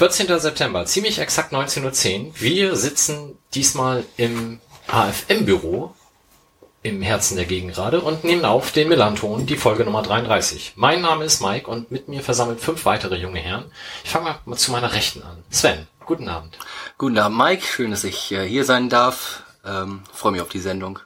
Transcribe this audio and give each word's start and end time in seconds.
14. 0.00 0.40
September, 0.40 0.86
ziemlich 0.86 1.18
exakt 1.18 1.52
19.10 1.52 2.28
Uhr. 2.28 2.32
Wir 2.36 2.74
sitzen 2.74 3.36
diesmal 3.52 4.02
im 4.16 4.58
AFM-Büro 4.86 5.94
im 6.82 7.02
Herzen 7.02 7.36
der 7.36 7.44
Gegengrade 7.44 8.00
und 8.00 8.24
nehmen 8.24 8.46
auf 8.46 8.72
den 8.72 8.88
Melanton, 8.88 9.44
die 9.44 9.58
Folge 9.58 9.84
Nummer 9.84 10.00
33. 10.00 10.72
Mein 10.76 11.02
Name 11.02 11.26
ist 11.26 11.42
Mike 11.42 11.70
und 11.70 11.90
mit 11.90 12.08
mir 12.08 12.22
versammelt 12.22 12.62
fünf 12.62 12.86
weitere 12.86 13.16
junge 13.16 13.40
Herren. 13.40 13.70
Ich 14.02 14.08
fange 14.08 14.38
mal 14.46 14.56
zu 14.56 14.72
meiner 14.72 14.94
Rechten 14.94 15.22
an. 15.22 15.44
Sven, 15.50 15.86
guten 16.06 16.30
Abend. 16.30 16.56
Guten 16.96 17.18
Abend, 17.18 17.36
Mike. 17.36 17.62
Schön, 17.66 17.90
dass 17.90 18.04
ich 18.04 18.32
äh, 18.32 18.48
hier 18.48 18.64
sein 18.64 18.88
darf. 18.88 19.42
Ähm, 19.66 20.00
Freue 20.14 20.32
mich 20.32 20.40
auf 20.40 20.48
die 20.48 20.60
Sendung. 20.60 20.98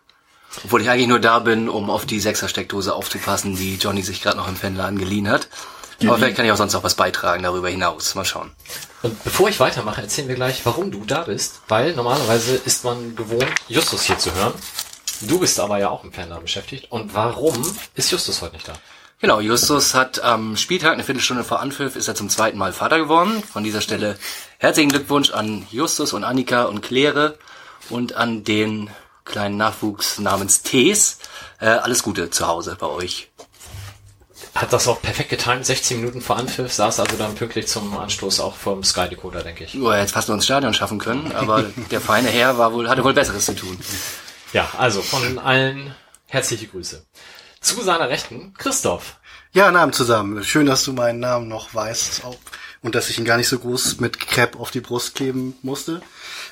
Obwohl 0.63 0.83
ich 0.83 0.89
eigentlich 0.89 1.09
nur 1.09 1.19
da 1.19 1.41
bin, 1.41 1.69
um 1.69 1.91
auf 1.91 2.07
die 2.07 2.21
Sechser-Steckdose 2.21 2.95
aufzupassen, 2.95 3.57
die 3.57 3.75
Johnny 3.75 4.03
sich 4.03 4.23
gerade 4.23 4.37
noch 4.37 4.47
im 4.47 4.55
Fanladen 4.55 5.01
geliehen 5.01 5.29
hat. 5.29 5.49
Aber 6.03 6.17
vielleicht 6.17 6.37
kann 6.37 6.45
ich 6.45 6.53
auch 6.53 6.57
sonst 6.57 6.73
noch 6.73 6.85
was 6.85 6.95
beitragen 6.95 7.43
darüber 7.43 7.69
hinaus. 7.69 8.15
Mal 8.15 8.25
schauen. 8.25 8.51
Und 9.03 9.23
bevor 9.23 9.49
ich 9.49 9.61
weitermache, 9.61 10.03
erzählen 10.03 10.29
wir 10.29 10.35
gleich, 10.35 10.65
warum 10.65 10.91
du 10.91 11.05
da 11.05 11.23
bist. 11.23 11.61
Weil 11.69 11.95
normalerweise 11.95 12.57
ist 12.57 12.85
man 12.85 13.15
gewohnt, 13.17 13.47
Justus 13.69 14.03
hier 14.03 14.19
zu 14.19 14.35
hören. 14.35 14.55
Du 15.21 15.39
bist 15.39 15.61
aber 15.61 15.79
ja 15.79 15.91
auch 15.91 16.05
im 16.05 16.13
Fanladen 16.13 16.43
beschäftigt. 16.43 16.91
Und 16.91 17.15
warum 17.15 17.55
ist 17.95 18.11
Justus 18.11 18.43
heute 18.43 18.55
nicht 18.55 18.69
da? 18.69 18.73
Genau, 19.21 19.41
Justus 19.41 19.95
hat 19.95 20.23
am 20.23 20.57
Spieltag, 20.57 20.93
eine 20.93 21.05
Viertelstunde 21.05 21.45
vor 21.45 21.61
Anpfiff, 21.61 21.97
ist 21.97 22.09
er 22.09 22.15
zum 22.15 22.29
zweiten 22.29 22.59
Mal 22.59 22.73
Vater 22.73 22.99
geworden. 22.99 23.43
Von 23.43 23.65
dieser 23.65 23.81
Stelle 23.81 24.19
herzlichen 24.59 24.91
Glückwunsch 24.91 25.31
an 25.31 25.67
Justus 25.71 26.13
und 26.13 26.25
Annika 26.25 26.65
und 26.65 26.83
Claire 26.83 27.39
und 27.89 28.17
an 28.17 28.45
den 28.45 28.91
kleinen 29.25 29.57
Nachwuchs 29.57 30.19
namens 30.19 30.63
Tees. 30.63 31.19
Äh, 31.61 31.69
alles 31.69 32.03
Gute 32.03 32.31
zu 32.31 32.47
Hause 32.47 32.77
bei 32.79 32.87
euch. 32.87 33.31
Hat 34.55 34.73
das 34.73 34.87
auch 34.87 35.03
perfekt 35.03 35.31
getimt, 35.31 35.67
16 35.67 35.99
Minuten 35.99 36.21
vor 36.21 36.37
Anpfiff, 36.37 36.73
saß 36.73 37.01
also 37.01 37.17
dann 37.17 37.35
pünktlich 37.35 37.67
zum 37.67 37.97
Anstoß 37.97 38.39
auch 38.39 38.55
vom 38.55 38.85
Sky 38.85 39.09
Decoder, 39.09 39.43
denke 39.43 39.65
ich. 39.65 39.77
Oh, 39.81 39.91
er 39.91 40.03
hätte 40.03 40.13
fast 40.13 40.29
nur 40.29 40.37
ins 40.37 40.45
Stadion 40.45 40.73
schaffen 40.73 40.99
können, 40.99 41.33
aber 41.33 41.65
der 41.91 42.01
feine 42.01 42.29
Herr 42.29 42.57
war 42.57 42.73
wohl, 42.73 42.89
hatte 42.89 43.03
wohl 43.03 43.15
Besseres 43.15 43.47
zu 43.47 43.55
tun. 43.55 43.77
Ja, 44.53 44.69
also 44.79 45.03
von 45.03 45.41
allen 45.41 45.95
herzliche 46.27 46.69
Grüße. 46.69 47.05
Zu 47.61 47.83
seiner 47.83 48.09
Rechten, 48.09 48.55
Christoph. 48.57 49.17
Ja, 49.53 49.69
Abend 49.71 49.95
zusammen. 49.95 50.45
Schön, 50.45 50.67
dass 50.67 50.85
du 50.85 50.93
meinen 50.93 51.21
Namen 51.21 51.49
noch 51.49 51.75
weißt 51.75 52.25
auch, 52.25 52.37
und 52.83 52.95
dass 52.95 53.09
ich 53.09 53.19
ihn 53.19 53.25
gar 53.25 53.39
nicht 53.39 53.49
so 53.49 53.59
groß 53.59 53.99
mit 53.99 54.21
Crepe 54.21 54.59
auf 54.59 54.71
die 54.71 54.81
Brust 54.81 55.17
kleben 55.17 55.57
musste. 55.63 56.01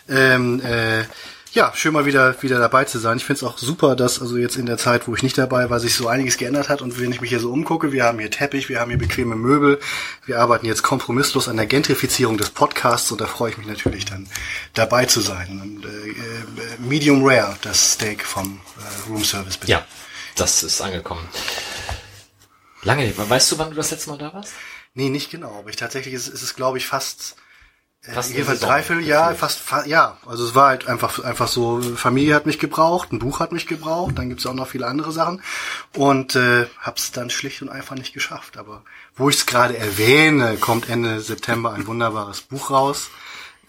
Ähm, 0.08 0.60
äh, 0.64 1.04
ja, 1.52 1.70
schön 1.74 1.92
mal 1.92 2.06
wieder 2.06 2.40
wieder 2.42 2.58
dabei 2.58 2.84
zu 2.84 2.98
sein. 2.98 3.18
Ich 3.18 3.24
finde 3.24 3.38
es 3.38 3.42
auch 3.42 3.58
super, 3.58 3.94
dass 3.94 4.22
also 4.22 4.38
jetzt 4.38 4.56
in 4.56 4.64
der 4.64 4.78
Zeit, 4.78 5.06
wo 5.06 5.14
ich 5.14 5.22
nicht 5.22 5.36
dabei 5.36 5.68
war, 5.68 5.80
sich 5.80 5.94
so 5.94 6.08
einiges 6.08 6.38
geändert 6.38 6.70
hat. 6.70 6.80
Und 6.80 6.98
wenn 6.98 7.12
ich 7.12 7.20
mich 7.20 7.28
hier 7.28 7.40
so 7.40 7.52
umgucke, 7.52 7.92
wir 7.92 8.04
haben 8.04 8.18
hier 8.18 8.30
Teppich, 8.30 8.70
wir 8.70 8.80
haben 8.80 8.90
hier 8.90 8.98
bequeme 8.98 9.36
Möbel, 9.36 9.78
wir 10.24 10.40
arbeiten 10.40 10.64
jetzt 10.64 10.82
kompromisslos 10.82 11.48
an 11.48 11.58
der 11.58 11.66
Gentrifizierung 11.66 12.38
des 12.38 12.50
Podcasts 12.50 13.12
und 13.12 13.20
da 13.20 13.26
freue 13.26 13.50
ich 13.50 13.58
mich 13.58 13.66
natürlich 13.66 14.06
dann 14.06 14.28
dabei 14.72 15.04
zu 15.04 15.20
sein. 15.20 15.60
Und, 15.60 15.84
äh, 15.84 15.88
äh, 15.88 16.14
Medium 16.78 17.22
Rare, 17.22 17.56
das 17.60 17.92
Steak 17.92 18.24
vom 18.24 18.60
äh, 18.78 19.10
Room 19.10 19.22
Service. 19.22 19.58
Bitte. 19.58 19.72
Ja, 19.72 19.86
das 20.36 20.62
ist 20.62 20.80
angekommen. 20.80 21.28
Lange, 22.82 23.12
weißt 23.16 23.52
du, 23.52 23.58
wann 23.58 23.70
du 23.70 23.76
das 23.76 23.90
letzte 23.90 24.08
Mal 24.08 24.18
da 24.18 24.32
warst? 24.32 24.54
Nee, 24.94 25.10
nicht 25.10 25.30
genau, 25.30 25.58
aber 25.58 25.68
ich 25.68 25.76
tatsächlich 25.76 26.14
ist, 26.14 26.28
ist 26.28 26.42
es, 26.42 26.56
glaube 26.56 26.78
ich, 26.78 26.86
fast 26.86 27.36
Fast 28.04 28.30
Saison. 28.30 28.58
dreiviertel 28.58 29.06
Jahr, 29.06 29.32
fast 29.36 29.60
fa 29.60 29.84
ja. 29.86 30.16
Also 30.26 30.44
es 30.44 30.56
war 30.56 30.70
halt 30.70 30.88
einfach 30.88 31.22
einfach 31.22 31.46
so, 31.46 31.80
Familie 31.80 32.34
hat 32.34 32.46
mich 32.46 32.58
gebraucht, 32.58 33.12
ein 33.12 33.20
Buch 33.20 33.38
hat 33.38 33.52
mich 33.52 33.68
gebraucht, 33.68 34.18
dann 34.18 34.28
gibt's 34.28 34.44
auch 34.44 34.54
noch 34.54 34.66
viele 34.66 34.88
andere 34.88 35.12
Sachen 35.12 35.40
und 35.96 36.34
äh, 36.34 36.66
hab's 36.80 37.12
dann 37.12 37.30
schlicht 37.30 37.62
und 37.62 37.68
einfach 37.68 37.94
nicht 37.94 38.12
geschafft. 38.12 38.56
Aber 38.56 38.82
wo 39.14 39.28
ich 39.30 39.36
es 39.36 39.46
gerade 39.46 39.76
erwähne, 39.78 40.56
kommt 40.56 40.88
Ende 40.88 41.20
September 41.20 41.74
ein 41.74 41.86
wunderbares 41.86 42.40
Buch 42.40 42.72
raus. 42.72 43.08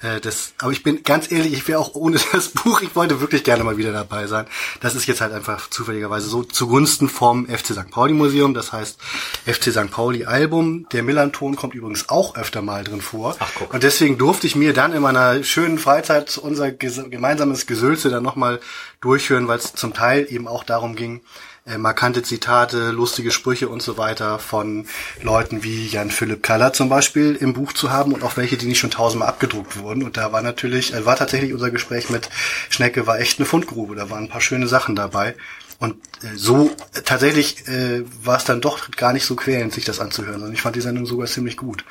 Äh, 0.03 0.19
das, 0.21 0.53
aber 0.59 0.71
ich 0.71 0.83
bin 0.83 1.01
ganz 1.03 1.31
ehrlich, 1.31 1.53
ich 1.53 1.67
wäre 1.67 1.79
auch 1.79 1.95
ohne 1.95 2.17
das 2.33 2.49
Buch, 2.49 2.81
ich 2.81 2.95
wollte 2.95 3.21
wirklich 3.21 3.43
gerne 3.43 3.63
mal 3.63 3.77
wieder 3.77 3.91
dabei 3.93 4.27
sein. 4.27 4.45
Das 4.81 4.93
ist 4.95 5.07
jetzt 5.07 5.21
halt 5.21 5.33
einfach 5.33 5.69
zufälligerweise 5.69 6.27
so 6.27 6.43
zugunsten 6.43 7.09
vom 7.09 7.47
FC 7.47 7.67
St. 7.73 7.89
Pauli 7.89 8.13
Museum. 8.13 8.53
Das 8.53 8.71
heißt 8.73 8.99
FC 9.45 9.71
St. 9.71 9.89
Pauli 9.89 10.25
Album. 10.25 10.87
Der 10.91 11.03
Millanton 11.03 11.55
kommt 11.55 11.73
übrigens 11.73 12.09
auch 12.09 12.35
öfter 12.35 12.61
mal 12.61 12.83
drin 12.83 13.01
vor. 13.01 13.35
Ach, 13.39 13.51
guck. 13.55 13.73
Und 13.73 13.83
deswegen 13.83 14.17
durfte 14.17 14.45
ich 14.45 14.55
mir 14.55 14.73
dann 14.73 14.93
in 14.93 15.01
meiner 15.01 15.43
schönen 15.43 15.79
Freizeit 15.79 16.37
unser 16.37 16.65
ges- 16.65 17.09
gemeinsames 17.09 17.65
Gesülze 17.65 18.09
dann 18.09 18.23
nochmal 18.23 18.59
durchhören, 19.01 19.47
weil 19.47 19.59
es 19.59 19.73
zum 19.73 19.93
Teil 19.93 20.27
eben 20.29 20.47
auch 20.47 20.63
darum 20.63 20.95
ging, 20.95 21.21
äh, 21.65 21.77
markante 21.77 22.23
Zitate, 22.23 22.91
lustige 22.91 23.31
Sprüche 23.31 23.69
und 23.69 23.81
so 23.81 23.97
weiter 23.97 24.37
von 24.37 24.85
Leuten 25.21 25.63
wie 25.63 25.87
Jan 25.87 26.11
Philipp 26.11 26.43
Kaller 26.43 26.73
zum 26.73 26.89
Beispiel 26.89 27.35
im 27.35 27.53
Buch 27.53 27.71
zu 27.71 27.89
haben 27.89 28.13
und 28.13 28.23
auch 28.23 28.35
welche, 28.35 28.57
die 28.57 28.65
nicht 28.65 28.79
schon 28.79 28.91
tausendmal 28.91 29.29
abgedruckt 29.29 29.77
wurden. 29.77 30.03
Und 30.03 30.17
da 30.17 30.33
war 30.33 30.41
natürlich, 30.41 30.93
äh, 30.93 31.05
war 31.05 31.15
tatsächlich 31.15 31.53
unser 31.53 31.71
Gespräch 31.71 32.09
mit 32.09 32.29
Schnecke 32.69 33.07
war 33.07 33.19
echt 33.19 33.39
eine 33.39 33.45
Fundgrube. 33.45 33.95
Da 33.95 34.09
waren 34.09 34.25
ein 34.25 34.29
paar 34.29 34.41
schöne 34.41 34.67
Sachen 34.67 34.95
dabei. 34.95 35.35
Und 35.79 35.95
äh, 36.21 36.35
so 36.35 36.69
äh, 36.93 37.01
tatsächlich 37.01 37.65
äh, 37.67 38.03
war 38.23 38.37
es 38.37 38.43
dann 38.43 38.59
doch 38.59 38.91
gar 38.91 39.13
nicht 39.13 39.25
so 39.25 39.35
quälend, 39.35 39.73
sich 39.73 39.85
das 39.85 39.99
anzuhören. 39.99 40.43
Und 40.43 40.53
ich 40.53 40.61
fand 40.61 40.75
die 40.75 40.81
Sendung 40.81 41.05
sogar 41.05 41.27
ziemlich 41.27 41.55
gut. 41.55 41.85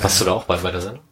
Warst 0.00 0.20
du 0.20 0.24
da 0.24 0.32
auch 0.32 0.44
bei, 0.44 0.56
bei 0.56 0.70
der 0.70 0.80
Sendung? 0.80 1.02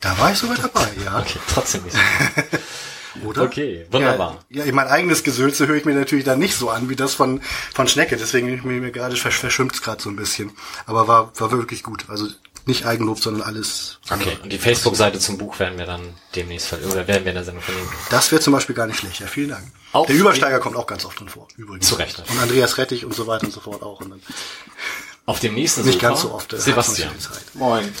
Da 0.00 0.18
war 0.18 0.32
ich 0.32 0.38
sogar 0.38 0.56
dabei, 0.56 0.88
ja. 1.04 1.20
Okay, 1.20 1.38
trotzdem 1.48 1.84
nicht. 1.84 1.96
Oder? 3.24 3.42
Okay, 3.42 3.86
wunderbar. 3.90 4.44
Ja, 4.50 4.64
ja, 4.64 4.72
mein 4.72 4.88
eigenes 4.88 5.22
Gesülze 5.22 5.66
höre 5.66 5.76
ich 5.76 5.84
mir 5.84 5.94
natürlich 5.94 6.24
dann 6.24 6.38
nicht 6.38 6.56
so 6.56 6.70
an 6.70 6.88
wie 6.88 6.96
das 6.96 7.14
von 7.14 7.40
von 7.74 7.86
Schnecke. 7.88 8.16
Deswegen 8.16 8.52
ich 8.52 8.64
mir, 8.64 8.80
mir 8.80 8.90
gerade 8.90 9.16
versch 9.16 9.38
verschwimmt 9.38 9.80
gerade 9.82 10.02
so 10.02 10.10
ein 10.10 10.16
bisschen. 10.16 10.52
Aber 10.86 11.06
war 11.08 11.32
war 11.38 11.50
wirklich 11.52 11.82
gut. 11.82 12.04
Also 12.08 12.26
nicht 12.66 12.86
Eigenlob, 12.86 13.18
sondern 13.20 13.42
alles. 13.42 13.98
Okay, 14.10 14.38
und 14.42 14.50
die 14.50 14.58
Facebook-Seite 14.58 15.18
zum 15.18 15.36
Buch 15.36 15.58
werden 15.58 15.76
wir 15.78 15.84
dann 15.86 16.00
demnächst 16.34 16.68
verlinken, 16.68 16.96
oder 16.96 17.06
werden 17.06 17.24
wir 17.24 17.32
in 17.32 17.36
der 17.36 17.44
Sendung 17.44 17.62
verlinken. 17.62 17.92
Das 18.10 18.32
wäre 18.32 18.40
zum 18.40 18.54
Beispiel 18.54 18.74
gar 18.74 18.86
nicht 18.86 18.98
schlecht. 19.00 19.20
Ja, 19.20 19.26
vielen 19.26 19.50
Dank. 19.50 19.64
Auf 19.92 20.06
Der 20.06 20.16
Übersteiger 20.16 20.58
kommt 20.60 20.76
auch 20.76 20.86
ganz 20.86 21.04
oft 21.04 21.20
drin 21.20 21.28
vor. 21.28 21.46
Übrigens. 21.56 21.86
Zu 21.86 21.96
Recht. 21.96 22.22
Und 22.26 22.38
Andreas 22.40 22.78
Rettich 22.78 23.04
und 23.04 23.14
so 23.14 23.26
weiter 23.26 23.44
und 23.44 23.52
so 23.52 23.60
fort 23.60 23.82
auch. 23.82 24.00
Und 24.00 24.10
dann 24.10 24.22
Auf 25.26 25.40
dem 25.40 25.54
nächsten 25.54 25.82
nicht 25.84 26.00
Sofa, 26.00 26.08
ganz 26.08 26.20
so 26.22 26.32
oft. 26.32 26.52
äh, 26.54 26.58
Sebastian. 26.58 27.10
Moin. 27.54 27.92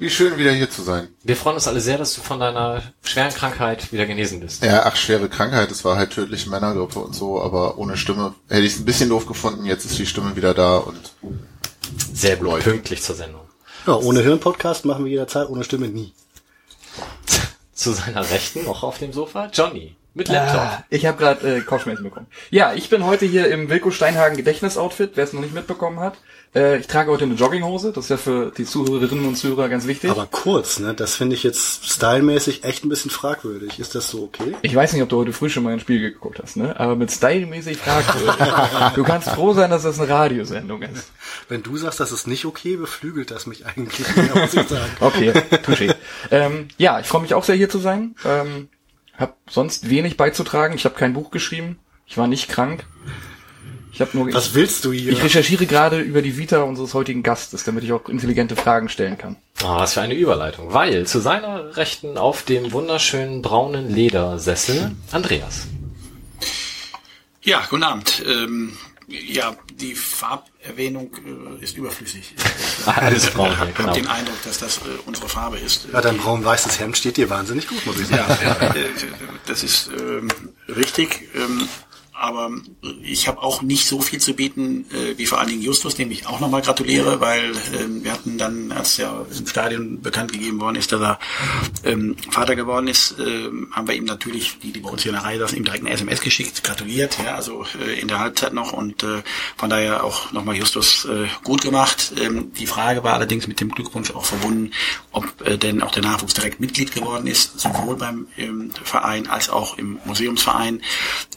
Wie 0.00 0.08
schön, 0.08 0.38
wieder 0.38 0.50
hier 0.52 0.70
zu 0.70 0.80
sein. 0.80 1.08
Wir 1.24 1.36
freuen 1.36 1.56
uns 1.56 1.68
alle 1.68 1.82
sehr, 1.82 1.98
dass 1.98 2.14
du 2.14 2.22
von 2.22 2.40
deiner 2.40 2.82
schweren 3.02 3.34
Krankheit 3.34 3.92
wieder 3.92 4.06
genesen 4.06 4.40
bist. 4.40 4.64
Ja, 4.64 4.84
ach, 4.86 4.96
schwere 4.96 5.28
Krankheit, 5.28 5.70
es 5.70 5.84
war 5.84 5.96
halt 5.96 6.12
tödliche 6.12 6.48
Männergrippe 6.48 6.98
und 7.00 7.14
so, 7.14 7.40
aber 7.42 7.76
ohne 7.76 7.98
Stimme 7.98 8.34
hätte 8.48 8.62
ich 8.62 8.72
es 8.72 8.78
ein 8.80 8.86
bisschen 8.86 9.10
doof 9.10 9.26
gefunden. 9.26 9.66
Jetzt 9.66 9.84
ist 9.84 9.98
die 9.98 10.06
Stimme 10.06 10.34
wieder 10.36 10.54
da 10.54 10.78
und 10.78 11.12
Sehr 12.14 12.36
gut, 12.36 12.46
Läuft. 12.46 12.64
pünktlich 12.64 13.02
zur 13.02 13.14
Sendung. 13.14 13.42
Ja, 13.86 13.94
ohne 13.96 14.22
Hirn-Podcast 14.22 14.86
machen 14.86 15.04
wir 15.04 15.10
jederzeit, 15.10 15.50
ohne 15.50 15.64
Stimme 15.64 15.88
nie. 15.88 16.14
Zu 17.74 17.92
seiner 17.92 18.28
Rechten, 18.30 18.64
noch 18.64 18.82
auf 18.82 18.96
dem 18.98 19.12
Sofa, 19.12 19.50
Johnny. 19.52 19.96
Mit 20.12 20.28
Laptop. 20.28 20.60
Ah, 20.60 20.84
ich 20.90 21.06
habe 21.06 21.18
gerade 21.18 21.56
äh, 21.56 21.60
Kopfschmerzen 21.60 22.02
bekommen. 22.02 22.26
Ja, 22.50 22.74
ich 22.74 22.90
bin 22.90 23.06
heute 23.06 23.26
hier 23.26 23.48
im 23.48 23.70
Wilko 23.70 23.92
Steinhagen 23.92 24.36
Gedächtnisoutfit, 24.36 25.12
wer 25.14 25.22
es 25.22 25.32
noch 25.32 25.40
nicht 25.40 25.54
mitbekommen 25.54 26.00
hat. 26.00 26.18
Äh, 26.52 26.78
ich 26.78 26.88
trage 26.88 27.12
heute 27.12 27.24
eine 27.24 27.34
Jogginghose, 27.34 27.92
das 27.92 28.06
ist 28.06 28.10
ja 28.10 28.16
für 28.16 28.50
die 28.50 28.64
Zuhörerinnen 28.64 29.24
und 29.24 29.36
Zuhörer 29.36 29.68
ganz 29.68 29.86
wichtig. 29.86 30.10
Aber 30.10 30.26
kurz, 30.26 30.80
ne? 30.80 30.94
Das 30.94 31.14
finde 31.14 31.36
ich 31.36 31.44
jetzt 31.44 31.88
stylmäßig 31.88 32.64
echt 32.64 32.84
ein 32.84 32.88
bisschen 32.88 33.12
fragwürdig. 33.12 33.78
Ist 33.78 33.94
das 33.94 34.10
so 34.10 34.24
okay? 34.24 34.56
ich 34.62 34.74
weiß 34.74 34.92
nicht, 34.92 35.02
ob 35.02 35.08
du 35.08 35.18
heute 35.18 35.32
früh 35.32 35.48
schon 35.48 35.62
mal 35.62 35.72
ein 35.72 35.80
Spiel 35.80 36.00
geguckt 36.00 36.40
hast, 36.42 36.56
ne? 36.56 36.78
Aber 36.80 36.96
mit 36.96 37.12
stylmäßig 37.12 37.76
fragwürdig. 37.76 38.94
du 38.96 39.04
kannst 39.04 39.28
froh 39.28 39.52
sein, 39.52 39.70
dass 39.70 39.84
das 39.84 40.00
eine 40.00 40.08
Radiosendung 40.08 40.82
ist. 40.82 41.12
Wenn 41.48 41.62
du 41.62 41.76
sagst, 41.76 42.00
das 42.00 42.10
ist 42.10 42.26
nicht 42.26 42.44
okay, 42.46 42.76
beflügelt 42.76 43.30
das 43.30 43.46
mich 43.46 43.64
eigentlich, 43.66 44.16
mehr, 44.16 44.34
muss 44.34 44.54
ich 44.54 44.66
sagen. 44.66 44.90
Okay, 44.98 45.30
touché. 45.64 45.94
ähm, 46.32 46.66
ja, 46.78 46.98
ich 46.98 47.06
freue 47.06 47.22
mich 47.22 47.34
auch 47.34 47.44
sehr 47.44 47.54
hier 47.54 47.70
zu 47.70 47.78
sein. 47.78 48.16
Ähm, 48.24 48.68
hab 49.20 49.36
sonst 49.48 49.88
wenig 49.88 50.16
beizutragen. 50.16 50.74
Ich 50.74 50.84
habe 50.84 50.96
kein 50.96 51.12
Buch 51.12 51.30
geschrieben. 51.30 51.78
Ich 52.06 52.16
war 52.18 52.26
nicht 52.26 52.48
krank. 52.48 52.84
Ich 53.92 54.00
habe 54.00 54.16
nur 54.16 54.32
Was 54.32 54.54
willst 54.54 54.84
du 54.84 54.92
hier? 54.92 55.12
Ich 55.12 55.22
recherchiere 55.22 55.66
gerade 55.66 56.00
über 56.00 56.22
die 56.22 56.38
Vita 56.38 56.62
unseres 56.62 56.94
heutigen 56.94 57.22
Gastes, 57.22 57.64
damit 57.64 57.84
ich 57.84 57.92
auch 57.92 58.08
intelligente 58.08 58.56
Fragen 58.56 58.88
stellen 58.88 59.18
kann. 59.18 59.36
Ah, 59.62 59.78
was 59.78 59.94
für 59.94 60.00
eine 60.00 60.14
Überleitung. 60.14 60.72
Weil 60.72 61.06
zu 61.06 61.20
seiner 61.20 61.76
Rechten 61.76 62.16
auf 62.16 62.42
dem 62.44 62.72
wunderschönen 62.72 63.42
braunen 63.42 63.92
Ledersessel 63.94 64.92
Andreas. 65.12 65.66
Ja, 67.42 67.62
guten 67.68 67.82
Abend. 67.82 68.22
Ähm, 68.26 68.76
ja, 69.06 69.56
die 69.74 69.94
Farberwähnung 70.62 71.10
äh, 71.60 71.64
ist 71.64 71.76
überflüssig. 71.76 72.34
Ah, 72.86 72.92
alles 72.92 73.30
braun 73.30 73.56
hier, 73.56 73.68
Ich 73.68 73.74
genau. 73.74 73.88
habe 73.88 74.00
den 74.00 74.08
Eindruck, 74.08 74.42
dass 74.44 74.58
das 74.58 74.78
äh, 74.78 74.80
unsere 75.06 75.28
Farbe 75.28 75.58
ist. 75.58 75.88
Ja, 75.92 76.00
dein 76.00 76.16
braun-weißes 76.18 76.80
Hemd 76.80 76.96
steht 76.96 77.16
dir 77.16 77.28
wahnsinnig 77.30 77.66
gut, 77.66 77.84
muss 77.86 78.00
ich 78.00 78.06
sagen. 78.06 78.36
Ja, 78.42 78.74
äh, 78.74 78.88
das 79.46 79.62
ist 79.62 79.90
ähm, 79.98 80.28
richtig. 80.68 81.28
Ähm, 81.34 81.68
aber 82.20 82.50
ich 83.02 83.28
habe 83.28 83.42
auch 83.42 83.62
nicht 83.62 83.86
so 83.86 84.00
viel 84.00 84.20
zu 84.20 84.34
bieten 84.34 84.84
äh, 84.92 85.16
wie 85.18 85.26
vor 85.26 85.38
allen 85.38 85.48
Dingen 85.48 85.62
Justus, 85.62 85.94
dem 85.94 86.10
ich 86.10 86.26
auch 86.26 86.40
nochmal 86.40 86.62
gratuliere, 86.62 87.20
weil 87.20 87.52
ähm, 87.78 88.04
wir 88.04 88.12
hatten 88.12 88.38
dann, 88.38 88.72
als 88.72 88.98
er 88.98 89.26
im 89.36 89.46
Stadion 89.46 90.00
bekannt 90.00 90.32
gegeben 90.32 90.60
worden 90.60 90.76
ist, 90.76 90.92
dass 90.92 91.00
er 91.00 91.18
ähm, 91.84 92.16
Vater 92.30 92.56
geworden 92.56 92.88
ist, 92.88 93.16
ähm, 93.18 93.68
haben 93.72 93.88
wir 93.88 93.94
ihm 93.94 94.04
natürlich, 94.04 94.58
die, 94.62 94.72
die 94.72 94.80
bei 94.80 94.90
uns 94.90 95.02
hier 95.02 95.12
in 95.12 95.16
der 95.16 95.24
Reihe 95.24 95.38
saßen, 95.38 95.56
ihm 95.56 95.64
direkt 95.64 95.84
eine 95.84 95.94
SMS 95.94 96.20
geschickt, 96.20 96.62
gratuliert, 96.62 97.18
ja, 97.24 97.34
also 97.34 97.64
äh, 97.86 97.98
in 97.98 98.08
der 98.08 98.18
Halbzeit 98.18 98.52
noch 98.52 98.72
und 98.72 99.02
äh, 99.02 99.22
von 99.56 99.70
daher 99.70 100.04
auch 100.04 100.32
nochmal 100.32 100.56
Justus 100.56 101.06
äh, 101.06 101.26
gut 101.44 101.62
gemacht. 101.62 102.12
Ähm, 102.20 102.52
die 102.58 102.66
Frage 102.66 103.02
war 103.02 103.14
allerdings 103.14 103.46
mit 103.46 103.60
dem 103.60 103.70
Glückwunsch 103.70 104.10
auch 104.10 104.24
verbunden, 104.24 104.72
ob 105.12 105.24
äh, 105.46 105.56
denn 105.56 105.82
auch 105.82 105.92
der 105.92 106.02
Nachwuchs 106.02 106.34
direkt 106.34 106.60
Mitglied 106.60 106.92
geworden 106.92 107.26
ist, 107.26 107.58
sowohl 107.58 107.96
beim 107.96 108.26
ähm, 108.36 108.70
Verein 108.84 109.26
als 109.26 109.48
auch 109.48 109.78
im 109.78 109.98
Museumsverein. 110.04 110.82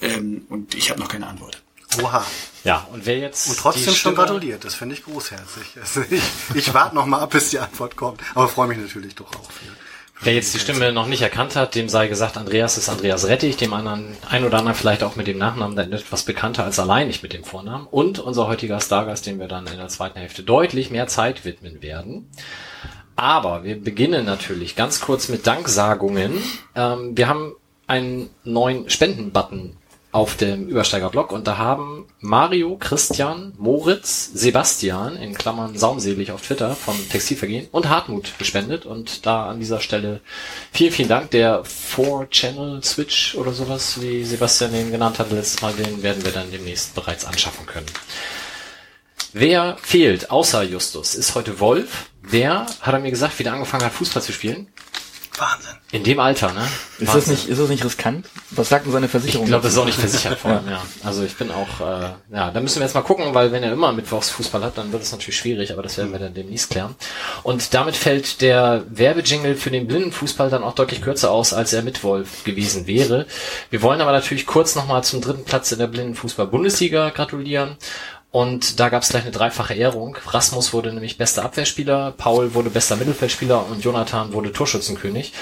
Ähm, 0.02 0.46
und 0.50 0.73
ich 0.76 0.90
habe 0.90 1.00
noch 1.00 1.08
keine 1.08 1.28
Antwort. 1.28 1.62
Oha. 2.02 2.26
Ja, 2.64 2.88
und 2.92 3.06
wer 3.06 3.18
jetzt. 3.18 3.50
Und 3.50 3.58
trotzdem 3.60 3.94
schon 3.94 4.16
gratuliert. 4.16 4.64
Das 4.64 4.76
finde 4.76 4.96
ich 4.96 5.04
großherzig. 5.04 5.64
Also 5.82 6.02
ich 6.10 6.24
ich 6.56 6.74
warte 6.74 6.96
noch 6.96 7.06
mal 7.06 7.20
ab, 7.20 7.32
bis 7.32 7.50
die 7.50 7.60
Antwort 7.60 7.96
kommt. 7.96 8.22
Aber 8.34 8.48
freue 8.48 8.68
mich 8.68 8.78
natürlich 8.78 9.16
doch 9.16 9.28
auch. 9.28 9.52
Für, 9.52 9.66
für 10.14 10.26
Wer 10.26 10.36
jetzt 10.36 10.54
die 10.54 10.60
Stimme 10.60 10.94
noch 10.94 11.08
nicht 11.08 11.22
erkannt 11.22 11.56
hat, 11.56 11.76
dem 11.76 11.90
sei 11.90 12.08
gesagt, 12.08 12.38
Andreas 12.38 12.78
ist 12.78 12.88
Andreas 12.88 13.28
Rettich, 13.28 13.58
dem 13.58 13.74
anderen, 13.74 14.16
ein 14.30 14.46
oder 14.46 14.60
anderen 14.60 14.78
vielleicht 14.78 15.04
auch 15.04 15.16
mit 15.18 15.28
dem 15.28 15.38
Nachnamen 15.38 15.76
dann 15.76 15.92
etwas 15.92 16.24
bekannter 16.24 16.64
als 16.64 16.80
allein 16.80 17.08
nicht 17.08 17.24
mit 17.24 17.34
dem 17.34 17.44
Vornamen. 17.44 17.88
Und 17.88 18.20
unser 18.20 18.48
heutiger 18.48 18.80
Stargast, 18.80 19.26
dem 19.26 19.40
wir 19.40 19.48
dann 19.48 19.68
in 19.68 19.78
der 19.78 19.90
zweiten 19.90 20.20
Hälfte 20.20 20.44
deutlich 20.44 20.92
mehr 20.92 21.08
Zeit 21.08 21.44
widmen 21.44 21.82
werden. 21.82 22.30
Aber 23.16 23.64
wir 23.64 23.80
beginnen 23.80 24.26
natürlich 24.26 24.76
ganz 24.76 25.02
kurz 25.02 25.28
mit 25.28 25.46
Danksagungen. 25.46 26.42
Ähm, 26.74 27.18
wir 27.18 27.28
haben 27.28 27.54
einen 27.86 28.30
neuen 28.44 28.90
Spendenbutton 28.90 29.78
auf 30.14 30.38
dem 30.38 30.70
Übersteigerblock 30.70 31.32
und 31.32 31.48
da 31.48 31.58
haben 31.58 32.06
Mario, 32.20 32.78
Christian, 32.80 33.54
Moritz, 33.58 34.30
Sebastian, 34.34 35.18
in 35.18 35.34
Klammern 35.34 35.76
saumselig 35.76 36.32
auf 36.32 36.44
Twitter 36.44 36.76
vom 36.76 36.96
Textilvergehen 37.10 37.68
und 37.72 37.90
Hartmut 37.90 38.38
gespendet 38.38 38.86
und 38.86 39.26
da 39.26 39.50
an 39.50 39.60
dieser 39.60 39.80
Stelle 39.80 40.22
vielen, 40.72 40.92
vielen 40.92 41.10
Dank. 41.10 41.32
Der 41.32 41.64
4-Channel 41.64 42.84
Switch 42.84 43.34
oder 43.34 43.54
sowas, 43.54 44.00
wie 44.02 44.24
Sebastian 44.24 44.72
den 44.72 44.92
genannt 44.92 45.18
hat 45.18 45.32
letztes 45.32 45.64
Mal, 45.64 45.74
den 45.74 46.04
werden 46.04 46.24
wir 46.24 46.32
dann 46.32 46.52
demnächst 46.52 46.94
bereits 46.94 47.26
anschaffen 47.26 47.66
können. 47.66 47.88
Wer 49.34 49.78
fehlt, 49.82 50.30
außer 50.30 50.62
Justus, 50.62 51.16
ist 51.16 51.34
heute 51.34 51.60
Wolf. 51.60 52.12
Der, 52.32 52.68
hat 52.82 52.94
er 52.94 53.00
mir 53.00 53.10
gesagt, 53.10 53.40
wieder 53.40 53.54
angefangen 53.54 53.84
hat, 53.84 53.94
Fußball 53.94 54.22
zu 54.22 54.32
spielen. 54.32 54.68
Wahnsinn. 55.38 55.72
In 55.92 56.04
dem 56.04 56.20
Alter, 56.20 56.54
ne? 56.54 56.68
Ist 57.00 57.14
das 57.14 57.28
nicht, 57.28 57.50
ist 57.50 57.60
das 57.60 57.70
nicht 57.70 57.84
riskant? 57.84 58.28
Was 58.52 58.70
sagt 58.70 58.86
denn 58.86 58.94
seine 58.94 59.08
Versicherung? 59.08 59.46
Ich 59.46 59.50
glaube, 59.50 59.64
das 59.64 59.74
ist 59.74 59.80
auch 59.80 59.86
nicht 59.86 60.00
versichert 60.00 60.40
vor 60.40 60.52
allem, 60.52 60.70
ja. 60.70 60.82
Also 61.04 61.24
ich 61.24 61.36
bin 61.36 61.52
auch, 61.52 61.82
äh, 61.82 62.10
ja, 62.36 62.52
da 62.52 62.60
müssen 62.60 62.80
wir 62.80 62.86
jetzt 62.86 62.94
mal 62.94 63.02
gucken, 63.02 63.34
weil 63.34 63.52
wenn 63.52 63.64
er 63.64 63.74
immer 63.74 63.92
Mittwochs 63.92 64.30
Fußball 64.30 64.64
hat, 64.64 64.78
dann 64.78 64.92
wird 64.92 65.04
es 65.04 65.12
natürlich 65.12 65.38
schwierig, 65.38 65.72
aber 65.74 65.82
das 65.82 65.98
werden 65.98 66.12
wir 66.12 66.20
dann 66.20 66.34
demnächst 66.34 66.70
klären. 66.70 66.96
Und 67.42 67.74
damit 67.74 67.96
fällt 67.96 68.42
der 68.42 68.84
Werbejingle 68.90 69.56
für 69.56 69.72
den 69.72 69.88
Blindenfußball 69.88 70.50
dann 70.50 70.64
auch 70.64 70.76
deutlich 70.76 71.02
kürzer 71.02 71.32
aus, 71.32 71.54
als 71.54 71.74
er 71.74 71.82
mit 71.82 72.04
Wolf 72.04 72.44
gewesen 72.44 72.88
wäre. 72.88 73.26
Wir 73.70 73.82
wollen 73.82 74.02
aber 74.02 74.12
natürlich 74.12 74.46
kurz 74.46 74.76
nochmal 74.76 75.04
zum 75.04 75.22
dritten 75.22 75.46
Platz 75.46 75.72
in 75.72 75.80
der 75.80 75.88
Blindenfußball-Bundesliga 75.88 77.10
gratulieren. 77.10 77.78
Und 78.34 78.80
da 78.80 78.90
gab 78.90 79.04
es 79.04 79.10
gleich 79.10 79.22
eine 79.22 79.32
dreifache 79.32 79.76
Ehrung. 79.76 80.18
Rasmus 80.26 80.74
wurde 80.74 80.92
nämlich 80.92 81.20
bester 81.20 81.46
Abwehrspieler, 81.46 82.16
Paul 82.18 82.56
wurde 82.56 82.72
bester 82.72 82.96
Mittelfeldspieler 82.96 83.68
und 83.70 83.84
Jonathan 83.84 84.34
wurde 84.34 84.52
Torschützenkönig. 84.52 85.34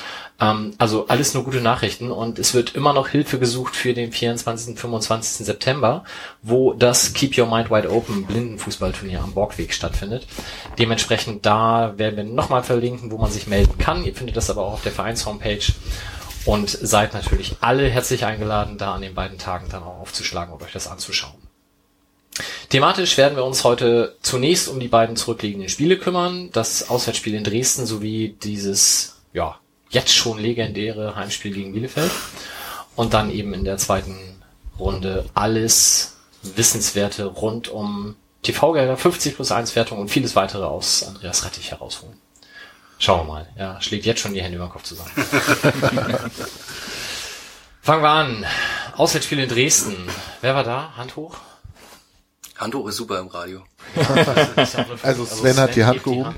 Ähm, 0.42 0.74
also 0.78 1.08
alles 1.08 1.34
nur 1.34 1.46
gute 1.46 1.62
Nachrichten 1.62 2.12
und 2.12 2.38
es 2.38 2.54
wird 2.54 2.76
immer 2.76 2.92
noch 2.92 3.08
Hilfe 3.08 3.40
gesucht 3.40 3.78
für 3.78 3.94
den 3.94 4.12
24. 4.12 4.72
und 4.72 4.78
25. 4.78 5.46
September, 5.46 6.04
wo 6.42 6.74
das 6.74 7.14
Keep 7.14 7.38
Your 7.38 7.48
Mind 7.48 7.72
Wide 7.72 7.90
Open 7.90 8.26
Blindenfußballturnier 8.26 9.22
am 9.22 9.32
Borgweg 9.32 9.74
stattfindet. 9.74 10.28
Dementsprechend 10.78 11.46
da 11.46 11.94
werden 11.96 12.18
wir 12.18 12.26
nochmal 12.26 12.62
verlinken, 12.62 13.10
wo 13.10 13.18
man 13.18 13.32
sich 13.32 13.48
melden 13.48 13.78
kann. 13.78 14.04
Ihr 14.04 14.14
findet 14.14 14.36
das 14.36 14.50
aber 14.50 14.64
auch 14.64 14.74
auf 14.74 14.84
der 14.84 14.92
Vereins-Homepage. 14.92 15.64
Und 16.44 16.70
seid 16.70 17.14
natürlich 17.14 17.56
alle 17.62 17.88
herzlich 17.88 18.26
eingeladen, 18.26 18.78
da 18.78 18.96
an 18.96 19.02
den 19.02 19.14
beiden 19.14 19.38
Tagen 19.38 19.68
dann 19.70 19.84
auch 19.84 20.02
aufzuschlagen 20.02 20.54
und 20.54 20.62
euch 20.62 20.74
das 20.74 20.88
anzuschauen. 20.88 21.41
Thematisch 22.70 23.18
werden 23.18 23.36
wir 23.36 23.44
uns 23.44 23.64
heute 23.64 24.16
zunächst 24.22 24.68
um 24.70 24.80
die 24.80 24.88
beiden 24.88 25.16
zurückliegenden 25.16 25.70
Spiele 25.70 25.98
kümmern, 25.98 26.50
das 26.54 26.90
Auswärtsspiel 26.90 27.36
in 27.36 27.44
Dresden 27.44 27.86
sowie 27.86 28.38
dieses, 28.42 29.18
ja, 29.34 29.60
jetzt 29.90 30.16
schon 30.16 30.40
legendäre 30.40 31.16
Heimspiel 31.16 31.54
gegen 31.54 31.74
Bielefeld. 31.74 32.12
Und 32.96 33.14
dann 33.14 33.32
eben 33.32 33.54
in 33.54 33.64
der 33.64 33.78
zweiten 33.78 34.18
Runde 34.80 35.26
alles 35.34 36.18
Wissenswerte 36.44 37.26
rund 37.26 37.68
um 37.70 38.16
TV-Gelder, 38.44 38.98
50 38.98 39.36
plus 39.36 39.52
1 39.52 39.76
Wertung 39.76 40.00
und 40.00 40.10
vieles 40.10 40.36
weitere 40.36 40.64
aus 40.64 41.04
Andreas 41.04 41.46
Rettich 41.46 41.72
herausholen. 41.72 42.16
Schauen 42.98 43.28
wir 43.28 43.34
mal. 43.34 43.48
Er 43.56 43.82
schlägt 43.82 44.06
jetzt 44.06 44.22
schon 44.22 44.34
die 44.34 44.42
Hände 44.42 44.58
über 44.58 44.68
den 44.68 44.72
Kopf 44.72 44.84
zusammen. 44.84 45.12
Fangen 47.82 48.04
wir 48.04 48.10
an. 48.10 48.46
Auswärtsspiel 48.96 49.40
in 49.40 49.50
Dresden. 49.50 49.96
Wer 50.42 50.56
war 50.56 50.64
da? 50.64 50.94
Hand 50.96 51.16
hoch? 51.16 51.38
Hand 52.62 52.76
hoch 52.76 52.88
ist 52.88 52.98
super 52.98 53.20
im 53.20 53.28
Radio. 53.28 53.64
Also 55.04 55.26
Sven 55.26 55.58
hat 55.58 55.76
die 55.76 55.84
Hand 55.84 56.04
gehoben. 56.04 56.36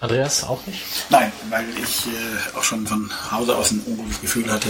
Andreas 0.00 0.44
auch 0.44 0.64
nicht? 0.66 0.82
Nein, 1.10 1.32
weil 1.48 1.64
ich 1.82 2.06
äh, 2.06 2.56
auch 2.56 2.62
schon 2.62 2.86
von 2.86 3.10
Hause 3.32 3.56
aus 3.56 3.70
ein 3.70 3.82
ungutes 3.86 4.20
Gefühl 4.20 4.50
hatte. 4.52 4.68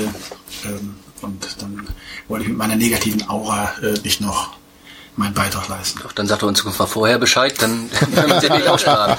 Ähm, 0.64 0.96
und 1.20 1.62
dann 1.62 1.88
wollte 2.28 2.44
ich 2.44 2.48
mit 2.48 2.58
meiner 2.58 2.76
negativen 2.76 3.28
Aura 3.28 3.74
äh, 3.82 3.98
nicht 4.04 4.20
noch 4.20 4.56
meinen 5.16 5.34
Beitrag 5.34 5.68
leisten. 5.68 6.00
Doch, 6.02 6.12
dann 6.12 6.26
sagt 6.26 6.42
er 6.42 6.48
uns 6.48 6.64
mal 6.64 6.72
vorher 6.72 7.18
Bescheid, 7.18 7.60
dann 7.60 7.90
können 8.14 8.14
wir 8.14 8.40
den 8.40 8.52
nicht 8.52 8.68
aussparen. 8.68 9.18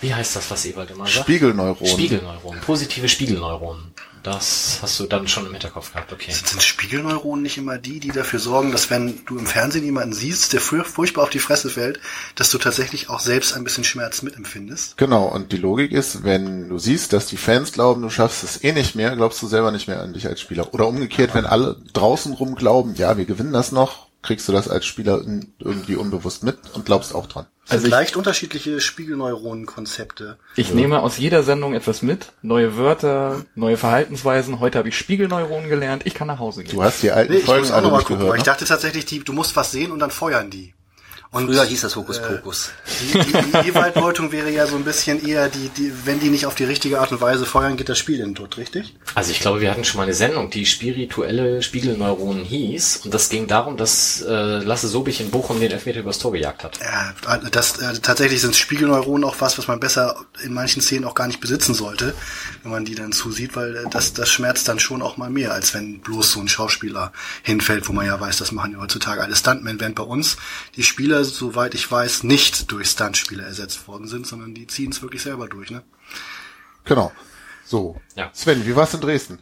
Wie 0.00 0.14
heißt 0.14 0.36
das, 0.36 0.50
was 0.50 0.64
Ewald 0.64 0.90
immer 0.90 1.06
sagt? 1.06 1.24
Spiegelneuronen. 1.26 1.92
Spiegelneuronen. 1.92 2.60
Positive 2.60 3.08
Spiegelneuronen. 3.08 3.92
Das 4.22 4.78
hast 4.82 4.98
du 5.00 5.04
dann 5.04 5.28
schon 5.28 5.46
im 5.46 5.52
Hinterkopf 5.52 5.92
gehabt, 5.92 6.12
okay. 6.12 6.32
Sind 6.32 6.62
Spiegelneuronen 6.62 7.42
nicht 7.42 7.58
immer 7.58 7.78
die, 7.78 8.00
die 8.00 8.08
dafür 8.08 8.38
sorgen, 8.38 8.72
dass 8.72 8.90
wenn 8.90 9.24
du 9.26 9.38
im 9.38 9.46
Fernsehen 9.46 9.84
jemanden 9.84 10.12
siehst, 10.12 10.52
der 10.52 10.60
furch- 10.60 10.84
furchtbar 10.84 11.22
auf 11.22 11.30
die 11.30 11.38
Fresse 11.38 11.70
fällt, 11.70 12.00
dass 12.34 12.50
du 12.50 12.58
tatsächlich 12.58 13.08
auch 13.08 13.20
selbst 13.20 13.54
ein 13.54 13.64
bisschen 13.64 13.84
Schmerz 13.84 14.22
mitempfindest? 14.22 14.96
Genau, 14.96 15.26
und 15.26 15.52
die 15.52 15.56
Logik 15.56 15.92
ist, 15.92 16.24
wenn 16.24 16.68
du 16.68 16.78
siehst, 16.78 17.12
dass 17.12 17.26
die 17.26 17.36
Fans 17.36 17.72
glauben, 17.72 18.02
du 18.02 18.10
schaffst 18.10 18.44
es 18.44 18.62
eh 18.62 18.72
nicht 18.72 18.94
mehr, 18.94 19.14
glaubst 19.16 19.40
du 19.42 19.46
selber 19.46 19.70
nicht 19.70 19.88
mehr 19.88 20.02
an 20.02 20.12
dich 20.12 20.26
als 20.26 20.40
Spieler. 20.40 20.74
Oder 20.74 20.88
umgekehrt, 20.88 21.34
wenn 21.34 21.46
alle 21.46 21.76
draußen 21.92 22.32
rum 22.32 22.54
glauben, 22.54 22.94
ja, 22.96 23.16
wir 23.16 23.24
gewinnen 23.24 23.52
das 23.52 23.72
noch, 23.72 24.08
kriegst 24.22 24.48
du 24.48 24.52
das 24.52 24.68
als 24.68 24.84
Spieler 24.84 25.22
irgendwie 25.58 25.96
unbewusst 25.96 26.42
mit 26.42 26.58
und 26.74 26.84
glaubst 26.84 27.14
auch 27.14 27.26
dran. 27.26 27.46
Also 27.70 27.86
ich, 27.86 27.90
leicht 27.90 28.16
unterschiedliche 28.16 28.80
Spiegelneuronenkonzepte. 28.80 30.38
ich 30.56 30.72
nehme 30.74 31.00
aus 31.02 31.18
jeder 31.18 31.42
Sendung 31.42 31.74
etwas 31.74 32.02
mit. 32.02 32.32
Neue 32.42 32.76
Wörter, 32.76 33.44
neue 33.54 33.76
Verhaltensweisen. 33.76 34.60
Heute 34.60 34.78
habe 34.78 34.88
ich 34.88 34.96
Spiegelneuronen 34.96 35.68
gelernt. 35.68 36.02
Ich 36.06 36.14
kann 36.14 36.26
nach 36.28 36.38
Hause 36.38 36.64
gehen. 36.64 36.74
Du 36.74 36.82
hast 36.82 37.02
die 37.02 37.10
alten 37.10 37.32
Nee, 37.32 37.38
ich 37.40 37.44
Folgen 37.44 37.62
muss 37.62 37.70
auch 37.70 37.76
alle 37.76 37.84
noch 37.84 37.90
mal 37.92 37.96
nicht 37.98 38.06
gucken, 38.06 38.18
gehört. 38.20 38.32
weil 38.32 38.38
ich 38.40 38.46
Ne? 38.46 38.52
dachte 38.52 38.64
tatsächlich, 38.64 39.04
die, 39.06 39.20
du 39.20 39.32
musst 39.32 39.54
was 39.56 39.70
sehen 39.70 39.92
und 39.92 39.98
dann 39.98 40.10
feuern 40.10 40.50
die. 40.50 40.74
Und 41.30 41.46
Früher 41.46 41.64
hieß 41.64 41.82
das 41.82 41.94
Hokus 41.94 42.22
Pokus. 42.22 42.70
Die, 43.02 43.18
die, 43.18 43.32
die 43.32 43.68
Ewald-Deutung 43.68 44.32
wäre 44.32 44.50
ja 44.50 44.66
so 44.66 44.76
ein 44.76 44.84
bisschen 44.84 45.26
eher 45.26 45.50
die, 45.50 45.68
die, 45.68 45.92
wenn 46.06 46.20
die 46.20 46.30
nicht 46.30 46.46
auf 46.46 46.54
die 46.54 46.64
richtige 46.64 47.00
Art 47.00 47.12
und 47.12 47.20
Weise 47.20 47.44
feuern, 47.44 47.76
geht 47.76 47.90
das 47.90 47.98
Spiel 47.98 48.20
in 48.20 48.30
den 48.30 48.34
Tod, 48.34 48.56
richtig? 48.56 48.96
Also 49.14 49.30
ich 49.30 49.40
glaube, 49.40 49.60
wir 49.60 49.70
hatten 49.70 49.84
schon 49.84 49.98
mal 49.98 50.04
eine 50.04 50.14
Sendung, 50.14 50.48
die 50.48 50.64
spirituelle 50.64 51.62
Spiegelneuronen 51.62 52.44
hieß. 52.44 53.02
Und 53.04 53.12
das 53.12 53.28
ging 53.28 53.46
darum, 53.46 53.76
dass 53.76 54.22
äh, 54.22 54.32
Lasse 54.32 54.88
Sobich 54.88 55.20
in 55.20 55.30
Bochum 55.30 55.60
den 55.60 55.70
Elfmeter 55.70 56.00
übers 56.00 56.18
Tor 56.18 56.32
gejagt 56.32 56.64
hat. 56.64 56.78
Ja, 56.80 57.12
das, 57.50 57.78
äh, 57.78 57.98
tatsächlich 58.00 58.40
sind 58.40 58.56
Spiegelneuronen 58.56 59.24
auch 59.24 59.36
was, 59.38 59.58
was 59.58 59.68
man 59.68 59.80
besser 59.80 60.16
in 60.42 60.54
manchen 60.54 60.80
Szenen 60.80 61.04
auch 61.04 61.14
gar 61.14 61.26
nicht 61.26 61.40
besitzen 61.40 61.74
sollte, 61.74 62.14
wenn 62.62 62.72
man 62.72 62.86
die 62.86 62.94
dann 62.94 63.12
zusieht, 63.12 63.54
weil 63.54 63.76
äh, 63.76 63.84
das, 63.90 64.14
das 64.14 64.30
schmerzt 64.30 64.66
dann 64.68 64.78
schon 64.78 65.02
auch 65.02 65.18
mal 65.18 65.28
mehr, 65.28 65.52
als 65.52 65.74
wenn 65.74 66.00
bloß 66.00 66.32
so 66.32 66.40
ein 66.40 66.48
Schauspieler 66.48 67.12
hinfällt, 67.42 67.86
wo 67.86 67.92
man 67.92 68.06
ja 68.06 68.18
weiß, 68.18 68.38
das 68.38 68.50
machen 68.50 68.72
ja 68.72 68.78
heutzutage 68.78 69.20
alle 69.22 69.36
Stuntmen, 69.36 69.78
während 69.78 69.94
bei 69.94 70.04
uns 70.04 70.38
die 70.74 70.82
Spieler, 70.82 71.17
soweit 71.24 71.74
ich 71.74 71.90
weiß, 71.90 72.22
nicht 72.24 72.70
durch 72.70 72.90
Stuntspieler 72.90 73.44
ersetzt 73.44 73.88
worden 73.88 74.08
sind, 74.08 74.26
sondern 74.26 74.54
die 74.54 74.66
ziehen 74.66 74.90
es 74.90 75.02
wirklich 75.02 75.22
selber 75.22 75.48
durch, 75.48 75.70
ne? 75.70 75.82
Genau. 76.84 77.12
So. 77.64 78.00
Ja. 78.16 78.30
Sven, 78.32 78.66
wie 78.66 78.76
war's 78.76 78.94
in 78.94 79.00
Dresden? 79.00 79.38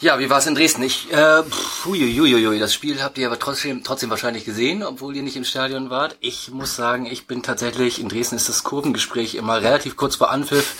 Ja, 0.00 0.18
wie 0.18 0.28
war 0.28 0.38
es 0.38 0.46
in 0.48 0.56
Dresden? 0.56 0.82
Ich, 0.82 1.12
äh, 1.12 1.44
pff, 1.44 1.86
uiuiuiui, 1.86 2.58
das 2.58 2.74
Spiel 2.74 3.00
habt 3.02 3.18
ihr 3.18 3.26
aber 3.28 3.38
trotzdem, 3.38 3.84
trotzdem 3.84 4.10
wahrscheinlich 4.10 4.44
gesehen, 4.44 4.82
obwohl 4.82 5.14
ihr 5.14 5.22
nicht 5.22 5.36
im 5.36 5.44
Stadion 5.44 5.90
wart. 5.90 6.16
Ich 6.18 6.50
muss 6.50 6.74
sagen, 6.74 7.06
ich 7.06 7.28
bin 7.28 7.44
tatsächlich, 7.44 8.00
in 8.00 8.08
Dresden 8.08 8.34
ist 8.34 8.48
das 8.48 8.64
Kurvengespräch 8.64 9.36
immer 9.36 9.62
relativ 9.62 9.96
kurz 9.96 10.16
vor 10.16 10.32
Anpfiff 10.32 10.74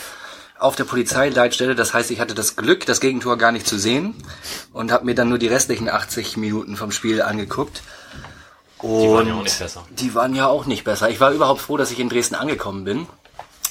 auf 0.59 0.75
der 0.75 0.83
Polizeileitstelle. 0.83 1.73
Das 1.73 1.93
heißt, 1.93 2.11
ich 2.11 2.19
hatte 2.19 2.33
das 2.33 2.57
Glück, 2.57 2.85
das 2.85 2.99
Gegentor 2.99 3.37
gar 3.37 3.53
nicht 3.53 3.65
zu 3.65 3.79
sehen 3.79 4.13
und 4.73 4.91
habe 4.91 5.05
mir 5.05 5.15
dann 5.15 5.29
nur 5.29 5.37
die 5.37 5.47
restlichen 5.47 5.89
80 5.89 6.35
Minuten 6.35 6.75
vom 6.75 6.91
Spiel 6.91 7.21
angeguckt. 7.21 7.81
Die 8.83 9.09
waren 9.09 9.27
ja 9.27 9.35
auch 9.35 9.43
nicht 9.43 9.59
besser. 9.59 9.83
Die 9.89 10.15
waren 10.15 10.35
ja 10.35 10.47
auch 10.47 10.65
nicht 10.65 10.83
besser. 10.83 11.09
Ich 11.09 11.19
war 11.19 11.31
überhaupt 11.31 11.61
froh, 11.61 11.77
dass 11.77 11.91
ich 11.91 11.99
in 11.99 12.09
Dresden 12.09 12.35
angekommen 12.35 12.83
bin. 12.83 13.07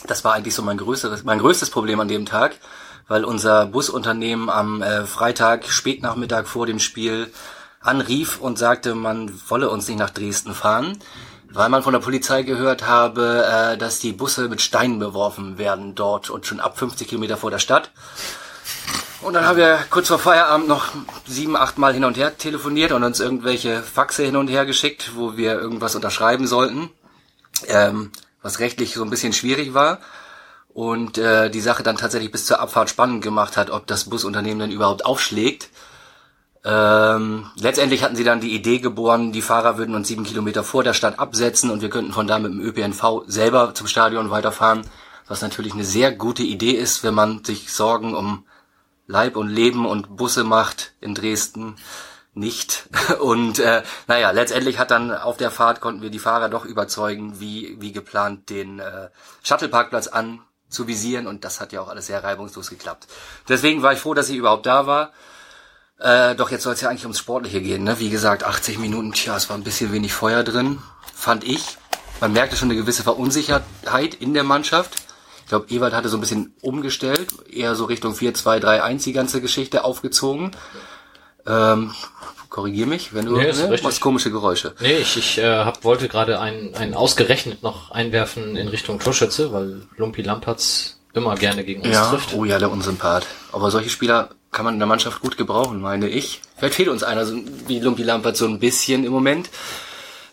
Das 0.06 0.24
war 0.24 0.32
eigentlich 0.32 0.54
so 0.54 0.62
mein 0.62 0.78
größeres, 0.78 1.22
mein 1.24 1.38
größtes 1.38 1.70
Problem 1.70 2.00
an 2.00 2.08
dem 2.08 2.26
Tag, 2.26 2.56
weil 3.08 3.24
unser 3.24 3.66
Busunternehmen 3.66 4.48
am 4.48 4.82
äh, 4.82 5.04
Freitag 5.04 5.68
spätnachmittag 5.68 6.46
vor 6.46 6.66
dem 6.66 6.78
Spiel 6.78 7.30
anrief 7.80 8.40
und 8.40 8.58
sagte, 8.58 8.94
man 8.94 9.30
wolle 9.48 9.68
uns 9.68 9.86
nicht 9.86 9.98
nach 9.98 10.10
Dresden 10.10 10.54
fahren, 10.54 10.98
weil 11.50 11.68
man 11.68 11.82
von 11.82 11.92
der 11.92 12.00
Polizei 12.00 12.42
gehört 12.42 12.86
habe, 12.86 13.44
äh, 13.46 13.76
dass 13.76 14.00
die 14.00 14.12
Busse 14.12 14.48
mit 14.48 14.62
Steinen 14.62 14.98
beworfen 14.98 15.58
werden 15.58 15.94
dort 15.94 16.30
und 16.30 16.46
schon 16.46 16.60
ab 16.60 16.78
50 16.78 17.06
Kilometer 17.06 17.36
vor 17.36 17.50
der 17.50 17.58
Stadt. 17.58 17.90
Und 19.22 19.34
dann 19.34 19.46
haben 19.46 19.56
wir 19.56 19.78
kurz 19.88 20.08
vor 20.08 20.18
Feierabend 20.18 20.66
noch 20.66 20.88
sieben, 21.26 21.56
acht 21.56 21.78
Mal 21.78 21.94
hin 21.94 22.04
und 22.04 22.16
her 22.16 22.36
telefoniert 22.36 22.90
und 22.90 23.04
uns 23.04 23.20
irgendwelche 23.20 23.80
Faxe 23.80 24.24
hin 24.24 24.34
und 24.34 24.48
her 24.48 24.66
geschickt, 24.66 25.12
wo 25.14 25.36
wir 25.36 25.60
irgendwas 25.60 25.94
unterschreiben 25.94 26.48
sollten, 26.48 26.90
ähm, 27.68 28.10
was 28.42 28.58
rechtlich 28.58 28.94
so 28.94 29.04
ein 29.04 29.10
bisschen 29.10 29.32
schwierig 29.32 29.74
war 29.74 30.00
und 30.74 31.18
äh, 31.18 31.50
die 31.50 31.60
Sache 31.60 31.84
dann 31.84 31.96
tatsächlich 31.96 32.32
bis 32.32 32.46
zur 32.46 32.58
Abfahrt 32.58 32.90
spannend 32.90 33.22
gemacht 33.22 33.56
hat, 33.56 33.70
ob 33.70 33.86
das 33.86 34.10
Busunternehmen 34.10 34.58
denn 34.58 34.72
überhaupt 34.72 35.06
aufschlägt. 35.06 35.68
Ähm, 36.64 37.46
letztendlich 37.56 38.02
hatten 38.02 38.16
sie 38.16 38.24
dann 38.24 38.40
die 38.40 38.54
Idee 38.54 38.80
geboren, 38.80 39.30
die 39.30 39.42
Fahrer 39.42 39.78
würden 39.78 39.94
uns 39.94 40.08
sieben 40.08 40.24
Kilometer 40.24 40.64
vor 40.64 40.82
der 40.82 40.94
Stadt 40.94 41.20
absetzen 41.20 41.70
und 41.70 41.80
wir 41.80 41.90
könnten 41.90 42.12
von 42.12 42.26
da 42.26 42.40
mit 42.40 42.52
dem 42.52 42.60
ÖPNV 42.60 43.22
selber 43.28 43.72
zum 43.74 43.86
Stadion 43.86 44.30
weiterfahren, 44.30 44.82
was 45.28 45.42
natürlich 45.42 45.74
eine 45.74 45.84
sehr 45.84 46.10
gute 46.10 46.42
Idee 46.42 46.72
ist, 46.72 47.04
wenn 47.04 47.14
man 47.14 47.44
sich 47.44 47.72
Sorgen 47.72 48.16
um 48.16 48.44
Leib 49.06 49.36
und 49.36 49.48
Leben 49.48 49.86
und 49.86 50.16
Busse 50.16 50.44
macht 50.44 50.92
in 51.00 51.14
Dresden 51.14 51.76
nicht. 52.34 52.88
Und 53.20 53.58
äh, 53.58 53.82
naja, 54.06 54.30
letztendlich 54.30 54.78
hat 54.78 54.90
dann 54.90 55.12
auf 55.12 55.36
der 55.36 55.50
Fahrt 55.50 55.80
konnten 55.80 56.02
wir 56.02 56.10
die 56.10 56.18
Fahrer 56.18 56.48
doch 56.48 56.64
überzeugen, 56.64 57.40
wie, 57.40 57.76
wie 57.80 57.92
geplant 57.92 58.48
den 58.48 58.78
äh, 58.78 59.10
Shuttleparkplatz 59.42 60.08
anzuvisieren 60.08 61.26
und 61.26 61.44
das 61.44 61.60
hat 61.60 61.72
ja 61.72 61.82
auch 61.82 61.88
alles 61.88 62.06
sehr 62.06 62.24
reibungslos 62.24 62.70
geklappt. 62.70 63.06
Deswegen 63.48 63.82
war 63.82 63.92
ich 63.92 63.98
froh, 63.98 64.14
dass 64.14 64.30
ich 64.30 64.36
überhaupt 64.36 64.66
da 64.66 64.86
war. 64.86 65.12
Äh, 65.98 66.34
doch 66.34 66.50
jetzt 66.50 66.62
soll 66.62 66.74
es 66.74 66.80
ja 66.80 66.88
eigentlich 66.88 67.04
ums 67.04 67.18
Sportliche 67.18 67.60
gehen. 67.60 67.84
Ne? 67.84 67.98
Wie 68.00 68.10
gesagt, 68.10 68.44
80 68.44 68.78
Minuten, 68.78 69.12
tja, 69.12 69.36
es 69.36 69.48
war 69.48 69.56
ein 69.56 69.64
bisschen 69.64 69.92
wenig 69.92 70.12
Feuer 70.12 70.42
drin, 70.42 70.82
fand 71.14 71.44
ich. 71.44 71.76
Man 72.20 72.32
merkte 72.32 72.56
schon 72.56 72.70
eine 72.70 72.80
gewisse 72.80 73.02
Verunsicherheit 73.02 74.14
in 74.14 74.32
der 74.32 74.44
Mannschaft. 74.44 74.94
Ich 75.52 75.54
glaube, 75.54 75.70
Ewald 75.74 75.92
hatte 75.92 76.08
so 76.08 76.16
ein 76.16 76.20
bisschen 76.20 76.54
umgestellt, 76.62 77.28
eher 77.52 77.74
so 77.74 77.84
Richtung 77.84 78.14
4-2-3-1 78.14 79.04
die 79.04 79.12
ganze 79.12 79.42
Geschichte 79.42 79.84
aufgezogen. 79.84 80.52
Ähm, 81.46 81.90
korrigier 82.48 82.86
mich, 82.86 83.12
wenn 83.12 83.26
du 83.26 83.36
Nee, 83.36 83.52
ne, 83.52 83.68
richtig. 83.68 83.82
machst 83.82 84.00
komische 84.00 84.30
Geräusche. 84.30 84.72
Nee, 84.80 84.96
ich, 84.96 85.18
ich 85.18 85.36
äh, 85.36 85.44
hab, 85.58 85.84
wollte 85.84 86.08
gerade 86.08 86.40
einen, 86.40 86.74
einen 86.74 86.94
ausgerechnet 86.94 87.62
noch 87.62 87.90
einwerfen 87.90 88.56
in 88.56 88.66
Richtung 88.68 88.98
Torschütze, 88.98 89.52
weil 89.52 89.82
Lumpi 89.98 90.22
Lampertz 90.22 90.96
immer 91.12 91.34
gerne 91.34 91.64
gegen 91.64 91.82
uns 91.82 91.92
Ja, 91.92 92.08
trifft. 92.08 92.32
oh 92.32 92.46
ja, 92.46 92.58
der 92.58 92.70
Unsympath. 92.70 93.26
Aber 93.52 93.70
solche 93.70 93.90
Spieler 93.90 94.30
kann 94.52 94.64
man 94.64 94.72
in 94.72 94.80
der 94.80 94.88
Mannschaft 94.88 95.20
gut 95.20 95.36
gebrauchen, 95.36 95.82
meine 95.82 96.08
ich. 96.08 96.40
Vielleicht 96.56 96.76
fehlt 96.76 96.88
uns 96.88 97.02
einer 97.02 97.26
so 97.26 97.36
wie 97.66 97.78
Lumpi 97.78 98.04
Lampert 98.04 98.38
so 98.38 98.46
ein 98.46 98.58
bisschen 98.58 99.04
im 99.04 99.12
Moment. 99.12 99.50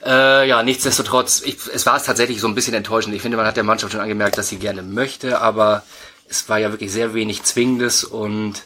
Äh, 0.06 0.48
ja, 0.48 0.64
nichtsdestotrotz, 0.64 1.42
ich, 1.42 1.58
es 1.74 1.86
war 1.86 1.98
es 1.98 2.04
tatsächlich 2.04 2.40
so 2.40 2.48
ein 2.48 2.56
bisschen 2.56 2.74
enttäuschend. 2.74 3.16
Ich 3.16 3.22
finde, 3.22 3.38
man 3.38 3.46
hat 3.46 3.58
der 3.58 3.64
Mannschaft 3.64 3.92
schon 3.92 4.02
angemerkt, 4.02 4.38
dass 4.38 4.48
sie 4.48 4.58
gerne 4.58 4.82
möchte, 4.82 5.42
aber 5.42 5.84
es 6.30 6.48
war 6.48 6.58
ja 6.58 6.72
wirklich 6.72 6.92
sehr 6.92 7.14
wenig 7.14 7.44
Zwingendes 7.44 8.04
und 8.04 8.64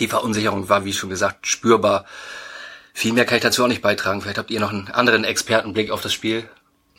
die 0.00 0.06
Verunsicherung 0.06 0.68
war, 0.68 0.84
wie 0.84 0.92
schon 0.92 1.10
gesagt, 1.10 1.46
spürbar. 1.46 2.04
Viel 2.92 3.12
mehr 3.12 3.24
kann 3.24 3.36
ich 3.36 3.42
dazu 3.42 3.64
auch 3.64 3.68
nicht 3.68 3.82
beitragen. 3.82 4.20
Vielleicht 4.20 4.38
habt 4.38 4.50
ihr 4.50 4.60
noch 4.60 4.70
einen 4.70 4.88
anderen 4.88 5.24
Expertenblick 5.24 5.90
auf 5.90 6.02
das 6.02 6.12
Spiel. 6.12 6.48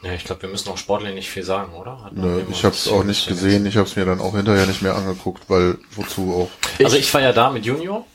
Ja, 0.02 0.14
ich 0.14 0.24
glaube, 0.24 0.44
wir 0.44 0.50
müssen 0.50 0.70
auch 0.70 0.78
sportlich 0.78 1.14
nicht 1.14 1.30
viel 1.30 1.44
sagen, 1.44 1.74
oder? 1.74 2.10
Nö, 2.14 2.42
ich 2.50 2.64
habe 2.64 2.74
es 2.74 2.88
auch 2.88 3.04
nicht 3.04 3.28
gesehen. 3.28 3.66
Ich 3.66 3.76
habe 3.76 3.86
es 3.86 3.98
mir 3.98 4.06
dann 4.06 4.22
auch 4.22 4.34
hinterher 4.34 4.66
nicht 4.66 4.82
mehr 4.82 4.96
angeguckt, 4.96 5.44
weil 5.50 5.78
wozu 5.94 6.34
auch. 6.34 6.84
Also 6.86 6.96
ich 6.96 7.14
war 7.14 7.20
ja 7.22 7.34
da 7.34 7.50
mit 7.50 7.66
Junior 7.66 8.06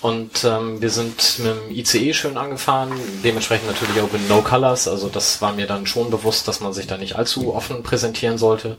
und 0.00 0.44
ähm, 0.44 0.80
wir 0.80 0.90
sind 0.90 1.40
mit 1.40 1.46
dem 1.46 1.70
ICE 1.76 2.12
schön 2.12 2.36
angefahren, 2.36 2.92
dementsprechend 3.24 3.66
natürlich 3.66 4.00
auch 4.00 4.12
mit 4.12 4.28
No 4.28 4.42
Colors, 4.42 4.86
also 4.86 5.08
das 5.08 5.42
war 5.42 5.52
mir 5.54 5.66
dann 5.66 5.86
schon 5.86 6.10
bewusst, 6.10 6.46
dass 6.46 6.60
man 6.60 6.72
sich 6.72 6.86
da 6.86 6.98
nicht 6.98 7.16
allzu 7.16 7.52
offen 7.52 7.82
präsentieren 7.82 8.38
sollte. 8.38 8.76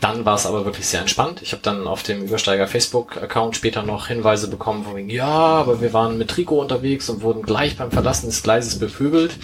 Dann 0.00 0.24
war 0.24 0.36
es 0.36 0.46
aber 0.46 0.64
wirklich 0.64 0.86
sehr 0.86 1.00
entspannt. 1.00 1.42
Ich 1.42 1.52
habe 1.52 1.62
dann 1.62 1.88
auf 1.88 2.04
dem 2.04 2.22
Übersteiger 2.22 2.68
Facebook-Account 2.68 3.56
später 3.56 3.82
noch 3.82 4.06
Hinweise 4.06 4.48
bekommen, 4.48 4.84
von 4.84 4.94
wegen, 4.94 5.10
ja, 5.10 5.26
aber 5.26 5.80
wir 5.80 5.92
waren 5.92 6.18
mit 6.18 6.28
Trikot 6.28 6.60
unterwegs 6.60 7.08
und 7.08 7.22
wurden 7.22 7.42
gleich 7.42 7.76
beim 7.76 7.90
Verlassen 7.90 8.26
des 8.26 8.44
Gleises 8.44 8.78
bepöbelt. 8.78 9.36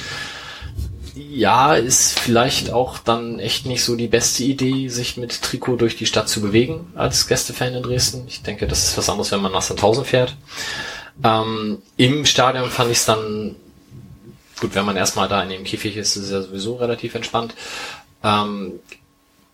Ja, 1.35 1.77
ist 1.77 2.21
vielleicht 2.21 2.73
auch 2.73 2.99
dann 2.99 3.39
echt 3.39 3.65
nicht 3.65 3.83
so 3.83 3.97
die 3.97 4.07
beste 4.07 4.45
Idee, 4.45 4.89
sich 4.89 5.17
mit 5.17 5.41
Trikot 5.41 5.77
durch 5.77 5.97
die 5.97 6.05
Stadt 6.05 6.29
zu 6.29 6.43
bewegen 6.43 6.93
als 6.95 7.27
Gästefan 7.27 7.73
in 7.73 7.83
Dresden. 7.83 8.25
Ich 8.29 8.43
denke, 8.43 8.67
das 8.67 8.85
ist 8.85 8.99
was 8.99 9.09
anderes, 9.09 9.33
wenn 9.33 9.41
man 9.41 9.51
nach 9.51 9.63
Sandhausen 9.63 10.05
fährt. 10.05 10.37
Ähm, 11.25 11.81
Im 11.97 12.27
Stadion 12.27 12.69
fand 12.69 12.91
ich 12.91 12.99
es 12.99 13.07
dann, 13.07 13.57
gut, 14.61 14.75
wenn 14.75 14.85
man 14.85 14.99
erstmal 14.99 15.27
da 15.27 15.43
in 15.43 15.49
dem 15.49 15.65
Käfig 15.65 15.97
ist, 15.97 16.17
ist 16.17 16.25
es 16.25 16.31
ja 16.33 16.43
sowieso 16.43 16.77
relativ 16.77 17.15
entspannt. 17.15 17.55
Ähm, 18.23 18.73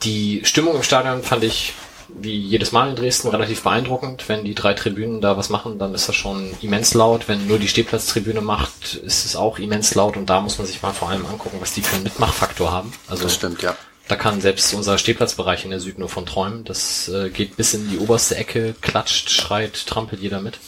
die 0.03 0.41
Stimmung 0.43 0.75
im 0.75 0.83
Stadion 0.83 1.23
fand 1.23 1.45
ich 1.45 1.75
wie 2.09 2.37
jedes 2.37 2.73
Mal 2.73 2.91
in 2.91 2.97
Dresden 2.97 3.29
relativ 3.29 3.62
beeindruckend. 3.62 4.29
Wenn 4.29 4.45
die 4.45 4.55
drei 4.55 4.75
Tribünen 4.75 5.21
da 5.21 5.37
was 5.37 5.50
machen, 5.50 5.79
dann 5.79 5.95
ist 5.95 6.09
das 6.09 6.17
schon 6.17 6.50
immens 6.62 6.95
laut. 6.95 7.29
Wenn 7.29 7.47
nur 7.47 7.59
die 7.59 7.69
Stehplatztribüne 7.69 8.41
macht, 8.41 8.95
ist 8.95 9.25
es 9.25 9.37
auch 9.37 9.59
immens 9.59 9.95
laut 9.95 10.17
und 10.17 10.27
da 10.31 10.41
muss 10.41 10.59
man 10.59 10.67
sich 10.67 10.83
mal 10.83 10.93
vor 10.93 11.11
allem 11.11 11.27
angucken, 11.27 11.59
was 11.61 11.75
die 11.75 11.83
für 11.83 11.97
einen 11.97 12.05
Mitmachfaktor 12.05 12.73
haben. 12.73 12.93
Also 13.09 13.25
Das 13.25 13.35
stimmt, 13.35 13.62
ja. 13.62 13.77
da 14.09 14.17
kann 14.17 14.41
selbst 14.41 14.73
unser 14.75 14.99
Stehplatzbereich 14.99 15.65
in 15.65 15.71
der 15.71 15.81
Süd 15.81 15.99
nur 15.99 16.09
von 16.09 16.27
träumen. 16.27 16.65
Das 16.65 17.09
äh, 17.09 17.31
geht 17.31 17.57
bis 17.57 17.75
in 17.75 17.91
die 17.91 17.99
oberste 17.99 18.37
Ecke, 18.37 18.75
klatscht, 18.81 19.31
schreit, 19.31 19.87
trampelt 19.87 20.23
jeder 20.23 20.41
mit. 20.41 20.59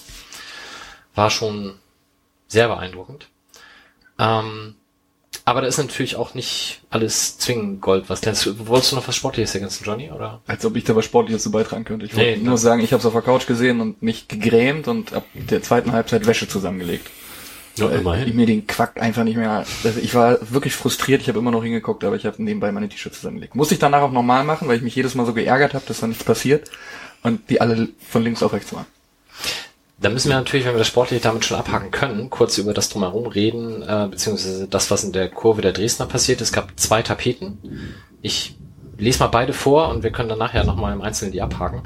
War 1.15 1.31
schon 1.31 1.75
sehr 2.49 2.69
beeindruckend. 2.69 3.29
Ähm, 4.19 4.75
aber 5.51 5.63
da 5.63 5.67
ist 5.67 5.79
natürlich 5.79 6.17
auch 6.17 6.35
nicht 6.35 6.81
alles 6.91 7.37
zwingend 7.39 7.81
Gold. 7.81 8.05
Was 8.09 8.21
glänzt. 8.21 8.49
Wolltest 8.69 8.93
du 8.93 8.97
noch 8.97 9.07
was 9.09 9.17
Sportliches 9.17 9.55
ergänzen, 9.55 9.85
Johnny? 9.85 10.11
Oder? 10.11 10.41
Als 10.47 10.65
ob 10.65 10.77
ich 10.77 10.85
da 10.85 10.95
was 10.97 11.05
Sportliches 11.05 11.43
zu 11.43 11.51
beitragen 11.51 11.85
könnte. 11.85 12.07
Ich 12.07 12.17
wollte 12.17 12.39
Nee, 12.39 12.45
nur 12.45 12.57
sagen, 12.57 12.81
ich 12.83 12.93
habe 12.93 13.01
es 13.01 13.07
auf 13.07 13.13
der 13.13 13.23
Couch 13.23 13.47
gesehen 13.47 13.81
und 13.81 14.03
mich 14.03 14.29
gegrämt 14.29 14.89
und 14.89 15.13
ab 15.13 15.25
der 15.35 15.63
zweiten 15.63 15.93
Halbzeit 15.93 16.27
Wäsche 16.27 16.49
zusammengelegt. 16.49 17.11
Ja, 17.77 18.05
Weil 18.05 18.29
ich 18.29 18.35
mir 18.35 18.47
den 18.47 18.67
Quack 18.67 19.01
einfach 19.01 19.25
nicht 19.25 19.37
mehr. 19.37 19.65
Also 19.85 20.01
ich 20.01 20.15
war 20.15 20.39
wirklich 20.53 20.75
frustriert. 20.75 21.23
Ich 21.23 21.29
habe 21.29 21.39
immer 21.39 21.51
noch 21.51 21.63
hingeguckt, 21.63 22.05
aber 22.05 22.17
ich 22.17 22.27
habe 22.27 22.43
nebenbei 22.43 22.73
meine 22.73 22.89
T-Shirts 22.89 23.19
zusammengelegt. 23.21 23.55
Musste 23.55 23.75
ich 23.75 23.81
danach 23.81 24.03
auch 24.03 24.13
nochmal 24.13 24.45
machen, 24.45 24.69
weil 24.69 24.77
ich 24.77 24.83
mich 24.83 24.95
jedes 24.95 25.15
Mal 25.15 25.27
so 25.27 25.33
geärgert 25.33 25.75
habe, 25.75 25.85
dass 25.87 26.01
da 26.01 26.07
nichts 26.07 26.25
passiert 26.25 26.71
und 27.23 27.49
die 27.51 27.61
alle 27.61 27.89
von 28.09 28.23
links 28.23 28.43
auf 28.43 28.53
rechts 28.53 28.73
waren. 28.73 28.87
Da 30.01 30.09
müssen 30.09 30.31
wir 30.31 30.37
natürlich, 30.37 30.65
wenn 30.65 30.75
wir 30.75 30.79
das 30.79 30.89
sportlich 30.89 31.21
damit 31.21 31.45
schon 31.45 31.59
abhaken 31.59 31.91
können, 31.91 32.31
kurz 32.31 32.57
über 32.57 32.73
das 32.73 32.89
drumherum 32.89 33.27
reden, 33.27 33.83
äh, 33.83 34.09
beziehungsweise 34.11 34.67
das, 34.67 34.91
was 34.91 35.05
in 35.05 35.13
der 35.13 35.29
Kurve 35.29 35.61
der 35.61 35.73
Dresdner 35.73 36.07
passiert. 36.07 36.41
Es 36.41 36.53
gab 36.53 36.73
zwei 36.81 37.03
Tapeten. 37.03 37.59
Ich 38.23 38.57
lese 38.97 39.19
mal 39.19 39.29
beide 39.29 39.53
vor 39.53 39.89
und 39.89 40.03
wir 40.03 40.11
können 40.11 40.31
dann 40.31 40.39
nachher 40.39 40.65
nochmal 40.65 40.95
im 40.95 41.03
Einzelnen 41.03 41.33
die 41.33 41.43
abhaken. 41.43 41.83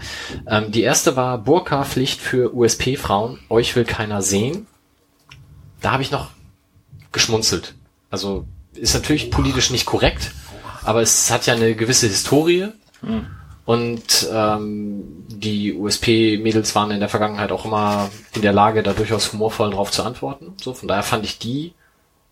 Ähm, 0.46 0.70
die 0.70 0.82
erste 0.82 1.16
war 1.16 1.38
Burka-Pflicht 1.38 2.20
für 2.20 2.54
USP-Frauen. 2.54 3.40
Euch 3.48 3.74
will 3.74 3.84
keiner 3.84 4.22
sehen. 4.22 4.66
Da 5.80 5.90
habe 5.90 6.02
ich 6.02 6.12
noch 6.12 6.30
geschmunzelt. 7.10 7.74
Also 8.10 8.46
ist 8.74 8.94
natürlich 8.94 9.30
politisch 9.32 9.70
nicht 9.70 9.86
korrekt, 9.86 10.30
aber 10.84 11.02
es 11.02 11.30
hat 11.30 11.46
ja 11.46 11.54
eine 11.54 11.74
gewisse 11.74 12.06
Historie. 12.06 12.68
Und 13.64 14.28
ähm, 14.32 15.23
die 15.40 15.74
USP-Mädels 15.74 16.74
waren 16.74 16.90
in 16.90 17.00
der 17.00 17.08
Vergangenheit 17.08 17.52
auch 17.52 17.64
immer 17.64 18.10
in 18.34 18.42
der 18.42 18.52
Lage, 18.52 18.82
da 18.82 18.92
durchaus 18.92 19.32
humorvoll 19.32 19.70
drauf 19.70 19.90
zu 19.90 20.02
antworten. 20.02 20.54
So, 20.62 20.74
von 20.74 20.88
daher 20.88 21.02
fand 21.02 21.24
ich 21.24 21.38
die 21.38 21.74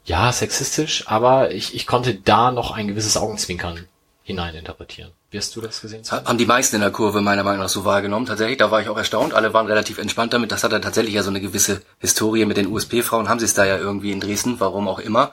ja 0.04 0.32
sexistisch, 0.32 1.04
aber 1.06 1.52
ich, 1.52 1.74
ich 1.74 1.86
konnte 1.86 2.14
da 2.14 2.50
noch 2.50 2.72
ein 2.72 2.88
gewisses 2.88 3.16
Augenzwinkern 3.16 3.86
hineininterpretieren. 4.24 5.12
Wie 5.30 5.38
hast 5.38 5.54
du 5.56 5.60
das 5.60 5.80
gesehen? 5.80 6.04
Sven? 6.04 6.24
Haben 6.24 6.38
die 6.38 6.46
meisten 6.46 6.76
in 6.76 6.82
der 6.82 6.90
Kurve 6.90 7.20
meiner 7.20 7.42
Meinung 7.42 7.62
nach 7.62 7.68
so 7.68 7.84
wahrgenommen. 7.84 8.26
Tatsächlich, 8.26 8.58
da 8.58 8.70
war 8.70 8.80
ich 8.80 8.88
auch 8.88 8.96
erstaunt. 8.96 9.34
Alle 9.34 9.52
waren 9.54 9.66
relativ 9.66 9.98
entspannt 9.98 10.32
damit. 10.32 10.52
Das 10.52 10.62
hat 10.62 10.72
dann 10.72 10.82
tatsächlich 10.82 11.14
ja 11.14 11.22
so 11.22 11.30
eine 11.30 11.40
gewisse 11.40 11.82
Historie 11.98 12.44
mit 12.44 12.56
den 12.56 12.68
USP-Frauen. 12.68 13.28
Haben 13.28 13.40
sie 13.40 13.46
es 13.46 13.54
da 13.54 13.64
ja 13.64 13.78
irgendwie 13.78 14.12
in 14.12 14.20
Dresden, 14.20 14.60
warum 14.60 14.88
auch 14.88 14.98
immer. 14.98 15.32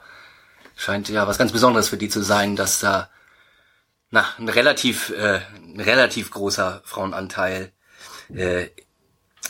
Scheint 0.76 1.10
ja 1.10 1.28
was 1.28 1.38
ganz 1.38 1.52
Besonderes 1.52 1.90
für 1.90 1.98
die 1.98 2.10
zu 2.10 2.24
sein, 2.24 2.56
dass 2.56 2.80
da 2.80 3.10
na, 4.12 4.26
ein 4.38 4.50
relativ, 4.50 5.10
äh, 5.12 5.42
ein 5.62 5.80
relativ 5.80 6.32
großer 6.32 6.82
Frauenanteil 6.84 7.72
äh, 8.34 8.68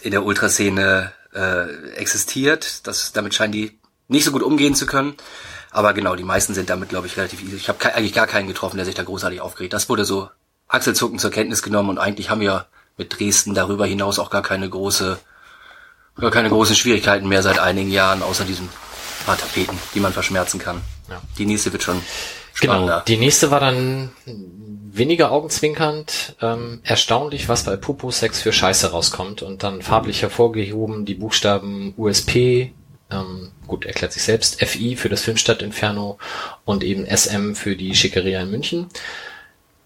in 0.01 0.11
der 0.11 0.23
Ultraszene 0.23 1.13
äh, 1.33 1.91
existiert. 1.91 2.87
Das, 2.87 3.11
damit 3.11 3.33
scheinen 3.33 3.53
die 3.53 3.79
nicht 4.07 4.25
so 4.25 4.31
gut 4.31 4.43
umgehen 4.43 4.75
zu 4.75 4.85
können. 4.85 5.15
Aber 5.71 5.93
genau, 5.93 6.15
die 6.15 6.23
meisten 6.23 6.53
sind 6.53 6.69
damit, 6.69 6.89
glaube 6.89 7.07
ich, 7.07 7.15
relativ 7.15 7.43
easy. 7.43 7.55
Ich 7.55 7.69
habe 7.69 7.93
eigentlich 7.93 8.13
gar 8.13 8.27
keinen 8.27 8.47
getroffen, 8.47 8.77
der 8.77 8.85
sich 8.85 8.95
da 8.95 9.03
großartig 9.03 9.39
aufgeregt. 9.39 9.73
Das 9.73 9.87
wurde 9.87 10.03
so 10.03 10.29
achselzuckend 10.67 11.21
zur 11.21 11.31
Kenntnis 11.31 11.61
genommen 11.61 11.89
und 11.89 11.99
eigentlich 11.99 12.29
haben 12.29 12.41
wir 12.41 12.67
mit 12.97 13.17
Dresden 13.17 13.53
darüber 13.53 13.85
hinaus 13.85 14.19
auch 14.19 14.29
gar 14.29 14.41
keine 14.41 14.69
große, 14.69 15.19
gar 16.19 16.31
keine 16.31 16.49
großen 16.49 16.75
Schwierigkeiten 16.75 17.27
mehr 17.27 17.43
seit 17.43 17.59
einigen 17.59 17.91
Jahren, 17.91 18.23
außer 18.23 18.45
diesen 18.45 18.69
paar 19.25 19.37
Tapeten, 19.37 19.77
die 19.93 19.99
man 19.99 20.13
verschmerzen 20.13 20.59
kann. 20.59 20.81
Ja. 21.09 21.21
Die 21.37 21.45
nächste 21.45 21.71
wird 21.71 21.83
schon 21.83 22.01
Genau. 22.59 22.73
spannender. 22.73 23.03
Die 23.07 23.17
nächste 23.17 23.51
war 23.51 23.59
dann 23.59 24.11
weniger 24.91 25.31
augenzwinkernd, 25.31 26.35
ähm, 26.41 26.81
erstaunlich, 26.83 27.49
was 27.49 27.63
bei 27.63 27.75
Pupo-Sex 27.77 28.41
für 28.41 28.51
Scheiße 28.51 28.91
rauskommt 28.91 29.41
und 29.41 29.63
dann 29.63 29.81
farblich 29.81 30.21
hervorgehoben 30.21 31.05
die 31.05 31.15
Buchstaben 31.15 31.93
USP, 31.97 32.73
ähm, 33.11 33.51
gut, 33.67 33.85
erklärt 33.85 34.13
sich 34.13 34.23
selbst, 34.23 34.63
FI 34.63 34.95
für 34.95 35.09
das 35.09 35.21
Filmstadt 35.21 35.61
Inferno 35.61 36.17
und 36.65 36.83
eben 36.83 37.05
SM 37.05 37.53
für 37.53 37.75
die 37.75 37.95
Schickeria 37.95 38.41
in 38.41 38.51
München. 38.51 38.87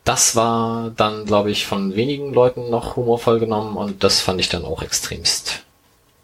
Das 0.03 0.35
war 0.35 0.91
dann, 0.97 1.25
glaube 1.25 1.51
ich, 1.51 1.65
von 1.65 1.95
wenigen 1.95 2.33
Leuten 2.33 2.69
noch 2.69 2.97
humorvoll 2.97 3.39
genommen 3.39 3.77
und 3.77 4.03
das 4.03 4.19
fand 4.19 4.41
ich 4.41 4.49
dann 4.49 4.65
auch 4.65 4.81
extremst 4.81 5.63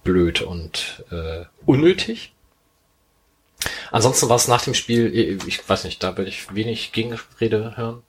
blöd 0.04 0.42
und 0.42 1.04
äh, 1.12 1.46
unnötig. 1.66 2.34
Ansonsten 3.92 4.30
war 4.30 4.36
es 4.38 4.48
nach 4.48 4.64
dem 4.64 4.74
Spiel, 4.74 5.40
ich 5.48 5.68
weiß 5.68 5.84
nicht, 5.84 6.02
da 6.04 6.16
würde 6.18 6.30
ich 6.30 6.54
wenig 6.56 6.92
Gegenrede 6.92 7.76
hören. 7.76 8.02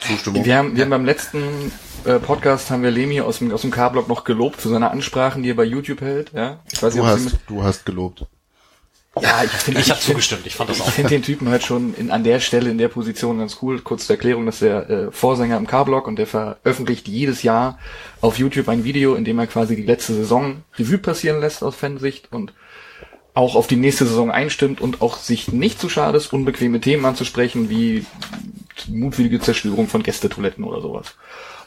Zustimmung. 0.00 0.44
Wir 0.44 0.56
haben, 0.56 0.76
wir 0.76 0.82
haben 0.84 0.90
beim 0.90 1.04
letzten 1.06 1.72
äh, 2.04 2.18
Podcast 2.18 2.70
haben 2.70 2.82
wir 2.82 2.90
Lemi 2.90 3.20
aus 3.22 3.38
dem, 3.38 3.50
aus 3.52 3.62
dem 3.62 3.70
K-Block 3.70 4.06
noch 4.08 4.24
gelobt 4.24 4.60
für 4.60 4.68
seine 4.68 4.90
Ansprachen, 4.90 5.42
die 5.42 5.50
er 5.50 5.54
bei 5.56 5.64
YouTube 5.64 6.00
hält. 6.02 6.32
Ja, 6.34 6.60
ich 6.70 6.82
weiß 6.82 6.94
Du 6.94 7.00
nicht, 7.02 7.08
hast, 7.08 7.36
du 7.46 7.62
hast 7.62 7.86
gelobt. 7.86 8.20
mit- 8.20 8.28
ja, 9.20 9.42
ich 9.42 9.50
finde, 9.50 9.80
Ich 9.80 9.90
habe 9.90 9.98
zugestimmt, 10.00 10.46
ich 10.46 10.54
fand 10.54 10.70
das 10.70 10.76
Ich 10.76 10.82
auch. 10.84 10.90
finde 10.90 11.10
den 11.10 11.22
Typen 11.22 11.48
halt 11.48 11.64
schon 11.64 11.92
in, 11.94 12.10
an 12.10 12.22
der 12.24 12.38
Stelle, 12.40 12.70
in 12.70 12.78
der 12.78 12.88
Position 12.88 13.38
ganz 13.38 13.58
cool. 13.62 13.80
Kurz 13.80 14.06
zur 14.06 14.14
Erklärung, 14.16 14.46
dass 14.46 14.60
der 14.60 14.88
äh, 14.90 15.10
Vorsänger 15.10 15.56
im 15.56 15.66
K-Block 15.66 16.06
und 16.06 16.16
der 16.16 16.26
veröffentlicht 16.28 17.08
jedes 17.08 17.42
Jahr 17.42 17.78
auf 18.20 18.38
YouTube 18.38 18.68
ein 18.68 18.84
Video, 18.84 19.14
in 19.16 19.24
dem 19.24 19.38
er 19.40 19.46
quasi 19.48 19.74
die 19.76 19.82
letzte 19.82 20.14
Saison 20.14 20.62
Revue 20.78 20.98
passieren 20.98 21.40
lässt 21.40 21.64
aus 21.64 21.74
Fansicht 21.74 22.28
und 22.32 22.52
auch 23.34 23.54
auf 23.54 23.66
die 23.66 23.76
nächste 23.76 24.06
Saison 24.06 24.30
einstimmt 24.30 24.80
und 24.80 25.00
auch 25.00 25.16
sich 25.16 25.52
nicht 25.52 25.80
zu 25.80 25.88
schade 25.88 26.16
ist, 26.18 26.32
unbequeme 26.32 26.80
Themen 26.80 27.04
anzusprechen, 27.04 27.70
wie 27.70 28.04
mutwillige 28.88 29.40
Zerstörung 29.40 29.88
von 29.88 30.02
Gästetoiletten 30.02 30.64
oder 30.64 30.80
sowas. 30.80 31.14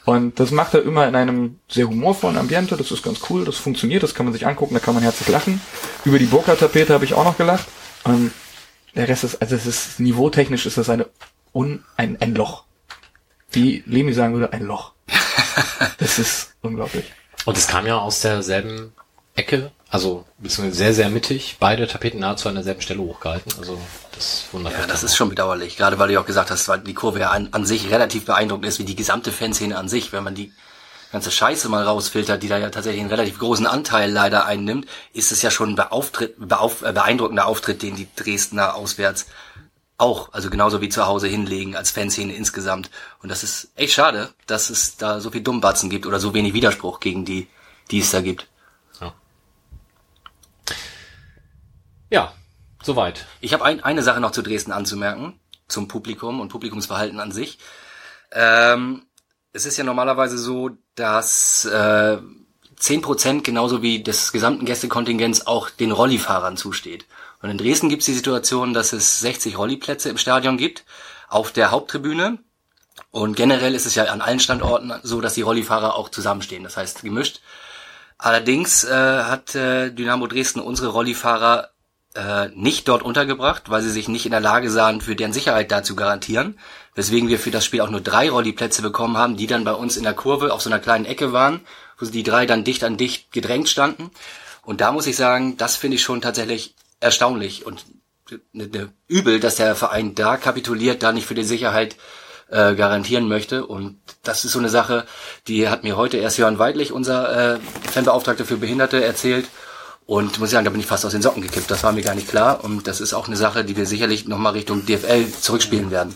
Und 0.04 0.40
das 0.40 0.50
macht 0.50 0.74
er 0.74 0.82
immer 0.82 1.06
in 1.06 1.14
einem 1.14 1.60
sehr 1.68 1.88
humorvollen 1.88 2.36
Ambiente, 2.36 2.76
das 2.76 2.90
ist 2.90 3.04
ganz 3.04 3.20
cool, 3.30 3.44
das 3.44 3.56
funktioniert, 3.56 4.02
das 4.02 4.14
kann 4.14 4.26
man 4.26 4.32
sich 4.32 4.46
angucken, 4.46 4.74
da 4.74 4.80
kann 4.80 4.94
man 4.94 5.02
herzlich 5.02 5.28
lachen. 5.28 5.60
Über 6.04 6.18
die 6.18 6.26
Burka-Tapete 6.26 6.92
habe 6.92 7.04
ich 7.04 7.14
auch 7.14 7.24
noch 7.24 7.38
gelacht. 7.38 7.66
Und 8.04 8.32
der 8.96 9.08
Rest 9.08 9.24
ist, 9.24 9.40
also 9.40 9.54
es 9.54 9.66
ist, 9.66 10.00
niveautechnisch 10.00 10.66
ist 10.66 10.76
das 10.76 10.90
eine, 10.90 11.06
un, 11.54 11.84
ein, 11.96 12.20
ein 12.20 12.34
Loch. 12.34 12.64
Wie 13.52 13.84
Lemi 13.86 14.12
sagen 14.12 14.34
würde, 14.34 14.52
ein 14.52 14.62
Loch. 14.62 14.92
Das 15.98 16.18
ist 16.18 16.54
unglaublich. 16.62 17.04
Und 17.44 17.56
es 17.56 17.66
kam 17.66 17.86
ja 17.86 17.98
aus 17.98 18.20
derselben 18.20 18.92
Ecke, 19.34 19.72
also 19.88 20.24
beziehungsweise 20.38 20.76
sehr, 20.76 20.94
sehr 20.94 21.10
mittig, 21.10 21.56
beide 21.58 21.86
Tapeten 21.86 22.20
nahezu 22.20 22.48
an 22.48 22.54
derselben 22.54 22.82
Stelle 22.82 23.00
hochgehalten. 23.00 23.52
Also 23.58 23.78
das 24.14 24.44
wundert 24.52 24.72
Ja, 24.78 24.86
das 24.86 25.02
ist 25.02 25.16
schon 25.16 25.28
bedauerlich. 25.30 25.76
Gerade 25.76 25.98
weil 25.98 26.08
du 26.08 26.20
auch 26.20 26.26
gesagt 26.26 26.50
hast, 26.50 26.68
weil 26.68 26.80
die 26.80 26.94
Kurve 26.94 27.20
ja 27.20 27.30
an, 27.30 27.48
an 27.52 27.64
sich 27.64 27.90
relativ 27.90 28.24
beeindruckend 28.24 28.66
ist, 28.66 28.78
wie 28.78 28.84
die 28.84 28.96
gesamte 28.96 29.32
Fanszene 29.32 29.76
an 29.76 29.88
sich. 29.88 30.12
Wenn 30.12 30.24
man 30.24 30.34
die 30.34 30.52
ganze 31.12 31.30
Scheiße 31.30 31.68
mal 31.68 31.84
rausfiltert, 31.84 32.42
die 32.42 32.48
da 32.48 32.58
ja 32.58 32.70
tatsächlich 32.70 33.00
einen 33.00 33.10
relativ 33.10 33.38
großen 33.38 33.66
Anteil 33.66 34.10
leider 34.10 34.46
einnimmt, 34.46 34.86
ist 35.12 35.32
es 35.32 35.42
ja 35.42 35.50
schon 35.50 35.70
ein 35.70 35.76
Beauftritt, 35.76 36.34
beauf, 36.38 36.82
äh, 36.82 36.92
beeindruckender 36.92 37.46
Auftritt, 37.46 37.82
den 37.82 37.96
die 37.96 38.08
Dresdner 38.16 38.74
auswärts 38.74 39.26
auch, 39.98 40.32
also 40.32 40.50
genauso 40.50 40.80
wie 40.80 40.88
zu 40.88 41.06
Hause 41.06 41.28
hinlegen 41.28 41.76
als 41.76 41.90
Fanszene 41.90 42.34
insgesamt. 42.34 42.90
Und 43.22 43.28
das 43.28 43.42
ist 43.42 43.68
echt 43.76 43.92
schade, 43.92 44.30
dass 44.46 44.68
es 44.68 44.96
da 44.96 45.20
so 45.20 45.30
viel 45.30 45.42
Dummbatzen 45.42 45.90
gibt 45.90 46.06
oder 46.06 46.18
so 46.18 46.34
wenig 46.34 46.54
Widerspruch 46.54 46.98
gegen 46.98 47.24
die, 47.24 47.46
die 47.90 48.00
es 48.00 48.10
da 48.10 48.20
gibt. 48.20 48.48
Ja, 52.12 52.34
soweit. 52.82 53.24
Ich 53.40 53.54
habe 53.54 53.64
ein, 53.64 53.82
eine 53.82 54.02
Sache 54.02 54.20
noch 54.20 54.32
zu 54.32 54.42
Dresden 54.42 54.70
anzumerken, 54.70 55.40
zum 55.66 55.88
Publikum 55.88 56.40
und 56.40 56.50
Publikumsverhalten 56.50 57.18
an 57.18 57.32
sich. 57.32 57.58
Ähm, 58.32 59.06
es 59.54 59.64
ist 59.64 59.78
ja 59.78 59.84
normalerweise 59.84 60.36
so, 60.36 60.72
dass 60.94 61.64
äh, 61.64 62.18
10% 62.78 63.40
genauso 63.44 63.80
wie 63.80 64.02
des 64.02 64.30
gesamten 64.30 64.66
Gästekontingents 64.66 65.46
auch 65.46 65.70
den 65.70 65.90
Rollifahrern 65.90 66.58
zusteht. 66.58 67.06
Und 67.40 67.48
in 67.48 67.56
Dresden 67.56 67.88
gibt 67.88 68.02
es 68.02 68.06
die 68.06 68.12
Situation, 68.12 68.74
dass 68.74 68.92
es 68.92 69.20
60 69.20 69.56
Rolliplätze 69.56 70.10
im 70.10 70.18
Stadion 70.18 70.58
gibt, 70.58 70.84
auf 71.28 71.50
der 71.50 71.70
Haupttribüne. 71.70 72.40
Und 73.10 73.36
generell 73.36 73.74
ist 73.74 73.86
es 73.86 73.94
ja 73.94 74.04
an 74.04 74.20
allen 74.20 74.38
Standorten 74.40 74.92
so, 75.02 75.22
dass 75.22 75.32
die 75.32 75.40
Rollifahrer 75.40 75.94
auch 75.94 76.10
zusammenstehen, 76.10 76.62
das 76.62 76.76
heißt 76.76 77.00
gemischt. 77.00 77.40
Allerdings 78.18 78.84
äh, 78.84 79.22
hat 79.22 79.54
äh, 79.54 79.90
Dynamo 79.90 80.26
Dresden 80.26 80.60
unsere 80.60 80.88
Rollifahrer 80.88 81.70
äh, 82.14 82.48
nicht 82.54 82.88
dort 82.88 83.02
untergebracht, 83.02 83.70
weil 83.70 83.82
sie 83.82 83.90
sich 83.90 84.08
nicht 84.08 84.26
in 84.26 84.32
der 84.32 84.40
Lage 84.40 84.70
sahen, 84.70 85.00
für 85.00 85.16
deren 85.16 85.32
Sicherheit 85.32 85.72
da 85.72 85.82
zu 85.82 85.96
garantieren. 85.96 86.58
Weswegen 86.94 87.28
wir 87.28 87.38
für 87.38 87.50
das 87.50 87.64
Spiel 87.64 87.80
auch 87.80 87.90
nur 87.90 88.02
drei 88.02 88.30
Rolliplätze 88.30 88.82
bekommen 88.82 89.16
haben, 89.16 89.36
die 89.36 89.46
dann 89.46 89.64
bei 89.64 89.72
uns 89.72 89.96
in 89.96 90.02
der 90.02 90.12
Kurve 90.12 90.52
auf 90.52 90.60
so 90.60 90.68
einer 90.68 90.78
kleinen 90.78 91.06
Ecke 91.06 91.32
waren, 91.32 91.60
wo 91.98 92.06
die 92.06 92.22
drei 92.22 92.46
dann 92.46 92.64
dicht 92.64 92.84
an 92.84 92.96
dicht 92.96 93.32
gedrängt 93.32 93.68
standen. 93.68 94.10
Und 94.62 94.80
da 94.80 94.92
muss 94.92 95.06
ich 95.06 95.16
sagen, 95.16 95.56
das 95.56 95.76
finde 95.76 95.96
ich 95.96 96.02
schon 96.02 96.20
tatsächlich 96.20 96.74
erstaunlich 97.00 97.66
und 97.66 97.84
ne, 98.52 98.68
ne, 98.68 98.92
übel, 99.08 99.40
dass 99.40 99.56
der 99.56 99.74
Verein 99.74 100.14
da 100.14 100.36
kapituliert, 100.36 101.02
da 101.02 101.12
nicht 101.12 101.26
für 101.26 101.34
die 101.34 101.44
Sicherheit 101.44 101.96
äh, 102.48 102.74
garantieren 102.74 103.28
möchte. 103.28 103.66
Und 103.66 103.98
das 104.22 104.44
ist 104.44 104.52
so 104.52 104.58
eine 104.58 104.68
Sache, 104.68 105.06
die 105.48 105.68
hat 105.68 105.84
mir 105.84 105.96
heute 105.96 106.18
erst 106.18 106.38
Jörn 106.38 106.58
Weidlich, 106.58 106.92
unser 106.92 107.54
äh, 107.54 107.58
Fanbeauftragter 107.90 108.44
für 108.44 108.58
Behinderte, 108.58 109.02
erzählt. 109.02 109.46
Und 110.06 110.38
muss 110.38 110.48
ich 110.48 110.52
sagen, 110.52 110.64
da 110.64 110.70
bin 110.70 110.80
ich 110.80 110.86
fast 110.86 111.04
aus 111.04 111.12
den 111.12 111.22
Socken 111.22 111.42
gekippt. 111.42 111.70
Das 111.70 111.84
war 111.84 111.92
mir 111.92 112.02
gar 112.02 112.14
nicht 112.14 112.28
klar. 112.28 112.64
Und 112.64 112.86
das 112.86 113.00
ist 113.00 113.14
auch 113.14 113.28
eine 113.28 113.36
Sache, 113.36 113.64
die 113.64 113.76
wir 113.76 113.86
sicherlich 113.86 114.26
nochmal 114.26 114.52
Richtung 114.52 114.84
DFL 114.84 115.30
zurückspielen 115.40 115.90
werden. 115.90 116.14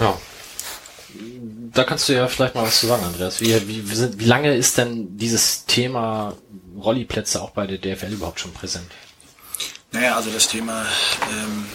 Ja. 0.00 0.16
Da 1.72 1.84
kannst 1.84 2.08
du 2.08 2.14
ja 2.14 2.28
vielleicht 2.28 2.54
mal 2.54 2.64
was 2.64 2.80
zu 2.80 2.86
sagen, 2.86 3.04
Andreas. 3.04 3.40
Wie, 3.40 3.68
wie, 3.68 4.18
wie, 4.18 4.24
lange 4.24 4.54
ist 4.54 4.78
denn 4.78 5.16
dieses 5.16 5.66
Thema 5.66 6.34
Rolliplätze 6.76 7.42
auch 7.42 7.50
bei 7.50 7.66
der 7.66 7.78
DFL 7.78 8.12
überhaupt 8.12 8.40
schon 8.40 8.52
präsent? 8.52 8.90
Naja, 9.92 10.16
also 10.16 10.30
das 10.30 10.48
Thema 10.48 10.86
ähm, 11.30 11.66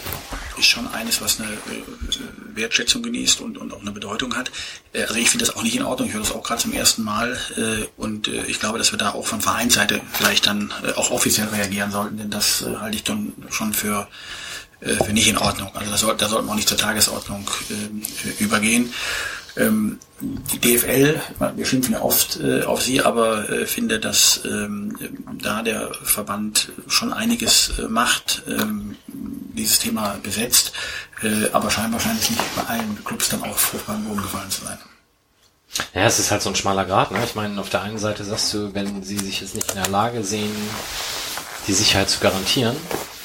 ist 0.58 0.68
schon 0.68 0.88
eines, 0.94 1.22
was 1.22 1.40
eine 1.40 1.52
äh, 1.52 2.56
Wertschätzung 2.56 3.04
genießt 3.04 3.42
und, 3.42 3.58
und 3.58 3.74
auch 3.74 3.82
eine 3.82 3.92
Bedeutung 3.92 4.36
hat. 4.36 4.52
Äh, 4.94 5.04
also 5.04 5.16
ich 5.16 5.30
finde 5.30 5.46
das 5.46 5.56
auch 5.56 5.64
nicht 5.64 5.76
in 5.76 5.84
Ordnung. 5.84 6.08
Ich 6.08 6.14
höre 6.14 6.22
das 6.22 6.32
auch 6.32 6.44
gerade 6.44 6.62
zum 6.62 6.74
ersten 6.74 7.04
Mal. 7.04 7.38
Äh, 7.58 7.86
und 7.98 8.28
ich 8.28 8.60
glaube, 8.60 8.78
dass 8.78 8.92
wir 8.92 8.98
da 8.98 9.12
auch 9.12 9.28
von 9.28 9.42
Vereinsseite 9.42 10.02
vielleicht 10.14 10.48
dann 10.48 10.72
auch 10.96 11.12
offiziell 11.12 11.48
reagieren 11.48 11.92
sollten, 11.92 12.18
denn 12.18 12.30
das 12.30 12.66
halte 12.80 12.96
ich 12.96 13.04
dann 13.04 13.34
schon 13.50 13.74
für, 13.74 14.08
für 14.82 15.14
nicht 15.14 15.28
in 15.28 15.38
Ordnung. 15.38 15.76
Also 15.76 15.96
soll, 15.96 16.18
da 16.18 16.28
sollten 16.28 16.48
wir 16.48 16.52
auch 16.52 16.56
nicht 16.56 16.68
zur 16.68 16.78
Tagesordnung 16.78 17.50
übergehen. 18.40 18.94
Ähm, 19.56 20.00
die 20.20 20.60
DFL, 20.60 21.22
wir 21.56 21.66
schimpfen 21.66 21.94
ja 21.94 22.02
oft 22.02 22.40
äh, 22.40 22.64
auf 22.64 22.82
sie, 22.82 23.02
aber 23.02 23.50
äh, 23.50 23.66
finde, 23.68 24.00
dass 24.00 24.42
ähm, 24.46 24.98
da 25.42 25.62
der 25.62 25.94
Verband 26.04 26.72
schon 26.88 27.14
einiges 27.14 27.78
äh, 27.78 27.84
macht, 27.84 28.44
ähm, 28.48 28.96
dieses 29.08 29.80
Thema 29.80 30.18
besetzt, 30.24 30.74
äh, 31.22 31.52
aber 31.52 31.70
scheinbar 31.70 32.00
scheint 32.00 32.22
es 32.22 32.30
nicht 32.30 32.56
bei 32.56 32.64
allen 32.64 33.04
Clubs 33.04 33.30
dann 33.30 33.44
auch 33.44 33.58
fruchtbar 33.58 33.98
im 33.98 34.06
Boden 34.06 34.22
gefallen 34.22 34.50
zu 34.50 34.66
sein. 34.66 34.78
Ja, 35.94 36.06
es 36.06 36.20
ist 36.20 36.32
halt 36.32 36.42
so 36.42 36.50
ein 36.50 36.56
schmaler 36.56 36.86
Grad. 36.86 37.12
Ne? 37.12 37.20
Ich 37.24 37.36
meine, 37.36 37.60
auf 37.60 37.70
der 37.70 37.82
einen 37.82 37.98
Seite 37.98 38.24
sagst 38.24 38.54
du, 38.54 38.74
wenn 38.74 39.04
sie 39.04 39.18
sich 39.18 39.42
jetzt 39.42 39.56
nicht 39.56 39.70
in 39.70 39.82
der 39.82 39.90
Lage 39.90 40.24
sehen, 40.24 40.56
die 41.68 41.74
Sicherheit 41.74 42.10
zu 42.10 42.20
garantieren, 42.20 42.76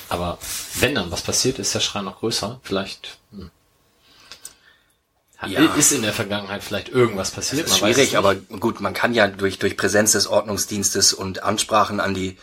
aber 0.08 0.38
wenn 0.74 0.94
dann 0.94 1.10
was 1.10 1.22
passiert, 1.22 1.58
ist 1.58 1.74
der 1.74 1.80
Schrei 1.80 2.02
noch 2.02 2.20
größer. 2.20 2.60
Vielleicht 2.62 3.18
hm. 3.32 3.50
Ja. 5.46 5.72
ist 5.74 5.92
in 5.92 6.03
der 6.03 6.12
Vergangenheit 6.12 6.64
vielleicht 6.64 6.88
irgendwas 6.88 7.31
passiert. 7.31 7.70
Schwierig, 7.70 8.16
aber 8.16 8.35
gut, 8.35 8.81
man 8.81 8.92
kann 8.92 9.14
ja 9.14 9.29
durch, 9.29 9.59
durch 9.61 9.77
Präsenz 9.77 10.12
des 10.12 10.27
Ordnungsdienstes 10.27 11.12
und 11.12 11.44
Ansprachen 11.44 12.01
an 12.01 12.12
die, 12.12 12.37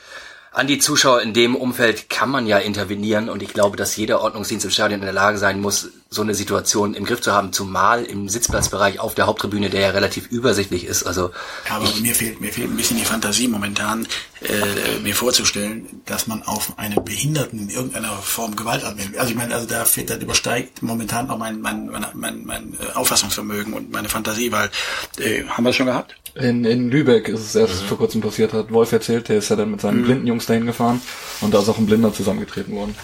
an 0.51 0.67
die 0.67 0.79
Zuschauer 0.79 1.21
in 1.21 1.33
dem 1.33 1.57
Umfeld 1.57 2.09
kann 2.09 2.29
man 2.29 2.47
ja 2.47 2.57
intervenieren 2.57 3.27
und 3.27 3.43
ich 3.43 3.53
glaube, 3.53 3.75
dass 3.75 3.97
jeder 3.97 4.21
Ordnungsdienst 4.21 4.63
im 4.63 4.71
Stadion 4.71 5.01
in 5.01 5.05
der 5.05 5.13
Lage 5.13 5.37
sein 5.37 5.59
muss, 5.59 5.89
so 6.09 6.21
eine 6.21 6.35
Situation 6.35 6.93
im 6.93 7.03
Griff 7.03 7.21
zu 7.21 7.33
haben, 7.33 7.51
zumal 7.51 8.03
im 8.03 8.29
Sitzplatzbereich 8.29 8.99
auf 8.99 9.15
der 9.15 9.27
Haupttribüne, 9.27 9.69
der 9.69 9.81
ja 9.81 9.89
relativ 9.89 10.27
übersichtlich 10.27 10.85
ist. 10.85 11.03
Also 11.03 11.31
Ja, 11.67 11.77
aber 11.77 11.89
mir 12.01 12.15
fehlt, 12.15 12.39
mir 12.39 12.53
fehlt 12.53 12.69
ein 12.69 12.77
bisschen 12.77 12.97
die 12.97 13.05
Fantasie 13.05 13.47
momentan, 13.47 14.07
äh, 14.41 14.99
mir 15.01 15.15
vorzustellen, 15.15 16.01
dass 16.05 16.27
man 16.27 16.43
auf 16.43 16.77
einen 16.77 17.03
Behinderten 17.03 17.59
in 17.59 17.69
irgendeiner 17.69 18.13
Form 18.13 18.55
Gewalt 18.55 18.83
anwendet. 18.83 19.17
Also 19.17 19.31
ich 19.31 19.37
meine, 19.37 19.55
also 19.55 19.67
da 19.67 19.83
fehlt, 19.85 20.09
das 20.09 20.21
übersteigt 20.21 20.83
momentan 20.83 21.29
auch 21.29 21.37
mein, 21.37 21.59
mein, 21.59 21.87
mein, 21.87 22.05
mein, 22.13 22.45
mein 22.45 22.73
äh, 22.73 22.93
Auffassungsvermögen 22.93 23.73
und 23.73 23.91
meine 23.91 24.07
Fantasie, 24.07 24.51
weil, 24.51 24.69
äh, 25.17 25.43
haben 25.45 25.63
wir 25.63 25.71
es 25.71 25.75
schon 25.75 25.87
gehabt? 25.87 26.15
In, 26.35 26.65
in 26.65 26.91
Lübeck 26.91 27.29
ist 27.29 27.41
es 27.41 27.55
erst 27.55 27.83
vor 27.83 27.97
kurzem 27.97 28.21
passiert, 28.21 28.51
hat 28.51 28.71
Wolf 28.71 28.91
erzählt, 28.91 29.29
der 29.29 29.37
ist 29.37 29.49
ja 29.49 29.55
dann 29.55 29.71
mit 29.71 29.81
seinen 29.81 30.03
blinden 30.03 30.27
Jungs 30.27 30.45
dahin 30.45 30.65
gefahren 30.65 31.01
und 31.39 31.53
da 31.53 31.61
ist 31.61 31.69
auch 31.69 31.77
ein 31.77 31.85
Blinder 31.85 32.13
zusammengetreten 32.13 32.75
worden. 32.75 32.95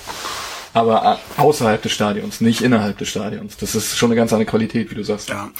Aber 0.74 1.20
äh, 1.38 1.42
außerhalb 1.42 1.82
des 1.82 1.92
Stadions, 1.92 2.42
nicht 2.42 2.62
innerhalb 2.62 2.98
des 2.98 3.10
Stadions. 3.10 3.58
Das 3.58 3.76
ist 3.76 3.98
schon 3.98 4.10
eine 4.10 4.16
ganz 4.16 4.32
andere 4.32 4.50
Qualität, 4.50 4.90
wie 4.92 4.96
du 4.96 5.04
sagst. 5.04 5.30
Ja. 5.30 5.52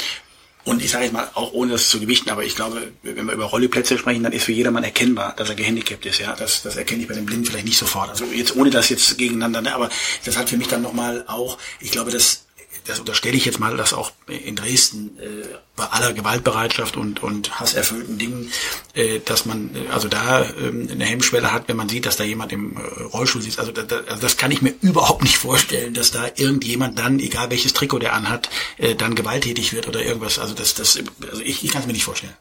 Und 0.64 0.84
ich 0.84 0.92
sage 0.92 1.06
jetzt 1.06 1.14
mal, 1.14 1.28
auch 1.34 1.54
ohne 1.54 1.72
das 1.72 1.90
zu 1.90 2.00
gewichten, 2.00 2.30
aber 2.30 2.44
ich 2.44 2.56
glaube, 2.56 2.92
wenn 3.02 3.26
wir 3.26 3.34
über 3.34 3.46
Rolliplätze 3.46 3.98
sprechen, 3.98 4.22
dann 4.24 4.32
ist 4.32 4.44
für 4.44 4.52
jedermann 4.52 4.84
erkennbar, 4.84 5.34
dass 5.36 5.50
er 5.50 5.56
gehandicapt 5.56 6.06
ist. 6.06 6.20
Ja, 6.20 6.36
das, 6.36 6.62
das 6.62 6.76
erkenne 6.76 7.02
ich 7.02 7.08
bei 7.08 7.16
den 7.16 7.26
Blinden 7.26 7.46
vielleicht 7.46 7.66
nicht 7.66 7.80
sofort. 7.80 8.12
Also 8.12 8.26
jetzt 8.26 8.56
ohne 8.56 8.70
das 8.70 8.90
jetzt 8.90 9.18
gegeneinander, 9.18 9.62
ne? 9.62 9.74
aber 9.74 9.90
das 10.24 10.38
hat 10.38 10.50
für 10.50 10.58
mich 10.58 10.68
dann 10.68 10.84
nochmal 10.84 11.26
auch, 11.28 11.58
ich 11.80 11.92
glaube, 11.92 12.12
dass 12.12 12.46
das 12.86 13.00
unterstelle 13.00 13.36
ich 13.36 13.46
jetzt 13.46 13.60
mal, 13.60 13.78
dass 13.78 13.94
auch 13.94 14.12
in 14.28 14.56
Dresden 14.56 15.18
äh, 15.20 15.46
bei 15.76 15.86
aller 15.86 16.14
Gewaltbereitschaft 16.14 16.98
und, 16.98 17.24
und 17.24 17.60
hasserfüllten 17.60 18.18
Dingen, 18.18 18.52
äh, 18.94 19.20
dass 19.20 19.46
man 19.46 19.76
äh, 19.76 19.90
also 19.90 20.08
da 20.08 20.46
ähm, 20.60 20.88
eine 20.92 21.06
Hemmschwelle 21.06 21.52
hat, 21.52 21.68
wenn 21.68 21.78
man 21.78 21.90
sieht, 21.90 22.06
dass 22.06 22.18
da 22.18 22.24
jemand 22.24 22.52
im 22.52 22.78
äh, 22.78 23.04
Rollstuhl 23.04 23.42
sitzt. 23.42 23.60
Also, 23.60 23.72
da, 23.72 23.84
da, 23.84 24.02
also 24.08 24.22
das 24.22 24.38
kann 24.38 24.52
ich 24.52 24.62
mir 24.62 24.74
überhaupt 24.82 25.24
nicht 25.24 25.38
vorstellen, 25.38 25.94
dass 25.94 26.12
da 26.12 26.30
irgendjemand 26.36 27.00
dann, 27.00 27.20
egal 27.20 27.50
welches 27.50 27.74
Trikot 27.74 28.00
der 28.00 28.14
anhat, 28.14 28.50
äh, 28.78 28.96
dann 28.96 29.16
gewalttätig 29.16 29.74
wird 29.74 29.88
oder 29.88 30.02
irgendwas. 30.04 30.40
Also 30.40 30.54
das, 30.54 30.74
das, 30.74 31.00
also 31.30 31.42
ich, 31.42 31.64
ich 31.64 31.72
kann 31.72 31.82
es 31.82 31.88
mir 31.88 31.94
nicht 31.94 32.06
vorstellen. 32.06 32.34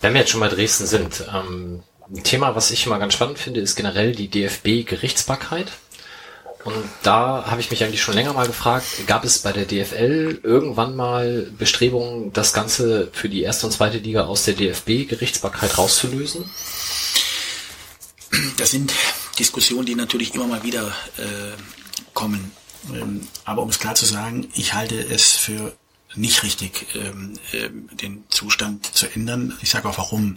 Wenn 0.00 0.14
wir 0.14 0.20
jetzt 0.20 0.30
schon 0.30 0.40
bei 0.40 0.48
Dresden 0.48 0.86
sind, 0.86 1.24
ähm, 1.32 1.82
ein 2.12 2.24
Thema, 2.24 2.56
was 2.56 2.70
ich 2.70 2.86
immer 2.86 2.98
ganz 2.98 3.14
spannend 3.14 3.38
finde, 3.38 3.60
ist 3.60 3.76
generell 3.76 4.14
die 4.14 4.28
DFB-Gerichtsbarkeit. 4.28 5.70
Und 6.64 6.84
da 7.02 7.46
habe 7.46 7.60
ich 7.60 7.70
mich 7.70 7.82
eigentlich 7.82 8.02
schon 8.02 8.14
länger 8.14 8.34
mal 8.34 8.46
gefragt, 8.46 8.84
gab 9.06 9.24
es 9.24 9.38
bei 9.38 9.52
der 9.52 9.64
DFL 9.64 10.40
irgendwann 10.42 10.94
mal 10.94 11.50
Bestrebungen, 11.56 12.32
das 12.34 12.52
Ganze 12.52 13.08
für 13.12 13.30
die 13.30 13.42
erste 13.42 13.66
und 13.66 13.72
zweite 13.72 13.98
Liga 13.98 14.26
aus 14.26 14.44
der 14.44 14.54
DFB-Gerichtsbarkeit 14.54 15.78
rauszulösen? 15.78 16.50
Das 18.58 18.70
sind 18.70 18.92
Diskussionen, 19.38 19.86
die 19.86 19.94
natürlich 19.94 20.34
immer 20.34 20.46
mal 20.46 20.62
wieder 20.62 20.88
äh, 21.16 21.56
kommen. 22.12 22.52
Ähm, 22.92 23.26
aber 23.44 23.62
um 23.62 23.70
es 23.70 23.78
klar 23.78 23.94
zu 23.94 24.04
sagen, 24.04 24.48
ich 24.54 24.74
halte 24.74 25.00
es 25.00 25.32
für 25.32 25.72
nicht 26.14 26.42
richtig, 26.42 26.86
ähm, 26.94 27.38
äh, 27.52 27.70
den 27.96 28.24
Zustand 28.28 28.94
zu 28.94 29.06
ändern. 29.06 29.56
Ich 29.62 29.70
sage 29.70 29.88
auch 29.88 29.98
warum. 29.98 30.36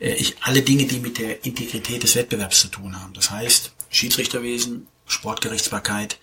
Äh, 0.00 0.14
ich, 0.14 0.36
alle 0.42 0.62
Dinge, 0.62 0.84
die 0.84 0.98
mit 0.98 1.18
der 1.18 1.44
Integrität 1.44 2.02
des 2.02 2.14
Wettbewerbs 2.14 2.60
zu 2.60 2.68
tun 2.68 3.00
haben, 3.00 3.14
das 3.14 3.30
heißt 3.30 3.72
Schiedsrichterwesen, 3.88 4.88
Sportgerichtsbarkeit 5.06 6.18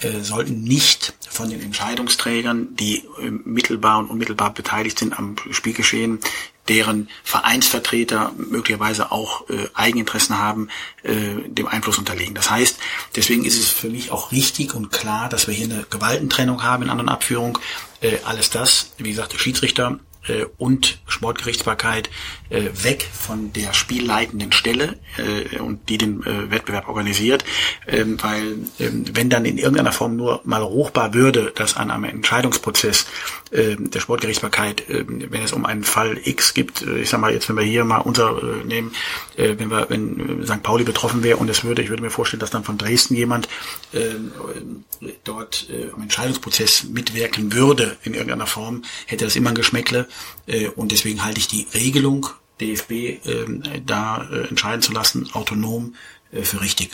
äh, 0.00 0.20
sollten 0.20 0.62
nicht 0.62 1.14
von 1.28 1.50
den 1.50 1.60
Entscheidungsträgern, 1.60 2.76
die 2.76 3.04
äh, 3.20 3.30
mittelbar 3.30 3.98
und 3.98 4.10
unmittelbar 4.10 4.52
beteiligt 4.52 4.98
sind 4.98 5.18
am 5.18 5.36
Spielgeschehen, 5.50 6.20
deren 6.68 7.08
Vereinsvertreter 7.22 8.32
möglicherweise 8.36 9.12
auch 9.12 9.48
äh, 9.48 9.68
Eigeninteressen 9.74 10.38
haben, 10.38 10.68
äh, 11.02 11.14
dem 11.46 11.66
Einfluss 11.68 11.98
unterlegen. 11.98 12.34
Das 12.34 12.50
heißt, 12.50 12.78
deswegen 13.14 13.44
ist 13.44 13.58
es 13.58 13.68
für 13.68 13.88
mich 13.88 14.10
auch 14.10 14.32
richtig 14.32 14.74
und 14.74 14.90
klar, 14.90 15.28
dass 15.28 15.46
wir 15.46 15.54
hier 15.54 15.66
eine 15.66 15.86
Gewaltentrennung 15.88 16.62
haben 16.62 16.82
in 16.82 16.90
anderen 16.90 17.08
Abführung. 17.08 17.58
Äh, 18.00 18.18
alles 18.24 18.50
das, 18.50 18.92
wie 18.98 19.10
gesagt, 19.10 19.32
der 19.32 19.38
Schiedsrichter 19.38 19.98
äh, 20.28 20.46
und 20.58 20.98
Sportgerichtsbarkeit 21.06 22.10
äh, 22.50 22.64
weg 22.82 23.08
von 23.12 23.52
der 23.52 23.72
spielleitenden 23.72 24.52
Stelle 24.52 24.98
äh, 25.16 25.58
und 25.58 25.88
die 25.88 25.98
den 25.98 26.22
äh, 26.22 26.50
Wettbewerb 26.50 26.88
organisiert, 26.88 27.44
ähm, 27.86 28.16
weil 28.22 28.58
ähm, 28.78 29.04
wenn 29.12 29.30
dann 29.30 29.44
in 29.44 29.58
irgendeiner 29.58 29.92
Form 29.92 30.16
nur 30.16 30.40
mal 30.44 30.62
ruchbar 30.62 31.14
würde, 31.14 31.52
dass 31.54 31.76
an 31.76 31.90
einem 31.90 32.04
Entscheidungsprozess 32.04 33.06
äh, 33.50 33.76
der 33.76 34.00
Sportgerichtsbarkeit, 34.00 34.88
äh, 34.88 35.04
wenn 35.06 35.42
es 35.42 35.52
um 35.52 35.66
einen 35.66 35.84
Fall 35.84 36.18
X 36.22 36.54
gibt, 36.54 36.82
äh, 36.82 37.00
ich 37.00 37.10
sag 37.10 37.20
mal 37.20 37.32
jetzt, 37.32 37.48
wenn 37.48 37.56
wir 37.56 37.64
hier 37.64 37.84
mal 37.84 37.98
unser 37.98 38.42
äh, 38.42 38.64
nehmen, 38.64 38.92
äh, 39.36 39.54
wenn 39.58 39.70
wir, 39.70 39.88
wenn 39.90 40.44
St. 40.46 40.62
Pauli 40.62 40.84
betroffen 40.84 41.22
wäre 41.22 41.38
und 41.38 41.48
es 41.48 41.64
würde, 41.64 41.82
ich 41.82 41.90
würde 41.90 42.02
mir 42.02 42.10
vorstellen, 42.10 42.40
dass 42.40 42.50
dann 42.50 42.64
von 42.64 42.78
Dresden 42.78 43.14
jemand 43.14 43.48
äh, 43.92 44.14
dort 45.24 45.68
äh, 45.70 45.90
am 45.94 46.02
Entscheidungsprozess 46.02 46.84
mitwirken 46.84 47.52
würde 47.52 47.96
in 48.02 48.14
irgendeiner 48.14 48.46
Form, 48.46 48.82
hätte 49.06 49.24
das 49.24 49.36
immer 49.36 49.50
ein 49.50 49.54
Geschmäckle 49.54 50.00
äh, 50.00 50.15
und 50.76 50.92
deswegen 50.92 51.24
halte 51.24 51.40
ich 51.40 51.48
die 51.48 51.66
Regelung 51.74 52.28
DFB 52.60 52.90
äh, 52.90 53.20
da 53.84 54.28
äh, 54.30 54.48
entscheiden 54.48 54.82
zu 54.82 54.92
lassen, 54.92 55.30
autonom 55.32 55.94
äh, 56.32 56.42
für 56.42 56.60
richtig 56.60 56.90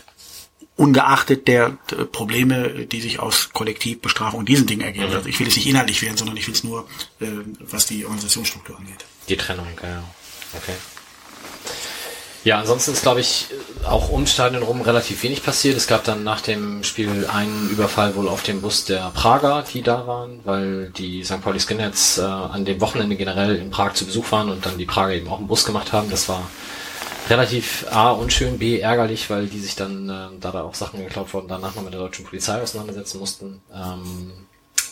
ungeachtet 0.77 1.47
der 1.49 1.79
äh, 1.91 2.05
Probleme, 2.05 2.87
die 2.87 3.01
sich 3.01 3.21
aus 3.21 3.51
Kollektivbestrafung 3.53 4.41
und 4.41 4.49
diesen 4.49 4.67
Dingen 4.67 4.83
ergeben. 4.83 5.11
Mhm. 5.11 5.17
Also 5.17 5.29
ich 5.29 5.39
will 5.39 5.47
es 5.47 5.57
nicht 5.57 5.67
inhaltlich 5.67 6.03
werden, 6.03 6.17
sondern 6.17 6.37
ich 6.37 6.47
will 6.47 6.55
es 6.55 6.65
nur, 6.65 6.89
äh, 7.21 7.27
was 7.61 7.87
die 7.87 8.05
Organisationsstruktur 8.05 8.79
angeht. 8.79 9.05
Die 9.29 9.37
Trennung, 9.37 9.67
ja. 9.83 10.03
Okay. 10.55 10.75
Ja, 12.45 12.59
ansonsten 12.59 12.93
ist, 12.93 13.03
glaube 13.03 13.21
ich, 13.21 13.47
auch 13.85 14.09
um 14.09 14.27
Stadion 14.27 14.65
rum 14.65 14.81
relativ 14.81 15.23
wenig 15.23 15.45
passiert. 15.45 15.77
Es 15.77 15.87
gab 15.87 16.03
dann 16.03 16.25
nach 16.25 16.41
dem 16.41 16.83
Spiel 16.83 17.27
einen 17.33 17.71
Überfall 17.71 18.17
wohl 18.17 18.29
auf 18.29 18.43
den 18.43 18.61
Bus 18.61 18.85
der 18.85 19.11
Prager, 19.15 19.65
die 19.73 19.83
da 19.83 20.09
waren, 20.09 20.41
weil 20.45 20.91
die 20.91 21.23
St. 21.23 21.41
Pauli 21.41 21.61
Skinheads 21.61 22.19
äh, 22.19 22.23
an 22.23 22.65
dem 22.65 22.81
Wochenende 22.81 23.15
generell 23.15 23.55
in 23.57 23.71
Prag 23.71 23.93
zu 23.95 24.07
Besuch 24.07 24.33
waren 24.33 24.51
und 24.51 24.67
dann 24.67 24.77
die 24.77 24.87
Prager 24.87 25.15
eben 25.15 25.29
auch 25.29 25.39
einen 25.39 25.47
Bus 25.47 25.65
gemacht 25.65 25.93
haben. 25.93 26.11
Das 26.11 26.29
war 26.29 26.43
relativ 27.31 27.87
A 27.93 28.11
unschön, 28.11 28.59
B 28.59 28.81
ärgerlich, 28.81 29.31
weil 29.31 29.47
die 29.47 29.61
sich 29.61 29.77
dann, 29.77 30.09
äh, 30.09 30.41
da 30.41 30.51
da 30.51 30.63
auch 30.63 30.75
Sachen 30.75 30.99
geklaut 30.99 31.33
wurden, 31.33 31.47
danach 31.47 31.77
noch 31.77 31.83
mit 31.83 31.93
der 31.93 32.01
deutschen 32.01 32.25
Polizei 32.25 32.61
auseinandersetzen 32.61 33.21
mussten. 33.21 33.63
Ähm, 33.73 34.33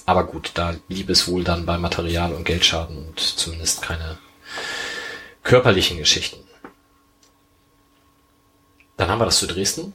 aber 0.06 0.24
gut, 0.24 0.52
da 0.54 0.74
blieb 0.86 1.10
es 1.10 1.26
wohl 1.26 1.42
dann 1.42 1.66
bei 1.66 1.78
Material- 1.78 2.32
und 2.32 2.44
Geldschaden 2.44 2.96
und 2.96 3.18
zumindest 3.18 3.82
keine 3.82 4.18
körperlichen 5.42 5.98
Geschichten. 5.98 6.49
Dann 9.00 9.08
haben 9.08 9.18
wir 9.18 9.24
das 9.24 9.38
zu 9.38 9.46
Dresden. 9.46 9.94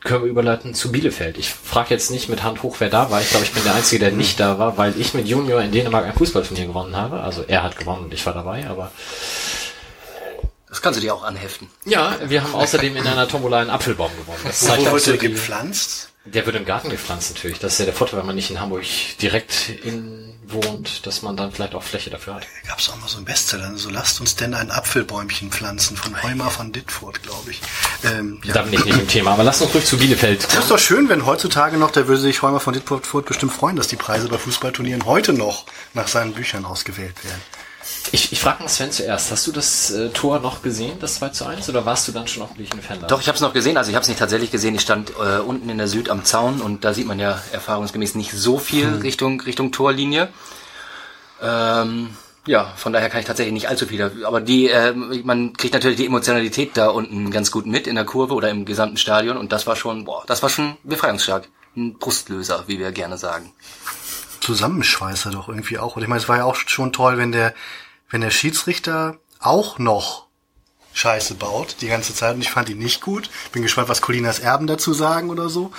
Können 0.00 0.24
wir 0.24 0.30
überleiten 0.30 0.74
zu 0.74 0.90
Bielefeld. 0.90 1.38
Ich 1.38 1.50
frage 1.54 1.90
jetzt 1.94 2.10
nicht 2.10 2.28
mit 2.28 2.42
Hand 2.42 2.64
hoch, 2.64 2.74
wer 2.80 2.90
da 2.90 3.12
war. 3.12 3.20
Ich 3.20 3.30
glaube, 3.30 3.44
ich 3.44 3.52
bin 3.52 3.62
der 3.62 3.76
Einzige, 3.76 4.00
der 4.00 4.10
nicht 4.10 4.40
da 4.40 4.58
war, 4.58 4.76
weil 4.76 5.00
ich 5.00 5.14
mit 5.14 5.28
Junior 5.28 5.62
in 5.62 5.70
Dänemark 5.70 6.04
ein 6.04 6.14
Fußballturnier 6.14 6.66
gewonnen 6.66 6.96
habe. 6.96 7.20
Also 7.20 7.44
er 7.46 7.62
hat 7.62 7.78
gewonnen 7.78 8.06
und 8.06 8.12
ich 8.12 8.26
war 8.26 8.34
dabei, 8.34 8.66
aber 8.68 8.90
Das 10.68 10.82
kannst 10.82 10.96
du 10.98 11.00
dir 11.00 11.14
auch 11.14 11.22
anheften. 11.22 11.68
ja, 11.84 12.16
wir 12.24 12.42
haben 12.42 12.56
außerdem 12.56 12.96
in 12.96 13.06
einer 13.06 13.28
Tombola 13.28 13.60
einen 13.60 13.70
Apfelbaum 13.70 14.10
gewonnen. 14.16 14.40
Das 14.42 14.62
Wo 14.62 14.66
zeigt 14.66 14.82
so 15.00 15.10
der 15.12 15.20
die, 15.20 15.28
gepflanzt? 15.28 16.10
Der 16.26 16.46
wird 16.46 16.56
im 16.56 16.64
Garten 16.64 16.90
gepflanzt 16.90 17.34
natürlich. 17.34 17.58
Das 17.58 17.74
ist 17.74 17.78
ja 17.78 17.84
der 17.84 17.94
Vorteil, 17.94 18.18
wenn 18.18 18.26
man 18.26 18.36
nicht 18.36 18.50
in 18.50 18.60
Hamburg 18.60 18.84
direkt 19.20 19.70
in 19.84 20.36
wohnt, 20.48 21.06
dass 21.06 21.22
man 21.22 21.36
dann 21.36 21.52
vielleicht 21.52 21.74
auch 21.74 21.82
Fläche 21.82 22.10
dafür 22.10 22.36
hat. 22.36 22.46
Da 22.62 22.70
gab 22.70 22.78
es 22.78 22.88
auch 22.88 22.96
mal 22.96 23.08
so 23.08 23.16
einen 23.16 23.24
Bestseller, 23.24 23.72
so 23.76 23.90
lasst 23.90 24.20
uns 24.20 24.36
denn 24.36 24.54
ein 24.54 24.70
Apfelbäumchen 24.70 25.50
pflanzen 25.50 25.96
von 25.96 26.22
Heumar 26.22 26.50
von 26.50 26.72
Dittfurt, 26.72 27.22
glaube 27.22 27.50
ich. 27.50 27.60
Ähm, 28.04 28.40
ja. 28.44 28.54
Da 28.54 28.62
bin 28.62 28.74
ich 28.74 28.84
nicht 28.84 28.98
im 28.98 29.08
Thema, 29.08 29.32
aber 29.32 29.44
lass 29.44 29.60
uns 29.60 29.74
ruhig 29.74 29.84
zu 29.84 29.98
Bielefeld 29.98 30.44
Das 30.44 30.64
ist 30.64 30.70
doch 30.70 30.78
schön, 30.78 31.08
wenn 31.08 31.26
heutzutage 31.26 31.76
noch, 31.76 31.90
da 31.90 32.06
würde 32.06 32.20
sich 32.20 32.42
Heumar 32.42 32.60
von 32.60 32.74
Dittfurt 32.74 33.26
bestimmt 33.26 33.52
freuen, 33.52 33.76
dass 33.76 33.88
die 33.88 33.96
Preise 33.96 34.28
bei 34.28 34.38
Fußballturnieren 34.38 35.04
heute 35.04 35.32
noch 35.32 35.66
nach 35.94 36.08
seinen 36.08 36.32
Büchern 36.32 36.64
ausgewählt 36.64 37.24
werden. 37.24 37.42
Ich, 38.12 38.32
ich 38.32 38.40
frage 38.40 38.62
mal 38.62 38.68
Sven 38.68 38.92
zuerst. 38.92 39.30
Hast 39.30 39.46
du 39.46 39.52
das 39.52 39.90
äh, 39.90 40.08
Tor 40.10 40.40
noch 40.40 40.62
gesehen, 40.62 40.98
das 41.00 41.16
2 41.16 41.28
zu 41.30 41.46
1, 41.46 41.68
oder 41.68 41.84
warst 41.84 42.06
du 42.08 42.12
dann 42.12 42.26
schon 42.26 42.42
auf 42.42 42.50
ein 42.58 42.82
Fan? 42.82 43.04
Doch, 43.08 43.20
ich 43.20 43.28
habe 43.28 43.36
es 43.36 43.42
noch 43.42 43.52
gesehen. 43.52 43.76
Also 43.76 43.90
ich 43.90 43.94
habe 43.94 44.02
es 44.02 44.08
nicht 44.08 44.18
tatsächlich 44.18 44.50
gesehen. 44.50 44.74
Ich 44.74 44.82
stand 44.82 45.10
äh, 45.10 45.38
unten 45.38 45.68
in 45.68 45.78
der 45.78 45.88
Süd 45.88 46.10
am 46.10 46.24
Zaun 46.24 46.60
und 46.60 46.84
da 46.84 46.94
sieht 46.94 47.06
man 47.06 47.18
ja 47.18 47.40
erfahrungsgemäß 47.52 48.14
nicht 48.14 48.32
so 48.32 48.58
viel 48.58 48.88
Richtung 49.02 49.40
Richtung 49.40 49.72
Torlinie. 49.72 50.28
Ähm, 51.42 52.10
ja, 52.46 52.72
von 52.76 52.92
daher 52.92 53.10
kann 53.10 53.20
ich 53.20 53.26
tatsächlich 53.26 53.52
nicht 53.52 53.68
allzu 53.68 53.86
viel. 53.86 53.98
dafür. 53.98 54.26
Aber 54.26 54.40
die, 54.40 54.68
äh, 54.68 54.92
man 54.92 55.52
kriegt 55.54 55.74
natürlich 55.74 55.96
die 55.96 56.06
Emotionalität 56.06 56.76
da 56.76 56.88
unten 56.88 57.30
ganz 57.30 57.50
gut 57.50 57.66
mit 57.66 57.86
in 57.86 57.96
der 57.96 58.04
Kurve 58.04 58.34
oder 58.34 58.50
im 58.50 58.64
gesamten 58.64 58.96
Stadion 58.96 59.36
und 59.36 59.52
das 59.52 59.66
war 59.66 59.76
schon, 59.76 60.04
boah, 60.04 60.24
das 60.26 60.42
war 60.42 60.48
schon 60.48 60.76
befreiungsstark. 60.84 61.48
Ein 61.76 61.98
Brustlöser, 61.98 62.64
wie 62.68 62.78
wir 62.78 62.92
gerne 62.92 63.18
sagen. 63.18 63.52
Zusammenschweißer 64.40 65.30
doch 65.30 65.48
irgendwie 65.48 65.78
auch. 65.78 65.96
Und 65.96 66.02
ich 66.02 66.08
meine, 66.08 66.20
es 66.20 66.28
war 66.28 66.38
ja 66.38 66.44
auch 66.44 66.54
schon 66.54 66.92
toll, 66.92 67.18
wenn 67.18 67.32
der, 67.32 67.52
wenn 68.10 68.20
der 68.20 68.30
Schiedsrichter 68.30 69.18
auch 69.40 69.78
noch 69.78 70.26
Scheiße 70.96 71.34
baut, 71.34 71.76
die 71.82 71.88
ganze 71.88 72.14
Zeit. 72.14 72.36
Und 72.36 72.40
ich 72.40 72.50
fand 72.50 72.70
ihn 72.70 72.78
nicht 72.78 73.02
gut. 73.02 73.28
Bin 73.52 73.62
gespannt, 73.62 73.90
was 73.90 74.00
Colinas 74.00 74.38
Erben 74.38 74.66
dazu 74.66 74.94
sagen 74.94 75.28
oder 75.28 75.50
so. 75.50 75.70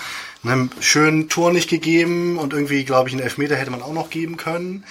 Ne, 0.43 0.69
schön 0.79 1.27
Tor 1.27 1.51
nicht 1.51 1.67
gegeben 1.67 2.37
und 2.37 2.53
irgendwie, 2.53 2.85
glaube 2.85 3.09
ich, 3.09 3.15
einen 3.15 3.23
Elfmeter 3.23 3.55
hätte 3.55 3.71
man 3.71 3.81
auch 3.81 3.93
noch 3.93 4.11
geben 4.11 4.37
können. 4.37 4.83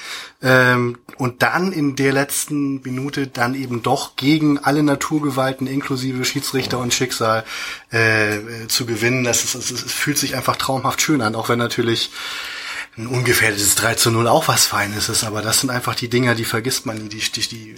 Ähm, 0.43 0.99
und 1.17 1.43
dann 1.43 1.71
in 1.71 1.95
der 1.95 2.13
letzten 2.13 2.83
Minute 2.83 3.29
dann 3.29 3.55
eben 3.55 3.85
doch 3.85 4.17
gegen 4.17 4.59
alle 4.59 4.83
Naturgewalten 4.83 5.69
inklusive 5.69 6.25
Schiedsrichter 6.25 6.81
und 6.81 6.93
Schicksal 6.93 7.45
äh, 7.93 8.39
äh, 8.39 8.67
zu 8.67 8.85
gewinnen. 8.85 9.23
Das 9.23 9.45
ist, 9.45 9.55
es, 9.55 9.71
es 9.71 9.93
fühlt 9.93 10.19
sich 10.19 10.35
einfach 10.35 10.57
traumhaft 10.57 11.01
schön 11.01 11.23
an, 11.23 11.37
auch 11.37 11.49
wenn 11.49 11.61
natürlich 11.61 12.11
ein 12.99 13.07
ungefährdetes 13.07 13.75
3 13.75 13.95
zu 13.95 14.11
0 14.11 14.27
auch 14.29 14.49
was 14.49 14.67
Feines 14.67 15.09
ist, 15.09 15.25
aber 15.25 15.43
das 15.43 15.61
sind 15.61 15.71
einfach 15.71 15.95
die 15.95 16.09
Dinger, 16.09 16.35
die 16.35 16.45
vergisst 16.45 16.87
man 16.87 16.97
nie. 16.99 17.09
Die, 17.09 17.19
die, 17.19 17.49
die, 17.49 17.75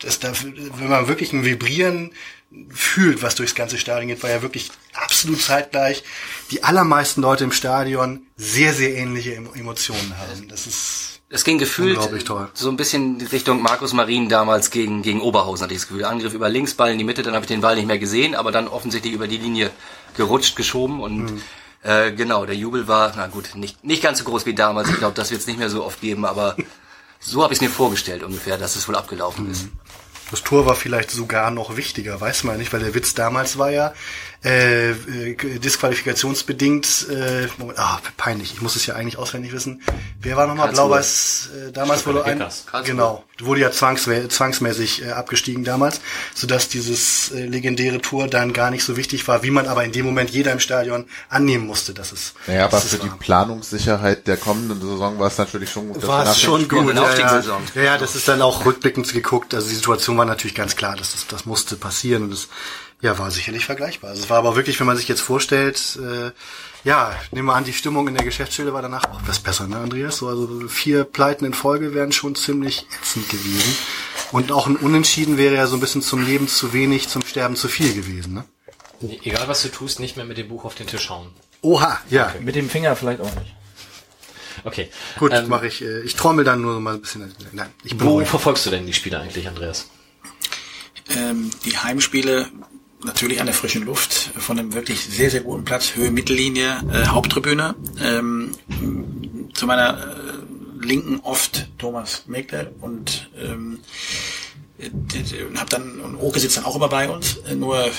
das, 0.00 0.18
da, 0.20 0.32
wenn 0.76 0.88
man 0.88 1.08
wirklich 1.08 1.32
ein 1.32 1.44
Vibrieren 1.44 2.10
fühlt, 2.70 3.22
was 3.22 3.34
durchs 3.34 3.54
ganze 3.54 3.78
Stadion 3.78 4.08
geht, 4.08 4.22
war 4.22 4.30
ja 4.30 4.42
wirklich 4.42 4.70
absolut 4.94 5.40
zeitgleich. 5.40 6.02
Die 6.50 6.64
allermeisten 6.64 7.20
Leute 7.22 7.44
im 7.44 7.52
Stadion 7.52 8.22
sehr, 8.36 8.72
sehr 8.74 8.94
ähnliche 8.96 9.34
Emo- 9.36 9.54
Emotionen 9.54 10.14
haben. 10.18 10.48
Das 10.48 10.66
ist 10.66 11.20
Es 11.30 11.44
ging 11.44 11.58
gefühlt 11.58 11.96
so 12.54 12.70
ein 12.70 12.76
bisschen 12.76 13.20
Richtung 13.32 13.60
Markus 13.62 13.92
Marin 13.92 14.28
damals 14.30 14.70
gegen, 14.70 15.02
gegen 15.02 15.20
Oberhausen, 15.20 15.64
hatte 15.64 15.74
ich 15.74 15.80
das 15.80 15.88
Gefühl. 15.88 16.04
Angriff 16.04 16.32
über 16.32 16.48
links, 16.48 16.74
Ball 16.74 16.92
in 16.92 16.98
die 16.98 17.04
Mitte, 17.04 17.22
dann 17.22 17.34
habe 17.34 17.44
ich 17.44 17.48
den 17.48 17.60
Ball 17.60 17.76
nicht 17.76 17.86
mehr 17.86 17.98
gesehen, 17.98 18.34
aber 18.34 18.50
dann 18.52 18.66
offensichtlich 18.68 19.12
über 19.12 19.28
die 19.28 19.36
Linie 19.38 19.70
gerutscht, 20.16 20.56
geschoben 20.56 21.00
und 21.00 21.42
äh, 21.82 22.12
genau, 22.12 22.44
der 22.46 22.56
Jubel 22.56 22.88
war, 22.88 23.12
na 23.16 23.26
gut, 23.28 23.54
nicht, 23.54 23.84
nicht 23.84 24.02
ganz 24.02 24.18
so 24.18 24.24
groß 24.24 24.46
wie 24.46 24.54
damals. 24.54 24.90
Ich 24.90 24.96
glaube, 24.96 25.14
das 25.14 25.30
wird 25.30 25.40
es 25.40 25.46
nicht 25.46 25.58
mehr 25.58 25.70
so 25.70 25.84
oft 25.84 26.00
geben, 26.00 26.24
aber 26.24 26.56
so 27.20 27.42
habe 27.42 27.52
ich 27.52 27.58
es 27.58 27.62
mir 27.62 27.70
vorgestellt 27.70 28.22
ungefähr, 28.22 28.58
dass 28.58 28.76
es 28.76 28.88
wohl 28.88 28.96
abgelaufen 28.96 29.50
ist. 29.50 29.68
Das 30.30 30.42
Tor 30.42 30.66
war 30.66 30.74
vielleicht 30.74 31.10
sogar 31.10 31.50
noch 31.50 31.76
wichtiger, 31.76 32.20
weiß 32.20 32.44
man 32.44 32.58
nicht, 32.58 32.72
weil 32.72 32.80
der 32.80 32.94
Witz 32.94 33.14
damals 33.14 33.56
war 33.56 33.70
ja 33.70 33.94
äh, 34.44 34.90
äh, 34.90 35.58
disqualifikationsbedingt, 35.58 37.08
äh, 37.10 37.48
Moment, 37.58 37.78
ah, 37.78 38.00
peinlich, 38.16 38.52
ich 38.54 38.62
muss 38.62 38.76
es 38.76 38.86
ja 38.86 38.94
eigentlich 38.94 39.18
auswendig 39.18 39.52
wissen. 39.52 39.82
Wer 40.20 40.36
war 40.36 40.46
nochmal. 40.46 40.70
Blau-Weiß? 40.70 41.50
Äh, 41.68 41.72
damals 41.72 42.06
wurde 42.06 42.24
ein, 42.24 42.38
Kickers. 42.38 42.66
Karlsruhe. 42.66 42.94
genau, 42.94 43.24
wurde 43.40 43.60
ja 43.62 43.72
zwangsmä 43.72 44.28
zwangsmäßig 44.28 45.04
äh, 45.04 45.10
abgestiegen 45.10 45.64
damals, 45.64 46.00
sodass 46.34 46.68
dieses 46.68 47.32
äh, 47.32 47.46
legendäre 47.46 48.00
Tor 48.00 48.28
dann 48.28 48.52
gar 48.52 48.70
nicht 48.70 48.84
so 48.84 48.96
wichtig 48.96 49.26
war, 49.26 49.42
wie 49.42 49.50
man 49.50 49.66
aber 49.66 49.84
in 49.84 49.90
dem 49.90 50.06
Moment 50.06 50.30
jeder 50.30 50.52
im 50.52 50.60
Stadion 50.60 51.06
annehmen 51.28 51.66
musste, 51.66 51.92
dass 51.92 52.12
es. 52.12 52.34
Naja, 52.46 52.66
aber 52.66 52.80
für 52.80 52.98
die 52.98 53.10
war. 53.10 53.18
Planungssicherheit 53.18 54.28
der 54.28 54.36
kommenden 54.36 54.80
Saison 54.80 55.18
war 55.18 55.26
es 55.26 55.38
natürlich 55.38 55.70
schon 55.70 55.88
gut. 55.88 55.96
dass 56.02 56.08
war 56.08 56.30
es 56.30 56.40
schon 56.40 56.68
gut. 56.68 56.90
eine 56.90 57.00
Ja, 57.00 57.18
ja. 57.18 57.60
Ja, 57.74 57.82
ja, 57.82 57.98
das 57.98 58.14
ist 58.14 58.28
dann 58.28 58.40
auch 58.40 58.64
rückblickend 58.64 59.12
geguckt. 59.12 59.52
Also 59.52 59.68
die 59.68 59.74
Situation 59.74 60.16
war 60.16 60.24
natürlich 60.24 60.54
ganz 60.54 60.76
klar, 60.76 60.94
dass 60.94 61.12
das, 61.12 61.26
das 61.26 61.44
musste 61.44 61.76
passieren 61.76 62.24
und 62.24 62.30
das 62.30 62.48
ja, 63.00 63.18
war 63.18 63.30
sicherlich 63.30 63.64
vergleichbar. 63.64 64.10
Also 64.10 64.22
es 64.24 64.30
war 64.30 64.38
aber 64.38 64.56
wirklich, 64.56 64.78
wenn 64.80 64.86
man 64.86 64.96
sich 64.96 65.08
jetzt 65.08 65.20
vorstellt, 65.20 65.98
äh, 66.02 66.30
ja, 66.84 67.14
nehmen 67.30 67.46
wir 67.46 67.54
an, 67.54 67.64
die 67.64 67.72
Stimmung 67.72 68.08
in 68.08 68.14
der 68.14 68.24
Geschäftsstelle 68.24 68.72
war 68.72 68.82
danach 68.82 69.04
auch 69.04 69.20
was 69.26 69.38
besser, 69.38 69.66
ne, 69.68 69.76
Andreas? 69.76 70.16
So, 70.18 70.28
also 70.28 70.68
vier 70.68 71.04
Pleiten 71.04 71.44
in 71.44 71.54
Folge 71.54 71.94
wären 71.94 72.12
schon 72.12 72.34
ziemlich 72.34 72.86
ätzend 73.00 73.28
gewesen. 73.28 73.76
Und 74.32 74.52
auch 74.52 74.66
ein 74.66 74.76
Unentschieden 74.76 75.36
wäre 75.38 75.54
ja 75.54 75.66
so 75.66 75.76
ein 75.76 75.80
bisschen 75.80 76.02
zum 76.02 76.24
Leben 76.24 76.48
zu 76.48 76.72
wenig, 76.72 77.08
zum 77.08 77.22
Sterben 77.24 77.56
zu 77.56 77.68
viel 77.68 77.94
gewesen, 77.94 78.34
ne? 78.34 78.44
Egal 79.22 79.46
was 79.46 79.62
du 79.62 79.68
tust, 79.68 80.00
nicht 80.00 80.16
mehr 80.16 80.26
mit 80.26 80.38
dem 80.38 80.48
Buch 80.48 80.64
auf 80.64 80.74
den 80.74 80.88
Tisch 80.88 81.08
hauen. 81.08 81.30
Oha, 81.62 82.00
ja. 82.10 82.34
Mit 82.40 82.56
dem 82.56 82.68
Finger 82.68 82.96
vielleicht 82.96 83.20
auch 83.20 83.32
nicht. 83.36 83.54
Okay. 84.64 84.90
Gut, 85.20 85.32
Ähm, 85.32 85.48
mache 85.48 85.68
ich. 85.68 85.82
Äh, 85.82 86.00
ich 86.00 86.16
trommel 86.16 86.44
dann 86.44 86.60
nur 86.60 86.74
so 86.74 86.80
mal 86.80 86.94
ein 86.94 87.00
bisschen. 87.00 87.32
Nein, 87.52 87.70
ich 87.84 87.96
bin 87.96 88.06
Wo 88.06 88.14
ruhig. 88.14 88.28
verfolgst 88.28 88.66
du 88.66 88.70
denn 88.70 88.86
die 88.86 88.92
Spiele 88.92 89.20
eigentlich, 89.20 89.46
Andreas? 89.46 89.86
Ähm, 91.10 91.50
die 91.64 91.78
Heimspiele 91.78 92.48
natürlich 93.04 93.40
an 93.40 93.46
der 93.46 93.54
frischen 93.54 93.84
Luft, 93.84 94.32
von 94.36 94.58
einem 94.58 94.74
wirklich 94.74 95.00
sehr, 95.00 95.30
sehr 95.30 95.40
guten 95.40 95.64
Platz, 95.64 95.94
Höhe 95.94 96.10
Mittellinie, 96.10 96.80
äh, 96.92 97.06
Haupttribüne. 97.06 97.74
Ähm, 98.02 98.52
zu 99.54 99.66
meiner 99.66 99.98
äh, 99.98 100.86
Linken 100.86 101.20
oft 101.20 101.68
Thomas 101.78 102.24
Megler 102.26 102.70
und 102.80 103.30
ähm, 103.36 103.80
habe 105.56 105.70
dann 105.70 106.00
und 106.00 106.16
Oke 106.16 106.38
sitzt 106.38 106.56
dann 106.56 106.64
auch 106.64 106.76
immer 106.76 106.88
bei 106.88 107.08
uns. 107.08 107.38
Äh, 107.38 107.56
Nur 107.56 107.84
äh, 107.84 107.90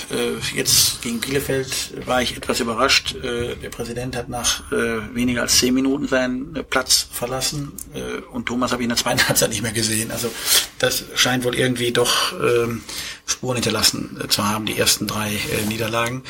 jetzt 0.54 1.02
gegen 1.02 1.20
Bielefeld 1.20 2.06
war 2.06 2.22
ich 2.22 2.36
etwas 2.36 2.60
überrascht. 2.60 3.14
Äh, 3.16 3.56
der 3.56 3.68
Präsident 3.68 4.16
hat 4.16 4.28
nach 4.28 4.72
äh, 4.72 5.14
weniger 5.14 5.42
als 5.42 5.58
zehn 5.58 5.74
Minuten 5.74 6.08
seinen 6.08 6.56
äh, 6.56 6.62
Platz 6.62 7.06
verlassen 7.12 7.72
äh, 7.94 8.22
und 8.32 8.46
Thomas 8.46 8.72
habe 8.72 8.82
ich 8.82 8.84
in 8.84 8.90
der 8.90 8.96
zweiten 8.96 9.20
Halbzeit 9.28 9.50
nicht 9.50 9.62
mehr 9.62 9.72
gesehen. 9.72 10.10
Also 10.10 10.30
das 10.78 11.04
scheint 11.14 11.44
wohl 11.44 11.54
irgendwie 11.54 11.92
doch 11.92 12.32
ähm, 12.32 12.82
Spuren 13.26 13.56
hinterlassen 13.56 14.18
äh, 14.22 14.28
zu 14.28 14.46
haben, 14.46 14.64
die 14.64 14.78
ersten 14.78 15.06
drei 15.06 15.28
äh, 15.32 15.66
Niederlagen. 15.68 16.22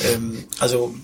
Ähm, 0.00 0.44
also 0.58 0.94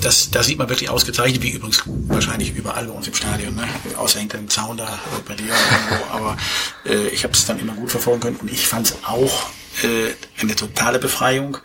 das, 0.00 0.30
da 0.30 0.42
sieht 0.42 0.58
man 0.58 0.68
wirklich 0.68 0.90
ausgezeichnet, 0.90 1.42
wie 1.42 1.50
übrigens 1.50 1.82
wahrscheinlich 1.86 2.54
überall 2.54 2.86
bei 2.86 2.92
uns 2.92 3.08
im 3.08 3.14
Stadion, 3.14 3.54
ne? 3.54 3.64
außer 3.96 4.20
hinter 4.20 4.38
dem 4.38 4.48
Zaun 4.48 4.76
da 4.76 4.84
äh, 4.86 5.28
bei 5.28 5.34
dir 5.34 5.46
irgendwo. 5.46 6.12
Aber 6.12 6.36
äh, 6.84 7.08
ich 7.08 7.24
habe 7.24 7.32
es 7.32 7.46
dann 7.46 7.58
immer 7.58 7.74
gut 7.74 7.90
verfolgen 7.90 8.20
können 8.20 8.36
und 8.36 8.50
ich 8.50 8.66
fand 8.66 8.86
es 8.86 8.96
auch 9.04 9.50
äh, 9.82 10.12
eine 10.40 10.54
totale 10.56 10.98
Befreiung, 10.98 11.58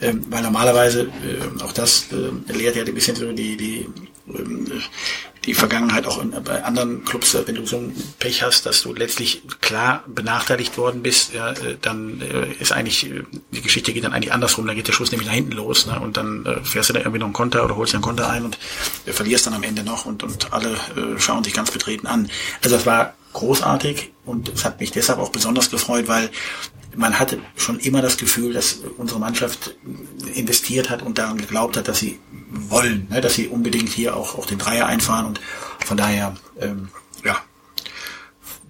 ähm, 0.00 0.24
weil 0.28 0.42
normalerweise 0.42 1.02
äh, 1.02 1.62
auch 1.62 1.72
das 1.72 2.06
äh, 2.12 2.52
lehrt 2.52 2.76
ja 2.76 2.84
ein 2.84 2.94
bisschen 2.94 3.16
so 3.16 3.32
die 3.32 3.56
die 3.56 3.88
ähm, 4.28 4.82
die 5.46 5.54
Vergangenheit 5.54 6.06
auch 6.06 6.20
in, 6.20 6.30
bei 6.44 6.62
anderen 6.64 7.04
Clubs, 7.04 7.34
äh, 7.34 7.46
wenn 7.46 7.54
du 7.54 7.66
so 7.66 7.78
ein 7.78 7.94
Pech 8.18 8.42
hast, 8.42 8.66
dass 8.66 8.82
du 8.82 8.94
letztlich 8.94 9.42
klar 9.60 10.04
benachteiligt 10.06 10.76
worden 10.76 11.02
bist, 11.02 11.32
ja, 11.32 11.50
äh, 11.52 11.76
dann 11.80 12.20
äh, 12.20 12.52
ist 12.60 12.72
eigentlich, 12.72 13.10
die 13.50 13.62
Geschichte 13.62 13.92
geht 13.92 14.04
dann 14.04 14.12
eigentlich 14.12 14.32
andersrum, 14.32 14.66
dann 14.66 14.76
geht 14.76 14.88
der 14.88 14.92
Schuss 14.92 15.10
nämlich 15.10 15.28
nach 15.28 15.34
hinten 15.34 15.52
los 15.52 15.86
ne? 15.86 15.98
und 16.00 16.16
dann 16.16 16.44
äh, 16.46 16.62
fährst 16.62 16.90
du 16.90 16.92
da 16.92 17.00
irgendwie 17.00 17.18
noch 17.18 17.26
einen 17.26 17.34
Konter 17.34 17.64
oder 17.64 17.76
holst 17.76 17.92
dir 17.92 17.96
einen 17.96 18.04
Konter 18.04 18.28
ein 18.28 18.44
und 18.44 18.58
äh, 19.06 19.12
verlierst 19.12 19.46
dann 19.46 19.54
am 19.54 19.62
Ende 19.62 19.82
noch 19.82 20.04
und, 20.04 20.22
und 20.22 20.52
alle 20.52 20.72
äh, 20.72 21.18
schauen 21.18 21.44
sich 21.44 21.54
ganz 21.54 21.70
betreten 21.70 22.06
an. 22.06 22.30
Also 22.62 22.76
das 22.76 22.86
war 22.86 23.14
großartig 23.32 24.12
und 24.24 24.48
es 24.48 24.64
hat 24.64 24.80
mich 24.80 24.90
deshalb 24.90 25.18
auch 25.18 25.30
besonders 25.30 25.70
gefreut, 25.70 26.08
weil 26.08 26.30
man 26.96 27.18
hatte 27.18 27.38
schon 27.56 27.78
immer 27.78 28.02
das 28.02 28.16
Gefühl, 28.16 28.52
dass 28.52 28.80
unsere 28.98 29.20
Mannschaft 29.20 29.76
investiert 30.34 30.90
hat 30.90 31.02
und 31.02 31.18
daran 31.18 31.38
geglaubt 31.38 31.76
hat, 31.76 31.88
dass 31.88 31.98
sie 31.98 32.18
wollen, 32.50 33.06
ne, 33.10 33.20
dass 33.20 33.34
sie 33.34 33.48
unbedingt 33.48 33.88
hier 33.88 34.16
auch, 34.16 34.36
auch 34.36 34.46
den 34.46 34.58
Dreier 34.58 34.86
einfahren 34.86 35.26
und 35.26 35.40
von 35.84 35.96
daher, 35.96 36.36
ähm, 36.58 36.88
ja, 37.24 37.36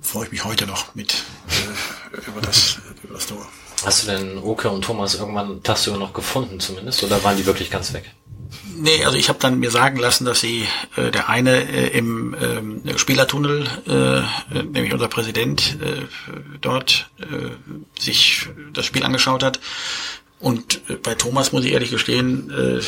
freue 0.03 0.27
ich 0.27 0.33
mich 0.33 0.45
heute 0.45 0.67
noch 0.67 0.95
mit 0.95 1.25
äh, 1.49 2.29
über 2.29 2.41
das 2.41 2.79
über 3.03 3.15
das 3.15 3.27
Tor. 3.27 3.47
Hast 3.85 4.03
du 4.03 4.07
denn 4.09 4.39
Oke 4.39 4.69
und 4.69 4.83
Thomas 4.83 5.15
irgendwann 5.15 5.63
tagsüber 5.63 5.97
noch 5.97 6.13
gefunden 6.13 6.61
zumindest 6.61 7.03
oder 7.03 7.23
waren 7.25 7.37
die 7.37 7.47
wirklich 7.47 7.71
ganz 7.71 7.93
weg? 7.93 8.11
Nee, 8.83 9.05
also 9.05 9.19
ich 9.19 9.29
habe 9.29 9.39
dann 9.39 9.59
mir 9.59 9.71
sagen 9.71 9.99
lassen, 9.99 10.25
dass 10.25 10.41
sie 10.41 10.67
äh, 10.97 11.11
der 11.11 11.29
eine 11.29 11.69
äh, 11.71 11.89
im 11.99 12.35
ähm, 12.41 12.83
Spielertunnel, 12.97 13.69
äh, 13.87 14.21
äh, 14.59 14.63
nämlich 14.63 14.95
unser 14.95 15.09
Präsident, 15.09 15.77
äh, 15.83 16.07
dort 16.63 17.11
äh, 17.19 18.01
sich 18.01 18.49
das 18.73 18.87
Spiel 18.87 19.05
angeschaut 19.05 19.43
hat. 19.43 19.61
Und 20.41 20.81
äh, 20.89 20.95
bei 20.95 21.15
Thomas 21.15 21.53
muss 21.53 21.65
ich 21.67 21.73
ehrlich 21.73 21.91
gestehen, 21.91 22.51
äh, 22.51 22.81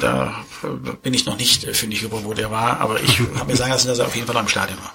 da, 0.00 0.34
da 0.82 0.92
bin 1.02 1.14
ich 1.14 1.24
noch 1.24 1.38
nicht 1.38 1.62
äh, 1.64 1.72
fündig 1.72 2.00
geworden, 2.00 2.24
wo 2.24 2.34
der 2.34 2.50
war, 2.50 2.80
aber 2.80 3.00
ich 3.00 3.20
habe 3.36 3.46
mir 3.46 3.56
sagen 3.56 3.70
lassen, 3.70 3.86
dass 3.86 4.00
er 4.00 4.06
auf 4.06 4.16
jeden 4.16 4.26
Fall 4.26 4.40
im 4.40 4.48
Stadion 4.48 4.76
war. 4.78 4.92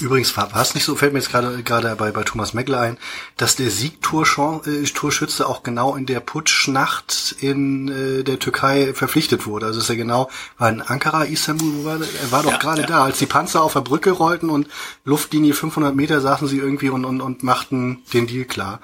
Übrigens 0.00 0.36
war 0.36 0.50
es 0.60 0.74
nicht 0.74 0.82
so, 0.82 0.96
fällt 0.96 1.12
mir 1.12 1.20
jetzt 1.20 1.30
gerade 1.30 1.62
gerade 1.62 1.94
bei, 1.94 2.10
bei 2.10 2.24
Thomas 2.24 2.54
Meckler 2.54 2.80
ein, 2.80 2.98
dass 3.36 3.54
der 3.54 3.70
Siegtorschütze 3.70 5.46
auch 5.46 5.62
genau 5.62 5.94
in 5.94 6.06
der 6.06 6.18
Putschnacht 6.18 7.36
in 7.38 7.88
äh, 7.88 8.24
der 8.24 8.40
Türkei 8.40 8.92
verpflichtet 8.92 9.46
wurde. 9.46 9.66
Also 9.66 9.78
ist 9.78 9.90
er 9.90 9.96
genau, 9.96 10.28
war 10.58 10.70
in 10.70 10.82
Ankara, 10.82 11.22
Istanbul, 11.22 11.72
wo 11.76 11.84
war 11.84 12.00
er 12.00 12.32
war 12.32 12.42
doch 12.42 12.52
Ja, 12.52 12.58
gerade 12.58 12.80
ja. 12.82 12.86
da, 12.88 13.04
als 13.04 13.18
die 13.18 13.26
Panzer 13.26 13.62
auf 13.62 13.74
der 13.74 13.80
Brücke 13.82 14.10
rollten 14.10 14.50
und 14.50 14.66
Luftlinie 15.04 15.54
500 15.54 15.94
Meter 15.94 16.20
saßen 16.20 16.48
sie 16.48 16.58
irgendwie 16.58 16.88
und, 16.88 17.04
und, 17.04 17.20
und 17.20 17.44
machten 17.44 18.02
den 18.12 18.26
Deal 18.26 18.44
klar. 18.44 18.80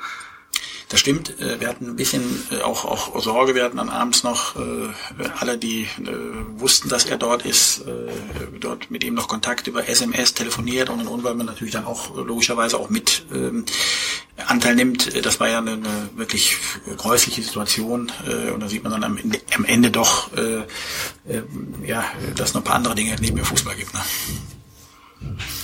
Das 0.88 1.00
stimmt. 1.00 1.38
äh, 1.38 1.60
Wir 1.60 1.68
hatten 1.68 1.86
ein 1.86 1.96
bisschen 1.96 2.22
äh, 2.50 2.62
auch, 2.62 2.84
auch 2.86 3.20
Sorge. 3.20 3.54
Wir 3.54 3.62
hatten 3.64 3.76
dann 3.76 3.90
abends 3.90 4.22
noch 4.22 4.56
äh, 4.56 4.88
alle, 5.38 5.58
die 5.58 5.82
äh, 5.82 6.60
wussten, 6.60 6.88
dass 6.88 7.04
er 7.04 7.18
dort 7.18 7.44
ist, 7.44 7.80
äh, 7.86 8.10
dort 8.58 8.90
mit 8.90 9.04
ihm 9.04 9.12
noch 9.14 9.28
Kontakt 9.28 9.66
über 9.66 9.86
SMS 9.86 10.32
telefoniert 10.32 10.88
und 10.88 11.00
und 11.00 11.08
und, 11.08 11.24
weil 11.24 11.34
man 11.34 11.46
natürlich 11.46 11.74
dann 11.74 11.84
auch 11.84 12.16
logischerweise 12.16 12.78
auch 12.78 12.88
mit 12.88 13.26
ähm, 13.34 13.66
Anteil 14.46 14.76
nimmt. 14.76 15.14
Äh, 15.14 15.20
Das 15.20 15.38
war 15.40 15.48
ja 15.48 15.58
eine, 15.58 15.72
eine 15.72 16.08
wirklich 16.16 16.56
gräusliche 16.96 17.42
Situation 17.42 18.10
äh, 18.26 18.50
und 18.50 18.60
da 18.60 18.68
sieht 18.68 18.82
man 18.82 18.92
dann 18.92 19.04
am 19.04 19.18
Ende, 19.18 19.40
am 19.56 19.64
Ende 19.66 19.90
doch, 19.90 20.30
ja, 21.84 22.04
dass 22.36 22.54
noch 22.54 22.62
ein 22.62 22.64
paar 22.64 22.76
andere 22.76 22.94
Dinge 22.94 23.14
neben 23.20 23.36
dem 23.36 23.44
Fußball 23.44 23.74
gibt. 23.76 23.92
Ne? 23.92 24.00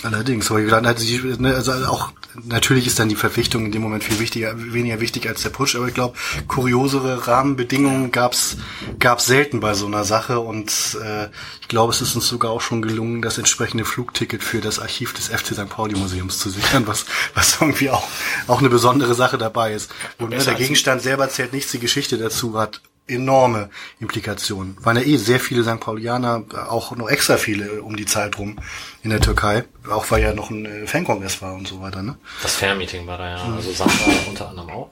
Allerdings, 0.02 0.50
aber 0.50 0.60
ne, 0.60 1.54
also 1.54 1.72
auch 1.86 2.12
natürlich 2.42 2.86
ist 2.86 2.98
dann 2.98 3.08
die 3.08 3.14
Verpflichtung 3.14 3.64
in 3.64 3.72
dem 3.72 3.82
Moment 3.82 4.02
viel 4.02 4.18
wichtiger, 4.18 4.54
weniger 4.56 5.00
wichtig 5.00 5.28
als 5.28 5.42
der 5.42 5.50
Putsch, 5.50 5.76
aber 5.76 5.86
ich 5.86 5.94
glaube, 5.94 6.18
kuriosere 6.48 7.26
Rahmenbedingungen 7.26 8.10
gab's 8.10 8.56
gab's 8.98 9.26
selten 9.26 9.60
bei 9.60 9.74
so 9.74 9.86
einer 9.86 10.04
Sache 10.04 10.40
und 10.40 10.98
äh, 11.02 11.28
ich 11.60 11.68
glaube, 11.68 11.92
es 11.92 12.00
ist 12.00 12.16
uns 12.16 12.26
sogar 12.26 12.50
auch 12.50 12.60
schon 12.60 12.82
gelungen, 12.82 13.22
das 13.22 13.38
entsprechende 13.38 13.84
Flugticket 13.84 14.42
für 14.42 14.60
das 14.60 14.80
Archiv 14.80 15.14
des 15.14 15.28
FC 15.28 15.54
St. 15.54 15.68
Pauli 15.68 15.94
Museums 15.94 16.38
zu 16.38 16.50
sichern, 16.50 16.86
was 16.86 17.06
was 17.34 17.58
irgendwie 17.60 17.90
auch 17.90 18.06
auch 18.48 18.58
eine 18.58 18.70
besondere 18.70 19.14
Sache 19.14 19.38
dabei 19.38 19.72
ist. 19.72 19.90
Und 20.18 20.30
ne, 20.30 20.38
der 20.38 20.54
Gegenstand 20.54 21.02
selber 21.02 21.28
zählt 21.28 21.52
nichts, 21.52 21.70
die 21.70 21.78
Geschichte 21.78 22.18
dazu 22.18 22.58
hat 22.58 22.80
enorme 23.06 23.70
Implikationen. 24.00 24.76
Waren 24.80 24.96
ja 24.96 25.02
eh 25.02 25.16
sehr 25.16 25.40
viele 25.40 25.62
St. 25.62 25.80
Paulianer, 25.80 26.44
auch 26.68 26.96
noch 26.96 27.08
extra 27.08 27.36
viele 27.36 27.82
um 27.82 27.96
die 27.96 28.06
Zeit 28.06 28.38
rum 28.38 28.56
in 29.02 29.10
der 29.10 29.20
Türkei, 29.20 29.64
auch 29.90 30.10
weil 30.10 30.22
ja 30.22 30.34
noch 30.34 30.50
ein 30.50 30.64
äh, 30.64 30.86
Fankongress 30.86 31.42
war 31.42 31.54
und 31.54 31.68
so 31.68 31.80
weiter, 31.80 32.02
ne? 32.02 32.16
Das 32.42 32.54
Fair-Meeting 32.56 33.06
war 33.06 33.18
da 33.18 33.36
ja, 33.36 33.54
also 33.54 33.72
Sandra 33.72 34.10
unter 34.28 34.48
anderem 34.48 34.70
auch. 34.70 34.90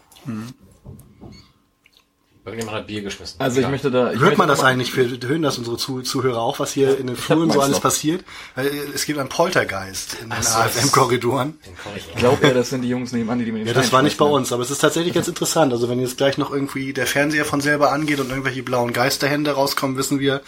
Irgendjemand 2.44 2.76
hat 2.76 2.86
Bier 2.88 3.02
geschmissen. 3.02 3.36
Also 3.40 3.58
ich 3.58 3.62
Ja. 3.62 3.68
möchte 3.70 3.90
da... 3.92 4.06
Ich 4.08 4.14
Hört 4.14 4.20
möchte 4.20 4.38
man 4.38 4.48
das 4.48 4.64
eigentlich, 4.64 4.96
wir 4.96 5.04
hören 5.28 5.42
das 5.42 5.58
unsere 5.58 5.76
Zuh- 5.76 6.00
Zuhörer 6.02 6.40
auch, 6.40 6.58
was 6.58 6.72
hier 6.72 6.98
in 6.98 7.06
den 7.06 7.14
Fluren 7.16 7.52
so 7.52 7.60
alles 7.60 7.74
noch. 7.76 7.82
passiert? 7.82 8.24
Äh, 8.56 8.66
Es 8.94 9.04
gibt 9.06 9.20
einen 9.20 9.28
Poltergeist 9.28 10.16
in 10.20 10.28
den 10.30 10.42
so, 10.42 10.58
AFM-Korridoren. 10.58 11.56
Ich 11.94 12.02
Ich 12.08 12.14
glaube 12.16 12.44
eher, 12.44 12.52
das 12.54 12.70
sind 12.70 12.82
die 12.82 12.88
Jungs 12.88 13.12
nebenan, 13.12 13.38
die 13.38 13.44
die 13.44 13.52
mir 13.52 13.58
den 13.60 13.68
Ja, 13.68 13.74
das 13.74 13.92
war 13.92 14.02
nicht 14.02 14.16
bei 14.18 14.24
uns, 14.24 14.52
aber 14.52 14.64
es 14.64 14.72
ist 14.72 14.80
tatsächlich 14.80 15.14
ganz 15.14 15.28
interessant. 15.28 15.72
Also 15.72 15.88
wenn 15.88 16.00
jetzt 16.00 16.16
gleich 16.16 16.36
noch 16.36 16.50
irgendwie 16.52 16.92
der 16.92 17.06
Fernseher 17.06 17.44
von 17.44 17.60
selber 17.60 17.92
angeht 17.92 18.18
und 18.18 18.30
irgendwelche 18.30 18.64
blauen 18.64 18.92
Geisterhände 18.92 19.52
rauskommen, 19.52 19.96
wissen 19.96 20.18
wir, 20.18 20.40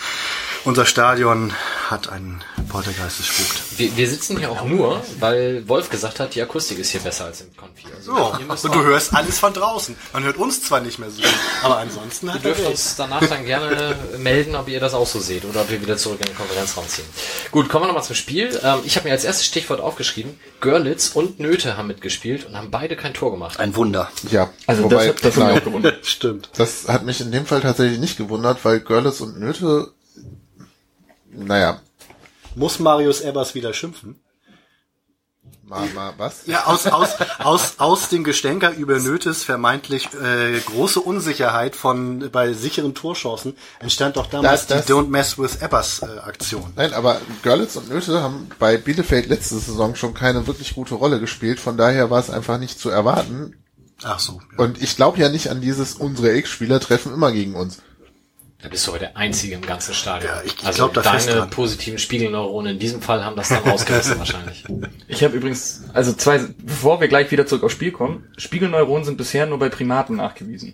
unser 0.64 0.87
Stadion 0.87 1.52
hat 1.90 2.09
einen 2.09 2.42
Poltergeist, 2.70 3.20
es 3.20 3.26
spukt. 3.26 3.62
Wir, 3.78 3.96
wir 3.96 4.09
sitzen 4.09 4.37
hier 4.38 4.50
auch 4.50 4.64
nur, 4.64 5.00
weil 5.20 5.68
Wolf 5.68 5.90
gesagt 5.90 6.18
hat, 6.18 6.35
die 6.35 6.42
Akustik 6.42 6.78
ist 6.80 6.90
hier 6.90 7.02
besser 7.02 7.26
als 7.26 7.40
im 7.42 7.57
Konfi. 7.57 7.85
Also 7.96 8.16
So, 8.16 8.66
und 8.68 8.74
du 8.74 8.83
hörst 8.83 9.14
alles 9.14 9.38
von 9.38 9.52
draußen. 9.52 9.94
Man 10.12 10.24
hört 10.24 10.38
uns 10.38 10.61
zwar 10.62 10.80
nicht 10.80 10.98
mehr 10.98 11.11
so, 11.11 11.22
aber 11.62 11.84
ansonsten 11.85 12.27
Ihr 12.27 12.35
hat 12.35 12.44
er 12.44 12.53
dürft 12.55 12.66
uns 12.68 12.97
danach 12.97 13.27
dann 13.27 13.44
gerne 13.44 13.94
melden, 14.18 14.55
ob 14.57 14.68
ihr 14.68 14.81
das 14.81 14.94
auch 14.94 15.07
so 15.07 15.20
seht 15.20 15.44
oder 15.44 15.62
ob 15.62 15.70
wir 15.70 15.81
wieder 15.81 15.97
zurück 15.97 16.18
in 16.20 16.27
den 16.27 16.37
Konferenzraum 16.37 16.88
ziehen. 16.88 17.05
Gut, 17.51 17.68
kommen 17.68 17.85
wir 17.85 17.88
nochmal 17.88 18.03
zum 18.05 18.16
Spiel. 18.16 18.59
Ähm, 18.62 18.81
ich 18.85 18.97
habe 18.97 19.09
mir 19.09 19.12
als 19.12 19.25
erstes 19.25 19.47
Stichwort 19.47 19.81
aufgeschrieben, 19.81 20.38
Görlitz 20.61 21.09
und 21.14 21.38
Nöte 21.40 21.77
haben 21.77 21.87
mitgespielt 21.88 22.47
und 22.47 22.57
haben 22.57 22.70
beide 22.70 22.97
kein 22.97 23.14
Tor 23.14 23.31
gemacht. 23.31 23.61
Ein 23.61 23.77
Wunder. 23.77 24.11
Ja, 24.31 24.51
Also 24.66 24.85
wobei, 24.85 25.07
das, 25.09 25.16
das 25.20 25.25
hat 25.25 25.37
mich 25.37 25.37
nein, 25.47 25.59
auch 25.59 25.64
gewundert. 25.64 26.07
Stimmt. 26.07 26.51
das 26.57 26.88
hat 26.88 27.05
mich 27.05 27.20
in 27.20 27.31
dem 27.31 27.47
Fall 27.47 27.61
tatsächlich 27.61 27.99
nicht 28.01 28.16
gewundert, 28.16 28.64
weil 28.64 28.81
Görlitz 28.81 29.20
und 29.20 29.38
Nöte, 29.38 29.92
naja, 31.31 31.81
Muss 32.57 32.79
Marius 32.79 33.20
Ebbers 33.20 33.55
wieder 33.55 33.73
schimpfen? 33.75 34.20
Mal, 35.66 35.87
mal 35.94 36.12
was? 36.18 36.46
Ja, 36.46 36.64
aus, 36.66 36.87
aus, 36.87 37.11
aus, 37.38 37.74
aus 37.79 38.09
dem 38.09 38.24
Gestänker 38.24 38.72
über 38.74 38.98
Nötes 38.98 39.44
vermeintlich 39.44 40.09
äh, 40.14 40.59
große 40.61 41.00
Unsicherheit 41.00 41.74
von 41.77 42.31
bei 42.31 42.53
sicheren 42.53 42.94
Torchancen 42.94 43.57
entstand 43.81 44.16
doch 44.16 44.27
damals 44.27 44.66
Das- 44.66 44.79
das- 44.79 44.87
die 44.87 44.92
Don't 44.92 45.09
Mess 45.09 45.38
with 45.38 45.57
Ebbers 45.62 46.03
äh, 46.03 46.18
Aktion. 46.20 46.72
Nein, 46.77 46.92
aber 46.92 47.20
Görlitz 47.42 47.77
und 47.77 47.88
Nöte 47.88 48.22
haben 48.22 48.48
bei 48.59 48.77
Bielefeld 48.77 49.27
letzte 49.29 49.57
Saison 49.57 49.94
schon 49.94 50.14
keine 50.14 50.46
wirklich 50.46 50.74
gute 50.74 50.94
Rolle 50.94 51.20
gespielt, 51.20 51.61
von 51.61 51.77
daher 51.77 52.11
war 52.11 52.20
es 52.20 52.31
einfach 52.31 52.59
nicht 52.59 52.79
zu 52.79 52.90
erwarten. 52.90 53.57
Ach 54.03 54.18
so. 54.18 54.40
Ja. 54.59 54.64
Und 54.64 54.83
ich 54.83 54.96
glaube 54.96 55.18
ja 55.18 55.29
nicht 55.29 55.48
an 55.50 55.61
dieses, 55.61 55.94
unsere 55.94 56.33
Ex-Spieler 56.33 56.81
treffen 56.81 57.14
immer 57.14 57.33
gegen 57.33 57.55
uns. 57.55 57.79
Da 58.64 58.70
bist 58.70 58.87
du 58.87 58.92
aber 58.92 58.98
der 58.98 59.14
Einzige 59.14 59.57
im 59.57 59.61
ganzen 59.61 59.92
Stadion. 59.92 60.33
Ja, 60.33 60.40
ich- 60.42 60.55
ich 60.59 60.64
also 60.66 60.88
glaub 60.90 61.05
da 61.05 61.12
deine 61.12 61.46
positiven 61.48 61.98
Spiegelneuronen 61.98 62.72
in 62.72 62.79
diesem 62.79 63.03
Fall 63.03 63.22
haben 63.22 63.37
das 63.37 63.50
dann 63.50 63.62
rausgerissen 63.62 64.18
wahrscheinlich. 64.18 64.64
Ich 65.07 65.22
habe 65.22 65.37
übrigens, 65.37 65.83
also 65.92 66.14
zwei, 66.14 66.40
bevor 66.62 66.98
wir 66.98 67.09
gleich 67.09 67.31
wieder 67.31 67.46
zurück 67.46 67.64
aufs 67.64 67.74
Spiel 67.74 67.92
kommen, 67.92 68.27
Spiegelneuronen 68.38 69.05
sind 69.05 69.18
bisher 69.18 69.44
nur 69.44 69.59
bei 69.59 69.68
Primaten 69.68 70.16
nachgewiesen. 70.16 70.72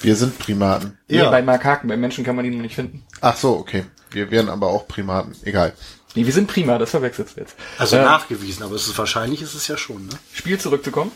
Wir 0.00 0.16
sind 0.16 0.38
Primaten. 0.38 0.96
Ja. 1.06 1.24
Nee, 1.26 1.30
bei 1.30 1.42
Makaken, 1.42 1.86
bei 1.90 1.98
Menschen 1.98 2.24
kann 2.24 2.34
man 2.34 2.46
die 2.46 2.50
noch 2.50 2.62
nicht 2.62 2.74
finden. 2.76 3.04
Ach 3.20 3.36
so, 3.36 3.58
okay. 3.58 3.84
Wir 4.10 4.30
wären 4.30 4.48
aber 4.48 4.68
auch 4.68 4.88
Primaten. 4.88 5.36
Egal. 5.44 5.74
Nee, 6.14 6.24
wir 6.24 6.32
sind 6.32 6.46
prima, 6.48 6.78
das 6.78 6.90
verwechselst 6.90 7.36
du 7.36 7.40
jetzt. 7.42 7.56
Also 7.76 7.96
Ähm, 7.96 8.04
nachgewiesen, 8.04 8.62
aber 8.62 8.74
es 8.74 8.86
ist 8.86 8.96
wahrscheinlich 8.96 9.42
ist 9.42 9.54
es 9.54 9.68
ja 9.68 9.76
schon, 9.76 10.06
ne? 10.06 10.14
Spiel 10.32 10.58
zurückzukommen. 10.58 11.12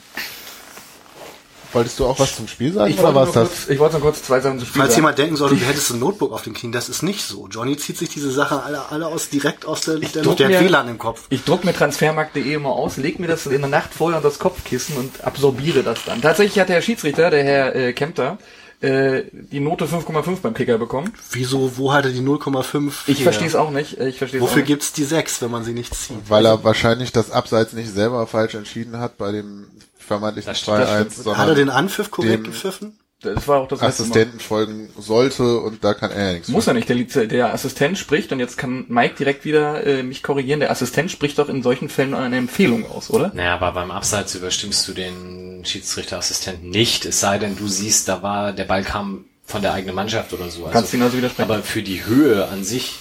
Wolltest 1.77 1.99
du 2.01 2.07
auch 2.07 2.19
was 2.19 2.35
zum 2.37 2.49
Spiel 2.49 2.73
sagen 2.73 2.91
Ich 2.91 2.99
oder 2.99 3.15
wollte, 3.15 3.29
was 3.29 3.35
nur 3.35 3.45
das? 3.45 3.53
kurz, 3.53 3.69
ich 3.71 3.79
wollte 3.79 3.95
noch 3.97 4.03
kurz 4.03 4.23
zwei 4.23 4.41
Sachen 4.41 4.59
zum 4.59 4.67
Spiel 4.69 4.81
Falls 4.81 4.93
sagen. 4.95 5.03
jemand 5.03 5.19
denken 5.19 5.37
sollte, 5.37 5.57
du 5.57 5.65
hättest 5.65 5.91
ein 5.93 5.99
Notebook 6.01 6.33
auf 6.33 6.43
den 6.43 6.55
Knien, 6.55 6.73
das 6.73 6.89
ist 6.89 7.03
nicht 7.03 7.23
so. 7.23 7.47
Johnny 7.49 7.77
zieht 7.77 7.99
sich 7.99 8.09
diese 8.09 8.31
Sachen 8.33 8.59
alle, 8.59 8.91
alle 8.91 9.07
aus 9.07 9.29
direkt 9.29 9.67
aus 9.67 9.83
der, 9.83 9.97
der, 9.99 10.23
druck 10.23 10.37
der 10.39 10.49
mir- 10.49 10.61
WLAN 10.61 10.89
im 10.89 10.99
Kopf. 10.99 11.23
Ich 11.31 11.45
druck 11.45 11.65
mir 11.65 11.73
transfermarkt.de 11.75 12.53
immer 12.55 12.71
aus, 12.71 12.97
leg 12.97 13.19
mir 13.21 13.27
das 13.29 13.47
in 13.47 13.61
der 13.61 13.71
Nacht 13.71 13.95
vorher 13.95 14.17
unter 14.19 14.29
das 14.31 14.39
Kopfkissen 14.39 14.97
und 14.97 15.25
absorbiere 15.25 15.83
das 15.83 16.01
dann. 16.05 16.21
Tatsächlich 16.23 16.59
hat 16.61 16.69
der 16.69 16.81
Schiedsrichter, 16.83 17.31
der 17.31 17.45
Herr 17.45 17.75
äh, 17.77 17.93
Kempter, 17.93 18.39
äh, 18.81 19.23
die 19.33 19.61
Note 19.61 19.87
5,5 19.87 20.41
beim 20.43 20.53
Kicker 20.55 20.77
bekommen. 20.79 21.13
Wieso, 21.33 21.77
wo 21.79 21.93
hat 21.93 22.05
er 22.05 22.11
die 22.13 22.21
0,5? 22.21 22.93
Ich 23.07 23.23
verstehe 23.23 23.47
es 23.49 23.55
auch 23.57 23.71
nicht. 23.71 23.99
äh, 23.99 24.09
Ich 24.09 24.19
verstehe 24.19 24.41
Wofür 24.41 24.53
auch 24.53 24.57
nicht. 24.57 24.67
gibt's 24.67 24.93
die 24.93 25.05
6, 25.05 25.41
wenn 25.43 25.51
man 25.51 25.65
sie 25.65 25.73
nicht 25.73 25.95
zieht? 25.95 26.17
Weil 26.29 26.45
er 26.47 26.63
wahrscheinlich 26.65 27.13
das 27.13 27.31
Abseits 27.31 27.73
nicht 27.73 27.91
selber 27.93 28.27
falsch 28.27 28.55
entschieden 28.55 28.99
hat 28.99 29.17
bei 29.19 29.33
dem 29.33 29.67
vermeintlichen 30.07 30.51
Das 30.51 30.61
stimmt, 30.61 30.79
das 30.79 30.91
2-1, 30.91 31.21
stimmt. 31.21 31.37
Hat 31.37 31.49
er 31.49 31.55
den 31.55 31.71
Anpfiff 31.71 32.11
korrekt 32.11 32.47
dem 32.47 32.53
gepfiffen? 32.53 32.99
Das 33.23 33.49
war 33.49 33.61
auch 33.61 33.69
das. 33.69 33.83
Assistenten 33.83 34.41
folgen 34.41 34.91
sollte 34.99 35.59
und 35.59 35.83
da 35.83 35.95
kann 35.95 36.11
er 36.11 36.27
ja 36.27 36.33
nichts 36.35 36.49
Muss 36.49 36.65
für. 36.65 36.71
er 36.71 36.75
nicht. 36.75 37.15
Der, 37.15 37.27
der 37.27 37.55
Assistent 37.55 37.97
spricht 37.97 38.31
und 38.31 38.41
jetzt 38.41 38.59
kann 38.59 38.85
Mike 38.89 39.15
direkt 39.19 39.47
wieder 39.47 39.87
äh, 39.87 40.03
mich 40.03 40.23
korrigieren. 40.23 40.61
Der 40.61 40.71
Assistent 40.71 41.11
spricht 41.11 41.39
doch 41.39 41.49
in 41.49 41.63
solchen 41.63 41.89
Fällen 41.89 42.13
eine 42.15 42.37
Empfehlung 42.37 42.89
aus, 42.91 43.09
oder? 43.11 43.33
Naja, 43.35 43.55
aber 43.55 43.73
beim 43.73 43.91
Abseits 43.91 44.35
überstimmst 44.35 44.87
du 44.87 44.93
den 44.93 45.65
Schiedsrichterassistenten 45.65 46.69
nicht, 46.69 47.07
es 47.07 47.21
sei 47.21 47.39
denn, 47.39 47.57
du 47.57 47.69
siehst, 47.69 48.09
da 48.09 48.23
war, 48.23 48.53
der 48.53 48.65
Ball 48.65 48.85
kam 48.85 49.25
von 49.45 49.63
der 49.63 49.73
eigenen 49.73 49.95
Mannschaft 49.95 50.33
oder 50.35 50.51
so. 50.51 50.69
Kannst 50.71 50.93
du 50.93 50.99
ihn 50.99 51.03
also 51.03 51.17
widersprechen? 51.17 51.51
Aber 51.51 51.63
für 51.63 51.83
die 51.83 52.05
Höhe 52.05 52.49
an 52.49 52.65
sich 52.65 52.97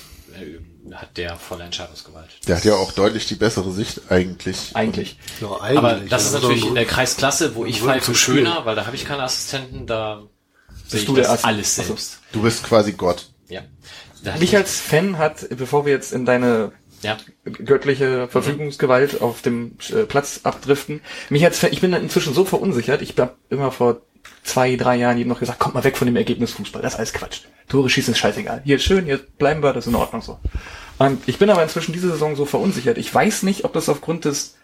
hat 0.95 1.17
der 1.17 1.35
volle 1.37 1.63
Entscheidungsgewalt. 1.63 2.29
Der 2.47 2.57
hat 2.57 2.65
ja 2.65 2.75
auch 2.75 2.91
deutlich 2.91 3.25
die 3.27 3.35
bessere 3.35 3.71
Sicht 3.71 4.01
eigentlich. 4.09 4.71
Eigentlich. 4.73 5.17
Ja, 5.41 5.59
eigentlich. 5.59 5.77
Aber 5.77 5.93
das 6.09 6.25
ist 6.25 6.33
Also 6.35 6.47
natürlich 6.47 6.61
so- 6.63 6.69
in 6.69 6.75
der 6.75 6.85
Kreisklasse, 6.85 7.55
wo 7.55 7.65
ich 7.65 7.79
zum 7.79 7.99
Spiel. 8.01 8.15
schöner, 8.15 8.65
weil 8.65 8.75
da 8.75 8.85
habe 8.85 8.95
ich 8.95 9.05
keine 9.05 9.23
Assistenten, 9.23 9.85
da 9.87 10.23
sehe 10.87 11.01
ich 11.01 11.05
du 11.05 11.15
der 11.15 11.25
das 11.25 11.43
alles 11.43 11.75
selbst. 11.75 12.19
Du 12.31 12.41
bist 12.41 12.63
quasi 12.63 12.93
Gott. 12.93 13.29
Ja. 13.47 13.61
Mich 14.39 14.55
als 14.55 14.79
Fan 14.79 15.17
hat, 15.17 15.47
bevor 15.49 15.85
wir 15.85 15.93
jetzt 15.93 16.11
in 16.11 16.25
deine 16.25 16.71
ja. 17.03 17.17
göttliche 17.43 18.27
Verfügungsgewalt 18.27 19.21
auf 19.21 19.41
dem 19.41 19.77
äh, 19.91 20.03
Platz 20.03 20.39
abdriften. 20.43 21.01
Mich 21.29 21.45
als 21.45 21.59
Fan, 21.59 21.71
ich 21.71 21.81
bin 21.81 21.93
inzwischen 21.93 22.33
so 22.33 22.45
verunsichert. 22.45 23.01
Ich 23.01 23.15
habe 23.19 23.35
immer 23.49 23.71
vor 23.71 24.01
zwei, 24.43 24.75
drei 24.75 24.95
Jahren 24.97 25.17
jedem 25.17 25.29
noch 25.29 25.39
gesagt, 25.39 25.59
kommt 25.59 25.75
mal 25.75 25.83
weg 25.83 25.97
von 25.97 26.05
dem 26.05 26.15
Ergebnis 26.15 26.53
Fußball. 26.53 26.81
Das 26.81 26.93
ist 26.93 26.99
alles 26.99 27.13
Quatsch. 27.13 27.41
Tore 27.67 27.89
schießen 27.89 28.13
ist 28.13 28.19
scheißegal. 28.19 28.61
Hier 28.63 28.75
ist 28.75 28.83
schön, 28.83 29.05
hier 29.05 29.17
bleiben 29.17 29.63
wir, 29.63 29.73
das 29.73 29.85
ist 29.85 29.91
in 29.91 29.95
Ordnung 29.95 30.21
so. 30.21 30.39
Und 30.97 31.27
ich 31.27 31.39
bin 31.39 31.49
aber 31.49 31.63
inzwischen 31.63 31.93
diese 31.93 32.09
Saison 32.09 32.35
so 32.35 32.45
verunsichert. 32.45 32.97
Ich 32.97 33.13
weiß 33.13 33.43
nicht, 33.43 33.65
ob 33.65 33.73
das 33.73 33.89
aufgrund 33.89 34.25
des 34.25 34.55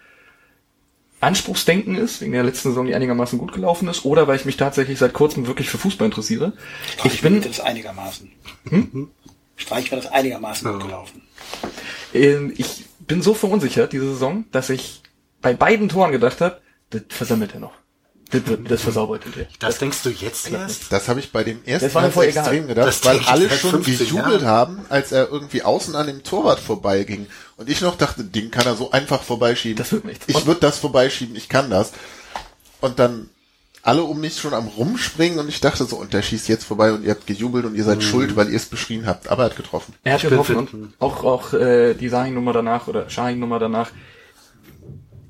Anspruchsdenken 1.19 1.95
ist, 1.95 2.21
wegen 2.21 2.31
der 2.31 2.43
letzten 2.43 2.69
Saison, 2.69 2.87
die 2.87 2.95
einigermaßen 2.95 3.37
gut 3.37 3.53
gelaufen 3.53 3.87
ist, 3.87 4.05
oder 4.05 4.27
weil 4.27 4.37
ich 4.37 4.45
mich 4.45 4.57
tatsächlich 4.57 4.97
seit 4.97 5.13
kurzem 5.13 5.45
wirklich 5.45 5.69
für 5.69 5.77
Fußball 5.77 6.05
interessiere. 6.05 6.53
Ich 7.03 7.21
bin, 7.21 7.41
das 7.41 7.59
einigermaßen. 7.59 8.31
Hm? 8.69 9.11
Streich 9.55 9.91
war 9.91 9.99
das 9.99 10.11
einigermaßen 10.11 10.71
gut 10.71 10.83
gelaufen. 10.83 11.21
Ähm, 12.13 12.53
ich 12.57 12.85
bin 12.99 13.21
so 13.21 13.33
verunsichert 13.33 13.93
diese 13.93 14.07
Saison, 14.07 14.45
dass 14.51 14.69
ich 14.69 15.03
bei 15.41 15.53
beiden 15.53 15.89
Toren 15.89 16.11
gedacht 16.11 16.41
habe, 16.41 16.61
das 16.89 17.03
versammelt 17.09 17.53
er 17.53 17.59
noch. 17.59 17.73
Das, 18.31 18.47
wird, 18.47 18.71
das 18.71 18.81
versaubert 18.81 19.23
er. 19.37 19.45
Das 19.59 19.77
denkst 19.77 20.03
du 20.03 20.09
jetzt 20.09 20.49
erst? 20.51 20.91
Das 20.91 21.07
habe 21.09 21.19
ich 21.19 21.31
bei 21.31 21.43
dem 21.43 21.59
ersten 21.65 21.85
Das 21.87 21.93
Mal 21.93 22.05
extrem 22.23 22.53
egal. 22.53 22.67
gedacht, 22.67 22.87
Das 22.87 23.05
weil 23.05 23.19
alle 23.27 23.49
schon 23.49 23.83
15 23.83 23.97
gejubelt 24.07 24.41
Jahren. 24.41 24.45
haben, 24.45 24.85
als 24.89 25.11
er 25.11 25.29
irgendwie 25.29 25.63
außen 25.63 25.95
an 25.95 26.07
dem 26.07 26.23
Torwart 26.23 26.59
vorbeiging. 26.59 27.27
Und 27.57 27.69
ich 27.69 27.81
noch 27.81 27.97
dachte, 27.97 28.23
den 28.23 28.49
kann 28.51 28.65
er 28.65 28.75
so 28.75 28.91
einfach 28.91 29.21
vorbeischieben. 29.23 29.77
Das 29.77 29.91
wird 29.91 30.05
nichts. 30.05 30.25
Ich 30.27 30.45
würde 30.45 30.61
das 30.61 30.79
vorbeischieben, 30.79 31.35
ich 31.35 31.49
kann 31.49 31.69
das. 31.69 31.91
Und 32.79 32.99
dann 32.99 33.29
alle 33.83 34.03
um 34.03 34.19
mich 34.21 34.39
schon 34.39 34.53
am 34.53 34.67
rumspringen 34.67 35.39
und 35.39 35.49
ich 35.49 35.59
dachte 35.59 35.85
so, 35.85 35.95
und 35.95 36.13
der 36.13 36.21
schießt 36.21 36.47
jetzt 36.49 36.65
vorbei 36.65 36.93
und 36.93 37.03
ihr 37.03 37.09
habt 37.11 37.25
gejubelt 37.25 37.65
und 37.65 37.73
ihr 37.75 37.81
Mhm. 37.83 37.87
seid 37.87 38.03
schuld, 38.03 38.35
weil 38.35 38.49
ihr 38.49 38.55
es 38.57 38.65
beschrien 38.67 39.07
habt. 39.07 39.27
Aber 39.29 39.43
er 39.43 39.49
hat 39.49 39.57
getroffen. 39.57 39.93
Er 40.03 40.13
hat 40.13 40.21
getroffen 40.21 40.55
und 40.57 40.93
auch, 40.99 41.23
auch 41.23 41.53
äh, 41.53 41.95
die 41.95 42.07
Sahin-Nummer 42.09 42.53
danach 42.53 42.87
oder 42.87 43.09
Shahin-Nummer 43.09 43.57
danach. 43.59 43.89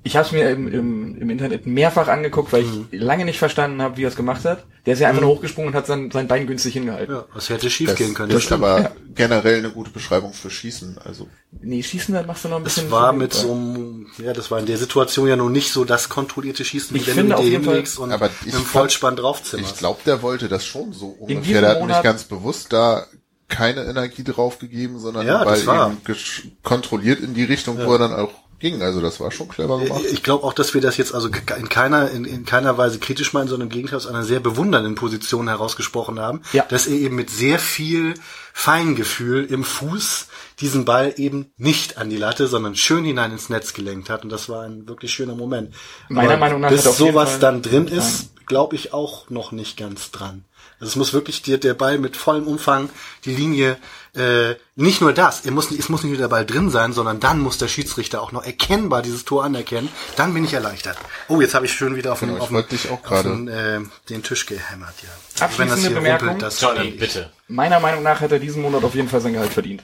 Ich 0.03 0.15
habe 0.17 0.25
es 0.25 0.31
mir 0.31 0.49
im, 0.49 0.67
im, 0.67 1.15
im 1.21 1.29
Internet 1.29 1.67
mehrfach 1.67 2.07
angeguckt, 2.07 2.51
weil 2.53 2.63
ich 2.63 2.99
lange 2.99 3.23
nicht 3.23 3.37
verstanden 3.37 3.83
habe, 3.83 3.97
wie 3.97 4.03
er 4.03 4.07
es 4.09 4.15
gemacht 4.15 4.43
hat. 4.45 4.65
Der 4.87 4.93
ist 4.95 4.99
ja 4.99 5.07
einfach 5.09 5.21
nur 5.21 5.29
hochgesprungen 5.35 5.69
und 5.69 5.75
hat 5.75 5.85
sein, 5.85 6.09
sein 6.09 6.27
Bein 6.27 6.47
günstig 6.47 6.73
hingehalten. 6.73 7.13
Ja, 7.13 7.25
das 7.35 7.49
hätte 7.49 7.69
schief 7.69 7.89
Das, 7.89 7.97
gehen 7.99 8.15
können. 8.15 8.31
das 8.31 8.45
ist 8.45 8.51
aber 8.51 8.93
generell 9.13 9.59
eine 9.59 9.69
gute 9.69 9.91
Beschreibung 9.91 10.33
für 10.33 10.49
Schießen. 10.49 10.97
Also 11.05 11.27
Nee, 11.61 11.83
schießen, 11.83 12.15
dann 12.15 12.25
machst 12.25 12.43
du 12.45 12.49
noch 12.49 12.57
ein 12.57 12.63
bisschen... 12.63 12.85
Das 12.85 12.91
war 12.91 13.13
mit 13.13 13.31
so 13.33 13.51
einem, 13.51 14.07
ja, 14.17 14.33
das 14.33 14.49
war 14.49 14.57
in 14.57 14.65
der 14.65 14.77
Situation 14.79 15.27
ja 15.27 15.35
nun 15.35 15.51
nicht 15.51 15.71
so 15.71 15.85
das 15.85 16.09
kontrollierte 16.09 16.65
Schießen, 16.65 16.95
Ich 16.95 17.03
wie 17.03 17.07
wenn 17.09 17.13
finde 17.15 17.33
du 17.35 17.37
auf 17.39 17.45
jeden 17.45 17.63
Fall- 17.63 17.73
hinlegst 17.75 17.99
und 17.99 18.11
Aber 18.11 18.25
mit 18.25 18.33
ich 18.47 18.53
einem 18.55 18.63
glaub- 18.63 18.65
Vollspann 18.71 19.15
draufzimmerst. 19.17 19.73
Ich 19.73 19.77
glaube, 19.77 19.99
der 20.05 20.23
wollte 20.23 20.47
das 20.49 20.65
schon 20.65 20.93
so 20.93 21.09
ungefähr. 21.09 21.61
Der 21.61 21.69
hat 21.69 21.79
Monat- 21.79 21.97
nicht 21.97 22.03
ganz 22.03 22.23
bewusst 22.23 22.73
da 22.73 23.05
keine 23.49 23.83
Energie 23.83 24.23
drauf 24.23 24.57
gegeben, 24.57 24.97
sondern 24.97 25.27
Ja, 25.27 25.45
weil 25.45 25.59
eben 25.59 25.99
kontrolliert 26.63 27.19
in 27.19 27.33
die 27.33 27.43
Richtung, 27.43 27.77
wo 27.85 27.91
er 27.93 27.99
dann 27.99 28.13
auch 28.13 28.31
ging. 28.61 28.81
Also 28.81 29.01
das 29.01 29.19
war 29.19 29.31
schon 29.31 29.49
clever 29.49 29.79
gemacht. 29.79 30.03
Ich 30.11 30.23
glaube 30.23 30.45
auch, 30.45 30.53
dass 30.53 30.73
wir 30.73 30.79
das 30.81 30.95
jetzt 30.97 31.13
also 31.13 31.27
in 31.57 31.67
keiner, 31.69 32.09
in, 32.11 32.23
in 32.23 32.45
keiner 32.45 32.77
Weise 32.77 32.99
kritisch 32.99 33.33
meinen, 33.33 33.47
sondern 33.49 33.67
im 33.67 33.73
Gegenteil 33.73 33.97
aus 33.97 34.07
einer 34.07 34.23
sehr 34.23 34.39
bewundernden 34.39 34.95
Position 34.95 35.47
herausgesprochen 35.49 36.19
haben, 36.19 36.41
Ja. 36.53 36.63
dass 36.69 36.87
er 36.87 36.93
eben 36.93 37.15
mit 37.15 37.29
sehr 37.29 37.59
viel 37.59 38.13
Feingefühl 38.53 39.45
im 39.45 39.63
Fuß 39.63 40.27
diesen 40.59 40.85
Ball 40.85 41.13
eben 41.17 41.51
nicht 41.57 41.97
an 41.97 42.09
die 42.09 42.17
Latte, 42.17 42.47
sondern 42.47 42.75
schön 42.75 43.03
hinein 43.03 43.31
ins 43.31 43.49
Netz 43.49 43.73
gelenkt 43.73 44.09
hat. 44.09 44.23
Und 44.23 44.29
das 44.29 44.47
war 44.49 44.63
ein 44.63 44.87
wirklich 44.87 45.11
schöner 45.11 45.35
Moment. 45.35 45.73
Meiner 46.09 46.37
Meinung 46.37 46.61
nach 46.61 46.69
bis 46.69 46.81
hat 46.81 46.87
auf 46.91 46.99
jeden 46.99 47.11
sowas 47.13 47.31
Fall- 47.31 47.39
dann 47.39 47.61
drin 47.61 47.87
ist, 47.87 48.29
glaube 48.45 48.75
ich 48.75 48.93
auch 48.93 49.29
noch 49.29 49.51
nicht 49.51 49.77
ganz 49.77 50.11
dran. 50.11 50.45
Also 50.81 50.89
es 50.93 50.95
muss 50.95 51.13
wirklich 51.13 51.43
der, 51.43 51.59
der 51.59 51.75
Ball 51.75 51.99
mit 51.99 52.17
vollem 52.17 52.47
Umfang 52.47 52.89
die 53.25 53.35
Linie, 53.35 53.77
äh, 54.15 54.55
nicht 54.75 54.99
nur 54.99 55.13
das, 55.13 55.45
er 55.45 55.51
muss, 55.51 55.69
es 55.69 55.89
muss 55.89 56.01
nicht 56.03 56.11
nur 56.11 56.19
der 56.19 56.27
Ball 56.27 56.43
drin 56.43 56.71
sein, 56.71 56.91
sondern 56.91 57.19
dann 57.19 57.39
muss 57.39 57.59
der 57.59 57.67
Schiedsrichter 57.67 58.19
auch 58.19 58.31
noch 58.31 58.43
erkennbar 58.43 59.03
dieses 59.03 59.23
Tor 59.23 59.43
anerkennen. 59.43 59.89
Dann 60.15 60.33
bin 60.33 60.43
ich 60.43 60.53
erleichtert. 60.53 60.97
Oh, 61.27 61.39
jetzt 61.39 61.53
habe 61.53 61.67
ich 61.67 61.73
schön 61.73 61.95
wieder 61.95 62.13
auf, 62.13 62.19
den, 62.19 62.29
Genau, 62.29 62.39
ich 62.39 62.41
auf, 62.41 62.67
den, 62.67 63.05
auf 63.05 63.21
den, 63.21 63.47
äh, 63.47 63.79
den 64.09 64.23
Tisch 64.23 64.47
gehämmert. 64.47 64.95
Ja. 65.03 65.45
Abschließende 65.45 65.59
Wenn 65.59 65.69
das 65.69 65.79
hier 65.87 65.95
Bemerkung. 65.95 66.27
rumpelt, 66.29 66.51
das 66.51 66.61
Johnny, 66.61 66.91
bitte. 66.91 67.31
Meiner 67.47 67.79
Meinung 67.79 68.01
nach 68.01 68.19
hat 68.19 68.31
er 68.31 68.39
diesen 68.39 68.63
Monat 68.63 68.83
auf 68.83 68.95
jeden 68.95 69.07
Fall 69.07 69.21
sein 69.21 69.33
Gehalt 69.33 69.53
verdient. 69.53 69.83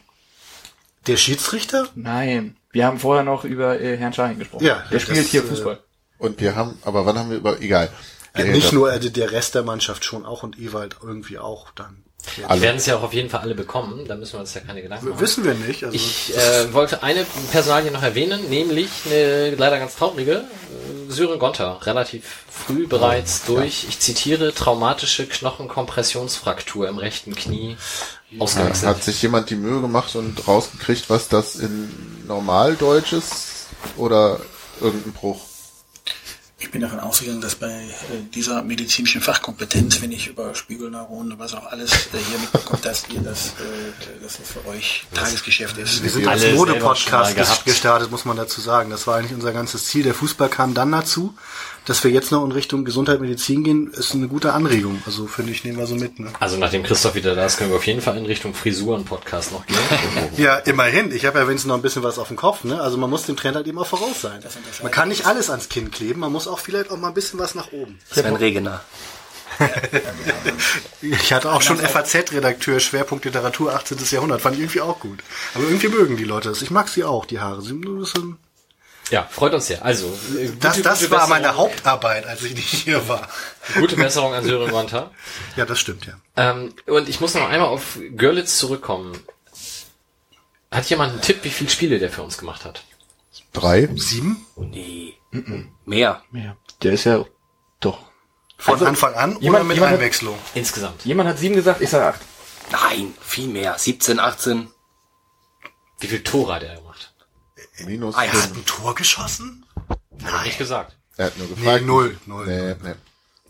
Der 1.06 1.18
Schiedsrichter? 1.18 1.88
Nein. 1.94 2.58
Wir 2.72 2.86
haben 2.88 3.00
vorher 3.00 3.24
noch 3.24 3.44
über 3.46 3.80
äh, 3.80 3.98
Herrn 3.98 4.14
Shahin 4.14 4.40
gesprochen. 4.40 4.66
Ja, 4.66 4.80
Der 4.90 5.00
das, 5.00 5.04
spielt 5.04 5.28
hier 5.28 5.44
äh, 5.44 5.48
Fußball. 5.48 5.80
Und 6.18 6.42
wir 6.42 6.56
haben, 6.56 6.80
aber 6.84 7.06
wann 7.06 7.20
haben 7.20 7.30
wir 7.30 7.38
über, 7.38 7.62
egal. 7.62 7.90
Äh, 8.40 8.44
Gehälter. 8.44 8.56
nicht 8.58 8.74
nur 8.74 8.92
äh, 8.94 9.00
der 9.00 9.32
Rest 9.32 9.56
der 9.56 9.64
Mannschaft 9.64 10.06
schon 10.06 10.26
auch 10.26 10.44
und 10.44 10.58
Ewald 10.60 10.98
irgendwie 11.04 11.38
auch 11.40 11.72
dann. 11.72 12.04
Die 12.36 12.62
werden 12.62 12.76
es 12.76 12.86
ja 12.86 12.98
auch 12.98 13.04
auf 13.04 13.14
jeden 13.14 13.30
Fall 13.30 13.40
alle 13.40 13.56
bekommen, 13.56 14.06
da 14.06 14.16
müssen 14.16 14.34
wir 14.34 14.40
uns 14.42 14.54
ja 14.54 14.60
keine 14.60 14.82
Gedanken 14.82 15.08
machen. 15.10 15.20
Wissen 15.22 15.46
wir 15.46 15.54
nicht. 15.54 15.86
Also 15.86 15.96
Ich 15.96 16.36
äh, 16.36 16.74
wollte 16.74 17.02
eine 17.02 17.26
Personalie 17.52 17.90
noch 17.90 18.04
erwähnen, 18.04 18.50
nämlich 18.50 18.90
eine 19.06 19.56
leider 19.56 19.80
ganz 19.80 19.96
traurige. 19.96 20.44
äh, 20.44 21.12
Sören 21.12 21.40
Gonter, 21.40 21.80
relativ 21.86 22.26
früh 22.52 22.86
bereits 22.86 23.46
durch, 23.46 23.86
ich 23.88 24.00
zitiere, 24.00 24.54
traumatische 24.54 25.26
Knochenkompressionsfraktur 25.26 26.90
im 26.90 26.98
rechten 26.98 27.34
Knie 27.34 27.78
Ja, 28.32 28.42
ausgewechselt. 28.42 28.90
hat 28.90 29.04
sich 29.04 29.22
jemand 29.22 29.50
die 29.50 29.56
Mühe 29.56 29.80
gemacht 29.80 30.16
und 30.16 30.48
rausgekriegt, 30.48 31.10
was 31.10 31.30
das 31.30 31.56
in 31.56 31.90
Normaldeutsch 32.28 33.14
ist 33.14 33.68
oder 33.96 34.42
irgendein 34.82 35.14
Bruch? 35.14 35.40
Ich 36.60 36.72
bin 36.72 36.82
davon 36.82 37.00
ausgegangen, 37.00 37.40
dass 37.40 37.54
bei 37.54 37.70
äh, 37.70 37.94
dieser 38.34 38.64
medizinischen 38.64 39.22
Fachkompetenz, 39.22 40.02
wenn 40.02 40.12
ich 40.12 40.26
über 40.26 40.56
Spiegelneuronen 40.56 41.34
und 41.34 41.40
was 41.40 41.54
auch 41.54 41.68
alles 41.68 41.92
äh, 41.92 42.18
hier 42.18 42.40
mitbekomme, 42.40 42.82
dass 42.82 43.08
ihr 43.10 43.22
das, 43.22 43.50
äh, 43.50 44.24
dass 44.24 44.38
das 44.38 44.52
für 44.54 44.68
euch 44.68 45.06
Tagesgeschäft 45.14 45.78
ist. 45.78 46.02
Wir 46.02 46.10
sind 46.10 46.28
als 46.28 46.44
Mode-Podcast 46.54 47.64
gestartet, 47.64 48.10
muss 48.10 48.26
man 48.26 48.38
dazu 48.38 48.60
sagen. 48.60 48.90
Das 48.90 49.06
war 49.06 49.18
eigentlich 49.18 49.36
unser 49.36 49.54
ganzes 49.54 49.86
Ziel. 49.86 50.02
Der 50.02 50.16
Fußball 50.16 50.50
kam 50.50 50.74
dann 50.74 50.92
dazu. 50.92 51.36
Dass 51.88 52.04
wir 52.04 52.12
jetzt 52.12 52.34
noch 52.34 52.44
in 52.44 52.52
Richtung 52.52 52.84
Gesundheit, 52.84 53.22
Medizin 53.22 53.64
gehen, 53.64 53.90
ist 53.94 54.14
eine 54.14 54.28
gute 54.28 54.52
Anregung. 54.52 55.02
Also 55.06 55.26
finde 55.26 55.54
ich, 55.54 55.64
nehmen 55.64 55.78
wir 55.78 55.88
so 55.88 55.96
mit. 55.96 56.20
Ne? 56.20 56.30
Also 56.38 56.58
nachdem 56.58 56.84
Christoph 56.84 57.16
wieder 57.16 57.34
da 57.34 57.46
ist, 57.46 57.58
können 57.58 57.70
wir 57.70 57.78
auf 57.78 57.88
jeden 57.88 58.02
Fall 58.02 58.18
in 58.18 58.26
Richtung 58.26 58.54
Frisuren-Podcast 58.54 59.54
noch 59.54 59.66
gehen. 59.66 59.78
Ja, 60.38 60.58
immerhin. 60.58 61.14
Ich 61.14 61.26
habe 61.26 61.40
ja 61.40 61.48
wenigstens 61.48 61.70
noch 61.70 61.76
ein 61.76 61.82
bisschen 61.82 62.04
was 62.04 62.20
auf 62.20 62.28
dem 62.28 62.36
Kopf. 62.36 62.66
Ne? 62.66 62.82
Also 62.82 62.98
man 62.98 63.10
muss 63.10 63.26
dem 63.26 63.38
Trend 63.38 63.56
halt 63.56 63.68
eben 63.68 63.80
auch 63.80 63.88
voraus 63.88 64.22
sein. 64.22 64.44
Man 64.84 64.92
kann 64.92 65.08
nicht 65.08 65.26
alles 65.26 65.50
ans 65.50 65.70
Kinn 65.70 65.90
kleben. 65.90 66.20
Man 66.20 66.32
muss 66.32 66.48
auch 66.48 66.60
vielleicht 66.60 66.92
auch 66.92 66.98
mal 66.98 67.08
ein 67.08 67.14
bisschen 67.14 67.40
was 67.40 67.56
nach 67.56 67.72
oben. 67.72 67.98
Sven 68.12 68.36
Regener. 68.36 68.82
Ich 71.02 71.32
hatte 71.32 71.52
auch 71.52 71.62
schon 71.62 71.78
FAZ-Redakteur, 71.78 72.80
Schwerpunkt 72.80 73.26
Literatur 73.26 73.74
18. 73.74 73.98
Jahrhundert. 74.12 74.42
Fand 74.42 74.56
ich 74.56 74.62
irgendwie 74.62 74.82
auch 74.82 75.00
gut. 75.00 75.24
Aber 75.54 75.64
irgendwie 75.64 75.88
mögen 75.88 76.18
die 76.18 76.26
Leute 76.26 76.50
das. 76.50 76.62
Ich 76.62 76.72
mag 76.72 76.90
sie 76.90 77.04
auch, 77.04 77.26
die 77.26 77.40
Haare. 77.40 77.62
Sie 77.62 77.70
sind 77.70 77.82
nur 77.82 77.96
ein 77.96 78.00
bisschen 78.00 78.38
ja, 79.12 79.24
freut 79.30 79.54
uns 79.54 79.68
sehr. 79.68 79.84
Also, 79.86 80.08
äh, 80.38 80.48
gute, 80.48 80.58
Das, 80.58 80.82
das 80.82 81.00
gute 81.00 81.12
war 81.12 81.20
Besserung- 81.20 81.30
meine 81.30 81.56
Hauptarbeit, 81.56 82.26
als 82.26 82.44
ich 82.44 82.54
nicht 82.56 82.68
hier 82.70 83.08
war. 83.08 83.28
Gute 83.80 83.96
Besserung 83.96 84.34
an 84.34 84.44
Sören 84.44 84.70
Gonter. 84.72 85.12
Ja, 85.56 85.66
das 85.66 85.80
stimmt, 85.80 86.06
ja. 86.06 86.14
Ähm, 86.36 86.74
und 86.86 87.08
ich 87.10 87.20
muss 87.22 87.34
noch 87.34 87.48
einmal 87.50 87.70
auf 87.70 87.98
Görlitz 88.16 88.58
zurückkommen. 88.58 89.18
Hat 90.72 90.90
jemand 90.90 91.14
einen 91.14 91.22
Tipp, 91.22 91.44
wie 91.44 91.50
viele 91.50 91.70
Spiele 91.70 92.00
der 92.00 92.10
für 92.12 92.24
uns 92.24 92.38
gemacht 92.38 92.66
hat? 92.66 92.84
Drei? 93.54 93.88
Sieben? 93.96 94.46
Nee. 94.58 95.14
Mehr. 95.86 96.22
Ja. 96.34 96.58
Der 96.84 96.92
ist 96.94 97.06
ja 97.06 97.24
doch. 97.80 98.00
Von 98.58 98.74
Also, 98.74 98.86
Anfang 98.86 99.14
an 99.14 99.40
jemand- 99.40 99.62
oder 99.62 99.64
mit 99.64 99.76
jemand 99.78 99.92
hat- 99.94 100.00
Einwechslung? 100.00 100.38
Insgesamt. 100.56 101.06
Jemand 101.06 101.30
hat 101.30 101.38
sieben 101.40 101.56
gesagt, 101.56 101.80
ich 101.82 101.90
sage 101.90 102.08
acht. 102.08 102.22
Nein, 102.72 103.14
viel 103.22 103.48
mehr. 103.48 103.78
17, 103.78 104.20
18. 104.20 104.70
Wie 106.00 106.08
viel 106.08 106.24
Tore 106.24 106.56
hat 106.56 106.64
er 106.64 106.76
gemacht? 106.76 106.87
Minus 107.86 108.16
Ah, 108.16 108.24
ja. 108.24 108.32
fünf. 108.32 108.44
Hat 108.44 108.56
ein 108.56 108.66
Tor 108.66 108.96
geschossen? 108.96 109.66
Hat 110.24 110.34
er 110.34 110.44
nicht 110.44 110.58
gesagt. 110.58 110.96
Er 111.18 111.28
hat 111.28 111.38
nur 111.38 111.48
gefragt. 111.48 111.82
Nee, 111.82 111.88
null, 111.88 112.18
null. 112.26 112.46
Nee, 112.46 112.76
nee. 112.84 112.96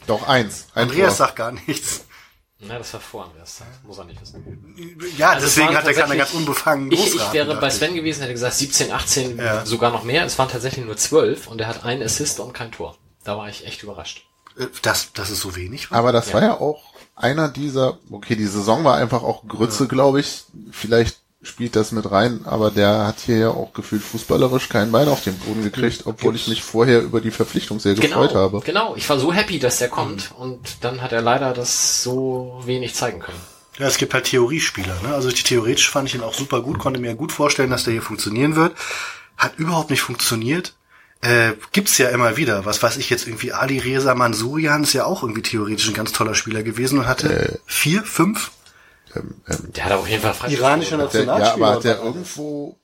Doch 0.06 0.28
eins. 0.28 0.68
Ein 0.74 0.84
Andreas 0.84 1.18
Tor. 1.18 1.26
sagt 1.28 1.36
gar 1.38 1.52
nichts. 1.52 2.06
Na, 2.60 2.78
das 2.80 2.92
war 2.94 3.00
vor 3.02 3.26
Andreas. 3.26 3.58
Zeit. 3.58 3.68
Muss 3.84 3.98
er 4.00 4.06
nicht 4.06 4.20
wissen. 4.22 4.76
Ja, 5.18 5.32
Also 5.32 5.46
es 5.46 5.54
deswegen 5.56 5.76
hat 5.78 5.86
er 5.86 5.94
keine 5.94 6.18
ganz 6.18 6.34
unbefangen 6.34 6.92
Ich, 6.92 7.14
ich 7.16 7.34
wäre 7.34 7.56
bei 7.58 7.68
ich. 7.68 7.74
Sven 7.74 7.94
gewesen, 7.94 8.22
hätte 8.22 8.34
gesagt 8.34 8.56
17, 8.56 8.92
18, 8.92 9.38
Ja. 9.38 9.66
sogar 9.66 9.92
noch 9.92 10.04
mehr. 10.04 10.26
Es 10.26 10.40
waren 10.40 10.50
tatsächlich 10.50 10.84
nur 10.86 10.98
12 10.98 11.48
und 11.48 11.62
er 11.62 11.68
hat 11.68 11.84
einen 11.86 12.02
Assist 12.02 12.40
und 12.40 12.54
kein 12.54 12.72
Tor. 12.72 12.98
Da 13.24 13.38
war 13.38 13.48
ich 13.50 13.66
echt 13.68 13.84
überrascht. 13.84 14.26
Äh, 14.58 14.68
Dass, 14.82 15.14
dass 15.14 15.30
es 15.30 15.40
so 15.40 15.56
wenig 15.56 15.92
war? 15.92 16.00
Aber 16.00 16.12
das 16.12 16.34
war 16.34 16.42
ja 16.42 16.54
auch 16.60 16.94
einer 17.16 17.48
dieser, 17.50 18.00
okay, 18.10 18.36
die 18.36 18.48
Saison 18.48 18.84
war 18.84 18.96
einfach 18.98 19.22
auch 19.24 19.46
Grütze, 19.48 19.88
glaube 19.88 20.20
ich. 20.22 20.46
Vielleicht 20.72 21.20
spielt 21.48 21.76
das 21.76 21.92
mit 21.92 22.10
rein, 22.12 22.42
aber 22.46 22.70
der 22.72 23.08
hat 23.08 23.20
hier 23.26 23.38
ja 23.38 23.50
auch 23.50 23.74
gefühlt 23.74 24.04
fußballerisch 24.04 24.70
kein 24.70 24.92
Bein 24.92 25.08
auf 25.08 25.24
den 25.24 25.38
Boden 25.38 25.64
gekriegt, 25.64 26.04
obwohl 26.06 26.36
ich 26.36 26.48
mich 26.48 26.62
vorher 26.64 27.02
über 27.02 27.22
die 27.22 27.32
Verpflichtung 27.32 27.80
sehr 27.80 27.96
gefreut 27.96 28.30
Genau, 28.30 28.40
habe. 28.42 28.62
genau. 28.62 28.96
Ich 28.96 29.10
war 29.10 29.18
so 29.20 29.32
happy, 29.34 29.60
dass 29.60 29.78
der 29.80 29.90
kommt 29.90 30.32
und 30.38 30.60
dann 30.82 31.02
hat 31.02 31.12
er 31.14 31.22
leider 31.22 31.54
das 31.54 32.04
so 32.04 32.62
wenig 32.66 32.94
zeigen 32.96 33.20
können. 33.20 33.40
Ja, 33.80 33.86
es 33.88 33.98
gibt 33.98 34.14
halt 34.14 34.26
Theoriespieler. 34.26 34.96
Ne? 35.04 35.14
Also 35.14 35.30
die 35.30 35.44
theoretisch 35.44 35.90
fand 35.90 36.10
ich 36.10 36.16
ihn 36.16 36.22
auch 36.22 36.34
super 36.34 36.62
gut, 36.62 36.80
konnte 36.80 37.00
mir 37.00 37.14
gut 37.16 37.32
vorstellen, 37.32 37.70
dass 37.70 37.84
der 37.84 37.94
hier 37.94 38.02
funktionieren 38.02 38.56
wird. 38.56 38.76
Hat 39.38 39.54
überhaupt 39.58 39.92
nicht 39.92 40.02
funktioniert. 40.02 40.74
Äh, 41.22 41.54
gibt's 41.72 41.98
ja 41.98 42.10
immer 42.10 42.38
wieder. 42.38 42.66
Was 42.66 42.82
weiß 42.82 42.98
ich 42.98 43.10
jetzt 43.10 43.28
irgendwie, 43.28 43.52
Ali 43.54 43.80
Reza 43.80 44.14
Mansurian 44.16 44.84
ist 44.84 44.94
ja 44.94 45.06
auch 45.06 45.24
irgendwie 45.24 45.42
theoretisch 45.44 45.88
ein 45.88 45.94
ganz 45.94 46.12
toller 46.12 46.36
Spieler 46.36 46.64
gewesen 46.64 47.00
und 47.00 47.08
hatte 47.08 47.60
vier, 47.66 48.04
fünf 48.04 48.52
Der 49.76 49.86
hat 49.86 49.92
auf 49.94 50.08
jeden 50.08 50.22
Fall 50.22 50.34
frei. 50.34 50.50
iranische 50.50 50.98
Der, 50.98 51.06
Nationalspieler. 51.06 51.48
ja, 51.48 51.54
aber 51.54 51.76
hat 51.76 51.84
der 51.84 52.00
irgendwo 52.02 52.78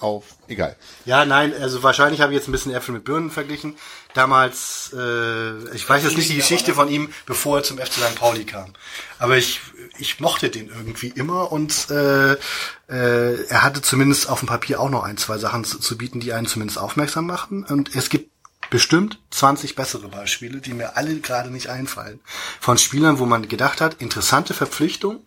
auf, 0.00 0.24
egal. 0.48 0.76
Ja, 1.04 1.24
nein, 1.26 1.52
also 1.60 1.82
wahrscheinlich 1.82 2.20
habe 2.22 2.32
ich 2.32 2.38
jetzt 2.38 2.48
ein 2.48 2.52
bisschen 2.52 2.72
Äpfel 2.72 2.94
mit 2.94 3.04
Birnen 3.04 3.30
verglichen. 3.30 3.76
Damals, 4.14 4.92
äh, 4.96 5.74
ich 5.74 5.86
weiß 5.86 6.04
jetzt 6.04 6.16
nicht 6.16 6.30
die 6.30 6.36
Geschichte 6.36 6.74
von 6.74 6.88
ihm, 6.88 7.12
bevor 7.26 7.58
er 7.58 7.62
zum 7.64 7.78
FC 7.78 7.92
St. 7.92 8.14
Pauli 8.14 8.44
kam. 8.44 8.72
Aber 9.18 9.36
ich, 9.36 9.60
ich 9.98 10.18
mochte 10.18 10.48
den 10.48 10.68
irgendwie 10.68 11.08
immer 11.08 11.52
und 11.52 11.90
äh, 11.90 12.32
äh, 12.32 13.44
er 13.48 13.62
hatte 13.62 13.82
zumindest 13.82 14.28
auf 14.30 14.38
dem 14.40 14.48
Papier 14.48 14.80
auch 14.80 14.90
noch 14.90 15.04
ein, 15.04 15.18
zwei 15.18 15.36
Sachen 15.36 15.64
zu, 15.64 15.78
zu 15.78 15.98
bieten, 15.98 16.20
die 16.20 16.32
einen 16.32 16.46
zumindest 16.46 16.78
aufmerksam 16.78 17.26
machten. 17.26 17.64
Und 17.64 17.94
es 17.94 18.08
gibt 18.08 18.30
bestimmt 18.70 19.18
20 19.30 19.74
bessere 19.76 20.08
Beispiele, 20.08 20.60
die 20.60 20.72
mir 20.72 20.96
alle 20.96 21.18
gerade 21.20 21.50
nicht 21.50 21.68
einfallen. 21.68 22.20
Von 22.58 22.78
Spielern, 22.78 23.18
wo 23.18 23.26
man 23.26 23.48
gedacht 23.48 23.80
hat, 23.80 24.00
interessante 24.00 24.54
Verpflichtung, 24.54 25.26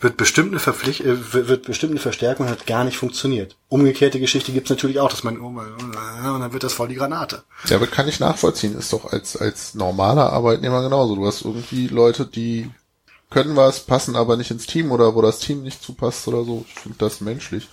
wird 0.00 0.16
bestimmt 0.16 0.52
eine 0.52 0.60
Verpflicht 0.60 1.00
äh, 1.00 1.32
wird 1.32 1.66
bestimmt 1.66 1.92
eine 1.92 2.00
Verstärkung 2.00 2.46
und 2.46 2.52
hat 2.52 2.66
gar 2.66 2.84
nicht 2.84 2.96
funktioniert. 2.96 3.56
Umgekehrte 3.68 4.20
Geschichte 4.20 4.52
gibt's 4.52 4.70
natürlich 4.70 5.00
auch, 5.00 5.10
dass 5.10 5.24
man 5.24 5.40
oh, 5.40 5.50
mein, 5.50 5.72
und 5.72 6.40
dann 6.40 6.52
wird 6.52 6.62
das 6.62 6.72
voll 6.72 6.88
die 6.88 6.94
Granate. 6.94 7.42
Ja, 7.66 7.76
aber 7.76 7.86
kann 7.88 8.08
ich 8.08 8.20
nachvollziehen. 8.20 8.78
Ist 8.78 8.92
doch 8.92 9.12
als, 9.12 9.36
als 9.36 9.74
normaler 9.74 10.32
Arbeitnehmer 10.32 10.82
genauso. 10.82 11.16
Du 11.16 11.26
hast 11.26 11.42
irgendwie 11.42 11.88
Leute, 11.88 12.26
die 12.26 12.70
können 13.30 13.56
was, 13.56 13.80
passen 13.80 14.16
aber 14.16 14.36
nicht 14.36 14.50
ins 14.50 14.66
Team 14.66 14.92
oder 14.92 15.14
wo 15.14 15.22
das 15.22 15.40
Team 15.40 15.62
nicht 15.62 15.82
zupasst 15.82 16.28
oder 16.28 16.44
so. 16.44 16.64
Ich 16.68 16.80
finde 16.80 16.98
das 16.98 17.20
menschlich. 17.20 17.68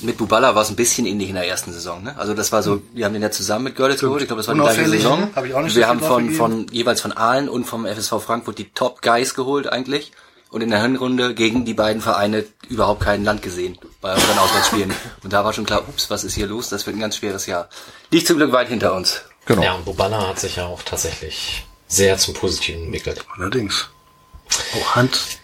Mit 0.00 0.16
Bubala 0.16 0.56
war 0.56 0.62
es 0.62 0.70
ein 0.70 0.76
bisschen 0.76 1.06
ähnlich 1.06 1.28
in 1.28 1.36
der 1.36 1.46
ersten 1.46 1.72
Saison. 1.72 2.02
Ne? 2.02 2.18
Also 2.18 2.34
das 2.34 2.50
war 2.50 2.62
so, 2.64 2.82
wir 2.92 3.04
haben 3.04 3.12
den 3.12 3.22
ja 3.22 3.30
zusammen 3.30 3.66
mit 3.66 3.76
Görlitz 3.76 4.00
geholt. 4.00 4.22
Ich 4.22 4.26
glaube, 4.26 4.40
das 4.40 4.48
war 4.48 4.54
die 4.54 4.60
gleiche 4.60 4.88
Saison. 4.88 5.28
hab 5.32 5.44
ich 5.44 5.54
auch 5.54 5.62
nicht 5.62 5.76
wir 5.76 5.86
haben 5.86 6.00
von, 6.00 6.30
von 6.30 6.66
jeweils 6.72 7.00
von 7.00 7.12
Aalen 7.12 7.48
und 7.48 7.66
vom 7.66 7.86
FSV 7.86 8.14
Frankfurt 8.20 8.58
die 8.58 8.70
Top 8.70 9.02
Guys 9.02 9.34
geholt 9.34 9.68
eigentlich. 9.68 10.10
Und 10.52 10.60
in 10.60 10.68
der 10.68 10.82
Hinrunde 10.82 11.34
gegen 11.34 11.64
die 11.64 11.72
beiden 11.72 12.02
Vereine 12.02 12.44
überhaupt 12.68 13.00
kein 13.00 13.24
Land 13.24 13.40
gesehen 13.40 13.78
bei 14.02 14.12
unseren 14.12 14.38
Auswärtsspielen. 14.38 14.92
Und 15.24 15.32
da 15.32 15.46
war 15.46 15.54
schon 15.54 15.64
klar, 15.64 15.88
ups, 15.88 16.10
was 16.10 16.24
ist 16.24 16.34
hier 16.34 16.46
los? 16.46 16.68
Das 16.68 16.86
wird 16.86 16.94
ein 16.94 17.00
ganz 17.00 17.16
schweres 17.16 17.46
Jahr. 17.46 17.70
Liegt 18.10 18.26
zum 18.26 18.36
Glück 18.36 18.52
weit 18.52 18.68
hinter 18.68 18.92
uns. 18.92 19.22
Genau. 19.46 19.62
Ja, 19.62 19.74
und 19.74 19.86
Boballa 19.86 20.28
hat 20.28 20.38
sich 20.38 20.56
ja 20.56 20.66
auch 20.66 20.82
tatsächlich 20.82 21.64
sehr 21.88 22.18
zum 22.18 22.34
Positiven 22.34 22.84
entwickelt. 22.84 23.24
Allerdings. 23.34 23.88
Oh, 24.76 24.94
Handzeichen. 24.94 25.40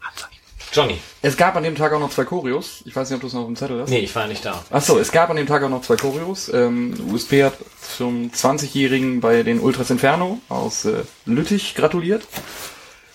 Handzeichen. 0.00 0.38
Johnny. 0.72 1.00
Es 1.22 1.36
gab 1.36 1.56
an 1.56 1.62
dem 1.62 1.74
Tag 1.74 1.92
auch 1.92 1.98
noch 1.98 2.10
zwei 2.10 2.24
Choreos. 2.24 2.82
Ich 2.84 2.94
weiß 2.94 3.08
nicht, 3.08 3.16
ob 3.16 3.22
du 3.22 3.26
es 3.26 3.32
noch 3.32 3.40
auf 3.40 3.46
dem 3.46 3.56
Zettel 3.56 3.80
hast. 3.80 3.88
Nee, 3.88 4.00
ich 4.00 4.14
war 4.14 4.26
nicht 4.26 4.44
da. 4.44 4.62
Ach 4.70 4.82
so, 4.82 4.98
es 4.98 5.10
gab 5.10 5.30
an 5.30 5.36
dem 5.36 5.46
Tag 5.46 5.62
auch 5.62 5.70
noch 5.70 5.82
zwei 5.82 5.96
Choreos. 5.96 6.50
Ähm, 6.52 6.94
USP 7.10 7.42
hat 7.42 7.54
zum 7.96 8.30
20-Jährigen 8.30 9.20
bei 9.20 9.42
den 9.42 9.60
Ultras 9.60 9.90
Inferno 9.90 10.38
aus 10.50 10.84
äh, 10.84 11.04
Lüttich 11.24 11.74
gratuliert. 11.74 12.26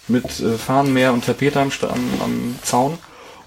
Mit 0.08 0.40
äh, 0.40 0.58
Fahnenmeer 0.58 1.14
und 1.14 1.26
Tapete 1.26 1.60
am, 1.60 1.72
am, 1.82 2.22
am 2.22 2.56
Zaun. 2.62 2.98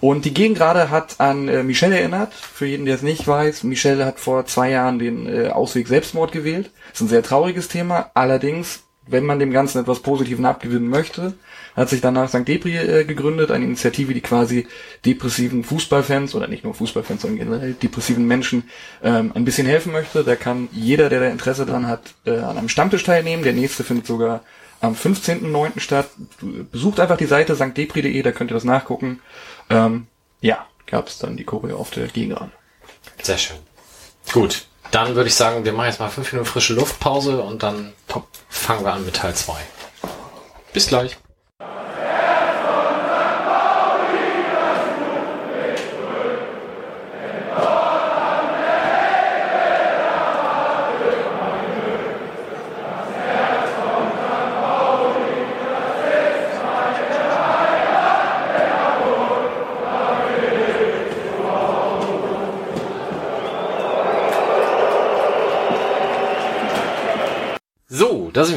Und 0.01 0.25
die 0.25 0.35
Gegengrade 0.35 0.91
hat 0.91 1.17
an 1.19 1.49
äh, 1.49 1.63
Michel 1.63 1.93
erinnert. 1.93 2.33
Für 2.33 2.67
jeden, 2.67 2.87
der 2.87 2.95
es 2.95 3.03
nicht 3.03 3.27
weiß, 3.27 3.65
Michel 3.65 4.05
hat 4.05 4.21
vor 4.21 4.47
zwei 4.47 4.71
Jahren 4.71 4.99
den 4.99 5.27
äh, 5.27 5.49
Ausweg 5.49 5.89
Selbstmord 5.89 6.31
gewählt. 6.33 6.71
ist 6.93 7.01
ein 7.01 7.09
sehr 7.09 7.23
trauriges 7.23 7.69
Thema. 7.69 8.11
Allerdings, 8.15 8.85
wenn 9.07 9.27
man 9.27 9.41
dem 9.41 9.51
Ganzen 9.51 9.81
etwas 9.81 10.01
Positiven 10.01 10.45
abgewinnen 10.45 10.89
möchte, 10.89 11.35
hat 11.75 11.89
sich 11.89 12.01
danach 12.01 12.29
St. 12.29 12.47
Depri 12.47 12.77
äh, 12.77 13.05
gegründet, 13.05 13.51
eine 13.51 13.65
Initiative, 13.65 14.15
die 14.15 14.21
quasi 14.21 14.69
depressiven 15.05 15.65
Fußballfans 15.65 16.35
oder 16.37 16.47
nicht 16.47 16.63
nur 16.63 16.75
Fußballfans, 16.75 17.23
sondern 17.23 17.39
generell 17.39 17.73
depressiven 17.73 18.27
Menschen 18.27 18.65
ähm, 19.03 19.33
ein 19.35 19.45
bisschen 19.45 19.67
helfen 19.67 19.93
möchte. 19.93 20.23
Da 20.23 20.37
kann 20.37 20.69
jeder, 20.71 21.09
der 21.09 21.21
da 21.21 21.27
Interesse 21.27 21.67
dran 21.67 21.89
hat, 21.89 22.15
äh, 22.25 22.37
an 22.39 22.57
einem 22.57 22.69
Stammtisch 22.69 23.03
teilnehmen. 23.03 23.43
Der 23.43 23.53
nächste 23.53 23.83
findet 23.83 24.07
sogar 24.07 24.43
am 24.81 24.95
15.09. 24.95 25.81
statt. 25.81 26.09
Besucht 26.71 27.01
einfach 27.01 27.17
die 27.17 27.27
Seite 27.27 27.55
stdepri.de, 27.57 28.23
da 28.23 28.33
könnt 28.33 28.51
ihr 28.51 28.55
das 28.55 28.65
nachgucken. 28.65 29.21
Ähm, 29.71 30.07
ja, 30.41 30.67
gab 30.87 31.09
es 31.09 31.19
dann 31.19 31.37
die 31.37 31.45
Choreo 31.45 31.79
auf 31.79 31.91
der 31.91 32.07
Gegenrand. 32.09 32.53
Sehr 33.23 33.39
schön. 33.39 33.57
Gut. 34.33 34.67
Dann 34.91 35.15
würde 35.15 35.29
ich 35.29 35.35
sagen, 35.35 35.65
wir 35.65 35.73
machen 35.73 35.87
jetzt 35.87 36.01
mal 36.01 36.09
fünf 36.09 36.33
Minuten 36.33 36.49
frische 36.49 36.73
Luftpause 36.73 37.43
und 37.43 37.63
dann 37.63 37.93
fangen 38.49 38.85
wir 38.85 38.93
an 38.93 39.05
mit 39.05 39.17
Teil 39.17 39.35
2. 39.35 39.55
Bis 40.73 40.87
gleich. 40.87 41.19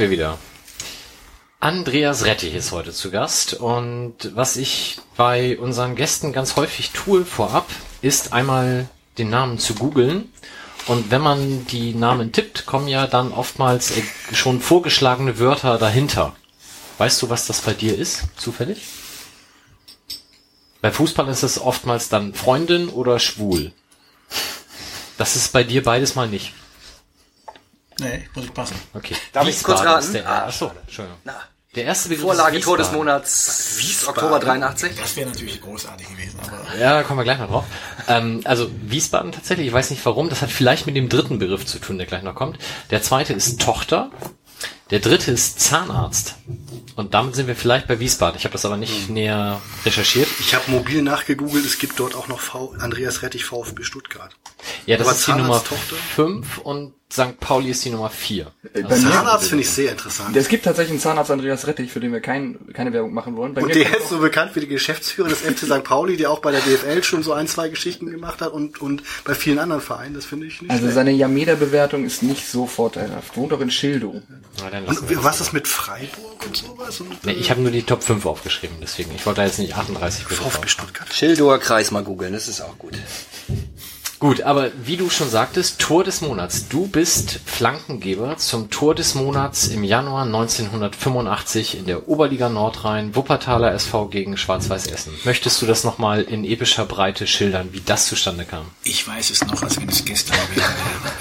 Wir 0.01 0.09
wieder. 0.09 0.37
Andreas 1.59 2.25
Rettich 2.25 2.55
ist 2.55 2.71
heute 2.71 2.91
zu 2.91 3.11
Gast 3.11 3.53
und 3.53 4.15
was 4.33 4.57
ich 4.57 4.97
bei 5.15 5.59
unseren 5.59 5.95
Gästen 5.95 6.33
ganz 6.33 6.55
häufig 6.55 6.89
tue 6.89 7.23
vorab, 7.23 7.69
ist 8.01 8.33
einmal 8.33 8.89
den 9.19 9.29
Namen 9.29 9.59
zu 9.59 9.75
googeln 9.75 10.33
und 10.87 11.11
wenn 11.11 11.21
man 11.21 11.67
die 11.67 11.93
Namen 11.93 12.31
tippt, 12.31 12.65
kommen 12.65 12.87
ja 12.87 13.05
dann 13.05 13.31
oftmals 13.31 13.93
schon 14.33 14.59
vorgeschlagene 14.59 15.37
Wörter 15.37 15.77
dahinter. 15.77 16.35
Weißt 16.97 17.21
du, 17.21 17.29
was 17.29 17.45
das 17.45 17.61
bei 17.61 17.75
dir 17.75 17.95
ist, 17.95 18.23
zufällig? 18.37 18.87
Bei 20.81 20.91
Fußball 20.91 21.27
ist 21.27 21.43
es 21.43 21.61
oftmals 21.61 22.09
dann 22.09 22.33
Freundin 22.33 22.89
oder 22.89 23.19
schwul. 23.19 23.71
Das 25.19 25.35
ist 25.35 25.53
bei 25.53 25.63
dir 25.63 25.83
beides 25.83 26.15
mal 26.15 26.27
nicht. 26.27 26.53
Muss 28.35 28.45
ich 28.45 28.53
passen. 28.53 28.75
Okay. 28.93 29.15
Darf 29.33 29.47
ich 29.47 29.61
kurz 29.63 29.79
Wiesbaden 29.79 29.87
raten? 29.93 30.05
ist 30.05 30.13
Der, 30.13 30.29
Ah, 30.29 30.45
achso, 30.47 30.71
Entschuldigung. 30.85 31.17
Na, 31.25 31.35
Der 31.75 31.85
erste 31.85 32.09
Begriff 32.09 32.25
Vorlage 32.25 32.57
ist 32.57 32.63
Tor 32.65 32.77
des 32.77 32.87
Wiesbaden. 32.87 33.05
Monats 33.05 34.03
Oktober 34.07 34.39
83. 34.39 34.95
Das 34.95 35.15
wäre 35.15 35.29
natürlich 35.29 35.61
großartig 35.61 36.07
gewesen, 36.09 36.39
aber 36.41 36.77
Ja, 36.77 36.93
da 36.93 37.03
kommen 37.03 37.19
wir 37.19 37.23
gleich 37.23 37.39
noch 37.39 37.47
drauf. 37.49 37.65
Ähm, 38.07 38.41
also 38.45 38.69
Wiesbaden 38.83 39.31
tatsächlich, 39.31 39.67
ich 39.67 39.73
weiß 39.73 39.89
nicht 39.89 40.05
warum, 40.05 40.29
das 40.29 40.41
hat 40.41 40.49
vielleicht 40.49 40.85
mit 40.85 40.95
dem 40.95 41.09
dritten 41.09 41.39
Begriff 41.39 41.65
zu 41.65 41.79
tun, 41.79 41.97
der 41.97 42.07
gleich 42.07 42.23
noch 42.23 42.35
kommt. 42.35 42.57
Der 42.89 43.01
zweite 43.01 43.33
ist 43.33 43.61
Tochter. 43.61 44.11
Der 44.91 44.99
dritte 44.99 45.31
ist 45.31 45.59
Zahnarzt. 45.61 46.35
Und 46.97 47.13
damit 47.13 47.35
sind 47.35 47.47
wir 47.47 47.55
vielleicht 47.55 47.87
bei 47.87 47.99
Wiesbaden. 47.99 48.37
Ich 48.37 48.43
habe 48.43 48.51
das 48.51 48.65
aber 48.65 48.75
nicht 48.77 49.09
näher 49.09 49.61
recherchiert. 49.85 50.27
Ich 50.39 50.53
habe 50.53 50.69
mobil 50.69 51.01
nachgegoogelt, 51.01 51.65
es 51.65 51.79
gibt 51.79 51.97
dort 51.99 52.13
auch 52.15 52.27
noch 52.27 52.41
v 52.41 52.75
Andreas 52.79 53.21
Rettich 53.21 53.45
VfB 53.45 53.83
Stuttgart. 53.83 54.35
Ja, 54.85 54.97
das 54.97 55.07
Aber 55.07 55.15
ist 55.15 55.27
die 55.27 55.31
Nummer 55.31 55.63
Zahnarzttochter? 55.63 55.95
5 56.15 56.57
und 56.59 56.93
St. 57.11 57.37
Pauli 57.41 57.71
ist 57.71 57.83
die 57.83 57.89
Nummer 57.89 58.09
4. 58.09 58.45
Äh, 58.73 58.83
Bei 58.83 58.95
mir, 58.95 59.11
Zahnarzt 59.11 59.49
finde 59.49 59.63
ich 59.63 59.69
sehr 59.69 59.91
interessant. 59.91 60.33
es 60.37 60.47
gibt 60.47 60.63
tatsächlich 60.63 60.91
einen 60.91 60.99
Zahnarzt 61.01 61.29
Andreas 61.29 61.67
Rettich, 61.67 61.91
für 61.91 61.99
den 61.99 62.13
wir 62.13 62.21
kein, 62.21 62.57
keine 62.73 62.93
Werbung 62.93 63.13
machen 63.13 63.35
wollen. 63.35 63.53
Bei 63.53 63.61
Und 63.61 63.67
mir 63.67 63.73
der 63.83 63.97
ist 63.99 64.07
so 64.09 64.19
bekannt 64.19 64.55
wie 64.55 64.61
der 64.61 64.69
Geschäftsführer 64.69 65.27
des 65.27 65.39
FC 65.39 65.59
St. 65.65 65.83
Pauli, 65.83 66.15
der 66.15 66.31
auch 66.31 66.39
bei 66.39 66.51
der 66.51 66.61
DFL 66.61 67.03
schon 67.03 67.21
so 67.21 67.33
ein, 67.33 67.47
zwei 67.49 67.67
Geschichten 67.67 68.09
gemacht 68.09 68.39
hat 68.39 68.53
und, 68.53 68.79
und 68.81 69.03
bei 69.25 69.35
vielen 69.35 69.59
anderen 69.59 69.81
Vereinen. 69.81 70.13
Das 70.15 70.25
finde 70.25 70.47
ich 70.47 70.61
nicht 70.61 70.71
Also 70.71 70.83
schlecht. 70.83 70.95
seine 70.95 71.11
Yameda-Bewertung 71.11 72.05
ist 72.05 72.23
nicht 72.23 72.47
so 72.47 72.65
vorteilhaft. 72.65 73.35
Wohnt 73.35 73.51
auch 73.51 73.59
in 73.59 73.69
dann 74.71 74.85
lassen 74.85 75.07
Und 75.07 75.23
was 75.23 75.41
ist 75.41 75.51
mit 75.51 75.67
Freiburg 75.67 76.45
und 76.45 76.55
sowas? 76.55 77.01
Und, 77.01 77.25
Nee, 77.25 77.33
ich 77.33 77.49
habe 77.51 77.59
nur 77.61 77.71
die 77.71 77.83
Top 77.83 78.03
5 78.03 78.25
aufgeschrieben, 78.25 78.77
deswegen. 78.81 79.11
Ich 79.15 79.25
wollte 79.25 79.41
da 79.41 79.47
jetzt 79.47 79.59
nicht 79.59 79.75
38 79.75 80.23
Begriffe 80.23 80.43
VfB. 80.49 80.67
Stuttgart. 80.69 81.13
Schildower 81.13 81.59
Kreis 81.59 81.91
mal 81.91 82.03
googeln, 82.03 82.31
das 82.31 82.47
ist 82.47 82.61
auch 82.61 82.77
gut. 82.77 82.93
Gut, 84.21 84.43
aber 84.43 84.69
wie 84.83 84.97
du 84.97 85.09
schon 85.09 85.31
sagtest, 85.31 85.79
Tor 85.79 86.03
des 86.03 86.21
Monats. 86.21 86.67
Du 86.69 86.85
bist 86.85 87.39
Flankengeber 87.43 88.37
zum 88.37 88.69
Tor 88.69 88.93
des 88.93 89.15
Monats 89.15 89.67
im 89.67 89.83
Januar 89.83 90.25
1985 90.25 91.79
in 91.79 91.87
der 91.87 92.07
Oberliga 92.07 92.47
Nordrhein, 92.47 93.15
Wuppertaler 93.15 93.73
SV 93.73 94.09
gegen 94.09 94.37
Schwarz-Weiß 94.37 94.85
Essen. 94.85 95.11
Möchtest 95.23 95.59
du 95.63 95.65
das 95.65 95.83
nochmal 95.83 96.21
in 96.21 96.45
epischer 96.45 96.85
Breite 96.85 97.25
schildern, 97.25 97.69
wie 97.71 97.81
das 97.83 98.05
zustande 98.05 98.45
kam? 98.45 98.67
ich 98.83 99.07
weiß 99.07 99.31
es 99.31 99.43
noch, 99.47 99.63
als 99.63 99.81
wenn 99.81 99.89
es 99.89 100.05
gestern 100.05 100.37
wäre. 100.53 100.61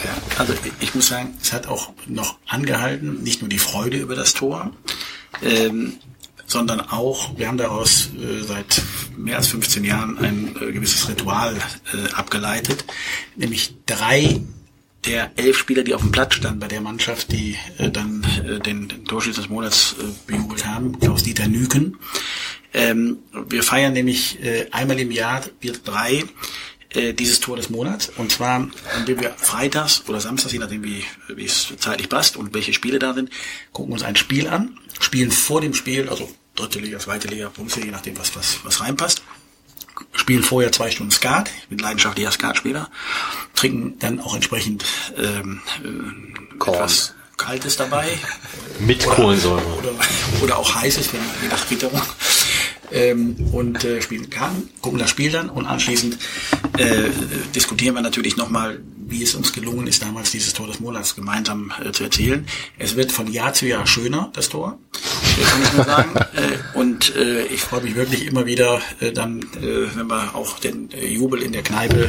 Ja, 0.04 0.10
Also 0.36 0.52
ich 0.80 0.94
muss 0.94 1.06
sagen, 1.06 1.38
es 1.40 1.54
hat 1.54 1.68
auch 1.68 1.94
noch 2.06 2.36
angehalten, 2.48 3.22
nicht 3.22 3.40
nur 3.40 3.48
die 3.48 3.58
Freude 3.58 3.96
über 3.96 4.14
das 4.14 4.34
Tor, 4.34 4.72
ähm, 5.42 5.94
sondern 6.50 6.80
auch, 6.80 7.38
wir 7.38 7.46
haben 7.46 7.58
daraus 7.58 8.10
äh, 8.20 8.42
seit 8.42 8.82
mehr 9.16 9.36
als 9.36 9.48
15 9.48 9.84
Jahren 9.84 10.18
ein 10.18 10.56
äh, 10.60 10.72
gewisses 10.72 11.08
Ritual 11.08 11.56
äh, 11.56 12.12
abgeleitet, 12.12 12.84
nämlich 13.36 13.74
drei 13.86 14.40
der 15.04 15.30
elf 15.36 15.56
Spieler, 15.56 15.82
die 15.82 15.94
auf 15.94 16.02
dem 16.02 16.12
Platz 16.12 16.34
standen 16.34 16.60
bei 16.60 16.68
der 16.68 16.80
Mannschaft, 16.80 17.32
die 17.32 17.56
äh, 17.78 17.90
dann 17.90 18.24
äh, 18.44 18.58
den, 18.58 18.88
den 18.88 19.04
Torschütze 19.04 19.40
des 19.40 19.48
Monats 19.48 19.94
äh, 19.98 20.04
bejubelt 20.26 20.66
haben, 20.66 20.98
Klaus-Dieter 20.98 21.46
Nüken. 21.46 21.96
Ähm, 22.74 23.18
wir 23.48 23.62
feiern 23.62 23.92
nämlich 23.92 24.42
äh, 24.42 24.66
einmal 24.72 24.98
im 24.98 25.10
Jahr, 25.10 25.42
wir 25.60 25.72
drei, 25.72 26.24
äh, 26.90 27.14
dieses 27.14 27.38
Tor 27.40 27.56
des 27.56 27.70
Monats. 27.70 28.10
Und 28.16 28.32
zwar, 28.32 28.68
indem 28.98 29.20
wir 29.20 29.30
freitags 29.36 30.02
oder 30.08 30.20
samstags, 30.20 30.52
je 30.52 30.58
nachdem 30.58 30.82
wie, 30.82 31.04
wie 31.28 31.44
es 31.44 31.72
zeitlich 31.78 32.08
passt 32.08 32.36
und 32.36 32.54
welche 32.54 32.72
Spiele 32.72 32.98
da 32.98 33.14
sind, 33.14 33.30
gucken 33.72 33.92
uns 33.92 34.02
ein 34.02 34.16
Spiel 34.16 34.48
an, 34.48 34.78
spielen 35.00 35.30
vor 35.30 35.60
dem 35.60 35.74
Spiel, 35.74 36.08
also 36.08 36.28
dritte 36.60 36.80
Liga, 36.80 36.98
zweite 36.98 37.28
Liga, 37.28 37.48
Bundesliga, 37.48 37.86
je 37.86 37.92
nachdem, 37.92 38.18
was, 38.18 38.34
was, 38.36 38.58
was 38.64 38.80
reinpasst. 38.80 39.22
Spielen 40.14 40.42
vorher 40.42 40.72
zwei 40.72 40.90
Stunden 40.90 41.12
Skat, 41.12 41.50
ich 41.62 41.68
bin 41.68 41.78
leidenschaftlicher 41.78 42.30
Skatspieler, 42.30 42.90
trinken 43.54 43.98
dann 43.98 44.20
auch 44.20 44.34
entsprechend 44.34 44.84
ähm, 45.16 45.60
äh, 45.84 46.70
etwas 46.70 47.14
Kaltes 47.36 47.76
dabei. 47.76 48.18
Mit 48.80 49.04
Kohlensäure. 49.04 49.62
oder, 49.78 49.92
oder 50.42 50.58
auch 50.58 50.74
heißes, 50.74 51.12
wenn, 51.12 51.20
je 51.42 51.48
nach 51.48 51.70
Witterung. 51.70 52.02
Ähm, 52.92 53.36
und 53.52 53.84
äh, 53.84 54.02
spielen 54.02 54.30
Karten, 54.30 54.68
gucken 54.80 54.98
das 54.98 55.10
Spiel 55.10 55.30
dann 55.30 55.48
und 55.48 55.66
anschließend 55.66 56.18
äh, 56.76 57.10
diskutieren 57.54 57.94
wir 57.94 58.02
natürlich 58.02 58.36
nochmal, 58.36 58.80
wie 59.10 59.22
es 59.22 59.34
uns 59.34 59.52
gelungen 59.52 59.86
ist, 59.86 60.02
damals 60.02 60.30
dieses 60.30 60.52
Tor 60.52 60.68
des 60.68 60.80
Monats 60.80 61.16
gemeinsam 61.16 61.72
äh, 61.84 61.90
zu 61.90 62.04
erzielen. 62.04 62.46
Es 62.78 62.96
wird 62.96 63.12
von 63.12 63.30
Jahr 63.30 63.52
zu 63.52 63.66
Jahr 63.66 63.86
schöner, 63.86 64.30
das 64.32 64.48
Tor, 64.48 64.78
äh, 65.38 65.44
kann 65.44 65.62
ich 65.62 65.72
nur 65.72 65.84
sagen. 65.84 66.16
äh, 66.34 66.78
und 66.78 67.16
äh, 67.16 67.44
ich 67.46 67.60
freue 67.60 67.82
mich 67.82 67.96
wirklich 67.96 68.26
immer 68.26 68.46
wieder 68.46 68.80
äh, 69.00 69.12
dann, 69.12 69.44
wenn 69.52 70.06
wir 70.06 70.34
auch 70.34 70.58
den 70.58 70.90
Jubel 70.90 71.42
in 71.42 71.52
der 71.52 71.62
Kneipe 71.62 72.08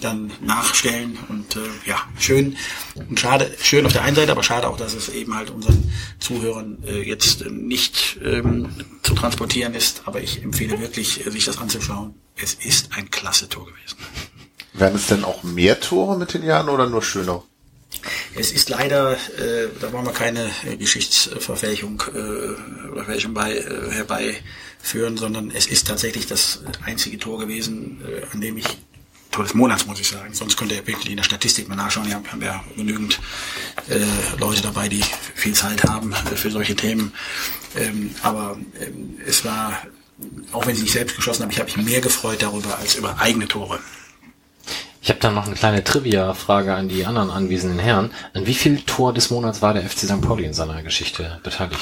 dann 0.00 0.30
nachstellen. 0.40 1.18
Und 1.28 1.56
ja, 1.84 1.96
schön 2.18 2.56
und 2.94 3.18
schade, 3.18 3.50
schön 3.60 3.84
auf 3.86 3.92
der 3.92 4.02
einen 4.02 4.16
Seite, 4.16 4.32
aber 4.32 4.42
schade 4.42 4.68
auch, 4.68 4.76
dass 4.76 4.94
es 4.94 5.08
eben 5.08 5.34
halt 5.34 5.50
unseren 5.50 5.92
Zuhörern 6.18 6.78
jetzt 7.04 7.46
nicht 7.50 8.18
ähm, 8.24 8.68
zu 9.02 9.14
transportieren 9.14 9.74
ist. 9.74 10.02
Aber 10.06 10.22
ich 10.22 10.42
empfehle 10.42 10.80
wirklich, 10.80 11.24
sich 11.26 11.44
das 11.44 11.58
anzuschauen. 11.58 12.14
Es 12.36 12.54
ist 12.54 12.90
ein 12.96 13.10
klasse 13.10 13.48
Tor 13.48 13.66
gewesen. 13.66 13.96
Werden 14.78 14.96
es 14.96 15.06
denn 15.06 15.24
auch 15.24 15.42
mehr 15.42 15.80
Tore 15.80 16.18
mit 16.18 16.34
den 16.34 16.44
Jahren 16.44 16.68
oder 16.68 16.86
nur 16.86 17.02
schöner? 17.02 17.42
Es 18.34 18.52
ist 18.52 18.68
leider, 18.68 19.12
äh, 19.12 19.68
da 19.80 19.92
wollen 19.92 20.04
wir 20.04 20.12
keine 20.12 20.50
äh, 20.66 20.76
Geschichtsverfälschung 20.76 22.02
äh, 22.14 22.90
oder 22.90 23.04
Fälschung 23.04 23.32
bei, 23.32 23.56
äh, 23.56 23.90
herbeiführen, 23.90 25.16
sondern 25.16 25.50
es 25.50 25.66
ist 25.66 25.86
tatsächlich 25.86 26.26
das 26.26 26.60
einzige 26.84 27.18
Tor 27.18 27.38
gewesen, 27.38 28.02
äh, 28.06 28.26
an 28.32 28.40
dem 28.40 28.58
ich 28.58 28.66
Tor 29.30 29.44
des 29.44 29.54
Monats, 29.54 29.86
muss 29.86 30.00
ich 30.00 30.08
sagen. 30.08 30.32
Sonst 30.32 30.56
könnt 30.56 30.72
ihr 30.72 30.86
wirklich 30.86 31.10
in 31.10 31.16
der 31.16 31.24
Statistik 31.24 31.68
mal 31.68 31.76
nachschauen. 31.76 32.06
Wir 32.06 32.14
haben, 32.14 32.30
haben 32.30 32.42
ja 32.42 32.64
genügend 32.74 33.20
äh, 33.88 34.00
Leute 34.38 34.62
dabei, 34.62 34.88
die 34.88 35.02
viel 35.34 35.54
Zeit 35.54 35.84
haben 35.84 36.12
äh, 36.12 36.36
für 36.36 36.50
solche 36.50 36.74
Themen. 36.74 37.12
Ähm, 37.76 38.14
aber 38.22 38.58
ähm, 38.80 39.18
es 39.26 39.44
war, 39.44 39.82
auch 40.52 40.66
wenn 40.66 40.74
ich 40.74 40.82
nicht 40.82 40.92
selbst 40.92 41.16
geschossen 41.16 41.42
habe, 41.42 41.52
ich 41.52 41.58
habe 41.58 41.70
mich 41.70 41.86
mehr 41.86 42.00
gefreut 42.00 42.42
darüber 42.42 42.78
als 42.78 42.94
über 42.94 43.18
eigene 43.18 43.48
Tore. 43.48 43.78
Ich 45.06 45.10
habe 45.10 45.20
dann 45.20 45.34
noch 45.36 45.46
eine 45.46 45.54
kleine 45.54 45.84
Trivia-Frage 45.84 46.74
an 46.74 46.88
die 46.88 47.06
anderen 47.06 47.30
anwesenden 47.30 47.78
Herren. 47.78 48.10
An 48.34 48.44
wie 48.48 48.54
viel 48.54 48.80
Tor 48.82 49.12
des 49.14 49.30
Monats 49.30 49.62
war 49.62 49.72
der 49.72 49.88
FC 49.88 50.00
St. 50.00 50.20
Pauli 50.20 50.44
in 50.44 50.52
seiner 50.52 50.82
Geschichte 50.82 51.38
beteiligt? 51.44 51.78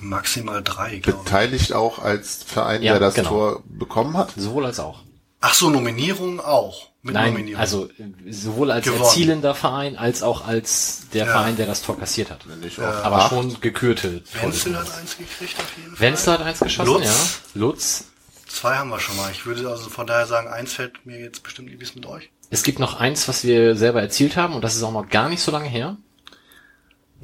Maximal 0.00 0.62
drei, 0.62 0.98
glaube 1.00 1.18
ich. 1.18 1.24
Beteiligt 1.24 1.72
auch 1.72 1.98
als 1.98 2.44
Verein, 2.46 2.84
Ja, 2.84 2.92
der 2.92 3.00
das 3.00 3.14
genau. 3.14 3.28
Tor 3.30 3.62
bekommen 3.66 4.16
hat? 4.16 4.32
Sowohl 4.36 4.66
als 4.66 4.78
auch. 4.78 5.00
Ach 5.40 5.54
so, 5.54 5.70
Nominierung 5.70 6.38
auch. 6.38 6.90
Mit 7.02 7.14
Nein, 7.14 7.32
Nominierung. 7.32 7.60
also 7.60 7.86
äh, 7.98 8.30
sowohl 8.32 8.70
als 8.70 8.84
Gewonnen. 8.84 9.02
erzielender 9.02 9.56
Verein 9.56 9.96
als 9.98 10.22
auch 10.22 10.46
als 10.46 11.06
der 11.12 11.26
Ja. 11.26 11.32
Verein, 11.32 11.56
der 11.56 11.66
das 11.66 11.82
Tor 11.82 11.98
kassiert 11.98 12.30
hat. 12.30 12.44
Auch 12.78 13.04
Aber 13.06 13.16
acht? 13.24 13.30
schon 13.30 13.60
gekürte 13.60 14.22
Wenzel 14.40 14.78
hat 14.78 14.86
eins 15.00 15.18
gekriegt 15.18 15.58
auf 15.58 15.76
jeden 15.76 15.96
Fall. 15.96 16.00
Wenzel 16.00 16.32
hat 16.34 16.42
eins 16.42 16.60
geschossen, 16.60 16.86
Lutz. 16.92 17.04
ja. 17.06 17.60
Lutz. 17.60 18.04
Zwei 18.50 18.76
haben 18.76 18.90
wir 18.90 18.98
schon 18.98 19.16
mal. 19.16 19.30
Ich 19.30 19.46
würde 19.46 19.68
also 19.68 19.88
von 19.88 20.06
daher 20.06 20.26
sagen, 20.26 20.48
eins 20.48 20.72
fällt 20.72 21.06
mir 21.06 21.18
jetzt 21.20 21.42
bestimmt 21.42 21.70
liebes 21.70 21.94
mit 21.94 22.04
euch. 22.04 22.30
Es 22.50 22.64
gibt 22.64 22.80
noch 22.80 22.98
eins, 22.98 23.28
was 23.28 23.44
wir 23.44 23.76
selber 23.76 24.00
erzielt 24.02 24.36
haben 24.36 24.54
und 24.54 24.62
das 24.64 24.74
ist 24.74 24.82
auch 24.82 24.92
noch 24.92 25.08
gar 25.08 25.28
nicht 25.28 25.40
so 25.40 25.52
lange 25.52 25.68
her. 25.68 25.96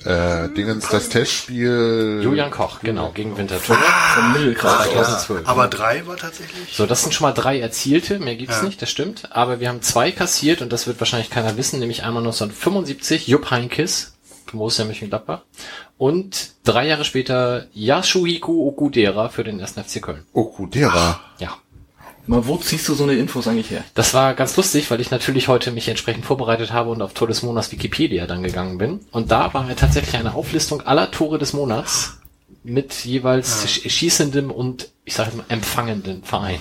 Äh, 0.05 0.51
Dingens, 0.51 0.89
das 0.89 1.09
Testspiel. 1.09 2.21
Julian 2.23 2.51
Koch, 2.51 2.81
genau, 2.81 3.11
gegen 3.13 3.37
Winterthur. 3.39 3.77
Vom 3.77 4.33
Mittelkreis. 4.35 4.91
2012. 4.93 5.49
Aber 5.49 5.69
drei 5.69 6.07
war 6.07 6.17
tatsächlich. 6.17 6.77
So, 6.77 6.87
das 6.87 7.03
sind 7.03 7.13
schon 7.15 7.27
mal 7.27 7.33
drei 7.33 7.59
erzielte, 7.59 8.19
mehr 8.19 8.37
gibt's 8.37 8.59
Ja. 8.59 8.63
nicht, 8.65 8.81
das 8.81 8.91
stimmt. 8.91 9.33
Aber 9.35 9.59
wir 9.59 9.69
haben 9.69 9.81
zwei 9.83 10.13
kassiert 10.13 10.61
und 10.61 10.71
das 10.73 10.87
wird 10.87 11.01
wahrscheinlich 11.01 11.31
keiner 11.31 11.57
wissen, 11.57 11.81
nämlich 11.81 12.03
einmal 12.05 12.23
1975 12.23 13.27
Jupp 13.27 13.51
Heynckes, 13.51 14.16
Borussia 14.53 14.85
Mönchengladbach 14.85 15.41
und 15.99 16.51
drei 16.65 16.87
Jahre 16.89 17.05
später 17.05 17.67
Yasuhiko 17.75 18.67
Okudera 18.69 19.29
für 19.29 19.45
den 19.45 19.61
1. 19.61 19.73
FC 19.73 20.01
Köln. 20.03 20.23
Okudera. 20.33 21.21
Ja. 21.39 21.57
Mal, 22.29 22.47
wo 22.47 22.57
ziehst 22.57 22.89
du 22.89 22.95
so 22.95 23.05
eine 23.05 23.15
Infos 23.15 23.47
eigentlich 23.47 23.71
her? 23.71 23.85
Das 23.95 24.13
war 24.13 24.35
ganz 24.35 24.57
lustig, 24.57 24.91
weil 24.91 25.01
ich 25.01 25.13
natürlich 25.13 25.47
heute 25.47 25.71
mich 25.71 25.89
entsprechend 25.89 26.25
vorbereitet 26.27 26.73
habe 26.73 26.91
und 26.91 27.01
auf 27.01 27.15
Tor 27.15 27.29
des 27.29 27.43
Monats 27.43 27.71
Wikipedia 27.71 28.27
dann 28.27 28.43
gegangen 28.43 28.79
bin. 28.79 29.01
Und 29.13 29.31
da 29.31 29.55
war 29.55 29.69
tatsächlich 29.77 30.17
eine 30.17 30.35
Auflistung 30.35 30.81
aller 30.83 31.11
Tore 31.13 31.39
des 31.39 31.53
Monats 31.53 32.19
mit 32.65 33.05
jeweils 33.05 33.65
sch- 33.65 33.89
schießendem 33.89 34.51
und 34.51 34.89
ich 35.07 35.15
sage 35.15 35.37
mal, 35.37 35.45
empfangenden 35.49 36.25
Verein. 36.25 36.59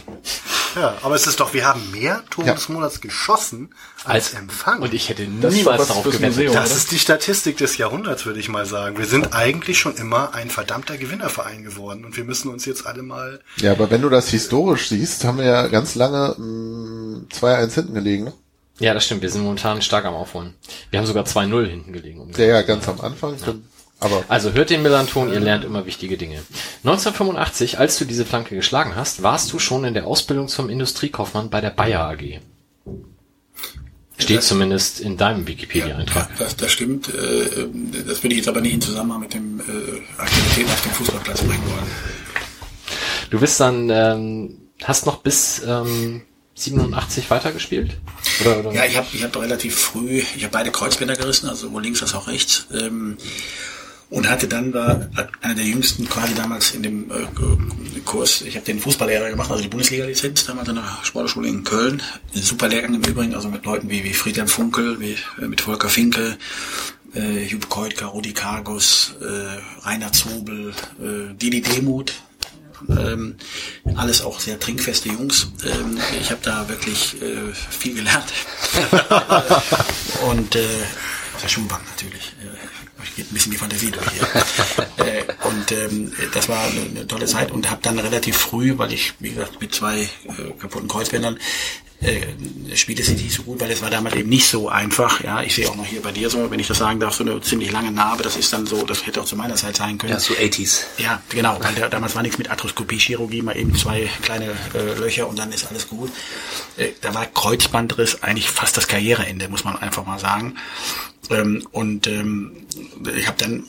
Ja, 0.75 0.95
aber 1.01 1.15
es 1.15 1.25
ist 1.25 1.39
doch, 1.39 1.53
wir 1.53 1.65
haben 1.65 1.89
mehr 1.91 2.23
Tore 2.29 2.47
Ja. 2.47 2.53
des 2.53 2.69
Monats 2.69 3.01
geschossen 3.01 3.73
als, 4.03 4.33
empfangen. 4.33 4.83
Und 4.83 4.93
ich 4.93 5.09
hätte 5.09 5.23
niemals 5.23 5.79
was 5.79 5.87
darauf 5.87 6.03
gewettet. 6.03 6.49
Das 6.53 6.69
oder? 6.69 6.77
ist 6.77 6.91
die 6.91 6.99
Statistik 6.99 7.57
des 7.57 7.77
Jahrhunderts, 7.77 8.25
würde 8.25 8.39
ich 8.39 8.47
mal 8.49 8.65
sagen. 8.67 8.97
Wir 8.99 9.05
sind 9.07 9.33
eigentlich 9.33 9.79
schon 9.79 9.95
immer 9.95 10.35
ein 10.35 10.49
verdammter 10.51 10.97
Gewinnerverein 10.97 11.63
geworden 11.63 12.05
und 12.05 12.15
wir 12.17 12.23
müssen 12.23 12.49
uns 12.51 12.65
jetzt 12.65 12.85
alle 12.85 13.01
mal. 13.01 13.41
Ja, 13.57 13.71
aber 13.71 13.89
wenn 13.89 14.01
du 14.03 14.09
das 14.09 14.29
historisch 14.29 14.89
siehst, 14.89 15.23
haben 15.23 15.39
wir 15.39 15.45
ja 15.45 15.67
ganz 15.67 15.95
lange 15.95 16.35
mh, 16.37 17.27
2-1 17.33 17.73
hinten 17.73 17.93
gelegen. 17.95 18.25
Ne? 18.25 18.33
Ja, 18.77 18.93
das 18.93 19.05
stimmt. 19.05 19.23
Wir 19.23 19.31
sind 19.31 19.41
momentan 19.41 19.81
stark 19.81 20.05
am 20.05 20.13
Aufholen. 20.13 20.53
Wir 20.91 20.99
haben 20.99 21.07
sogar 21.07 21.23
2-0 21.25 21.65
hinten 21.67 21.93
gelegen. 21.93 22.19
Um 22.19 22.31
Der 22.33 22.47
ja 22.47 22.61
ganz 22.61 22.87
am 22.87 22.99
Anfang. 23.01 23.37
Aber 23.99 24.23
Also 24.27 24.53
hört 24.53 24.69
den 24.69 24.81
Millanton, 24.81 25.31
ihr 25.31 25.39
lernt 25.39 25.63
immer 25.63 25.85
wichtige 25.85 26.17
Dinge. 26.17 26.41
1985, 26.83 27.79
als 27.79 27.97
du 27.97 28.05
diese 28.05 28.25
Flanke 28.25 28.55
geschlagen 28.55 28.95
hast, 28.95 29.23
warst 29.23 29.51
du 29.53 29.59
schon 29.59 29.85
in 29.85 29.93
der 29.93 30.05
Ausbildung 30.05 30.47
zum 30.47 30.69
Industriekaufmann 30.69 31.49
bei 31.49 31.61
der 31.61 31.69
Bayer 31.69 32.01
AG. 32.01 32.39
Steht 34.17 34.43
zumindest 34.43 35.01
in 35.01 35.17
deinem 35.17 35.45
Wikipedia-Eintrag. 35.47 36.29
Das, 36.37 36.55
das 36.55 36.71
stimmt. 36.71 37.09
Äh, 37.09 37.67
das 38.07 38.23
würde 38.23 38.29
ich 38.33 38.37
jetzt 38.37 38.47
aber 38.47 38.61
nicht 38.61 38.73
in 38.73 38.81
Zusammenhang 38.81 39.19
mit 39.19 39.33
dem 39.33 39.59
äh, 39.59 40.21
Aktivitäten 40.21 40.71
auf 40.71 40.81
dem 40.81 40.91
Fußballplatz 40.91 41.41
bringen 41.41 41.63
wollen. 41.65 41.91
Du 43.29 43.39
bist 43.39 43.59
dann, 43.59 43.89
ähm, 43.89 44.57
hast 44.83 45.05
noch 45.05 45.17
bis 45.17 45.61
ähm, 45.65 46.21
87 46.55 47.29
weitergespielt? 47.29 47.97
Oder, 48.41 48.59
oder? 48.59 48.71
Ja, 48.73 48.85
ich 48.85 48.95
habe 48.95 49.07
ich 49.11 49.23
hab 49.23 49.35
relativ 49.35 49.75
früh, 49.75 50.19
ich 50.19 50.43
habe 50.43 50.53
beide 50.53 50.71
Kreuzbänder 50.71 51.15
gerissen, 51.15 51.49
also 51.49 51.67
sowohl 51.67 51.83
links 51.83 52.01
als 52.01 52.15
auch 52.15 52.27
rechts. 52.27 52.67
Ähm, 52.73 53.17
und 54.15 54.29
hatte 54.29 54.47
dann 54.47 54.73
war 54.73 55.09
einer 55.41 55.55
der 55.55 55.65
jüngsten 55.65 56.07
quasi 56.07 56.33
damals 56.33 56.71
in 56.71 56.83
dem 56.83 57.11
äh, 57.11 57.99
Kurs, 58.05 58.41
ich 58.41 58.55
habe 58.55 58.65
den 58.65 58.79
Fußballlehrer 58.79 59.29
gemacht, 59.29 59.51
also 59.51 59.61
die 59.61 59.67
Bundesliga-Lizenz 59.67 60.45
damals 60.45 60.69
an 60.69 60.75
der 60.75 60.99
Sportschule 61.03 61.49
in 61.49 61.65
Köln. 61.65 62.01
Ein 62.33 62.41
super 62.41 62.69
Lehrgang 62.69 62.93
im 62.93 63.03
Übrigen, 63.03 63.35
also 63.35 63.49
mit 63.49 63.65
Leuten 63.65 63.89
wie, 63.89 64.05
wie 64.05 64.13
Friedhelm 64.13 64.47
Funkel, 64.47 65.01
wie 65.01 65.17
äh, 65.41 65.47
mit 65.47 65.59
Volker 65.59 65.89
Finke, 65.89 66.37
äh, 67.13 67.43
Jupp 67.43 67.69
Keutka, 67.69 68.05
Rudi 68.05 68.31
Kargus, 68.31 69.15
äh, 69.19 69.85
Rainer 69.85 70.13
Zobel, 70.13 70.73
äh, 71.01 71.33
Didi 71.33 71.61
Demuth, 71.61 72.13
ähm, 72.87 73.35
alles 73.95 74.21
auch 74.21 74.39
sehr 74.39 74.57
trinkfeste 74.57 75.09
Jungs. 75.09 75.49
Ähm, 75.65 75.97
ich 76.21 76.31
habe 76.31 76.41
da 76.41 76.69
wirklich 76.69 77.21
äh, 77.21 77.53
viel 77.69 77.95
gelernt. 77.95 78.31
und 80.29 80.55
äh, 80.55 80.67
auf 81.33 81.41
der 81.41 81.49
Schulbank 81.49 81.83
natürlich. 81.89 82.31
Geht 83.15 83.31
ein 83.31 83.33
bisschen 83.33 83.51
die 83.51 83.57
Fantasie 83.57 83.91
durch 83.91 84.09
hier. 84.11 85.05
äh, 85.05 85.23
und 85.47 85.71
ähm, 85.71 86.11
das 86.33 86.49
war 86.49 86.63
eine, 86.65 86.81
eine 86.81 87.07
tolle 87.07 87.25
Zeit 87.25 87.51
und 87.51 87.69
habe 87.69 87.81
dann 87.81 87.97
relativ 87.99 88.37
früh, 88.37 88.77
weil 88.77 88.91
ich, 88.91 89.13
wie 89.19 89.31
gesagt, 89.31 89.61
mit 89.61 89.73
zwei 89.73 90.01
äh, 90.01 90.51
kaputten 90.59 90.87
Kreuzbändern 90.87 91.39
äh, 92.01 92.75
spielte 92.75 93.01
es 93.01 93.09
nicht 93.09 93.31
so 93.31 93.43
gut, 93.43 93.59
weil 93.61 93.71
es 93.71 93.81
war 93.81 93.89
damals 93.89 94.15
eben 94.15 94.29
nicht 94.29 94.47
so 94.47 94.69
einfach. 94.69 95.23
Ja, 95.23 95.41
ich 95.41 95.55
sehe 95.55 95.69
auch 95.69 95.75
noch 95.75 95.85
hier 95.85 96.01
bei 96.01 96.11
dir 96.11 96.29
so, 96.29 96.51
wenn 96.51 96.59
ich 96.59 96.67
das 96.67 96.77
sagen 96.77 96.99
darf, 96.99 97.15
so 97.15 97.23
eine 97.23 97.39
ziemlich 97.41 97.71
lange 97.71 97.91
Narbe. 97.91 98.23
Das 98.23 98.35
ist 98.35 98.51
dann 98.53 98.65
so, 98.65 98.83
das 98.83 99.07
hätte 99.07 99.21
auch 99.21 99.25
zu 99.25 99.35
meiner 99.35 99.55
Zeit 99.55 99.77
sein 99.77 99.97
können. 99.97 100.13
Ja, 100.13 100.19
so 100.19 100.33
80s. 100.33 100.81
Ja, 100.97 101.21
genau, 101.29 101.57
weil 101.61 101.73
da, 101.75 101.87
damals 101.89 102.15
war 102.15 102.21
nichts 102.21 102.37
mit 102.37 102.49
Arthroskopie, 102.49 102.97
Chirurgie, 102.97 103.41
mal 103.41 103.57
eben 103.57 103.75
zwei 103.75 104.09
kleine 104.21 104.51
äh, 104.73 104.99
Löcher 104.99 105.27
und 105.27 105.39
dann 105.39 105.51
ist 105.51 105.67
alles 105.67 105.87
gut. 105.87 106.11
Äh, 106.77 106.89
da 107.01 107.13
war 107.13 107.25
Kreuzbandriss 107.25 108.21
eigentlich 108.23 108.49
fast 108.49 108.77
das 108.77 108.87
Karriereende, 108.87 109.47
muss 109.49 109.63
man 109.63 109.77
einfach 109.77 110.05
mal 110.05 110.19
sagen. 110.19 110.55
Ähm, 111.29 111.67
und 111.71 112.07
ähm, 112.07 112.51
ich 113.15 113.27
habe 113.27 113.37
dann 113.37 113.63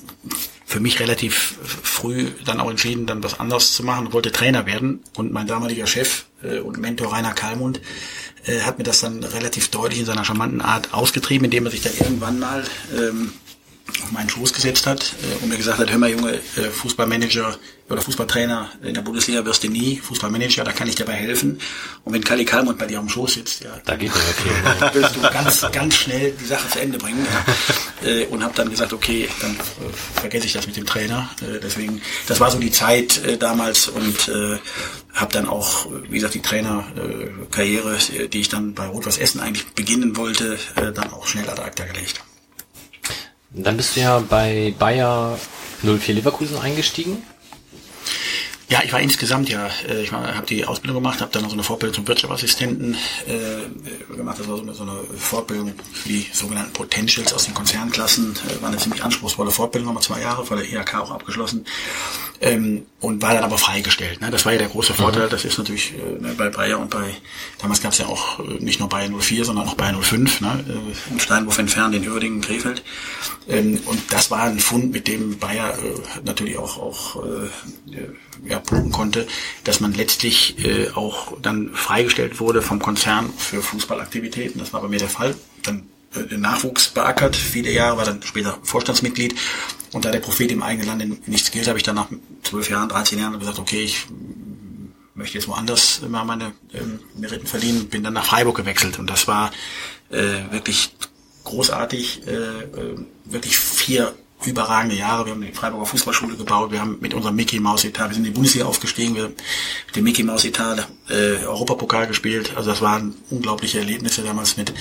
für 0.67 0.81
mich 0.81 0.99
relativ 0.99 1.55
früh 1.63 2.27
dann 2.45 2.61
auch 2.61 2.69
entschieden, 2.69 3.07
dann 3.07 3.23
was 3.23 3.39
anderes 3.39 3.73
zu 3.73 3.85
machen, 3.85 4.13
wollte 4.13 4.33
Trainer 4.33 4.67
werden. 4.67 5.01
Und 5.15 5.33
mein 5.33 5.47
damaliger 5.47 5.87
Chef 5.87 6.25
äh, 6.43 6.59
und 6.59 6.79
Mentor 6.79 7.13
Rainer 7.13 7.33
Kalmund 7.33 7.81
äh, 8.47 8.61
hat 8.61 8.77
mir 8.77 8.85
das 8.85 9.01
dann 9.01 9.23
relativ 9.23 9.69
deutlich 9.69 10.01
in 10.01 10.07
seiner 10.07 10.25
charmanten 10.25 10.61
Art 10.61 10.93
ausgetrieben, 10.93 11.45
indem 11.45 11.67
er 11.67 11.71
sich 11.71 11.83
dann 11.83 11.97
irgendwann 11.97 12.41
mal 12.41 12.65
ähm, 12.99 13.33
auf 14.03 14.11
meinen 14.11 14.29
Schoß 14.29 14.53
gesetzt 14.53 14.89
hat 14.89 15.15
äh, 15.23 15.43
und 15.43 15.51
mir 15.51 15.57
gesagt 15.57 15.79
hat, 15.79 15.91
hör 15.91 15.99
mal 15.99 16.11
Junge, 16.11 16.35
äh, 16.35 16.63
Fußballmanager 16.63 17.57
oder 17.89 18.03
Fußballtrainer 18.03 18.71
in 18.83 18.95
der 18.95 19.03
Bundesliga 19.03 19.45
wirst 19.45 19.63
du 19.63 19.69
nie, 19.69 19.99
Fußballmanager, 19.99 20.65
da 20.65 20.73
kann 20.73 20.89
ich 20.89 20.97
dir 20.97 21.05
bei 21.05 21.13
helfen. 21.13 21.61
Und 22.05 22.13
wenn 22.13 22.25
Kali 22.25 22.45
Kalmund 22.45 22.79
bei 22.79 22.87
dir 22.87 22.99
dem 22.99 23.09
Schoß 23.09 23.35
sitzt, 23.35 23.63
ja, 23.63 23.71
Da 23.85 23.97
geht 23.97 24.11
dann 24.81 24.91
willst 24.95 25.15
du 25.15 25.21
ganz, 25.21 25.65
ganz 25.71 25.95
schnell 25.95 26.33
die 26.33 26.47
Sache 26.47 26.69
zu 26.69 26.81
Ende 26.81 26.99
bringen. 26.99 27.25
Ja. 28.03 28.09
Äh, 28.09 28.27
und 28.27 28.43
habe 28.43 28.55
dann 28.55 28.71
gesagt, 28.71 28.93
okay, 28.93 29.29
dann 29.41 29.53
äh, 29.53 30.21
vergesse 30.21 30.47
ich 30.47 30.53
das 30.53 30.67
mit 30.67 30.77
dem 30.77 30.87
Trainer. 30.87 31.31
Äh, 31.41 31.61
deswegen, 31.61 32.01
das 32.27 32.41
war 32.41 32.51
so 32.51 32.59
die 32.59 32.73
Zeit 32.73 33.21
damals 33.41 33.89
und 33.89 34.31
habe 35.15 35.33
dann 35.33 35.49
auch, 35.49 35.87
wie 36.09 36.17
gesagt, 36.17 36.35
die 36.35 36.43
Trainerkarriere, 36.43 37.97
die 38.29 38.41
ich 38.41 38.49
dann 38.49 38.75
bei 38.75 38.87
Rot-Was 38.87 39.19
Essen 39.19 39.41
eigentlich 39.41 39.67
beginnen 39.69 40.17
wollte, 40.17 40.59
dann 40.75 41.13
auch 41.13 41.27
schnell 41.27 41.49
ad 41.49 41.63
acta 41.63 41.85
gelegt. 41.85 42.21
Dann 43.51 43.77
bist 43.77 43.97
du 43.97 44.01
ja 44.01 44.19
bei 44.19 44.75
Bayer 44.79 45.39
04 45.83 46.15
Leverkusen 46.15 46.59
eingestiegen. 46.59 47.23
Ja, 48.69 48.81
ich 48.83 48.93
war 48.93 49.01
insgesamt 49.01 49.49
ja, 49.49 49.69
äh, 49.89 50.03
ich 50.03 50.11
habe 50.11 50.47
die 50.47 50.65
Ausbildung 50.65 51.01
gemacht, 51.03 51.21
habe 51.21 51.31
dann 51.31 51.43
noch 51.43 51.51
so 51.51 51.55
eine 51.55 51.63
Fortbildung 51.63 51.95
zum 51.95 52.09
Wirtschaftsassistenten 52.09 52.97
äh, 53.27 54.17
gemacht. 54.17 54.41
Das 54.41 54.49
war 54.49 54.57
so 54.57 54.63
eine, 54.63 54.75
so 54.75 54.83
eine 54.83 54.99
Fortbildung 55.17 55.73
für 55.93 56.09
die 56.09 56.27
sogenannten 56.33 56.73
Potentials 56.73 57.33
aus 57.33 57.45
den 57.45 57.55
Konzernklassen. 57.55 58.35
Äh, 58.35 58.61
war 58.61 58.71
eine 58.71 58.79
ziemlich 58.79 59.05
anspruchsvolle 59.05 59.53
Fortbildung, 59.53 59.87
nochmal 59.87 60.03
zwei 60.03 60.21
Jahre, 60.21 60.45
vor 60.45 60.57
der 60.57 60.67
IHK 60.67 60.95
auch 60.97 61.13
abgeschlossen. 61.13 61.65
Ähm, 62.41 62.87
und 63.01 63.23
war 63.23 63.35
dann 63.35 63.45
aber 63.45 63.57
freigestellt. 63.57 64.21
Ne? 64.21 64.31
Das 64.31 64.45
war 64.45 64.53
ja 64.53 64.59
der 64.59 64.69
große 64.69 64.95
Vorteil. 64.95 65.29
Das 65.29 65.45
ist 65.45 65.59
natürlich 65.59 65.95
äh, 65.95 66.21
ne, 66.21 66.35
bei 66.37 66.49
Bayer 66.49 66.81
und 66.81 66.91
bei, 66.91 67.15
damals 67.59 67.81
gab 67.81 67.93
es 67.93 67.99
ja 67.99 68.07
auch 68.07 68.41
äh, 68.41 68.43
nicht 68.59 68.81
nur 68.81 68.89
Bayer 68.89 69.09
04, 69.09 69.45
sondern 69.45 69.69
auch 69.69 69.75
Bayer 69.75 69.95
05, 70.03 70.41
ne? 70.41 70.65
äh, 70.69 71.13
in 71.13 71.21
Steinwurf 71.21 71.59
entfernt, 71.59 71.95
in 71.95 72.09
Uerdingen, 72.09 72.41
Krefeld. 72.41 72.83
Ähm, 73.49 73.81
und 73.87 74.13
das 74.13 74.31
war 74.33 74.43
ein 74.43 74.59
Fund, 74.59 74.93
mit 74.93 75.07
dem 75.07 75.39
Bayer 75.39 75.79
äh, 75.79 76.21
natürlich 76.25 76.59
auch, 76.59 76.79
auch 76.79 77.25
äh, 77.25 77.49
ja, 78.45 78.59
punkten 78.59 78.93
konnte, 78.93 79.27
dass 79.65 79.81
man 79.81 79.93
letztlich 79.95 80.65
äh, 80.65 80.91
auch 80.91 81.41
dann 81.41 81.71
freigestellt 81.75 82.41
wurde 82.41 82.63
vom 82.63 82.81
Konzern 82.81 83.33
für 83.37 83.63
Fußballaktivitäten. 83.63 84.59
Das 84.61 84.73
war 84.73 84.83
bei 84.83 84.89
mir 84.89 84.99
der 84.99 85.09
Fall. 85.09 85.35
Dann 85.63 85.89
äh, 86.15 86.25
den 86.25 86.41
Nachwuchs 86.41 86.89
beackert, 86.89 87.37
viele 87.37 87.71
Jahre, 87.71 87.97
war 87.97 88.05
dann 88.05 88.23
später 88.23 88.59
Vorstandsmitglied. 88.63 89.35
Und 89.93 90.05
da 90.05 90.11
der 90.11 90.21
Prophet 90.21 90.51
im 90.51 90.63
eigenen 90.63 90.87
Land 90.87 91.29
nichts 91.29 91.51
gilt, 91.51 91.69
habe 91.69 91.79
ich 91.79 91.85
dann 91.85 91.97
nach 91.97 92.09
zwölf 92.43 92.69
Jahren, 92.69 92.89
13 92.89 93.19
Jahren 93.19 93.39
gesagt, 93.39 93.59
okay, 93.59 93.83
ich 93.83 94.07
möchte 95.15 95.39
jetzt 95.39 95.49
woanders 95.49 96.03
mal 96.09 96.25
meine 96.25 96.53
ähm, 96.75 97.01
Meriten 97.17 97.47
verdienen, 97.47 97.89
bin 97.89 98.03
dann 98.03 98.13
nach 98.13 98.27
Freiburg 98.27 98.57
gewechselt. 98.57 98.99
Und 98.99 99.09
das 99.09 99.27
war 99.27 99.51
äh, 100.11 100.51
wirklich 100.51 100.93
großartig, 101.45 102.27
äh, 102.27 102.33
äh, 102.33 102.97
wirklich 103.25 103.57
vier 103.57 104.15
überragende 104.51 104.97
Jahre. 104.97 105.27
Wir 105.27 105.33
haben 105.33 105.43
die 105.43 105.53
Freiburger 105.53 105.87
Fußballschule 105.87 106.37
gebaut, 106.37 106.73
wir 106.73 106.81
haben 106.81 106.99
mit 107.01 107.15
unserem 107.15 107.37
Mickey 107.37 107.61
Maus 107.61 107.85
Etat, 107.85 108.09
wir 108.09 108.15
sind 108.15 108.25
in 108.25 108.33
die 108.33 108.35
Bundesliga 108.35 108.67
aufgestiegen, 108.67 109.15
wir 109.15 109.25
haben 109.25 109.35
mit 109.87 109.97
dem 109.97 110.05
Mickey 110.05 110.23
Maus 110.23 110.45
Etat 110.45 110.89
äh, 111.09 111.45
Europapokal 111.45 112.07
gespielt. 112.07 112.53
Also 112.57 112.71
das 112.71 112.81
waren 112.81 113.15
unglaubliche 113.31 113.79
Erlebnisse 113.79 114.23
damals 114.23 114.57
mit 114.57 114.73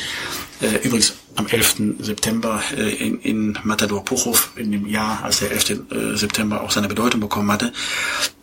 äh, 0.61 0.78
übrigens 0.84 1.16
am 1.36 1.47
11. 1.47 1.97
September 1.99 2.61
äh, 2.78 2.95
in, 2.95 3.20
in 3.22 3.59
Matador 3.63 4.03
Puchow, 4.03 4.51
in 4.55 4.72
dem 4.72 4.88
Jahr, 4.88 5.24
als 5.24 5.39
der 5.39 5.51
11. 5.51 5.70
Äh, 5.70 6.16
September 6.16 6.61
auch 6.61 6.72
seine 6.72 6.88
Bedeutung 6.88 7.20
bekommen 7.20 7.51
hatte. 7.51 7.74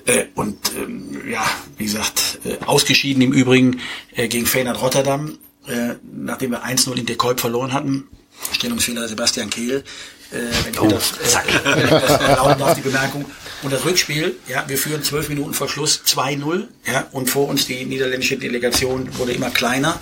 Äh, 0.04 0.26
und 0.34 0.72
ähm, 0.76 1.22
ja, 1.30 1.44
wie 1.78 1.84
gesagt, 1.84 2.40
äh, 2.44 2.58
ausgeschieden 2.64 3.22
im 3.22 3.32
Übrigen 3.32 3.80
äh, 4.14 4.28
gegen 4.28 4.46
Feyenoord 4.46 4.82
Rotterdam, 4.82 5.38
äh, 5.66 5.94
nachdem 6.12 6.50
wir 6.50 6.64
1-0 6.64 6.94
in 6.96 7.06
Dekolb 7.06 7.40
verloren 7.40 7.72
hatten. 7.72 8.08
Stellungsfehler 8.52 9.08
Sebastian 9.08 9.50
Kehl. 9.50 9.84
Äh, 10.32 10.64
wenn 10.64 10.72
ich 10.72 10.92
das, 10.92 11.12
äh, 11.12 11.64
wenn 11.64 11.84
ich 11.84 11.90
das 11.90 12.20
erlauben 12.20 12.58
darf, 12.58 12.74
die 12.74 12.80
Bemerkung. 12.80 13.24
Und 13.62 13.72
das 13.72 13.84
Rückspiel, 13.84 14.36
ja, 14.48 14.64
wir 14.66 14.76
führen 14.76 15.04
zwölf 15.04 15.28
Minuten 15.28 15.54
vor 15.54 15.68
Schluss 15.68 16.02
2-0, 16.04 16.66
ja, 16.84 17.06
und 17.12 17.30
vor 17.30 17.48
uns 17.48 17.66
die 17.66 17.84
niederländische 17.84 18.36
Delegation 18.36 19.16
wurde 19.18 19.32
immer 19.32 19.50
kleiner. 19.50 20.00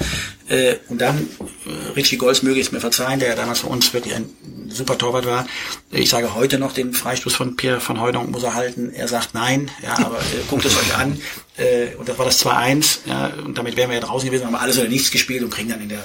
Äh, 0.48 0.76
und 0.88 1.00
dann, 1.00 1.28
äh, 1.66 1.92
Richie 1.94 2.16
Golds 2.16 2.42
möge 2.42 2.60
es 2.60 2.72
mir 2.72 2.80
verzeihen, 2.80 3.20
der 3.20 3.30
ja 3.30 3.34
damals 3.34 3.60
für 3.60 3.66
uns 3.66 3.92
wirklich 3.92 4.14
ein 4.14 4.30
super 4.68 4.96
Torwart 4.96 5.26
war. 5.26 5.46
Ich 5.90 6.08
sage 6.08 6.34
heute 6.34 6.58
noch 6.58 6.72
den 6.72 6.94
Freistoß 6.94 7.34
von 7.34 7.56
Pierre 7.56 7.80
von 7.80 8.00
Heudonk 8.00 8.30
muss 8.30 8.42
er 8.42 8.54
halten. 8.54 8.92
Er 8.94 9.08
sagt 9.08 9.34
nein, 9.34 9.70
ja, 9.82 9.98
aber 9.98 10.18
äh, 10.18 10.42
guckt 10.48 10.64
es 10.64 10.76
euch 10.76 10.96
an. 10.96 11.20
Äh, 11.58 11.94
und 11.96 12.08
das 12.08 12.16
war 12.18 12.24
das 12.24 12.44
2-1, 12.44 12.98
ja, 13.06 13.32
und 13.44 13.58
damit 13.58 13.76
wären 13.76 13.90
wir 13.90 13.98
ja 13.98 14.04
draußen 14.04 14.26
gewesen, 14.26 14.46
haben 14.46 14.54
alles 14.54 14.78
oder 14.78 14.88
nichts 14.88 15.10
gespielt 15.10 15.42
und 15.42 15.50
kriegen 15.50 15.68
dann 15.68 15.82
in 15.82 15.90
der 15.90 16.04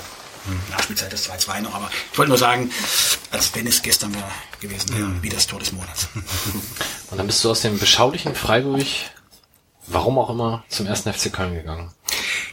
Nachspielzeit 0.72 1.12
das 1.14 1.30
2-2 1.30 1.62
noch. 1.62 1.74
Aber 1.74 1.89
ich 2.12 2.18
wollte 2.18 2.30
nur 2.30 2.38
sagen, 2.38 2.72
als 3.32 3.54
wenn 3.56 3.68
es 3.68 3.82
gestern 3.82 4.14
wäre 4.14 4.26
gewesen 4.60 4.96
wäre, 4.98 5.12
wie 5.22 5.30
das 5.30 5.48
Tor 5.48 5.60
des 5.60 5.72
Monats. 5.72 6.08
Und 7.12 7.18
dann 7.18 7.28
bist 7.28 7.43
du 7.43 7.52
aus 7.52 7.62
dem 7.62 7.78
beschaulichen 7.80 8.36
Freiburg, 8.36 8.86
warum 9.88 10.18
auch 10.18 10.30
immer, 10.30 10.64
zum 10.70 10.86
ersten 10.88 11.12
FC 11.14 11.32
Köln 11.32 11.54
gegangen. 11.54 11.91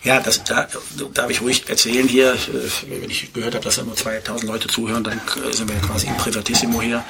Ja, 0.04 0.18
das 0.20 0.42
da, 0.42 0.66
darf 1.14 1.30
ich 1.30 1.40
ruhig 1.40 1.68
erzählen 1.68 2.08
hier. 2.08 2.32
Äh, 2.34 3.00
Wenn 3.02 3.10
ich 3.10 3.32
gehört 3.32 3.54
habe, 3.54 3.64
dass 3.64 3.76
da 3.76 3.84
nur 3.84 3.94
2000 3.94 4.50
Leute 4.50 4.66
zuhören, 4.68 5.04
dann 5.04 5.20
äh, 5.48 5.52
sind 5.52 5.68
wir 5.68 5.76
ja 5.76 5.82
quasi 5.82 6.08
im 6.08 6.16
Privatissimo 6.16 6.82
hier. 6.82 7.04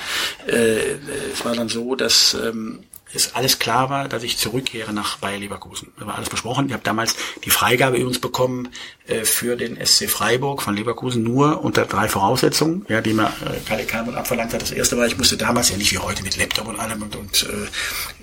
Äh, 0.46 0.96
Es 1.32 1.42
war 1.44 1.54
dann 1.54 1.70
so, 1.70 1.94
dass 1.94 2.34
ähm, 2.34 2.84
es 3.14 3.34
alles 3.34 3.58
klar 3.58 3.90
war, 3.90 4.08
dass 4.08 4.22
ich 4.22 4.38
zurückkehre 4.38 4.92
nach 4.92 5.18
Bayer 5.18 5.38
Leverkusen. 5.38 5.92
Da 5.98 6.06
war 6.06 6.16
alles 6.16 6.28
besprochen. 6.28 6.66
Ich 6.66 6.72
habe 6.72 6.82
damals 6.82 7.16
die 7.44 7.50
Freigabe 7.50 7.96
übrigens 7.96 8.20
bekommen 8.20 8.68
äh, 9.06 9.24
für 9.24 9.56
den 9.56 9.76
SC 9.84 10.08
Freiburg 10.08 10.62
von 10.62 10.74
Leverkusen 10.74 11.22
nur 11.22 11.62
unter 11.64 11.84
drei 11.84 12.08
Voraussetzungen, 12.08 12.86
ja, 12.88 13.00
die 13.00 13.12
mir 13.12 13.26
äh, 13.26 13.60
Kalle 13.66 13.84
Kalmund 13.84 14.16
abverlangt 14.16 14.52
hat. 14.52 14.62
Das 14.62 14.70
erste 14.70 14.96
war, 14.96 15.06
ich 15.06 15.18
musste 15.18 15.36
damals 15.36 15.70
ja 15.70 15.76
nicht 15.76 15.92
wie 15.92 15.98
heute 15.98 16.22
mit 16.22 16.36
Laptop 16.36 16.68
und 16.68 16.78
allem 16.78 17.02
und, 17.02 17.16
und 17.16 17.46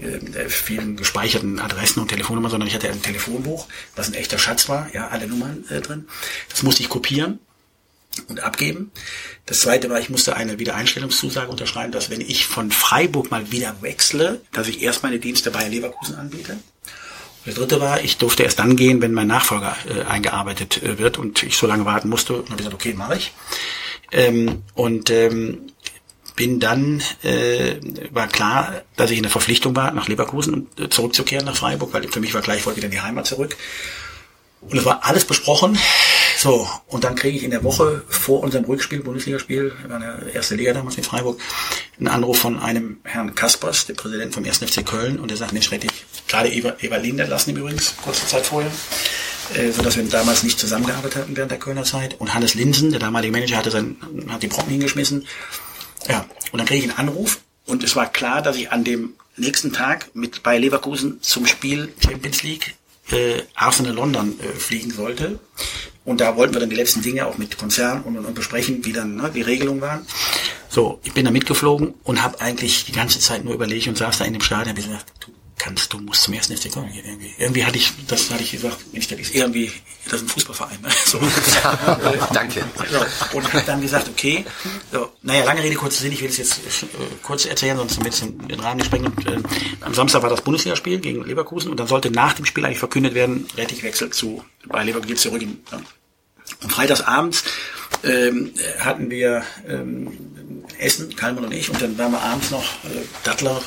äh, 0.01 0.07
äh, 0.07 0.49
vielen 0.49 0.95
gespeicherten 0.95 1.59
Adressen 1.59 1.99
und 2.01 2.09
Telefonnummern, 2.09 2.51
sondern 2.51 2.67
ich 2.67 2.75
hatte 2.75 2.89
ein 2.89 3.01
Telefonbuch, 3.01 3.67
was 3.95 4.07
ein 4.07 4.13
echter 4.15 4.37
Schatz 4.37 4.69
war, 4.69 4.87
ja, 4.93 5.09
alle 5.09 5.27
Nummern 5.27 5.65
äh, 5.69 5.81
drin. 5.81 6.07
Das 6.49 6.63
musste 6.63 6.81
ich 6.81 6.89
kopieren 6.89 7.39
und 8.27 8.41
abgeben. 8.41 8.91
Das 9.45 9.61
zweite 9.61 9.89
war, 9.89 9.99
ich 9.99 10.09
musste 10.09 10.35
eine 10.35 10.59
Wiedereinstellungszusage 10.59 11.49
unterschreiben, 11.49 11.91
dass 11.91 12.09
wenn 12.09 12.21
ich 12.21 12.45
von 12.45 12.71
Freiburg 12.71 13.31
mal 13.31 13.51
wieder 13.51 13.75
wechsle, 13.81 14.41
dass 14.51 14.67
ich 14.67 14.81
erst 14.81 15.03
meine 15.03 15.19
Dienste 15.19 15.51
bei 15.51 15.67
Leverkusen 15.67 16.15
anbiete. 16.15 16.53
Und 16.53 17.45
das 17.45 17.55
dritte 17.55 17.79
war, 17.79 18.01
ich 18.01 18.17
durfte 18.17 18.43
erst 18.43 18.59
dann 18.59 18.75
gehen, 18.75 19.01
wenn 19.01 19.13
mein 19.13 19.27
Nachfolger 19.27 19.75
äh, 19.87 20.03
eingearbeitet 20.03 20.83
äh, 20.83 20.97
wird 20.99 21.17
und 21.17 21.43
ich 21.43 21.55
so 21.55 21.67
lange 21.67 21.85
warten 21.85 22.09
musste. 22.09 22.33
Und 22.35 22.47
habe 22.49 22.57
gesagt, 22.57 22.75
okay, 22.75 22.93
mache 22.93 23.15
ich. 23.15 23.33
Ähm, 24.11 24.63
und 24.73 25.09
ähm, 25.09 25.71
bin 26.35 26.59
dann, 26.59 27.01
äh, 27.23 27.75
war 28.11 28.27
klar, 28.27 28.81
dass 28.95 29.11
ich 29.11 29.17
in 29.17 29.23
der 29.23 29.31
Verpflichtung 29.31 29.75
war, 29.75 29.91
nach 29.91 30.07
Leverkusen 30.07 30.67
äh, 30.77 30.89
zurückzukehren 30.89 31.45
nach 31.45 31.55
Freiburg, 31.55 31.93
weil 31.93 32.07
für 32.07 32.19
mich 32.19 32.33
war 32.33 32.41
klar, 32.41 32.55
ich 32.55 32.65
wollte 32.65 32.77
wieder 32.77 32.87
in 32.87 32.93
die 32.93 33.01
Heimat 33.01 33.25
zurück. 33.25 33.55
Und 34.61 34.77
es 34.77 34.85
war 34.85 35.05
alles 35.05 35.25
besprochen. 35.25 35.77
So, 36.41 36.65
und 36.87 37.03
dann 37.03 37.15
kriege 37.15 37.35
ich 37.35 37.43
in 37.43 37.51
der 37.51 37.65
Woche 37.65 38.01
vor 38.07 38.39
unserem 38.39 38.63
Rückspiel, 38.63 39.03
Bundesligaspiel, 39.03 39.73
in 39.83 39.89
der 39.89 40.33
erste 40.33 40.55
Liga 40.55 40.71
damals 40.71 40.95
in 40.95 41.03
Freiburg, 41.03 41.37
einen 41.97 42.07
Anruf 42.07 42.39
von 42.39 42.57
einem 42.59 43.01
Herrn 43.03 43.35
Kaspers, 43.35 43.87
dem 43.87 43.97
Präsidenten 43.97 44.31
vom 44.31 44.45
1. 44.45 44.59
FC 44.59 44.85
Köln, 44.85 45.19
und 45.19 45.31
der 45.31 45.35
sagt, 45.35 45.51
Mensch, 45.51 45.69
Rettig, 45.69 45.91
gerade 46.29 46.47
Eva, 46.47 46.95
Linder 46.95 47.27
lassen 47.27 47.49
ihm 47.49 47.57
übrigens, 47.57 47.93
kurze 48.01 48.25
Zeit 48.25 48.45
vorher, 48.45 48.71
äh, 49.55 49.69
so 49.71 49.81
dass 49.81 49.97
wir 49.97 50.03
damals 50.05 50.43
nicht 50.43 50.57
zusammengearbeitet 50.57 51.17
hatten 51.17 51.35
während 51.35 51.51
der 51.51 51.59
Kölner 51.59 51.83
Zeit. 51.83 52.15
Und 52.21 52.33
Hannes 52.33 52.53
Linsen, 52.53 52.91
der 52.91 53.01
damalige 53.01 53.33
Manager, 53.33 53.57
hatte 53.57 53.71
sein, 53.71 53.97
hat 54.29 54.41
die 54.41 54.47
Brocken 54.47 54.71
hingeschmissen. 54.71 55.27
Ja, 56.07 56.25
und 56.53 56.59
dann 56.59 56.67
kriege 56.67 56.85
ich 56.85 56.89
einen 56.89 57.09
Anruf, 57.09 57.41
und 57.65 57.83
es 57.83 57.97
war 57.97 58.09
klar, 58.09 58.41
dass 58.41 58.55
ich 58.55 58.71
an 58.71 58.85
dem 58.85 59.15
nächsten 59.35 59.73
Tag 59.73 60.15
mit 60.15 60.41
bei 60.41 60.57
Leverkusen 60.57 61.21
zum 61.21 61.45
Spiel 61.45 61.93
Champions 62.01 62.43
League 62.43 62.75
äh, 63.11 63.41
Arsenal 63.55 63.93
London 63.93 64.39
äh, 64.39 64.57
fliegen 64.57 64.91
sollte. 64.91 65.37
Und 66.09 66.21
da 66.21 66.35
wollten 66.35 66.55
wir 66.55 66.59
dann 66.59 66.71
die 66.71 66.75
letzten 66.75 67.03
Dinge 67.03 67.27
auch 67.27 67.37
mit 67.37 67.55
Konzern 67.59 68.01
und, 68.01 68.17
und, 68.17 68.25
und 68.25 68.33
besprechen, 68.33 68.83
wie 68.83 68.93
dann 68.93 69.17
ne, 69.17 69.29
die 69.31 69.43
Regelungen 69.43 69.79
waren. 69.79 70.07
So, 70.67 70.99
ich 71.03 71.13
bin 71.13 71.23
da 71.23 71.29
mitgeflogen 71.29 71.93
und 72.03 72.23
habe 72.23 72.41
eigentlich 72.41 72.85
die 72.85 72.93
ganze 72.93 73.19
Zeit 73.19 73.45
nur 73.45 73.53
überlegt 73.53 73.87
und 73.87 73.95
saß 73.95 74.17
da 74.17 74.25
in 74.25 74.33
dem 74.33 74.41
Stadion 74.41 74.75
und 74.75 74.81
habe 74.81 74.87
gesagt, 74.87 75.11
du 75.19 75.31
kannst, 75.59 75.93
du 75.93 75.99
musst 75.99 76.23
zum 76.23 76.33
ersten 76.33 76.57
FC 76.57 76.71
Köln 76.71 76.91
gehen. 76.91 77.05
Irgendwie, 77.05 77.33
irgendwie 77.37 77.63
hatte 77.63 77.77
ich, 77.77 77.91
das 78.07 78.31
hatte 78.31 78.41
ich 78.41 78.51
gesagt, 78.51 78.91
Mensch, 78.91 79.07
das 79.07 79.19
ist 79.19 79.35
irgendwie, 79.35 79.71
das 80.05 80.13
ist 80.15 80.21
ein 80.23 80.29
Fußballverein. 80.29 80.81
Ne? 80.81 80.89
So. 81.05 81.19
Danke. 82.33 82.63
So, 82.89 83.37
und 83.37 83.53
habe 83.53 83.63
dann 83.67 83.79
gesagt, 83.79 84.09
okay, 84.09 84.45
so, 84.91 85.11
naja, 85.21 85.43
lange 85.43 85.61
Rede, 85.61 85.75
kurzer 85.75 86.01
Sinn, 86.01 86.11
ich 86.11 86.21
will 86.21 86.29
es 86.29 86.37
jetzt 86.37 86.57
äh, 86.57 86.87
kurz 87.21 87.45
erzählen, 87.45 87.77
sonst 87.77 87.99
ein 87.99 88.03
bisschen 88.03 88.47
den 88.47 88.59
Rahmen 88.59 88.83
sprengen. 88.83 89.13
Und, 89.13 89.27
äh, 89.27 89.37
am 89.81 89.93
Samstag 89.93 90.23
war 90.23 90.29
das 90.31 90.41
Bundesligaspiel 90.41 90.99
gegen 90.99 91.23
Leverkusen 91.23 91.69
und 91.69 91.79
dann 91.79 91.87
sollte 91.87 92.09
nach 92.09 92.33
dem 92.33 92.45
Spiel 92.45 92.65
eigentlich 92.65 92.79
verkündet 92.79 93.13
werden, 93.13 93.45
Rettichwechsel 93.57 94.09
zu, 94.09 94.43
bei 94.65 94.83
Leverkusen 94.83 95.17
zurück 95.17 95.41
in, 95.43 95.61
ja. 95.71 95.79
Und 96.61 96.71
freitagsabends 96.71 97.43
ähm, 98.03 98.53
hatten 98.79 99.09
wir 99.09 99.43
ähm, 99.67 100.11
Essen, 100.77 101.15
Kalman 101.15 101.45
und 101.45 101.53
ich, 101.53 101.69
und 101.69 101.81
dann 101.81 101.97
waren 101.97 102.11
wir 102.11 102.21
abends 102.21 102.51
noch 102.51 102.63
äh, 102.85 103.05
Dattler, 103.23 103.61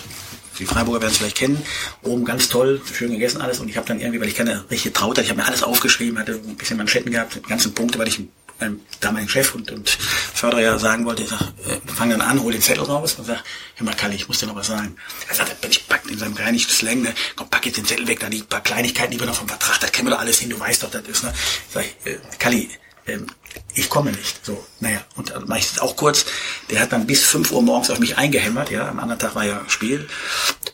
die 0.59 0.67
Freiburger 0.67 1.01
werden 1.01 1.13
es 1.13 1.19
vielleicht 1.19 1.39
kennen, 1.39 1.63
oben 2.03 2.25
ganz 2.25 2.49
toll, 2.49 2.81
schön 2.93 3.13
gegessen 3.13 3.41
alles. 3.41 3.59
Und 3.59 3.69
ich 3.69 3.77
habe 3.77 3.87
dann 3.87 4.01
irgendwie, 4.01 4.21
weil 4.21 4.29
ich 4.29 4.35
keine 4.35 4.69
richtige 4.71 4.93
Traute 4.93 5.21
hatte, 5.21 5.23
ich 5.23 5.31
habe 5.31 5.41
mir 5.41 5.47
alles 5.47 5.63
aufgeschrieben, 5.63 6.19
hatte 6.19 6.33
ein 6.33 6.57
bisschen 6.57 6.77
Manschetten 6.77 7.11
gehabt, 7.11 7.43
ganzen 7.49 7.75
Punkte, 7.75 7.99
weil 7.99 8.09
ich 8.09 8.21
meinem 8.61 8.81
damaligen 9.01 9.29
Chef 9.29 9.55
und, 9.55 9.71
und 9.71 9.89
Förderer 9.89 10.79
sagen 10.79 11.05
wollte, 11.05 11.23
ich 11.23 11.31
sag, 11.31 11.41
äh, 11.41 11.93
fang 11.95 12.11
dann 12.11 12.21
an, 12.21 12.41
hol 12.43 12.53
den 12.53 12.63
Zettel 12.63 12.85
raus 12.85 13.15
und 13.15 13.25
sag, 13.25 13.43
hör 13.77 13.85
mal 13.85 13.95
Kalli, 13.95 14.17
ich 14.17 14.29
muss 14.29 14.39
dir 14.39 14.47
noch 14.47 14.55
was 14.55 14.69
sagen. 14.69 14.97
Er 15.29 15.35
sagt, 15.35 15.57
ich 15.69 15.89
pack 15.89 16.03
in 16.09 16.19
seinem 16.19 16.35
rheinischen 16.35 16.71
Slang, 16.71 17.03
ne, 17.03 17.15
komm, 17.35 17.49
pack 17.49 17.67
jetzt 17.67 17.79
den 17.79 17.85
Zettel 17.85 18.07
weg, 18.07 18.21
da 18.21 18.29
die 18.29 18.43
paar 18.43 18.63
Kleinigkeiten, 18.63 19.13
die 19.13 19.21
wir 19.21 19.27
noch 19.27 19.35
vom 19.35 19.49
Vertrag, 19.49 19.81
da 19.81 19.89
kennen 19.89 20.09
wir 20.09 20.13
doch 20.13 20.21
alles 20.21 20.39
hin, 20.39 20.51
du 20.51 20.61
weißt 20.61 20.83
doch, 20.83 20.91
das 20.91 21.03
ist, 21.09 21.25
ne. 21.25 21.33
Sag 21.73 21.85
ich, 21.85 22.13
äh, 22.13 22.19
Kalli, 22.39 22.71
ähm, 23.07 23.27
ich 23.75 23.89
komme 23.89 24.13
nicht. 24.13 24.45
So, 24.45 24.65
naja, 24.81 25.01
und 25.17 25.31
dann 25.31 25.47
mache 25.47 25.61
ich 25.61 25.71
das 25.71 25.81
auch 25.81 25.97
kurz. 25.97 26.25
Der 26.71 26.81
hat 26.81 26.93
dann 26.93 27.07
bis 27.07 27.25
5 27.25 27.53
Uhr 27.53 27.63
morgens 27.63 27.91
auf 27.91 27.99
mich 27.99 28.19
eingehämmert, 28.19 28.71
ja, 28.71 28.89
am 28.89 29.01
anderen 29.01 29.19
Tag 29.19 29.35
war 29.35 29.45
ja 29.45 29.63
Spiel. 29.69 30.09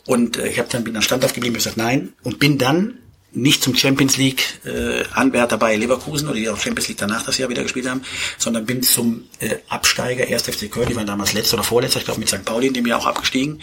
Und 0.05 0.37
äh, 0.37 0.47
ich 0.47 0.59
habe 0.59 0.69
dann 0.69 0.83
bin 0.83 0.93
dann 0.93 1.03
Stand 1.03 1.25
aufgeblieben, 1.25 1.57
ich 1.57 1.63
gesagt, 1.63 1.77
nein, 1.77 2.13
und 2.23 2.39
bin 2.39 2.57
dann 2.57 2.99
nicht 3.31 3.63
zum 3.63 3.75
Champions 3.75 4.17
League 4.17 4.59
äh, 4.65 5.03
Anwärter 5.13 5.57
bei 5.57 5.75
Leverkusen 5.75 6.27
oder 6.27 6.37
die 6.37 6.49
auch 6.49 6.59
Champions 6.59 6.87
League 6.87 6.97
danach 6.97 7.23
das 7.23 7.37
Jahr 7.37 7.49
wieder 7.49 7.63
gespielt 7.63 7.87
haben, 7.87 8.01
sondern 8.37 8.65
bin 8.65 8.81
zum 8.81 9.25
äh, 9.39 9.57
Absteiger 9.67 10.25
1. 10.25 10.43
FC 10.43 10.71
Köln, 10.71 10.87
die 10.89 10.95
waren 10.95 11.05
damals 11.05 11.33
letzter 11.33 11.55
oder 11.55 11.63
vorletzter, 11.63 11.99
ich 11.99 12.05
glaube 12.05 12.19
mit 12.19 12.29
St. 12.29 12.43
Pauli 12.43 12.67
in 12.67 12.73
dem 12.73 12.87
Jahr 12.87 12.99
auch 12.99 13.05
abgestiegen 13.05 13.61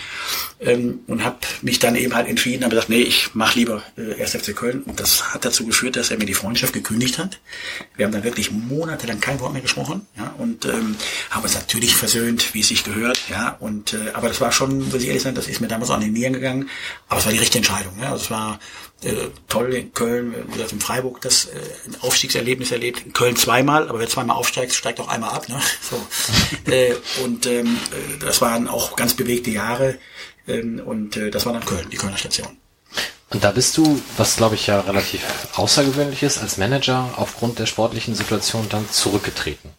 ähm, 0.60 1.00
und 1.08 1.24
habe 1.24 1.38
mich 1.62 1.78
dann 1.78 1.96
eben 1.96 2.14
halt 2.14 2.28
entschieden, 2.28 2.62
habe 2.62 2.74
gesagt, 2.74 2.90
nee, 2.90 3.02
ich 3.02 3.34
mache 3.34 3.58
lieber 3.58 3.82
äh, 3.96 4.20
1. 4.20 4.36
FC 4.36 4.54
Köln 4.54 4.82
und 4.82 5.00
das 5.00 5.34
hat 5.34 5.44
dazu 5.44 5.66
geführt, 5.66 5.96
dass 5.96 6.10
er 6.10 6.18
mir 6.18 6.26
die 6.26 6.34
Freundschaft 6.34 6.72
gekündigt 6.72 7.18
hat. 7.18 7.40
Wir 7.96 8.06
haben 8.06 8.12
dann 8.12 8.24
wirklich 8.24 8.52
monatelang 8.52 9.20
kein 9.20 9.40
Wort 9.40 9.52
mehr 9.52 9.62
gesprochen, 9.62 10.06
ja, 10.16 10.32
und 10.38 10.64
ähm, 10.64 10.96
haben 11.30 11.42
uns 11.42 11.54
natürlich 11.54 11.94
versöhnt, 11.96 12.54
wie 12.54 12.60
es 12.60 12.68
sich 12.68 12.84
gehört, 12.84 13.20
ja, 13.28 13.56
und 13.58 13.94
äh, 13.94 14.10
aber 14.12 14.28
das 14.28 14.40
war 14.40 14.52
schon, 14.52 14.88
muss 14.90 15.02
ich 15.02 15.08
ehrlich 15.08 15.22
sein, 15.22 15.34
das 15.34 15.48
ist 15.48 15.60
mir 15.60 15.68
damals 15.68 15.90
auch 15.90 15.96
an 15.96 16.02
den 16.02 16.12
Nieren 16.12 16.34
gegangen, 16.34 16.68
aber 17.08 17.18
es 17.18 17.26
war 17.26 17.32
die 17.32 17.38
richtige 17.38 17.58
Entscheidung, 17.58 17.94
ja, 18.00 18.12
also 18.12 18.24
es 18.24 18.30
war 18.30 18.60
äh, 19.02 19.28
toll 19.48 19.74
in 19.74 19.92
Köln, 19.92 20.34
wie 20.48 20.52
gesagt 20.52 20.72
in 20.72 20.80
Freiburg 20.80 21.20
das 21.20 21.46
äh, 21.46 21.50
Aufstiegserlebnis 22.00 22.72
erlebt. 22.72 23.04
In 23.04 23.12
Köln 23.12 23.36
zweimal, 23.36 23.88
aber 23.88 23.98
wer 23.98 24.08
zweimal 24.08 24.36
aufsteigt, 24.36 24.72
steigt 24.72 25.00
auch 25.00 25.08
einmal 25.08 25.30
ab. 25.30 25.48
Ne? 25.48 25.60
So. 25.90 26.70
äh, 26.70 26.94
und 27.22 27.46
ähm, 27.46 27.76
äh, 27.92 28.18
das 28.18 28.40
waren 28.40 28.68
auch 28.68 28.96
ganz 28.96 29.14
bewegte 29.14 29.50
Jahre. 29.50 29.98
Ähm, 30.48 30.80
und 30.84 31.16
äh, 31.16 31.30
das 31.30 31.46
war 31.46 31.52
dann 31.52 31.64
Köln, 31.64 31.88
die 31.90 31.96
Kölner 31.96 32.16
Station. 32.16 32.56
Und 33.30 33.44
da 33.44 33.50
bist 33.50 33.76
du, 33.76 34.00
was 34.16 34.36
glaube 34.36 34.54
ich 34.54 34.68
ja 34.68 34.80
relativ 34.80 35.22
außergewöhnlich 35.54 36.22
ist, 36.22 36.38
als 36.38 36.58
Manager 36.58 37.14
aufgrund 37.16 37.58
der 37.58 37.66
sportlichen 37.66 38.14
Situation 38.14 38.68
dann 38.68 38.88
zurückgetreten. 38.90 39.70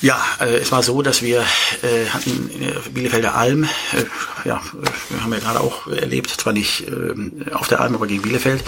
Ja, 0.00 0.20
äh, 0.40 0.56
es 0.56 0.72
war 0.72 0.82
so, 0.82 1.02
dass 1.02 1.22
wir 1.22 1.40
äh, 1.82 2.06
hatten 2.10 2.50
in 2.50 2.60
der 2.60 2.80
Bielefelder 2.90 3.34
Alm, 3.34 3.64
äh, 3.64 3.68
ja, 4.44 4.60
wir 5.08 5.22
haben 5.22 5.32
ja 5.32 5.38
gerade 5.38 5.60
auch 5.60 5.86
erlebt, 5.86 6.30
zwar 6.30 6.52
nicht 6.52 6.86
äh, 6.88 7.52
auf 7.52 7.68
der 7.68 7.80
Alm, 7.80 7.94
aber 7.94 8.06
gegen 8.06 8.22
Bielefeld. 8.22 8.62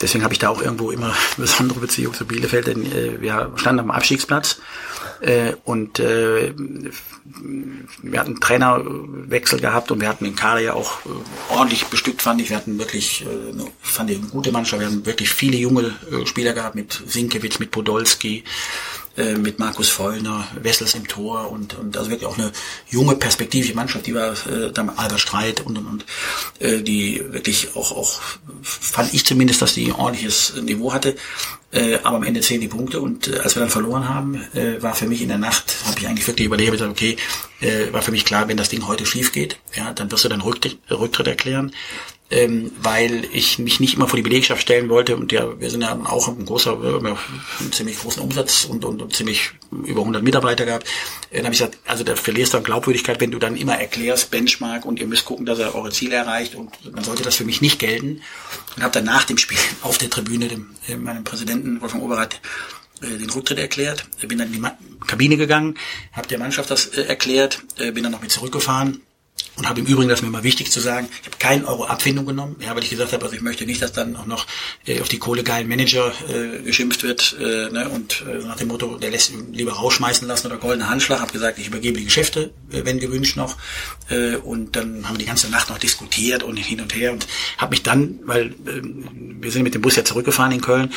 Deswegen 0.00 0.24
habe 0.24 0.32
ich 0.32 0.38
da 0.38 0.48
auch 0.48 0.62
irgendwo 0.62 0.90
immer 0.90 1.14
besondere 1.36 1.80
Beziehung 1.80 2.14
zu 2.14 2.26
Bielefeld, 2.26 2.68
denn 2.68 2.86
äh, 2.92 3.20
wir 3.20 3.52
standen 3.56 3.80
am 3.80 3.90
Abstiegsplatz 3.90 4.60
äh, 5.20 5.54
und 5.64 5.98
äh, 5.98 6.54
wir 6.54 8.20
hatten 8.20 8.40
Trainerwechsel 8.40 9.60
gehabt 9.60 9.90
und 9.90 10.00
wir 10.00 10.08
hatten 10.08 10.24
den 10.24 10.36
Kader 10.36 10.60
ja 10.60 10.74
auch 10.74 11.04
äh, 11.06 11.54
ordentlich 11.54 11.86
bestückt, 11.86 12.22
fand 12.22 12.40
ich. 12.40 12.50
Wir 12.50 12.56
hatten 12.56 12.78
wirklich, 12.78 13.24
äh, 13.26 13.52
eine, 13.52 13.66
fand 13.80 14.10
ich, 14.10 14.18
eine 14.18 14.28
gute 14.28 14.52
Mannschaft. 14.52 14.80
Wir 14.80 14.86
haben 14.86 15.04
wirklich 15.04 15.30
viele 15.30 15.56
junge 15.56 15.94
äh, 16.10 16.26
Spieler 16.26 16.52
gehabt 16.52 16.74
mit 16.74 17.02
Sinkewitz, 17.06 17.58
mit 17.58 17.70
Podolski, 17.70 18.44
äh, 19.18 19.34
mit 19.34 19.58
Markus 19.58 19.88
Vollner, 19.88 20.46
Wessels 20.60 20.94
im 20.94 21.06
Tor 21.06 21.50
und, 21.50 21.76
und 21.76 21.96
also 21.96 22.10
wirklich 22.10 22.28
auch 22.28 22.38
eine 22.38 22.52
junge 22.88 23.16
perspektivische 23.16 23.74
Mannschaft, 23.74 24.06
die 24.06 24.14
war 24.14 24.32
äh, 24.46 24.72
dann 24.72 24.90
Albert 24.90 25.20
Streit 25.20 25.60
und 25.60 25.76
und 25.76 25.86
und 25.86 26.04
äh, 26.60 26.82
die 26.82 27.22
wirklich 27.32 27.74
auch 27.74 27.92
auch 27.92 28.20
fand 28.62 29.12
ich 29.12 29.26
zumindest, 29.26 29.60
dass 29.62 29.74
die 29.74 29.86
ein 29.86 29.92
ordentliches 29.92 30.54
Niveau 30.62 30.92
hatte. 30.92 31.16
Äh, 31.70 31.98
aber 32.02 32.16
am 32.16 32.22
Ende 32.22 32.40
zehn 32.40 32.62
die 32.62 32.68
Punkte 32.68 32.98
und 33.00 33.28
äh, 33.28 33.40
als 33.40 33.54
wir 33.54 33.60
dann 33.60 33.68
verloren 33.68 34.08
haben, 34.08 34.42
äh, 34.54 34.80
war 34.80 34.94
für 34.94 35.06
mich 35.06 35.20
in 35.20 35.28
der 35.28 35.36
Nacht, 35.36 35.76
habe 35.84 35.98
ich 36.00 36.06
eigentlich 36.06 36.26
wirklich 36.26 36.46
überlegt, 36.46 36.72
gesagt, 36.72 36.90
okay, 36.90 37.16
äh, 37.60 37.92
war 37.92 38.00
für 38.00 38.10
mich 38.10 38.24
klar, 38.24 38.48
wenn 38.48 38.56
das 38.56 38.70
Ding 38.70 38.86
heute 38.86 39.04
schief 39.04 39.32
geht, 39.32 39.58
ja, 39.74 39.92
dann 39.92 40.10
wirst 40.10 40.24
du 40.24 40.28
Rücktritt, 40.28 40.78
Rücktritt 40.90 41.26
erklären 41.26 41.72
ähm, 42.30 42.72
weil 42.82 43.24
ich 43.32 43.58
mich 43.58 43.80
nicht 43.80 43.94
immer 43.94 44.06
vor 44.06 44.18
die 44.18 44.22
Belegschaft 44.22 44.60
stellen 44.60 44.90
wollte 44.90 45.16
und 45.16 45.32
ja, 45.32 45.58
wir 45.58 45.70
sind 45.70 45.80
ja 45.80 45.98
auch 46.04 46.28
ein 46.28 46.44
großer, 46.44 46.82
wir 46.82 46.92
haben 46.94 47.06
ja 47.06 47.16
einen 47.58 47.72
ziemlich 47.72 47.98
großen 47.98 48.22
Umsatz 48.22 48.66
und, 48.66 48.84
und, 48.84 49.00
und 49.00 49.16
ziemlich 49.16 49.52
über 49.70 50.00
100 50.00 50.22
Mitarbeiter 50.22 50.66
gehabt. 50.66 50.86
Dann 51.30 51.44
habe 51.44 51.54
ich 51.54 51.60
gesagt, 51.60 51.78
also 51.86 52.04
da 52.04 52.16
verlierst 52.16 52.52
du 52.52 52.58
an 52.58 52.64
Glaubwürdigkeit, 52.64 53.20
wenn 53.20 53.30
du 53.30 53.38
dann 53.38 53.56
immer 53.56 53.78
erklärst, 53.78 54.30
Benchmark 54.30 54.84
und 54.84 54.98
ihr 54.98 55.06
müsst 55.06 55.24
gucken, 55.24 55.46
dass 55.46 55.58
er 55.58 55.74
eure 55.74 55.90
Ziele 55.90 56.16
erreicht 56.16 56.54
und 56.54 56.70
dann 56.84 57.02
sollte 57.02 57.22
das 57.22 57.36
für 57.36 57.44
mich 57.44 57.62
nicht 57.62 57.78
gelten. 57.78 58.20
Und 58.76 58.82
habe 58.82 58.92
dann 58.92 59.04
nach 59.04 59.24
dem 59.24 59.38
Spiel 59.38 59.58
auf 59.82 59.96
der 59.96 60.10
Tribüne 60.10 60.48
dem, 60.48 60.66
meinem 61.02 61.24
Präsidenten 61.24 61.80
Wolfgang 61.80 62.04
Oberreit 62.04 62.40
äh, 63.00 63.16
den 63.16 63.30
Rücktritt 63.30 63.58
erklärt, 63.58 64.04
bin 64.26 64.36
dann 64.36 64.52
in 64.52 64.62
die 64.62 65.06
Kabine 65.06 65.38
gegangen, 65.38 65.78
habe 66.12 66.28
der 66.28 66.38
Mannschaft 66.38 66.70
das 66.70 66.88
äh, 66.88 67.04
erklärt, 67.04 67.62
äh, 67.78 67.90
bin 67.90 68.02
dann 68.02 68.12
noch 68.12 68.20
mit 68.20 68.30
zurückgefahren 68.30 69.00
und 69.58 69.68
habe 69.68 69.80
im 69.80 69.86
Übrigen, 69.86 70.08
das 70.08 70.20
ist 70.20 70.24
mir 70.24 70.30
mal 70.30 70.44
wichtig 70.44 70.70
zu 70.70 70.80
sagen, 70.80 71.08
ich 71.20 71.26
habe 71.26 71.36
keinen 71.38 71.64
Euro 71.64 71.84
Abfindung 71.84 72.26
genommen, 72.26 72.56
ja, 72.60 72.74
weil 72.74 72.82
ich 72.84 72.90
gesagt 72.90 73.12
habe, 73.12 73.24
also 73.24 73.34
ich 73.34 73.42
möchte 73.42 73.66
nicht, 73.66 73.82
dass 73.82 73.92
dann 73.92 74.14
auch 74.16 74.26
noch 74.26 74.46
äh, 74.86 75.00
auf 75.00 75.08
die 75.08 75.18
kohlegeilen 75.18 75.68
Manager 75.68 76.12
äh, 76.28 76.62
geschimpft 76.62 77.02
wird 77.02 77.36
äh, 77.40 77.68
ne, 77.70 77.88
und 77.88 78.22
äh, 78.22 78.44
nach 78.46 78.56
dem 78.56 78.68
Motto, 78.68 78.98
der 78.98 79.10
lässt 79.10 79.32
ihn 79.32 79.52
lieber 79.52 79.72
rausschmeißen 79.72 80.28
lassen 80.28 80.46
oder 80.46 80.56
goldenen 80.58 80.88
Handschlag, 80.88 81.20
habe 81.20 81.32
gesagt, 81.32 81.58
ich 81.58 81.66
übergebe 81.66 81.98
die 81.98 82.04
Geschäfte 82.04 82.52
äh, 82.72 82.84
wenn 82.84 82.98
gewünscht 82.98 83.36
noch. 83.36 83.56
Äh, 84.08 84.36
und 84.36 84.76
dann 84.76 85.06
haben 85.06 85.14
wir 85.14 85.18
die 85.18 85.26
ganze 85.26 85.50
Nacht 85.50 85.70
noch 85.70 85.78
diskutiert 85.78 86.42
und 86.42 86.56
hin 86.56 86.80
und 86.80 86.94
her 86.94 87.12
und 87.12 87.26
habe 87.56 87.70
mich 87.70 87.82
dann, 87.82 88.20
weil 88.24 88.46
äh, 88.46 88.82
wir 89.40 89.50
sind 89.50 89.62
mit 89.62 89.74
dem 89.74 89.82
Bus 89.82 89.96
ja 89.96 90.04
zurückgefahren 90.04 90.52
in 90.52 90.60
Köln, 90.60 90.92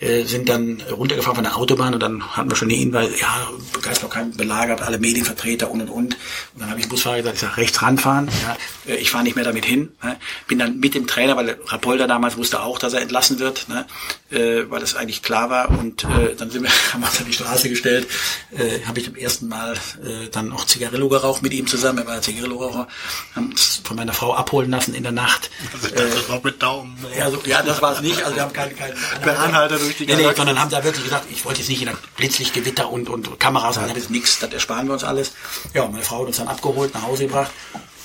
äh, 0.00 0.24
sind 0.24 0.48
dann 0.48 0.82
runtergefahren 0.90 1.36
von 1.36 1.44
der 1.44 1.56
Autobahn 1.56 1.94
und 1.94 2.02
dann 2.02 2.36
hatten 2.36 2.50
wir 2.50 2.56
schon 2.56 2.68
den 2.68 2.78
Hinweis, 2.78 3.20
ja, 3.20 3.48
Geistblockheim 3.82 4.36
belagert, 4.36 4.82
alle 4.82 4.98
Medienvertreter 4.98 5.70
und 5.70 5.82
und 5.82 5.88
und. 5.88 6.14
Und 6.14 6.60
dann 6.60 6.70
habe 6.70 6.80
ich 6.80 6.86
dem 6.86 6.90
Busfahrer 6.90 7.18
gesagt, 7.18 7.36
ich 7.36 7.40
sag, 7.40 7.56
rechts 7.56 7.80
ranfahren, 7.84 8.28
ja, 8.42 8.56
äh, 8.92 8.96
ich 8.96 9.10
fahre 9.10 9.24
nicht 9.24 9.36
mehr 9.36 9.44
damit 9.44 9.64
hin. 9.64 9.92
Ne? 10.02 10.16
Bin 10.48 10.58
dann 10.58 10.78
mit 10.78 10.94
dem 10.94 11.06
Trainer, 11.06 11.36
weil 11.36 11.58
Rapolda 11.66 12.06
damals 12.06 12.36
wusste 12.36 12.62
auch, 12.62 12.78
dass 12.78 12.92
er 12.92 13.02
entlassen 13.02 13.38
wird, 13.38 13.68
ne? 13.68 13.86
äh, 14.30 14.70
weil 14.70 14.80
das 14.80 14.94
eigentlich 14.96 15.22
klar 15.22 15.50
war. 15.50 15.70
Und 15.70 16.04
äh, 16.04 16.34
dann 16.36 16.50
sind 16.50 16.62
wir, 16.62 16.70
haben 16.92 17.00
wir 17.00 17.08
uns 17.08 17.18
an 17.18 17.26
die 17.26 17.32
Straße 17.32 17.68
gestellt, 17.68 18.06
äh, 18.52 18.84
habe 18.86 18.98
ich 18.98 19.06
zum 19.06 19.16
ersten 19.16 19.48
Mal 19.48 19.74
äh, 19.74 20.28
dann 20.30 20.52
auch 20.52 20.64
Zigarillo 20.66 21.08
geraucht 21.08 21.42
mit 21.42 21.52
ihm 21.52 21.66
zusammen. 21.66 21.98
Er 21.98 22.06
war 22.06 22.20
Zigarillo-Raucher, 22.20 22.88
haben 23.34 23.50
uns 23.50 23.80
von 23.84 23.96
meiner 23.96 24.12
Frau 24.12 24.34
abholen 24.34 24.70
lassen 24.70 24.94
in 24.94 25.02
der 25.02 25.12
Nacht. 25.12 25.50
Also 25.72 25.88
ich 25.88 25.94
dachte, 25.94 26.10
das 26.10 26.28
war 26.28 26.40
mit 26.42 26.62
Daumen. 26.62 26.96
Ja, 27.16 27.30
so, 27.30 27.40
ja, 27.44 27.62
das 27.62 27.82
war 27.82 27.92
es 27.92 28.00
nicht. 28.00 28.22
Also 28.22 28.36
wir 28.36 28.42
haben 28.42 28.52
keinen 28.52 28.76
keinen 28.76 28.94
Per 29.22 29.38
Anhalter 29.38 29.78
durch 29.78 29.96
die 29.96 30.06
nee, 30.06 30.16
nee, 30.16 30.32
sondern 30.34 30.58
haben 30.60 30.70
da 30.70 30.82
wirklich 30.82 31.04
gesagt, 31.04 31.26
ich 31.30 31.44
wollte 31.44 31.60
jetzt 31.60 31.68
nicht 31.68 31.82
in 31.82 31.90
Blitzlichtgewitter 32.16 32.90
und, 32.90 33.08
und 33.08 33.38
Kameras, 33.38 33.76
ja. 33.76 33.86
das 33.86 33.96
ist 33.96 34.10
nichts, 34.10 34.38
das 34.38 34.52
ersparen 34.52 34.86
wir 34.86 34.94
uns 34.94 35.04
alles. 35.04 35.32
Ja, 35.74 35.86
meine 35.86 36.02
Frau 36.02 36.20
hat 36.20 36.28
uns 36.28 36.36
dann 36.38 36.48
abgeholt, 36.48 36.94
nach 36.94 37.02
Hause 37.02 37.26
gebracht 37.26 37.50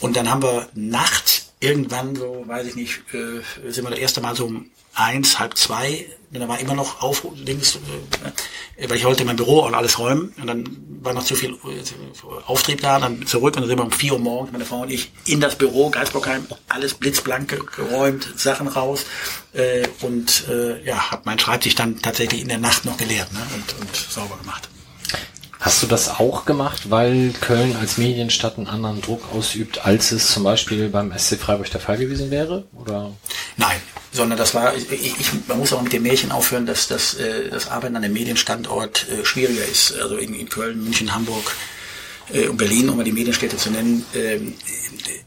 und 0.01 0.15
dann 0.15 0.29
haben 0.29 0.41
wir 0.43 0.67
nachts 0.73 1.51
irgendwann 1.59 2.15
so, 2.15 2.43
weiß 2.47 2.67
ich 2.67 2.75
nicht, 2.75 3.01
äh, 3.13 3.41
sind 3.71 3.83
wir 3.85 3.89
das 3.91 3.99
erste 3.99 4.21
Mal 4.21 4.35
so 4.35 4.45
um 4.45 4.69
eins, 4.93 5.39
halb 5.39 5.57
zwei, 5.57 6.05
da 6.31 6.47
war 6.47 6.59
immer 6.59 6.73
noch 6.73 7.01
auf, 7.01 7.25
links, 7.35 7.75
äh, 8.77 8.89
weil 8.89 8.97
ich 8.97 9.03
wollte 9.05 9.23
mein 9.25 9.35
Büro 9.35 9.59
und 9.65 9.73
alles 9.75 9.99
räumen 9.99 10.33
und 10.39 10.47
dann 10.47 10.63
war 11.01 11.13
noch 11.13 11.23
zu 11.23 11.35
viel 11.35 11.51
äh, 11.51 12.47
Auftrieb 12.47 12.81
da, 12.81 12.99
dann 12.99 13.25
zurück 13.25 13.55
und 13.55 13.61
dann 13.61 13.67
sind 13.69 13.77
wir 13.79 13.83
um 13.85 13.91
vier 13.91 14.13
Uhr 14.13 14.19
morgens, 14.19 14.51
meine 14.51 14.65
Frau 14.65 14.81
und 14.81 14.91
ich, 14.91 15.11
in 15.25 15.39
das 15.41 15.57
Büro, 15.57 15.89
Geisbockheim, 15.89 16.45
alles 16.69 16.93
blitzblank 16.93 17.49
ge- 17.49 17.59
geräumt, 17.75 18.27
Sachen 18.37 18.67
raus 18.67 19.05
äh, 19.53 19.87
und 20.01 20.47
äh, 20.49 20.83
ja, 20.85 21.11
habe 21.11 21.23
meinen 21.25 21.39
Schreibtisch 21.39 21.75
dann 21.75 22.01
tatsächlich 22.01 22.41
in 22.41 22.47
der 22.47 22.57
Nacht 22.59 22.85
noch 22.85 22.97
geleert 22.97 23.31
ne, 23.33 23.39
und, 23.55 23.81
und 23.81 23.95
sauber 23.95 24.37
gemacht. 24.37 24.69
Hast 25.59 25.83
du 25.83 25.87
das 25.87 26.07
auch 26.07 26.45
gemacht, 26.45 26.89
weil 26.89 27.33
Köln 27.41 27.75
als 27.75 27.97
Medienstadt 27.97 28.57
einen 28.57 28.67
anderen 28.67 29.01
Druck 29.01 29.33
ausübt, 29.33 29.85
als 29.85 30.13
es 30.13 30.31
zum 30.31 30.43
Beispiel 30.43 30.87
beim 30.87 31.11
SC 31.17 31.37
Freiburg 31.37 31.69
der 31.69 31.81
Fall 31.81 31.97
gewesen 31.97 32.31
wäre? 32.31 32.63
Oder? 32.73 33.11
Nein, 33.57 33.75
sondern 34.13 34.37
das 34.37 34.55
war, 34.55 34.73
ich, 34.75 34.89
ich, 34.91 35.47
man 35.47 35.59
muss 35.59 35.73
auch 35.73 35.81
mit 35.81 35.91
dem 35.91 36.03
Märchen 36.03 36.31
aufhören, 36.31 36.65
dass 36.65 36.87
das, 36.87 37.15
äh, 37.15 37.49
das 37.49 37.67
Arbeiten 37.67 37.97
an 37.97 38.05
einem 38.05 38.13
Medienstandort 38.13 39.07
äh, 39.09 39.25
schwieriger 39.25 39.65
ist. 39.65 39.93
Also 39.99 40.15
in, 40.15 40.33
in 40.33 40.47
Köln, 40.47 40.81
München, 40.81 41.13
Hamburg 41.13 41.53
äh, 42.33 42.47
und 42.47 42.57
Berlin, 42.57 42.89
um 42.89 42.97
mal 42.97 43.03
die 43.03 43.11
Medienstädte 43.11 43.57
zu 43.57 43.69
nennen, 43.71 44.05
ähm, 44.15 44.53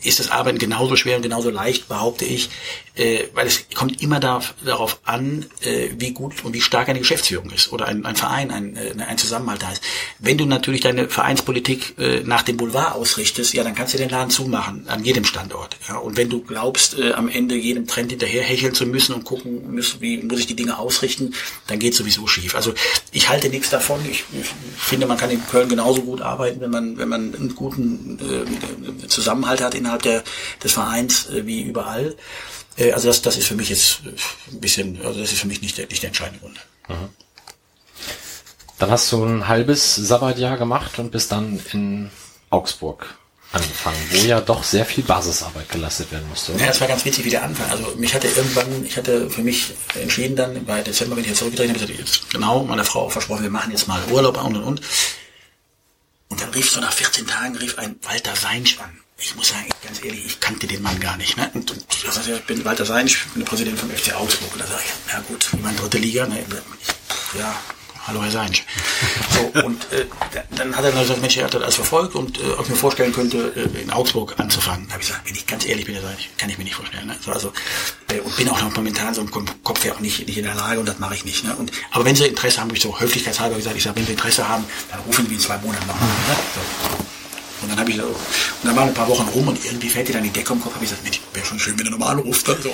ist 0.03 0.19
das 0.19 0.31
Arbeiten 0.31 0.59
genauso 0.59 0.97
schwer 0.97 1.17
und 1.17 1.23
genauso 1.23 1.51
leicht, 1.51 1.89
behaupte 1.89 2.25
ich, 2.25 2.51
äh, 2.95 3.25
weil 3.35 3.47
es 3.47 3.65
kommt 3.75 4.03
immer 4.03 4.21
da, 4.21 4.43
darauf 4.65 5.01
an, 5.05 5.47
äh, 5.63 5.91
wie 5.97 6.13
gut 6.13 6.45
und 6.45 6.53
wie 6.53 6.61
stark 6.61 6.89
eine 6.89 6.99
Geschäftsführung 6.99 7.51
ist 7.51 7.73
oder 7.73 7.87
ein, 7.87 8.05
ein 8.05 8.17
Verein, 8.17 8.51
ein, 8.51 8.77
äh, 8.77 8.93
ein 9.03 9.17
Zusammenhalt 9.17 9.63
da 9.63 9.73
ist. 9.73 9.83
Wenn 10.19 10.37
du 10.37 10.45
natürlich 10.45 10.83
deine 10.83 11.09
Vereinspolitik 11.09 11.99
äh, 11.99 12.21
nach 12.25 12.43
dem 12.43 12.57
Boulevard 12.57 12.95
ausrichtest, 12.95 13.55
ja, 13.55 13.65
dann 13.65 13.75
kannst 13.75 13.95
du 13.95 13.99
den 13.99 14.11
Laden 14.11 14.31
zumachen, 14.31 14.87
an 14.89 15.05
jedem 15.05 15.25
Standort. 15.25 15.77
Ja. 15.89 15.97
Und 15.97 16.17
wenn 16.17 16.29
du 16.29 16.43
glaubst, 16.43 16.99
äh, 16.99 17.13
am 17.13 17.29
Ende 17.29 17.55
jedem 17.55 17.87
Trend 17.87 18.11
hinterher 18.11 18.43
hecheln 18.43 18.75
zu 18.75 18.85
müssen 18.87 19.15
und 19.15 19.25
gucken 19.25 19.73
müssen, 19.73 20.01
wie 20.01 20.19
muss 20.19 20.41
ich 20.41 20.47
die 20.47 20.57
Dinge 20.57 20.79
ausrichten, 20.79 21.35
dann 21.69 21.79
geht 21.79 21.95
sowieso 21.95 22.27
schief. 22.27 22.55
Also 22.55 22.75
ich 23.11 23.29
halte 23.29 23.49
nichts 23.49 23.71
davon. 23.71 24.01
Ich, 24.11 24.25
ich 24.39 24.47
finde, 24.77 25.07
man 25.07 25.17
kann 25.17 25.31
in 25.31 25.47
Köln 25.47 25.69
genauso 25.69 26.03
gut 26.03 26.21
arbeiten, 26.21 26.61
wenn 26.61 26.71
man, 26.71 26.92
wenn 26.99 27.09
man 27.09 27.35
einen 27.35 27.55
guten 27.55 28.19
äh, 28.19 29.09
Zusammenhalt 29.09 29.61
hat 29.61 29.75
innerhalb 29.75 30.03
der, 30.03 30.23
des 30.63 30.73
Vereins 30.73 31.29
äh, 31.31 31.47
wie 31.47 31.63
überall. 31.63 32.17
Äh, 32.77 32.93
also 32.93 33.09
das, 33.09 33.23
das 33.23 33.37
ist 33.37 33.47
für 33.47 33.55
mich 33.55 33.69
jetzt 33.69 34.01
äh, 34.05 34.53
ein 34.53 34.61
bisschen, 34.61 35.01
also 35.05 35.21
das 35.21 35.33
ist 35.33 35.41
für 35.41 35.49
mich 35.49 35.63
nicht 35.63 35.79
der, 35.79 35.87
nicht 35.87 36.03
der 36.03 36.09
entscheidende 36.09 36.41
Grund. 36.41 36.59
Dann 38.79 38.91
hast 38.91 39.13
du 39.13 39.25
ein 39.25 39.47
halbes 39.47 39.95
Sabbatjahr 39.95 40.59
gemacht 40.59 40.99
und 40.99 41.13
bist 41.13 41.31
dann 41.31 41.61
in 41.73 42.11
Augsburg 42.51 43.17
angefangen, 43.53 43.97
wo 44.11 44.17
ja 44.25 44.41
doch 44.41 44.65
sehr 44.65 44.85
viel 44.85 45.05
Basisarbeit 45.05 45.69
geleistet 45.69 46.11
werden 46.11 46.29
musste. 46.29 46.53
Ja, 46.53 46.67
das 46.67 46.81
war 46.81 46.89
ganz 46.89 47.05
witzig, 47.05 47.25
wie 47.25 47.31
der 47.31 47.45
Anfang. 47.45 47.71
Also 47.71 47.95
mich 47.97 48.15
hatte 48.15 48.29
irgendwann, 48.29 48.85
ich 48.85 48.97
hatte 48.97 49.29
für 49.31 49.43
mich 49.43 49.73
entschieden 50.01 50.37
dann, 50.37 50.65
bei 50.65 50.83
Dezember, 50.83 51.17
wenn 51.17 51.23
ich 51.23 51.31
jetzt 51.31 51.39
zurückgedreht 51.39 51.69
habe, 51.69 51.79
ich 51.79 51.87
gesagt, 51.87 52.01
jetzt 52.01 52.31
genau, 52.31 52.65
meiner 52.65 52.85
Frau 52.85 53.03
auch 53.03 53.13
versprochen, 53.13 53.43
wir 53.43 53.51
machen 53.51 53.71
jetzt 53.71 53.89
mal 53.89 54.01
Urlaub 54.11 54.43
und 54.43 54.57
und 54.57 54.65
und. 54.65 54.81
Und 56.33 56.41
dann 56.41 56.49
rief 56.49 56.71
so 56.71 56.81
nach 56.81 56.95
14 56.95 57.27
Tagen, 57.27 57.55
rief 57.57 57.79
ein 57.79 57.97
Walter 58.01 58.35
Seinsch 58.35 58.79
an. 58.79 58.99
Ich 59.19 59.37
muss 59.37 59.51
sagen, 59.51 59.69
ganz 59.85 60.03
ehrlich, 60.03 60.25
ich 60.25 60.41
kannte 60.41 60.67
den 60.67 60.81
Mann 60.81 60.99
gar 60.99 61.19
nicht. 61.19 61.37
Ne? 61.37 61.51
Und, 61.53 61.71
und 61.71 61.85
das 62.07 62.27
ich 62.27 62.43
bin 62.47 62.65
Walter 62.65 62.87
Seinsch, 62.87 63.27
ich 63.27 63.33
bin 63.35 63.43
der 63.43 63.51
Präsident 63.51 63.79
vom 63.79 63.91
FC 63.91 64.15
Augsburg. 64.15 64.51
Und 64.55 64.63
da 64.63 64.67
sage 64.67 64.81
ich, 64.83 65.13
ja 65.13 65.21
gut, 65.21 65.51
ich 65.53 65.61
meine 65.61 65.77
dritte 65.77 65.99
Liga, 65.99 66.27
ne? 66.27 66.43
ja, 67.39 67.55
hallo 68.07 68.23
Herr 68.23 68.31
Seinsch. 68.31 68.65
So, 69.31 69.61
und 69.65 69.91
äh, 69.93 70.07
dann 70.57 70.77
hat 70.77 70.85
er 70.85 70.93
dann 70.93 71.03
gesagt, 71.03 71.21
Mensch, 71.21 71.37
er 71.37 71.45
hat 71.45 71.55
das 71.55 71.63
alles 71.63 71.75
verfolgt 71.75 72.15
und 72.15 72.39
äh, 72.39 72.53
ob 72.59 72.65
ich 72.65 72.71
mir 72.71 72.77
vorstellen 72.77 73.13
könnte, 73.13 73.53
äh, 73.57 73.83
in 73.83 73.91
Augsburg 73.91 74.35
anzufangen. 74.39 74.87
Da 74.89 74.95
habe 74.95 75.03
ich 75.03 75.09
gesagt, 75.09 75.29
wenn 75.29 75.35
ich 75.35 75.47
ganz 75.47 75.67
ehrlich 75.67 75.87
bin, 75.87 75.95
Herr 75.95 76.03
Seinsch, 76.03 76.29
kann 76.39 76.51
ich 76.51 76.59
mir 76.59 76.65
nicht 76.65 76.75
vorstellen. 76.75 77.07
Ne? 77.07 77.17
So, 77.21 77.33
also, 77.33 77.53
äh, 78.11 78.21
und 78.21 78.37
bin 78.37 78.49
auch 78.49 78.61
noch 78.61 78.75
momentan 78.75 79.15
so 79.15 79.21
im 79.23 79.31
Kopf 79.31 79.85
her 79.85 79.95
auch 79.95 80.01
nicht, 80.01 80.27
nicht 80.27 80.39
in 80.39 80.45
der 80.45 80.55
Lage 80.55 80.81
und 80.81 80.87
das 80.87 80.99
mache 80.99 81.15
ich 81.15 81.25
nicht. 81.25 81.45
Ne? 81.45 81.55
Und, 81.57 81.73
aber 81.91 82.05
wenn 82.05 82.17
Sie 82.17 82.27
Interesse 82.27 82.61
haben, 82.61 82.69
habe 82.69 82.77
ich 82.77 82.83
so 82.83 82.99
höflichkeitshalber 82.99 83.57
gesagt, 83.57 83.77
ich 83.77 83.83
sage, 83.83 83.97
wenn 83.97 84.07
Sie 84.07 84.13
Interesse 84.13 84.49
haben, 84.49 84.65
dann 84.91 85.01
rufen 85.01 85.27
Sie 85.29 85.35
in 85.35 85.41
zwei 85.41 85.59
Monaten 85.59 85.87
nochmal. 85.87 86.09
Ne? 86.09 86.37
So. 86.55 86.97
Und 87.63 87.71
dann 87.71 87.79
habe 87.79 87.91
ich 87.91 88.03
und 88.03 88.15
dann 88.65 88.75
waren 88.75 88.89
ein 88.89 88.95
paar 88.95 89.09
Wochen 89.09 89.29
rum 89.29 89.47
und 89.49 89.65
irgendwie 89.65 89.89
fällt 89.89 90.09
dir 90.09 90.15
dann 90.15 90.25
die 90.25 90.31
Decke 90.31 90.53
im 90.53 90.61
Kopf, 90.61 90.75
habe 90.75 90.85
ich 90.85 90.91
gesagt, 90.91 91.05
Mensch, 91.05 91.21
wäre 91.33 91.47
schon 91.47 91.61
schön, 91.61 91.79
wenn 91.79 91.87
er 91.87 91.93
nochmal 91.93 92.19
anruft. 92.19 92.49
Ne? 92.49 92.57
So. 92.61 92.71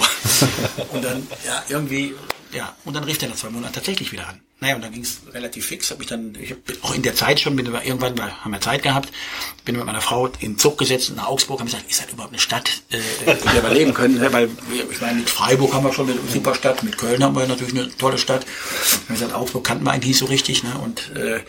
und 0.92 1.04
dann, 1.04 1.26
ja, 1.46 1.62
irgendwie, 1.68 2.14
ja, 2.52 2.74
und 2.84 2.94
dann 2.94 3.04
rief 3.04 3.18
der 3.18 3.28
nach 3.28 3.36
zwei 3.36 3.50
Monaten 3.50 3.74
tatsächlich 3.74 4.12
wieder 4.12 4.28
an. 4.28 4.40
Naja, 4.60 4.74
und 4.74 4.82
dann 4.82 4.92
ging 4.92 5.02
es 5.02 5.20
relativ 5.32 5.66
fix, 5.66 5.90
habe 5.92 6.02
ich 6.02 6.08
dann, 6.08 6.34
ich 6.34 6.50
hab 6.50 6.58
auch 6.82 6.92
in 6.92 7.02
der 7.02 7.14
Zeit 7.14 7.38
schon, 7.38 7.54
bin 7.54 7.66
irgendwann, 7.66 8.18
weil 8.18 8.32
haben 8.32 8.50
wir 8.50 8.60
Zeit 8.60 8.82
gehabt, 8.82 9.12
bin 9.64 9.76
mit 9.76 9.86
meiner 9.86 10.00
Frau 10.00 10.28
in 10.40 10.58
Zug 10.58 10.78
gesetzt 10.78 11.12
nach 11.14 11.28
Augsburg, 11.28 11.60
haben 11.60 11.66
gesagt, 11.66 11.88
ist 11.88 12.02
das 12.02 12.12
überhaupt 12.12 12.32
eine 12.32 12.40
Stadt, 12.40 12.82
äh, 12.90 12.98
der 13.24 13.62
wir 13.62 13.70
leben 13.70 13.94
können, 13.94 14.18
ne? 14.18 14.32
weil 14.32 14.50
ich 14.90 15.00
meine, 15.00 15.20
mit 15.20 15.30
Freiburg 15.30 15.72
haben 15.74 15.84
wir 15.84 15.92
schon 15.92 16.10
eine 16.10 16.18
super 16.32 16.56
Stadt, 16.56 16.82
mit 16.82 16.98
Köln 16.98 17.22
haben 17.22 17.36
wir 17.36 17.46
natürlich 17.46 17.74
eine 17.74 17.96
tolle 17.96 18.18
Stadt. 18.18 18.44
Haben 19.08 19.14
gesagt, 19.14 19.32
Augsburg 19.32 19.62
kannten 19.62 19.84
wir 19.84 19.92
eigentlich 19.92 20.08
nicht 20.08 20.18
so 20.18 20.26
richtig, 20.26 20.64
ne? 20.64 20.76
Und 20.78 21.12
äh, 21.14 21.40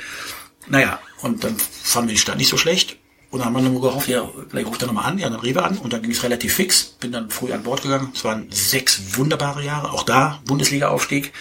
naja, 0.67 0.99
und 1.21 1.43
dann 1.43 1.57
fanden 1.57 2.09
wir 2.09 2.13
die 2.13 2.21
Stadt 2.21 2.37
nicht 2.37 2.49
so 2.49 2.57
schlecht. 2.57 2.98
Und 3.31 3.39
dann 3.39 3.53
haben 3.53 3.63
wir 3.63 3.69
nur 3.69 3.81
gehofft, 3.81 4.07
ja, 4.07 4.27
vielleicht 4.49 4.67
ruft 4.67 4.81
er 4.81 4.87
nochmal 4.87 5.05
an, 5.05 5.19
ja, 5.19 5.29
dann 5.29 5.39
rief 5.39 5.55
er 5.55 5.65
an 5.65 5.77
und 5.77 5.93
dann 5.93 6.01
ging 6.01 6.11
es 6.11 6.23
relativ 6.23 6.55
fix. 6.55 6.95
Bin 6.99 7.11
dann 7.11 7.29
früh 7.29 7.53
an 7.53 7.61
Bord 7.61 7.83
gegangen. 7.83 8.11
Es 8.13 8.23
waren 8.23 8.47
sechs 8.49 9.17
wunderbare 9.17 9.63
Jahre. 9.63 9.91
Auch 9.91 10.03
da 10.03 10.41
Bundesliga-Aufstieg, 10.45 11.31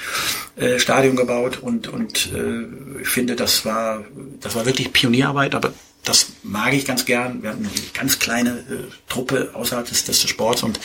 äh, 0.56 0.78
Stadion 0.78 1.16
gebaut 1.16 1.58
und, 1.62 1.88
und 1.88 2.30
äh, 2.34 3.00
ich 3.00 3.08
finde, 3.08 3.36
das 3.36 3.64
war, 3.64 4.04
das 4.40 4.54
war 4.54 4.66
wirklich 4.66 4.92
Pionierarbeit, 4.92 5.54
aber 5.54 5.72
das 6.04 6.28
mag 6.42 6.72
ich 6.72 6.86
ganz 6.86 7.04
gern. 7.04 7.42
Wir 7.42 7.50
hatten 7.50 7.64
eine 7.66 7.72
ganz 7.92 8.18
kleine 8.18 8.50
äh, 8.50 8.64
Truppe 9.10 9.50
außerhalb 9.52 9.86
des, 9.86 10.04
des 10.04 10.22
Sports 10.26 10.62
und 10.62 10.80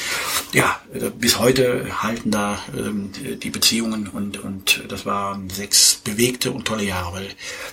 ja, 0.51 0.81
äh, 0.93 1.09
bis 1.11 1.39
heute 1.39 2.03
halten 2.03 2.29
da 2.31 2.59
ähm, 2.77 3.11
die- 3.41 3.49
Beziehungen 3.53 4.07
und, 4.07 4.43
und 4.43 4.83
das 4.89 5.05
waren 5.05 5.49
sechs 5.49 6.01
bewegte 6.03 6.51
und 6.51 6.65
tolle 6.65 6.83
Jahre, 6.83 7.13
weil 7.13 7.27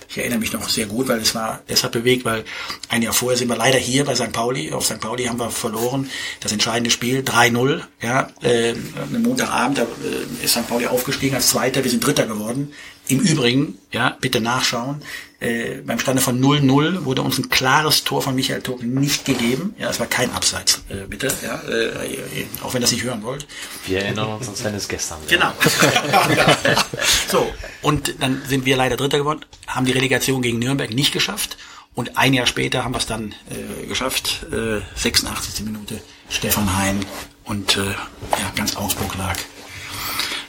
ich 0.08 0.18
erinnere 0.18 0.38
mich 0.38 0.52
noch 0.52 0.68
sehr 0.68 0.86
gut, 0.86 1.08
weil 1.08 1.20
es 1.20 1.34
war 1.34 1.62
deshalb 1.68 1.94
bewegt, 1.94 2.24
weil 2.24 2.44
ein 2.90 3.02
Jahr 3.02 3.14
vorher 3.14 3.36
sind 3.38 3.48
wir 3.48 3.56
leider 3.56 3.78
hier 3.78 4.04
bei 4.04 4.14
St. 4.14 4.30
Pauli, 4.32 4.72
auf 4.72 4.84
St. 4.84 5.00
Pauli 5.00 5.24
haben 5.24 5.40
wir 5.40 5.50
verloren, 5.50 6.08
das 6.40 6.52
entscheidende 6.52 6.90
Spiel 6.90 7.20
3-0, 7.22 7.80
ja, 8.02 8.28
äh, 8.42 8.74
am 9.02 9.22
Montagabend, 9.22 9.78
da 9.78 9.82
äh, 9.82 10.44
ist 10.44 10.52
St. 10.52 10.68
Pauli 10.68 10.86
aufgestiegen 10.86 11.34
als 11.34 11.48
Zweiter, 11.48 11.82
wir 11.82 11.90
sind 11.90 12.04
Dritter 12.06 12.26
geworden. 12.26 12.72
Im 13.08 13.20
Übrigen, 13.20 13.78
ja, 13.90 14.16
bitte 14.20 14.40
nachschauen, 14.40 15.02
äh, 15.40 15.76
beim 15.84 15.98
Stande 15.98 16.20
von 16.20 16.38
0-0 16.38 17.04
wurde 17.04 17.22
uns 17.22 17.38
ein 17.38 17.48
klares 17.48 18.04
Tor 18.04 18.20
von 18.20 18.34
Michael 18.34 18.60
Tuck 18.60 18.82
nicht 18.82 19.24
gegeben. 19.24 19.74
Ja, 19.78 19.88
es 19.88 19.98
war 19.98 20.06
kein 20.06 20.30
Abseits, 20.32 20.82
äh, 20.90 21.06
bitte. 21.08 21.32
Ja, 21.42 21.62
äh, 21.62 22.46
auch 22.62 22.74
wenn 22.74 22.80
ihr 22.80 22.84
das 22.84 22.92
nicht 22.92 23.04
hören 23.04 23.22
wollt. 23.22 23.46
Wir 23.86 24.02
erinnern 24.02 24.28
uns, 24.34 24.62
wenn 24.62 24.74
es 24.74 24.86
gestern. 24.86 25.18
Genau. 25.28 25.50
so, 27.30 27.50
und 27.80 28.14
dann 28.20 28.42
sind 28.46 28.66
wir 28.66 28.76
leider 28.76 28.98
Dritter 28.98 29.18
geworden, 29.18 29.40
haben 29.66 29.86
die 29.86 29.92
Relegation 29.92 30.42
gegen 30.42 30.58
Nürnberg 30.58 30.92
nicht 30.92 31.12
geschafft. 31.12 31.56
Und 31.94 32.16
ein 32.16 32.34
Jahr 32.34 32.46
später 32.46 32.84
haben 32.84 32.94
wir 32.94 32.98
es 32.98 33.06
dann 33.06 33.34
äh, 33.50 33.86
geschafft. 33.86 34.46
Äh, 34.52 34.80
86. 34.94 35.64
Minute, 35.64 36.00
Stefan 36.28 36.76
Hein 36.76 37.04
und 37.44 37.76
äh, 37.76 37.80
ja, 37.80 38.52
ganz 38.54 38.76
Augsburg 38.76 39.16
lag 39.16 39.36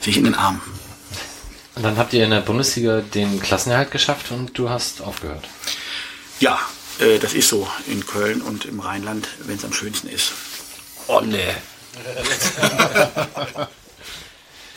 sich 0.01 0.17
in 0.17 0.25
den 0.25 0.35
Armen. 0.35 0.61
Und 1.81 1.85
dann 1.85 1.97
habt 1.97 2.13
ihr 2.13 2.25
in 2.25 2.29
der 2.29 2.41
Bundesliga 2.41 3.01
den 3.01 3.41
Klassenerhalt 3.41 3.89
geschafft 3.89 4.29
und 4.29 4.55
du 4.55 4.69
hast 4.69 5.01
aufgehört. 5.01 5.49
Ja, 6.39 6.59
äh, 6.99 7.17
das 7.17 7.33
ist 7.33 7.49
so 7.49 7.67
in 7.87 8.05
Köln 8.05 8.43
und 8.43 8.65
im 8.65 8.81
Rheinland, 8.81 9.27
wenn 9.47 9.55
es 9.55 9.65
am 9.65 9.73
schönsten 9.73 10.07
ist. 10.07 10.31
Oh 11.07 11.21
nee. 11.21 11.39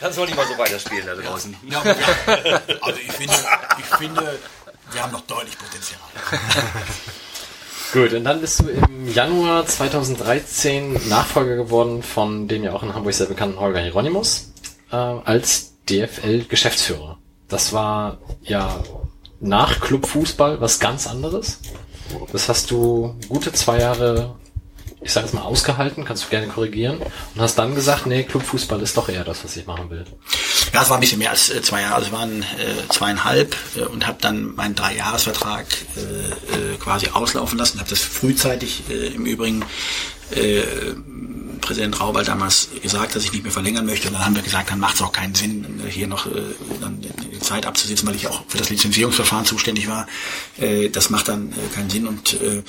Dann 0.01 0.13
soll 0.13 0.29
ich 0.29 0.35
mal 0.35 0.47
so 0.47 0.57
weiterspielen 0.57 1.05
da 1.05 1.13
draußen. 1.13 1.55
Ja, 1.69 1.81
aber 1.81 1.95
ja, 1.95 2.07
also 2.81 2.99
ich 2.99 3.11
finde, 3.11 3.35
ich 3.77 3.85
finde, 3.97 4.39
wir 4.91 5.03
haben 5.03 5.11
noch 5.11 5.27
deutlich 5.27 5.55
Potenzial. 5.59 5.99
Gut, 7.93 8.13
und 8.13 8.23
dann 8.23 8.41
bist 8.41 8.61
du 8.61 8.69
im 8.69 9.13
Januar 9.13 9.67
2013 9.67 11.07
Nachfolger 11.07 11.55
geworden 11.55 12.01
von 12.01 12.47
dem 12.47 12.63
ja 12.63 12.73
auch 12.73 12.81
in 12.81 12.95
Hamburg 12.95 13.13
sehr 13.13 13.27
bekannten 13.27 13.59
Holger 13.59 13.79
Hieronymus 13.79 14.53
äh, 14.91 14.95
als 14.95 15.74
DFL-Geschäftsführer. 15.89 17.17
Das 17.47 17.73
war 17.73 18.17
ja 18.43 18.83
nach 19.39 19.79
Clubfußball 19.79 20.61
was 20.61 20.79
ganz 20.79 21.07
anderes. 21.07 21.59
Das 22.31 22.49
hast 22.49 22.71
du 22.71 23.15
gute 23.29 23.51
zwei 23.53 23.79
Jahre, 23.79 24.35
ich 25.01 25.11
sage 25.11 25.25
jetzt 25.25 25.33
mal, 25.33 25.41
ausgehalten, 25.41 26.05
kannst 26.05 26.25
du 26.25 26.29
gerne 26.29 26.47
korrigieren, 26.47 26.97
und 26.97 27.41
hast 27.41 27.55
dann 27.55 27.75
gesagt, 27.75 28.05
nee, 28.05 28.23
Clubfußball 28.23 28.81
ist 28.81 28.97
doch 28.97 29.09
eher 29.09 29.23
das, 29.23 29.43
was 29.43 29.55
ich 29.57 29.65
machen 29.65 29.89
will. 29.89 30.05
Ja, 30.73 30.81
es 30.81 30.89
war 30.89 30.97
ein 30.97 31.01
bisschen 31.01 31.19
mehr 31.19 31.31
als 31.31 31.49
äh, 31.49 31.61
zwei 31.61 31.81
Jahre, 31.81 31.95
also 31.95 32.07
es 32.07 32.13
waren 32.13 32.41
äh, 32.41 32.89
zweieinhalb 32.89 33.55
äh, 33.75 33.81
und 33.81 34.07
habe 34.07 34.17
dann 34.21 34.55
meinen 34.55 34.75
Dreijahresvertrag 34.75 35.65
äh, 35.95 35.99
äh, 36.01 36.77
quasi 36.79 37.09
auslaufen 37.09 37.57
lassen, 37.57 37.79
habe 37.79 37.89
das 37.89 37.99
frühzeitig 37.99 38.83
äh, 38.89 39.07
im 39.07 39.25
Übrigen 39.25 39.63
äh, 40.31 40.63
Präsident 41.59 41.99
Raubal 41.99 42.23
damals 42.23 42.69
gesagt, 42.81 43.15
dass 43.15 43.23
ich 43.23 43.31
nicht 43.31 43.43
mehr 43.43 43.51
verlängern 43.51 43.85
möchte. 43.85 44.07
Und 44.07 44.15
dann 44.15 44.25
haben 44.25 44.35
wir 44.35 44.41
gesagt, 44.41 44.71
dann 44.71 44.79
macht 44.79 44.95
es 44.95 45.01
auch 45.01 45.11
keinen 45.11 45.35
Sinn, 45.35 45.81
hier 45.89 46.07
noch 46.07 46.27
äh, 46.27 46.31
Zeit 47.41 47.65
abzusitzen, 47.65 48.07
weil 48.07 48.15
ich 48.15 48.27
auch 48.27 48.43
für 48.47 48.57
das 48.57 48.69
Lizenzierungsverfahren 48.69 49.45
zuständig 49.45 49.87
war. 49.87 50.07
Äh, 50.57 50.89
das 50.89 51.09
macht 51.09 51.27
dann 51.27 51.51
äh, 51.51 51.73
keinen 51.73 51.89
Sinn. 51.89 52.07
Und 52.07 52.41
äh, 52.41 52.63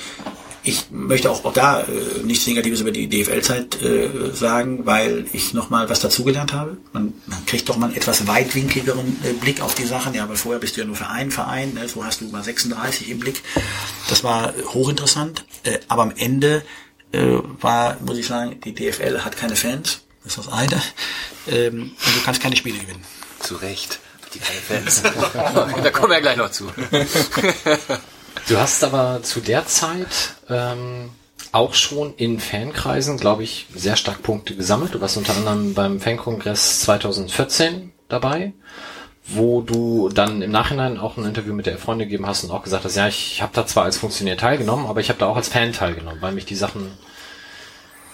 ich 0.67 0.87
möchte 0.91 1.31
auch, 1.31 1.45
auch 1.45 1.53
da 1.53 1.81
äh, 1.81 1.85
nichts 2.23 2.45
Negatives 2.45 2.81
über 2.81 2.91
die 2.91 3.07
DFL-Zeit 3.07 3.81
äh, 3.81 4.09
sagen, 4.33 4.85
weil 4.85 5.25
ich 5.31 5.53
nochmal 5.53 5.89
was 5.89 6.01
dazugelernt 6.01 6.53
habe. 6.53 6.77
Man, 6.93 7.13
man 7.25 7.45
kriegt 7.45 7.69
doch 7.69 7.77
mal 7.77 7.87
einen 7.87 7.95
etwas 7.95 8.27
weitwinkligeren 8.27 9.17
äh, 9.23 9.33
Blick 9.33 9.61
auf 9.61 9.75
die 9.75 9.85
Sachen. 9.85 10.13
Ja, 10.13 10.27
weil 10.27 10.35
vorher 10.35 10.59
bist 10.59 10.75
du 10.75 10.81
ja 10.81 10.87
nur 10.87 10.95
für 10.95 11.07
einen 11.07 11.31
Verein, 11.31 11.73
ne? 11.73 11.87
so 11.87 12.03
hast 12.03 12.21
du 12.21 12.25
mal 12.25 12.43
36 12.43 13.09
im 13.09 13.19
Blick. 13.19 13.41
Das 14.09 14.23
war 14.23 14.53
hochinteressant. 14.73 15.45
Äh, 15.63 15.79
aber 15.87 16.03
am 16.03 16.11
Ende 16.15 16.63
äh, 17.11 17.39
war, 17.61 17.97
muss 18.01 18.17
ich 18.17 18.27
sagen, 18.27 18.59
die 18.61 18.73
DFL 18.73 19.21
hat 19.21 19.37
keine 19.37 19.55
Fans. 19.55 20.01
Das 20.23 20.37
ist 20.37 20.47
das 20.47 20.53
eine. 20.53 20.81
Ähm, 21.47 21.91
und 22.05 22.15
du 22.15 22.21
kannst 22.23 22.41
keine 22.41 22.55
Spiele 22.55 22.79
gewinnen. 22.79 23.03
Zu 23.39 23.55
Recht. 23.55 23.99
Die 24.33 24.39
keine 24.39 24.59
Fans. 24.59 25.01
da 25.83 25.89
kommen 25.91 26.09
wir 26.09 26.15
ja 26.15 26.21
gleich 26.21 26.37
noch 26.37 26.51
zu. 26.51 26.69
Du 28.47 28.57
hast 28.57 28.83
aber 28.83 29.23
zu 29.23 29.41
der 29.41 29.65
Zeit 29.65 30.35
ähm, 30.49 31.09
auch 31.51 31.73
schon 31.73 32.13
in 32.15 32.39
Fankreisen, 32.39 33.17
glaube 33.17 33.43
ich, 33.43 33.67
sehr 33.75 33.95
stark 33.95 34.23
Punkte 34.23 34.55
gesammelt. 34.55 34.93
Du 34.93 35.01
warst 35.01 35.17
unter 35.17 35.35
anderem 35.35 35.73
beim 35.73 35.99
Fankongress 35.99 36.81
2014 36.81 37.91
dabei, 38.07 38.53
wo 39.27 39.61
du 39.61 40.09
dann 40.09 40.41
im 40.41 40.51
Nachhinein 40.51 40.97
auch 40.97 41.17
ein 41.17 41.25
Interview 41.25 41.53
mit 41.53 41.65
der 41.65 41.77
Freunde 41.77 42.05
gegeben 42.05 42.25
hast 42.25 42.43
und 42.43 42.51
auch 42.51 42.63
gesagt 42.63 42.85
hast, 42.85 42.95
ja, 42.95 43.07
ich 43.07 43.41
habe 43.41 43.51
da 43.53 43.65
zwar 43.65 43.83
als 43.83 43.97
Funktionär 43.97 44.37
teilgenommen, 44.37 44.85
aber 44.85 45.01
ich 45.01 45.09
habe 45.09 45.19
da 45.19 45.27
auch 45.27 45.35
als 45.35 45.49
Fan 45.49 45.73
teilgenommen, 45.73 46.21
weil 46.21 46.31
mich 46.31 46.45
die 46.45 46.55
Sachen 46.55 46.91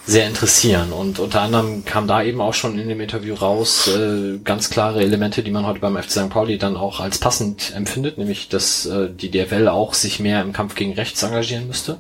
sehr 0.06 0.28
interessieren. 0.28 0.92
Und 0.92 1.20
unter 1.20 1.42
anderem 1.42 1.86
kam 1.86 2.08
da 2.08 2.24
eben 2.24 2.42
auch 2.42 2.54
schon 2.54 2.78
in 2.78 2.90
dem 2.90 3.00
Interview 3.00 3.36
raus 3.36 3.88
äh, 3.88 4.40
ganz 4.44 4.70
klare 4.70 5.02
Elemente, 5.02 5.44
die 5.44 5.52
man 5.52 5.66
heute 5.66 5.80
beim 5.80 5.96
FC 5.96 6.12
St. 6.12 6.30
Pauli 6.30 6.58
dann 6.58 6.76
auch 6.76 7.00
als 7.00 7.20
passend 7.20 7.74
empfindet, 7.76 8.18
nämlich 8.18 8.50
dass 8.50 8.86
äh, 8.86 9.10
die 9.10 9.32
DFL 9.32 9.68
auch 9.70 9.94
sich 9.94 10.20
mehr 10.20 10.42
im 10.42 10.52
Kampf 10.52 10.76
gegen 10.76 10.94
rechts 10.94 11.24
engagieren 11.24 11.68
müsste. 11.68 12.00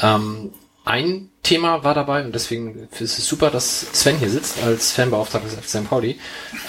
Ähm, 0.00 0.50
ein 0.84 1.30
Thema 1.42 1.84
war 1.84 1.94
dabei 1.94 2.24
und 2.24 2.34
deswegen 2.34 2.88
ist 2.90 3.18
es 3.18 3.26
super, 3.26 3.50
dass 3.50 3.86
Sven 3.92 4.18
hier 4.18 4.30
sitzt 4.30 4.62
als 4.62 4.92
Fanbeauftragter 4.92 5.48
des 5.48 5.58
FC 5.58 5.68
St. 5.68 5.88
Pauli. 5.88 6.18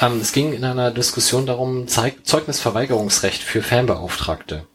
Ähm, 0.01 0.20
es 0.20 0.32
ging 0.32 0.53
in 0.53 0.64
einer 0.64 0.91
Diskussion 0.91 1.45
darum, 1.45 1.88
Zeig 1.88 2.26
Zeugnisverweigerungsrecht 2.26 3.41
für 3.41 3.64
Fanbeauftragte. 3.64 4.68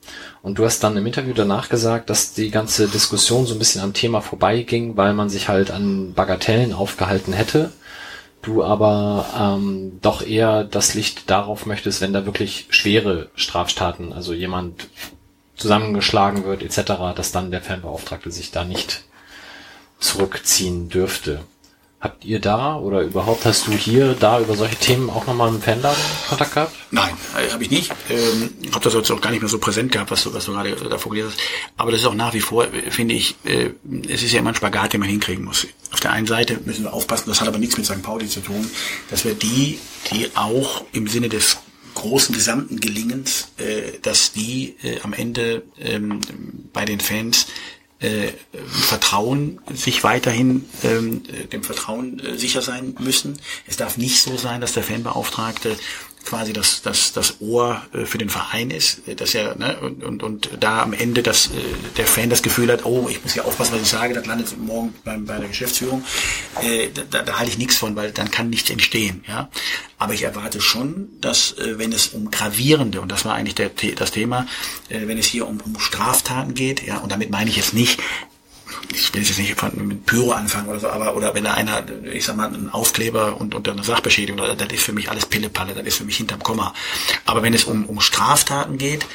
Und 0.42 0.58
du 0.58 0.64
hast 0.64 0.82
dann 0.82 0.96
im 0.96 1.06
Interview 1.06 1.34
danach 1.34 1.68
gesagt, 1.68 2.10
dass 2.10 2.32
die 2.32 2.50
ganze 2.50 2.88
Diskussion 2.88 3.46
so 3.46 3.54
ein 3.54 3.58
bisschen 3.58 3.80
am 3.80 3.92
Thema 3.92 4.20
vorbeiging, 4.20 4.96
weil 4.96 5.14
man 5.14 5.28
sich 5.28 5.48
halt 5.48 5.70
an 5.70 6.14
Bagatellen 6.14 6.72
aufgehalten 6.72 7.32
hätte. 7.32 7.72
Du 8.42 8.62
aber 8.62 9.26
ähm, 9.38 9.98
doch 10.00 10.22
eher 10.22 10.64
das 10.64 10.94
Licht 10.94 11.28
darauf 11.28 11.66
möchtest, 11.66 12.00
wenn 12.00 12.12
da 12.12 12.24
wirklich 12.24 12.66
schwere 12.70 13.30
Straftaten, 13.34 14.12
also 14.12 14.32
jemand 14.32 14.88
zusammengeschlagen 15.56 16.44
wird 16.44 16.62
etc., 16.62 17.14
dass 17.16 17.32
dann 17.32 17.50
der 17.50 17.62
Fanbeauftragte 17.62 18.30
sich 18.30 18.52
da 18.52 18.64
nicht 18.64 19.07
zurückziehen 19.98 20.88
dürfte. 20.88 21.44
Habt 22.00 22.24
ihr 22.24 22.38
da 22.38 22.76
oder 22.76 23.00
überhaupt 23.00 23.44
hast 23.44 23.66
du 23.66 23.72
hier 23.72 24.14
da 24.14 24.38
über 24.38 24.54
solche 24.54 24.76
Themen 24.76 25.10
auch 25.10 25.26
nochmal 25.26 25.50
mit 25.50 25.64
Fanladen 25.64 26.00
Kontakt 26.28 26.54
gehabt? 26.54 26.72
Nein, 26.92 27.10
äh, 27.36 27.50
habe 27.50 27.64
ich 27.64 27.70
nicht. 27.70 27.92
Ähm, 28.08 28.50
habe 28.72 28.84
das 28.84 28.94
jetzt 28.94 29.10
auch 29.10 29.20
gar 29.20 29.30
nicht 29.30 29.40
mehr 29.40 29.48
so 29.48 29.58
präsent 29.58 29.90
gehabt, 29.90 30.12
was 30.12 30.22
du, 30.22 30.32
was 30.32 30.44
du 30.44 30.52
gerade 30.52 30.76
davor 30.76 31.10
gelesen 31.10 31.32
hast. 31.32 31.40
Aber 31.76 31.90
das 31.90 32.00
ist 32.00 32.06
auch 32.06 32.14
nach 32.14 32.34
wie 32.34 32.40
vor, 32.40 32.72
äh, 32.72 32.92
finde 32.92 33.16
ich, 33.16 33.34
äh, 33.44 33.70
es 34.08 34.22
ist 34.22 34.30
ja 34.30 34.38
immer 34.38 34.50
ein 34.50 34.54
Spagat, 34.54 34.92
den 34.92 35.00
man 35.00 35.08
hinkriegen 35.08 35.44
muss. 35.44 35.66
Auf 35.90 35.98
der 35.98 36.12
einen 36.12 36.28
Seite 36.28 36.60
müssen 36.64 36.84
wir 36.84 36.92
aufpassen, 36.92 37.30
das 37.30 37.40
hat 37.40 37.48
aber 37.48 37.58
nichts 37.58 37.76
mit 37.76 37.84
St. 37.84 38.00
Pauli 38.00 38.28
zu 38.28 38.40
tun, 38.42 38.70
dass 39.10 39.24
wir 39.24 39.34
die, 39.34 39.80
die 40.12 40.30
auch 40.36 40.84
im 40.92 41.08
Sinne 41.08 41.28
des 41.28 41.56
großen 41.94 42.32
gesamten 42.32 42.78
Gelingens, 42.78 43.48
äh, 43.56 43.98
dass 44.02 44.30
die 44.30 44.76
äh, 44.84 45.00
am 45.00 45.12
Ende 45.12 45.64
ähm, 45.80 46.20
bei 46.72 46.84
den 46.84 47.00
Fans 47.00 47.48
äh, 48.00 48.28
Vertrauen 48.66 49.60
sich 49.72 50.04
weiterhin 50.04 50.64
ähm, 50.84 51.22
dem 51.52 51.62
Vertrauen 51.62 52.20
äh, 52.20 52.38
sicher 52.38 52.62
sein 52.62 52.94
müssen. 52.98 53.38
Es 53.66 53.76
darf 53.76 53.96
nicht 53.96 54.20
so 54.20 54.36
sein, 54.36 54.60
dass 54.60 54.72
der 54.72 54.84
Fanbeauftragte 54.84 55.76
quasi 56.24 56.52
das, 56.52 56.82
das, 56.82 57.12
das 57.12 57.40
Ohr 57.40 57.82
äh, 57.92 58.04
für 58.04 58.18
den 58.18 58.28
Verein 58.28 58.70
ist, 58.70 59.06
äh, 59.08 59.14
dass 59.14 59.34
er 59.34 59.56
ne, 59.56 59.78
und, 59.80 60.04
und, 60.04 60.22
und 60.22 60.50
da 60.60 60.82
am 60.82 60.92
Ende 60.92 61.22
dass 61.22 61.46
äh, 61.46 61.50
der 61.96 62.06
Fan 62.06 62.30
das 62.30 62.42
Gefühl 62.42 62.70
hat, 62.70 62.84
oh, 62.84 63.08
ich 63.08 63.22
muss 63.22 63.34
ja 63.34 63.44
aufpassen, 63.44 63.74
was 63.74 63.82
ich 63.82 63.88
sage, 63.88 64.14
das 64.14 64.26
landet 64.26 64.58
morgen 64.58 64.94
beim, 65.04 65.24
bei 65.24 65.38
der 65.38 65.48
Geschäftsführung. 65.48 66.04
Äh, 66.62 66.88
da, 67.10 67.22
da 67.22 67.38
halte 67.38 67.50
ich 67.50 67.58
nichts 67.58 67.76
von, 67.76 67.96
weil 67.96 68.12
dann 68.12 68.30
kann 68.30 68.50
nichts 68.50 68.70
entstehen. 68.70 69.24
Ja, 69.26 69.48
aber 69.98 70.14
ich 70.14 70.22
erwarte 70.22 70.60
schon, 70.60 71.08
dass 71.20 71.56
wenn 71.58 71.92
es 71.92 72.08
um 72.08 72.30
gravierende 72.30 73.00
und 73.00 73.10
das 73.10 73.24
war 73.24 73.34
eigentlich 73.34 73.56
der, 73.56 73.70
das 73.96 74.12
Thema, 74.12 74.46
wenn 74.88 75.18
es 75.18 75.26
hier 75.26 75.46
um, 75.48 75.60
um 75.60 75.80
Straftaten 75.80 76.54
geht, 76.54 76.86
ja, 76.86 76.98
und 76.98 77.10
damit 77.10 77.30
meine 77.30 77.50
ich 77.50 77.56
jetzt 77.56 77.74
nicht 77.74 78.00
ich 78.92 79.14
will 79.14 79.22
jetzt 79.22 79.38
nicht 79.38 79.76
mit 79.76 80.06
Pyro 80.06 80.32
anfangen 80.32 80.68
oder 80.68 80.80
so, 80.80 80.88
aber 80.88 81.16
oder 81.16 81.34
wenn 81.34 81.44
da 81.44 81.54
einer, 81.54 81.82
ich 82.12 82.24
sag 82.24 82.36
mal, 82.36 82.52
ein 82.52 82.70
Aufkleber 82.70 83.40
und, 83.40 83.54
und 83.54 83.68
eine 83.68 83.84
Sachbeschädigung, 83.84 84.38
das 84.38 84.72
ist 84.72 84.82
für 84.82 84.92
mich 84.92 85.10
alles 85.10 85.26
Pillepalle, 85.26 85.74
das 85.74 85.84
ist 85.86 85.98
für 85.98 86.04
mich 86.04 86.16
hinterm 86.16 86.42
Komma. 86.42 86.74
Aber 87.24 87.42
wenn 87.42 87.54
es 87.54 87.64
um, 87.64 87.86
um 87.86 88.00
Straftaten 88.00 88.78
geht, 88.78 89.06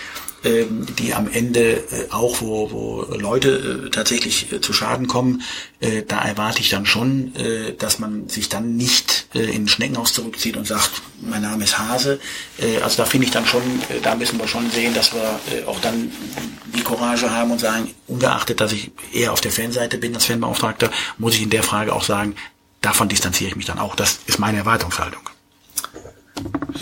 ähm, 0.43 0.85
die 0.97 1.13
am 1.13 1.29
Ende 1.31 1.77
äh, 1.77 2.09
auch, 2.11 2.41
wo, 2.41 2.71
wo 2.71 3.15
Leute 3.15 3.85
äh, 3.85 3.89
tatsächlich 3.89 4.51
äh, 4.51 4.61
zu 4.61 4.73
Schaden 4.73 5.07
kommen, 5.07 5.41
äh, 5.79 6.03
da 6.03 6.21
erwarte 6.21 6.61
ich 6.61 6.69
dann 6.69 6.85
schon, 6.85 7.35
äh, 7.35 7.73
dass 7.73 7.99
man 7.99 8.29
sich 8.29 8.49
dann 8.49 8.75
nicht 8.75 9.27
äh, 9.33 9.39
in 9.39 9.67
Schneckenhaus 9.67 10.13
zurückzieht 10.13 10.57
und 10.57 10.67
sagt, 10.67 11.01
mein 11.21 11.41
Name 11.41 11.63
ist 11.63 11.79
Hase. 11.79 12.19
Äh, 12.59 12.81
also 12.81 12.97
da 12.97 13.05
finde 13.05 13.27
ich 13.27 13.31
dann 13.31 13.45
schon, 13.45 13.61
äh, 13.89 14.01
da 14.01 14.15
müssen 14.15 14.39
wir 14.39 14.47
schon 14.47 14.69
sehen, 14.69 14.93
dass 14.93 15.13
wir 15.13 15.39
äh, 15.51 15.63
auch 15.65 15.79
dann 15.79 16.11
die 16.75 16.83
Courage 16.83 17.29
haben 17.31 17.51
und 17.51 17.59
sagen, 17.59 17.89
ungeachtet, 18.07 18.59
dass 18.59 18.71
ich 18.71 18.91
eher 19.13 19.31
auf 19.31 19.41
der 19.41 19.51
Fanseite 19.51 19.97
bin 19.97 20.13
als 20.13 20.25
Fanbeauftragter, 20.25 20.91
muss 21.17 21.35
ich 21.35 21.41
in 21.41 21.49
der 21.49 21.63
Frage 21.63 21.93
auch 21.93 22.03
sagen, 22.03 22.35
davon 22.81 23.09
distanziere 23.09 23.49
ich 23.49 23.55
mich 23.55 23.65
dann 23.65 23.79
auch. 23.79 23.95
Das 23.95 24.19
ist 24.25 24.39
meine 24.39 24.59
Erwartungshaltung. 24.59 25.32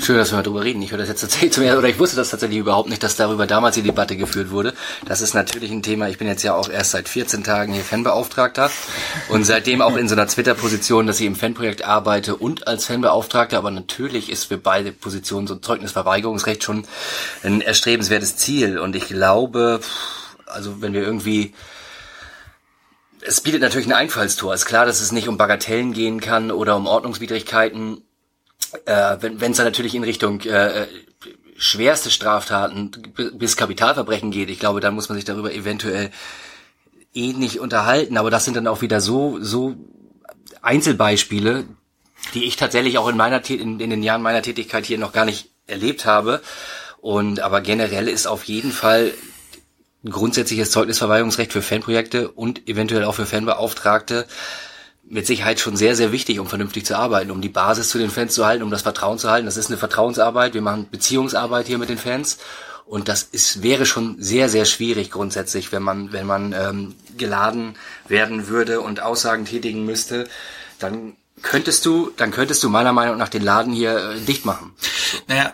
Schön, 0.01 0.17
dass 0.17 0.31
wir 0.31 0.37
mal 0.37 0.43
drüber 0.43 0.63
reden. 0.63 0.81
Ich 0.81 0.91
höre 0.91 0.97
das 0.97 1.09
jetzt 1.09 1.21
tatsächlich 1.21 1.51
zum 1.51 1.63
ersten, 1.63 1.79
oder 1.79 1.89
ich 1.89 1.99
wusste 1.99 2.15
das 2.15 2.29
tatsächlich 2.29 2.59
überhaupt 2.59 2.89
nicht, 2.89 3.03
dass 3.03 3.17
darüber 3.17 3.45
damals 3.45 3.75
die 3.75 3.81
Debatte 3.81 4.15
geführt 4.15 4.49
wurde. 4.49 4.73
Das 5.05 5.21
ist 5.21 5.33
natürlich 5.33 5.69
ein 5.71 5.83
Thema. 5.83 6.07
Ich 6.07 6.17
bin 6.17 6.27
jetzt 6.27 6.43
ja 6.43 6.55
auch 6.55 6.69
erst 6.69 6.91
seit 6.91 7.09
14 7.09 7.43
Tagen 7.43 7.73
hier 7.73 7.83
Fanbeauftragter 7.83 8.71
und 9.29 9.43
seitdem 9.43 9.81
auch 9.81 9.97
in 9.97 10.07
so 10.07 10.15
einer 10.15 10.27
Twitter-Position, 10.27 11.07
dass 11.07 11.19
ich 11.19 11.27
im 11.27 11.35
Fanprojekt 11.35 11.83
arbeite 11.83 12.35
und 12.35 12.67
als 12.67 12.85
Fanbeauftragter. 12.85 13.57
Aber 13.57 13.71
natürlich 13.71 14.31
ist 14.31 14.45
für 14.45 14.57
beide 14.57 14.91
Positionen 14.93 15.47
so 15.47 15.55
ein 15.55 15.61
Zeugnisverweigerungsrecht 15.61 16.63
schon 16.63 16.85
ein 17.43 17.61
erstrebenswertes 17.61 18.37
Ziel. 18.37 18.79
Und 18.79 18.95
ich 18.95 19.07
glaube, 19.07 19.81
also 20.45 20.81
wenn 20.81 20.93
wir 20.93 21.01
irgendwie 21.01 21.53
es 23.23 23.41
bietet 23.41 23.61
natürlich 23.61 23.85
ein 23.85 23.93
Einfallstor. 23.93 24.53
Es 24.53 24.61
ist 24.61 24.67
klar, 24.67 24.87
dass 24.87 24.99
es 24.99 25.11
nicht 25.11 25.27
um 25.27 25.37
Bagatellen 25.37 25.93
gehen 25.93 26.21
kann 26.21 26.49
oder 26.49 26.75
um 26.75 26.87
Ordnungswidrigkeiten 26.87 28.01
äh, 28.85 29.17
wenn 29.19 29.51
es 29.51 29.57
dann 29.57 29.65
natürlich 29.65 29.95
in 29.95 30.03
Richtung 30.03 30.41
äh, 30.41 30.87
schwerste 31.57 32.09
Straftaten 32.09 32.91
bis 33.33 33.55
Kapitalverbrechen 33.55 34.31
geht, 34.31 34.49
ich 34.49 34.59
glaube, 34.59 34.79
dann 34.79 34.95
muss 34.95 35.09
man 35.09 35.15
sich 35.15 35.25
darüber 35.25 35.53
eventuell 35.53 36.11
ähnlich 37.13 37.59
unterhalten. 37.59 38.17
Aber 38.17 38.31
das 38.31 38.45
sind 38.45 38.55
dann 38.55 38.67
auch 38.67 38.81
wieder 38.81 39.01
so 39.01 39.37
so 39.41 39.75
Einzelbeispiele, 40.61 41.65
die 42.33 42.45
ich 42.45 42.55
tatsächlich 42.55 42.97
auch 42.97 43.07
in 43.07 43.17
meiner 43.17 43.47
in, 43.49 43.79
in 43.79 43.89
den 43.89 44.03
Jahren 44.03 44.21
meiner 44.21 44.41
Tätigkeit 44.41 44.85
hier 44.85 44.97
noch 44.97 45.13
gar 45.13 45.25
nicht 45.25 45.49
erlebt 45.67 46.05
habe. 46.05 46.41
Und 46.99 47.39
aber 47.39 47.61
generell 47.61 48.07
ist 48.07 48.27
auf 48.27 48.43
jeden 48.43 48.71
Fall 48.71 49.13
grundsätzliches 50.09 50.71
Zeugnisverweigerungsrecht 50.71 51.53
für 51.53 51.61
Fanprojekte 51.61 52.29
und 52.29 52.67
eventuell 52.67 53.03
auch 53.03 53.15
für 53.15 53.25
Fanbeauftragte 53.25 54.25
mit 55.11 55.27
Sicherheit 55.27 55.59
schon 55.59 55.75
sehr, 55.75 55.95
sehr 55.95 56.11
wichtig, 56.11 56.39
um 56.39 56.47
vernünftig 56.47 56.85
zu 56.85 56.97
arbeiten, 56.97 57.31
um 57.31 57.41
die 57.41 57.49
Basis 57.49 57.89
zu 57.89 57.97
den 57.97 58.09
Fans 58.09 58.33
zu 58.33 58.45
halten, 58.45 58.63
um 58.63 58.71
das 58.71 58.81
Vertrauen 58.81 59.17
zu 59.17 59.29
halten. 59.29 59.45
Das 59.45 59.57
ist 59.57 59.67
eine 59.67 59.77
Vertrauensarbeit. 59.77 60.53
Wir 60.53 60.61
machen 60.61 60.87
Beziehungsarbeit 60.89 61.67
hier 61.67 61.77
mit 61.77 61.89
den 61.89 61.97
Fans. 61.97 62.37
Und 62.85 63.07
das 63.07 63.23
ist, 63.23 63.61
wäre 63.61 63.85
schon 63.85 64.15
sehr, 64.19 64.49
sehr 64.49 64.65
schwierig 64.65 65.11
grundsätzlich, 65.11 65.71
wenn 65.71 65.83
man, 65.83 66.13
wenn 66.13 66.25
man 66.25 66.53
ähm, 66.53 66.95
geladen 67.17 67.75
werden 68.07 68.47
würde 68.47 68.81
und 68.81 69.01
Aussagen 69.01 69.45
tätigen 69.45 69.85
müsste, 69.85 70.27
dann 70.79 71.15
könntest 71.41 71.85
du, 71.85 72.11
dann 72.17 72.31
könntest 72.31 72.63
du 72.63 72.69
meiner 72.69 72.93
Meinung 72.93 73.17
nach 73.17 73.29
den 73.29 73.43
Laden 73.43 73.73
hier 73.73 73.97
äh, 73.97 74.19
dicht 74.19 74.45
machen. 74.45 74.73
Naja, 75.27 75.53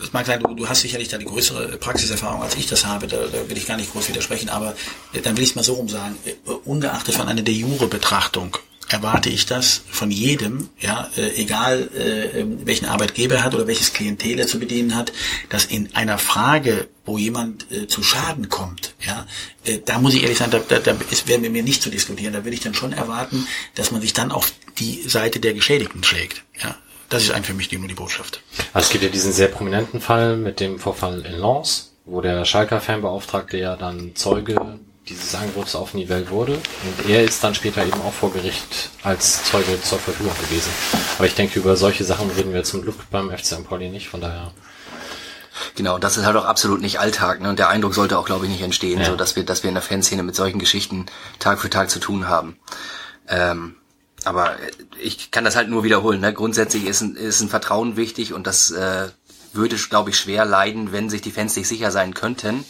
das 0.00 0.12
mag 0.12 0.26
sein, 0.26 0.42
du, 0.42 0.54
du 0.54 0.68
hast 0.68 0.80
sicherlich 0.80 1.08
da 1.08 1.18
die 1.18 1.26
größere 1.26 1.76
Praxiserfahrung, 1.76 2.42
als 2.42 2.56
ich 2.56 2.66
das 2.66 2.86
habe, 2.86 3.06
da, 3.06 3.18
da 3.18 3.48
will 3.48 3.56
ich 3.56 3.66
gar 3.66 3.76
nicht 3.76 3.92
groß 3.92 4.08
widersprechen, 4.08 4.48
aber 4.48 4.74
äh, 5.12 5.20
dann 5.20 5.36
will 5.36 5.44
ich 5.44 5.50
es 5.50 5.56
mal 5.56 5.62
so 5.62 5.74
rum 5.74 5.88
sagen, 5.88 6.16
äh, 6.24 6.50
ungeachtet 6.64 7.14
von 7.14 7.28
einer 7.28 7.42
de 7.42 7.54
jure 7.54 7.86
Betrachtung, 7.86 8.56
erwarte 8.90 9.30
ich 9.30 9.46
das 9.46 9.82
von 9.88 10.10
jedem, 10.10 10.68
ja, 10.80 11.08
äh, 11.16 11.40
egal 11.40 11.88
äh, 11.96 12.40
ähm, 12.40 12.66
welchen 12.66 12.86
Arbeitgeber 12.86 13.36
er 13.36 13.44
hat 13.44 13.54
oder 13.54 13.66
welches 13.66 13.92
Klientel 13.92 14.38
er 14.38 14.46
zu 14.48 14.58
bedienen 14.58 14.96
hat, 14.96 15.12
dass 15.48 15.64
in 15.64 15.94
einer 15.94 16.18
Frage, 16.18 16.88
wo 17.04 17.16
jemand 17.16 17.70
äh, 17.70 17.86
zu 17.86 18.02
Schaden 18.02 18.48
kommt, 18.48 18.94
ja, 19.00 19.26
äh, 19.64 19.78
da 19.84 19.98
muss 20.00 20.14
ich 20.14 20.22
ehrlich 20.22 20.38
sagen, 20.38 20.50
da, 20.50 20.58
da, 20.58 20.78
da 20.80 20.96
ist, 21.10 21.28
werden 21.28 21.42
wir 21.42 21.50
mir 21.50 21.62
nicht 21.62 21.82
zu 21.82 21.90
diskutieren. 21.90 22.32
Da 22.32 22.44
würde 22.44 22.54
ich 22.54 22.60
dann 22.60 22.74
schon 22.74 22.92
erwarten, 22.92 23.46
dass 23.76 23.92
man 23.92 24.00
sich 24.00 24.12
dann 24.12 24.32
auf 24.32 24.52
die 24.78 25.02
Seite 25.06 25.38
der 25.38 25.54
Geschädigten 25.54 26.02
schlägt. 26.02 26.42
Ja, 26.60 26.76
das 27.08 27.22
ist 27.22 27.30
eigentlich 27.30 27.46
für 27.46 27.54
mich 27.54 27.68
die, 27.68 27.78
die 27.78 27.94
Botschaft. 27.94 28.42
Also 28.72 28.86
es 28.86 28.90
gibt 28.90 29.04
ja 29.04 29.10
diesen 29.10 29.32
sehr 29.32 29.48
prominenten 29.48 30.00
Fall 30.00 30.36
mit 30.36 30.58
dem 30.58 30.80
Vorfall 30.80 31.24
in 31.24 31.38
Lens, 31.38 31.92
wo 32.06 32.20
der 32.20 32.44
Schalker 32.44 32.80
Fanbeauftragte 32.80 33.56
ja 33.56 33.76
dann 33.76 34.16
Zeuge 34.16 34.80
dieses 35.10 35.34
Angriffs 35.34 35.74
auf 35.74 35.92
Nivelle 35.94 36.30
wurde. 36.30 36.54
Und 36.54 37.08
er 37.08 37.24
ist 37.24 37.42
dann 37.44 37.54
später 37.54 37.84
eben 37.84 38.00
auch 38.02 38.12
vor 38.12 38.32
Gericht 38.32 38.90
als 39.02 39.44
Zeuge 39.44 39.80
zur 39.82 39.98
Verfügung 39.98 40.32
gewesen. 40.48 40.70
Aber 41.18 41.26
ich 41.26 41.34
denke, 41.34 41.58
über 41.58 41.76
solche 41.76 42.04
Sachen 42.04 42.30
reden 42.30 42.54
wir 42.54 42.64
zum 42.64 42.82
Glück 42.82 42.96
beim 43.10 43.30
FC. 43.30 43.62
Pauli 43.68 43.88
nicht, 43.90 44.08
von 44.08 44.20
daher. 44.20 44.52
Genau, 45.74 45.98
das 45.98 46.16
ist 46.16 46.24
halt 46.24 46.36
auch 46.36 46.44
absolut 46.44 46.80
nicht 46.80 47.00
Alltag, 47.00 47.40
ne? 47.40 47.50
Und 47.50 47.58
der 47.58 47.68
Eindruck 47.68 47.94
sollte 47.94 48.18
auch, 48.18 48.24
glaube 48.24 48.46
ich, 48.46 48.52
nicht 48.52 48.62
entstehen, 48.62 49.00
Ja. 49.00 49.06
so 49.06 49.16
dass 49.16 49.36
wir, 49.36 49.44
dass 49.44 49.62
wir 49.62 49.68
in 49.68 49.74
der 49.74 49.82
Fanszene 49.82 50.22
mit 50.22 50.34
solchen 50.34 50.58
Geschichten 50.58 51.06
Tag 51.38 51.60
für 51.60 51.68
Tag 51.68 51.90
zu 51.90 51.98
tun 51.98 52.28
haben. 52.28 52.56
Ähm, 53.28 53.74
aber 54.24 54.52
äh, 54.54 54.70
ich 55.02 55.30
kann 55.30 55.44
das 55.44 55.56
halt 55.56 55.68
nur 55.68 55.84
wiederholen. 55.84 56.20
Ne? 56.20 56.32
Grundsätzlich 56.32 56.86
ist 56.86 57.00
ein, 57.02 57.16
ist 57.16 57.40
ein 57.40 57.48
Vertrauen 57.48 57.96
wichtig 57.96 58.32
und 58.32 58.46
das 58.46 58.70
äh, 58.70 59.08
würde, 59.52 59.76
glaube 59.76 60.10
ich, 60.10 60.18
schwer 60.18 60.44
leiden, 60.44 60.92
wenn 60.92 61.10
sich 61.10 61.20
die 61.22 61.30
Fans 61.32 61.56
nicht 61.56 61.68
sicher 61.68 61.90
sein 61.90 62.14
könnten, 62.14 62.64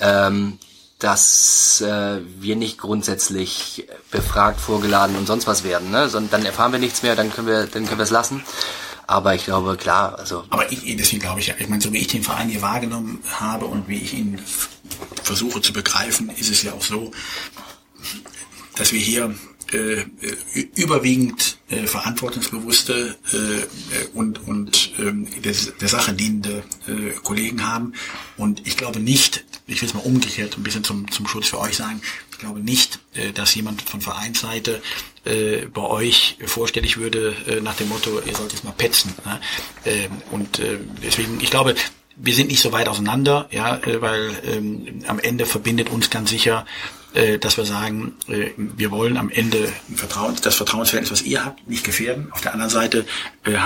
ähm, 0.00 0.58
dass 1.02 1.80
äh, 1.80 2.20
wir 2.38 2.54
nicht 2.54 2.78
grundsätzlich 2.78 3.88
befragt, 4.10 4.60
vorgeladen 4.60 5.16
und 5.16 5.26
sonst 5.26 5.46
was 5.46 5.64
werden. 5.64 5.90
Ne? 5.90 6.08
Sondern 6.08 6.30
dann 6.30 6.46
erfahren 6.46 6.72
wir 6.72 6.78
nichts 6.78 7.02
mehr, 7.02 7.16
dann 7.16 7.32
können 7.32 7.48
wir, 7.48 7.66
dann 7.66 7.86
können 7.86 7.98
wir 7.98 8.04
es 8.04 8.10
lassen. 8.10 8.42
Aber 9.08 9.34
ich 9.34 9.44
glaube, 9.44 9.76
klar, 9.76 10.16
also 10.18 10.44
Aber 10.50 10.70
ich, 10.70 10.96
deswegen 10.96 11.20
glaube 11.20 11.40
ich, 11.40 11.48
ja, 11.48 11.54
ich 11.58 11.68
meine, 11.68 11.82
so 11.82 11.92
wie 11.92 11.98
ich 11.98 12.06
den 12.06 12.22
Verein 12.22 12.48
hier 12.48 12.62
wahrgenommen 12.62 13.20
habe 13.32 13.66
und 13.66 13.88
wie 13.88 13.98
ich 13.98 14.14
ihn 14.14 14.40
versuche 15.24 15.60
zu 15.60 15.72
begreifen, 15.72 16.30
ist 16.30 16.50
es 16.50 16.62
ja 16.62 16.72
auch 16.72 16.82
so, 16.82 17.10
dass 18.76 18.92
wir 18.92 19.00
hier 19.00 19.34
äh, 19.72 20.00
äh, 20.00 20.06
überwiegend 20.76 21.58
äh, 21.68 21.86
verantwortungsbewusste 21.86 23.16
äh, 23.32 23.36
äh, 23.36 23.66
und, 24.14 24.46
und 24.46 24.92
ähm, 24.98 25.26
der, 25.42 25.54
der 25.80 25.88
Sache 25.88 26.12
dienende 26.12 26.62
äh, 26.86 27.12
Kollegen 27.22 27.66
haben. 27.66 27.94
Und 28.36 28.66
ich 28.66 28.76
glaube 28.76 29.00
nicht, 29.00 29.44
ich 29.66 29.80
will 29.80 29.88
es 29.88 29.94
mal 29.94 30.00
umgekehrt 30.00 30.56
ein 30.56 30.62
bisschen 30.62 30.84
zum, 30.84 31.10
zum 31.10 31.26
Schutz 31.26 31.48
für 31.48 31.58
euch 31.58 31.76
sagen, 31.76 32.00
ich 32.30 32.38
glaube 32.38 32.60
nicht, 32.60 33.00
äh, 33.14 33.32
dass 33.32 33.54
jemand 33.54 33.82
von 33.82 34.00
Vereinsseite 34.00 34.82
äh, 35.24 35.66
bei 35.66 35.82
euch 35.82 36.38
vorstellig 36.44 36.98
würde 36.98 37.34
äh, 37.46 37.60
nach 37.60 37.76
dem 37.76 37.88
Motto, 37.88 38.20
ihr 38.26 38.34
sollt 38.34 38.52
jetzt 38.52 38.64
mal 38.64 38.72
petzen. 38.72 39.14
Ne? 39.24 39.40
Ähm, 39.84 40.10
und 40.30 40.58
äh, 40.58 40.78
deswegen, 41.02 41.40
ich 41.40 41.50
glaube, 41.50 41.74
wir 42.16 42.34
sind 42.34 42.48
nicht 42.48 42.60
so 42.60 42.72
weit 42.72 42.88
auseinander, 42.88 43.48
ja, 43.50 43.76
äh, 43.78 44.00
weil 44.02 44.32
ähm, 44.44 45.02
am 45.06 45.18
Ende 45.18 45.46
verbindet 45.46 45.90
uns 45.90 46.10
ganz 46.10 46.30
sicher, 46.30 46.66
äh, 46.66 47.01
dass 47.40 47.56
wir 47.56 47.64
sagen, 47.64 48.14
äh, 48.28 48.50
wir 48.56 48.90
wollen 48.90 49.16
am 49.16 49.28
Ende 49.28 49.70
das 50.42 50.54
Vertrauensverhältnis, 50.54 51.10
was 51.10 51.22
ihr 51.22 51.44
habt, 51.44 51.68
nicht 51.68 51.84
gefährden. 51.84 52.28
Auf 52.32 52.40
der 52.40 52.52
anderen 52.52 52.70
Seite 52.70 53.04
äh, 53.44 53.58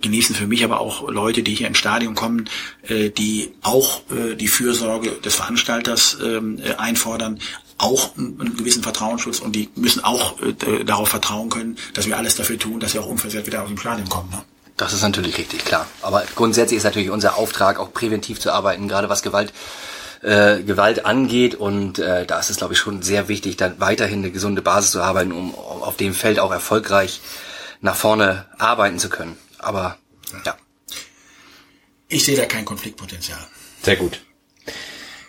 genießen 0.00 0.34
für 0.34 0.46
mich 0.46 0.64
aber 0.64 0.80
auch 0.80 1.08
Leute, 1.08 1.42
die 1.42 1.54
hier 1.54 1.68
ins 1.68 1.78
Stadion 1.78 2.14
kommen, 2.14 2.48
äh, 2.88 3.10
die 3.10 3.52
auch 3.62 4.00
äh, 4.10 4.34
die 4.34 4.48
Fürsorge 4.48 5.10
des 5.10 5.34
Veranstalters 5.34 6.16
ähm, 6.22 6.58
äh, 6.58 6.74
einfordern, 6.74 7.38
auch 7.78 8.16
einen, 8.16 8.56
gewissen 8.56 8.82
Vertrauensschutz 8.82 9.40
und 9.40 9.52
die 9.54 9.68
müssen 9.74 10.02
auch 10.02 10.40
äh, 10.40 10.84
darauf 10.84 11.08
vertrauen 11.10 11.50
können, 11.50 11.76
dass 11.94 12.06
wir 12.06 12.16
alles 12.16 12.36
dafür 12.36 12.58
tun, 12.58 12.80
dass 12.80 12.92
sie 12.92 12.98
auch 12.98 13.06
unversehrt 13.06 13.46
wieder 13.46 13.62
aus 13.62 13.68
dem 13.68 13.78
Stadion 13.78 14.08
kommen. 14.08 14.30
Ne? 14.30 14.42
Das 14.76 14.92
ist 14.92 15.02
natürlich 15.02 15.38
richtig, 15.38 15.64
klar. 15.64 15.86
Aber 16.02 16.24
grundsätzlich 16.34 16.78
ist 16.78 16.84
natürlich 16.84 17.10
unser 17.10 17.36
Auftrag, 17.36 17.78
auch 17.78 17.92
präventiv 17.92 18.40
zu 18.40 18.52
arbeiten, 18.52 18.88
gerade 18.88 19.08
was 19.08 19.22
Gewalt, 19.22 19.52
äh, 20.26 20.62
Gewalt 20.62 21.06
angeht. 21.06 21.54
Und 21.54 21.98
äh, 21.98 22.26
da 22.26 22.38
ist 22.38 22.50
es, 22.50 22.56
glaube 22.56 22.74
ich, 22.74 22.78
schon 22.78 23.02
sehr 23.02 23.28
wichtig, 23.28 23.56
dann 23.56 23.80
weiterhin 23.80 24.18
eine 24.18 24.30
gesunde 24.30 24.60
Basis 24.60 24.90
zu 24.90 25.00
arbeiten, 25.00 25.32
um 25.32 25.54
auf 25.54 25.96
dem 25.96 26.12
Feld 26.12 26.38
auch 26.38 26.50
erfolgreich 26.50 27.20
nach 27.80 27.96
vorne 27.96 28.46
arbeiten 28.58 28.98
zu 28.98 29.08
können. 29.08 29.36
Aber 29.58 29.96
ja. 30.44 30.56
Ich 32.08 32.24
sehe 32.24 32.36
da 32.36 32.44
kein 32.44 32.64
Konfliktpotenzial. 32.64 33.38
Sehr 33.82 33.96
gut. 33.96 34.20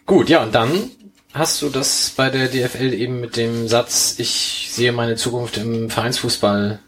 Gut, 0.06 0.30
ja, 0.30 0.44
und 0.44 0.56
dann 0.56 0.92
hast 1.34 1.62
du 1.62 1.70
das 1.70 2.14
bei 2.16 2.30
der 2.30 2.48
DFL 2.48 2.94
eben 2.94 3.20
mit 3.20 3.38
dem 3.38 3.68
Satz, 3.68 4.16
ich 4.18 4.70
sehe 4.72 4.92
meine 4.92 5.16
Zukunft 5.16 5.58
im 5.58 5.90
Vereinsfußball 5.90 6.80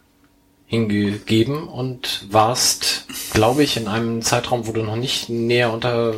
hingegeben 0.66 1.68
und 1.68 2.26
warst, 2.30 3.05
glaube 3.34 3.64
ich, 3.64 3.78
in 3.78 3.88
einem 3.88 4.22
Zeitraum, 4.22 4.68
wo 4.68 4.72
du 4.72 4.84
noch 4.84 4.95
nicht 4.95 5.28
näher 5.28 5.74
unter, 5.74 6.14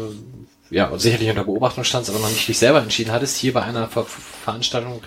ja, 0.72 0.89
sicherlich 0.97 1.30
unter 1.30 1.43
Beobachtung 1.43 1.84
standst, 1.84 2.09
aber 2.09 2.19
noch 2.19 2.30
nicht 2.30 2.47
dich 2.47 2.57
selber 2.57 2.82
entschieden 2.82 3.11
hattest, 3.11 3.36
hier 3.36 3.53
bei 3.53 3.61
einer 3.61 3.88
Ver 3.88 4.05
Veranstaltung, 4.05 5.03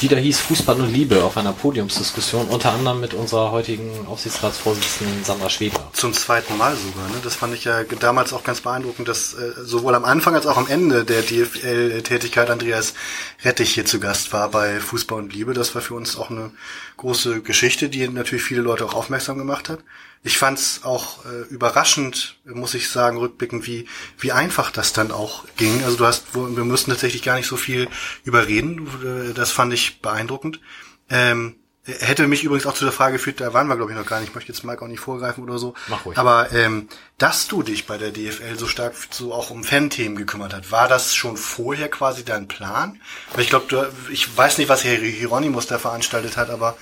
die 0.00 0.08
da 0.08 0.16
hieß 0.16 0.38
Fußball 0.40 0.78
und 0.78 0.92
Liebe 0.92 1.24
auf 1.24 1.36
einer 1.36 1.52
Podiumsdiskussion, 1.52 2.46
unter 2.46 2.72
anderem 2.72 3.00
mit 3.00 3.14
unserer 3.14 3.50
heutigen 3.50 4.06
Aufsichtsratsvorsitzenden 4.06 5.24
Sandra 5.24 5.50
Schwedler. 5.50 5.90
Zum 5.92 6.12
zweiten 6.12 6.56
Mal 6.56 6.76
sogar. 6.76 7.08
Ne? 7.08 7.16
Das 7.24 7.34
fand 7.34 7.54
ich 7.54 7.64
ja 7.64 7.82
damals 7.82 8.32
auch 8.32 8.44
ganz 8.44 8.60
beeindruckend, 8.60 9.08
dass 9.08 9.34
äh, 9.34 9.52
sowohl 9.62 9.94
am 9.94 10.04
Anfang 10.04 10.34
als 10.34 10.46
auch 10.46 10.58
am 10.58 10.68
Ende 10.68 11.04
der 11.04 11.22
DFL-Tätigkeit 11.22 12.50
Andreas 12.50 12.94
Rettich 13.42 13.74
hier 13.74 13.86
zu 13.86 13.98
Gast 13.98 14.32
war 14.32 14.50
bei 14.50 14.78
Fußball 14.78 15.18
und 15.18 15.32
Liebe. 15.32 15.54
Das 15.54 15.74
war 15.74 15.82
für 15.82 15.94
uns 15.94 16.16
auch 16.16 16.30
eine 16.30 16.52
große 16.98 17.40
Geschichte, 17.40 17.88
die 17.88 18.06
natürlich 18.06 18.44
viele 18.44 18.60
Leute 18.60 18.84
auch 18.84 18.94
aufmerksam 18.94 19.38
gemacht 19.38 19.68
hat. 19.68 19.80
Ich 20.22 20.36
fand 20.36 20.58
es 20.58 20.80
auch 20.84 21.24
äh, 21.24 21.42
überraschend, 21.48 22.36
muss 22.44 22.74
ich 22.74 22.90
sagen, 22.90 23.16
rückblickend, 23.16 23.66
wie, 23.66 23.86
wie 24.18 24.32
einfach 24.32 24.70
das 24.70 24.92
dann 24.92 25.12
auch 25.12 25.44
ging. 25.56 25.82
Also 25.84 25.96
du 25.96 26.04
hast, 26.06 26.34
wir 26.34 26.64
mussten 26.64 26.90
tatsächlich 26.90 27.22
gar 27.22 27.36
nicht 27.36 27.46
so 27.46 27.56
viel 27.56 27.88
überreden. 28.24 29.30
Äh, 29.30 29.32
Das 29.32 29.50
fand 29.50 29.72
ich 29.72 30.02
beeindruckend. 30.02 30.60
Ähm, 31.08 31.56
hätte 31.86 32.26
mich 32.26 32.44
übrigens 32.44 32.66
auch 32.66 32.74
zu 32.74 32.84
der 32.84 32.92
Frage 32.92 33.14
geführt, 33.14 33.40
da 33.40 33.54
waren 33.54 33.66
wir 33.66 33.76
glaube 33.76 33.92
ich 33.92 33.98
noch 33.98 34.04
gar 34.06 34.20
nicht, 34.20 34.28
ich 34.28 34.34
möchte 34.34 34.52
jetzt 34.52 34.62
Mike 34.64 34.82
auch 34.82 34.88
nicht 34.88 35.00
vorgreifen 35.00 35.42
oder 35.42 35.58
so. 35.58 35.74
Mach 35.88 36.04
ruhig. 36.04 36.18
Aber 36.18 36.52
ähm, 36.52 36.88
dass 37.16 37.48
du 37.48 37.62
dich 37.62 37.86
bei 37.86 37.96
der 37.96 38.10
DFL 38.10 38.58
so 38.58 38.66
stark 38.66 38.92
so 39.10 39.32
auch 39.32 39.50
um 39.50 39.64
Fan-Themen 39.64 40.16
gekümmert 40.16 40.52
hast, 40.52 40.70
war 40.70 40.86
das 40.88 41.14
schon 41.14 41.38
vorher 41.38 41.88
quasi 41.88 42.24
dein 42.24 42.46
Plan? 42.48 43.00
Weil 43.32 43.42
ich 43.44 43.48
glaube, 43.48 43.90
ich 44.10 44.36
weiß 44.36 44.58
nicht, 44.58 44.68
was 44.68 44.84
Herr 44.84 44.96
Hieronymus 44.98 45.66
da 45.66 45.78
veranstaltet 45.78 46.36
hat, 46.36 46.50
aber 46.50 46.76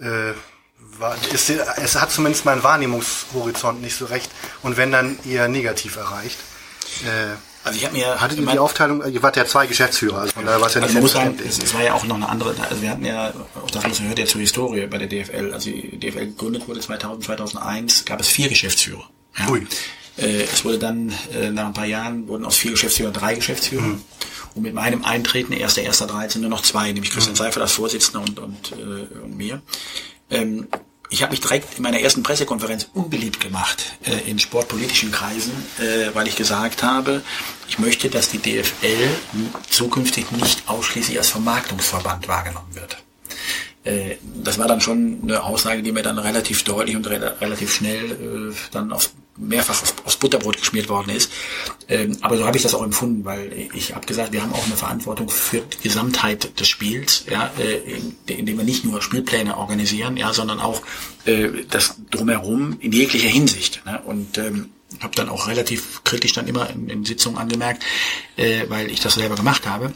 äh, 0.00 0.32
ist, 1.32 1.50
es 1.50 1.96
hat 1.96 2.10
zumindest 2.10 2.44
meinen 2.44 2.62
Wahrnehmungshorizont 2.62 3.80
nicht 3.82 3.96
so 3.96 4.06
recht 4.06 4.30
und 4.62 4.76
wenn 4.76 4.92
dann 4.92 5.18
eher 5.24 5.48
negativ 5.48 5.96
erreicht. 5.96 6.38
Äh, 7.04 7.36
Also 7.64 7.78
ich 7.78 7.84
habe 7.84 7.96
mir 7.96 8.20
hattet 8.20 8.38
ihr 8.38 8.46
die 8.46 8.58
Aufteilung, 8.58 9.04
ihr 9.04 9.22
wart 9.22 9.36
ja 9.36 9.44
zwei 9.44 9.66
Geschäftsführer, 9.66 10.18
also 10.18 10.32
von 10.32 10.44
daher 10.44 10.60
war 10.60 10.68
es 10.68 10.74
ja 10.74 10.80
Also 10.80 10.94
nicht 10.94 10.94
man 10.94 11.02
muss 11.02 11.12
sagen, 11.12 11.38
es, 11.46 11.58
es 11.58 11.74
war 11.74 11.82
ja 11.82 11.94
auch 11.94 12.04
noch 12.04 12.16
eine 12.16 12.28
andere, 12.28 12.54
also 12.68 12.80
wir 12.82 12.90
hatten 12.90 13.04
ja, 13.04 13.32
auch 13.62 13.70
das 13.70 13.86
muss 13.86 14.00
man 14.00 14.08
hört 14.08 14.18
ja 14.18 14.26
zur 14.26 14.40
Historie 14.40 14.86
bei 14.86 14.98
der 14.98 15.08
DFL, 15.08 15.52
als 15.52 15.64
die 15.64 15.98
DFL 15.98 16.26
gegründet 16.26 16.66
wurde 16.68 16.80
2000, 16.80 17.24
2001, 17.24 18.04
gab 18.04 18.20
es 18.20 18.28
vier 18.28 18.48
Geschäftsführer. 18.48 19.08
Ja. 19.38 19.48
Ui. 19.50 19.66
Äh, 20.16 20.42
es 20.42 20.64
wurde 20.64 20.78
dann, 20.78 21.12
äh, 21.32 21.50
nach 21.50 21.66
ein 21.66 21.74
paar 21.74 21.86
Jahren, 21.86 22.26
wurden 22.26 22.44
aus 22.44 22.56
vier 22.56 22.72
Geschäftsführern 22.72 23.12
drei 23.12 23.34
Geschäftsführer. 23.34 23.98
Und 24.54 24.62
mit 24.62 24.74
meinem 24.74 25.04
Eintreten, 25.04 25.52
erster, 25.52 25.82
erster 25.82 26.06
13, 26.08 26.40
nur 26.40 26.50
noch 26.50 26.62
zwei, 26.62 26.90
nämlich 26.90 27.12
Christian 27.12 27.36
Seifert 27.36 27.62
als 27.62 27.72
Vorsitzender 27.72 28.20
und, 28.20 28.38
und, 28.40 28.72
äh, 28.72 29.22
und 29.22 29.36
mir. 29.36 29.62
Ähm, 30.30 30.66
ich 31.10 31.22
habe 31.22 31.30
mich 31.30 31.40
direkt 31.40 31.76
in 31.76 31.82
meiner 31.82 32.00
ersten 32.00 32.22
Pressekonferenz 32.22 32.88
unbeliebt 32.94 33.40
gemacht 33.40 33.96
äh, 34.04 34.30
in 34.30 34.38
sportpolitischen 34.38 35.10
Kreisen, 35.10 35.52
äh, 35.78 36.14
weil 36.14 36.28
ich 36.28 36.36
gesagt 36.36 36.82
habe, 36.82 37.22
ich 37.68 37.78
möchte, 37.78 38.10
dass 38.10 38.28
die 38.30 38.38
DFL 38.38 39.08
zukünftig 39.70 40.30
nicht 40.32 40.68
ausschließlich 40.68 41.18
als 41.18 41.30
Vermarktungsverband 41.30 42.28
wahrgenommen 42.28 42.74
wird. 42.74 42.98
Äh, 43.88 44.16
das 44.44 44.58
war 44.58 44.68
dann 44.68 44.80
schon 44.80 45.18
eine 45.22 45.42
Aussage, 45.42 45.82
die 45.82 45.92
mir 45.92 46.02
dann 46.02 46.18
relativ 46.18 46.62
deutlich 46.62 46.94
und 46.94 47.06
re 47.06 47.36
relativ 47.40 47.72
schnell 47.72 48.50
äh, 48.50 48.54
dann 48.70 48.92
aufs, 48.92 49.14
mehrfach 49.36 49.82
aufs, 49.82 49.94
aufs 50.04 50.16
Butterbrot 50.16 50.58
geschmiert 50.58 50.88
worden 50.90 51.10
ist. 51.10 51.32
Ähm, 51.88 52.16
aber 52.20 52.36
so 52.36 52.46
habe 52.46 52.56
ich 52.56 52.62
das 52.62 52.74
auch 52.74 52.82
empfunden, 52.82 53.24
weil 53.24 53.70
ich 53.72 53.94
habe 53.94 54.04
gesagt, 54.04 54.32
wir 54.32 54.42
haben 54.42 54.52
auch 54.52 54.66
eine 54.66 54.76
Verantwortung 54.76 55.30
für 55.30 55.60
die 55.60 55.88
Gesamtheit 55.88 56.60
des 56.60 56.68
Spiels, 56.68 57.24
ja, 57.30 57.50
äh, 57.58 58.32
indem 58.32 58.58
wir 58.58 58.64
nicht 58.64 58.84
nur 58.84 59.00
Spielpläne 59.00 59.56
organisieren, 59.56 60.18
ja, 60.18 60.34
sondern 60.34 60.60
auch 60.60 60.82
äh, 61.24 61.48
das 61.70 61.96
drumherum 62.10 62.76
in 62.80 62.92
jeglicher 62.92 63.28
Hinsicht. 63.28 63.82
Ne? 63.86 64.00
Und 64.04 64.36
ähm, 64.36 64.68
habe 65.00 65.14
dann 65.14 65.30
auch 65.30 65.48
relativ 65.48 66.04
kritisch 66.04 66.34
dann 66.34 66.46
immer 66.46 66.68
in, 66.70 66.90
in 66.90 67.04
Sitzungen 67.04 67.38
angemerkt, 67.38 67.84
äh, 68.36 68.64
weil 68.68 68.90
ich 68.90 69.00
das 69.00 69.14
selber 69.14 69.36
gemacht 69.36 69.66
habe 69.66 69.92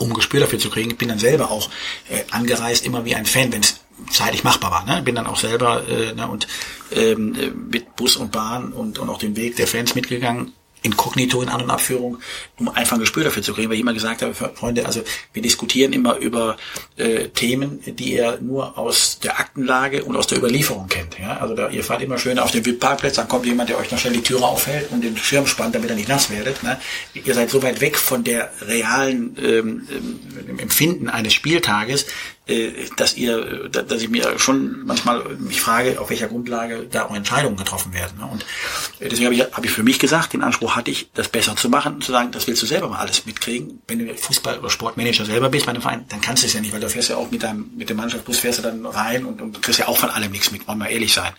um 0.00 0.14
Gespür 0.14 0.40
dafür 0.40 0.58
zu 0.58 0.70
kriegen. 0.70 0.90
Ich 0.90 0.98
bin 0.98 1.08
dann 1.08 1.18
selber 1.18 1.50
auch 1.50 1.70
äh, 2.08 2.24
angereist, 2.30 2.84
immer 2.84 3.04
wie 3.04 3.14
ein 3.14 3.26
Fan, 3.26 3.52
wenn 3.52 3.60
es 3.60 3.80
zeitlich 4.10 4.44
machbar 4.44 4.70
war. 4.70 4.84
Ne? 4.86 5.02
Bin 5.02 5.14
dann 5.14 5.26
auch 5.26 5.38
selber 5.38 5.86
äh, 5.88 6.14
ne, 6.14 6.28
und 6.28 6.48
ähm, 6.92 7.68
mit 7.70 7.96
Bus 7.96 8.16
und 8.16 8.32
Bahn 8.32 8.72
und, 8.72 8.98
und 8.98 9.08
auch 9.08 9.18
den 9.18 9.36
Weg 9.36 9.56
der 9.56 9.66
Fans 9.66 9.94
mitgegangen 9.94 10.52
inkognito 10.82 11.42
in 11.42 11.48
An- 11.48 11.62
und 11.62 11.70
Abführung, 11.70 12.18
um 12.60 12.68
einfach 12.68 12.96
ein 12.96 13.00
Gespür 13.00 13.24
dafür 13.24 13.42
zu 13.42 13.54
kriegen, 13.54 13.68
weil 13.68 13.74
ich 13.74 13.80
immer 13.80 13.94
gesagt 13.94 14.22
habe, 14.22 14.34
Freunde, 14.34 14.86
also 14.86 15.02
wir 15.32 15.42
diskutieren 15.42 15.92
immer 15.92 16.16
über 16.16 16.56
äh, 16.96 17.28
Themen, 17.28 17.80
die 17.86 18.12
ihr 18.14 18.38
nur 18.40 18.78
aus 18.78 19.18
der 19.20 19.40
Aktenlage 19.40 20.04
und 20.04 20.14
aus 20.16 20.26
der 20.26 20.38
Überlieferung 20.38 20.88
kennt. 20.88 21.18
Ja? 21.18 21.38
Also 21.38 21.54
da, 21.54 21.70
ihr 21.70 21.82
fahrt 21.82 22.02
immer 22.02 22.18
schön 22.18 22.38
auf 22.38 22.50
den 22.50 22.64
VIP-Parkplatz, 22.64 23.14
dann 23.14 23.28
kommt 23.28 23.46
jemand, 23.46 23.70
der 23.70 23.78
euch 23.78 23.90
noch 23.90 23.98
schnell 23.98 24.12
die 24.12 24.22
Türe 24.22 24.44
aufhält 24.44 24.90
und 24.92 25.02
den 25.02 25.16
Schirm 25.16 25.46
spannt, 25.46 25.74
damit 25.74 25.90
ihr 25.90 25.96
nicht 25.96 26.08
nass 26.08 26.30
werdet. 26.30 26.62
Ne? 26.62 26.78
Ihr 27.14 27.34
seid 27.34 27.50
so 27.50 27.62
weit 27.62 27.80
weg 27.80 27.96
von 27.96 28.22
der 28.24 28.52
realen 28.60 29.36
ähm, 29.42 29.88
ähm, 29.90 30.58
Empfinden 30.58 31.08
eines 31.08 31.32
Spieltages, 31.32 32.06
äh, 32.50 32.72
dass 32.96 33.16
ihr, 33.16 33.68
dass 33.68 34.02
ich 34.02 34.08
mir 34.08 34.38
schon 34.38 34.84
manchmal 34.84 35.24
mich 35.38 35.60
frage, 35.60 36.00
auf 36.00 36.10
welcher 36.10 36.26
Grundlage 36.26 36.86
da 36.90 37.06
auch 37.06 37.14
Entscheidungen 37.14 37.56
getroffen 37.56 37.94
werden. 37.94 38.18
Ne? 38.18 38.26
Und 38.26 38.44
äh, 38.98 39.08
deswegen 39.08 39.26
habe 39.26 39.34
ich, 39.34 39.42
hab 39.42 39.64
ich 39.64 39.70
für 39.70 39.82
mich 39.82 39.98
gesagt, 39.98 40.32
den 40.32 40.42
Anspruch 40.42 40.74
hatte 40.74 40.90
ich, 40.90 41.10
das 41.14 41.28
besser 41.28 41.54
zu 41.54 41.68
machen, 41.68 42.00
zu 42.00 42.10
sagen, 42.10 42.32
das 42.32 42.48
willst 42.50 42.62
du 42.62 42.66
selber 42.66 42.88
mal 42.88 42.98
alles 42.98 43.24
mitkriegen. 43.26 43.80
Wenn 43.86 44.00
du 44.00 44.12
Fußball- 44.12 44.58
oder 44.58 44.70
Sportmanager 44.70 45.24
selber 45.24 45.48
bist 45.48 45.66
bei 45.66 45.70
einem 45.70 45.82
Verein, 45.82 46.04
dann 46.08 46.20
kannst 46.20 46.42
du 46.42 46.48
es 46.48 46.52
ja 46.52 46.60
nicht, 46.60 46.72
weil 46.72 46.80
du 46.80 46.88
fährst 46.88 47.08
ja 47.08 47.16
auch 47.16 47.30
mit 47.30 47.42
deinem, 47.42 47.70
mit 47.76 47.88
dem 47.88 47.96
Mannschaftsbus 47.96 48.38
fährst 48.38 48.58
du 48.58 48.62
dann 48.62 48.84
rein 48.84 49.24
und, 49.24 49.40
und 49.40 49.62
kriegst 49.62 49.78
ja 49.78 49.88
auch 49.88 49.96
von 49.96 50.10
allem 50.10 50.32
nichts 50.32 50.50
mit, 50.50 50.66
wollen 50.66 50.78
wir 50.78 50.88
ehrlich 50.88 51.14
sein. 51.14 51.32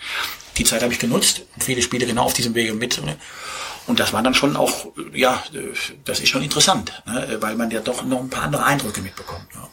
Die 0.57 0.63
Zeit 0.63 0.81
habe 0.81 0.93
ich 0.93 0.99
genutzt, 0.99 1.43
viele 1.59 1.81
Spiele 1.81 2.05
genau 2.05 2.23
auf 2.23 2.33
diesem 2.33 2.55
Wege 2.55 2.73
mit. 2.73 3.03
Ne? 3.05 3.17
Und 3.87 3.99
das 3.99 4.13
war 4.13 4.23
dann 4.23 4.33
schon 4.33 4.55
auch, 4.55 4.87
ja, 5.13 5.43
das 6.05 6.21
ist 6.21 6.29
schon 6.29 6.43
interessant, 6.43 7.03
ne? 7.05 7.37
weil 7.41 7.55
man 7.55 7.69
ja 7.71 7.81
doch 7.81 8.03
noch 8.03 8.19
ein 8.19 8.29
paar 8.29 8.43
andere 8.43 8.63
Eindrücke 8.63 9.01
mitbekommt. 9.01 9.47
Ja. 9.53 9.67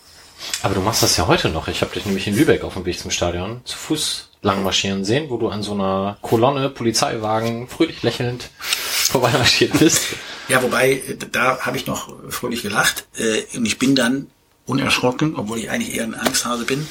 Aber 0.62 0.74
du 0.74 0.80
machst 0.80 1.02
das 1.02 1.16
ja 1.16 1.26
heute 1.28 1.48
noch. 1.50 1.68
Ich 1.68 1.82
habe 1.82 1.94
dich 1.94 2.04
nämlich 2.04 2.26
in 2.26 2.36
Lübeck 2.36 2.64
auf 2.64 2.74
dem 2.74 2.84
Weg 2.84 2.98
zum 2.98 3.10
Stadion 3.10 3.60
zu 3.64 3.76
Fuß 3.76 4.27
lang 4.42 4.62
marschieren 4.62 5.04
sehen, 5.04 5.30
wo 5.30 5.36
du 5.36 5.48
an 5.48 5.62
so 5.62 5.72
einer 5.72 6.18
Kolonne 6.22 6.70
Polizeiwagen 6.70 7.68
fröhlich 7.68 8.02
lächelnd 8.02 8.50
vorbei 8.60 9.30
marschiert 9.32 9.78
bist. 9.78 10.06
Ja, 10.48 10.62
wobei, 10.62 11.02
da 11.32 11.60
habe 11.60 11.76
ich 11.76 11.86
noch 11.86 12.14
fröhlich 12.30 12.62
gelacht. 12.62 13.06
Äh, 13.16 13.56
und 13.56 13.66
ich 13.66 13.78
bin 13.78 13.94
dann 13.94 14.28
unerschrocken, 14.66 15.34
obwohl 15.36 15.58
ich 15.58 15.70
eigentlich 15.70 15.96
eher 15.96 16.04
ein 16.04 16.14
Angsthase 16.14 16.64
bin, 16.64 16.86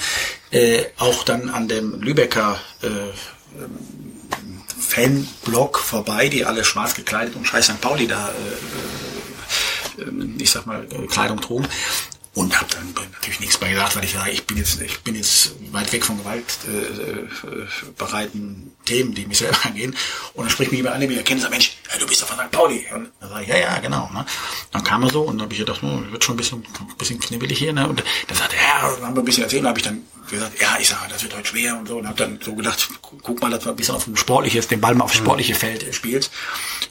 äh, 0.52 0.84
auch 0.98 1.24
dann 1.24 1.50
an 1.50 1.68
dem 1.68 2.02
Lübecker 2.02 2.60
äh, 2.82 2.88
Fanblock 4.80 5.80
vorbei, 5.80 6.30
die 6.30 6.46
alle 6.46 6.64
schwarz 6.64 6.96
gekleidet 6.96 7.36
und 7.36 7.46
Scheiß 7.46 7.66
St. 7.66 7.82
Pauli 7.82 8.08
da, 8.08 8.30
äh, 9.98 10.02
äh, 10.02 10.30
ich 10.40 10.52
sag 10.52 10.66
mal, 10.66 10.88
Kleidung 11.10 11.40
trugen 11.40 11.68
und 12.38 12.56
habe 12.56 12.70
dann 12.70 12.94
natürlich 13.14 13.40
nichts 13.40 13.60
mehr 13.60 13.72
gesagt, 13.72 13.96
weil 13.96 14.04
ich 14.04 14.14
sage, 14.14 14.30
ich 14.30 14.46
bin 14.46 14.58
jetzt, 14.58 14.80
ich 14.80 15.00
bin 15.00 15.16
jetzt 15.16 15.56
weit 15.72 15.92
weg 15.92 16.06
von 16.06 16.20
gewaltbereiten 16.20 18.68
äh, 18.68 18.70
Themen, 18.86 19.16
die 19.16 19.26
mich 19.26 19.40
selber 19.40 19.58
angehen. 19.66 19.96
Und 20.36 20.44
dann 20.44 20.52
spricht 20.52 20.70
mich 20.70 20.78
jemand 20.78 20.94
an, 20.94 21.02
der 21.02 21.24
kennt 21.24 21.42
sagt, 21.42 21.52
Mensch, 21.52 21.78
ja, 21.92 21.98
du 21.98 22.06
bist 22.06 22.22
doch 22.22 22.28
von 22.28 22.38
St. 22.38 22.52
Pauli. 22.52 22.86
Und 22.94 23.10
dann 23.20 23.30
sage 23.30 23.42
ich, 23.42 23.50
ja, 23.50 23.58
ja, 23.58 23.80
genau. 23.80 24.08
Ne? 24.14 24.24
Dann 24.72 24.84
kam 24.84 25.02
er 25.02 25.10
so 25.10 25.24
und 25.24 25.38
dann 25.38 25.46
habe 25.46 25.54
ich 25.54 25.60
gedacht, 25.62 25.82
oh, 25.82 26.00
wird 26.12 26.24
schon 26.24 26.36
ein 26.36 26.38
bisschen, 26.38 26.64
ein 26.80 26.98
bisschen 27.00 27.20
knibbelig 27.20 27.58
hier. 27.58 27.74
Ne? 27.74 27.90
Und 27.90 28.04
dann 28.28 28.38
sagte 28.38 28.56
er, 28.56 28.62
ja, 28.62 28.82
dann 28.96 29.08
haben 29.08 29.16
wir 29.16 29.24
ein 29.24 29.26
bisschen 29.26 29.42
erzählt. 29.42 29.64
Dann 29.64 29.70
habe 29.70 29.80
ich 29.80 29.86
dann 29.86 30.04
gesagt, 30.30 30.62
ja, 30.62 30.78
ich 30.80 30.90
sage, 30.90 31.10
das 31.10 31.24
wird 31.24 31.36
heute 31.36 31.48
schwer 31.48 31.76
und 31.76 31.88
so. 31.88 31.98
Und 31.98 32.08
habe 32.08 32.20
dann 32.20 32.40
so 32.40 32.54
gedacht, 32.54 32.88
guck 33.02 33.42
mal, 33.42 33.50
dass 33.50 33.66
wir 33.66 33.72
ein 33.72 33.78
bisschen 33.78 33.96
auf 33.96 34.06
ein 34.06 34.16
sportliches, 34.16 34.68
den 34.68 34.80
Ball 34.80 34.94
mal 34.94 35.06
aufs 35.06 35.16
sportliche 35.16 35.56
Feld 35.56 35.82
äh, 35.82 35.92
spielt. 35.92 36.30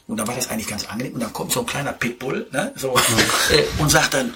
Und 0.08 0.16
dann 0.16 0.26
war 0.26 0.34
das 0.34 0.50
eigentlich 0.50 0.66
ganz 0.66 0.86
angenehm. 0.86 1.14
Und 1.14 1.20
dann 1.20 1.32
kommt 1.32 1.52
so 1.52 1.60
ein 1.60 1.66
kleiner 1.66 1.92
Pitbull 1.92 2.48
ne? 2.50 2.72
so, 2.74 2.96
äh, 3.52 3.62
und 3.78 3.90
sagt 3.90 4.14
dann, 4.14 4.34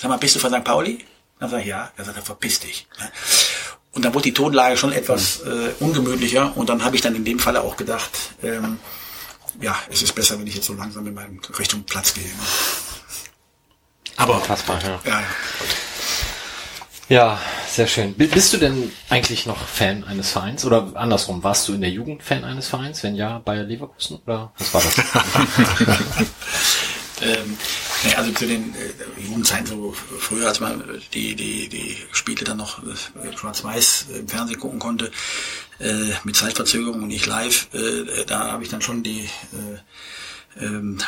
Sag 0.00 0.08
mal, 0.08 0.16
bist 0.16 0.34
du 0.34 0.38
von 0.38 0.50
St. 0.50 0.64
Pauli? 0.64 1.04
Dann 1.38 1.50
sag 1.50 1.60
ich, 1.60 1.66
ja. 1.66 1.90
Er 1.94 2.04
sagt, 2.06 2.16
er 2.16 2.22
verpiss 2.22 2.60
dich. 2.60 2.86
Und 3.92 4.02
dann 4.02 4.14
wurde 4.14 4.24
die 4.24 4.32
Tonlage 4.32 4.78
schon 4.78 4.92
etwas 4.92 5.40
äh, 5.40 5.74
ungemütlicher 5.80 6.56
und 6.56 6.70
dann 6.70 6.82
habe 6.84 6.96
ich 6.96 7.02
dann 7.02 7.14
in 7.14 7.24
dem 7.24 7.38
Falle 7.38 7.60
auch 7.60 7.76
gedacht, 7.76 8.10
ähm, 8.42 8.78
ja, 9.60 9.76
es 9.90 10.00
ist 10.00 10.14
besser, 10.14 10.38
wenn 10.38 10.46
ich 10.46 10.54
jetzt 10.54 10.66
so 10.66 10.72
langsam 10.72 11.06
in 11.06 11.12
meinem 11.12 11.38
Richtung 11.58 11.82
Platz 11.82 12.14
gehe. 12.14 12.24
Ne? 12.24 12.30
Aber 14.16 14.36
Unfassbar, 14.36 14.82
ja. 14.82 15.00
ja, 15.04 15.22
Ja, 17.08 17.40
sehr 17.68 17.86
schön. 17.86 18.14
Bist 18.14 18.54
du 18.54 18.56
denn 18.56 18.90
eigentlich 19.10 19.44
noch 19.44 19.66
Fan 19.66 20.04
eines 20.04 20.30
Vereins? 20.30 20.64
Oder 20.64 20.92
andersrum, 20.94 21.42
warst 21.42 21.68
du 21.68 21.74
in 21.74 21.82
der 21.82 21.90
Jugend 21.90 22.22
Fan 22.22 22.44
eines 22.44 22.68
Vereins? 22.68 23.02
Wenn 23.02 23.16
ja, 23.16 23.38
Bayer 23.40 23.64
Leverkusen? 23.64 24.20
Oder 24.24 24.52
was 24.56 24.72
war 24.72 24.82
das? 24.82 24.96
ähm, 27.22 27.58
nee, 28.04 28.14
also 28.14 28.32
zu 28.32 28.46
den 28.46 28.74
äh, 28.74 29.20
Jugendzeiten 29.20 29.66
so 29.66 29.92
früher, 30.18 30.48
als 30.48 30.60
man 30.60 30.82
die 31.12 31.34
die 31.34 31.68
die 31.68 31.96
Spiele 32.12 32.44
dann 32.44 32.58
noch 32.58 32.82
äh, 32.82 33.36
schwarz-weiß 33.36 34.06
im 34.18 34.28
Fernsehen 34.28 34.60
gucken 34.60 34.78
konnte 34.78 35.10
äh, 35.78 36.12
mit 36.24 36.36
Zeitverzögerung 36.36 37.02
und 37.02 37.08
nicht 37.08 37.26
live, 37.26 37.68
äh, 37.74 38.24
da 38.26 38.52
habe 38.52 38.62
ich 38.62 38.68
dann 38.68 38.82
schon 38.82 39.02
die 39.02 39.20
äh, 39.20 39.78
ähm, 40.60 40.98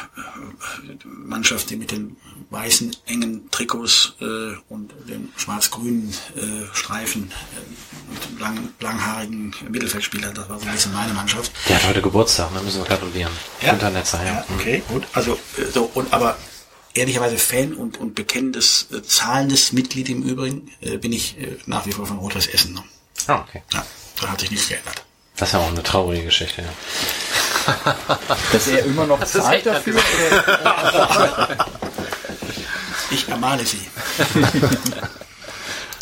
Mannschaft, 1.05 1.71
die 1.71 1.77
mit 1.77 1.91
den 1.91 2.17
weißen 2.51 2.95
engen 3.07 3.51
Trikots 3.51 4.15
äh, 4.21 4.55
und 4.69 4.93
den 5.09 5.33
schwarz-grünen 5.37 6.15
äh, 6.37 6.75
Streifen 6.75 7.31
äh, 7.31 8.31
und 8.35 8.41
lang, 8.41 8.69
langhaarigen 8.81 9.55
Mittelfeldspieler, 9.69 10.33
das 10.33 10.49
war 10.49 10.59
so 10.59 10.67
ein 10.67 10.73
bisschen 10.73 10.93
meine 10.93 11.13
Mannschaft. 11.13 11.53
Der 11.69 11.77
hat 11.77 11.89
heute 11.89 12.03
Geburtstag, 12.03 12.53
ne? 12.53 12.61
Müssen 12.63 12.83
wir 12.83 12.89
gratulieren. 12.89 13.33
Günter 13.61 13.91
Netzer, 13.91 14.25
ja. 14.25 14.33
Ja, 14.33 14.45
okay, 14.55 14.83
gut. 14.89 15.07
Also 15.13 15.39
äh, 15.57 15.65
so 15.73 15.91
und 15.95 16.13
aber 16.13 16.37
ehrlicherweise 16.95 17.39
Fan 17.39 17.75
und 17.75 17.99
und 17.99 18.15
bekennendes 18.15 18.89
äh, 18.93 19.03
zahlendes 19.03 19.73
Mitglied 19.73 20.09
im 20.09 20.23
Übrigen 20.23 20.71
äh, 20.81 20.99
bin 20.99 21.13
ich 21.13 21.39
äh, 21.39 21.57
nach 21.67 21.87
wie 21.87 21.93
vor 21.93 22.07
von 22.07 22.19
Rot-Weiß 22.19 22.49
Essen. 22.49 22.75
Ne? 22.75 22.83
Ah, 23.27 23.41
okay. 23.41 23.63
Ja, 23.73 23.85
da 24.21 24.29
hat 24.29 24.41
sich 24.41 24.51
nichts 24.51 24.69
geändert. 24.69 25.05
Das 25.37 25.49
ist 25.49 25.53
ja 25.55 25.61
auch 25.61 25.69
eine 25.69 25.83
traurige 25.83 26.25
Geschichte, 26.25 26.63
ja. 26.63 26.69
Dass 28.53 28.67
er 28.67 28.85
immer 28.85 29.07
noch 29.07 29.23
zahlt 29.25 29.65
dafür? 29.65 29.95
Oder? 29.95 31.67
Ich 33.11 33.29
ermahne 33.29 33.65
Sie. 33.65 33.81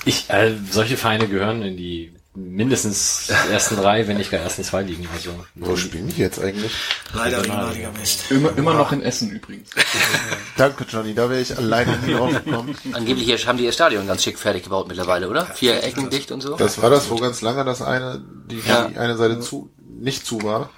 Ich, 0.05 0.31
äh, 0.31 0.57
solche 0.71 0.97
Vereine 0.97 1.29
gehören 1.29 1.63
in 1.63 1.77
die 1.77 2.15
mindestens 2.35 3.29
ersten 3.51 3.77
drei, 3.77 4.07
wenn 4.07 4.17
nicht 4.17 4.31
gar 4.31 4.41
ersten 4.41 4.63
zwei 4.65 4.83
Ligen. 4.83 5.09
Also, 5.15 5.31
Wo 5.57 5.77
spielen 5.77 6.09
die 6.09 6.21
jetzt 6.21 6.39
eigentlich? 6.41 6.73
Leider 7.13 7.39
Regionalliga 7.39 7.91
West. 8.01 8.31
Immer, 8.31 8.57
immer 8.57 8.75
noch 8.75 8.93
in 8.93 9.03
Essen 9.03 9.31
übrigens. 9.31 9.71
Danke, 10.57 10.85
Johnny, 10.89 11.15
da 11.15 11.29
wäre 11.29 11.41
ich 11.41 11.57
alleine 11.57 11.97
nie 11.99 12.15
drauf 12.15 12.33
gekommen. 12.45 12.77
Angeblich 12.93 13.25
hier 13.27 13.39
haben 13.47 13.59
die 13.59 13.65
ihr 13.65 13.73
Stadion 13.73 14.07
ganz 14.07 14.23
schick 14.23 14.39
fertig 14.39 14.63
gebaut 14.65 14.87
mittlerweile, 14.89 15.29
oder? 15.29 15.47
Vier 15.47 15.83
Ecken 15.83 16.09
dicht 16.11 16.31
und 16.31 16.41
so. 16.41 16.57
Das 16.57 16.81
war 16.81 16.91
das, 16.91 17.11
wo 17.11 17.17
ganz 17.17 17.41
lange 17.43 17.65
das 17.65 17.83
eine, 17.83 18.23
die, 18.51 18.61
Ja. 18.67 18.89
die 18.89 18.97
eine 18.99 19.17
Seite 19.17 19.41
zu, 19.41 19.71
nicht 19.99 20.25
zu 20.27 20.43
war. 20.43 20.71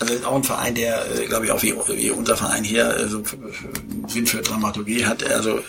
Also 0.00 0.12
ist 0.12 0.24
auch 0.26 0.34
ein 0.34 0.44
Verein, 0.44 0.74
der, 0.74 1.06
äh, 1.18 1.26
glaube 1.26 1.46
ich, 1.46 1.52
auch 1.52 1.62
wie, 1.62 1.74
wie 1.96 2.10
unser 2.10 2.36
Verein 2.36 2.64
hier 2.64 3.08
so 3.08 3.20
f- 3.22 3.36
Sinn 4.08 4.26
für 4.26 4.42
Dramaturgie 4.42 5.06
hat. 5.06 5.24
Also 5.30 5.58
äh, 5.58 5.62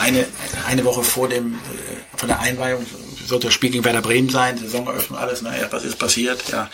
eine, 0.00 0.24
eine 0.66 0.84
Woche 0.84 1.02
vor 1.02 1.28
dem 1.28 1.54
äh, 1.54 2.16
von 2.16 2.28
der 2.28 2.40
Einweihung 2.40 2.86
sollte 3.26 3.48
das 3.48 3.54
Spiel 3.54 3.70
gegen 3.70 3.84
Werder 3.84 4.02
Bremen 4.02 4.28
sein, 4.28 4.58
Saisoneröffnung, 4.58 5.18
alles, 5.18 5.42
naja, 5.42 5.66
was 5.70 5.84
ist 5.84 5.98
passiert? 5.98 6.42
Ja, 6.50 6.70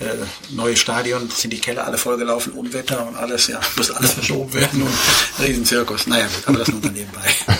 äh, 0.00 0.06
neues 0.50 0.80
Stadion, 0.80 1.30
sind 1.30 1.52
die 1.52 1.60
Keller 1.60 1.86
alle 1.86 1.98
vollgelaufen, 1.98 2.52
Unwetter 2.52 3.06
und 3.06 3.16
alles, 3.16 3.46
ja, 3.46 3.60
muss 3.76 3.90
alles 3.90 4.12
verschoben 4.12 4.52
werden 4.52 4.82
und 4.82 4.92
Riesenzirkus. 5.38 6.06
Naja 6.06 6.26
gut, 6.26 6.48
aber 6.48 6.58
das 6.58 6.68
nur 6.68 6.80
mal 6.80 6.92
nebenbei. 6.92 7.28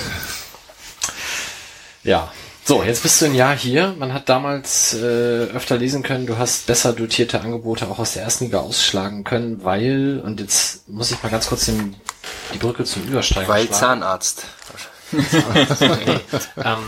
ja. 2.03 2.33
So, 2.67 2.83
jetzt 2.83 3.03
bist 3.03 3.21
du 3.21 3.27
ein 3.27 3.35
Jahr 3.35 3.55
hier. 3.55 3.95
Man 3.99 4.15
hat 4.15 4.31
damals 4.31 4.95
äh, 4.95 5.51
öfter 5.53 5.77
lesen 5.77 6.03
können, 6.03 6.25
du 6.25 6.39
hast 6.39 6.67
besser 6.67 6.95
dotierte 6.95 7.43
Angebote 7.43 7.87
auch 7.89 7.99
aus 7.99 8.15
der 8.15 8.23
ersten 8.23 8.45
Liga 8.45 8.61
ausschlagen 8.61 9.23
können, 9.23 9.63
weil, 9.65 10.23
und 10.25 10.41
jetzt 10.41 10.89
muss 10.89 11.11
ich 11.11 11.23
mal 11.23 11.29
ganz 11.29 11.49
kurz 11.49 11.67
den, 11.67 11.95
die 12.55 12.59
Brücke 12.59 12.85
zum 12.85 13.05
Übersteigen 13.05 13.49
Weil 13.51 13.67
schlagen. 13.67 13.81
Zahnarzt. 13.81 14.45
ähm, 16.57 16.79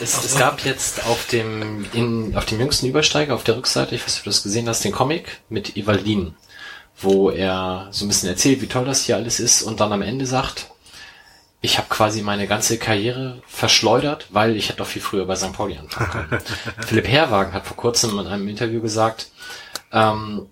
es, 0.00 0.24
es 0.24 0.36
gab 0.38 0.64
jetzt 0.64 1.04
auf 1.06 1.26
dem, 1.26 1.86
in, 1.92 2.36
auf 2.36 2.44
dem 2.46 2.60
jüngsten 2.60 2.86
Übersteiger, 2.86 3.34
auf 3.34 3.44
der 3.44 3.56
Rückseite, 3.56 3.94
ich 3.94 4.02
weiß 4.02 4.08
nicht, 4.08 4.20
ob 4.20 4.24
du 4.24 4.30
das 4.30 4.42
gesehen 4.42 4.68
hast, 4.68 4.84
den 4.84 4.92
Comic 4.92 5.40
mit 5.48 5.76
Evaldin, 5.76 6.34
wo 7.00 7.30
er 7.30 7.88
so 7.90 8.04
ein 8.04 8.08
bisschen 8.08 8.28
erzählt, 8.28 8.60
wie 8.60 8.66
toll 8.66 8.84
das 8.84 9.04
hier 9.04 9.16
alles 9.16 9.40
ist 9.40 9.62
und 9.62 9.80
dann 9.80 9.92
am 9.92 10.02
Ende 10.02 10.26
sagt, 10.26 10.68
ich 11.60 11.78
habe 11.78 11.88
quasi 11.88 12.22
meine 12.22 12.46
ganze 12.46 12.78
Karriere 12.78 13.42
verschleudert, 13.46 14.26
weil 14.30 14.56
ich 14.56 14.68
hätte 14.68 14.78
doch 14.78 14.86
viel 14.86 15.02
früher 15.02 15.26
bei 15.26 15.34
St. 15.34 15.52
Pauli 15.52 15.76
anfangen 15.76 16.10
können. 16.10 16.42
Philipp 16.86 17.08
Herrwagen 17.08 17.52
hat 17.52 17.66
vor 17.66 17.76
kurzem 17.76 18.18
in 18.18 18.26
einem 18.26 18.48
Interview 18.48 18.80
gesagt, 18.80 19.30
ähm, 19.92 20.46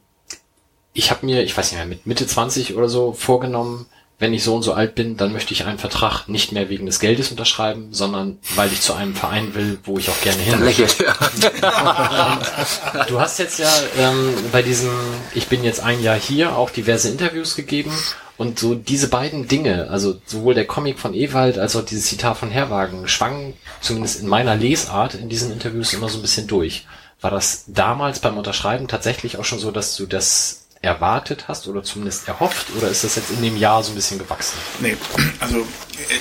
ich 0.92 1.10
habe 1.10 1.26
mir, 1.26 1.44
ich 1.44 1.56
weiß 1.56 1.70
nicht 1.70 1.78
mehr, 1.78 1.86
mit 1.86 2.06
Mitte 2.06 2.26
20 2.26 2.74
oder 2.74 2.88
so 2.88 3.12
vorgenommen, 3.12 3.86
wenn 4.18 4.32
ich 4.32 4.42
so 4.42 4.54
und 4.54 4.62
so 4.62 4.72
alt 4.72 4.94
bin, 4.94 5.18
dann 5.18 5.32
möchte 5.32 5.52
ich 5.52 5.66
einen 5.66 5.78
Vertrag 5.78 6.26
nicht 6.26 6.50
mehr 6.50 6.70
wegen 6.70 6.86
des 6.86 7.00
Geldes 7.00 7.30
unterschreiben, 7.30 7.88
sondern 7.92 8.38
weil 8.54 8.72
ich 8.72 8.80
zu 8.80 8.94
einem 8.94 9.14
Verein 9.14 9.54
will, 9.54 9.78
wo 9.84 9.98
ich 9.98 10.08
auch 10.08 10.20
gerne 10.22 10.40
hin 10.40 10.64
lächelt. 10.64 10.96
Du 13.08 13.20
hast 13.20 13.38
jetzt 13.38 13.58
ja 13.58 13.68
ähm, 13.98 14.32
bei 14.52 14.62
diesem 14.62 14.90
Ich 15.34 15.48
bin 15.48 15.62
jetzt 15.64 15.80
ein 15.80 16.02
Jahr 16.02 16.18
hier 16.18 16.56
auch 16.56 16.70
diverse 16.70 17.10
Interviews 17.10 17.56
gegeben 17.56 17.92
und 18.38 18.58
so 18.58 18.74
diese 18.74 19.08
beiden 19.08 19.48
Dinge, 19.48 19.88
also 19.90 20.18
sowohl 20.24 20.54
der 20.54 20.66
Comic 20.66 20.98
von 20.98 21.12
Ewald 21.12 21.58
als 21.58 21.76
auch 21.76 21.84
dieses 21.84 22.06
Zitat 22.06 22.38
von 22.38 22.50
Herwagen, 22.50 23.08
schwangen 23.08 23.52
zumindest 23.80 24.20
in 24.20 24.28
meiner 24.28 24.56
Lesart 24.56 25.14
in 25.14 25.28
diesen 25.28 25.52
Interviews 25.52 25.92
immer 25.92 26.08
so 26.08 26.18
ein 26.18 26.22
bisschen 26.22 26.46
durch. 26.46 26.86
War 27.20 27.30
das 27.30 27.64
damals 27.66 28.20
beim 28.20 28.38
Unterschreiben 28.38 28.88
tatsächlich 28.88 29.38
auch 29.38 29.44
schon 29.44 29.58
so, 29.58 29.70
dass 29.70 29.96
du 29.96 30.06
das 30.06 30.65
erwartet 30.86 31.48
hast 31.48 31.68
oder 31.68 31.82
zumindest 31.82 32.28
erhofft 32.28 32.68
oder 32.76 32.88
ist 32.88 33.04
das 33.04 33.16
jetzt 33.16 33.30
in 33.30 33.42
dem 33.42 33.56
Jahr 33.56 33.82
so 33.82 33.92
ein 33.92 33.94
bisschen 33.94 34.18
gewachsen? 34.18 34.56
Nee, 34.80 34.96
also 35.40 35.58
äh, 35.58 35.64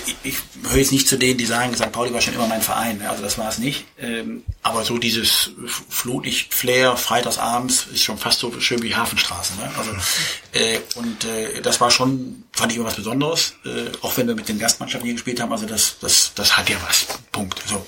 ich, 0.05 0.15
ich 0.23 0.37
höre 0.69 0.77
jetzt 0.77 0.91
nicht 0.91 1.07
zu 1.07 1.17
denen, 1.17 1.37
die 1.37 1.45
sagen, 1.45 1.75
St. 1.75 1.91
Pauli 1.91 2.13
war 2.13 2.21
schon 2.21 2.33
immer 2.33 2.47
mein 2.47 2.61
Verein. 2.61 3.01
Also 3.07 3.23
das 3.23 3.37
war 3.37 3.49
es 3.49 3.57
nicht. 3.57 3.85
Ähm, 3.99 4.43
aber 4.63 4.83
so 4.83 4.97
dieses 4.97 5.51
Flutlicht-Flair 5.89 6.97
freitagsabends 6.97 7.87
ist 7.93 8.03
schon 8.03 8.17
fast 8.17 8.39
so 8.39 8.59
schön 8.59 8.81
wie 8.81 8.95
Hafenstraße. 8.95 9.53
Ne? 9.55 9.69
Also, 9.77 9.91
äh, 10.53 10.79
und 10.95 11.25
äh, 11.25 11.61
das 11.61 11.79
war 11.81 11.91
schon, 11.91 12.43
fand 12.51 12.71
ich 12.71 12.77
immer 12.77 12.87
was 12.87 12.95
Besonderes. 12.95 13.53
Äh, 13.65 13.91
auch 14.01 14.17
wenn 14.17 14.27
wir 14.27 14.35
mit 14.35 14.49
den 14.49 14.59
Gastmannschaften 14.59 15.05
hier 15.05 15.15
gespielt 15.15 15.39
haben. 15.39 15.51
Also 15.51 15.65
das, 15.65 15.97
das, 15.99 16.31
das 16.35 16.57
hat 16.57 16.69
ja 16.69 16.77
was. 16.87 17.07
Punkt. 17.31 17.61
So. 17.67 17.85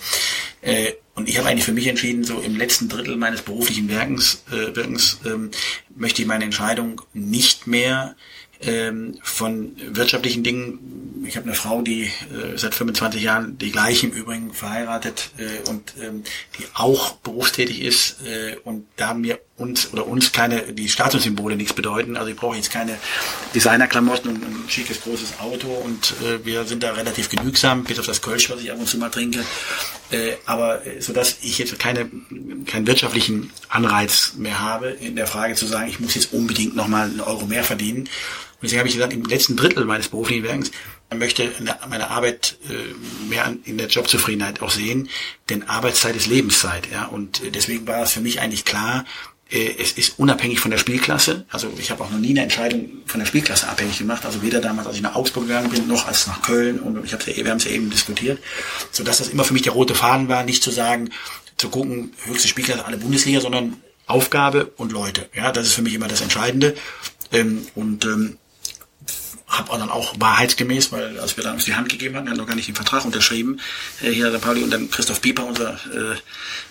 Äh, 0.62 0.94
und 1.18 1.28
ich 1.28 1.40
habe 1.40 1.50
eigentlich 1.50 1.66
für 1.66 1.74
mich 1.74 1.88
entschieden, 1.88 2.24
so 2.24 2.40
im 2.40 2.56
letzten 2.56 2.90
Drittel 2.90 3.18
meines 3.18 3.42
beruflichen 3.42 3.90
Wirkens, 3.90 4.44
äh, 4.52 4.76
Wirkens 4.76 5.20
ähm, 5.26 5.50
möchte 5.96 6.22
ich 6.22 6.28
meine 6.28 6.44
Entscheidung 6.44 7.02
nicht 7.12 7.66
mehr 7.66 8.16
ähm, 8.62 9.18
von 9.24 9.76
wirtschaftlichen 9.80 10.44
Dingen. 10.44 11.24
Ich 11.28 11.36
habe 11.36 11.48
eine 11.48 11.56
Frau, 11.56 11.82
die 11.82 12.04
äh, 12.04 12.56
seit 12.56 12.76
25 12.76 13.22
Jahren, 13.22 13.58
die 13.58 13.72
gleich 13.72 14.04
im 14.04 14.12
Übrigen 14.12 14.54
verheiratet 14.54 15.32
äh, 15.40 15.68
und 15.68 15.96
ähm, 16.00 16.24
die 16.60 16.66
auch 16.76 17.14
berufstätig 17.14 17.82
ist 17.82 18.22
äh, 18.22 18.58
und 18.64 18.86
da 18.96 19.16
mir 19.16 19.40
uns 19.58 19.92
oder 19.92 20.08
uns 20.08 20.32
keine 20.32 20.74
die 20.74 20.88
Statussymbole 20.88 21.56
nichts 21.56 21.74
bedeuten. 21.74 22.16
Also 22.16 22.30
ich 22.30 22.38
brauche 22.38 22.56
jetzt 22.56 22.72
keine 22.72 22.98
Designerklamotten 23.56 24.30
und 24.32 24.44
ein 24.44 24.70
schickes 24.70 25.02
großes 25.02 25.40
Auto 25.40 25.68
und 25.68 26.14
äh, 26.24 26.46
wir 26.46 26.64
sind 26.66 26.84
da 26.84 26.94
relativ 26.94 27.30
genügsam, 27.30 27.84
bis 27.84 27.98
auf 28.00 28.06
das 28.06 28.22
Kölsch, 28.22 28.50
was 28.52 28.62
ich 28.62 28.72
ab 28.72 28.80
und 28.80 28.88
zu 28.88 29.00
mal 29.00 29.10
trinke. 29.10 29.44
Äh, 30.12 30.34
aber 30.46 30.86
äh, 30.86 31.02
so 31.02 31.12
dass 31.12 31.38
ich 31.42 31.58
jetzt 31.58 31.78
keine 31.80 32.10
keinen 32.68 32.86
wirtschaftlichen 32.86 33.52
Anreiz 33.68 34.34
mehr 34.38 34.60
habe 34.60 34.90
in 34.90 35.16
der 35.16 35.26
Frage 35.28 35.56
zu 35.56 35.66
sagen, 35.66 35.90
ich 35.90 36.00
muss 36.00 36.14
jetzt 36.14 36.34
unbedingt 36.34 36.76
nochmal 36.76 37.10
einen 37.10 37.22
Euro 37.22 37.48
mehr 37.48 37.64
verdienen. 37.64 38.02
Und 38.02 38.64
deswegen 38.64 38.80
habe 38.80 38.90
ich 38.90 38.96
gesagt, 38.96 39.14
im 39.14 39.24
letzten 39.24 39.56
Drittel 39.56 39.86
meines 39.86 40.08
beruflichen 40.08 40.44
Werkens 40.44 40.72
möchte 41.16 41.52
meine 41.90 42.10
Arbeit 42.10 42.58
äh, 42.70 43.30
mehr 43.30 43.56
in 43.64 43.78
der 43.78 43.88
Jobzufriedenheit 43.88 44.62
auch 44.62 44.72
sehen, 44.72 45.10
denn 45.50 45.64
Arbeitszeit 45.64 46.16
ist 46.16 46.28
Lebenszeit, 46.28 46.92
ja. 46.92 47.06
Und 47.06 47.44
äh, 47.44 47.52
deswegen 47.52 47.88
war 47.88 48.04
es 48.04 48.12
für 48.12 48.22
mich 48.22 48.42
eigentlich 48.42 48.66
klar, 48.66 49.06
es 49.50 49.94
ist 49.94 50.20
unabhängig 50.20 50.60
von 50.60 50.72
der 50.72 50.78
Spielklasse. 50.78 51.46
Also 51.50 51.72
ich 51.78 51.90
habe 51.90 52.04
auch 52.04 52.10
noch 52.10 52.20
nie 52.20 52.32
eine 52.32 52.44
Entscheidung 52.44 52.90
von 53.06 53.20
der 53.20 53.28
Spielklasse 53.28 53.68
abhängig 53.68 53.98
gemacht. 53.98 54.26
Also 54.26 54.42
weder 54.42 54.60
damals, 54.60 54.88
als 54.88 54.98
ich 54.98 55.02
nach 55.02 55.16
Augsburg 55.16 55.48
gegangen 55.48 55.70
bin, 55.70 55.88
noch 55.88 56.08
als 56.08 56.28
nach 56.28 56.42
Köln. 56.42 56.80
Und 56.80 57.04
ich 57.06 57.14
habe 57.14 57.24
ja, 57.32 57.44
wir 57.44 57.52
haben 57.52 57.58
es 57.58 57.64
ja 57.64 57.72
eben 57.72 57.90
diskutiert, 57.90 58.40
so 58.92 59.04
dass 59.04 59.20
das 59.20 59.30
immer 59.30 59.46
für 59.46 59.54
mich 59.54 59.62
der 59.62 59.74
rote 59.74 59.96
Faden 59.96 60.28
war, 60.28 60.44
nicht 60.44 60.64
zu 60.64 60.72
sagen, 60.72 61.10
zu 61.56 61.70
gucken, 61.70 62.14
höchste 62.26 62.48
Spielklasse, 62.48 62.86
alle 62.86 62.98
Bundesliga, 62.98 63.40
sondern 63.40 63.78
Aufgabe 64.06 64.72
und 64.78 64.92
Leute. 64.92 65.30
Ja, 65.34 65.52
das 65.52 65.68
ist 65.68 65.74
für 65.74 65.82
mich 65.82 65.94
immer 65.94 66.08
das 66.08 66.22
Entscheidende. 66.22 66.76
Ähm, 67.32 67.68
und 67.76 68.06
ähm, 68.06 68.38
habe 69.48 69.78
dann 69.78 69.90
auch 69.90 70.14
wahrheitsgemäß, 70.20 70.92
weil 70.92 71.20
als 71.20 71.38
wir 71.38 71.44
dann 71.44 71.54
uns 71.56 71.66
die 71.66 71.76
Hand 71.76 71.88
gegeben 71.90 72.16
haben, 72.16 72.26
wir 72.26 72.32
haben 72.32 72.38
noch 72.38 72.48
gar 72.48 72.56
nicht 72.56 72.68
den 72.68 72.76
Vertrag 72.76 73.06
unterschrieben, 73.06 73.60
äh, 74.02 74.12
hier 74.12 74.30
St. 74.32 74.42
Pauli 74.42 74.62
und 74.62 74.72
dann 74.72 74.92
Christoph 74.92 75.22
Pieper, 75.22 75.46
unser 75.46 75.74
äh, 75.74 76.16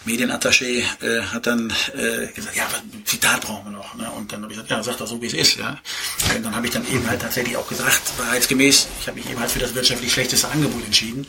Medienattaché, 0.04 0.84
äh, 1.00 1.22
hat 1.22 1.46
dann 1.46 1.72
äh, 1.94 2.26
gesagt, 2.32 2.54
ja, 2.54 2.66
ein 2.66 3.06
Zitat 3.06 3.40
brauchen 3.40 3.72
wir 3.72 3.78
noch. 3.78 3.94
Ne? 3.94 4.10
Und 4.10 4.30
dann 4.30 4.42
habe 4.42 4.52
ich 4.52 4.58
gesagt, 4.58 4.70
ja, 4.70 4.82
sag 4.82 4.98
das 4.98 5.08
so, 5.08 5.22
wie 5.22 5.26
es 5.26 5.32
ist. 5.32 5.56
Ja? 5.56 5.78
Und 6.36 6.44
dann 6.44 6.54
habe 6.54 6.66
ich 6.66 6.72
dann 6.72 6.86
eben 6.90 7.08
halt 7.08 7.22
tatsächlich 7.22 7.56
auch 7.56 7.68
gesagt, 7.68 8.02
wahrheitsgemäß, 8.18 8.88
ich 9.00 9.08
habe 9.08 9.18
mich 9.18 9.30
eben 9.30 9.40
halt 9.40 9.50
für 9.50 9.58
das 9.58 9.74
wirtschaftlich 9.74 10.12
schlechteste 10.12 10.48
Angebot 10.48 10.84
entschieden 10.84 11.26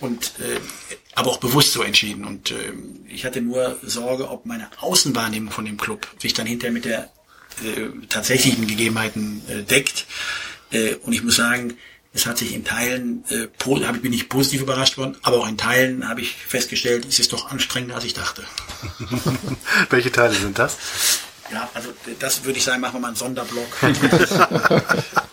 und 0.00 0.32
äh, 0.40 0.58
aber 1.14 1.30
auch 1.30 1.36
bewusst 1.36 1.72
so 1.72 1.82
entschieden. 1.82 2.24
Und 2.24 2.50
äh, 2.50 2.72
ich 3.08 3.24
hatte 3.24 3.40
nur 3.40 3.78
Sorge, 3.82 4.28
ob 4.28 4.44
meine 4.44 4.68
Außenwahrnehmung 4.80 5.52
von 5.52 5.64
dem 5.64 5.76
Club 5.76 6.08
sich 6.18 6.34
dann 6.34 6.46
hinterher 6.46 6.72
mit 6.72 6.84
der 6.84 7.10
äh, 7.62 8.06
tatsächlichen 8.08 8.66
Gegebenheiten 8.66 9.42
äh, 9.48 9.62
deckt. 9.62 10.06
Äh, 10.70 10.94
und 10.96 11.12
ich 11.12 11.22
muss 11.22 11.36
sagen, 11.36 11.76
es 12.12 12.26
hat 12.26 12.38
sich 12.38 12.54
in 12.54 12.64
Teilen, 12.64 13.24
äh, 13.28 13.46
bin 14.02 14.12
ich 14.12 14.28
positiv 14.28 14.62
überrascht 14.62 14.98
worden, 14.98 15.16
aber 15.22 15.38
auch 15.38 15.48
in 15.48 15.56
Teilen 15.56 16.08
habe 16.08 16.20
ich 16.20 16.34
festgestellt, 16.34 17.06
es 17.08 17.20
ist 17.20 17.32
doch 17.32 17.50
anstrengender, 17.50 17.94
als 17.94 18.04
ich 18.04 18.14
dachte. 18.14 18.42
Welche 19.90 20.10
Teile 20.10 20.34
sind 20.34 20.58
das? 20.58 20.76
Ja, 21.52 21.68
also 21.74 21.90
das 22.18 22.44
würde 22.44 22.58
ich 22.58 22.64
sagen, 22.64 22.80
machen 22.80 22.94
wir 22.94 23.00
mal 23.00 23.08
einen 23.08 23.16
Sonderblock. 23.16 23.76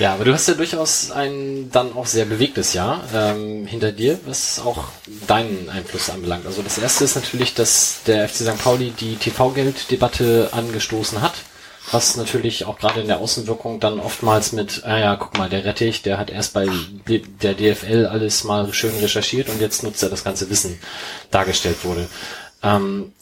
Ja, 0.00 0.14
aber 0.14 0.24
du 0.24 0.32
hast 0.32 0.48
ja 0.48 0.54
durchaus 0.54 1.10
ein 1.10 1.70
dann 1.70 1.92
auch 1.92 2.06
sehr 2.06 2.24
bewegtes 2.24 2.72
Jahr 2.72 3.04
ähm, 3.12 3.66
hinter 3.66 3.92
dir, 3.92 4.18
was 4.24 4.58
auch 4.58 4.84
deinen 5.28 5.68
Einfluss 5.68 6.08
anbelangt. 6.08 6.46
Also 6.46 6.62
das 6.62 6.78
erste 6.78 7.04
ist 7.04 7.16
natürlich, 7.16 7.52
dass 7.52 7.98
der 8.06 8.26
FC 8.26 8.36
St. 8.36 8.58
Pauli 8.64 8.94
die 8.98 9.16
TV-Geld-Debatte 9.16 10.48
angestoßen 10.52 11.20
hat, 11.20 11.34
was 11.90 12.16
natürlich 12.16 12.64
auch 12.66 12.78
gerade 12.78 13.00
in 13.00 13.06
der 13.06 13.18
Außenwirkung 13.18 13.80
dann 13.80 14.00
oftmals 14.00 14.52
mit, 14.52 14.84
ah 14.84 14.98
ja, 14.98 15.16
guck 15.16 15.36
mal, 15.38 15.48
der 15.48 15.64
Rettich, 15.64 16.02
der 16.02 16.18
hat 16.18 16.30
erst 16.30 16.52
bei 16.52 16.68
der 17.06 17.54
DFL 17.54 18.06
alles 18.06 18.44
mal 18.44 18.72
schön 18.72 18.96
recherchiert 18.98 19.48
und 19.48 19.60
jetzt 19.60 19.82
nutzt 19.82 20.02
er 20.02 20.10
das 20.10 20.24
ganze 20.24 20.50
Wissen 20.50 20.78
dargestellt 21.30 21.84
wurde. 21.84 22.08
Ähm, 22.62 23.12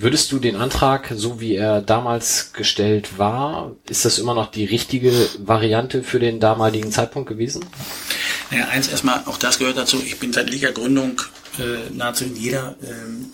Würdest 0.00 0.30
du 0.30 0.38
den 0.38 0.54
Antrag, 0.54 1.12
so 1.16 1.40
wie 1.40 1.56
er 1.56 1.82
damals 1.82 2.52
gestellt 2.52 3.18
war, 3.18 3.72
ist 3.88 4.04
das 4.04 4.20
immer 4.20 4.32
noch 4.32 4.48
die 4.48 4.64
richtige 4.64 5.10
Variante 5.40 6.04
für 6.04 6.20
den 6.20 6.38
damaligen 6.38 6.92
Zeitpunkt 6.92 7.28
gewesen? 7.28 7.64
Naja, 8.52 8.68
eins 8.68 8.86
erstmal, 8.86 9.24
auch 9.26 9.38
das 9.38 9.58
gehört 9.58 9.76
dazu. 9.76 10.00
Ich 10.00 10.20
bin 10.20 10.32
seit 10.32 10.50
Liga-Gründung 10.50 11.20
äh, 11.58 11.92
nahezu 11.92 12.22
in 12.26 12.36
jeder 12.36 12.76
ähm, 12.80 13.26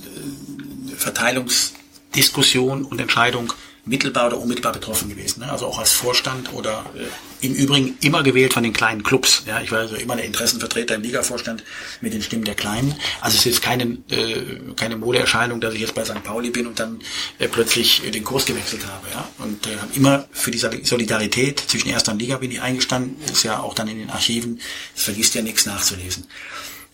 äh, 0.89 0.97
Verteilungsdiskussion 0.97 2.87
und 2.87 2.99
Entscheidung 2.99 3.53
mittelbar 3.87 4.29
oder 4.29 4.39
unmittelbar 4.39 4.73
betroffen 4.73 5.09
gewesen. 5.09 5.41
Ne? 5.41 5.51
Also 5.51 5.67
auch 5.67 5.79
als 5.79 5.93
Vorstand 5.93 6.53
oder 6.53 6.87
äh, 6.97 7.47
im 7.47 7.55
Übrigen 7.55 7.97
immer 8.01 8.23
gewählt 8.23 8.55
von 8.55 8.63
den 8.63 8.73
kleinen 8.73 9.03
Clubs. 9.03 9.43
Ja, 9.47 9.61
ich 9.61 9.71
war 9.71 9.81
also 9.81 9.97
immer 9.97 10.17
der 10.17 10.25
Interessenvertreter 10.25 10.95
im 10.95 11.03
Ligavorstand 11.03 11.63
mit 12.01 12.15
den 12.15 12.23
Stimmen 12.23 12.45
der 12.45 12.55
Kleinen. 12.55 12.95
Also 13.21 13.35
es 13.35 13.41
ist 13.41 13.45
jetzt 13.45 13.63
keine, 13.63 13.99
äh, 14.11 14.43
keine 14.77 14.97
Modeerscheinung, 14.97 15.61
dass 15.61 15.75
ich 15.75 15.81
jetzt 15.81 15.95
bei 15.95 16.05
St. 16.05 16.23
Pauli 16.25 16.51
bin 16.51 16.67
und 16.67 16.81
dann 16.81 17.01
äh, 17.39 17.49
plötzlich 17.49 18.05
äh, 18.07 18.11
den 18.11 18.25
Kurs 18.25 18.47
gewechselt 18.47 18.87
habe. 18.87 19.09
Ja? 19.13 19.29
Und 19.39 19.67
äh, 19.67 19.71
immer 19.95 20.27
für 20.33 20.51
die 20.51 20.59
Solidarität 20.59 21.61
zwischen 21.61 21.91
Erster 21.91 22.13
und 22.13 22.21
Liga 22.21 22.39
bin 22.39 22.51
ich 22.51 22.63
eingestanden. 22.63 23.17
Ist 23.31 23.43
ja 23.43 23.61
auch 23.61 23.75
dann 23.75 23.89
in 23.89 23.99
den 23.99 24.11
Archiven. 24.11 24.61
Es 24.97 25.05
vergisst 25.05 25.35
ja 25.35 25.43
nichts 25.43 25.67
nachzulesen. 25.67 26.27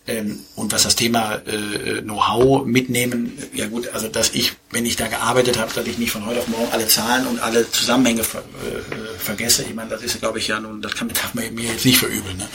Ähm, 0.07 0.39
und 0.55 0.71
was 0.71 0.83
das 0.83 0.95
Thema 0.95 1.35
äh, 1.45 2.01
Know-how 2.01 2.65
mitnehmen, 2.65 3.37
ja 3.53 3.67
gut, 3.67 3.89
also 3.89 4.07
dass 4.07 4.31
ich, 4.33 4.53
wenn 4.71 4.85
ich 4.85 4.95
da 4.95 5.07
gearbeitet 5.07 5.59
habe, 5.59 5.71
dass 5.73 5.85
ich 5.85 5.99
nicht 5.99 6.11
von 6.11 6.25
heute 6.25 6.39
auf 6.39 6.47
morgen 6.47 6.71
alle 6.71 6.87
Zahlen 6.87 7.27
und 7.27 7.39
alle 7.39 7.69
Zusammenhänge 7.69 8.23
ver, 8.23 8.39
äh, 8.39 9.19
vergesse. 9.19 9.63
Ich 9.63 9.75
meine, 9.75 9.91
das 9.91 10.01
ist, 10.01 10.19
glaube 10.19 10.39
ich, 10.39 10.47
ja 10.47 10.59
nun, 10.59 10.81
das 10.81 10.95
kann 10.95 11.11
man 11.33 11.53
mir 11.53 11.65
jetzt 11.65 11.85
nicht 11.85 11.99
verübeln. 11.99 12.37
Ne? 12.37 12.47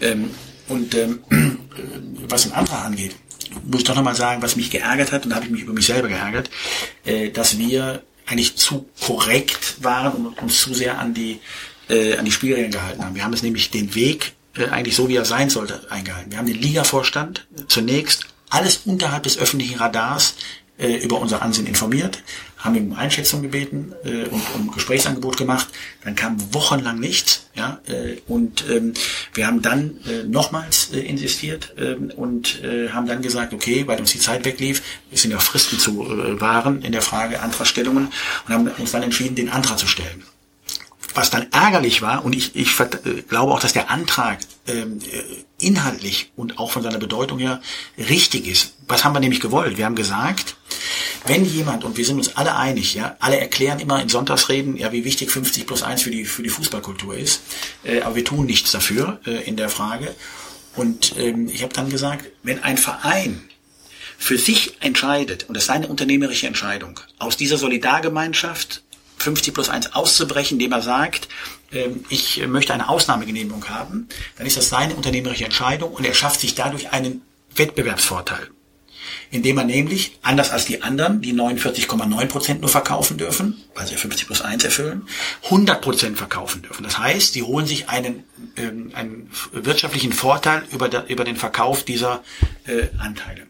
Ähm, 0.00 0.30
und 0.68 0.94
ähm, 0.94 1.20
was 2.28 2.44
den 2.44 2.52
Antrag 2.52 2.86
angeht, 2.86 3.16
muss 3.64 3.82
ich 3.82 3.86
doch 3.86 3.94
nochmal 3.94 4.14
sagen, 4.14 4.40
was 4.40 4.56
mich 4.56 4.70
geärgert 4.70 5.12
hat, 5.12 5.24
und 5.24 5.30
da 5.30 5.36
habe 5.36 5.44
ich 5.44 5.52
mich 5.52 5.62
über 5.62 5.74
mich 5.74 5.86
selber 5.86 6.08
geärgert, 6.08 6.48
äh, 7.04 7.30
dass 7.30 7.58
wir 7.58 8.02
eigentlich 8.24 8.56
zu 8.56 8.88
korrekt 9.00 9.76
waren 9.82 10.26
und 10.26 10.42
uns 10.42 10.60
zu 10.62 10.72
sehr 10.72 10.98
an 10.98 11.12
die, 11.12 11.40
äh, 11.90 12.16
an 12.16 12.24
die 12.24 12.30
Spielregeln 12.30 12.72
gehalten 12.72 13.04
haben. 13.04 13.14
Wir 13.14 13.24
haben 13.24 13.34
es 13.34 13.42
nämlich 13.42 13.70
den 13.70 13.94
Weg 13.94 14.32
äh, 14.56 14.66
eigentlich 14.66 14.96
so, 14.96 15.08
wie 15.08 15.16
er 15.16 15.24
sein 15.24 15.50
sollte, 15.50 15.80
eingehalten. 15.90 16.30
Wir 16.30 16.38
haben 16.38 16.46
den 16.46 16.60
Ligavorstand 16.60 17.46
zunächst 17.68 18.26
alles 18.50 18.82
unterhalb 18.84 19.22
des 19.22 19.38
öffentlichen 19.38 19.78
Radars 19.78 20.34
äh, 20.78 20.96
über 20.96 21.20
unser 21.20 21.42
Ansehen 21.42 21.66
informiert, 21.66 22.22
haben 22.58 22.74
ihm 22.74 22.92
um 22.92 22.98
Einschätzung 22.98 23.42
gebeten 23.42 23.92
äh, 24.04 24.24
und 24.24 24.42
um 24.54 24.70
Gesprächsangebot 24.72 25.36
gemacht. 25.36 25.68
Dann 26.04 26.14
kam 26.16 26.36
wochenlang 26.54 26.98
nichts, 26.98 27.48
ja, 27.54 27.80
äh, 27.86 28.16
und 28.26 28.64
ähm, 28.70 28.94
wir 29.34 29.46
haben 29.46 29.62
dann 29.62 29.98
äh, 30.06 30.24
nochmals 30.24 30.90
äh, 30.92 31.00
insistiert 31.00 31.74
ähm, 31.78 32.12
und 32.14 32.62
äh, 32.62 32.90
haben 32.90 33.06
dann 33.06 33.22
gesagt, 33.22 33.52
okay, 33.52 33.86
weil 33.86 34.00
uns 34.00 34.12
die 34.12 34.18
Zeit 34.18 34.44
weglief, 34.44 34.82
es 35.10 35.22
sind 35.22 35.30
ja 35.30 35.38
Fristen 35.38 35.78
zu 35.78 36.02
äh, 36.02 36.40
wahren 36.40 36.82
in 36.82 36.92
der 36.92 37.02
Frage 37.02 37.40
Antragstellungen 37.40 38.08
und 38.46 38.54
haben 38.54 38.68
uns 38.68 38.92
dann 38.92 39.02
entschieden, 39.02 39.34
den 39.34 39.48
Antrag 39.48 39.78
zu 39.78 39.86
stellen 39.86 40.24
was 41.14 41.30
dann 41.30 41.46
ärgerlich 41.52 42.02
war, 42.02 42.24
und 42.24 42.34
ich, 42.34 42.56
ich 42.56 42.78
äh, 42.80 43.22
glaube 43.28 43.52
auch, 43.52 43.60
dass 43.60 43.72
der 43.72 43.90
Antrag 43.90 44.38
ähm, 44.66 44.98
äh, 45.00 45.66
inhaltlich 45.66 46.32
und 46.36 46.58
auch 46.58 46.70
von 46.70 46.82
seiner 46.82 46.98
Bedeutung 46.98 47.38
her 47.38 47.60
richtig 47.98 48.46
ist. 48.46 48.74
Was 48.88 49.04
haben 49.04 49.14
wir 49.14 49.20
nämlich 49.20 49.40
gewollt? 49.40 49.76
Wir 49.76 49.84
haben 49.84 49.94
gesagt, 49.94 50.56
wenn 51.26 51.44
jemand, 51.44 51.84
und 51.84 51.96
wir 51.96 52.04
sind 52.04 52.18
uns 52.18 52.36
alle 52.36 52.56
einig, 52.56 52.94
ja, 52.94 53.16
alle 53.20 53.38
erklären 53.38 53.78
immer 53.78 54.02
in 54.02 54.08
Sonntagsreden, 54.08 54.76
ja, 54.76 54.92
wie 54.92 55.04
wichtig 55.04 55.30
50 55.30 55.66
plus 55.66 55.82
1 55.82 56.02
für 56.02 56.10
die, 56.10 56.24
für 56.24 56.42
die 56.42 56.48
Fußballkultur 56.48 57.16
ist, 57.16 57.42
äh, 57.84 58.00
aber 58.02 58.16
wir 58.16 58.24
tun 58.24 58.46
nichts 58.46 58.72
dafür 58.72 59.20
äh, 59.26 59.42
in 59.44 59.56
der 59.56 59.68
Frage. 59.68 60.14
Und 60.74 61.14
ähm, 61.18 61.48
ich 61.48 61.62
habe 61.62 61.72
dann 61.72 61.90
gesagt, 61.90 62.26
wenn 62.42 62.62
ein 62.62 62.78
Verein 62.78 63.42
für 64.18 64.38
sich 64.38 64.76
entscheidet, 64.80 65.44
und 65.48 65.54
das 65.54 65.64
ist 65.64 65.68
seine 65.68 65.88
unternehmerische 65.88 66.46
Entscheidung, 66.46 66.98
aus 67.18 67.36
dieser 67.36 67.58
Solidargemeinschaft 67.58 68.82
50 69.22 69.54
plus 69.54 69.68
1 69.68 69.94
auszubrechen, 69.94 70.56
indem 70.56 70.72
er 70.72 70.82
sagt, 70.82 71.28
ähm, 71.72 72.04
ich 72.08 72.46
möchte 72.46 72.74
eine 72.74 72.88
Ausnahmegenehmigung 72.88 73.68
haben, 73.68 74.08
dann 74.36 74.46
ist 74.46 74.56
das 74.56 74.68
seine 74.68 74.94
unternehmerische 74.94 75.44
Entscheidung 75.44 75.92
und 75.92 76.04
er 76.04 76.14
schafft 76.14 76.40
sich 76.40 76.54
dadurch 76.54 76.92
einen 76.92 77.22
Wettbewerbsvorteil. 77.54 78.48
Indem 79.30 79.58
er 79.58 79.64
nämlich, 79.64 80.18
anders 80.22 80.50
als 80.50 80.66
die 80.66 80.82
anderen, 80.82 81.22
die 81.22 81.32
49,9 81.32 82.26
Prozent 82.26 82.60
nur 82.60 82.70
verkaufen 82.70 83.18
dürfen, 83.18 83.62
weil 83.74 83.86
sie 83.86 83.94
ja 83.94 83.98
50 83.98 84.26
plus 84.26 84.42
1 84.42 84.64
erfüllen, 84.64 85.08
100 85.44 85.80
Prozent 85.80 86.18
verkaufen 86.18 86.62
dürfen. 86.62 86.82
Das 86.84 86.98
heißt, 86.98 87.34
die 87.34 87.42
holen 87.42 87.66
sich 87.66 87.88
einen, 87.88 88.24
ähm, 88.56 88.92
einen 88.94 89.30
wirtschaftlichen 89.52 90.12
Vorteil 90.12 90.64
über, 90.70 90.88
der, 90.88 91.08
über 91.08 91.24
den 91.24 91.36
Verkauf 91.36 91.82
dieser 91.82 92.22
äh, 92.66 92.88
Anteile. 92.98 93.46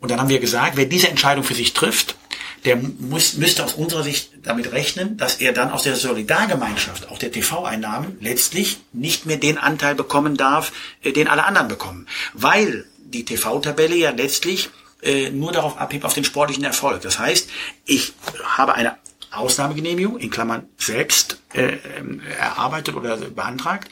Und 0.00 0.10
dann 0.10 0.20
haben 0.20 0.28
wir 0.28 0.40
gesagt, 0.40 0.76
wer 0.76 0.84
diese 0.84 1.08
Entscheidung 1.08 1.42
für 1.42 1.54
sich 1.54 1.72
trifft, 1.72 2.16
der 2.64 2.76
muss, 2.76 3.34
müsste 3.34 3.64
aus 3.64 3.74
unserer 3.74 4.02
Sicht 4.02 4.30
damit 4.42 4.72
rechnen, 4.72 5.16
dass 5.16 5.36
er 5.36 5.52
dann 5.52 5.70
aus 5.70 5.84
der 5.84 5.96
Solidargemeinschaft, 5.96 7.10
auch 7.10 7.18
der 7.18 7.32
TV-Einnahmen, 7.32 8.18
letztlich 8.20 8.78
nicht 8.92 9.26
mehr 9.26 9.36
den 9.36 9.58
Anteil 9.58 9.94
bekommen 9.94 10.36
darf, 10.36 10.72
äh, 11.02 11.12
den 11.12 11.28
alle 11.28 11.44
anderen 11.44 11.68
bekommen. 11.68 12.06
Weil 12.32 12.86
die 12.98 13.24
TV-Tabelle 13.24 13.94
ja 13.96 14.10
letztlich 14.10 14.70
äh, 15.02 15.30
nur 15.30 15.52
darauf 15.52 15.78
abhebt, 15.78 16.04
auf 16.04 16.14
den 16.14 16.24
sportlichen 16.24 16.64
Erfolg. 16.64 17.02
Das 17.02 17.18
heißt, 17.18 17.48
ich 17.84 18.12
habe 18.44 18.74
eine 18.74 18.96
Ausnahmegenehmigung, 19.30 20.18
in 20.18 20.30
Klammern 20.30 20.68
selbst 20.78 21.40
äh, 21.52 21.76
ähm, 21.98 22.22
erarbeitet 22.38 22.94
oder 22.94 23.16
beantragt, 23.16 23.88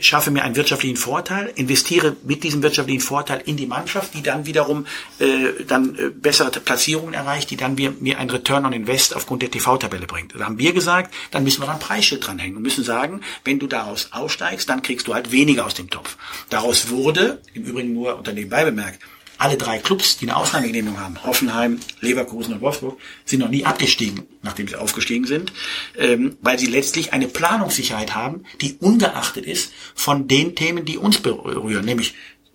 schaffe 0.00 0.30
mir 0.30 0.42
einen 0.42 0.56
wirtschaftlichen 0.56 0.96
Vorteil, 0.96 1.52
investiere 1.54 2.16
mit 2.24 2.44
diesem 2.44 2.62
wirtschaftlichen 2.62 3.00
Vorteil 3.00 3.42
in 3.44 3.56
die 3.56 3.66
Mannschaft, 3.66 4.14
die 4.14 4.22
dann 4.22 4.46
wiederum 4.46 4.86
äh, 5.18 5.64
dann 5.66 5.96
äh, 5.98 6.08
bessere 6.10 6.50
Platzierungen 6.50 7.14
erreicht, 7.14 7.50
die 7.50 7.56
dann 7.56 7.74
mir, 7.74 7.92
mir 8.00 8.18
ein 8.18 8.30
Return 8.30 8.64
on 8.64 8.72
Invest 8.72 9.14
aufgrund 9.14 9.42
der 9.42 9.50
TV-Tabelle 9.50 10.06
bringt. 10.06 10.34
Da 10.34 10.44
haben 10.44 10.58
wir 10.58 10.72
gesagt, 10.72 11.12
dann 11.30 11.44
müssen 11.44 11.60
wir 11.62 11.66
da 11.66 11.74
ein 11.74 11.78
Preisschild 11.78 12.26
dranhängen 12.26 12.56
und 12.56 12.62
müssen 12.62 12.84
sagen, 12.84 13.20
wenn 13.44 13.58
du 13.58 13.66
daraus 13.66 14.08
aussteigst, 14.12 14.68
dann 14.68 14.82
kriegst 14.82 15.06
du 15.06 15.14
halt 15.14 15.30
weniger 15.30 15.66
aus 15.66 15.74
dem 15.74 15.90
Topf. 15.90 16.16
Daraus 16.48 16.88
wurde, 16.88 17.40
im 17.52 17.64
Übrigen 17.64 17.92
nur 17.92 18.16
unter 18.16 18.32
nebenbei 18.32 18.64
bemerkt, 18.64 19.00
alle 19.42 19.56
drei 19.56 19.78
Clubs, 19.78 20.18
die 20.18 20.28
eine 20.28 20.36
Ausnahmegenehmigung 20.36 21.00
haben, 21.00 21.22
Hoffenheim, 21.24 21.80
Leverkusen 22.00 22.54
und 22.54 22.60
Wolfsburg, 22.60 23.00
sind 23.24 23.40
noch 23.40 23.48
nie 23.48 23.64
abgestiegen, 23.64 24.22
nachdem 24.42 24.68
sie 24.68 24.76
aufgestiegen 24.76 25.26
sind, 25.26 25.52
ähm, 25.98 26.36
weil 26.40 26.60
sie 26.60 26.66
letztlich 26.66 27.12
eine 27.12 27.26
Planungssicherheit 27.26 28.14
haben, 28.14 28.44
die 28.60 28.76
ungeachtet 28.78 29.44
ist 29.44 29.72
von 29.96 30.28
den 30.28 30.54
Themen, 30.54 30.84
die 30.84 30.96
uns 30.96 31.18
berühren, 31.18 31.84
nämlich 31.84 32.14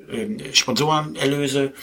ähm, 0.09 0.39
Sponsorenerlöse, 0.53 1.73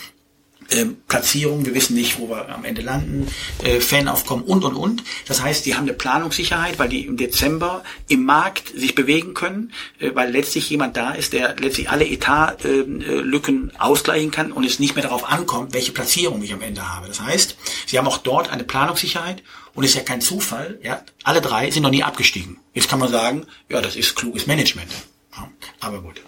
ähm, 0.70 0.96
Platzierung, 1.08 1.64
wir 1.66 1.74
wissen 1.74 1.94
nicht, 1.94 2.18
wo 2.18 2.28
wir 2.28 2.48
am 2.48 2.64
Ende 2.64 2.82
landen, 2.82 3.28
äh, 3.62 3.80
Fanaufkommen 3.80 4.44
und 4.44 4.64
und 4.64 4.74
und. 4.74 5.04
Das 5.26 5.42
heißt, 5.42 5.66
die 5.66 5.74
haben 5.74 5.84
eine 5.84 5.94
Planungssicherheit, 5.94 6.78
weil 6.78 6.88
die 6.88 7.06
im 7.06 7.16
Dezember 7.16 7.82
im 8.08 8.24
Markt 8.24 8.72
sich 8.74 8.94
bewegen 8.94 9.34
können, 9.34 9.72
äh, 9.98 10.10
weil 10.14 10.30
letztlich 10.30 10.68
jemand 10.70 10.96
da 10.96 11.12
ist, 11.12 11.32
der 11.32 11.56
letztlich 11.58 11.90
alle 11.90 12.06
Etatlücken 12.06 13.72
ausgleichen 13.78 14.30
kann 14.30 14.52
und 14.52 14.64
es 14.64 14.78
nicht 14.78 14.94
mehr 14.94 15.04
darauf 15.04 15.30
ankommt, 15.30 15.74
welche 15.74 15.92
Platzierung 15.92 16.42
ich 16.42 16.52
am 16.52 16.62
Ende 16.62 16.88
habe. 16.88 17.08
Das 17.08 17.20
heißt, 17.20 17.56
sie 17.86 17.98
haben 17.98 18.06
auch 18.06 18.18
dort 18.18 18.50
eine 18.50 18.64
Planungssicherheit 18.64 19.42
und 19.74 19.84
es 19.84 19.90
ist 19.90 19.96
ja 19.96 20.02
kein 20.02 20.20
Zufall, 20.20 20.78
ja, 20.82 21.02
alle 21.24 21.40
drei 21.40 21.70
sind 21.70 21.82
noch 21.82 21.90
nie 21.90 22.02
abgestiegen. 22.02 22.58
Jetzt 22.72 22.88
kann 22.88 23.00
man 23.00 23.10
sagen, 23.10 23.46
ja, 23.68 23.80
das 23.80 23.96
ist 23.96 24.14
kluges 24.14 24.46
Management. 24.46 24.90
Ja, 25.36 25.48
aber 25.80 26.00
gut. 26.00 26.20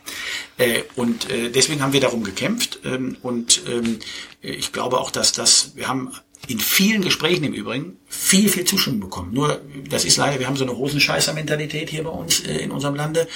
Äh, 0.58 0.82
und 0.94 1.30
äh, 1.30 1.50
deswegen 1.50 1.82
haben 1.82 1.92
wir 1.92 2.00
darum 2.00 2.24
gekämpft. 2.24 2.80
Ähm, 2.84 3.16
und 3.22 3.62
ähm, 3.68 3.98
ich 4.40 4.72
glaube 4.72 4.98
auch, 4.98 5.10
dass 5.10 5.32
das, 5.32 5.72
wir 5.74 5.88
haben 5.88 6.12
in 6.48 6.60
vielen 6.60 7.02
Gesprächen 7.02 7.44
im 7.44 7.52
Übrigen 7.52 7.96
viel, 8.06 8.48
viel 8.48 8.64
Zustimmung 8.64 9.00
bekommen. 9.00 9.32
Nur, 9.32 9.60
das 9.88 10.04
ist 10.04 10.16
leider, 10.16 10.38
wir 10.38 10.46
haben 10.46 10.56
so 10.56 10.64
eine 10.64 10.76
Hosenscheißer-Mentalität 10.76 11.90
hier 11.90 12.04
bei 12.04 12.10
uns 12.10 12.40
äh, 12.40 12.58
in 12.58 12.70
unserem 12.70 12.94
Lande, 12.94 13.26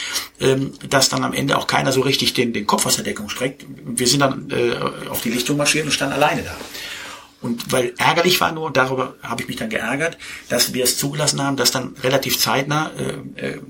ähm, 0.40 0.72
dass 0.88 1.08
dann 1.08 1.24
am 1.24 1.32
Ende 1.32 1.58
auch 1.58 1.66
keiner 1.66 1.92
so 1.92 2.02
richtig 2.02 2.34
den, 2.34 2.52
den 2.52 2.66
Kopf 2.66 2.86
aus 2.86 2.96
der 2.96 3.04
Deckung 3.04 3.28
streckt. 3.28 3.64
Wir 3.84 4.06
sind 4.06 4.20
dann 4.20 4.50
äh, 4.50 4.76
auf 5.08 5.22
die 5.22 5.30
Lichtung 5.30 5.56
marschiert 5.56 5.86
und 5.86 5.92
standen 5.92 6.14
alleine 6.14 6.42
da. 6.42 6.56
Und 7.42 7.72
weil 7.72 7.94
ärgerlich 7.96 8.40
war 8.40 8.52
nur, 8.52 8.70
darüber 8.70 9.14
habe 9.22 9.42
ich 9.42 9.48
mich 9.48 9.56
dann 9.56 9.70
geärgert, 9.70 10.18
dass 10.50 10.74
wir 10.74 10.84
es 10.84 10.98
zugelassen 10.98 11.42
haben, 11.42 11.56
dass 11.56 11.70
dann 11.70 11.94
relativ 12.02 12.38
zeitnah 12.38 12.90
äh, 12.98 13.46
äh, 13.46 13.60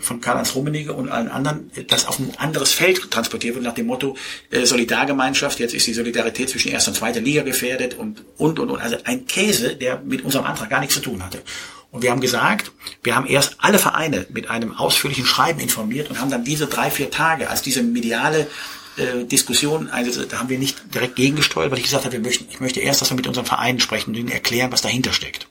von 0.00 0.20
Karl-Heinz 0.20 0.54
Rummenigge 0.54 0.92
und 0.92 1.08
allen 1.08 1.28
anderen 1.28 1.70
das 1.88 2.06
auf 2.06 2.18
ein 2.18 2.32
anderes 2.38 2.72
Feld 2.72 3.10
transportiert 3.10 3.54
wird 3.54 3.64
nach 3.64 3.74
dem 3.74 3.86
Motto 3.86 4.16
äh, 4.50 4.64
Solidargemeinschaft, 4.64 5.60
jetzt 5.60 5.74
ist 5.74 5.86
die 5.86 5.94
Solidarität 5.94 6.48
zwischen 6.48 6.70
erster 6.70 6.90
und 6.90 6.96
zweiter 6.96 7.20
Liga 7.20 7.42
gefährdet 7.42 7.94
und 7.94 8.24
und 8.36 8.58
und 8.58 8.70
und. 8.70 8.80
Also 8.80 8.96
ein 9.04 9.26
Käse, 9.26 9.76
der 9.76 10.00
mit 10.00 10.22
unserem 10.22 10.44
Antrag 10.44 10.70
gar 10.70 10.80
nichts 10.80 10.94
zu 10.94 11.00
tun 11.00 11.24
hatte. 11.24 11.42
Und 11.90 12.02
wir 12.02 12.10
haben 12.10 12.20
gesagt, 12.20 12.72
wir 13.04 13.14
haben 13.14 13.26
erst 13.26 13.56
alle 13.58 13.78
Vereine 13.78 14.26
mit 14.30 14.50
einem 14.50 14.76
ausführlichen 14.76 15.26
Schreiben 15.26 15.60
informiert 15.60 16.10
und 16.10 16.20
haben 16.20 16.30
dann 16.30 16.44
diese 16.44 16.66
drei, 16.66 16.90
vier 16.90 17.10
Tage 17.10 17.48
als 17.48 17.62
diese 17.62 17.84
mediale 17.84 18.48
äh, 18.96 19.24
Diskussion, 19.24 19.88
also 19.88 20.24
da 20.24 20.38
haben 20.38 20.48
wir 20.48 20.58
nicht 20.58 20.92
direkt 20.92 21.16
gegengesteuert, 21.16 21.70
weil 21.70 21.78
ich 21.78 21.84
gesagt 21.84 22.04
habe, 22.04 22.12
wir 22.12 22.20
möchten, 22.20 22.46
ich 22.50 22.60
möchte 22.60 22.80
erst, 22.80 23.00
dass 23.00 23.10
wir 23.10 23.16
mit 23.16 23.26
unseren 23.26 23.46
Vereinen 23.46 23.80
sprechen 23.80 24.10
und 24.10 24.16
ihnen 24.16 24.28
erklären, 24.28 24.72
was 24.72 24.82
dahinter 24.82 25.12
steckt. 25.12 25.48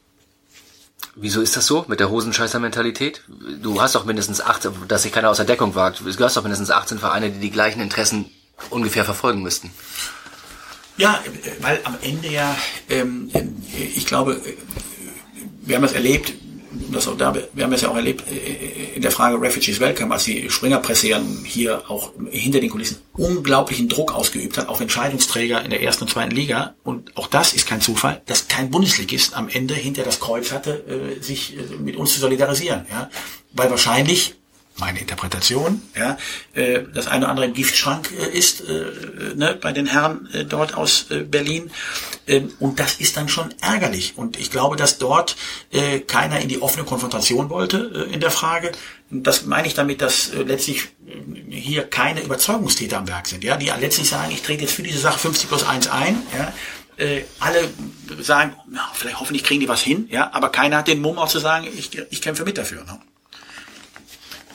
Wieso 1.16 1.42
ist 1.42 1.56
das 1.56 1.68
so 1.68 1.86
mit 1.88 2.00
der 2.00 2.10
Hosenscheißer-Mentalität? 2.10 3.24
Du 3.62 3.82
hast 3.82 3.94
doch 3.94 4.06
mindestens 4.06 4.42
18, 4.42 4.72
dass 4.88 5.04
sich 5.04 5.12
keiner 5.12 5.30
aus 5.30 5.38
der 5.38 5.46
Deckung 5.46 5.76
wagt. 5.76 6.02
Du 6.04 6.24
hast 6.24 6.36
doch 6.36 6.42
mindestens 6.42 6.72
18 6.72 6.98
Vereine, 6.98 7.30
die 7.30 7.40
die 7.40 7.52
gleichen 7.52 7.82
Interessen 7.82 8.26
ungefähr 8.72 9.06
verfolgen 9.06 9.44
müssten. 9.44 9.72
Ja, 10.98 11.22
äh, 11.26 11.64
weil 11.64 11.80
am 11.84 11.98
Ende 12.02 12.30
ja, 12.30 12.56
ähm, 12.90 13.30
ich 13.96 14.06
glaube, 14.06 14.34
äh, 14.34 14.58
wir 15.62 15.76
haben 15.76 15.84
das 15.84 15.94
erlebt, 15.94 16.34
das 16.92 17.10
da, 17.18 17.34
wir 17.54 17.64
haben 17.64 17.72
das 17.72 17.82
ja 17.82 17.90
auch 17.90 17.96
erlebt 17.96 18.24
äh, 18.30 18.96
in 18.96 19.02
der 19.02 19.12
Frage 19.12 19.40
Refugees 19.40 19.80
Welcome, 19.80 20.14
als 20.14 20.24
die 20.24 20.50
Springerpresse 20.50 21.22
hier 21.44 21.84
auch 21.90 22.12
hinter 22.32 22.60
den 22.60 22.70
Kulissen 22.70 22.98
unglaublichen 23.14 23.90
Druck 23.90 24.14
ausgeübt 24.14 24.58
hat 24.58 24.68
auf 24.68 24.82
Entscheidungsträger 24.82 25.64
in 25.64 25.70
der 25.70 25.82
ersten 25.82 26.04
und 26.04 26.10
zweiten 26.10 26.36
Liga. 26.36 26.76
Und 26.84 27.16
auch 27.18 27.28
das 27.28 27.54
ist 27.54 27.68
kein 27.68 27.82
Zufall, 27.82 28.22
dass 28.26 28.48
kein 28.48 28.72
Bundesligist 28.72 29.36
am 29.36 29.50
Ende 29.50 29.74
hinter 29.74 30.04
das 30.04 30.20
Kreuz 30.20 30.52
hatte, 30.52 30.84
äh, 30.88 31.22
sich 31.22 31.58
äh, 31.58 31.76
mit 31.78 31.96
uns 31.96 32.14
zu 32.14 32.20
solidarisieren. 32.20 32.86
Ja? 32.90 33.10
Weil 33.54 33.70
wahrscheinlich 33.70 34.36
meine 34.78 35.00
Interpretation, 35.00 35.82
ja, 35.96 36.18
äh, 36.54 36.82
das 36.94 37.08
eine 37.08 37.26
oder 37.26 37.30
andere 37.30 37.52
Giftschrank 37.52 38.10
äh, 38.12 38.38
ist 38.38 38.62
äh, 38.62 39.36
ne, 39.36 39.58
bei 39.60 39.72
den 39.72 39.86
Herren 39.86 40.28
äh, 40.34 40.46
dort 40.46 40.74
aus 40.76 41.12
äh, 41.12 41.20
Berlin. 41.20 41.72
Ähm, 42.28 42.52
und 42.60 42.80
das 42.80 42.96
ist 42.96 43.18
dann 43.18 43.30
schon 43.30 43.54
ärgerlich. 43.62 44.14
Und 44.16 44.40
ich 44.40 44.50
glaube, 44.50 44.76
dass 44.76 44.98
dort 44.98 45.36
äh, 45.72 46.00
keiner 46.00 46.40
in 46.40 46.48
die 46.48 46.62
offene 46.62 46.86
Konfrontation 46.86 47.50
wollte 47.50 48.08
äh, 48.10 48.14
in 48.14 48.20
der 48.20 48.32
Frage. 48.32 48.72
Das 49.12 49.46
meine 49.46 49.68
ich 49.68 49.76
damit, 49.76 50.02
dass 50.02 50.30
äh, 50.30 50.42
letztlich 50.42 50.90
äh, 51.06 51.52
hier 51.52 51.84
keine 51.84 52.22
Überzeugungstäter 52.22 52.98
am 52.98 53.08
Werk 53.08 53.28
sind, 53.28 53.44
ja, 53.44 53.58
die 53.58 53.72
letztlich 53.80 54.10
sagen, 54.10 54.32
ich 54.32 54.42
trete 54.42 54.64
jetzt 54.64 54.74
für 54.74 54.84
diese 54.84 55.00
Sache 55.00 55.20
50 55.20 55.50
plus 55.50 55.64
1 55.64 55.88
ein, 55.88 56.22
ja, 56.36 56.54
äh, 56.98 57.24
alle 57.40 57.70
sagen, 58.22 58.56
na, 58.70 58.90
vielleicht 58.94 59.20
hoffentlich 59.20 59.44
kriegen 59.44 59.60
die 59.60 59.68
was 59.68 59.82
hin, 59.82 60.08
ja, 60.12 60.32
aber 60.34 60.50
keiner 60.50 60.78
hat 60.78 60.88
den 60.88 61.02
Mumm 61.02 61.18
auch 61.18 61.28
zu 61.28 61.40
sagen, 61.40 61.68
ich, 61.78 61.92
ich 62.10 62.22
kämpfe 62.22 62.44
mit 62.44 62.58
dafür. 62.58 62.84
Ne? 62.84 63.00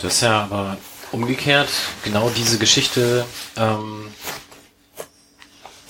Das 0.01 0.15
ist 0.15 0.21
ja 0.23 0.43
aber 0.43 0.77
umgekehrt 1.13 1.69
genau 2.05 2.31
diese 2.37 2.59
Geschichte, 2.59 3.25
ähm, 3.57 4.09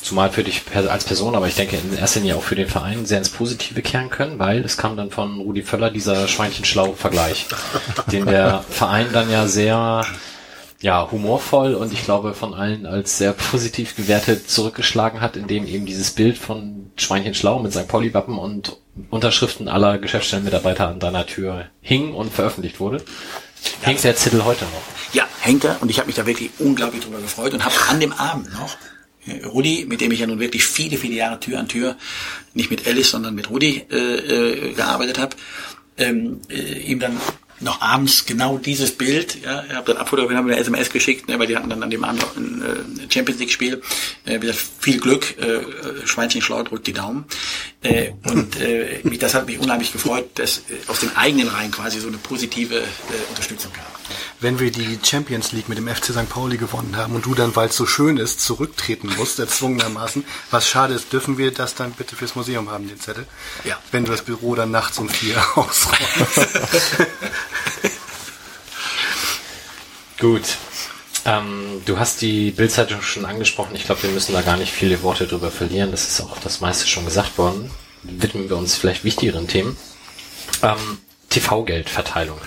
zumal 0.00 0.30
für 0.30 0.42
dich 0.42 0.62
als 0.74 1.04
Person, 1.04 1.34
aber 1.34 1.48
ich 1.48 1.54
denke 1.54 1.76
in 1.76 1.98
erster 1.98 2.20
Linie 2.20 2.36
auch 2.36 2.42
für 2.42 2.54
den 2.54 2.68
Verein 2.68 3.04
sehr 3.04 3.18
ins 3.18 3.28
Positive 3.28 3.82
kehren 3.82 4.08
können, 4.08 4.38
weil 4.38 4.64
es 4.64 4.76
kam 4.78 4.96
dann 4.96 5.10
von 5.10 5.40
Rudi 5.40 5.62
Völler 5.62 5.90
dieser 5.90 6.28
Schweinchenschlau-Vergleich, 6.28 7.46
den 8.12 8.24
der 8.26 8.64
Verein 8.70 9.08
dann 9.12 9.30
ja 9.30 9.46
sehr 9.46 10.06
ja, 10.80 11.10
humorvoll 11.10 11.74
und 11.74 11.92
ich 11.92 12.04
glaube 12.04 12.34
von 12.34 12.54
allen 12.54 12.86
als 12.86 13.18
sehr 13.18 13.32
positiv 13.32 13.96
gewertet 13.96 14.48
zurückgeschlagen 14.48 15.20
hat, 15.20 15.36
indem 15.36 15.66
eben 15.66 15.86
dieses 15.86 16.12
Bild 16.12 16.38
von 16.38 16.92
Schweinchen 16.96 17.34
Schlau 17.34 17.58
mit 17.58 17.72
seinem 17.72 17.88
Polywappen 17.88 18.38
und 18.38 18.76
Unterschriften 19.10 19.68
aller 19.68 19.98
Geschäftsstellenmitarbeiter 19.98 20.88
an 20.88 21.00
deiner 21.00 21.26
Tür 21.26 21.66
hing 21.80 22.14
und 22.14 22.32
veröffentlicht 22.32 22.80
wurde. 22.80 23.02
Hängt 23.82 24.04
der 24.04 24.16
Zettel 24.16 24.44
heute 24.44 24.64
noch? 24.64 24.82
Ja, 25.12 25.26
hängt 25.40 25.64
er 25.64 25.80
und 25.80 25.90
ich 25.90 25.98
habe 25.98 26.06
mich 26.06 26.16
da 26.16 26.26
wirklich 26.26 26.50
unglaublich 26.58 27.02
drüber 27.02 27.20
gefreut 27.20 27.54
und 27.54 27.64
habe 27.64 27.74
an 27.88 28.00
dem 28.00 28.12
Abend 28.12 28.52
noch 28.52 28.76
äh, 29.26 29.44
Rudi, 29.46 29.86
mit 29.88 30.00
dem 30.00 30.12
ich 30.12 30.20
ja 30.20 30.26
nun 30.26 30.40
wirklich 30.40 30.64
viele, 30.64 30.96
viele 30.96 31.14
Jahre 31.14 31.40
Tür 31.40 31.58
an 31.58 31.68
Tür, 31.68 31.96
nicht 32.54 32.70
mit 32.70 32.86
Alice, 32.86 33.10
sondern 33.10 33.34
mit 33.34 33.50
Rudi 33.50 33.84
äh, 33.90 33.96
äh, 33.96 34.72
gearbeitet 34.74 35.18
habe, 35.18 35.36
ähm, 35.96 36.40
äh, 36.50 36.80
ihm 36.80 37.00
dann 37.00 37.18
noch 37.60 37.80
abends 37.80 38.24
genau 38.24 38.58
dieses 38.58 38.92
Bild, 38.92 39.42
ja, 39.42 39.64
ich 39.68 39.74
habe 39.74 39.92
dann 39.92 39.96
abfotografiert, 39.96 40.38
haben 40.38 40.46
mir 40.46 40.52
eine 40.52 40.60
SMS 40.60 40.90
geschickt, 40.90 41.28
ne, 41.28 41.38
weil 41.38 41.46
die 41.46 41.56
hatten 41.56 41.68
dann 41.68 41.82
an 41.82 41.90
dem 41.90 42.04
Abend 42.04 42.20
noch 42.22 42.36
ein 42.36 42.62
äh, 42.62 43.12
Champions 43.12 43.40
League 43.40 43.50
Spiel. 43.50 43.82
Äh, 44.24 44.40
wieder 44.40 44.54
viel 44.54 45.00
Glück, 45.00 45.36
äh, 45.38 46.06
Schweinchen 46.06 46.40
schlau 46.40 46.62
drückt 46.62 46.86
die 46.86 46.92
Daumen. 46.92 47.24
Äh, 47.80 48.10
und 48.24 48.60
äh, 48.60 49.00
mich, 49.04 49.20
das 49.20 49.34
hat 49.34 49.46
mich 49.46 49.58
unheimlich 49.60 49.92
gefreut, 49.92 50.30
dass 50.34 50.58
äh, 50.58 50.62
aus 50.88 50.98
den 50.98 51.16
eigenen 51.16 51.46
Reihen 51.46 51.70
quasi 51.70 52.00
so 52.00 52.08
eine 52.08 52.16
positive 52.18 52.76
äh, 52.76 52.84
Unterstützung 53.28 53.72
gab. 53.72 53.86
Wenn 54.40 54.58
wir 54.58 54.72
die 54.72 54.98
Champions 55.02 55.52
League 55.52 55.68
mit 55.68 55.78
dem 55.78 55.86
FC 55.86 56.06
St. 56.06 56.28
Pauli 56.28 56.56
gewonnen 56.56 56.96
haben 56.96 57.14
und 57.14 57.24
du 57.24 57.34
dann, 57.34 57.54
weil 57.54 57.68
es 57.68 57.76
so 57.76 57.86
schön 57.86 58.16
ist, 58.16 58.40
zurücktreten 58.40 59.12
musst, 59.16 59.38
erzwungenermaßen, 59.38 60.24
was 60.50 60.68
schade 60.68 60.94
ist, 60.94 61.12
dürfen 61.12 61.38
wir 61.38 61.52
das 61.52 61.76
dann 61.76 61.92
bitte 61.92 62.16
fürs 62.16 62.34
Museum 62.34 62.68
haben, 62.68 62.88
den 62.88 62.98
Zettel? 62.98 63.26
Ja. 63.64 63.78
Wenn 63.92 64.04
du 64.04 64.10
das 64.10 64.22
Büro 64.22 64.56
dann 64.56 64.72
nachts 64.72 64.98
um 64.98 65.08
vier 65.08 65.36
ausräumst. 65.56 66.48
Gut. 70.18 70.58
Ähm, 71.28 71.82
du 71.84 71.98
hast 71.98 72.22
die 72.22 72.50
Bildzeitung 72.52 73.02
schon 73.02 73.26
angesprochen. 73.26 73.74
Ich 73.74 73.84
glaube, 73.84 74.02
wir 74.02 74.10
müssen 74.10 74.32
da 74.32 74.40
gar 74.40 74.56
nicht 74.56 74.72
viele 74.72 75.02
Worte 75.02 75.26
drüber 75.26 75.50
verlieren. 75.50 75.90
Das 75.90 76.08
ist 76.08 76.22
auch 76.22 76.38
das 76.38 76.62
meiste 76.62 76.86
schon 76.86 77.04
gesagt 77.04 77.36
worden. 77.36 77.70
Widmen 78.02 78.48
wir 78.48 78.56
uns 78.56 78.76
vielleicht 78.76 79.04
wichtigeren 79.04 79.46
Themen. 79.46 79.76
Ähm, 80.62 80.98
TV-Geldverteilung. 81.28 82.38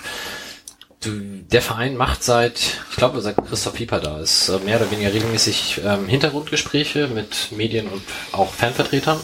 Der 1.06 1.62
Verein 1.62 1.96
macht 1.96 2.24
seit, 2.24 2.60
ich 2.90 2.96
glaube, 2.96 3.22
seit 3.22 3.38
Christoph 3.38 3.74
Pieper 3.74 4.00
da 4.00 4.20
ist, 4.20 4.50
äh, 4.50 4.58
mehr 4.60 4.78
oder 4.78 4.90
weniger 4.90 5.14
regelmäßig 5.14 5.82
ähm, 5.86 6.08
Hintergrundgespräche 6.08 7.08
mit 7.08 7.52
Medien 7.52 7.88
und 7.88 8.02
auch 8.32 8.52
Fanvertretern. 8.52 9.20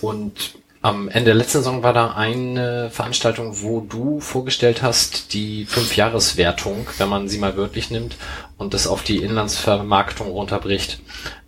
Und 0.00 0.54
am 0.84 1.08
Ende 1.08 1.30
der 1.30 1.34
letzten 1.34 1.58
Saison 1.58 1.82
war 1.82 1.94
da 1.94 2.12
eine 2.12 2.90
Veranstaltung, 2.90 3.62
wo 3.62 3.80
du 3.80 4.20
vorgestellt 4.20 4.82
hast, 4.82 5.32
die 5.32 5.64
Fünfjahreswertung, 5.64 6.86
wenn 6.98 7.08
man 7.08 7.26
sie 7.26 7.38
mal 7.38 7.56
wörtlich 7.56 7.90
nimmt 7.90 8.16
und 8.58 8.74
das 8.74 8.86
auf 8.86 9.02
die 9.02 9.22
Inlandsvermarktung 9.22 10.28
runterbricht, 10.28 11.00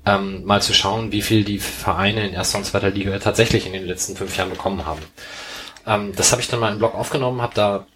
ähm, 0.06 0.42
mal 0.46 0.62
zu 0.62 0.72
schauen, 0.72 1.12
wie 1.12 1.20
viel 1.20 1.44
die 1.44 1.58
Vereine 1.58 2.26
in 2.26 2.32
erster 2.32 2.56
und 2.56 2.64
zweiter 2.64 2.88
Liga 2.88 3.18
tatsächlich 3.18 3.66
in 3.66 3.74
den 3.74 3.84
letzten 3.84 4.16
fünf 4.16 4.34
Jahren 4.38 4.48
bekommen 4.48 4.86
haben. 4.86 5.02
Ähm, 5.86 6.12
das 6.16 6.32
habe 6.32 6.40
ich 6.40 6.48
dann 6.48 6.60
mal 6.60 6.72
im 6.72 6.78
Blog 6.78 6.94
aufgenommen, 6.94 7.42
habe 7.42 7.54
da 7.54 7.86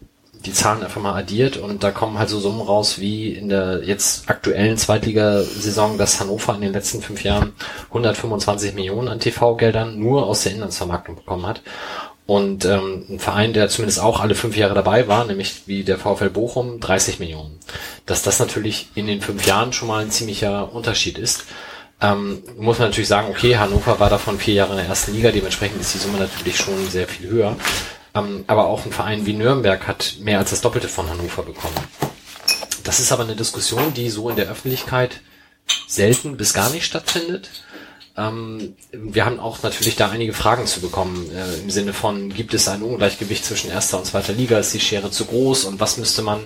die 0.47 0.53
Zahlen 0.53 0.83
einfach 0.83 1.01
mal 1.01 1.15
addiert 1.15 1.57
und 1.57 1.83
da 1.83 1.91
kommen 1.91 2.19
halt 2.19 2.29
so 2.29 2.41
Summen 2.41 2.61
raus 2.61 2.99
wie 2.99 3.33
in 3.33 3.49
der 3.49 3.83
jetzt 3.85 4.29
aktuellen 4.31 4.77
Zweitligasaison, 4.79 5.99
dass 5.99 6.21
Hannover 6.21 6.55
in 6.55 6.63
den 6.63 6.73
letzten 6.73 7.03
fünf 7.03 7.23
Jahren 7.25 7.53
125 7.89 8.75
Millionen 8.75 9.09
an 9.09 9.21
TV-Geldern 9.21 9.99
nur 9.99 10.27
aus 10.27 10.43
der 10.43 10.53
Inlandsvermarktung 10.53 11.17
bekommen 11.17 11.47
hat. 11.47 11.63
Und 12.27 12.65
ähm, 12.65 13.07
ein 13.09 13.19
Verein, 13.19 13.53
der 13.53 13.69
zumindest 13.69 14.01
auch 14.01 14.21
alle 14.21 14.37
fünf 14.37 14.57
Jahre 14.57 14.75
dabei 14.75 15.09
war, 15.09 15.25
nämlich 15.25 15.67
wie 15.67 15.83
der 15.83 15.99
VfL 15.99 16.31
Bochum, 16.31 16.79
30 16.79 17.19
Millionen. 17.19 17.59
Dass 18.07 18.23
das 18.23 18.39
natürlich 18.39 18.89
in 18.95 19.09
den 19.09 19.21
fünf 19.21 19.47
Jahren 19.47 19.73
schon 19.73 19.89
mal 19.89 20.03
ein 20.03 20.13
ziemlicher 20.13 20.73
Unterschied 20.73 21.19
ist. 21.19 21.45
Ähm, 22.01 22.43
muss 22.57 22.79
man 22.79 22.89
natürlich 22.89 23.09
sagen, 23.09 23.29
okay, 23.31 23.59
Hannover 23.59 23.99
war 23.99 24.09
davon 24.09 24.39
vier 24.39 24.55
Jahre 24.55 24.71
in 24.71 24.79
der 24.79 24.87
ersten 24.87 25.13
Liga, 25.13 25.33
dementsprechend 25.33 25.81
ist 25.81 25.93
die 25.93 25.99
Summe 25.99 26.19
natürlich 26.19 26.57
schon 26.57 26.89
sehr 26.89 27.09
viel 27.09 27.29
höher. 27.29 27.57
Ähm, 28.15 28.45
aber 28.47 28.67
auch 28.67 28.85
ein 28.85 28.93
Verein 28.93 29.27
wie 29.27 29.35
Nürnberg 29.35 29.87
hat 29.87 30.17
mehr 30.21 30.39
als 30.39 30.51
das 30.51 30.61
Doppelte 30.61 30.89
von 30.89 31.09
Hannover 31.09 31.43
bekommen. 31.43 31.77
Das 32.85 32.99
ist 32.99 33.13
aber 33.13 33.25
eine 33.25 33.37
Diskussion, 33.37 33.95
die 33.95 34.11
so 34.11 34.31
in 34.31 34.37
der 34.37 34.49
Öffentlichkeit 34.49 35.21
selten 35.87 36.37
bis 36.37 36.53
gar 36.53 36.71
nicht 36.71 36.85
stattfindet. 36.85 37.51
Ähm, 38.17 38.75
wir 38.93 39.25
haben 39.25 39.39
auch 39.39 39.63
natürlich 39.63 39.97
da 39.97 40.11
einige 40.11 40.33
Fragen 40.33 40.67
zu 40.67 40.81
bekommen, 40.81 41.31
äh, 41.31 41.61
im 41.61 41.71
Sinne 41.71 41.93
von, 41.93 42.33
gibt 42.35 42.55
es 42.55 42.67
ein 42.69 42.83
Ungleichgewicht 42.83 43.45
zwischen 43.45 43.71
erster 43.71 43.99
und 43.99 44.07
zweiter 44.07 44.33
Liga, 44.33 44.59
ist 44.59 44.75
die 44.75 44.81
Schere 44.81 45.11
zu 45.11 45.27
groß 45.27 45.65
und 45.65 45.79
was 45.79 45.97
müsste 45.97 46.23
man 46.23 46.41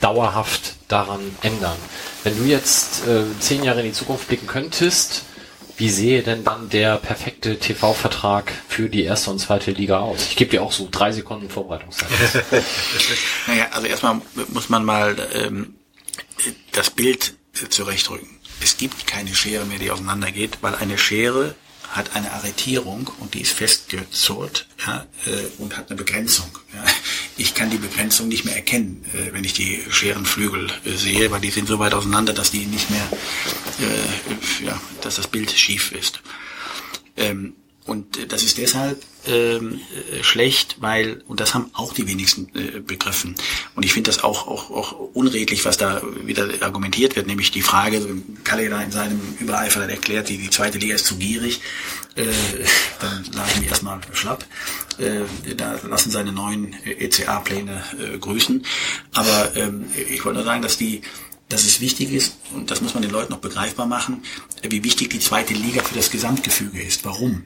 dauerhaft 0.00 0.74
daran 0.88 1.20
ändern? 1.42 1.76
Wenn 2.22 2.38
du 2.38 2.44
jetzt 2.44 3.06
äh, 3.06 3.24
zehn 3.40 3.64
Jahre 3.64 3.80
in 3.80 3.86
die 3.86 3.92
Zukunft 3.92 4.28
blicken 4.28 4.46
könntest, 4.46 5.24
wie 5.76 5.90
sehe 5.90 6.22
denn 6.22 6.44
dann 6.44 6.68
der 6.68 6.96
perfekte 6.96 7.58
TV-Vertrag 7.58 8.52
für 8.68 8.88
die 8.88 9.04
erste 9.04 9.30
und 9.30 9.38
zweite 9.38 9.72
Liga 9.72 10.00
aus? 10.00 10.26
Ich 10.30 10.36
gebe 10.36 10.50
dir 10.50 10.62
auch 10.62 10.72
so 10.72 10.88
drei 10.90 11.12
Sekunden 11.12 11.48
Vorbereitungszeit. 11.50 12.10
naja, 13.46 13.68
also 13.72 13.86
erstmal 13.86 14.20
muss 14.48 14.68
man 14.68 14.84
mal 14.84 15.16
ähm, 15.34 15.74
das 16.72 16.90
Bild 16.90 17.34
zurechtrücken. 17.68 18.28
Es 18.62 18.76
gibt 18.76 19.06
keine 19.06 19.34
Schere 19.34 19.64
mehr, 19.64 19.78
die 19.78 19.90
auseinandergeht, 19.90 20.58
weil 20.60 20.74
eine 20.74 20.98
Schere 20.98 21.54
hat 21.90 22.16
eine 22.16 22.32
Arretierung 22.32 23.10
und 23.20 23.34
die 23.34 23.42
ist 23.42 23.52
festgezurrt 23.52 24.66
ja, 24.86 25.06
äh, 25.26 25.62
und 25.62 25.76
hat 25.76 25.90
eine 25.90 25.96
Begrenzung. 25.96 26.50
Ja. 26.74 26.84
Kann 27.62 27.70
die 27.70 27.78
Begrenzung 27.78 28.26
nicht 28.26 28.44
mehr 28.44 28.56
erkennen, 28.56 29.04
äh, 29.14 29.32
wenn 29.32 29.44
ich 29.44 29.52
die 29.52 29.80
Scherenflügel 29.88 30.68
äh, 30.84 30.96
sehe, 30.96 31.30
weil 31.30 31.40
die 31.40 31.50
sind 31.50 31.68
so 31.68 31.78
weit 31.78 31.94
auseinander, 31.94 32.32
dass 32.32 32.50
die 32.50 32.66
nicht 32.66 32.90
mehr, 32.90 33.08
äh, 33.78 34.64
ja, 34.66 34.80
dass 35.00 35.14
das 35.14 35.28
Bild 35.28 35.48
schief 35.52 35.92
ist. 35.92 36.22
Ähm, 37.16 37.54
und 37.84 38.16
äh, 38.16 38.26
das 38.26 38.42
ist 38.42 38.58
deshalb 38.58 39.02
ähm, 39.26 39.80
äh, 40.12 40.22
schlecht, 40.22 40.76
weil, 40.80 41.22
und 41.26 41.40
das 41.40 41.54
haben 41.54 41.70
auch 41.74 41.92
die 41.92 42.06
wenigsten 42.06 42.48
äh, 42.54 42.80
begriffen. 42.80 43.34
Und 43.74 43.84
ich 43.84 43.92
finde 43.92 44.10
das 44.10 44.22
auch, 44.22 44.46
auch, 44.46 44.70
auch 44.70 44.92
unredlich, 45.14 45.64
was 45.64 45.76
da 45.76 46.02
wieder 46.24 46.48
argumentiert 46.60 47.16
wird, 47.16 47.26
nämlich 47.26 47.50
die 47.50 47.62
Frage, 47.62 48.00
Kalle 48.44 48.68
da 48.68 48.80
in 48.82 48.92
seinem 48.92 49.20
Übereifer 49.38 49.80
dann 49.80 49.90
erklärt, 49.90 50.28
die, 50.28 50.38
die 50.38 50.50
zweite 50.50 50.78
Liga 50.78 50.94
ist 50.94 51.06
zu 51.06 51.16
gierig, 51.16 51.60
äh, 52.14 52.24
dann 53.00 53.24
lassen 53.32 53.62
wir 53.62 53.68
erstmal 53.68 54.00
schlapp. 54.12 54.44
Äh, 54.98 55.54
da 55.56 55.78
lassen 55.88 56.10
seine 56.10 56.32
neuen 56.32 56.74
ECA-Pläne 56.84 57.82
äh, 57.98 58.18
grüßen. 58.18 58.64
Aber 59.12 59.56
ähm, 59.56 59.86
ich 60.10 60.24
wollte 60.24 60.38
nur 60.38 60.46
sagen, 60.46 60.62
dass 60.62 60.76
die 60.78 61.02
dass 61.48 61.64
es 61.64 61.82
wichtig 61.82 62.10
ist, 62.12 62.38
und 62.54 62.70
das 62.70 62.80
muss 62.80 62.94
man 62.94 63.02
den 63.02 63.12
Leuten 63.12 63.30
noch 63.30 63.40
begreifbar 63.40 63.84
machen, 63.84 64.22
wie 64.62 64.82
wichtig 64.84 65.10
die 65.10 65.20
zweite 65.20 65.52
Liga 65.52 65.82
für 65.82 65.94
das 65.94 66.10
Gesamtgefüge 66.10 66.82
ist. 66.82 67.04
Warum? 67.04 67.44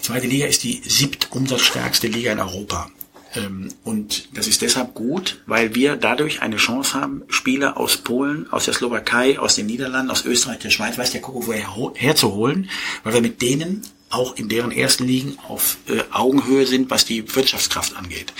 Die 0.00 0.06
zweite 0.06 0.26
Liga 0.26 0.46
ist 0.46 0.64
die 0.64 0.80
siebt 0.82 1.28
umsatzstärkste 1.30 2.06
Liga 2.06 2.32
in 2.32 2.40
Europa. 2.40 2.90
Ähm, 3.34 3.68
und 3.84 4.34
das 4.34 4.46
ist 4.46 4.62
deshalb 4.62 4.94
gut, 4.94 5.42
weil 5.44 5.74
wir 5.74 5.96
dadurch 5.96 6.40
eine 6.40 6.56
Chance 6.56 6.94
haben, 6.94 7.22
Spieler 7.28 7.76
aus 7.76 7.98
Polen, 7.98 8.50
aus 8.50 8.64
der 8.64 8.72
Slowakei, 8.72 9.38
aus 9.38 9.56
den 9.56 9.66
Niederlanden, 9.66 10.10
aus 10.10 10.24
Österreich, 10.24 10.60
der 10.60 10.70
Schweiz, 10.70 10.96
weiß 10.96 11.12
der 11.12 11.20
Kuckuck 11.20 11.48
woher 11.48 11.92
herzuholen, 11.96 12.70
weil 13.04 13.12
wir 13.12 13.20
mit 13.20 13.42
denen 13.42 13.82
auch 14.08 14.36
in 14.36 14.48
deren 14.48 14.72
ersten 14.72 15.04
Ligen 15.04 15.38
auf 15.46 15.76
äh, 15.86 16.00
Augenhöhe 16.12 16.66
sind, 16.66 16.88
was 16.88 17.04
die 17.04 17.34
Wirtschaftskraft 17.36 17.94
angeht. 17.94 18.32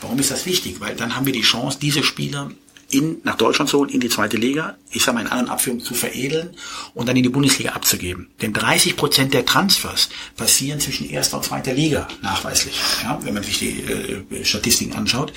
Warum 0.00 0.18
ist 0.18 0.32
das 0.32 0.46
wichtig? 0.46 0.80
Weil 0.80 0.96
dann 0.96 1.14
haben 1.14 1.26
wir 1.26 1.32
die 1.32 1.42
Chance, 1.42 1.78
diese 1.80 2.02
Spieler 2.02 2.50
in, 2.94 3.20
nach 3.24 3.36
Deutschland 3.36 3.68
zu 3.68 3.78
holen, 3.78 3.90
in 3.90 4.00
die 4.00 4.08
zweite 4.08 4.36
Liga, 4.36 4.76
ich 4.90 5.02
sage 5.02 5.16
mal 5.16 5.22
in 5.22 5.26
anderen 5.26 5.50
Abführungen 5.50 5.84
zu 5.84 5.94
veredeln 5.94 6.56
und 6.94 7.08
dann 7.08 7.16
in 7.16 7.24
die 7.24 7.28
Bundesliga 7.28 7.72
abzugeben. 7.72 8.28
Denn 8.40 8.52
30 8.52 8.96
Prozent 8.96 9.34
der 9.34 9.44
Transfers 9.44 10.08
passieren 10.36 10.80
zwischen 10.80 11.10
erster 11.10 11.38
und 11.38 11.44
zweiter 11.44 11.74
Liga 11.74 12.06
nachweislich, 12.22 12.74
ja, 13.02 13.18
wenn 13.22 13.34
man 13.34 13.42
sich 13.42 13.58
die 13.58 13.80
äh, 13.80 14.44
Statistiken 14.44 14.94
anschaut. 14.94 15.32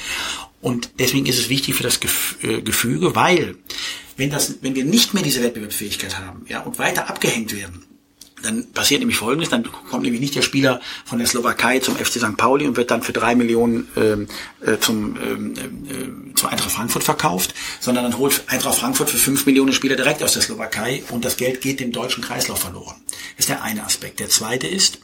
Und 0.61 0.91
deswegen 0.99 1.25
ist 1.25 1.39
es 1.39 1.49
wichtig 1.49 1.75
für 1.75 1.83
das 1.83 1.99
äh, 2.41 2.61
Gefüge, 2.61 3.15
weil 3.15 3.55
wenn 4.17 4.29
das, 4.29 4.57
wenn 4.61 4.75
wir 4.75 4.85
nicht 4.85 5.13
mehr 5.13 5.23
diese 5.23 5.43
Wettbewerbsfähigkeit 5.43 6.19
haben, 6.19 6.45
ja, 6.47 6.61
und 6.61 6.79
weiter 6.79 7.09
abgehängt 7.09 7.55
werden, 7.55 7.86
dann 8.43 8.71
passiert 8.71 8.99
nämlich 8.99 9.17
Folgendes, 9.17 9.49
dann 9.49 9.67
kommt 9.89 10.03
nämlich 10.03 10.21
nicht 10.21 10.35
der 10.35 10.41
Spieler 10.41 10.79
von 11.05 11.17
der 11.17 11.27
Slowakei 11.27 11.79
zum 11.79 11.95
FC 11.95 12.19
St. 12.19 12.37
Pauli 12.37 12.67
und 12.67 12.77
wird 12.77 12.91
dann 12.91 13.01
für 13.01 13.13
drei 13.13 13.35
Millionen 13.35 13.87
ähm, 13.97 14.27
äh, 14.61 14.77
zum, 14.77 15.17
ähm, 15.21 15.53
äh, 15.55 16.35
zu 16.35 16.47
Eintracht 16.47 16.71
Frankfurt 16.71 17.03
verkauft, 17.03 17.55
sondern 17.79 18.03
dann 18.03 18.17
holt 18.17 18.43
Eintracht 18.47 18.77
Frankfurt 18.77 19.09
für 19.09 19.17
fünf 19.17 19.45
Millionen 19.45 19.73
Spieler 19.73 19.95
direkt 19.95 20.21
aus 20.21 20.33
der 20.33 20.43
Slowakei 20.43 21.03
und 21.09 21.25
das 21.25 21.37
Geld 21.37 21.61
geht 21.61 21.79
dem 21.79 21.91
deutschen 21.91 22.23
Kreislauf 22.23 22.59
verloren. 22.59 22.95
Das 23.35 23.45
ist 23.45 23.49
der 23.49 23.63
eine 23.63 23.83
Aspekt. 23.83 24.19
Der 24.19 24.29
zweite 24.29 24.67
ist, 24.67 24.99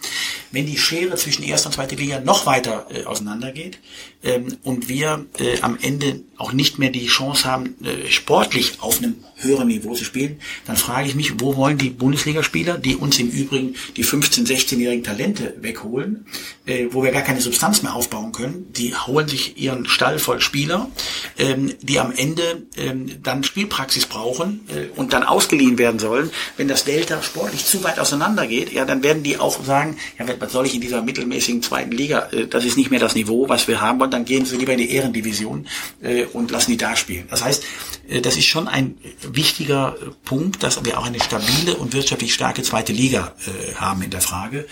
wenn 0.52 0.66
die 0.66 0.78
Schere 0.78 1.16
zwischen 1.16 1.44
erster 1.44 1.68
und 1.68 1.74
zweiter 1.74 1.96
Liga 1.96 2.20
noch 2.20 2.46
weiter 2.46 2.88
äh, 2.92 3.06
auseinandergeht 3.06 3.80
ähm, 4.24 4.58
und 4.64 4.90
wir 4.90 5.26
äh, 5.40 5.60
am 5.62 5.78
Ende 5.82 6.22
auch 6.38 6.52
nicht 6.52 6.80
mehr 6.80 6.90
die 6.90 7.06
Chance 7.06 7.46
haben, 7.46 7.76
äh, 7.84 8.10
sportlich 8.10 8.74
auf 8.80 8.98
einem 8.98 9.16
höheren 9.36 9.68
Niveau 9.68 9.94
zu 9.94 10.04
spielen, 10.04 10.40
dann 10.66 10.78
frage 10.78 11.08
ich 11.08 11.16
mich, 11.16 11.40
wo 11.40 11.56
wollen 11.56 11.78
die 11.78 11.90
Bundesligaspieler, 11.90 12.78
die 12.78 12.96
uns 12.96 13.20
im 13.20 13.30
Übrigen 13.30 13.76
die 13.96 14.06
15-, 14.06 14.48
16-jährigen 14.48 15.04
Talente 15.04 15.54
wegholen, 15.60 16.26
äh, 16.66 16.88
wo 16.92 17.04
wir 17.04 17.12
gar 17.12 17.22
keine 17.22 17.42
Substanz 17.42 17.84
mehr 17.84 17.94
aufbauen 17.94 18.32
können, 18.32 18.68
die 18.74 18.96
holen 18.96 19.28
sich 19.28 19.58
ihren 19.58 19.86
Stall 19.86 20.20
voll 20.20 20.42
Spieler, 20.42 20.90
ähm, 21.38 21.74
die 21.82 22.00
am 22.00 22.14
Ende 22.16 22.64
ähm, 22.78 23.22
dann 23.22 23.44
Spielpraxis 23.44 24.06
brauchen 24.06 24.62
äh, 24.70 24.98
und 24.98 25.14
dann 25.14 25.24
ausgeliehen 25.24 25.78
werden 25.78 26.00
sollen. 26.00 26.32
Wenn 26.58 26.68
das 26.68 26.86
Delta 26.86 27.22
sportlich 27.22 27.66
zu 27.66 27.84
weit 27.84 28.00
auseinander 28.00 28.48
geht, 28.48 28.72
ja, 28.72 28.86
dann 28.86 29.04
werden 29.04 29.24
die 29.24 29.38
auch 29.38 29.64
sagen, 29.64 29.98
ja, 30.18 30.26
was 30.40 30.52
soll 30.52 30.66
ich 30.66 30.76
in 30.76 30.82
dieser 30.82 31.02
mittelmäßigen 31.02 31.62
zweiten 31.62 31.92
Liga, 31.92 32.30
äh, 32.32 32.48
das 32.48 32.66
ist 32.66 32.78
nicht 32.78 32.92
mehr 32.92 33.00
das 33.00 33.16
Niveau, 33.16 33.50
was 33.50 33.68
wir 33.68 33.82
haben 33.82 34.00
wollen, 34.00 34.12
dann 34.14 34.26
gehen 34.26 34.46
sie 34.46 34.58
lieber 34.58 34.74
in 34.74 34.78
die 34.78 34.92
Ehrendivision 34.92 35.68
äh, 36.02 36.26
und 36.26 36.52
lassen 36.52 36.72
die 36.72 36.78
da 36.78 36.96
spielen. 36.96 37.28
Das 37.30 37.44
heißt, 37.44 37.64
äh, 38.08 38.22
das 38.22 38.38
ist 38.38 38.46
schon 38.46 38.68
ein 38.68 38.98
wichtiger 39.22 39.96
äh, 39.96 40.12
Punkt, 40.24 40.64
dass 40.64 40.84
wir 40.86 41.00
auch 41.00 41.06
eine 41.06 41.20
stabile 41.20 41.76
und 41.76 41.94
wirtschaftlich 41.94 42.34
starke 42.34 42.64
zweite 42.64 42.94
Liga 42.94 43.34
äh, 43.46 43.76
haben 43.76 44.02
in 44.02 44.12
der 44.12 44.22
Frage. 44.22 44.68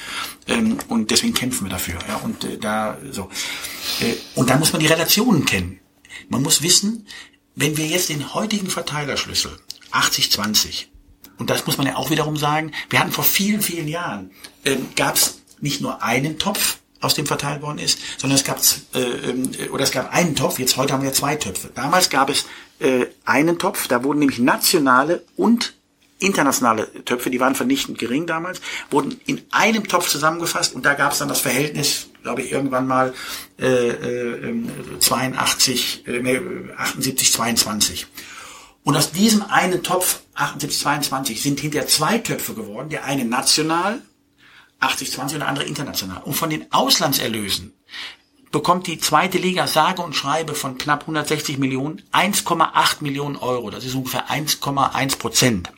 Ähm, 0.48 0.78
und 0.88 1.12
deswegen 1.12 1.34
kämpfen 1.34 1.66
wir 1.66 1.72
dafür. 1.72 2.00
Ja, 2.08 2.18
und 2.18 2.44
äh, 2.44 2.58
da 2.58 2.98
so. 3.12 3.30
Äh, 4.00 4.16
und 4.36 4.50
dann 4.50 4.60
muss 4.60 4.72
man 4.72 4.80
die 4.80 4.88
Relationen 4.88 5.46
kennen. 5.46 5.80
Man 6.30 6.44
muss 6.44 6.62
wissen, 6.62 7.08
wenn 7.56 7.78
wir 7.78 7.88
jetzt 7.88 8.10
den 8.10 8.34
heutigen 8.34 8.70
Verteilerschlüssel 8.70 9.52
80-20, 9.92 10.86
und 11.38 11.50
das 11.50 11.66
muss 11.66 11.78
man 11.78 11.88
ja 11.88 11.96
auch 11.96 12.10
wiederum 12.10 12.38
sagen, 12.38 12.72
wir 12.90 13.00
hatten 13.00 13.12
vor 13.12 13.24
vielen, 13.24 13.62
vielen 13.62 13.88
Jahren, 13.88 14.32
ähm, 14.64 14.88
gab 14.96 15.16
es 15.16 15.42
nicht 15.60 15.82
nur 15.82 16.04
einen 16.04 16.38
Topf, 16.38 16.78
aus 17.02 17.16
dem 17.16 17.26
verteilt 17.26 17.62
worden 17.62 17.80
ist, 17.80 18.00
sondern 18.18 18.38
es 18.38 18.44
gab 18.44 18.60
äh, 18.94 19.00
äh, 19.00 19.70
oder 19.70 19.84
es 19.84 19.92
gab 19.92 20.14
einen 20.14 20.36
Topf. 20.36 20.60
Jetzt 20.60 20.78
heute 20.78 20.94
haben 20.94 21.04
wir 21.04 21.14
zwei 21.14 21.36
Töpfe. 21.36 21.70
Damals 21.74 22.10
gab 22.10 22.30
es 22.30 22.46
äh, 22.80 23.08
einen 23.26 23.60
Topf, 23.60 23.88
da 23.88 24.04
wurden 24.04 24.20
nämlich 24.20 24.40
nationale 24.40 25.24
und 25.36 25.74
internationale 26.20 27.04
Töpfe, 27.04 27.32
die 27.32 27.40
waren 27.40 27.56
vernichtend 27.56 27.98
gering 27.98 28.28
damals, 28.28 28.62
wurden 28.92 29.20
in 29.26 29.42
einem 29.52 29.88
Topf 29.88 30.08
zusammengefasst 30.08 30.76
und 30.76 30.86
da 30.86 30.94
gab 30.94 31.14
es 31.14 31.18
dann 31.18 31.28
das 31.28 31.42
Verhältnis, 31.42 32.08
glaube 32.22 32.44
ich, 32.44 32.52
irgendwann 32.52 32.88
mal 32.88 33.14
äh, 33.60 33.90
äh, 33.90 34.54
82, 35.00 36.08
äh, 36.08 36.40
78, 36.78 37.34
22. 37.34 38.08
Und 38.84 38.96
aus 38.96 39.12
diesem 39.12 39.44
einen 39.44 39.84
Topf 39.84 40.20
78, 40.36 40.80
22 40.80 41.42
sind 41.42 41.60
hinterher 41.60 41.88
zwei 41.88 42.20
Töpfe 42.20 42.54
geworden, 42.54 42.90
der 42.90 43.06
eine 43.06 43.26
national 43.26 44.02
80-20 44.82 45.20
und 45.22 45.40
der 45.40 45.48
andere 45.48 45.66
international. 45.66 46.22
Und 46.24 46.34
von 46.34 46.50
den 46.50 46.72
Auslandserlösen 46.72 47.74
bekommt 48.52 48.88
die 48.88 49.00
zweite 49.00 49.38
Liga 49.38 49.66
sage 49.66 50.02
und 50.02 50.14
schreibe 50.14 50.56
von 50.56 50.78
knapp 50.78 51.02
160 51.02 51.58
Millionen 51.58 52.02
1,8 52.12 52.98
Millionen 53.00 53.38
Euro. 53.38 53.70
Das 53.70 53.86
ist 53.86 53.96
ungefähr 53.96 54.30
1,1 54.30 55.18
Prozent. 55.18 55.72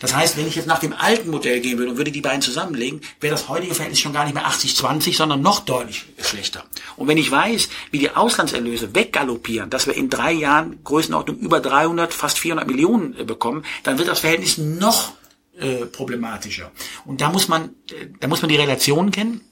Das 0.00 0.14
heißt, 0.14 0.36
wenn 0.36 0.46
ich 0.46 0.54
jetzt 0.54 0.68
nach 0.68 0.78
dem 0.78 0.92
alten 0.92 1.30
Modell 1.30 1.60
gehen 1.60 1.78
würde 1.78 1.90
und 1.90 1.96
würde 1.98 2.12
die 2.12 2.20
beiden 2.20 2.42
zusammenlegen, 2.42 3.00
wäre 3.20 3.32
das 3.32 3.48
heutige 3.48 3.74
Verhältnis 3.74 4.00
schon 4.00 4.12
gar 4.12 4.24
nicht 4.24 4.34
mehr 4.34 4.46
80-20, 4.46 5.16
sondern 5.16 5.42
noch 5.42 5.60
deutlich 5.60 6.04
schlechter. 6.20 6.64
Und 6.96 7.08
wenn 7.08 7.18
ich 7.18 7.30
weiß, 7.30 7.68
wie 7.90 7.98
die 7.98 8.10
Auslandserlöse 8.10 8.94
weggaloppieren, 8.94 9.70
dass 9.70 9.86
wir 9.86 9.94
in 9.94 10.08
drei 10.08 10.32
Jahren 10.32 10.78
Größenordnung 10.84 11.38
über 11.38 11.60
300, 11.60 12.14
fast 12.14 12.38
400 12.38 12.66
Millionen 12.68 13.26
bekommen, 13.26 13.64
dann 13.82 13.98
wird 13.98 14.08
das 14.08 14.20
Verhältnis 14.20 14.58
noch 14.58 15.12
äh, 15.58 15.86
problematischer. 15.86 16.70
Und 17.04 17.20
da 17.20 17.30
muss 17.30 17.48
man, 17.48 17.70
äh, 17.90 18.06
da 18.20 18.28
muss 18.28 18.42
man 18.42 18.48
die 18.48 18.56
Relation 18.56 19.10
kennen. 19.10 19.42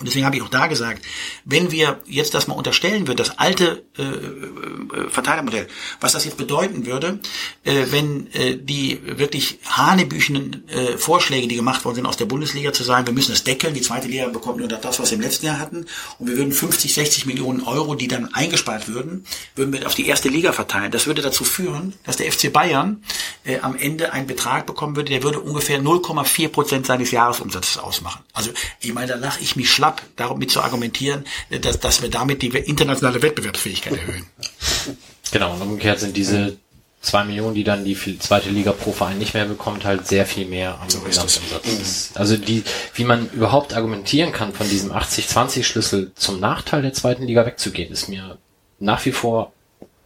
Und 0.00 0.06
deswegen 0.06 0.24
habe 0.24 0.34
ich 0.34 0.42
auch 0.42 0.48
da 0.48 0.66
gesagt, 0.66 1.04
wenn 1.44 1.70
wir 1.70 2.00
jetzt 2.06 2.32
das 2.32 2.48
mal 2.48 2.54
unterstellen 2.54 3.06
würden, 3.06 3.18
das 3.18 3.38
alte 3.38 3.84
äh, 3.98 4.02
äh, 4.02 5.10
Verteilermodell, 5.10 5.68
was 6.00 6.12
das 6.12 6.24
jetzt 6.24 6.38
bedeuten 6.38 6.86
würde, 6.86 7.20
äh, 7.64 7.84
wenn 7.90 8.32
äh, 8.32 8.56
die 8.56 8.98
wirklich 9.04 9.58
hanebüchenden 9.66 10.66
äh, 10.70 10.96
Vorschläge, 10.96 11.48
die 11.48 11.56
gemacht 11.56 11.84
worden 11.84 11.96
sind 11.96 12.06
aus 12.06 12.16
der 12.16 12.24
Bundesliga, 12.24 12.72
zu 12.72 12.82
sagen, 12.82 13.06
wir 13.06 13.12
müssen 13.12 13.32
es 13.32 13.44
deckeln, 13.44 13.74
die 13.74 13.82
zweite 13.82 14.08
Liga 14.08 14.28
bekommt 14.28 14.56
nur 14.56 14.68
das, 14.68 14.98
was 14.98 15.10
wir 15.10 15.16
im 15.16 15.22
letzten 15.22 15.44
Jahr 15.44 15.58
hatten, 15.58 15.84
und 16.18 16.28
wir 16.28 16.36
würden 16.38 16.52
50, 16.52 16.94
60 16.94 17.26
Millionen 17.26 17.60
Euro, 17.60 17.94
die 17.94 18.08
dann 18.08 18.32
eingespart 18.32 18.88
würden, 18.88 19.26
würden 19.54 19.74
wir 19.74 19.86
auf 19.86 19.94
die 19.94 20.06
erste 20.06 20.30
Liga 20.30 20.52
verteilen. 20.52 20.90
Das 20.90 21.06
würde 21.06 21.20
dazu 21.20 21.44
führen, 21.44 21.92
dass 22.04 22.16
der 22.16 22.32
FC 22.32 22.50
Bayern 22.50 23.04
äh, 23.44 23.58
am 23.60 23.76
Ende 23.76 24.14
einen 24.14 24.26
Betrag 24.26 24.64
bekommen 24.64 24.96
würde, 24.96 25.10
der 25.10 25.22
würde 25.22 25.40
ungefähr 25.40 25.78
0,4 25.78 26.48
Prozent 26.48 26.86
seines 26.86 27.10
Jahresumsatzes 27.10 27.76
ausmachen. 27.76 28.24
Also 28.32 28.50
ich 28.80 28.94
meine, 28.94 29.08
da 29.08 29.16
lache 29.16 29.42
ich 29.42 29.56
mich 29.56 29.70
schlapp, 29.70 29.89
damit 30.16 30.50
zu 30.50 30.60
argumentieren, 30.60 31.24
dass, 31.62 31.80
dass 31.80 32.02
wir 32.02 32.10
damit 32.10 32.42
die 32.42 32.48
internationale 32.48 33.22
Wettbewerbsfähigkeit 33.22 33.94
erhöhen. 33.96 34.26
Genau, 35.32 35.54
und 35.54 35.62
umgekehrt 35.62 36.00
sind 36.00 36.16
diese 36.16 36.56
zwei 37.00 37.24
Millionen, 37.24 37.54
die 37.54 37.64
dann 37.64 37.84
die 37.84 37.96
zweite 38.18 38.50
Liga 38.50 38.72
pro 38.72 38.92
Verein 38.92 39.18
nicht 39.18 39.34
mehr 39.34 39.46
bekommt, 39.46 39.84
halt 39.84 40.06
sehr 40.06 40.26
viel 40.26 40.46
mehr 40.46 40.80
am 40.80 40.90
So. 40.90 41.00
Gesamtumsatz. 41.00 42.10
Also 42.14 42.36
die, 42.36 42.62
wie 42.94 43.04
man 43.04 43.30
überhaupt 43.30 43.74
argumentieren 43.74 44.32
kann, 44.32 44.52
von 44.52 44.68
diesem 44.68 44.92
80-20-Schlüssel 44.92 46.12
zum 46.14 46.40
Nachteil 46.40 46.82
der 46.82 46.92
zweiten 46.92 47.24
Liga 47.24 47.46
wegzugehen, 47.46 47.90
ist 47.90 48.08
mir 48.08 48.38
nach 48.78 49.04
wie 49.06 49.12
vor 49.12 49.52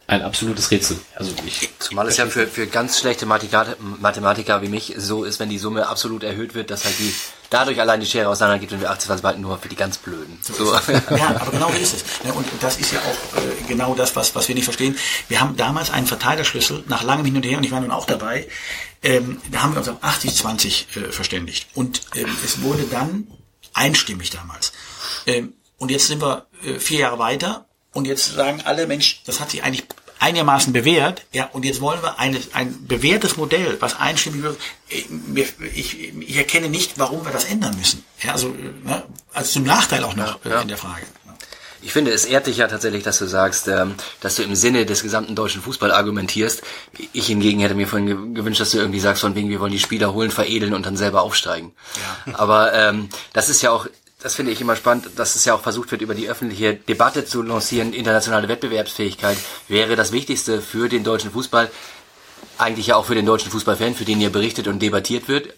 ein 0.07 0.21
absolutes 0.21 0.69
Rätsel. 0.69 0.99
Also 1.15 1.31
ich, 1.45 1.69
Zumal 1.79 2.07
es 2.07 2.17
ja 2.17 2.27
für, 2.27 2.45
für 2.47 2.67
ganz 2.67 2.99
schlechte 2.99 3.25
Mathematiker, 3.25 3.75
Mathematiker 3.79 4.61
wie 4.61 4.67
mich 4.67 4.93
so 4.97 5.23
ist, 5.23 5.39
wenn 5.39 5.49
die 5.49 5.57
Summe 5.57 5.87
absolut 5.87 6.23
erhöht 6.23 6.53
wird, 6.53 6.69
dass 6.69 6.85
halt 6.85 6.97
die 6.99 7.13
dadurch 7.49 7.79
allein 7.79 7.99
die 7.99 8.05
Schere 8.05 8.29
auseinander 8.29 8.59
geht 8.59 8.71
und 8.71 8.81
wir 8.81 8.91
80 8.91 9.21
behalten 9.21 9.41
nur 9.41 9.57
für 9.57 9.69
die 9.69 9.75
ganz 9.75 9.97
Blöden. 9.97 10.37
So. 10.41 10.73
Ja, 11.15 11.35
aber 11.39 11.51
genau 11.51 11.71
so 11.71 11.77
ist 11.77 11.95
es. 11.95 12.03
Und 12.31 12.45
das 12.59 12.77
ist 12.77 12.91
ja 12.91 12.99
auch 12.99 13.37
äh, 13.37 13.67
genau 13.67 13.95
das, 13.95 14.15
was, 14.15 14.35
was 14.35 14.47
wir 14.47 14.55
nicht 14.55 14.65
verstehen. 14.65 14.97
Wir 15.27 15.39
haben 15.39 15.55
damals 15.55 15.89
einen 15.89 16.07
Verteilerschlüssel 16.07 16.83
nach 16.87 17.03
langem 17.03 17.25
Hin 17.25 17.35
und 17.35 17.43
Her, 17.43 17.57
und 17.57 17.63
ich 17.63 17.71
war 17.71 17.79
nun 17.79 17.91
auch 17.91 18.05
dabei, 18.05 18.47
ähm, 19.03 19.41
da 19.51 19.63
haben 19.63 19.73
wir 19.73 19.79
uns 19.79 19.89
auf 19.89 20.03
80-20 20.03 20.97
äh, 20.97 21.11
verständigt. 21.11 21.67
Und 21.73 22.01
ähm, 22.15 22.27
es 22.43 22.61
wurde 22.61 22.83
dann 22.83 23.27
einstimmig 23.73 24.29
damals. 24.29 24.73
Ähm, 25.25 25.53
und 25.77 25.91
jetzt 25.91 26.07
sind 26.07 26.21
wir 26.21 26.47
äh, 26.63 26.79
vier 26.79 26.99
Jahre 26.99 27.19
weiter 27.19 27.64
und 27.95 28.05
jetzt 28.05 28.33
sagen 28.35 28.61
alle, 28.65 28.85
Mensch, 28.85 29.21
das 29.25 29.39
hat 29.39 29.49
sich 29.49 29.63
eigentlich 29.63 29.85
einigermaßen 30.19 30.71
bewährt, 30.71 31.25
ja, 31.33 31.49
und 31.51 31.65
jetzt 31.65 31.81
wollen 31.81 32.01
wir 32.01 32.19
eine, 32.19 32.39
ein 32.53 32.87
bewährtes 32.87 33.35
Modell, 33.37 33.77
was 33.81 33.99
einstimmig 33.99 34.43
wird. 34.43 34.57
Ich, 34.87 35.07
ich, 35.75 36.37
erkenne 36.37 36.69
nicht, 36.69 36.97
warum 36.97 37.25
wir 37.25 37.31
das 37.31 37.45
ändern 37.45 37.75
müssen. 37.77 38.03
Ja, 38.21 38.31
also, 38.31 38.47
ne, 38.83 39.03
also 39.33 39.51
zum 39.51 39.63
Nachteil 39.63 40.03
auch 40.03 40.15
noch 40.15 40.43
äh, 40.45 40.49
Ja. 40.49 40.61
in 40.61 40.67
der 40.67 40.77
Frage. 40.77 41.01
Ich 41.81 41.91
finde, 41.93 42.11
es 42.11 42.25
ehrt 42.25 42.47
dich 42.47 42.57
ja 42.57 42.67
tatsächlich, 42.67 43.03
dass 43.03 43.19
du 43.19 43.27
sagst, 43.27 43.67
ähm, 43.67 43.93
dass 44.19 44.35
du 44.37 44.41
im 44.43 44.55
Sinne 44.55 44.87
des 44.87 45.03
gesamten 45.03 45.35
deutschen 45.35 45.61
Fußball 45.61 45.91
argumentierst. 45.91 46.63
Ich 47.13 47.27
hingegen 47.27 47.59
hätte 47.59 47.75
mir 47.75 47.87
vorhin 47.87 48.07
ge- 48.07 48.33
gewünscht, 48.33 48.59
dass 48.61 48.71
du 48.71 48.79
irgendwie 48.79 48.99
sagst, 49.01 49.21
von 49.21 49.35
wegen, 49.35 49.49
wir 49.49 49.59
wollen 49.59 49.71
die 49.73 49.79
Spieler 49.79 50.11
holen, 50.13 50.31
veredeln 50.31 50.73
und 50.73 50.85
dann 50.87 50.97
selber 50.97 51.21
aufsteigen. 51.21 51.73
Aber 52.33 52.73
ähm, 52.73 53.09
das 53.33 53.49
ist 53.49 53.61
ja 53.61 53.69
auch, 53.69 53.85
das 54.19 54.35
finde 54.35 54.51
ich 54.51 54.61
immer 54.61 54.75
spannend, 54.75 55.09
dass 55.17 55.35
es 55.35 55.45
ja 55.45 55.53
auch 55.53 55.61
versucht 55.61 55.91
wird, 55.91 56.01
über 56.01 56.15
die 56.15 56.29
öffentliche 56.29 56.75
Debatte 56.75 57.25
zu 57.25 57.41
lancieren, 57.41 57.93
internationale 57.93 58.47
Wettbewerbsfähigkeit 58.47 59.37
wäre 59.67 59.95
das 59.95 60.11
Wichtigste 60.11 60.61
für 60.61 60.89
den 60.89 61.03
deutschen 61.03 61.31
Fußball, 61.31 61.69
eigentlich 62.57 62.87
ja 62.87 62.95
auch 62.95 63.05
für 63.05 63.15
den 63.15 63.25
deutschen 63.25 63.51
Fußballfan, 63.51 63.95
für 63.95 64.05
den 64.05 64.19
hier 64.19 64.31
berichtet 64.31 64.67
und 64.67 64.81
debattiert 64.81 65.27
wird. 65.27 65.53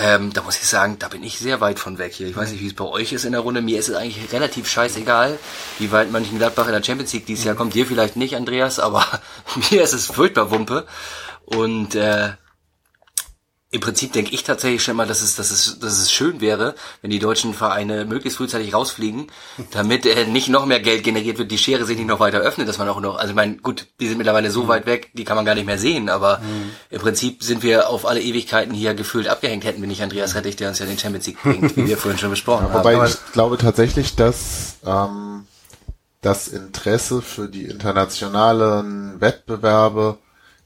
Ähm, 0.00 0.32
da 0.32 0.42
muss 0.42 0.56
ich 0.56 0.66
sagen, 0.66 0.98
da 1.00 1.08
bin 1.08 1.24
ich 1.24 1.38
sehr 1.38 1.60
weit 1.60 1.80
von 1.80 1.98
weg 1.98 2.12
hier. 2.14 2.28
Ich 2.28 2.36
weiß 2.36 2.52
nicht, 2.52 2.62
wie 2.62 2.68
es 2.68 2.74
bei 2.74 2.84
euch 2.84 3.12
ist 3.12 3.24
in 3.24 3.32
der 3.32 3.40
Runde. 3.40 3.60
Mir 3.60 3.80
ist 3.80 3.88
es 3.88 3.96
eigentlich 3.96 4.32
relativ 4.32 4.68
scheißegal, 4.68 5.38
wie 5.78 5.90
weit 5.90 6.12
Mönchengladbach 6.12 6.66
in 6.66 6.72
der 6.72 6.84
Champions 6.84 7.12
League 7.12 7.26
dieses 7.26 7.44
Jahr 7.44 7.56
kommt. 7.56 7.74
Dir 7.74 7.84
vielleicht 7.84 8.14
nicht, 8.14 8.36
Andreas, 8.36 8.78
aber 8.78 9.04
mir 9.70 9.82
ist 9.82 9.94
es 9.94 10.06
furchtbar 10.06 10.52
Wumpe. 10.52 10.86
Und 11.46 11.96
äh, 11.96 12.30
im 13.70 13.80
Prinzip 13.82 14.14
denke 14.14 14.32
ich 14.32 14.44
tatsächlich 14.44 14.82
schon 14.82 14.96
mal, 14.96 15.06
dass 15.06 15.20
es, 15.20 15.36
dass, 15.36 15.50
es, 15.50 15.78
dass 15.78 15.98
es 15.98 16.10
schön 16.10 16.40
wäre, 16.40 16.74
wenn 17.02 17.10
die 17.10 17.18
deutschen 17.18 17.52
Vereine 17.52 18.06
möglichst 18.06 18.38
frühzeitig 18.38 18.72
rausfliegen, 18.72 19.26
damit 19.72 20.06
äh, 20.06 20.24
nicht 20.24 20.48
noch 20.48 20.64
mehr 20.64 20.80
Geld 20.80 21.04
generiert 21.04 21.36
wird, 21.36 21.50
die 21.50 21.58
Schere 21.58 21.84
sich 21.84 21.98
nicht 21.98 22.06
noch 22.06 22.20
weiter 22.20 22.38
öffnet, 22.38 22.66
dass 22.66 22.78
man 22.78 22.88
auch 22.88 23.00
noch, 23.00 23.16
also 23.16 23.30
ich 23.30 23.36
meine, 23.36 23.56
gut, 23.58 23.86
die 24.00 24.08
sind 24.08 24.16
mittlerweile 24.16 24.50
so 24.50 24.68
weit 24.68 24.86
weg, 24.86 25.10
die 25.12 25.24
kann 25.24 25.36
man 25.36 25.44
gar 25.44 25.54
nicht 25.54 25.66
mehr 25.66 25.78
sehen, 25.78 26.08
aber 26.08 26.40
im 26.88 27.00
Prinzip 27.00 27.42
sind 27.42 27.62
wir 27.62 27.90
auf 27.90 28.06
alle 28.06 28.22
Ewigkeiten 28.22 28.72
hier 28.72 28.94
gefühlt 28.94 29.28
abgehängt, 29.28 29.64
hätten 29.64 29.82
wir 29.82 29.88
nicht 29.88 30.02
Andreas 30.02 30.34
Rettich, 30.34 30.56
der 30.56 30.70
uns 30.70 30.78
ja 30.78 30.86
den 30.86 30.98
Champions 30.98 31.26
League 31.26 31.42
bringt, 31.42 31.76
wie 31.76 31.86
wir 31.86 31.98
vorhin 31.98 32.18
schon 32.18 32.30
besprochen 32.30 32.64
haben. 32.64 32.74
Wobei 32.74 33.06
ich 33.06 33.32
glaube 33.32 33.58
tatsächlich, 33.58 34.16
dass 34.16 34.76
ähm, 34.86 35.46
das 36.22 36.48
Interesse 36.48 37.20
für 37.20 37.48
die 37.48 37.66
internationalen 37.66 39.20
Wettbewerbe 39.20 40.16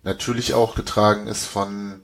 natürlich 0.04 0.54
auch 0.54 0.74
getragen 0.74 1.26
ist 1.26 1.46
von, 1.46 2.02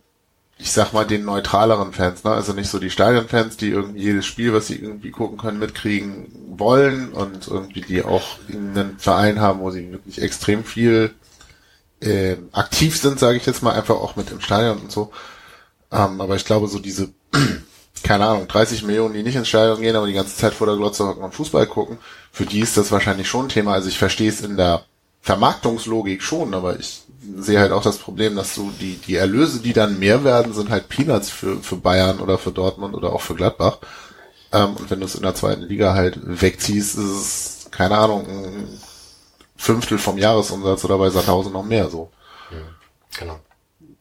ich 0.58 0.72
sag 0.72 0.92
mal, 0.92 1.06
den 1.06 1.24
neutraleren 1.24 1.92
Fans, 1.92 2.24
ne? 2.24 2.32
Also 2.32 2.52
nicht 2.52 2.68
so 2.68 2.78
die 2.80 2.90
Stadionfans, 2.90 3.56
die 3.56 3.70
irgendwie 3.70 4.02
jedes 4.02 4.26
Spiel, 4.26 4.52
was 4.52 4.66
sie 4.66 4.76
irgendwie 4.76 5.12
gucken 5.12 5.38
können, 5.38 5.60
mitkriegen 5.60 6.26
wollen 6.58 7.12
und 7.12 7.46
irgendwie 7.46 7.80
die 7.80 8.02
auch 8.02 8.38
einen 8.52 8.98
Verein 8.98 9.40
haben, 9.40 9.60
wo 9.60 9.70
sie 9.70 9.92
wirklich 9.92 10.20
extrem 10.20 10.64
viel 10.64 11.14
äh, 12.00 12.36
aktiv 12.52 12.98
sind, 12.98 13.20
sage 13.20 13.36
ich 13.38 13.46
jetzt 13.46 13.62
mal, 13.62 13.74
einfach 13.74 13.96
auch 13.96 14.16
mit 14.16 14.30
im 14.30 14.40
Stadion 14.40 14.78
und 14.78 14.92
so. 14.92 15.12
Ähm, 15.92 16.20
aber 16.20 16.34
ich 16.34 16.44
glaube, 16.44 16.66
so 16.66 16.80
diese, 16.80 17.10
keine 18.02 18.26
Ahnung, 18.26 18.48
30 18.48 18.82
Millionen, 18.82 19.14
die 19.14 19.22
nicht 19.22 19.36
ins 19.36 19.48
Stadion 19.48 19.80
gehen, 19.80 19.94
aber 19.94 20.08
die 20.08 20.12
ganze 20.12 20.36
Zeit 20.36 20.54
vor 20.54 20.66
der 20.66 20.76
Glotze 20.76 21.06
hocken 21.06 21.22
und 21.22 21.34
Fußball 21.34 21.66
gucken, 21.66 21.98
für 22.32 22.46
die 22.46 22.60
ist 22.60 22.76
das 22.76 22.90
wahrscheinlich 22.90 23.28
schon 23.28 23.46
ein 23.46 23.50
Thema. 23.50 23.74
Also 23.74 23.88
ich 23.88 23.98
verstehe 23.98 24.28
es 24.28 24.40
in 24.40 24.56
der 24.56 24.84
Vermarktungslogik 25.22 26.22
schon, 26.22 26.54
aber 26.54 26.78
ich 26.78 27.02
sehe 27.36 27.60
halt 27.60 27.72
auch 27.72 27.82
das 27.82 27.98
Problem, 27.98 28.36
dass 28.36 28.54
so 28.54 28.70
die, 28.80 28.96
die 28.96 29.16
Erlöse, 29.16 29.60
die 29.60 29.72
dann 29.72 29.98
mehr 29.98 30.24
werden, 30.24 30.52
sind 30.52 30.70
halt 30.70 30.88
Peanuts 30.88 31.30
für, 31.30 31.56
für 31.62 31.76
Bayern 31.76 32.20
oder 32.20 32.38
für 32.38 32.52
Dortmund 32.52 32.94
oder 32.94 33.12
auch 33.12 33.20
für 33.20 33.34
Gladbach. 33.34 33.78
Ähm, 34.52 34.76
und 34.76 34.90
wenn 34.90 35.00
du 35.00 35.06
es 35.06 35.14
in 35.14 35.22
der 35.22 35.34
zweiten 35.34 35.62
Liga 35.62 35.94
halt 35.94 36.18
wegziehst, 36.22 36.98
ist 36.98 37.04
es, 37.04 37.70
keine 37.70 37.98
Ahnung, 37.98 38.26
ein 38.26 38.80
Fünftel 39.56 39.98
vom 39.98 40.18
Jahresumsatz 40.18 40.84
oder 40.84 40.98
bei 40.98 41.10
Sandhausen 41.10 41.52
noch 41.52 41.64
mehr 41.64 41.90
so. 41.90 42.10
genau. 43.18 43.40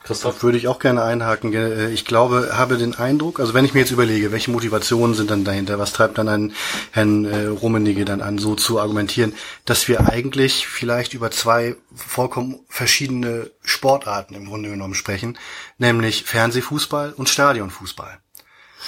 Christoph? 0.08 0.42
Würde 0.42 0.58
ich 0.58 0.68
auch 0.68 0.80
gerne 0.80 1.04
einhaken. 1.04 1.54
Äh, 1.54 1.90
Ich 1.92 2.06
glaube, 2.06 2.52
habe 2.54 2.78
den 2.78 2.96
Eindruck, 2.96 3.40
also 3.40 3.54
wenn 3.54 3.66
ich 3.66 3.74
mir 3.74 3.82
jetzt 3.82 3.92
überlege, 3.92 4.32
welche 4.32 4.52
Motivationen 4.52 5.16
sind 5.16 5.30
dann 5.30 5.44
dahinter, 5.44 5.78
was 5.80 5.92
treibt 5.94 6.18
dann 6.18 6.30
einen 6.30 6.54
Herrn 6.92 7.26
äh, 7.26 7.48
Rummenigge 7.48 8.06
dann 8.06 8.22
an, 8.22 8.38
so 8.38 8.56
zu 8.56 8.80
argumentieren, 8.80 9.34
dass 9.66 9.88
wir 9.88 10.08
eigentlich 10.10 10.66
vielleicht 10.68 11.14
über 11.14 11.30
zwei 11.30 11.76
vollkommen 11.94 12.60
verschiedene 12.70 13.52
Sportarten 13.64 14.36
im 14.36 14.46
Grunde 14.46 14.70
genommen 14.70 14.96
sprechen, 14.96 15.38
nämlich 15.78 16.24
Fernsehfußball 16.24 17.14
und 17.14 17.28
Stadionfußball. 17.28 18.20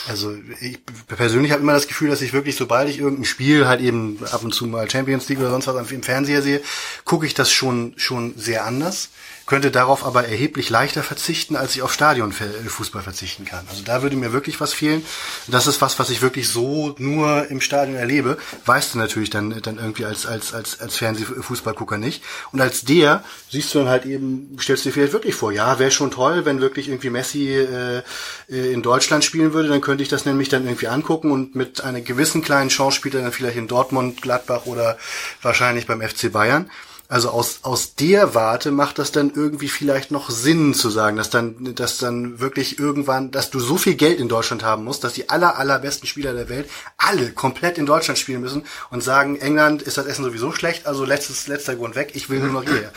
Also 0.07 0.33
ich 0.61 0.79
persönlich 1.07 1.51
habe 1.51 1.61
immer 1.61 1.73
das 1.73 1.87
Gefühl, 1.87 2.09
dass 2.09 2.21
ich 2.21 2.31
wirklich, 2.31 2.55
sobald 2.55 2.87
ich 2.87 2.99
irgendein 2.99 3.25
Spiel 3.25 3.67
halt 3.67 3.81
eben 3.81 4.19
ab 4.31 4.43
und 4.43 4.53
zu 4.53 4.65
mal 4.65 4.89
Champions 4.89 5.27
League 5.27 5.39
oder 5.39 5.49
sonst 5.49 5.67
was 5.67 5.91
im 5.91 6.03
Fernseher 6.03 6.41
sehe, 6.41 6.61
gucke 7.03 7.25
ich 7.25 7.33
das 7.33 7.51
schon 7.51 7.93
schon 7.97 8.33
sehr 8.37 8.65
anders 8.65 9.09
könnte 9.49 9.71
darauf 9.71 10.05
aber 10.05 10.27
erheblich 10.27 10.69
leichter 10.69 11.01
verzichten, 11.01 11.55
als 11.55 11.73
ich 11.73 11.81
auf 11.81 11.91
Stadionfußball 11.91 13.01
verzichten 13.01 13.45
kann. 13.45 13.65
Also 13.67 13.81
da 13.83 14.03
würde 14.03 14.15
mir 14.15 14.31
wirklich 14.31 14.61
was 14.61 14.73
fehlen. 14.73 15.03
Das 15.47 15.65
ist 15.65 15.81
was, 15.81 15.97
was 15.97 16.11
ich 16.11 16.21
wirklich 16.21 16.47
so 16.47 16.93
nur 16.99 17.49
im 17.49 17.59
Stadion 17.59 17.97
erlebe. 17.97 18.37
Weißt 18.65 18.93
du 18.93 18.99
natürlich 18.99 19.31
dann, 19.31 19.59
dann 19.63 19.79
irgendwie 19.79 20.05
als, 20.05 20.27
als, 20.27 20.53
als, 20.53 20.79
als 20.79 20.97
Fernsehfußballgucker 20.97 21.97
nicht. 21.97 22.21
Und 22.51 22.61
als 22.61 22.85
der 22.85 23.23
siehst 23.49 23.73
du 23.73 23.79
dann 23.79 23.89
halt 23.89 24.05
eben, 24.05 24.55
stellst 24.61 24.85
du 24.85 24.89
dir 24.89 24.93
vielleicht 24.93 25.13
wirklich 25.13 25.33
vor, 25.33 25.51
ja, 25.51 25.79
wäre 25.79 25.89
schon 25.89 26.11
toll, 26.11 26.45
wenn 26.45 26.61
wirklich 26.61 26.87
irgendwie 26.87 27.09
Messi 27.09 27.49
äh, 27.49 28.03
äh, 28.49 28.71
in 28.71 28.83
Deutschland 28.83 29.23
spielen 29.25 29.53
würde, 29.53 29.69
dann 29.69 29.81
könnte 29.81 30.03
ich 30.03 30.09
das 30.09 30.25
nämlich 30.25 30.49
dann 30.49 30.65
irgendwie 30.65 30.89
angucken 30.89 31.31
und 31.31 31.55
mit 31.55 31.83
einer 31.83 32.01
gewissen 32.01 32.43
kleinen 32.43 32.69
Chance 32.69 32.97
spielt 32.97 33.15
er 33.15 33.23
dann 33.23 33.31
vielleicht 33.31 33.57
in 33.57 33.67
Dortmund, 33.67 34.21
Gladbach 34.21 34.67
oder 34.67 34.99
wahrscheinlich 35.41 35.87
beim 35.87 36.01
FC 36.01 36.31
Bayern. 36.31 36.69
Also 37.11 37.31
aus, 37.31 37.61
aus 37.63 37.95
der 37.95 38.35
Warte 38.35 38.69
macht 38.69 38.99
das 38.99 39.11
dann 39.11 39.31
irgendwie 39.33 39.67
vielleicht 39.67 40.11
noch 40.11 40.29
Sinn 40.29 40.75
zu 40.75 40.91
sagen, 40.91 41.17
dass 41.17 41.31
dann, 41.31 41.73
dass 41.73 41.97
dann 41.97 42.39
wirklich 42.39 42.77
irgendwann, 42.77 43.31
dass 43.31 43.49
du 43.49 43.59
so 43.59 43.77
viel 43.77 43.95
Geld 43.95 44.19
in 44.19 44.29
Deutschland 44.29 44.63
haben 44.63 44.83
musst, 44.83 45.03
dass 45.03 45.13
die 45.13 45.27
aller, 45.27 45.57
allerbesten 45.57 46.07
Spieler 46.07 46.33
der 46.33 46.49
Welt 46.49 46.69
alle 46.97 47.31
komplett 47.31 47.79
in 47.79 47.87
Deutschland 47.87 48.19
spielen 48.19 48.41
müssen 48.41 48.63
und 48.91 49.03
sagen, 49.03 49.37
England 49.37 49.81
ist 49.81 49.97
das 49.97 50.05
Essen 50.05 50.23
sowieso 50.23 50.51
schlecht, 50.51 50.85
also 50.85 51.03
letztes, 51.03 51.47
letzter 51.47 51.75
Grund 51.75 51.95
weg, 51.95 52.11
ich 52.13 52.29
will 52.29 52.41
nur 52.41 52.61
noch 52.61 52.63
hier. 52.63 52.91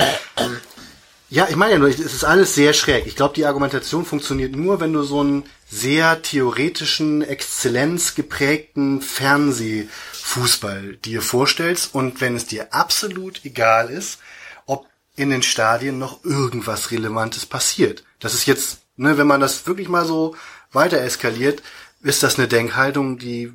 Ja, 1.32 1.46
ich 1.48 1.56
meine 1.56 1.72
ja 1.72 1.78
nur, 1.78 1.88
es 1.88 1.98
ist 1.98 2.24
alles 2.24 2.54
sehr 2.54 2.74
schräg. 2.74 3.06
Ich 3.06 3.16
glaube, 3.16 3.32
die 3.32 3.46
Argumentation 3.46 4.04
funktioniert 4.04 4.54
nur, 4.54 4.80
wenn 4.80 4.92
du 4.92 5.02
so 5.02 5.20
einen 5.20 5.44
sehr 5.66 6.20
theoretischen, 6.20 7.22
exzellenzgeprägten 7.22 9.00
Fernseh 9.00 9.88
Fußball 10.12 10.96
dir 10.96 11.22
vorstellst 11.22 11.94
und 11.94 12.20
wenn 12.20 12.36
es 12.36 12.44
dir 12.44 12.74
absolut 12.74 13.46
egal 13.46 13.88
ist, 13.88 14.18
ob 14.66 14.86
in 15.16 15.30
den 15.30 15.42
Stadien 15.42 15.98
noch 15.98 16.22
irgendwas 16.22 16.90
Relevantes 16.90 17.46
passiert. 17.46 18.04
Das 18.20 18.34
ist 18.34 18.44
jetzt, 18.44 18.80
ne, 18.96 19.16
wenn 19.16 19.26
man 19.26 19.40
das 19.40 19.66
wirklich 19.66 19.88
mal 19.88 20.04
so 20.04 20.36
weiter 20.70 21.00
eskaliert, 21.00 21.62
ist 22.02 22.22
das 22.22 22.38
eine 22.38 22.46
Denkhaltung, 22.46 23.16
die 23.16 23.54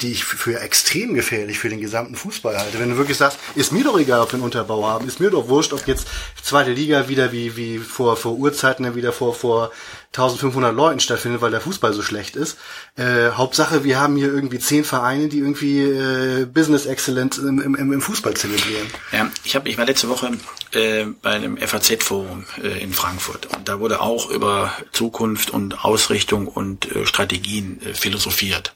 die 0.00 0.12
ich 0.12 0.24
für 0.24 0.60
extrem 0.60 1.14
gefährlich 1.14 1.58
für 1.58 1.68
den 1.68 1.80
gesamten 1.80 2.14
Fußball 2.14 2.58
halte. 2.58 2.78
Wenn 2.78 2.90
du 2.90 2.96
wirklich 2.96 3.16
sagst, 3.16 3.38
ist 3.54 3.72
mir 3.72 3.84
doch 3.84 3.98
egal, 3.98 4.20
ob 4.20 4.30
wir 4.30 4.34
einen 4.34 4.44
Unterbau 4.44 4.86
haben, 4.86 5.06
ist 5.06 5.20
mir 5.20 5.30
doch 5.30 5.48
wurscht, 5.48 5.72
ob 5.72 5.86
jetzt 5.86 6.06
zweite 6.42 6.72
Liga 6.72 7.08
wieder 7.08 7.32
wie, 7.32 7.56
wie 7.56 7.78
vor, 7.78 8.16
vor 8.16 8.36
Urzeiten 8.36 8.94
wieder 8.94 9.12
vor, 9.12 9.34
vor 9.34 9.70
1500 10.14 10.74
Leuten 10.74 11.00
stattfindet, 11.00 11.42
weil 11.42 11.50
der 11.50 11.60
Fußball 11.60 11.92
so 11.92 12.02
schlecht 12.02 12.34
ist. 12.34 12.56
Äh, 12.96 13.30
Hauptsache, 13.32 13.84
wir 13.84 14.00
haben 14.00 14.16
hier 14.16 14.28
irgendwie 14.28 14.58
zehn 14.58 14.82
Vereine, 14.82 15.28
die 15.28 15.38
irgendwie 15.38 15.82
äh, 15.82 16.46
Business 16.46 16.86
Excellence 16.86 17.38
im, 17.38 17.60
im, 17.60 17.92
im 17.92 18.00
Fußball 18.00 18.34
zelebrieren. 18.34 18.86
Ja, 19.12 19.30
ich, 19.44 19.54
hab, 19.54 19.66
ich 19.66 19.76
war 19.76 19.84
letzte 19.84 20.08
Woche 20.08 20.30
äh, 20.72 21.04
bei 21.22 21.30
einem 21.30 21.58
FAZ-Forum 21.58 22.46
äh, 22.62 22.82
in 22.82 22.92
Frankfurt 22.94 23.46
und 23.54 23.68
da 23.68 23.80
wurde 23.80 24.00
auch 24.00 24.30
über 24.30 24.72
Zukunft 24.92 25.50
und 25.50 25.84
Ausrichtung 25.84 26.48
und 26.48 26.90
äh, 26.90 27.06
Strategien 27.06 27.80
äh, 27.82 27.92
philosophiert. 27.92 28.74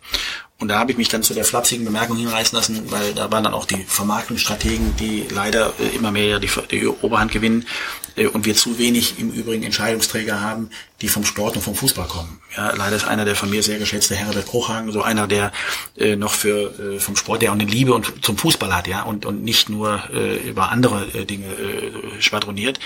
Und 0.63 0.69
da 0.69 0.79
habe 0.79 0.93
ich 0.93 0.97
mich 0.97 1.09
dann 1.09 1.25
zu 1.25 1.35
der 1.35 1.45
flapsigen 1.45 1.85
Bemerkung 1.85 2.17
hinreißen 2.17 2.57
lassen, 2.57 2.89
weil 2.93 3.15
da 3.15 3.33
waren 3.33 3.43
dann 3.43 3.53
auch 3.53 3.65
die 3.65 3.83
Vermarktungsstrategen, 3.83 4.95
die 4.95 5.25
leider 5.29 5.73
äh, 5.81 5.97
immer 5.97 6.13
mehr 6.13 6.39
die, 6.39 6.49
die 6.71 6.87
Oberhand 6.87 7.33
gewinnen 7.33 7.67
äh, 8.15 8.29
und 8.29 8.47
wir 8.47 8.55
zu 8.55 8.79
wenig 8.79 9.19
im 9.19 9.33
Übrigen 9.33 9.65
Entscheidungsträger 9.65 10.41
haben, 10.41 10.71
die 11.03 11.09
vom 11.09 11.25
Sport 11.25 11.57
und 11.57 11.63
vom 11.63 11.75
Fußball 11.75 12.07
kommen. 12.07 12.41
Ja, 12.57 12.73
leider 12.75 12.97
ist 12.97 13.07
einer 13.07 13.25
der 13.25 13.35
von 13.35 13.51
mir 13.51 13.63
sehr 13.63 13.79
geschätzte 13.79 14.15
Herbert 14.15 14.47
Bruchhagen 14.47 14.93
so 14.93 15.03
einer, 15.03 15.27
der 15.27 15.53
äh, 15.97 16.17
noch 16.17 16.33
für 16.33 16.73
äh, 16.79 16.99
vom 17.01 17.17
Sport, 17.17 17.43
der 17.43 17.51
auch 17.51 17.55
eine 17.55 17.65
Liebe 17.65 17.93
und 17.93 18.25
zum 18.25 18.39
Fußball 18.39 18.75
hat, 18.75 18.87
ja, 18.87 19.03
und 19.03 19.27
und 19.27 19.43
nicht 19.43 19.69
nur 19.69 20.01
äh, 20.15 20.37
über 20.49 20.71
andere 20.71 21.07
äh, 21.13 21.25
Dinge 21.25 21.47
äh, 21.47 22.23
schwadroniert. 22.23 22.79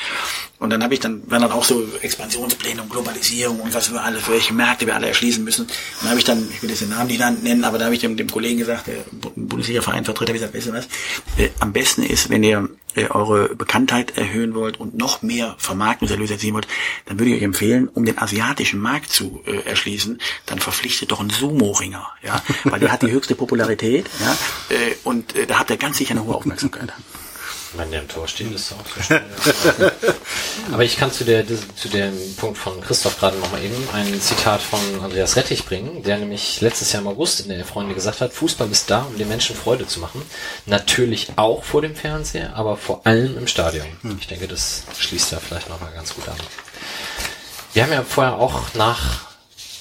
Und 0.58 0.70
dann 0.70 0.82
habe 0.82 0.94
ich 0.94 1.00
dann 1.00 1.30
waren 1.30 1.42
dann 1.42 1.52
auch 1.52 1.64
so 1.64 1.86
Expansionspläne 2.00 2.80
und 2.80 2.90
Globalisierung 2.90 3.60
und 3.60 3.74
was 3.74 3.92
wir 3.92 4.02
alle, 4.02 4.18
welche 4.28 4.54
Märkte 4.54 4.86
wir 4.86 4.94
alle 4.94 5.08
erschließen 5.08 5.44
müssen. 5.44 5.66
Dann 6.00 6.10
habe 6.10 6.18
ich 6.18 6.24
dann, 6.24 6.48
ich 6.50 6.62
will 6.62 6.70
jetzt 6.70 6.80
den 6.80 6.88
Namen 6.88 7.08
nicht 7.08 7.20
nennen, 7.42 7.64
aber 7.64 7.78
da 7.78 7.84
habe 7.84 7.94
ich 7.94 8.00
dem, 8.00 8.16
dem 8.16 8.30
Kollegen 8.30 8.58
gesagt, 8.58 8.86
der 8.86 9.04
Bundesliga-Verein 9.36 10.06
Vertreter, 10.06 10.32
wie 10.32 10.38
gesagt, 10.38 10.54
weißt 10.54 10.68
du 10.68 10.72
was? 10.72 10.86
Äh, 11.36 11.50
am 11.60 11.74
besten 11.74 12.02
ist, 12.02 12.30
wenn 12.30 12.42
ihr 12.42 12.68
äh, 12.96 13.10
eure 13.10 13.54
Bekanntheit 13.54 14.16
erhöhen 14.16 14.54
wollt 14.54 14.80
und 14.80 14.96
noch 14.96 15.20
mehr 15.20 15.54
Vermarktungserlöse 15.58 16.34
erzielen 16.34 16.54
wollt, 16.54 16.66
dann 17.04 17.18
würde 17.18 17.32
ich 17.32 17.36
euch 17.36 17.42
empfehlen, 17.42 17.88
um 17.88 18.05
den 18.06 18.18
asiatischen 18.18 18.80
Markt 18.80 19.10
zu 19.10 19.42
äh, 19.46 19.60
erschließen, 19.68 20.20
dann 20.46 20.58
verpflichtet 20.58 21.10
doch 21.12 21.20
einen 21.20 21.30
Sumo-Ringer, 21.30 22.06
ja, 22.22 22.42
weil 22.64 22.80
der 22.80 22.92
hat 22.92 23.02
die 23.02 23.10
höchste 23.10 23.34
Popularität, 23.34 24.08
ja, 24.20 24.36
äh, 24.70 24.94
und 25.04 25.34
äh, 25.36 25.46
da 25.46 25.58
habt 25.58 25.70
ihr 25.70 25.76
ganz 25.76 25.98
sicher 25.98 26.12
eine 26.12 26.24
hohe 26.24 26.34
Aufmerksamkeit. 26.34 26.92
Wenn 27.76 27.90
der 27.90 28.02
im 28.02 28.08
Tor 28.08 28.26
steht, 28.26 28.52
ist 28.52 28.70
er 28.70 28.78
auch 28.78 28.86
so 28.86 29.02
schnell. 29.02 29.22
Aber 30.72 30.84
ich 30.84 30.96
kann 30.96 31.12
zu, 31.12 31.24
der, 31.24 31.44
zu 31.46 31.88
dem 31.88 32.14
Punkt 32.36 32.56
von 32.56 32.80
Christoph 32.80 33.18
gerade 33.18 33.36
nochmal 33.38 33.62
eben 33.62 33.76
ein 33.92 34.20
Zitat 34.20 34.62
von 34.62 34.80
Andreas 35.02 35.36
Rettich 35.36 35.64
bringen, 35.64 36.02
der 36.02 36.18
nämlich 36.18 36.60
letztes 36.60 36.92
Jahr 36.92 37.02
im 37.02 37.08
August 37.08 37.40
in 37.40 37.48
der 37.48 37.64
Freunde 37.64 37.94
gesagt 37.94 38.20
hat, 38.20 38.32
Fußball 38.32 38.70
ist 38.70 38.90
da, 38.90 39.02
um 39.02 39.18
den 39.18 39.28
Menschen 39.28 39.54
Freude 39.54 39.86
zu 39.86 40.00
machen. 40.00 40.22
Natürlich 40.64 41.32
auch 41.36 41.64
vor 41.64 41.82
dem 41.82 41.94
Fernseher, 41.94 42.54
aber 42.56 42.76
vor 42.76 43.06
allem 43.06 43.36
im 43.36 43.46
Stadion. 43.46 43.86
Hm. 44.02 44.16
Ich 44.20 44.26
denke, 44.26 44.48
das 44.48 44.84
schließt 44.98 45.32
da 45.32 45.38
vielleicht 45.38 45.68
nochmal 45.68 45.92
ganz 45.92 46.14
gut 46.14 46.28
an. 46.28 46.36
Wir 47.76 47.82
haben 47.82 47.92
ja 47.92 48.04
vorher 48.04 48.38
auch 48.38 48.72
nach 48.72 49.26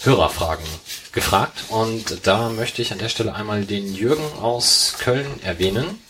Hörerfragen 0.03 0.65
gefragt 1.13 1.63
und 1.69 2.27
da 2.27 2.49
möchte 2.49 2.81
ich 2.81 2.91
an 2.91 2.97
der 2.97 3.07
Stelle 3.07 3.33
einmal 3.33 3.63
den 3.63 3.95
Jürgen 3.95 4.33
aus 4.41 4.95
Köln 4.99 5.41
erwähnen, 5.43 6.03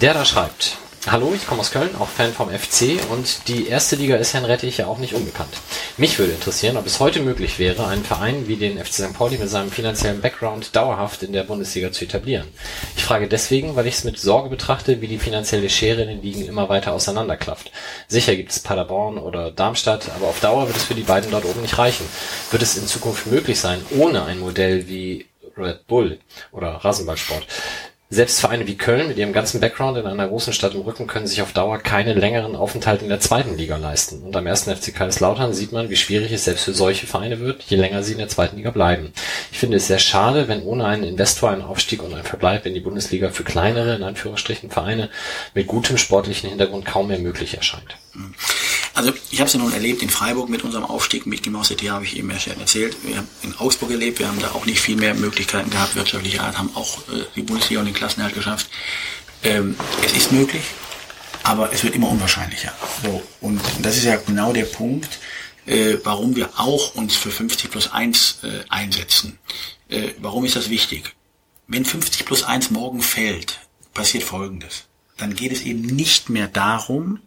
der 0.00 0.14
da 0.14 0.24
schreibt, 0.24 0.78
Hallo, 1.06 1.34
ich 1.34 1.46
komme 1.46 1.60
aus 1.60 1.70
Köln, 1.70 1.94
auch 1.98 2.08
Fan 2.08 2.32
vom 2.32 2.48
FC 2.48 2.98
und 3.10 3.46
die 3.48 3.68
erste 3.68 3.94
Liga 3.94 4.16
ist 4.16 4.32
Herrn 4.32 4.46
Rettich 4.46 4.78
ja 4.78 4.86
auch 4.86 4.96
nicht 4.96 5.12
unbekannt. 5.12 5.50
Mich 5.98 6.18
würde 6.18 6.32
interessieren, 6.32 6.78
ob 6.78 6.86
es 6.86 6.98
heute 6.98 7.20
möglich 7.20 7.58
wäre, 7.58 7.86
einen 7.86 8.04
Verein 8.04 8.48
wie 8.48 8.56
den 8.56 8.82
FC 8.82 8.94
St. 8.94 9.12
Pauli 9.12 9.36
mit 9.36 9.50
seinem 9.50 9.70
finanziellen 9.70 10.22
Background 10.22 10.74
dauerhaft 10.74 11.22
in 11.22 11.34
der 11.34 11.42
Bundesliga 11.42 11.92
zu 11.92 12.06
etablieren. 12.06 12.48
Ich 12.96 13.04
frage 13.04 13.28
deswegen, 13.28 13.76
weil 13.76 13.86
ich 13.86 13.96
es 13.96 14.04
mit 14.04 14.18
Sorge 14.18 14.48
betrachte, 14.48 15.02
wie 15.02 15.06
die 15.06 15.18
finanzielle 15.18 15.68
Schere 15.68 16.02
in 16.02 16.08
den 16.08 16.22
Ligen 16.22 16.46
immer 16.46 16.70
weiter 16.70 16.94
auseinanderklafft. 16.94 17.70
Sicher 18.08 18.34
gibt 18.34 18.52
es 18.52 18.60
Paderborn 18.60 19.18
oder 19.18 19.50
Darmstadt, 19.50 20.08
aber 20.16 20.28
auf 20.28 20.40
Dauer 20.40 20.68
wird 20.68 20.78
es 20.78 20.84
für 20.84 20.94
die 20.94 21.02
beiden 21.02 21.30
dort 21.30 21.44
oben 21.44 21.60
nicht 21.60 21.76
reichen. 21.76 22.06
Wird 22.50 22.62
es 22.62 22.78
in 22.78 22.86
Zukunft 22.86 23.26
möglich 23.26 23.60
sein, 23.60 23.84
ohne 23.90 24.24
ein 24.24 24.40
Modell 24.40 24.88
wie 24.88 25.26
Red 25.54 25.86
Bull 25.86 26.18
oder 26.50 26.68
Rasenballsport 26.68 27.46
selbst 28.10 28.40
Vereine 28.40 28.66
wie 28.66 28.76
Köln 28.76 29.08
mit 29.08 29.16
ihrem 29.16 29.32
ganzen 29.32 29.60
Background 29.60 29.96
in 29.98 30.06
einer 30.06 30.28
großen 30.28 30.52
Stadt 30.52 30.74
im 30.74 30.82
Rücken 30.82 31.06
können 31.06 31.26
sich 31.26 31.42
auf 31.42 31.52
Dauer 31.52 31.78
keinen 31.78 32.18
längeren 32.18 32.54
Aufenthalt 32.54 33.02
in 33.02 33.08
der 33.08 33.20
zweiten 33.20 33.56
Liga 33.56 33.76
leisten. 33.76 34.22
Und 34.22 34.36
am 34.36 34.46
ersten 34.46 34.74
FC 34.74 34.94
Kaiserslautern 34.94 35.54
sieht 35.54 35.72
man, 35.72 35.90
wie 35.90 35.96
schwierig 35.96 36.30
es 36.30 36.44
selbst 36.44 36.64
für 36.64 36.74
solche 36.74 37.06
Vereine 37.06 37.40
wird, 37.40 37.62
je 37.62 37.76
länger 37.76 38.02
sie 38.02 38.12
in 38.12 38.18
der 38.18 38.28
zweiten 38.28 38.56
Liga 38.56 38.70
bleiben. 38.70 39.12
Ich 39.50 39.58
finde 39.58 39.78
es 39.78 39.86
sehr 39.86 39.98
schade, 39.98 40.48
wenn 40.48 40.62
ohne 40.62 40.84
einen 40.86 41.04
Investor 41.04 41.50
ein 41.50 41.62
Aufstieg 41.62 42.02
und 42.02 42.14
ein 42.14 42.24
Verbleib 42.24 42.66
in 42.66 42.74
die 42.74 42.80
Bundesliga 42.80 43.30
für 43.30 43.44
kleinere, 43.44 43.96
in 43.96 44.02
Anführungsstrichen, 44.02 44.70
Vereine 44.70 45.08
mit 45.54 45.66
gutem 45.66 45.98
sportlichen 45.98 46.50
Hintergrund 46.50 46.84
kaum 46.84 47.08
mehr 47.08 47.18
möglich 47.18 47.56
erscheint. 47.56 47.96
Also 48.94 49.12
ich 49.30 49.40
habe 49.40 49.48
es 49.48 49.52
ja 49.52 49.58
nun 49.58 49.72
erlebt 49.72 50.02
in 50.02 50.10
Freiburg 50.10 50.48
mit 50.48 50.62
unserem 50.62 50.84
Aufstieg 50.84 51.26
mit 51.26 51.42
Gimau 51.42 51.64
City, 51.64 51.86
habe 51.86 52.04
ich 52.04 52.16
eben 52.16 52.30
erzählt. 52.30 52.96
Wir 53.02 53.16
haben 53.16 53.28
in 53.42 53.54
Augsburg 53.58 53.90
erlebt, 53.90 54.20
wir 54.20 54.28
haben 54.28 54.38
da 54.38 54.52
auch 54.52 54.66
nicht 54.66 54.80
viel 54.80 54.96
mehr 54.96 55.14
Möglichkeiten 55.14 55.68
gehabt, 55.68 55.96
wirtschaftlicher 55.96 56.44
Art, 56.44 56.56
haben 56.56 56.70
auch 56.76 56.98
äh, 57.08 57.24
die 57.34 57.42
Bundesliga 57.42 57.80
und 57.80 57.86
den 57.86 57.94
Klassenerhalt 57.94 58.36
geschafft. 58.36 58.68
Ähm, 59.42 59.76
es 60.04 60.12
ist 60.12 60.30
möglich, 60.30 60.62
aber 61.42 61.72
es 61.72 61.82
wird 61.82 61.96
immer 61.96 62.08
unwahrscheinlicher. 62.08 62.72
So, 63.02 63.20
und 63.40 63.60
das 63.82 63.96
ist 63.96 64.04
ja 64.04 64.16
genau 64.16 64.52
der 64.52 64.64
Punkt, 64.64 65.18
äh, 65.66 65.96
warum 66.04 66.36
wir 66.36 66.50
auch 66.56 66.94
uns 66.94 67.16
für 67.16 67.32
50 67.32 67.70
plus 67.72 67.92
1 67.92 68.38
äh, 68.44 68.64
einsetzen. 68.68 69.40
Äh, 69.88 70.10
warum 70.18 70.44
ist 70.44 70.54
das 70.54 70.70
wichtig? 70.70 71.14
Wenn 71.66 71.84
50 71.84 72.26
plus 72.26 72.44
1 72.44 72.70
morgen 72.70 73.02
fällt, 73.02 73.58
passiert 73.92 74.22
Folgendes. 74.22 74.84
Dann 75.16 75.34
geht 75.34 75.52
es 75.52 75.62
eben 75.62 75.82
nicht 75.82 76.30
mehr 76.30 76.46
darum, 76.46 77.20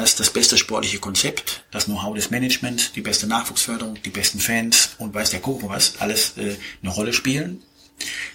dass 0.00 0.16
das 0.16 0.30
beste 0.30 0.56
sportliche 0.56 0.98
Konzept, 0.98 1.64
das 1.70 1.84
Know-how 1.84 2.14
des 2.14 2.30
Managements, 2.30 2.92
die 2.92 3.02
beste 3.02 3.26
Nachwuchsförderung, 3.26 3.98
die 4.02 4.10
besten 4.10 4.40
Fans 4.40 4.90
und 4.98 5.14
weiß 5.14 5.30
der 5.30 5.40
Kuchen 5.40 5.68
was, 5.68 5.94
alles 6.00 6.36
äh, 6.38 6.56
eine 6.82 6.92
Rolle 6.92 7.12
spielen, 7.12 7.62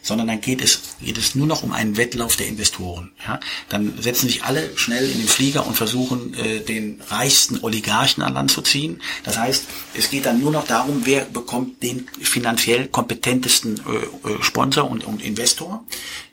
sondern 0.01 0.27
dann 0.27 0.41
geht 0.41 0.61
es, 0.61 0.81
geht 1.01 1.17
es 1.17 1.33
nur 1.33 1.47
noch 1.47 1.63
um 1.63 1.71
einen 1.71 1.97
Wettlauf 1.97 2.35
der 2.35 2.47
Investoren. 2.47 3.11
Ja? 3.25 3.39
Dann 3.69 3.99
setzen 3.99 4.27
sich 4.27 4.43
alle 4.43 4.77
schnell 4.77 5.09
in 5.09 5.17
den 5.17 5.27
Flieger 5.27 5.65
und 5.65 5.75
versuchen, 5.75 6.35
äh, 6.35 6.59
den 6.59 7.01
reichsten 7.09 7.63
Oligarchen 7.63 8.21
an 8.21 8.33
Land 8.33 8.51
zu 8.51 8.61
ziehen. 8.61 9.01
Das 9.23 9.37
heißt, 9.37 9.65
es 9.95 10.09
geht 10.11 10.27
dann 10.27 10.39
nur 10.39 10.51
noch 10.51 10.67
darum, 10.67 11.01
wer 11.05 11.25
bekommt 11.25 11.81
den 11.81 12.07
finanziell 12.21 12.87
kompetentesten 12.87 13.79
äh, 13.79 14.29
äh 14.29 14.43
Sponsor 14.43 14.89
und, 14.89 15.03
und 15.05 15.23
Investor. 15.23 15.83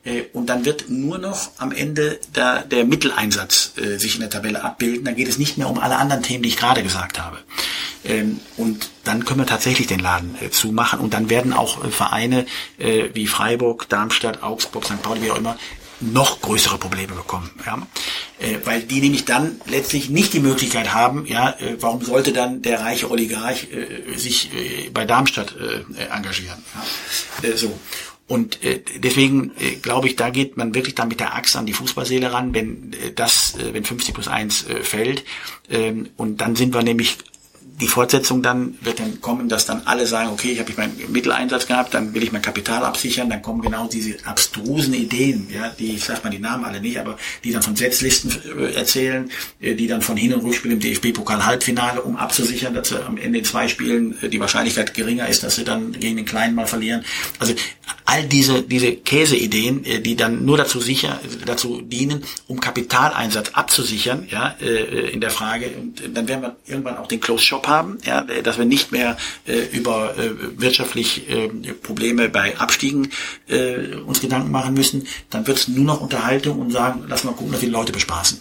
Äh, 0.04 0.22
und 0.32 0.46
dann 0.46 0.64
wird 0.64 0.88
nur 0.88 1.18
noch 1.18 1.50
am 1.58 1.72
Ende 1.72 2.18
der, 2.34 2.62
der 2.62 2.84
Mitteleinsatz 2.84 3.72
äh, 3.76 3.98
sich 3.98 4.14
in 4.14 4.20
der 4.20 4.30
Tabelle 4.30 4.64
abbilden. 4.64 5.04
Dann 5.04 5.16
geht 5.16 5.28
es 5.28 5.38
nicht 5.38 5.58
mehr 5.58 5.70
um 5.70 5.78
alle 5.78 5.96
anderen 5.96 6.22
Themen, 6.22 6.42
die 6.42 6.48
ich 6.48 6.56
gerade 6.56 6.82
gesagt 6.82 7.20
habe. 7.20 7.38
Ähm, 8.04 8.40
und 8.56 8.90
dann 9.04 9.24
können 9.24 9.40
wir 9.40 9.46
tatsächlich 9.46 9.86
den 9.86 10.00
Laden 10.00 10.36
äh, 10.40 10.50
zumachen 10.50 10.98
und 10.98 11.14
dann 11.14 11.30
werden 11.30 11.52
auch 11.52 11.84
äh, 11.84 11.90
Vereine 11.90 12.46
äh, 12.78 13.10
wie 13.14 13.26
Freiburg, 13.26 13.88
Darmstadt, 13.88 14.42
Augsburg, 14.42 14.84
St. 14.84 15.02
Pauli, 15.02 15.22
wie 15.22 15.30
auch 15.30 15.38
immer, 15.38 15.56
noch 16.00 16.40
größere 16.40 16.78
Probleme 16.78 17.12
bekommen, 17.12 17.48
ja, 17.64 17.78
äh, 18.40 18.58
weil 18.64 18.82
die 18.82 19.00
nämlich 19.00 19.24
dann 19.24 19.60
letztlich 19.66 20.10
nicht 20.10 20.32
die 20.32 20.40
Möglichkeit 20.40 20.92
haben, 20.92 21.26
ja, 21.26 21.54
warum 21.78 22.02
sollte 22.04 22.32
dann 22.32 22.60
der 22.60 22.80
reiche 22.80 23.08
Oligarch 23.08 23.68
sich 24.16 24.50
bei 24.92 25.04
Darmstadt 25.04 25.54
engagieren, 26.10 26.58
ja? 27.42 27.56
so. 27.56 27.78
Und 28.32 28.64
äh, 28.64 28.80
deswegen 28.96 29.52
äh, 29.58 29.72
glaube 29.82 30.06
ich, 30.06 30.16
da 30.16 30.30
geht 30.30 30.56
man 30.56 30.74
wirklich 30.74 30.94
dann 30.94 31.08
mit 31.08 31.20
der 31.20 31.34
Axt 31.34 31.54
an 31.54 31.66
die 31.66 31.74
Fußballseele 31.74 32.32
ran, 32.32 32.54
wenn 32.54 32.94
äh, 32.94 33.12
das, 33.14 33.58
äh, 33.58 33.74
wenn 33.74 33.84
50 33.84 34.14
plus 34.14 34.26
1 34.26 34.68
äh, 34.68 34.76
fällt. 34.76 35.22
Ähm, 35.68 36.08
und 36.16 36.40
dann 36.40 36.56
sind 36.56 36.72
wir 36.72 36.82
nämlich 36.82 37.18
die 37.82 37.88
Fortsetzung 37.88 38.42
dann 38.42 38.78
wird 38.80 39.00
dann 39.00 39.20
kommen, 39.20 39.48
dass 39.48 39.66
dann 39.66 39.82
alle 39.86 40.06
sagen, 40.06 40.30
okay, 40.30 40.52
ich 40.52 40.60
habe 40.60 40.72
meinen 40.76 40.96
Mitteleinsatz 41.10 41.66
gehabt, 41.66 41.92
dann 41.94 42.14
will 42.14 42.22
ich 42.22 42.30
mein 42.30 42.40
Kapital 42.40 42.84
absichern, 42.84 43.28
dann 43.28 43.42
kommen 43.42 43.60
genau 43.60 43.88
diese 43.88 44.14
abstrusen 44.24 44.94
Ideen, 44.94 45.48
ja, 45.52 45.68
die, 45.68 45.96
ich 45.96 46.04
sag 46.04 46.22
mal 46.22 46.30
die 46.30 46.38
Namen 46.38 46.64
alle 46.64 46.80
nicht, 46.80 46.98
aber 46.98 47.18
die 47.42 47.50
dann 47.50 47.62
von 47.62 47.74
Setzlisten 47.74 48.32
äh, 48.56 48.74
erzählen, 48.74 49.28
äh, 49.60 49.74
die 49.74 49.88
dann 49.88 50.00
von 50.00 50.16
Hin- 50.16 50.32
und 50.32 50.44
Rückspiel 50.44 50.70
im 50.70 50.78
DFB-Pokal-Halbfinale, 50.78 52.02
um 52.02 52.16
abzusichern, 52.16 52.72
dass 52.72 52.90
sie 52.90 53.04
am 53.04 53.16
Ende 53.16 53.40
in 53.40 53.44
zwei 53.44 53.66
Spielen 53.66 54.16
äh, 54.22 54.28
die 54.28 54.38
Wahrscheinlichkeit 54.38 54.94
geringer 54.94 55.28
ist, 55.28 55.42
dass 55.42 55.56
sie 55.56 55.64
dann 55.64 55.90
gegen 55.92 56.16
den 56.16 56.24
Kleinen 56.24 56.54
mal 56.54 56.68
verlieren. 56.68 57.04
Also 57.40 57.54
all 58.04 58.22
diese, 58.22 58.62
diese 58.62 58.92
Käseideen, 58.92 59.84
die 60.04 60.14
dann 60.14 60.44
nur 60.44 60.56
dazu 60.56 60.80
sicher, 60.80 61.18
dazu 61.46 61.80
dienen, 61.80 62.22
um 62.46 62.60
Kapitaleinsatz 62.60 63.50
abzusichern, 63.54 64.28
ja, 64.30 64.48
in 64.50 65.20
der 65.20 65.30
Frage, 65.30 65.70
und 65.80 66.02
dann 66.14 66.28
werden 66.28 66.42
wir 66.42 66.56
irgendwann 66.66 66.98
auch 66.98 67.06
den 67.06 67.20
Close 67.20 67.42
Shop 67.42 67.66
haben, 67.66 67.71
ja, 68.04 68.22
dass 68.42 68.58
wir 68.58 68.64
nicht 68.64 68.92
mehr 68.92 69.16
äh, 69.46 69.60
über 69.72 70.16
äh, 70.18 70.30
wirtschaftlich 70.60 71.28
äh, 71.28 71.48
Probleme 71.48 72.28
bei 72.28 72.58
Abstiegen 72.58 73.10
äh, 73.48 73.96
uns 73.96 74.20
Gedanken 74.20 74.50
machen 74.50 74.74
müssen, 74.74 75.06
dann 75.30 75.46
wird 75.46 75.58
es 75.58 75.68
nur 75.68 75.84
noch 75.84 76.00
Unterhaltung 76.00 76.60
und 76.60 76.70
sagen, 76.70 77.04
lass 77.08 77.24
mal 77.24 77.32
gucken, 77.32 77.52
dass 77.52 77.60
wir 77.60 77.68
die 77.68 77.74
Leute 77.74 77.92
bespaßen. 77.92 78.40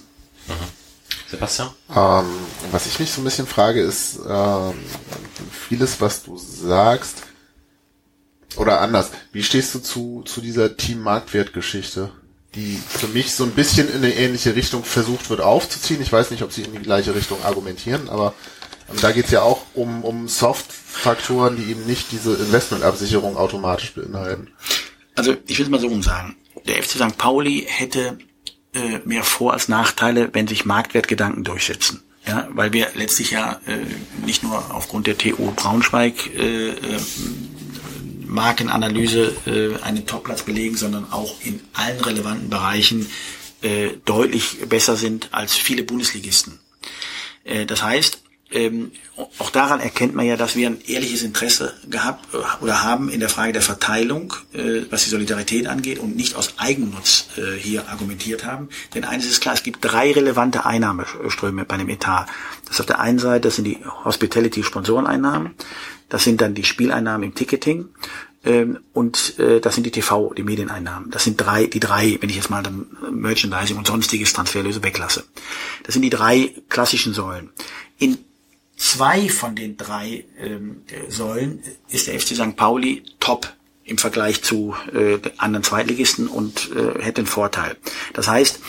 Sebastian? 1.30 1.70
Ähm, 1.96 2.26
was 2.72 2.86
ich 2.86 3.00
mich 3.00 3.12
so 3.12 3.22
ein 3.22 3.24
bisschen 3.24 3.48
frage, 3.48 3.82
ist 3.82 4.20
ähm, 4.28 4.74
vieles, 5.68 6.02
was 6.02 6.24
du 6.24 6.38
sagst, 6.38 7.24
oder 8.58 8.82
anders, 8.82 9.12
wie 9.32 9.44
stehst 9.44 9.74
du 9.74 9.80
zu, 9.80 10.24
zu 10.26 10.42
dieser 10.42 10.76
Team-Marktwert-Geschichte, 10.76 12.12
die 12.56 12.82
für 12.86 13.08
mich 13.08 13.34
so 13.34 13.46
ein 13.46 13.52
bisschen 13.52 13.90
in 13.90 13.98
eine 13.98 14.14
ähnliche 14.14 14.56
Richtung 14.56 14.84
versucht 14.84 15.30
wird 15.30 15.40
aufzuziehen. 15.40 16.02
Ich 16.02 16.12
weiß 16.12 16.32
nicht, 16.32 16.44
ob 16.44 16.52
sie 16.52 16.64
in 16.64 16.74
die 16.74 16.80
gleiche 16.80 17.16
Richtung 17.16 17.42
argumentieren, 17.44 18.10
aber 18.10 18.34
ähm, 18.92 19.00
da 19.02 19.12
geht's 19.12 19.32
ja 19.32 19.42
auch 19.42 19.64
um, 19.74 20.04
um 20.04 20.28
Soft-Faktoren, 20.28 21.58
die 21.58 21.72
eben 21.72 21.86
nicht 21.86 22.12
diese 22.12 22.34
Investmentabsicherung 22.36 23.38
automatisch 23.38 23.94
beinhalten. 23.94 24.50
Also 25.16 25.36
ich 25.48 25.58
will 25.58 25.66
es 25.66 25.72
mal 25.72 25.80
so 25.80 25.88
rum 25.88 26.04
sagen. 26.04 26.36
Der 26.68 26.82
FC 26.82 26.92
St. 26.92 27.18
Pauli 27.18 27.66
hätte 27.68 28.18
äh, 28.74 29.00
mehr 29.06 29.24
Vor- 29.24 29.54
als 29.54 29.68
Nachteile, 29.68 30.30
wenn 30.34 30.48
sich 30.48 30.66
Marktwertgedanken 30.66 31.44
durchsetzen. 31.44 32.04
Ja, 32.28 32.48
weil 32.52 32.72
wir 32.72 32.90
letztlich 32.94 33.32
ja 33.32 33.60
äh, 33.66 33.78
nicht 34.26 34.44
nur 34.44 34.76
aufgrund 34.76 35.08
der 35.08 35.18
TU 35.18 35.52
Braunschweig 35.56 36.14
äh, 36.36 36.70
äh, 36.70 37.00
Markenanalyse 38.26 39.36
äh, 39.48 39.84
einen 39.84 40.06
Topplatz 40.06 40.44
belegen, 40.44 40.78
sondern 40.78 41.12
auch 41.12 41.36
in 41.44 41.60
allen 41.74 42.00
relevanten 42.00 42.50
Bereichen 42.50 43.10
äh, 43.62 43.90
deutlich 44.06 44.60
besser 44.70 44.96
sind 44.96 45.30
als 45.32 45.56
viele 45.56 45.84
Bundesligisten. 45.84 46.60
Äh, 47.44 47.66
das 47.66 47.84
heißt, 47.84 48.21
ähm, 48.52 48.92
auch 49.38 49.50
daran 49.50 49.80
erkennt 49.80 50.14
man 50.14 50.26
ja, 50.26 50.36
dass 50.36 50.56
wir 50.56 50.68
ein 50.68 50.82
ehrliches 50.86 51.24
Interesse 51.24 51.74
gehabt 51.90 52.34
äh, 52.34 52.64
oder 52.64 52.84
haben 52.84 53.10
in 53.10 53.20
der 53.20 53.30
Frage 53.30 53.54
der 53.54 53.62
Verteilung, 53.62 54.34
äh, 54.54 54.82
was 54.90 55.04
die 55.04 55.10
Solidarität 55.10 55.68
angeht 55.68 56.00
und 56.00 56.16
nicht 56.16 56.36
aus 56.36 56.56
Eigennutz 56.58 57.28
äh, 57.38 57.58
hier 57.58 57.88
argumentiert 57.90 58.46
haben. 58.46 58.70
Denn 58.94 59.06
eines 59.06 59.26
ist 59.26 59.42
klar, 59.42 59.54
es 59.54 59.64
gibt 59.64 59.80
drei 59.82 60.12
relevante 60.12 60.66
Einnahmeströme 60.66 61.66
bei 61.66 61.78
dem 61.78 61.90
Etat. 61.90 62.28
Das 62.68 62.80
auf 62.80 62.86
der 62.86 63.00
einen 63.00 63.20
Seite, 63.20 63.48
das 63.48 63.56
sind 63.56 63.66
die 63.66 63.80
Hospitality-Sponsoreneinnahmen, 64.04 65.52
das 66.10 66.24
sind 66.24 66.42
dann 66.42 66.54
die 66.54 66.66
Spieleinnahmen 66.66 67.30
im 67.30 67.36
Ticketing 67.36 67.88
ähm, 68.44 68.80
und 68.92 69.40
äh, 69.40 69.62
das 69.62 69.76
sind 69.76 69.86
die 69.86 69.92
TV, 69.92 70.34
die 70.34 70.44
Medieneinnahmen. 70.44 71.10
Das 71.10 71.24
sind 71.24 71.38
drei, 71.38 71.68
die 71.68 71.80
drei, 71.80 72.18
wenn 72.20 72.30
ich 72.30 72.36
jetzt 72.36 72.50
mal 72.50 72.64
dann 72.64 72.88
Merchandising 73.12 73.78
und 73.78 73.88
sonstiges 73.88 74.34
Transferlöse 74.34 74.84
weglasse. 74.84 75.24
Das 75.84 75.94
sind 75.94 76.02
die 76.02 76.10
drei 76.10 76.54
klassischen 76.68 77.14
Säulen. 77.14 77.52
In 77.98 78.18
zwei 78.82 79.30
von 79.30 79.56
den 79.56 79.78
drei 79.78 80.26
ähm, 80.40 80.82
Säulen 81.08 81.62
ist 81.90 82.08
der 82.08 82.20
FC 82.20 82.36
St. 82.36 82.56
Pauli 82.56 83.04
top 83.20 83.54
im 83.84 84.00
Vergleich 84.00 84.42
zu 84.42 84.76
äh, 84.94 85.20
anderen 85.38 85.64
Zweitligisten 85.64 86.28
und 86.28 86.72
äh, 86.72 87.02
hätte 87.02 87.22
einen 87.22 87.28
Vorteil. 87.28 87.78
Das 88.14 88.28
heißt, 88.28 88.60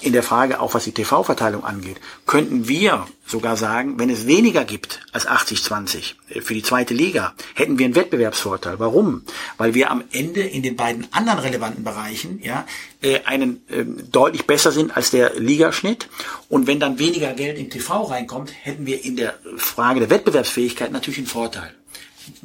in 0.00 0.12
der 0.12 0.22
Frage, 0.22 0.60
auch 0.60 0.74
was 0.74 0.84
die 0.84 0.92
TV-Verteilung 0.92 1.64
angeht, 1.64 1.96
könnten 2.26 2.68
wir 2.68 3.06
sogar 3.26 3.56
sagen, 3.56 3.98
wenn 3.98 4.10
es 4.10 4.26
weniger 4.26 4.64
gibt 4.64 5.00
als 5.12 5.28
80-20 5.28 6.14
äh, 6.28 6.40
für 6.40 6.54
die 6.54 6.62
zweite 6.62 6.94
Liga, 6.94 7.34
hätten 7.54 7.78
wir 7.78 7.84
einen 7.84 7.94
Wettbewerbsvorteil. 7.94 8.78
Warum? 8.78 9.22
Weil 9.56 9.74
wir 9.74 9.90
am 9.90 10.04
Ende 10.12 10.40
in 10.40 10.62
den 10.62 10.76
beiden 10.76 11.06
anderen 11.12 11.40
relevanten 11.40 11.84
Bereichen 11.84 12.40
ja, 12.42 12.66
äh, 13.02 13.20
einen 13.24 13.62
ähm, 13.70 14.10
deutlich 14.10 14.46
besser 14.46 14.72
sind 14.72 14.96
als 14.96 15.10
der 15.10 15.38
Ligaschnitt. 15.38 16.08
Und 16.48 16.66
wenn 16.66 16.80
dann 16.80 16.98
weniger 16.98 17.32
Geld 17.34 17.58
im 17.58 17.70
TV 17.70 18.04
reinkommt, 18.04 18.52
hätten 18.62 18.86
wir 18.86 19.04
in 19.04 19.16
der 19.16 19.34
Frage 19.56 20.00
der 20.00 20.10
Wettbewerbsfähigkeit 20.10 20.92
natürlich 20.92 21.18
einen 21.18 21.26
Vorteil. 21.26 21.77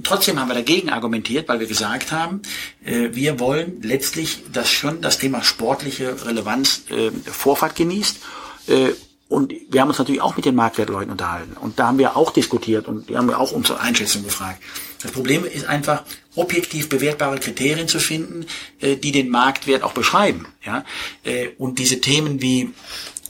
Trotzdem 0.03 0.39
haben 0.39 0.49
wir 0.49 0.55
dagegen 0.55 0.89
argumentiert, 0.89 1.47
weil 1.47 1.59
wir 1.59 1.67
gesagt 1.67 2.11
haben, 2.11 2.41
äh, 2.83 3.09
wir 3.13 3.39
wollen 3.39 3.81
letztlich, 3.81 4.43
dass 4.51 4.69
schon 4.69 5.01
das 5.01 5.17
Thema 5.17 5.43
sportliche 5.43 6.25
Relevanz 6.25 6.83
äh, 6.89 7.11
Vorfahrt 7.29 7.75
genießt. 7.75 8.19
Äh, 8.67 8.89
und 9.29 9.51
wir 9.69 9.81
haben 9.81 9.89
uns 9.89 9.97
natürlich 9.97 10.21
auch 10.21 10.35
mit 10.35 10.45
den 10.45 10.53
Marktwertleuten 10.53 11.09
unterhalten. 11.09 11.57
Und 11.57 11.79
da 11.79 11.87
haben 11.87 11.97
wir 11.97 12.15
auch 12.15 12.31
diskutiert 12.31 12.87
und 12.87 13.09
die 13.09 13.17
haben 13.17 13.27
wir 13.27 13.39
auch 13.39 13.51
unsere 13.51 13.79
Einschätzung 13.79 14.23
gefragt. 14.23 14.61
Das 15.01 15.11
Problem 15.11 15.43
ist 15.43 15.65
einfach, 15.65 16.03
objektiv 16.35 16.87
bewertbare 16.89 17.39
Kriterien 17.39 17.87
zu 17.87 17.99
finden, 17.99 18.45
äh, 18.79 18.95
die 18.95 19.11
den 19.11 19.29
Marktwert 19.29 19.83
auch 19.83 19.93
beschreiben. 19.93 20.47
Ja? 20.65 20.85
Äh, 21.23 21.49
und 21.57 21.79
diese 21.79 21.99
Themen 21.99 22.41
wie 22.41 22.73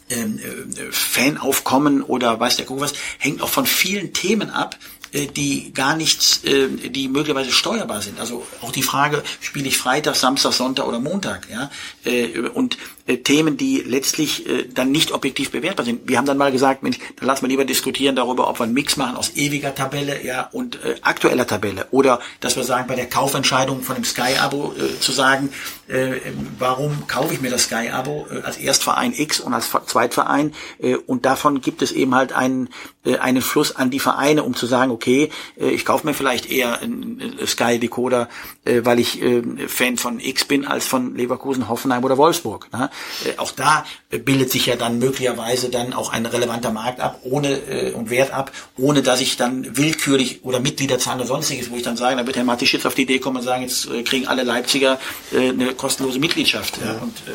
ähm, 0.09 0.39
äh, 0.39 0.91
Fanaufkommen 0.91 2.01
oder 2.01 2.39
weiß 2.39 2.57
der 2.57 2.65
Kuckuck 2.65 2.83
was, 2.83 2.93
hängt 3.17 3.41
auch 3.41 3.49
von 3.49 3.65
vielen 3.65 4.13
Themen 4.13 4.49
ab, 4.49 4.77
die 5.13 5.73
gar 5.73 5.95
nichts, 5.95 6.43
äh, 6.43 6.67
die 6.89 7.07
möglicherweise 7.07 7.51
steuerbar 7.51 8.01
sind. 8.01 8.19
Also 8.19 8.45
auch 8.61 8.71
die 8.71 8.83
Frage, 8.83 9.23
spiele 9.41 9.67
ich 9.67 9.77
Freitag, 9.77 10.15
Samstag, 10.15 10.53
Sonntag 10.53 10.87
oder 10.87 10.99
Montag, 10.99 11.47
ja, 11.51 11.69
Äh, 12.03 12.39
und 12.53 12.77
äh, 13.05 13.17
Themen, 13.17 13.57
die 13.57 13.83
letztlich 13.85 14.47
äh, 14.47 14.67
dann 14.73 14.91
nicht 14.91 15.11
objektiv 15.11 15.51
bewertbar 15.51 15.85
sind. 15.85 16.07
Wir 16.07 16.17
haben 16.17 16.25
dann 16.25 16.37
mal 16.37 16.51
gesagt, 16.51 16.83
Mensch, 16.83 16.99
dann 17.17 17.27
lassen 17.27 17.43
wir 17.43 17.49
lieber 17.49 17.65
diskutieren 17.65 18.15
darüber, 18.15 18.49
ob 18.49 18.59
wir 18.59 18.63
einen 18.63 18.73
Mix 18.73 18.95
machen 18.95 19.17
aus 19.17 19.35
ewiger 19.35 19.75
Tabelle, 19.75 20.23
ja, 20.25 20.49
und 20.51 20.75
äh, 20.83 20.95
aktueller 21.01 21.45
Tabelle. 21.45 21.87
Oder, 21.91 22.19
dass 22.39 22.55
wir 22.55 22.63
sagen, 22.63 22.87
bei 22.87 22.95
der 22.95 23.07
Kaufentscheidung 23.07 23.81
von 23.81 23.95
dem 23.95 24.05
Sky-Abo 24.05 24.73
äh, 24.77 24.99
zu 24.99 25.11
sagen, 25.11 25.49
äh, 25.87 26.13
warum 26.59 27.07
kaufe 27.07 27.33
ich 27.33 27.41
mir 27.41 27.49
das 27.49 27.63
Sky-Abo 27.63 28.27
äh, 28.31 28.41
als 28.41 28.57
Erstverein 28.57 29.13
X 29.13 29.39
und 29.39 29.53
als 29.53 29.69
Zweitverein 29.85 30.53
äh, 30.79 30.95
und 30.95 31.25
davon 31.25 31.61
gibt 31.61 31.81
es 31.81 31.91
eben 31.91 32.15
halt 32.15 32.31
einen, 32.31 32.69
äh, 33.05 33.17
einen 33.17 33.41
Fluss 33.41 33.75
an 33.75 33.91
die 33.91 33.99
Vereine, 33.99 34.43
um 34.43 34.55
zu 34.55 34.65
sagen, 34.65 34.91
okay, 34.91 35.29
äh, 35.59 35.69
ich 35.69 35.85
kaufe 35.85 36.07
mir 36.07 36.13
vielleicht 36.13 36.49
eher 36.49 36.79
einen 36.79 37.35
Sky-Decoder, 37.45 38.29
äh, 38.63 38.81
weil 38.83 38.99
ich 38.99 39.21
äh, 39.21 39.41
Fan 39.67 39.97
von 39.97 40.19
X 40.21 40.45
bin, 40.45 40.65
als 40.65 40.85
von 40.85 41.15
Leverkusen, 41.15 41.67
Hoffenheim 41.67 42.03
oder 42.03 42.17
Wolfsburg. 42.17 42.71
Ne? 42.71 42.89
Äh, 43.25 43.37
auch 43.37 43.51
da 43.51 43.85
äh, 44.09 44.17
bildet 44.17 44.51
sich 44.51 44.65
ja 44.65 44.75
dann 44.75 44.99
möglicherweise 44.99 45.69
dann 45.69 45.93
auch 45.93 46.11
ein 46.11 46.25
relevanter 46.25 46.71
Markt 46.71 46.99
ab, 46.99 47.19
ohne 47.23 47.49
äh, 47.49 47.91
und 47.93 48.09
Wert 48.09 48.31
ab, 48.31 48.51
ohne 48.77 49.01
dass 49.01 49.21
ich 49.21 49.37
dann 49.37 49.77
willkürlich 49.77 50.43
oder 50.43 50.59
Mitgliederzahlen 50.59 51.19
oder 51.19 51.27
sonstiges, 51.27 51.69
wo 51.69 51.75
ich 51.75 51.83
dann 51.83 51.97
sage, 51.97 52.15
da 52.15 52.25
wird 52.25 52.35
Herr 52.35 52.43
Matisch 52.43 52.73
jetzt 52.73 52.85
auf 52.85 52.95
die 52.95 53.03
Idee 53.03 53.19
kommen 53.19 53.37
und 53.37 53.43
sagen, 53.43 53.63
jetzt 53.63 53.87
äh, 53.87 54.03
kriegen 54.03 54.27
alle 54.27 54.43
Leipziger 54.43 54.99
äh, 55.31 55.49
eine 55.49 55.73
kostenlose 55.73 56.19
Mitgliedschaft. 56.19 56.77
Ja. 56.83 56.93
Und, 56.93 57.17
äh, 57.27 57.31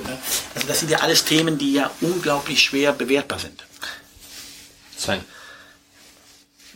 also 0.54 0.66
das 0.66 0.80
sind 0.80 0.90
ja 0.90 0.98
alles 0.98 1.24
Themen, 1.24 1.58
die 1.58 1.72
ja 1.72 1.90
unglaublich 2.00 2.62
schwer 2.62 2.92
bewertbar 2.92 3.38
sind. 3.38 3.64
Sven. 4.96 5.20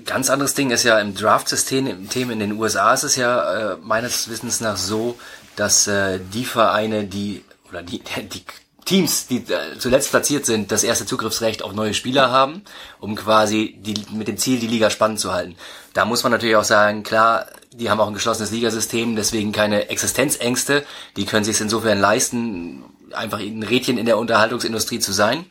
Ganz 0.04 0.30
anderes 0.30 0.54
Ding 0.54 0.70
ist 0.70 0.84
ja 0.84 0.98
im 0.98 1.14
Draft-System 1.14 1.86
im 1.86 2.08
Thema 2.08 2.32
in 2.32 2.40
den 2.40 2.52
USA 2.52 2.94
ist 2.94 3.02
es 3.02 3.16
ja 3.16 3.74
äh, 3.74 3.76
meines 3.82 4.28
Wissens 4.28 4.60
nach 4.60 4.76
so, 4.76 5.18
dass 5.54 5.86
äh, 5.86 6.18
die 6.32 6.44
Vereine, 6.44 7.04
die 7.04 7.44
oder 7.68 7.82
die, 7.82 8.02
die 8.32 8.44
Teams, 8.84 9.26
die 9.28 9.36
äh, 9.36 9.78
zuletzt 9.78 10.10
platziert 10.10 10.44
sind, 10.44 10.72
das 10.72 10.84
erste 10.84 11.06
Zugriffsrecht 11.06 11.62
auf 11.62 11.72
neue 11.72 11.94
Spieler 11.94 12.30
haben, 12.30 12.62
um 12.98 13.14
quasi 13.14 13.78
die, 13.80 13.94
mit 14.12 14.28
dem 14.28 14.36
Ziel, 14.36 14.58
die 14.58 14.66
Liga 14.66 14.90
spannend 14.90 15.20
zu 15.20 15.32
halten. 15.32 15.56
Da 15.94 16.04
muss 16.04 16.22
man 16.22 16.32
natürlich 16.32 16.56
auch 16.56 16.64
sagen, 16.64 17.02
klar, 17.02 17.46
die 17.72 17.90
haben 17.90 18.00
auch 18.00 18.08
ein 18.08 18.14
geschlossenes 18.14 18.50
Ligasystem, 18.50 19.14
deswegen 19.14 19.52
keine 19.52 19.88
Existenzängste. 19.88 20.84
Die 21.16 21.26
können 21.26 21.44
sich 21.44 21.60
insofern 21.60 22.00
leisten, 22.00 22.84
einfach 23.12 23.38
ein 23.38 23.62
Rädchen 23.62 23.98
in 23.98 24.06
der 24.06 24.18
Unterhaltungsindustrie 24.18 24.98
zu 24.98 25.12
sein. 25.12 25.46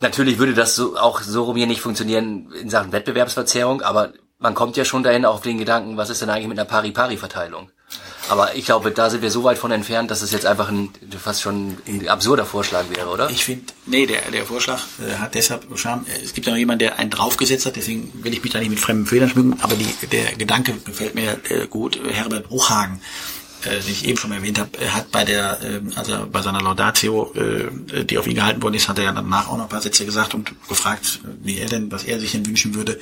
Natürlich 0.00 0.38
würde 0.38 0.54
das 0.54 0.74
so, 0.74 0.96
auch 0.96 1.20
so 1.20 1.44
rum 1.44 1.56
hier 1.56 1.66
nicht 1.66 1.80
funktionieren 1.80 2.50
in 2.52 2.70
Sachen 2.70 2.92
Wettbewerbsverzerrung, 2.92 3.82
aber 3.82 4.12
man 4.38 4.54
kommt 4.54 4.76
ja 4.76 4.84
schon 4.84 5.04
dahin 5.04 5.24
auf 5.24 5.42
den 5.42 5.58
Gedanken, 5.58 5.96
was 5.96 6.10
ist 6.10 6.22
denn 6.22 6.30
eigentlich 6.30 6.48
mit 6.48 6.58
einer 6.58 6.68
Pari-Pari-Verteilung? 6.68 7.70
Aber 8.32 8.54
ich 8.56 8.64
glaube, 8.64 8.92
da 8.92 9.10
sind 9.10 9.20
wir 9.20 9.30
so 9.30 9.44
weit 9.44 9.58
von 9.58 9.70
entfernt, 9.72 10.10
dass 10.10 10.22
es 10.22 10.32
jetzt 10.32 10.46
einfach 10.46 10.70
ein 10.70 10.88
fast 11.22 11.42
schon 11.42 11.76
ein 11.86 12.08
absurder 12.08 12.46
Vorschlag 12.46 12.84
wäre, 12.88 13.10
oder? 13.10 13.28
Ich 13.28 13.44
finde, 13.44 13.66
nee, 13.84 14.06
der, 14.06 14.22
der 14.30 14.46
Vorschlag 14.46 14.80
äh, 15.06 15.16
hat 15.16 15.34
deshalb 15.34 15.66
Charme. 15.76 16.06
Es 16.24 16.32
gibt 16.32 16.46
ja 16.46 16.54
noch 16.54 16.58
jemanden, 16.58 16.78
der 16.78 16.98
einen 16.98 17.10
draufgesetzt 17.10 17.66
hat, 17.66 17.76
deswegen 17.76 18.10
will 18.24 18.32
ich 18.32 18.42
mich 18.42 18.50
da 18.50 18.58
nicht 18.58 18.70
mit 18.70 18.80
fremden 18.80 19.04
Fehlern 19.04 19.28
schmücken, 19.28 19.58
aber 19.60 19.74
die, 19.74 20.06
der 20.06 20.32
Gedanke 20.36 20.72
gefällt 20.82 21.14
mir 21.14 21.40
äh, 21.50 21.66
gut. 21.66 22.00
Herbert 22.10 22.48
Bruchhagen 22.48 23.02
äh, 23.66 23.80
den 23.80 23.90
ich 23.90 24.06
eben 24.06 24.18
schon 24.18 24.32
erwähnt 24.32 24.58
habe, 24.58 24.70
er 24.80 24.94
hat 24.94 25.10
bei 25.10 25.24
der, 25.24 25.58
äh, 25.62 25.80
also 25.96 26.26
bei 26.30 26.42
seiner 26.42 26.60
Laudatio, 26.60 27.32
äh, 27.34 28.04
die 28.04 28.18
auf 28.18 28.26
ihn 28.26 28.34
gehalten 28.34 28.62
worden 28.62 28.74
ist, 28.74 28.88
hat 28.88 28.98
er 28.98 29.04
ja 29.04 29.12
danach 29.12 29.48
auch 29.48 29.56
noch 29.56 29.64
ein 29.64 29.68
paar 29.68 29.82
Sätze 29.82 30.04
gesagt 30.04 30.34
und 30.34 30.52
gefragt, 30.68 31.20
wie 31.42 31.58
er 31.58 31.68
denn, 31.68 31.90
was 31.90 32.04
er 32.04 32.20
sich 32.20 32.32
denn 32.32 32.46
wünschen 32.46 32.74
würde 32.74 32.98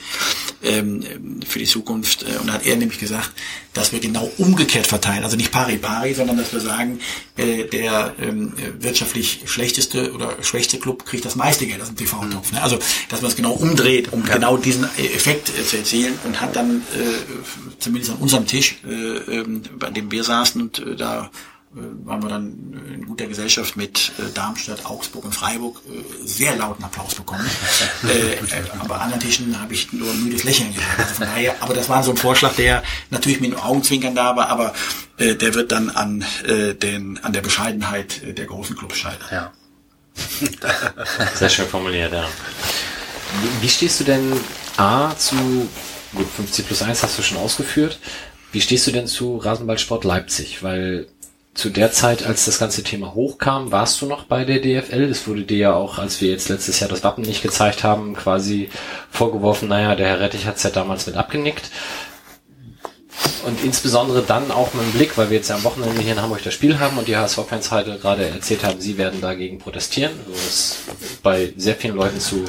ähm, 0.62 1.02
für 1.46 1.58
die 1.58 1.66
Zukunft. 1.66 2.22
Äh, 2.22 2.38
und 2.38 2.46
da 2.48 2.54
hat 2.54 2.66
er 2.66 2.76
nämlich 2.76 2.98
gesagt, 2.98 3.32
dass 3.72 3.92
wir 3.92 4.00
genau 4.00 4.30
umgekehrt 4.38 4.86
verteilen, 4.86 5.22
also 5.22 5.36
nicht 5.36 5.52
pari 5.52 5.76
pari, 5.76 6.14
sondern 6.14 6.36
dass 6.36 6.52
wir 6.52 6.60
sagen, 6.60 7.00
äh, 7.36 7.64
der 7.64 8.14
ähm, 8.20 8.52
wirtschaftlich 8.80 9.42
schlechteste 9.44 10.12
oder 10.12 10.42
schwächste 10.42 10.78
Club 10.78 11.06
kriegt 11.06 11.24
das 11.24 11.36
meiste 11.36 11.66
Geld 11.66 11.80
aus 11.80 11.88
dem 11.88 11.96
TV-Topf. 11.96 12.52
Ne? 12.52 12.62
Also, 12.62 12.78
dass 13.08 13.22
man 13.22 13.30
es 13.30 13.36
genau 13.36 13.52
umdreht, 13.52 14.12
um 14.12 14.26
ja. 14.26 14.34
genau 14.34 14.56
diesen 14.56 14.84
Effekt 14.96 15.50
äh, 15.50 15.64
zu 15.64 15.76
erzielen 15.76 16.18
und 16.24 16.40
hat 16.40 16.56
dann 16.56 16.82
äh, 16.94 17.78
zumindest 17.78 18.12
an 18.12 18.18
unserem 18.18 18.46
Tisch, 18.46 18.76
äh, 18.84 19.38
äh, 19.38 19.44
bei 19.78 19.90
dem 19.90 20.10
wir 20.10 20.24
saßen 20.24 20.49
und 20.56 20.78
äh, 20.78 20.97
da 20.97 21.31
äh, 21.72 21.78
waren 22.05 22.22
wir 22.22 22.28
dann 22.28 22.81
in 22.93 23.06
guter 23.06 23.27
Gesellschaft 23.27 23.77
mit 23.77 24.12
äh, 24.18 24.32
Darmstadt, 24.35 24.86
Augsburg 24.86 25.24
und 25.24 25.35
Freiburg 25.35 25.81
äh, 25.89 26.27
sehr 26.27 26.56
lauten 26.56 26.82
Applaus 26.82 27.14
bekommen. 27.14 27.48
äh, 28.05 28.36
aber 28.81 28.97
an 28.97 29.01
anderen 29.02 29.20
Tischen 29.20 29.60
habe 29.60 29.74
ich 29.74 29.93
nur 29.93 30.10
ein 30.10 30.24
müdes 30.24 30.43
Lächeln 30.43 30.74
gehört. 30.74 30.98
Also 30.98 31.14
von 31.14 31.27
daher, 31.27 31.55
aber 31.60 31.74
das 31.74 31.89
war 31.89 32.02
so 32.02 32.10
ein 32.10 32.16
Vorschlag, 32.16 32.55
der 32.56 32.82
natürlich 33.10 33.40
mit 33.40 33.52
den 33.52 33.59
Augenzwinkern 33.59 34.14
da 34.14 34.35
war, 34.35 34.48
aber 34.48 34.74
äh, 35.18 35.36
der 35.36 35.55
wird 35.55 35.70
dann 35.70 35.90
an, 35.90 36.24
äh, 36.44 36.74
den, 36.74 37.18
an 37.22 37.32
der 37.32 37.43
Bescheidenheit 37.43 38.20
der 38.36 38.47
großen 38.47 38.77
Clubs 38.77 38.97
scheitern. 38.97 39.28
Ja. 39.31 39.52
Sehr 41.35 41.48
schön 41.48 41.66
formuliert, 41.66 42.12
ja. 42.12 42.27
Wie 43.60 43.68
stehst 43.68 44.01
du 44.01 44.05
denn 44.05 44.32
A 44.77 45.14
zu, 45.16 45.68
gut, 46.14 46.27
50 46.35 46.66
plus 46.66 46.82
1 46.82 47.02
hast 47.02 47.18
du 47.18 47.22
schon 47.22 47.39
ausgeführt, 47.39 47.98
wie 48.52 48.60
stehst 48.60 48.86
du 48.86 48.93
denn 48.93 49.06
zu 49.06 49.36
Rasenballsport 49.36 50.05
Leipzig? 50.05 50.62
Weil 50.62 51.06
zu 51.55 51.68
der 51.68 51.93
Zeit, 51.93 52.24
als 52.24 52.44
das 52.44 52.59
ganze 52.59 52.82
Thema 52.82 53.14
hochkam, 53.14 53.72
warst 53.72 54.01
du 54.01 54.06
noch 54.06 54.24
bei 54.24 54.44
der 54.44 54.60
DFL. 54.60 55.02
Es 55.10 55.27
wurde 55.27 55.43
dir 55.43 55.59
ja 55.59 55.74
auch, 55.74 55.98
als 55.98 56.20
wir 56.20 56.31
jetzt 56.31 56.48
letztes 56.48 56.81
Jahr 56.81 56.89
das 56.89 57.02
Wappen 57.05 57.24
nicht 57.24 57.43
gezeigt 57.43 57.82
haben, 57.82 58.14
quasi 58.14 58.70
vorgeworfen, 59.10 59.68
naja, 59.68 59.94
der 59.97 60.09
Herr 60.09 60.20
Rettich 60.20 60.47
hat's 60.47 60.62
ja 60.62 60.70
damals 60.70 61.06
mit 61.06 61.16
abgenickt. 61.16 61.70
Und 63.44 63.64
insbesondere 63.64 64.22
dann 64.22 64.51
auch 64.51 64.74
mit 64.74 64.84
dem 64.84 64.92
Blick, 64.92 65.16
weil 65.16 65.30
wir 65.30 65.38
jetzt 65.38 65.48
ja 65.48 65.56
am 65.56 65.64
Wochenende 65.64 66.01
hier 66.02 66.12
in 66.12 66.20
Hamburg 66.20 66.42
das 66.44 66.55
Spiel 66.55 66.78
haben 66.78 66.98
und 66.98 67.09
die 67.09 67.16
HSV-Fans 67.16 67.70
heute 67.70 67.98
gerade 67.98 68.28
erzählt 68.28 68.64
haben, 68.64 68.80
sie 68.80 68.98
werden 68.98 69.20
dagegen 69.20 69.59
protestieren, 69.59 70.12
was 70.26 70.76
bei 71.22 71.52
sehr 71.56 71.74
vielen 71.74 71.97
Leuten 71.97 72.20
zu 72.20 72.44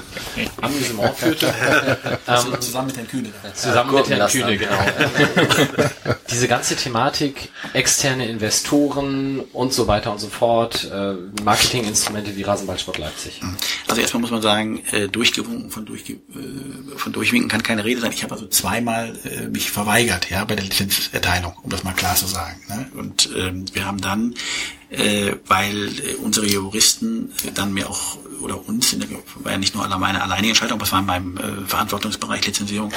Amüsement 0.62 1.16
führte. 1.16 1.48
ähm, 2.28 2.60
zusammen 2.60 2.88
mit 2.88 2.98
Herrn 2.98 3.08
Kühne. 3.08 3.30
Zusammen 3.54 3.96
mit 3.96 4.10
Herrn 4.10 4.30
Kühne, 4.30 4.58
genau. 4.58 4.78
Diese 6.30 6.48
ganze 6.48 6.76
Thematik, 6.76 7.50
externe 7.74 8.28
Investoren 8.28 9.42
und 9.54 9.74
so 9.74 9.88
weiter 9.88 10.12
und 10.12 10.20
so 10.20 10.28
fort, 10.28 10.90
äh, 10.92 11.14
Marketinginstrumente 11.44 12.36
wie 12.36 12.44
Rasenballsport 12.44 12.98
Leipzig. 12.98 13.42
Also 13.88 14.02
erstmal 14.02 14.22
muss 14.22 14.32
man 14.32 14.42
sagen, 14.42 14.84
äh, 14.92 15.08
durchgewunken, 15.08 15.72
von, 15.72 15.86
durchge 15.86 16.14
äh, 16.14 16.98
von 16.98 17.14
durchwinken 17.14 17.50
kann 17.50 17.64
keine 17.64 17.86
Rede 17.86 18.02
sein. 18.02 18.12
Ich 18.12 18.24
habe 18.24 18.34
also 18.34 18.48
zweimal 18.48 19.18
äh, 19.26 19.48
mich 19.48 19.72
verweigert, 19.72 20.30
ja, 20.30 20.44
bei 20.46 20.56
der 20.62 20.70
Lizenzerteilung, 20.70 21.54
um 21.64 21.70
das 21.70 21.84
mal 21.84 21.94
klar 21.94 22.16
zu 22.16 22.28
sagen. 22.28 22.60
Ne? 22.70 22.92
Und 22.96 23.30
ähm, 23.36 23.66
wir 23.74 23.86
haben 23.86 24.00
dann, 24.00 24.36
äh, 24.92 25.36
weil 25.48 25.88
äh, 26.00 26.16
unsere 26.16 26.48
Juristen 26.48 27.32
dann 27.56 27.74
mir 27.74 27.90
auch 27.90 28.18
oder 28.42 28.68
uns, 28.68 28.94
in 28.94 29.00
der, 29.00 29.10
war 29.36 29.52
ja 29.52 29.58
nicht 29.58 29.76
nur 29.76 29.88
meine 29.98 30.22
alleinige 30.22 30.50
Entscheidung, 30.50 30.78
aber 30.78 30.86
es 30.86 30.92
war 30.92 31.00
in 31.00 31.06
meinem 31.06 31.38
äh, 31.38 31.66
Verantwortungsbereich 31.66 32.46
Lizenzierung, 32.46 32.92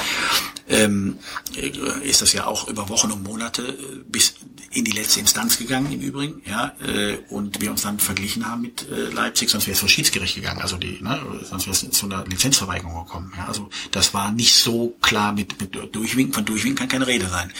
ähm, 0.67 1.17
äh, 1.55 1.69
ist 2.07 2.21
das 2.21 2.33
ja 2.33 2.47
auch 2.47 2.67
über 2.67 2.89
Wochen 2.89 3.11
und 3.11 3.23
Monate 3.23 3.61
äh, 3.61 4.03
bis 4.07 4.35
in 4.71 4.83
die 4.83 4.91
letzte 4.91 5.21
Instanz 5.21 5.57
gegangen 5.57 5.91
im 5.91 6.01
Übrigen, 6.01 6.41
ja, 6.45 6.73
äh, 6.85 7.17
und 7.29 7.61
wir 7.61 7.71
uns 7.71 7.83
dann 7.83 7.99
verglichen 7.99 8.45
haben 8.45 8.61
mit 8.61 8.89
äh, 8.89 9.13
Leipzig, 9.13 9.49
sonst 9.49 9.67
wäre 9.67 9.75
es 9.75 9.79
vor 9.79 9.87
Schiedsgericht 9.87 10.35
gegangen, 10.35 10.61
also 10.61 10.77
die, 10.77 10.99
ne, 11.01 11.21
sonst 11.43 11.67
wäre 11.67 11.75
es 11.75 11.89
zu 11.91 12.07
einer 12.07 12.25
Lizenzverweigerung 12.25 13.05
gekommen. 13.05 13.31
Ja, 13.37 13.45
also 13.45 13.69
das 13.91 14.13
war 14.13 14.31
nicht 14.31 14.55
so 14.55 14.95
klar 15.01 15.31
mit, 15.31 15.61
mit 15.61 15.95
Durchwinken, 15.95 16.33
von 16.33 16.45
Durchwinken 16.45 16.79
kann 16.79 16.89
keine 16.89 17.07
Rede 17.07 17.29
sein. 17.29 17.51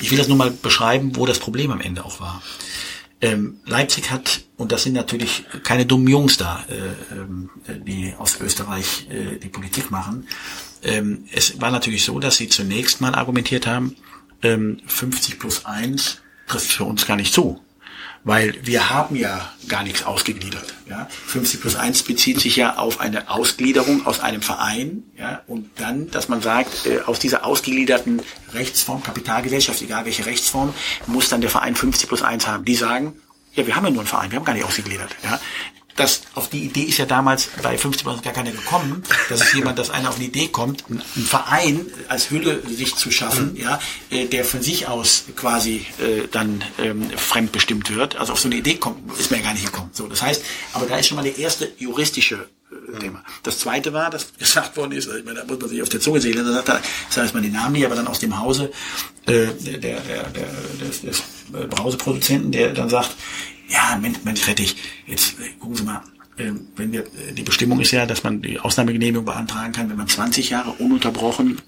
Ich 0.00 0.10
will 0.10 0.18
das 0.18 0.28
nur 0.28 0.36
mal 0.36 0.50
beschreiben, 0.50 1.14
wo 1.14 1.26
das 1.26 1.38
Problem 1.38 1.70
am 1.70 1.80
Ende 1.80 2.04
auch 2.04 2.18
war. 2.18 2.42
Ähm, 3.22 3.60
Leipzig 3.64 4.10
hat, 4.10 4.42
und 4.56 4.72
das 4.72 4.82
sind 4.82 4.94
natürlich 4.94 5.44
keine 5.62 5.86
dummen 5.86 6.08
Jungs 6.08 6.36
da, 6.38 6.64
äh, 6.68 7.70
äh, 7.72 7.78
die 7.78 8.14
aus 8.18 8.40
Österreich 8.40 9.06
äh, 9.10 9.38
die 9.38 9.48
Politik 9.48 9.92
machen. 9.92 10.26
Ähm, 10.82 11.26
es 11.32 11.60
war 11.60 11.70
natürlich 11.70 12.04
so, 12.04 12.18
dass 12.18 12.36
sie 12.36 12.48
zunächst 12.48 13.00
mal 13.00 13.14
argumentiert 13.14 13.68
haben, 13.68 13.94
ähm, 14.42 14.80
50 14.86 15.38
plus 15.38 15.64
1 15.64 16.20
trifft 16.48 16.72
für 16.72 16.84
uns 16.84 17.06
gar 17.06 17.16
nicht 17.16 17.32
zu. 17.32 17.60
Weil 18.24 18.54
wir 18.62 18.90
haben 18.90 19.16
ja 19.16 19.52
gar 19.66 19.82
nichts 19.82 20.04
ausgegliedert. 20.04 20.74
Ja? 20.88 21.08
50 21.26 21.60
plus 21.60 21.74
1 21.74 22.04
bezieht 22.04 22.40
sich 22.40 22.54
ja 22.54 22.76
auf 22.76 23.00
eine 23.00 23.28
Ausgliederung 23.28 24.06
aus 24.06 24.20
einem 24.20 24.42
Verein. 24.42 25.02
Ja? 25.18 25.42
Und 25.48 25.70
dann, 25.80 26.10
dass 26.10 26.28
man 26.28 26.40
sagt, 26.40 26.86
äh, 26.86 27.00
aus 27.00 27.18
dieser 27.18 27.44
ausgegliederten 27.44 28.22
Rechtsform, 28.54 29.02
Kapitalgesellschaft, 29.02 29.82
egal 29.82 30.04
welche 30.04 30.24
Rechtsform, 30.24 30.72
muss 31.06 31.28
dann 31.30 31.40
der 31.40 31.50
Verein 31.50 31.74
50 31.74 32.08
plus 32.08 32.22
1 32.22 32.46
haben. 32.46 32.64
Die 32.64 32.76
sagen, 32.76 33.14
ja, 33.54 33.66
wir 33.66 33.74
haben 33.74 33.84
ja 33.84 33.90
nur 33.90 34.00
einen 34.00 34.08
Verein, 34.08 34.30
wir 34.30 34.38
haben 34.38 34.44
gar 34.44 34.54
nicht 34.54 34.64
ausgegliedert. 34.64 35.10
Ja? 35.24 35.40
Das, 35.96 36.22
auf 36.34 36.48
die 36.48 36.64
Idee 36.64 36.82
ist 36.82 36.98
ja 36.98 37.06
damals 37.06 37.48
bei 37.62 37.76
50 37.76 38.04
gar 38.22 38.32
keiner 38.32 38.50
gekommen, 38.50 39.02
dass 39.28 39.40
es 39.40 39.52
jemand, 39.52 39.78
dass 39.78 39.90
einer 39.90 40.08
auf 40.08 40.18
die 40.18 40.26
Idee 40.26 40.48
kommt, 40.48 40.84
einen 40.88 41.02
Verein 41.02 41.86
als 42.08 42.30
Hülle 42.30 42.62
sich 42.66 42.94
zu 42.96 43.10
schaffen, 43.10 43.52
mhm. 43.52 43.60
ja, 43.60 43.80
äh, 44.10 44.26
der 44.26 44.44
von 44.44 44.62
sich 44.62 44.88
aus 44.88 45.24
quasi 45.36 45.86
äh, 45.98 46.28
dann 46.30 46.64
ähm, 46.78 47.10
fremdbestimmt 47.16 47.94
wird. 47.94 48.16
Also 48.16 48.32
auf 48.32 48.40
so 48.40 48.48
eine 48.48 48.56
Idee 48.56 48.76
kommt, 48.76 49.18
ist 49.18 49.30
mir 49.30 49.38
ja 49.38 49.44
gar 49.44 49.54
nicht 49.54 49.66
gekommen. 49.66 49.90
So, 49.92 50.06
das 50.06 50.22
heißt, 50.22 50.42
aber 50.72 50.86
da 50.86 50.96
ist 50.96 51.08
schon 51.08 51.16
mal 51.16 51.22
der 51.22 51.36
erste 51.36 51.70
juristische 51.78 52.48
äh, 52.70 52.98
Thema. 52.98 53.22
Das 53.42 53.58
zweite 53.58 53.92
war, 53.92 54.10
dass 54.10 54.32
gesagt 54.38 54.76
worden 54.76 54.92
ist, 54.92 55.08
ich 55.08 55.24
meine, 55.24 55.40
da 55.40 55.44
muss 55.44 55.60
man 55.60 55.68
sich 55.68 55.82
auf 55.82 55.88
der 55.88 56.00
Zunge 56.00 56.20
sehen, 56.20 56.36
da 56.36 56.52
sagt 56.52 56.68
er, 56.68 56.80
das 57.08 57.16
heißt 57.16 57.34
man 57.34 57.42
den 57.42 57.52
Namen 57.52 57.72
nicht, 57.72 57.84
aber 57.84 57.96
dann 57.96 58.06
aus 58.06 58.18
dem 58.18 58.38
Hause 58.38 58.70
äh, 59.26 59.46
der, 59.46 59.78
der, 59.78 60.00
der, 60.00 60.22
der, 60.30 60.48
des, 60.80 61.02
des 61.02 61.22
Brauseproduzenten, 61.68 62.50
der 62.50 62.72
dann 62.72 62.88
sagt, 62.88 63.10
ja, 63.72 63.98
Mensch, 63.98 64.46
Rettich, 64.46 64.76
jetzt 65.06 65.38
äh, 65.40 65.48
gucken 65.58 65.76
Sie 65.76 65.82
mal, 65.82 66.02
äh, 66.36 66.52
wenn 66.76 66.92
wir, 66.92 67.00
äh, 67.00 67.32
die 67.32 67.42
Bestimmung 67.42 67.80
ist 67.80 67.90
ja, 67.90 68.06
dass 68.06 68.22
man 68.22 68.42
die 68.42 68.60
Ausnahmegenehmigung 68.60 69.24
beantragen 69.24 69.72
kann, 69.72 69.88
wenn 69.88 69.96
man 69.96 70.08
20 70.08 70.50
Jahre 70.50 70.72
ununterbrochen 70.72 71.60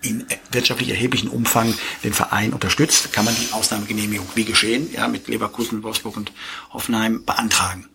in 0.00 0.26
wirtschaftlich 0.50 0.88
erheblichen 0.88 1.28
Umfang 1.28 1.74
den 2.02 2.12
Verein 2.12 2.52
unterstützt, 2.52 3.12
kann 3.12 3.24
man 3.24 3.36
die 3.36 3.52
Ausnahmegenehmigung, 3.52 4.26
wie 4.34 4.44
geschehen, 4.44 4.92
ja, 4.92 5.06
mit 5.06 5.28
Leverkusen, 5.28 5.82
Wolfsburg 5.84 6.16
und 6.16 6.32
Hoffenheim 6.72 7.24
beantragen. 7.24 7.88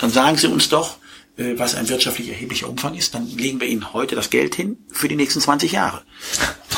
Dann 0.00 0.10
sagen 0.10 0.36
Sie 0.36 0.46
uns 0.46 0.68
doch, 0.68 0.98
was 1.36 1.74
ein 1.74 1.88
wirtschaftlich 1.88 2.28
erheblicher 2.28 2.68
Umfang 2.68 2.94
ist, 2.94 3.14
dann 3.14 3.26
legen 3.26 3.60
wir 3.60 3.66
Ihnen 3.66 3.92
heute 3.92 4.14
das 4.14 4.30
Geld 4.30 4.54
hin 4.54 4.76
für 4.92 5.08
die 5.08 5.16
nächsten 5.16 5.40
20 5.40 5.72
Jahre. 5.72 6.02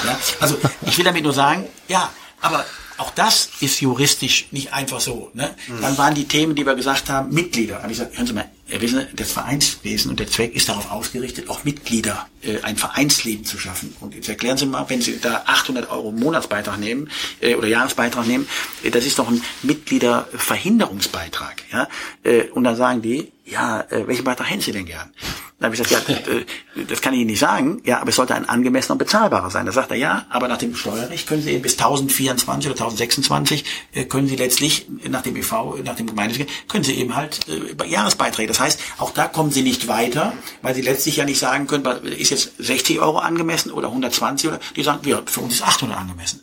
Ja, 0.05 0.19
also 0.41 0.57
ich 0.87 0.97
will 0.97 1.05
damit 1.05 1.25
nur 1.25 1.33
sagen, 1.33 1.67
ja, 1.89 2.11
aber 2.41 2.65
auch 3.03 3.11
das 3.11 3.49
ist 3.61 3.81
juristisch 3.81 4.47
nicht 4.53 4.73
einfach 4.73 5.01
so. 5.01 5.31
Ne? 5.35 5.51
Mhm. 5.67 5.81
Dann 5.83 5.99
waren 5.99 6.15
die 6.15 6.27
Themen, 6.27 6.55
die 6.55 6.65
wir 6.65 6.77
gesagt 6.77 7.11
haben, 7.11 7.35
Mitglieder. 7.35 7.75
Da 7.77 7.83
habe 7.83 7.93
ich 7.93 7.99
gesagt, 7.99 8.17
hören 8.17 8.27
Sie 8.29 8.33
mal, 8.33 8.49
wissen, 8.81 9.07
das 9.15 9.33
Vereinswesen 9.33 10.11
und 10.11 10.21
der 10.21 10.29
Zweck 10.29 10.55
ist 10.55 10.69
darauf 10.69 10.91
ausgerichtet, 10.91 11.51
auch 11.51 11.65
Mitglieder, 11.65 12.27
äh, 12.43 12.61
ein 12.63 12.77
Vereinsleben 12.77 13.45
zu 13.45 13.59
schaffen. 13.59 13.95
Und 14.01 14.15
jetzt 14.15 14.29
erklären 14.29 14.57
Sie 14.57 14.67
mal, 14.67 14.85
wenn 14.89 15.01
Sie 15.01 15.19
da 15.21 15.43
800 15.47 15.91
Euro 15.91 16.13
Monatsbeitrag 16.13 16.79
nehmen 16.79 17.11
äh, 17.41 17.55
oder 17.55 17.69
Jahresbeitrag 17.69 18.27
nehmen, 18.27 18.49
äh, 18.83 18.91
das 18.91 19.07
ist 19.07 19.19
doch 19.19 19.29
ein 19.29 19.43
Mitgliederverhinderungsbeitrag. 19.63 21.63
Ja? 21.73 21.89
Äh, 22.23 22.45
und 22.51 22.65
dann 22.65 22.77
sagen 22.77 23.03
die, 23.03 23.33
ja, 23.45 23.81
äh, 23.91 24.07
welchen 24.07 24.25
Beitrag 24.25 24.51
hätten 24.51 24.63
Sie 24.63 24.73
denn 24.73 24.87
gern? 24.87 25.11
Dann 25.59 25.67
habe 25.67 25.77
ich 25.77 25.89
gesagt, 25.89 26.09
ja, 26.09 26.17
äh, 26.17 26.45
das 26.89 27.01
kann 27.01 27.15
ich 27.15 27.21
Ihnen 27.21 27.31
nicht 27.31 27.39
sagen, 27.39 27.81
ja, 27.85 28.01
aber 28.01 28.09
es 28.09 28.17
sollte 28.17 28.35
ein 28.35 28.49
angemessener 28.49 28.95
und 28.95 28.99
bezahlbarer 28.99 29.51
sein. 29.51 29.67
Da 29.67 29.73
sagt 29.73 29.91
er, 29.91 29.97
ja, 29.97 30.27
aber 30.31 30.49
nach 30.49 30.59
dem 30.59 30.75
Steuerrecht 30.75 31.29
können 31.29 31.43
Sie 31.43 31.51
eben 31.51 31.63
bis 31.63 31.75
1024 31.75 32.71
oder 32.71 32.81
1026 32.81 33.65
äh, 33.95 34.05
können 34.05 34.27
Sie 34.27 34.37
letztlich 34.37 34.87
nach 35.09 35.23
dem 35.23 35.37
EV, 35.37 35.79
nach 35.85 35.97
dem 35.97 36.09
Gemeindegesetz, 36.09 36.49
können 36.69 36.85
Sie 36.85 36.95
eben 36.95 37.15
halt 37.15 37.41
äh, 37.49 37.87
Jahresbeiträge. 37.87 38.49
Das 38.49 38.61
heißt, 38.63 38.81
auch 38.99 39.11
da 39.11 39.29
kommen 39.29 39.51
Sie 39.51 39.63
nicht 39.63 39.89
weiter, 39.89 40.33
weil 40.63 40.75
Sie 40.75 40.83
letztlich 40.83 41.17
ja 41.17 41.25
nicht 41.25 41.39
sagen 41.39 41.67
können, 41.67 41.85
ist 42.07 42.31
jetzt 42.31 42.53
60 42.59 43.01
Euro 43.01 43.19
angemessen 43.19 43.71
oder 43.73 43.89
120 43.89 44.49
oder 44.49 44.61
die 44.77 44.83
sagen, 44.83 45.07
ja, 45.09 45.23
für 45.27 45.41
uns 45.41 45.55
ist 45.55 45.63
800 45.63 45.99
angemessen. 45.99 46.43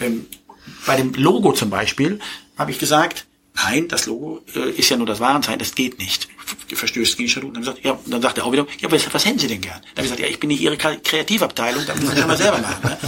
Ähm, 0.00 0.26
bei 0.86 0.96
dem 0.96 1.12
Logo 1.14 1.52
zum 1.52 1.70
Beispiel 1.70 2.18
habe 2.58 2.70
ich 2.70 2.78
gesagt, 2.78 3.26
nein, 3.54 3.88
das 3.88 4.06
Logo 4.06 4.42
äh, 4.54 4.70
ist 4.70 4.88
ja 4.90 4.96
nur 4.96 5.06
das 5.06 5.20
Warenzeichen, 5.20 5.58
das 5.58 5.74
geht 5.74 5.98
nicht. 5.98 6.28
Verstößt 6.74 7.16
gegen 7.16 7.28
Statuten. 7.28 7.54
Dann, 7.54 7.62
sagt, 7.64 7.84
ja, 7.84 7.98
dann 8.06 8.20
sagt 8.20 8.36
er 8.38 8.44
auch 8.44 8.52
wieder, 8.52 8.66
ja, 8.80 8.90
was, 8.90 9.12
was 9.14 9.24
hätten 9.24 9.38
Sie 9.38 9.46
denn 9.46 9.60
gern? 9.60 9.80
Dann 9.80 9.88
habe 9.90 10.00
ich 10.00 10.04
gesagt, 10.04 10.20
ja, 10.20 10.26
ich 10.26 10.40
bin 10.40 10.48
nicht 10.48 10.60
Ihre 10.60 10.74
Kre- 10.74 10.98
Kreativabteilung, 11.02 11.84
da 11.86 11.94
müssen 11.94 12.10
Sie 12.10 12.16
das 12.16 12.26
mal 12.26 12.36
selber 12.36 12.58
machen. 12.58 12.82
Ne? 12.84 12.98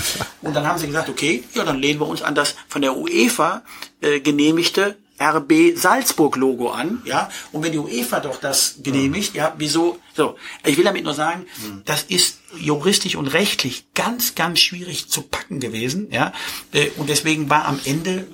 Und 0.43 0.55
dann 0.55 0.66
haben 0.66 0.78
sie 0.78 0.86
gesagt, 0.86 1.09
okay, 1.09 1.43
ja, 1.55 1.64
dann 1.64 1.78
lehnen 1.78 2.01
wir 2.01 2.06
uns 2.06 2.23
an 2.23 2.35
das 2.35 2.55
von 2.68 2.81
der 2.82 2.97
UEFA 2.97 3.62
äh, 4.01 4.20
genehmigte 4.20 4.97
RB 5.18 5.76
Salzburg 5.76 6.36
Logo 6.36 6.70
an, 6.70 7.02
ja, 7.05 7.30
und 7.52 7.62
wenn 7.62 7.72
die 7.72 7.78
UEFA 7.78 8.20
doch 8.20 8.38
das 8.38 8.76
genehmigt, 8.82 9.34
ja, 9.34 9.55
wieso, 9.56 9.98
so, 10.14 10.36
ich 10.64 10.76
will 10.76 10.84
damit 10.84 11.05
nur 11.05 11.14
sagen, 11.14 11.47
das 11.84 12.02
ist 12.05 12.40
juristisch 12.59 13.16
und 13.16 13.28
rechtlich 13.28 13.86
ganz, 13.94 14.34
ganz 14.34 14.60
schwierig 14.60 15.09
zu 15.09 15.22
packen 15.22 15.60
gewesen, 15.60 16.09
ja, 16.10 16.32
äh, 16.72 16.90
und 16.97 17.09
deswegen 17.09 17.48
war 17.48 17.64
am 17.66 17.80
Ende, 17.84 18.10
äh, 18.10 18.24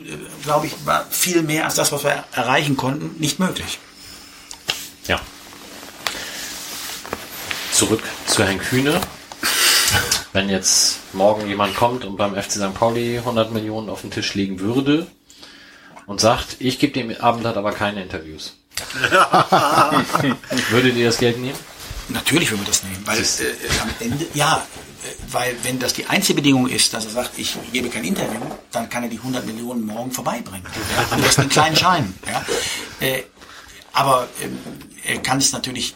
glaube 0.43 0.67
ich, 0.67 0.73
war 0.85 1.07
viel 1.07 1.43
mehr 1.43 1.65
als 1.67 1.77
das, 1.77 1.93
was 1.93 2.05
wir 2.05 2.25
erreichen 2.33 2.77
konnten, 2.77 3.21
nicht 3.21 3.39
möglich. 3.39 3.79
Ja. 5.07 5.21
Zurück 7.73 8.03
zu 8.27 8.45
Herrn 8.45 8.59
Kühne. 8.59 9.01
Wenn 10.33 10.49
jetzt 10.49 11.01
morgen 11.13 11.47
jemand 11.47 11.77
kommt 11.77 12.05
und 12.05 12.17
beim 12.17 12.35
FC 12.35 12.53
St. 12.53 12.75
Pauli 12.75 13.19
100 13.19 13.53
Millionen 13.53 13.91
auf 13.91 14.01
den 14.01 14.11
Tisch 14.11 14.35
legen 14.35 14.61
würde 14.61 15.07
und 16.07 16.21
sagt, 16.21 16.57
ich 16.59 16.79
gebe 16.79 16.93
dem 16.93 17.15
Abendblatt 17.21 17.57
aber 17.57 17.73
keine 17.73 18.03
Interviews. 18.03 18.55
Würdet 20.71 20.97
ihr 20.97 21.07
das 21.07 21.19
Geld 21.19 21.39
nehmen? 21.39 21.59
Natürlich 22.09 22.51
würden 22.51 22.63
wir 22.63 22.67
das 22.67 22.83
nehmen, 22.83 23.01
weil 23.05 23.19
äh, 23.19 23.81
am 23.81 23.89
Ende, 24.01 24.27
ja, 24.35 24.57
äh, 24.57 25.33
weil 25.33 25.55
wenn 25.63 25.79
das 25.79 25.95
die 25.95 26.07
einzige 26.07 26.35
Bedingung 26.35 26.69
ist, 26.69 26.93
dass 26.93 27.05
er 27.05 27.11
sagt, 27.13 27.39
ich 27.39 27.57
gebe 27.73 27.89
kein 27.89 28.05
Interview, 28.05 28.41
dann 28.73 28.89
kann 28.91 29.05
er 29.05 29.09
die 29.09 29.19
100 29.19 29.47
Millionen 29.47 29.87
morgen 29.87 30.11
vorbeibringen. 30.11 30.67
Ja, 30.97 31.15
am 31.15 31.23
besten 31.23 31.43
einen 31.43 31.51
kleinen 31.51 31.77
Schein. 31.77 32.15
Ja. 32.27 32.45
Äh, 33.07 33.23
aber 33.93 34.29
ähm, 34.43 34.59
er 35.05 35.19
kann 35.19 35.39
es 35.39 35.53
natürlich 35.53 35.95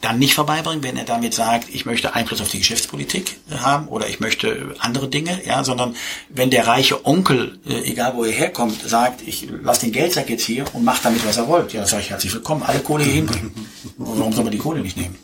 dann 0.00 0.18
nicht 0.18 0.34
vorbeibringen, 0.34 0.82
wenn 0.82 0.96
er 0.96 1.04
damit 1.04 1.34
sagt, 1.34 1.68
ich 1.72 1.86
möchte 1.86 2.14
Einfluss 2.14 2.40
auf 2.40 2.50
die 2.50 2.58
Geschäftspolitik 2.58 3.38
haben 3.50 3.88
oder 3.88 4.08
ich 4.08 4.20
möchte 4.20 4.74
andere 4.78 5.08
Dinge, 5.08 5.40
ja, 5.46 5.62
sondern 5.64 5.94
wenn 6.28 6.50
der 6.50 6.66
reiche 6.66 7.06
Onkel, 7.06 7.58
äh, 7.66 7.90
egal 7.90 8.14
wo 8.14 8.24
er 8.24 8.32
herkommt, 8.32 8.80
sagt, 8.82 9.26
ich 9.26 9.48
lasse 9.62 9.82
den 9.82 9.92
Geldsack 9.92 10.28
jetzt 10.28 10.44
hier 10.44 10.64
und 10.74 10.84
macht 10.84 11.04
damit, 11.04 11.24
was 11.26 11.36
er 11.36 11.48
wollt, 11.48 11.72
ja, 11.72 11.80
dann 11.80 11.88
sage 11.88 12.02
ich 12.02 12.10
herzlich 12.10 12.34
willkommen, 12.34 12.62
alle 12.62 12.80
Kohle 12.80 13.04
hier 13.04 13.14
hinbringen. 13.14 13.52
Warum 13.96 14.32
soll 14.32 14.44
man 14.44 14.52
die 14.52 14.58
Kohle 14.58 14.80
nicht 14.80 14.96
nehmen? 14.96 15.16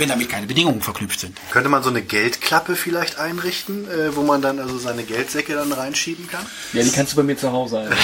Wenn 0.00 0.08
damit 0.08 0.28
keine 0.28 0.46
Bedingungen 0.46 0.80
verknüpft 0.80 1.20
sind. 1.20 1.38
Könnte 1.50 1.68
man 1.68 1.82
so 1.82 1.90
eine 1.90 2.02
Geldklappe 2.02 2.74
vielleicht 2.74 3.18
einrichten, 3.18 3.88
äh, 3.88 4.16
wo 4.16 4.22
man 4.22 4.42
dann 4.42 4.58
also 4.58 4.78
seine 4.78 5.04
Geldsäcke 5.04 5.54
dann 5.54 5.72
reinschieben 5.72 6.26
kann? 6.26 6.44
Ja, 6.72 6.82
die 6.82 6.90
kannst 6.90 7.12
du 7.12 7.16
bei 7.16 7.22
mir 7.22 7.36
zu 7.36 7.52
Hause 7.52 7.80
ein. 7.80 7.90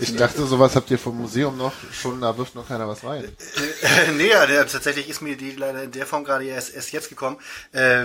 Ich 0.00 0.14
dachte, 0.14 0.46
sowas 0.46 0.76
habt 0.76 0.90
ihr 0.90 0.98
vom 0.98 1.16
Museum 1.16 1.56
noch 1.56 1.72
schon, 1.92 2.20
da 2.20 2.36
wirft 2.36 2.54
noch 2.54 2.68
keiner 2.68 2.88
was 2.88 3.02
rein. 3.04 3.24
Äh, 3.24 4.12
nee, 4.16 4.28
ja, 4.28 4.46
der, 4.46 4.66
tatsächlich 4.66 5.08
ist 5.08 5.22
mir 5.22 5.36
die 5.36 5.52
leider 5.52 5.82
in 5.84 5.92
der 5.92 6.06
Form 6.06 6.24
gerade 6.24 6.44
erst, 6.44 6.74
erst 6.74 6.92
jetzt 6.92 7.08
gekommen. 7.08 7.36
Äh, 7.72 8.04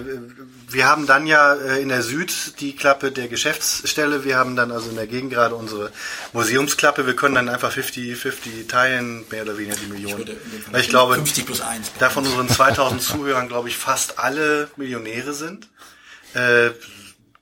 wir 0.70 0.88
haben 0.88 1.06
dann 1.06 1.28
ja 1.28 1.54
äh, 1.54 1.82
in 1.82 1.90
der 1.90 2.02
Süd 2.02 2.60
die 2.60 2.76
Klappe 2.76 3.12
der 3.12 3.28
Geschäftsstelle. 3.28 4.24
Wir 4.24 4.38
haben 4.38 4.56
dann 4.56 4.72
also 4.72 4.90
in 4.90 4.96
der 4.96 5.08
Gegend 5.08 5.32
gerade 5.32 5.56
unsere 5.56 5.92
Museumsklappe. 6.34 7.06
Wir 7.06 7.16
können 7.16 7.36
dann 7.36 7.50
einfach 7.50 7.72
50-50 7.72 8.68
teilen, 8.68 9.26
mehr 9.30 9.44
oder 9.44 9.58
weniger 9.58 9.76
die 9.76 9.88
Millionen. 9.92 10.18
würde 10.20 10.34
Fall 10.34 10.74
Weil 10.74 10.82
ich 10.82 10.90
glaube, 10.90 11.16
50 11.16 11.46
plus 11.46 11.62
1. 11.62 11.92
da 12.00 12.10
von 12.10 12.26
unseren 12.26 12.50
2000 12.76 13.02
Zuhörern, 13.02 13.48
glaube 13.48 13.70
ich, 13.70 13.78
fast 13.78 14.20
alle 14.20 14.70
Millionäre 14.76 15.34
sind. 15.34 15.70
Äh, 16.34 16.72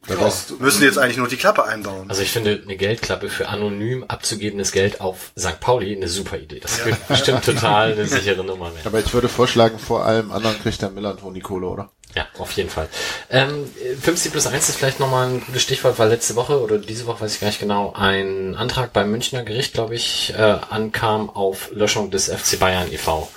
ja, 0.07 0.33
müssen 0.59 0.83
jetzt 0.83 0.97
eigentlich 0.97 1.17
nur 1.17 1.27
die 1.27 1.37
Klappe 1.37 1.65
einbauen. 1.65 2.09
Also 2.09 2.21
ich 2.21 2.31
finde 2.31 2.59
eine 2.63 2.77
Geldklappe 2.77 3.29
für 3.29 3.49
anonym 3.49 4.05
abzugebendes 4.07 4.71
Geld 4.71 5.01
auf 5.01 5.31
St. 5.37 5.59
Pauli 5.59 5.95
eine 5.95 6.07
super 6.07 6.37
Idee. 6.37 6.59
Das 6.59 6.83
wird 6.83 7.07
bestimmt 7.07 7.43
total 7.45 7.91
eine 7.91 8.07
sichere 8.07 8.43
Nummer 8.43 8.73
werden. 8.73 8.85
Aber 8.85 8.99
ich 8.99 9.13
würde 9.13 9.29
vorschlagen, 9.29 9.77
vor 9.77 10.05
allem 10.05 10.31
anderen 10.31 10.59
kriegt 10.61 10.81
der 10.81 10.89
Millanton 10.89 11.33
die 11.33 11.41
Kohle, 11.41 11.67
oder? 11.67 11.91
Ja, 12.15 12.25
auf 12.39 12.53
jeden 12.53 12.69
Fall. 12.69 12.89
Ähm, 13.29 13.69
50 14.01 14.31
plus 14.31 14.47
1 14.47 14.69
ist 14.69 14.77
vielleicht 14.77 14.99
nochmal 14.99 15.27
ein 15.27 15.41
gutes 15.41 15.61
Stichwort, 15.61 15.99
weil 15.99 16.09
letzte 16.09 16.35
Woche 16.35 16.59
oder 16.59 16.79
diese 16.79 17.05
Woche, 17.05 17.21
weiß 17.21 17.35
ich 17.35 17.39
gar 17.39 17.47
nicht 17.47 17.59
genau, 17.59 17.93
ein 17.95 18.55
Antrag 18.55 18.93
beim 18.93 19.11
Münchner 19.11 19.43
Gericht, 19.43 19.73
glaube 19.73 19.93
ich, 19.93 20.33
äh, 20.35 20.57
ankam 20.69 21.29
auf 21.29 21.69
Löschung 21.71 22.09
des 22.09 22.29
FC 22.29 22.57
Bayern 22.57 22.91
e.V. 22.91 23.29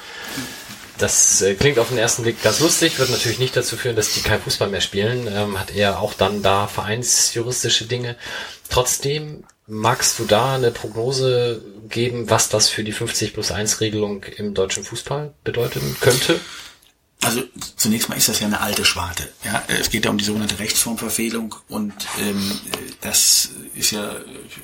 Das 0.98 1.42
äh, 1.42 1.54
klingt 1.54 1.78
auf 1.78 1.88
den 1.88 1.98
ersten 1.98 2.22
Blick 2.22 2.42
ganz 2.42 2.60
lustig, 2.60 2.98
wird 2.98 3.10
natürlich 3.10 3.38
nicht 3.38 3.56
dazu 3.56 3.76
führen, 3.76 3.96
dass 3.96 4.14
die 4.14 4.20
kein 4.20 4.40
Fußball 4.40 4.68
mehr 4.68 4.80
spielen, 4.80 5.26
ähm, 5.26 5.58
hat 5.58 5.74
er 5.74 6.00
auch 6.00 6.14
dann 6.14 6.42
da 6.42 6.66
vereinsjuristische 6.66 7.86
Dinge. 7.86 8.16
Trotzdem, 8.68 9.44
magst 9.66 10.18
du 10.18 10.24
da 10.24 10.54
eine 10.54 10.70
Prognose 10.70 11.62
geben, 11.88 12.30
was 12.30 12.48
das 12.48 12.68
für 12.68 12.84
die 12.84 12.92
50 12.92 13.34
plus 13.34 13.50
1 13.50 13.80
Regelung 13.80 14.24
im 14.36 14.54
deutschen 14.54 14.84
Fußball 14.84 15.32
bedeuten 15.44 15.96
könnte? 16.00 16.40
Also 17.22 17.42
zunächst 17.76 18.08
mal 18.08 18.16
ist 18.16 18.28
das 18.28 18.40
ja 18.40 18.46
eine 18.46 18.60
alte 18.60 18.84
Schwarte. 18.84 19.32
Ja, 19.44 19.62
es 19.68 19.90
geht 19.90 20.04
ja 20.04 20.10
um 20.10 20.18
die 20.18 20.24
sogenannte 20.24 20.58
Rechtsformverfehlung 20.58 21.54
und 21.68 21.94
ähm, 22.20 22.60
das 23.00 23.50
ist 23.74 23.92
ja, 23.92 24.16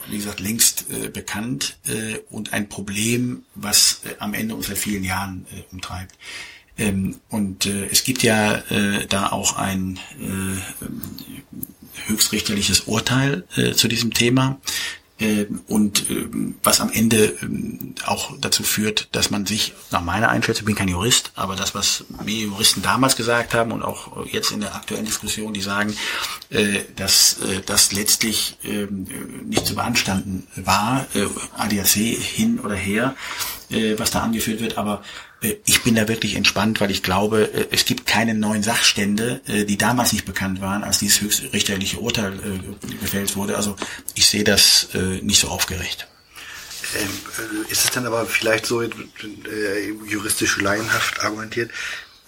wie 0.08 0.16
gesagt, 0.16 0.40
längst 0.40 0.86
äh, 0.90 1.08
bekannt 1.08 1.76
äh, 1.86 2.18
und 2.30 2.52
ein 2.52 2.68
Problem, 2.68 3.44
was 3.54 4.00
äh, 4.04 4.14
am 4.18 4.34
Ende 4.34 4.56
uns 4.56 4.66
seit 4.66 4.78
vielen 4.78 5.04
Jahren 5.04 5.46
äh, 5.52 5.62
umtreibt. 5.72 6.16
Ähm, 6.78 7.20
und 7.28 7.66
äh, 7.66 7.86
es 7.86 8.02
gibt 8.02 8.22
ja 8.22 8.56
äh, 8.70 9.06
da 9.06 9.28
auch 9.28 9.56
ein 9.56 9.98
äh, 10.20 12.08
höchstrichterliches 12.08 12.82
Urteil 12.82 13.44
äh, 13.56 13.72
zu 13.72 13.88
diesem 13.88 14.12
Thema. 14.14 14.60
Ähm, 15.20 15.62
und 15.66 16.08
ähm, 16.10 16.54
was 16.62 16.80
am 16.80 16.92
Ende 16.92 17.36
ähm, 17.42 17.94
auch 18.06 18.32
dazu 18.40 18.62
führt, 18.62 19.08
dass 19.12 19.30
man 19.30 19.46
sich, 19.46 19.74
nach 19.90 20.02
meiner 20.02 20.28
Einschätzung, 20.28 20.62
ich 20.62 20.66
bin 20.66 20.74
kein 20.76 20.88
Jurist, 20.88 21.32
aber 21.34 21.56
das, 21.56 21.74
was 21.74 22.04
mir 22.24 22.46
Juristen 22.46 22.82
damals 22.82 23.16
gesagt 23.16 23.52
haben 23.52 23.72
und 23.72 23.82
auch 23.82 24.26
jetzt 24.26 24.52
in 24.52 24.60
der 24.60 24.76
aktuellen 24.76 25.06
Diskussion, 25.06 25.52
die 25.52 25.60
sagen, 25.60 25.96
äh, 26.50 26.80
dass 26.94 27.38
äh, 27.40 27.62
das 27.66 27.92
letztlich 27.92 28.58
nicht 29.44 29.66
zu 29.66 29.74
beanstanden 29.74 30.46
war, 30.56 31.06
äh, 31.14 31.26
ADAC 31.56 31.88
hin 31.88 32.60
oder 32.60 32.74
her, 32.74 33.14
was 33.98 34.10
da 34.10 34.22
angeführt 34.22 34.60
wird, 34.60 34.78
aber 34.78 35.02
ich 35.40 35.82
bin 35.84 35.94
da 35.94 36.08
wirklich 36.08 36.34
entspannt, 36.34 36.80
weil 36.80 36.90
ich 36.90 37.02
glaube, 37.02 37.52
äh, 37.52 37.68
es 37.70 37.84
gibt 37.84 38.06
keine 38.06 38.34
neuen 38.34 38.62
Sachstände, 38.62 39.40
äh, 39.46 39.64
die 39.64 39.78
damals 39.78 40.12
nicht 40.12 40.24
bekannt 40.24 40.60
waren, 40.60 40.82
als 40.82 40.98
dieses 40.98 41.20
höchstrichterliche 41.20 41.98
Urteil 41.98 42.32
äh, 42.32 42.96
gefällt 43.00 43.36
wurde. 43.36 43.56
Also 43.56 43.76
ich 44.14 44.26
sehe 44.26 44.44
das 44.44 44.88
äh, 44.94 45.22
nicht 45.22 45.40
so 45.40 45.48
aufgeregt. 45.48 46.08
Ähm, 46.96 47.08
äh, 47.68 47.72
ist 47.72 47.84
es 47.84 47.90
dann 47.90 48.06
aber 48.06 48.26
vielleicht 48.26 48.66
so 48.66 48.82
äh, 48.82 48.90
juristisch 50.06 50.58
laienhaft 50.58 51.20
argumentiert, 51.20 51.70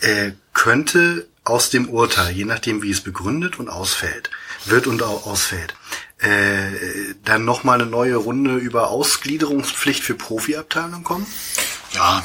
äh, 0.01 0.33
könnte 0.53 1.27
aus 1.45 1.71
dem 1.71 1.89
Urteil, 1.89 2.33
je 2.33 2.45
nachdem 2.45 2.83
wie 2.83 2.91
es 2.91 3.01
begründet 3.01 3.59
und 3.59 3.69
ausfällt, 3.69 4.31
wird 4.67 4.87
und 4.87 5.03
ausfällt, 5.03 5.75
äh, 6.19 7.15
dann 7.25 7.45
nochmal 7.45 7.81
eine 7.81 7.91
neue 7.91 8.17
Runde 8.17 8.57
über 8.57 8.91
Ausgliederungspflicht 8.91 10.03
für 10.03 10.15
Profiabteilungen 10.15 11.03
kommen? 11.03 11.27
Ja, 11.95 12.23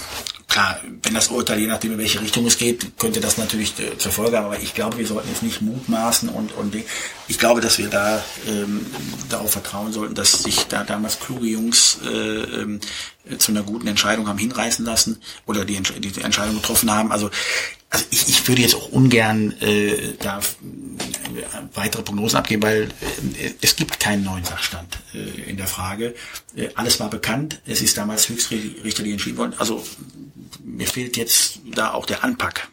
klar, 0.56 0.80
wenn 1.04 1.14
das 1.14 1.28
Urteil, 1.28 1.60
je 1.60 1.68
nachdem 1.68 1.92
in 1.92 1.98
welche 1.98 2.22
Richtung 2.22 2.46
es 2.46 2.58
geht, 2.58 2.98
könnte 2.98 3.20
das 3.20 3.38
natürlich 3.38 3.78
äh, 3.78 3.98
zur 3.98 4.14
Folge 4.14 4.38
haben, 4.38 4.46
aber 4.46 4.60
ich 4.60 4.74
glaube, 4.74 4.98
wir 4.98 5.06
sollten 5.06 5.28
jetzt 5.28 5.44
nicht 5.44 5.62
mutmaßen 5.62 6.30
und, 6.30 6.54
und 6.54 6.74
ich 7.28 7.38
glaube, 7.38 7.60
dass 7.60 7.78
wir 7.78 7.90
da 7.90 8.24
ähm, 8.48 8.86
darauf 9.28 9.52
vertrauen 9.52 9.92
sollten, 9.92 10.16
dass 10.16 10.32
sich 10.44 10.66
da 10.68 10.86
damals 10.86 11.20
kluge 11.20 11.46
Jungs 11.46 12.00
äh, 12.06 12.08
ähm, 12.08 12.80
zu 13.38 13.52
einer 13.52 13.64
guten 13.64 13.88
Entscheidung 13.88 14.30
haben 14.30 14.38
hinreißen 14.38 14.86
lassen 14.86 15.20
oder 15.46 15.66
die, 15.66 15.82
die 15.82 16.22
Entscheidung 16.22 16.56
getroffen 16.56 16.90
haben. 16.90 17.12
Also, 17.12 17.30
also 17.96 18.08
ich, 18.10 18.28
ich 18.28 18.46
würde 18.50 18.62
jetzt 18.62 18.76
auch 18.76 18.90
ungern 18.90 19.54
äh, 19.62 20.16
da 20.20 20.42
weitere 21.74 22.02
Prognosen 22.02 22.38
abgeben, 22.38 22.62
weil 22.62 22.84
äh, 23.40 23.52
es 23.62 23.78
gibt 23.78 24.02
keinen 24.02 24.26
neuen 24.26 24.44
Sachstand 24.44 24.98
äh, 25.14 25.50
in 25.50 25.56
der 25.56 25.68
Frage. 25.68 26.14
Äh, 26.58 26.68
alles 26.76 27.00
war 27.00 27.10
bekannt. 27.10 27.62
Es 27.66 27.82
ist 27.82 27.98
damals 27.98 28.28
höchstrichterlich 28.28 29.14
entschieden 29.14 29.38
worden. 29.38 29.54
Also 29.60 29.82
mir 30.62 30.88
fehlt 30.88 31.16
jetzt 31.16 31.60
da 31.74 31.94
auch 31.94 32.06
der 32.06 32.26
Anpack. 32.26 32.68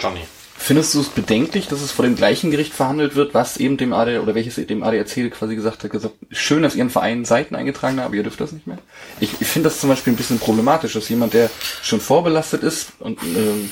Johnny. 0.00 0.22
Findest 0.56 0.94
du 0.94 1.00
es 1.00 1.08
bedenklich, 1.08 1.68
dass 1.68 1.80
es 1.80 1.92
vor 1.92 2.04
dem 2.04 2.16
gleichen 2.16 2.50
Gericht 2.50 2.74
verhandelt 2.74 3.14
wird, 3.14 3.32
was 3.32 3.56
eben 3.56 3.76
dem 3.76 3.92
AD 3.92 4.18
oder 4.18 4.34
welches 4.34 4.56
dem 4.56 4.82
ADAC 4.82 5.30
quasi 5.30 5.54
gesagt 5.54 5.84
hat, 5.84 5.90
gesagt, 5.92 6.16
schön, 6.32 6.64
dass 6.64 6.74
ihren 6.74 6.90
Verein 6.90 7.24
Seiten 7.24 7.54
eingetragen 7.54 7.98
haben, 7.98 8.06
aber 8.06 8.16
ihr 8.16 8.24
dürft 8.24 8.40
das 8.40 8.50
nicht 8.50 8.66
mehr? 8.66 8.78
Ich, 9.20 9.40
ich 9.40 9.46
finde 9.46 9.68
das 9.68 9.80
zum 9.80 9.88
Beispiel 9.88 10.12
ein 10.12 10.16
bisschen 10.16 10.40
problematisch, 10.40 10.92
dass 10.94 11.08
jemand, 11.08 11.34
der 11.34 11.50
schon 11.82 12.00
vorbelastet 12.00 12.64
ist 12.64 12.88
und 12.98 13.22
ähm, 13.22 13.70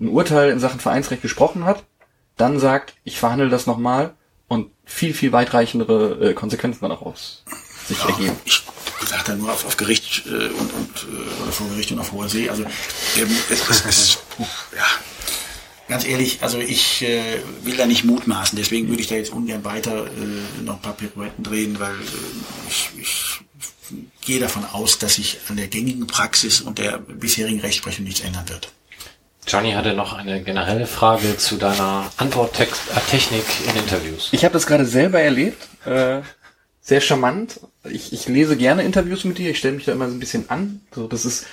ein 0.00 0.08
Urteil 0.08 0.50
in 0.50 0.60
Sachen 0.60 0.80
Vereinsrecht 0.80 1.22
gesprochen 1.22 1.64
hat, 1.64 1.84
dann 2.36 2.58
sagt, 2.58 2.94
ich 3.04 3.18
verhandle 3.18 3.48
das 3.48 3.66
nochmal 3.66 4.14
und 4.48 4.70
viel, 4.84 5.14
viel 5.14 5.32
weitreichendere 5.32 6.30
äh, 6.30 6.34
Konsequenzen 6.34 6.80
dann 6.82 6.92
auch 6.92 7.02
aus 7.02 7.44
sich 7.86 7.98
ergeben. 8.04 8.36
Ich 8.44 8.64
sage 9.08 9.22
da 9.26 9.36
nur 9.36 9.52
auf, 9.52 9.64
auf 9.64 9.76
Gericht 9.76 10.26
äh, 10.26 10.30
und, 10.30 10.72
und 10.72 11.06
äh, 11.48 11.52
vor 11.52 11.68
Gericht 11.68 11.92
und 11.92 11.98
auf 11.98 12.12
hoher 12.12 12.28
See. 12.28 12.48
Also 12.48 12.64
ähm, 12.64 13.36
es, 13.50 13.68
es, 13.68 13.84
es, 13.84 14.18
ja, 14.76 14.84
ganz 15.88 16.04
ehrlich, 16.04 16.42
also 16.42 16.58
ich 16.58 17.02
äh, 17.02 17.40
will 17.62 17.76
da 17.76 17.86
nicht 17.86 18.04
mutmaßen, 18.04 18.56
deswegen 18.58 18.88
würde 18.88 19.02
ich 19.02 19.08
da 19.08 19.14
jetzt 19.14 19.32
ungern 19.32 19.64
weiter 19.64 20.06
äh, 20.06 20.62
noch 20.62 20.76
ein 20.76 20.82
paar 20.82 20.94
Pirouetten 20.94 21.44
drehen, 21.44 21.78
weil 21.78 21.94
äh, 21.94 22.68
ich, 22.68 22.90
ich 23.00 23.40
gehe 24.20 24.40
davon 24.40 24.64
aus, 24.64 24.98
dass 24.98 25.14
sich 25.14 25.38
an 25.48 25.56
der 25.56 25.68
gängigen 25.68 26.06
Praxis 26.06 26.60
und 26.60 26.78
der 26.78 26.98
bisherigen 26.98 27.60
Rechtsprechung 27.60 28.04
nichts 28.04 28.20
ändern 28.20 28.48
wird. 28.48 28.72
Johnny 29.46 29.72
hatte 29.72 29.94
noch 29.94 30.12
eine 30.12 30.42
generelle 30.42 30.86
Frage 30.86 31.36
zu 31.36 31.56
deiner 31.56 32.10
Antworttechnik 32.16 33.44
in 33.64 33.76
Interviews. 33.80 34.28
Ich 34.32 34.44
habe 34.44 34.52
das 34.52 34.66
gerade 34.66 34.84
selber 34.84 35.20
erlebt. 35.20 35.68
Äh, 35.84 36.22
sehr 36.80 37.00
charmant. 37.00 37.60
Ich, 37.84 38.12
ich 38.12 38.26
lese 38.28 38.56
gerne 38.56 38.82
Interviews 38.82 39.24
mit 39.24 39.38
dir. 39.38 39.50
Ich 39.50 39.58
stelle 39.58 39.74
mich 39.74 39.84
da 39.84 39.92
immer 39.92 40.08
so 40.08 40.14
ein 40.14 40.20
bisschen 40.20 40.50
an. 40.50 40.80
So, 40.92 41.06
das 41.06 41.24
ist, 41.24 41.46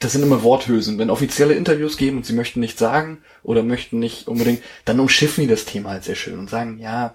das 0.00 0.12
sind 0.12 0.24
immer 0.24 0.42
Worthülsen. 0.42 0.98
Wenn 0.98 1.08
offizielle 1.08 1.54
Interviews 1.54 1.96
geben 1.96 2.18
und 2.18 2.26
sie 2.26 2.32
möchten 2.32 2.58
nicht 2.58 2.78
sagen 2.78 3.18
oder 3.44 3.62
möchten 3.62 4.00
nicht 4.00 4.26
unbedingt, 4.26 4.62
dann 4.84 4.98
umschiffen 4.98 5.44
die 5.44 5.50
das 5.50 5.66
Thema 5.66 5.90
halt 5.90 6.04
sehr 6.04 6.16
schön 6.16 6.40
und 6.40 6.50
sagen, 6.50 6.78
ja. 6.80 7.12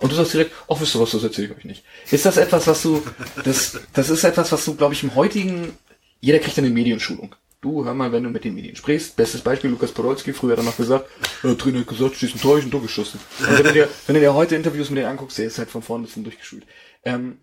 Und 0.00 0.10
du 0.10 0.16
sagst 0.16 0.32
direkt, 0.32 0.52
ach, 0.68 0.80
wisst 0.80 0.96
ihr 0.96 1.00
was, 1.00 1.10
das 1.10 1.22
erzähle 1.22 1.48
ich 1.48 1.56
euch 1.58 1.64
nicht. 1.64 1.84
Ist 2.10 2.24
das 2.24 2.38
etwas, 2.38 2.66
was 2.66 2.82
du, 2.82 3.02
das, 3.44 3.78
das 3.92 4.08
ist 4.08 4.24
etwas, 4.24 4.50
was 4.50 4.64
du, 4.64 4.74
glaube 4.76 4.94
ich, 4.94 5.02
im 5.02 5.14
heutigen, 5.14 5.76
jeder 6.20 6.38
kriegt 6.38 6.58
eine 6.58 6.70
Medienschulung. 6.70 7.34
Du, 7.60 7.84
hör 7.84 7.92
mal, 7.92 8.12
wenn 8.12 8.22
du 8.22 8.30
mit 8.30 8.44
den 8.44 8.54
Medien 8.54 8.76
sprichst, 8.76 9.16
bestes 9.16 9.40
Beispiel, 9.40 9.70
Lukas 9.70 9.90
Podolski, 9.90 10.32
früher 10.32 10.52
hat 10.52 10.58
er 10.58 10.64
noch 10.64 10.76
gesagt, 10.76 11.10
äh, 11.42 11.56
Trainer 11.56 11.80
hat 11.80 11.88
gesagt, 11.88 12.14
schießt 12.14 12.36
ein 12.36 12.40
Tor, 12.40 12.56
ich 12.56 12.64
ein 12.64 12.70
Tor 12.70 12.82
geschossen. 12.82 13.18
Und 13.40 13.58
wenn 13.58 13.64
du 13.64 13.72
dir, 13.72 13.88
wenn 14.06 14.14
du 14.14 14.20
dir 14.20 14.32
heute 14.32 14.54
Interviews 14.54 14.90
mit 14.90 14.98
denen 14.98 15.08
anguckst, 15.08 15.38
der 15.38 15.46
ist 15.46 15.58
halt 15.58 15.68
von 15.68 15.82
vorne 15.82 16.04
bis 16.04 16.14
hin 16.14 16.22
durchgeschult. 16.22 16.64
Ähm, 17.04 17.38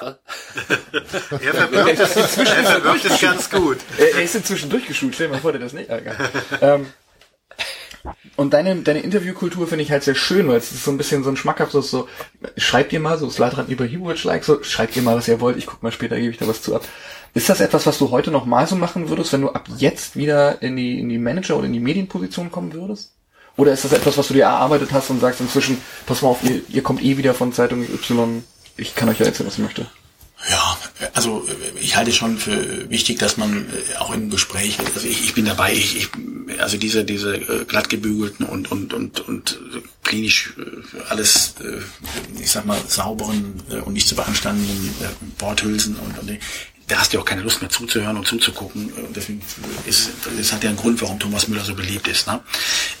Er 0.02 1.54
verwirrt 1.54 2.00
es, 2.00 2.16
inzwischen 2.16 2.56
er 2.56 2.64
verwirrt 2.64 3.04
es 3.04 3.20
ganz 3.20 3.50
gut. 3.50 3.78
er, 3.98 4.16
er 4.16 4.22
ist 4.24 4.34
inzwischen 4.34 4.68
durchgeschult, 4.68 5.14
stell 5.14 5.28
dir 5.28 5.34
mal 5.34 5.40
vor, 5.40 5.52
der 5.52 5.60
das 5.60 5.74
nicht. 5.74 5.88
Egal. 5.88 6.16
ähm, 6.60 6.86
und 8.34 8.52
deine, 8.54 8.74
deine 8.82 9.00
Interviewkultur 9.00 9.68
finde 9.68 9.84
ich 9.84 9.92
halt 9.92 10.02
sehr 10.02 10.16
schön, 10.16 10.48
weil 10.48 10.56
es 10.56 10.72
ist 10.72 10.82
so 10.82 10.90
ein 10.90 10.98
bisschen 10.98 11.22
so 11.22 11.30
ein 11.30 11.36
schmackhaftes 11.36 11.88
so, 11.88 12.08
schreibt 12.56 12.92
ihr 12.92 12.98
mal, 12.98 13.16
so 13.16 13.30
Slatran 13.30 13.70
Ibrahimovic-like, 13.70 14.42
so, 14.42 14.60
schreibt 14.64 14.96
ihr 14.96 15.02
mal, 15.02 15.16
was 15.16 15.28
ihr 15.28 15.40
wollt, 15.40 15.56
ich 15.56 15.66
guck 15.66 15.84
mal 15.84 15.92
später, 15.92 16.16
gebe 16.16 16.30
ich 16.32 16.38
da 16.38 16.48
was 16.48 16.62
zu 16.62 16.74
ab. 16.74 16.82
Ist 17.34 17.48
das 17.48 17.60
etwas, 17.60 17.86
was 17.86 17.98
du 17.98 18.10
heute 18.10 18.30
noch 18.30 18.44
mal 18.44 18.66
so 18.66 18.76
machen 18.76 19.08
würdest, 19.08 19.32
wenn 19.32 19.40
du 19.40 19.50
ab 19.50 19.68
jetzt 19.78 20.16
wieder 20.16 20.60
in 20.60 20.76
die, 20.76 21.00
in 21.00 21.08
die 21.08 21.18
Manager- 21.18 21.56
oder 21.56 21.66
in 21.66 21.72
die 21.72 21.80
Medienposition 21.80 22.50
kommen 22.50 22.72
würdest? 22.74 23.12
Oder 23.56 23.72
ist 23.72 23.84
das 23.84 23.92
etwas, 23.92 24.16
was 24.18 24.28
du 24.28 24.34
dir 24.34 24.44
erarbeitet 24.44 24.92
hast 24.92 25.10
und 25.10 25.20
sagst 25.20 25.40
inzwischen, 25.40 25.78
pass 26.06 26.22
mal 26.22 26.28
auf, 26.28 26.42
ihr, 26.42 26.62
ihr 26.68 26.82
kommt 26.82 27.02
eh 27.02 27.16
wieder 27.16 27.34
von 27.34 27.52
Zeitung 27.52 27.82
Y, 27.82 28.44
ich 28.76 28.94
kann 28.94 29.08
euch 29.08 29.18
ja 29.18 29.26
erzählen, 29.26 29.46
was 29.46 29.54
ich 29.54 29.64
möchte. 29.64 29.86
Ja, 30.50 30.76
also 31.14 31.46
äh, 31.46 31.78
ich 31.78 31.96
halte 31.96 32.12
schon 32.12 32.36
für 32.36 32.90
wichtig, 32.90 33.18
dass 33.18 33.36
man 33.36 33.66
äh, 33.68 33.96
auch 33.98 34.12
im 34.12 34.28
Gespräch, 34.28 34.78
also 34.94 35.06
ich, 35.06 35.22
ich 35.22 35.34
bin 35.34 35.44
dabei, 35.44 35.72
ich, 35.72 35.96
ich 35.96 36.08
also 36.60 36.76
diese 36.76 37.04
diese 37.04 37.36
äh, 37.36 37.64
glatt 37.64 37.88
gebügelten 37.88 38.46
und 38.46 38.70
und 38.72 38.92
und 38.92 39.20
und 39.20 39.60
klinisch 40.02 40.54
alles, 41.08 41.54
ich 42.38 42.50
sag 42.50 42.66
mal 42.66 42.78
sauberen 42.86 43.62
und 43.84 43.92
nicht 43.94 44.08
zu 44.08 44.16
beanstandenden 44.16 44.90
Worthülsen 45.38 45.96
und, 45.96 46.18
und 46.18 46.38
da 46.88 46.98
hast 46.98 47.12
du 47.12 47.20
auch 47.20 47.24
keine 47.24 47.42
Lust 47.42 47.60
mehr 47.60 47.70
zuzuhören 47.70 48.16
und 48.16 48.26
zuzugucken. 48.26 48.88
Äh, 48.90 49.12
Deswegen 49.14 49.42
ist 49.86 50.10
das 50.36 50.52
hat 50.52 50.62
ja 50.62 50.70
einen 50.70 50.78
Grund, 50.78 51.00
warum 51.02 51.18
Thomas 51.18 51.48
Müller 51.48 51.64
so 51.64 51.74
beliebt 51.74 52.08
ist. 52.08 52.26
Ne? 52.26 52.40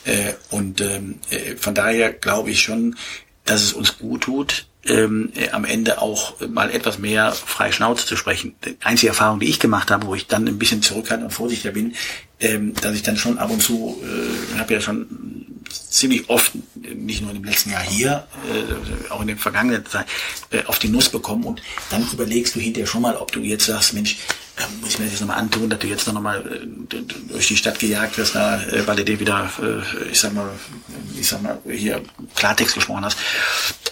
Äh, 0.04 0.34
Und 0.50 0.80
ähm, 0.80 1.18
äh, 1.30 1.56
von 1.56 1.74
daher 1.74 2.12
glaube 2.12 2.50
ich 2.50 2.62
schon, 2.62 2.96
dass 3.44 3.62
es 3.62 3.72
uns 3.72 3.98
gut 3.98 4.22
tut, 4.22 4.66
ähm, 4.84 5.32
äh, 5.34 5.50
am 5.50 5.64
Ende 5.64 6.00
auch 6.00 6.34
mal 6.48 6.70
etwas 6.70 6.98
mehr 6.98 7.32
frei 7.32 7.72
Schnauze 7.72 8.06
zu 8.06 8.16
sprechen. 8.16 8.54
Die 8.64 8.76
einzige 8.82 9.08
Erfahrung, 9.08 9.40
die 9.40 9.48
ich 9.48 9.60
gemacht 9.60 9.90
habe, 9.90 10.06
wo 10.06 10.14
ich 10.14 10.26
dann 10.26 10.46
ein 10.46 10.58
bisschen 10.58 10.82
zurückhaltend 10.82 11.26
und 11.26 11.34
vorsichtiger 11.34 11.72
bin, 11.72 11.94
ähm, 12.40 12.74
dass 12.74 12.94
ich 12.94 13.02
dann 13.02 13.16
schon 13.16 13.38
ab 13.38 13.50
und 13.50 13.62
zu, 13.62 14.02
äh, 14.02 14.58
habe 14.58 14.74
ja 14.74 14.80
schon 14.80 15.51
ziemlich 15.72 16.28
oft, 16.28 16.52
nicht 16.74 17.22
nur 17.22 17.32
im 17.32 17.44
letzten 17.44 17.70
Jahr 17.70 17.82
hier, 17.82 18.26
äh, 18.50 19.10
auch 19.10 19.20
in 19.20 19.28
der 19.28 19.36
vergangenen 19.36 19.84
Zeit, 19.86 20.06
äh, 20.50 20.64
auf 20.66 20.78
die 20.78 20.88
Nuss 20.88 21.08
bekommen 21.08 21.44
und 21.44 21.62
dann 21.90 22.06
überlegst 22.12 22.54
du 22.54 22.60
hinterher 22.60 22.86
schon 22.86 23.02
mal, 23.02 23.16
ob 23.16 23.32
du 23.32 23.40
jetzt 23.40 23.66
sagst, 23.66 23.94
Mensch, 23.94 24.18
äh, 24.56 24.62
muss 24.80 24.90
ich 24.90 24.98
mir 24.98 25.04
das 25.04 25.14
jetzt 25.14 25.20
nochmal 25.20 25.38
antun, 25.38 25.70
dass 25.70 25.78
du 25.78 25.86
jetzt 25.86 26.06
noch 26.06 26.20
mal 26.20 26.40
äh, 26.40 26.96
durch 27.28 27.48
die 27.48 27.56
Stadt 27.56 27.78
gejagt 27.78 28.18
wirst, 28.18 28.34
da, 28.34 28.62
äh, 28.62 28.86
weil 28.86 28.96
du 28.96 29.04
dir 29.04 29.18
wieder, 29.18 29.50
äh, 29.60 30.10
ich 30.10 30.20
sag 30.20 30.34
mal, 30.34 30.50
ich 31.18 31.28
sag 31.28 31.42
mal, 31.42 31.58
hier 31.66 32.02
Klartext 32.34 32.74
gesprochen 32.74 33.04
hast. 33.04 33.18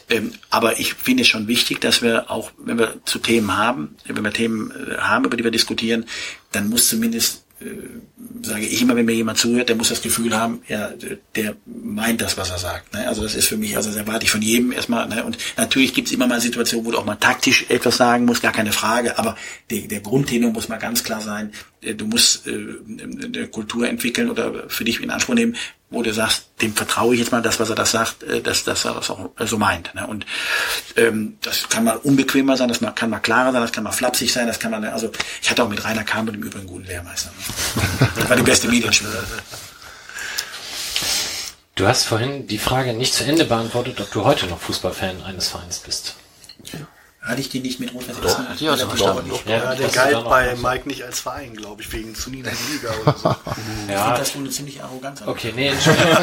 Ähm, 0.09 0.33
aber 0.51 0.79
ich 0.79 0.95
finde 0.95 1.23
es 1.23 1.29
schon 1.29 1.49
wichtig, 1.49 1.81
dass 1.81 2.03
wir 2.03 2.31
auch, 2.31 2.51
wenn 2.59 2.79
wir 2.79 2.97
zu 3.05 3.19
Themen 3.21 3.57
haben, 3.57 3.97
wenn 4.07 4.25
wir 4.25 4.33
Themen 4.33 4.73
haben, 4.99 5.25
über 5.25 5.37
die 5.37 5.45
wir 5.45 5.51
diskutieren, 5.51 6.05
dann 6.53 6.69
muss 6.69 6.89
zumindest 6.89 7.45
sage 8.43 8.65
ich 8.65 8.81
immer, 8.81 8.97
wenn 8.97 9.05
mir 9.05 9.15
jemand 9.15 9.39
zuhört, 9.39 9.69
der 9.69 9.77
muss 9.77 9.91
das 9.91 10.01
Gefühl 10.01 10.37
haben, 10.37 10.63
ja, 10.69 10.93
der 11.37 11.57
meint 11.67 12.23
das, 12.23 12.39
was 12.39 12.51
er 12.51 12.59
sagt. 12.59 12.93
Ne? 12.95 13.07
Also 13.07 13.23
das 13.23 13.35
ist 13.35 13.49
für 13.49 13.59
mich, 13.59 13.77
also 13.77 13.91
das 13.91 13.99
erwarte 13.99 14.25
ich 14.25 14.31
von 14.31 14.41
jedem 14.41 14.73
erstmal. 14.73 15.07
Ne? 15.09 15.25
Und 15.25 15.37
natürlich 15.59 15.93
gibt 15.93 16.09
es 16.09 16.15
immer 16.15 16.27
mal 16.27 16.41
Situationen, 16.41 16.87
wo 16.87 16.91
du 16.93 16.99
auch 16.99 17.05
mal 17.05 17.17
taktisch 17.17 17.67
etwas 17.69 17.99
sagen 17.99 18.25
musst, 18.25 18.43
gar 18.43 18.53
keine 18.53 18.73
Frage. 18.73 19.19
Aber 19.19 19.37
der, 19.71 19.81
der 19.83 20.01
Grundtenor 20.01 20.53
muss 20.53 20.69
mal 20.69 20.79
ganz 20.79 21.05
klar 21.05 21.21
sein. 21.21 21.53
äh, 21.83 21.95
Du 21.95 22.07
musst 22.07 22.47
äh, 22.47 22.51
eine 22.51 23.49
Kultur 23.49 23.87
entwickeln 23.87 24.31
oder 24.31 24.69
für 24.69 24.85
dich 24.85 25.01
in 25.01 25.11
Anspruch 25.11 25.35
nehmen, 25.35 25.57
wo 25.91 26.03
du 26.03 26.15
sagst, 26.15 26.45
dem 26.63 26.75
vertraue 26.75 27.15
ich 27.15 27.21
jetzt 27.21 27.33
mal 27.33 27.43
das, 27.43 27.59
was 27.59 27.69
er 27.69 27.75
das 27.75 27.91
sagt, 27.91 28.23
äh, 28.23 28.41
dass, 28.41 28.65
dass 28.65 28.85
er 28.85 28.95
das 28.95 29.11
auch 29.11 29.31
so 29.39 29.59
meint. 29.59 29.95
Ne? 29.95 30.07
Und 30.07 30.25
ähm, 30.97 31.37
das 31.43 31.69
kann 31.69 31.85
mal 31.85 31.97
unbequemer 31.97 32.57
sein, 32.57 32.69
das 32.69 32.81
kann 32.95 33.11
mal 33.11 33.19
klarer 33.19 33.53
sein, 33.53 33.61
das 33.61 33.73
kann 33.73 33.85
mal 33.85 33.93
flapsig 33.93 34.33
sein, 34.33 34.47
das 34.47 34.61
kann 34.61 34.71
mal, 34.71 34.85
also 34.87 35.11
ich 35.43 35.51
hatte 35.51 35.65
auch 35.65 35.69
mit 35.69 35.85
Rainer 35.85 36.05
Kahn 36.05 36.29
im 36.29 36.35
Übrigen 36.35 36.61
einen 36.61 36.69
guten 36.69 36.87
Lehrmeister. 36.87 37.31
Ne? 37.31 38.09
Das 38.15 38.29
war 38.31 38.37
die 38.37 38.43
beste 38.43 38.69
Medienschule. 38.69 39.11
Du 41.75 41.89
hast 41.89 42.05
vorhin 42.05 42.47
die 42.47 42.59
Frage 42.59 42.93
nicht 42.93 43.15
zu 43.15 43.25
Ende 43.25 43.45
beantwortet, 43.45 44.01
ob 44.01 44.13
du 44.13 44.25
heute 44.25 44.47
noch 44.47 44.61
Fußballfan 44.61 45.23
eines 45.23 45.49
Vereins 45.49 45.79
bist. 45.79 46.15
Hatte 47.23 47.43
ich 47.43 47.51
die 47.51 47.61
nicht 47.61 47.79
mit 47.79 47.93
Rot-Weiß 47.93 48.17
Essen? 48.25 48.49
Hat 48.49 48.59
die 48.59 48.71
auch 48.71 48.77
so 48.79 48.87
verstanden. 48.89 49.31
Ja, 49.47 49.59
der 49.59 49.69
hast 49.69 49.79
du 49.79 49.83
da 49.85 50.11
galt 50.11 50.25
bei 50.25 50.53
was? 50.53 50.63
Mike 50.63 50.89
nicht 50.89 51.05
als 51.05 51.21
Verein, 51.21 51.55
glaube 51.55 51.83
ich, 51.83 51.93
wegen 51.93 52.15
zu 52.15 52.31
niedrigen 52.31 52.57
Liga 52.73 52.95
oder 53.03 53.15
so. 53.19 53.31
Ich 53.31 53.91
Ja, 53.95 54.05
finde 54.05 54.19
das 54.21 54.33
schon 54.33 54.41
eine 54.41 54.51
ziemlich 54.51 54.83
arrogant. 54.83 55.23
Okay, 55.27 55.53
nee, 55.55 55.69
Entschuldigung. 55.69 56.17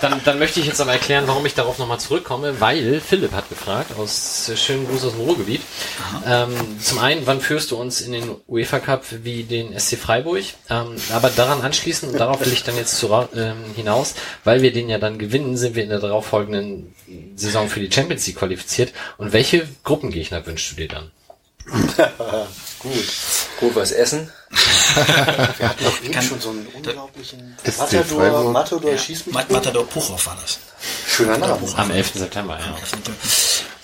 dann, 0.00 0.20
dann 0.24 0.38
möchte 0.38 0.60
ich 0.60 0.66
jetzt 0.66 0.80
aber 0.80 0.92
erklären, 0.92 1.24
warum 1.26 1.44
ich 1.44 1.52
darauf 1.52 1.78
nochmal 1.78 2.00
zurückkomme, 2.00 2.58
weil 2.58 3.02
Philipp 3.02 3.32
hat 3.32 3.50
gefragt, 3.50 3.90
aus 3.98 4.50
schönen 4.56 4.88
Gruß 4.88 5.04
aus 5.04 5.12
dem 5.12 5.20
Ruhrgebiet. 5.20 5.60
Ähm, 6.26 6.54
zum 6.80 7.00
einen, 7.00 7.26
wann 7.26 7.42
führst 7.42 7.70
du 7.70 7.76
uns 7.76 8.00
in 8.00 8.12
den 8.12 8.34
UEFA 8.48 8.78
Cup 8.78 9.04
wie 9.24 9.42
den 9.42 9.78
SC 9.78 9.98
Freiburg? 9.98 10.44
Ähm, 10.70 10.96
aber 11.12 11.28
daran 11.28 11.60
anschließend, 11.60 12.12
und 12.12 12.18
darauf 12.18 12.40
will 12.44 12.52
ich 12.52 12.64
dann 12.64 12.76
jetzt 12.76 12.96
zu, 12.96 13.08
ähm, 13.36 13.56
hinaus, 13.76 14.14
weil 14.42 14.62
wir 14.62 14.72
den 14.72 14.88
ja 14.88 14.96
dann 14.96 15.18
gewinnen, 15.18 15.58
sind 15.58 15.74
wir 15.74 15.82
in 15.82 15.90
der 15.90 16.00
darauffolgenden 16.00 16.94
Saison 17.36 17.68
für 17.68 17.80
die 17.80 17.92
Champions 17.92 18.26
League 18.26 18.36
qualifiziert. 18.36 18.92
Und 19.18 19.32
welche 19.32 19.68
Gruppengegner 20.14 20.46
wünschst 20.46 20.72
du 20.72 20.76
dir 20.76 20.88
dann? 20.88 21.10
Gut. 22.78 23.04
Gut, 23.58 23.74
was 23.74 23.90
essen? 23.90 24.30
Wir 25.58 25.68
hatten 25.68 25.84
doch 25.84 26.02
eben 26.02 26.22
schon 26.22 26.40
so 26.40 26.50
einen 26.50 26.66
unglaublichen 26.66 27.56
Matador. 27.78 28.52
Matador 28.52 28.96
schießt 28.98 29.26
mich 29.26 29.34
Mat 29.34 29.50
Matador 29.50 29.86
Puchow 29.86 30.26
war 30.26 30.36
das. 30.40 30.58
Schöner 31.08 31.38
Name. 31.38 31.58
Am 31.76 31.90
11. 31.90 32.12
September, 32.14 32.58
ja. 32.58 32.76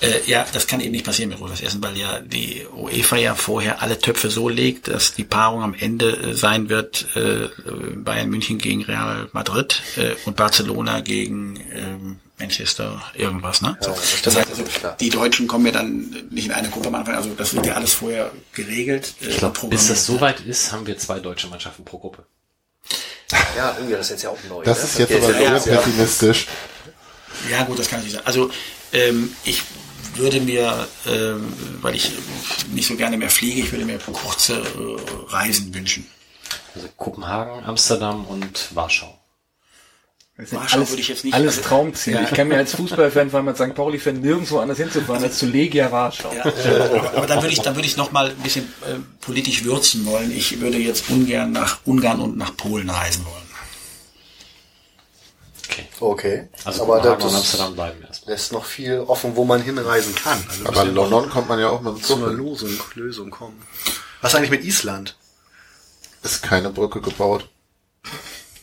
Äh, 0.06 0.20
ja, 0.26 0.46
das 0.52 0.66
kann 0.66 0.80
eben 0.80 0.92
nicht 0.92 1.04
passieren 1.04 1.30
mit 1.30 1.40
Rot-Weiß 1.40 1.60
Essen, 1.60 1.82
weil 1.82 1.96
ja 1.96 2.20
die 2.20 2.66
UEFA 2.74 3.16
ja 3.16 3.34
vorher 3.34 3.82
alle 3.82 3.98
Töpfe 3.98 4.30
so 4.30 4.48
legt, 4.48 4.88
dass 4.88 5.14
die 5.14 5.24
Paarung 5.24 5.62
am 5.62 5.74
Ende 5.74 6.16
äh, 6.16 6.34
sein 6.34 6.68
wird 6.70 7.06
äh, 7.16 7.48
Bayern 7.96 8.30
München 8.30 8.58
gegen 8.58 8.82
Real 8.82 9.28
Madrid 9.32 9.82
äh, 9.96 10.14
und 10.24 10.36
Barcelona 10.36 11.00
gegen 11.00 11.60
ähm, 11.74 12.16
Manchester 12.38 13.02
irgendwas, 13.14 13.60
ne? 13.60 13.76
so. 13.80 13.94
Das 14.24 14.34
heißt 14.36 14.48
also, 14.48 14.64
die 14.98 15.10
Deutschen 15.10 15.46
kommen 15.46 15.66
ja 15.66 15.72
dann 15.72 16.16
nicht 16.30 16.46
in 16.46 16.52
eine 16.52 16.70
Gruppe 16.70 16.88
am 16.88 16.94
Anfang, 16.94 17.14
also 17.14 17.30
das 17.36 17.54
wird 17.54 17.66
ja 17.66 17.74
alles 17.74 17.92
vorher 17.92 18.30
geregelt. 18.54 19.12
Äh, 19.20 19.28
Ich 19.28 19.36
glaube, 19.36 19.60
bis 19.68 19.88
das 19.88 20.06
soweit 20.06 20.40
ist, 20.40 20.59
haben 20.72 20.86
wir 20.86 20.98
zwei 20.98 21.20
deutsche 21.20 21.48
Mannschaften 21.48 21.84
pro 21.84 21.98
Gruppe. 21.98 22.24
Ja, 23.56 23.74
irgendwie, 23.76 23.94
das 23.94 24.06
ist 24.06 24.10
jetzt 24.10 24.22
ja 24.22 24.30
auch 24.30 24.38
neu. 24.48 24.64
Das 24.64 24.78
ne? 24.78 24.84
ist 24.84 24.98
jetzt 24.98 25.08
geht 25.08 25.22
aber 25.22 25.40
ja 25.40 25.58
sehr 25.58 25.76
pessimistisch. 25.76 26.46
Ja, 27.50 27.62
gut, 27.64 27.78
das 27.78 27.88
kann 27.88 28.00
ich 28.00 28.06
nicht 28.06 28.14
sagen. 28.14 28.26
Also, 28.26 28.50
ähm, 28.92 29.34
ich 29.44 29.62
würde 30.16 30.40
mir, 30.40 30.88
ähm, 31.06 31.52
weil 31.80 31.94
ich 31.94 32.10
nicht 32.72 32.88
so 32.88 32.96
gerne 32.96 33.16
mehr 33.16 33.30
fliege, 33.30 33.60
ich 33.60 33.72
würde 33.72 33.84
mir 33.84 33.98
kurze 33.98 34.54
äh, 34.54 35.32
Reisen 35.32 35.72
wünschen. 35.72 36.06
Also 36.74 36.88
Kopenhagen, 36.96 37.64
Amsterdam 37.64 38.26
und 38.26 38.74
Warschau. 38.74 39.19
Warschau 40.50 40.76
alles, 40.76 40.90
würde 40.90 41.00
ich 41.02 41.08
jetzt 41.08 41.24
nicht- 41.24 41.34
alles 41.34 41.56
also- 41.58 41.68
Traumziele. 41.68 42.16
Ja. 42.18 42.22
Ich 42.24 42.30
kann 42.30 42.48
mir 42.48 42.56
als 42.56 42.74
Fußballfan, 42.74 43.30
vor 43.30 43.38
allem 43.38 43.48
als 43.48 43.58
St. 43.58 43.74
Pauli-Fan, 43.74 44.20
nirgendwo 44.20 44.58
anders 44.58 44.78
hinzufahren 44.78 45.22
als 45.22 45.38
zu 45.38 45.46
Legia 45.46 45.90
Warschau. 45.92 46.32
Ja, 46.32 46.44
aber, 46.44 47.14
aber 47.16 47.26
dann 47.26 47.42
würde 47.42 47.52
ich, 47.52 47.60
dann 47.60 47.74
würde 47.74 47.86
ich 47.86 47.96
noch 47.96 48.12
mal 48.12 48.30
ein 48.30 48.36
bisschen 48.36 48.64
äh, 48.82 48.96
politisch 49.20 49.64
würzen 49.64 50.04
wollen. 50.06 50.30
Ich 50.30 50.60
würde 50.60 50.78
jetzt 50.78 51.10
ungern 51.10 51.52
nach 51.52 51.78
Ungarn 51.84 52.20
und 52.20 52.36
nach 52.36 52.56
Polen 52.56 52.88
reisen 52.90 53.24
wollen. 53.24 53.36
Okay. 55.68 55.86
Okay. 56.00 56.48
Also 56.64 56.82
aber 56.82 56.96
Kopenhagen 56.96 57.22
und 57.22 57.32
das 57.32 57.38
Amsterdam 57.40 57.74
bleiben 57.74 58.02
erstmal. 58.02 58.34
lässt 58.34 58.52
noch 58.52 58.64
viel 58.64 58.98
offen, 59.00 59.36
wo 59.36 59.44
man 59.44 59.62
hinreisen 59.62 60.14
kann. 60.14 60.44
Also 60.48 60.66
Aber 60.66 60.84
noch 60.84 61.10
London 61.10 61.30
kommt 61.30 61.48
man 61.48 61.60
ja 61.60 61.68
auch 61.70 61.80
mit 61.80 62.04
zu 62.04 62.16
einer. 62.16 62.26
Lösung, 62.28 62.70
Lösung 62.94 63.30
kommen. 63.30 63.62
Was 64.20 64.34
eigentlich 64.34 64.50
mit 64.50 64.64
Island? 64.64 65.16
Ist 66.22 66.42
keine 66.42 66.70
Brücke 66.70 67.00
gebaut. 67.00 67.48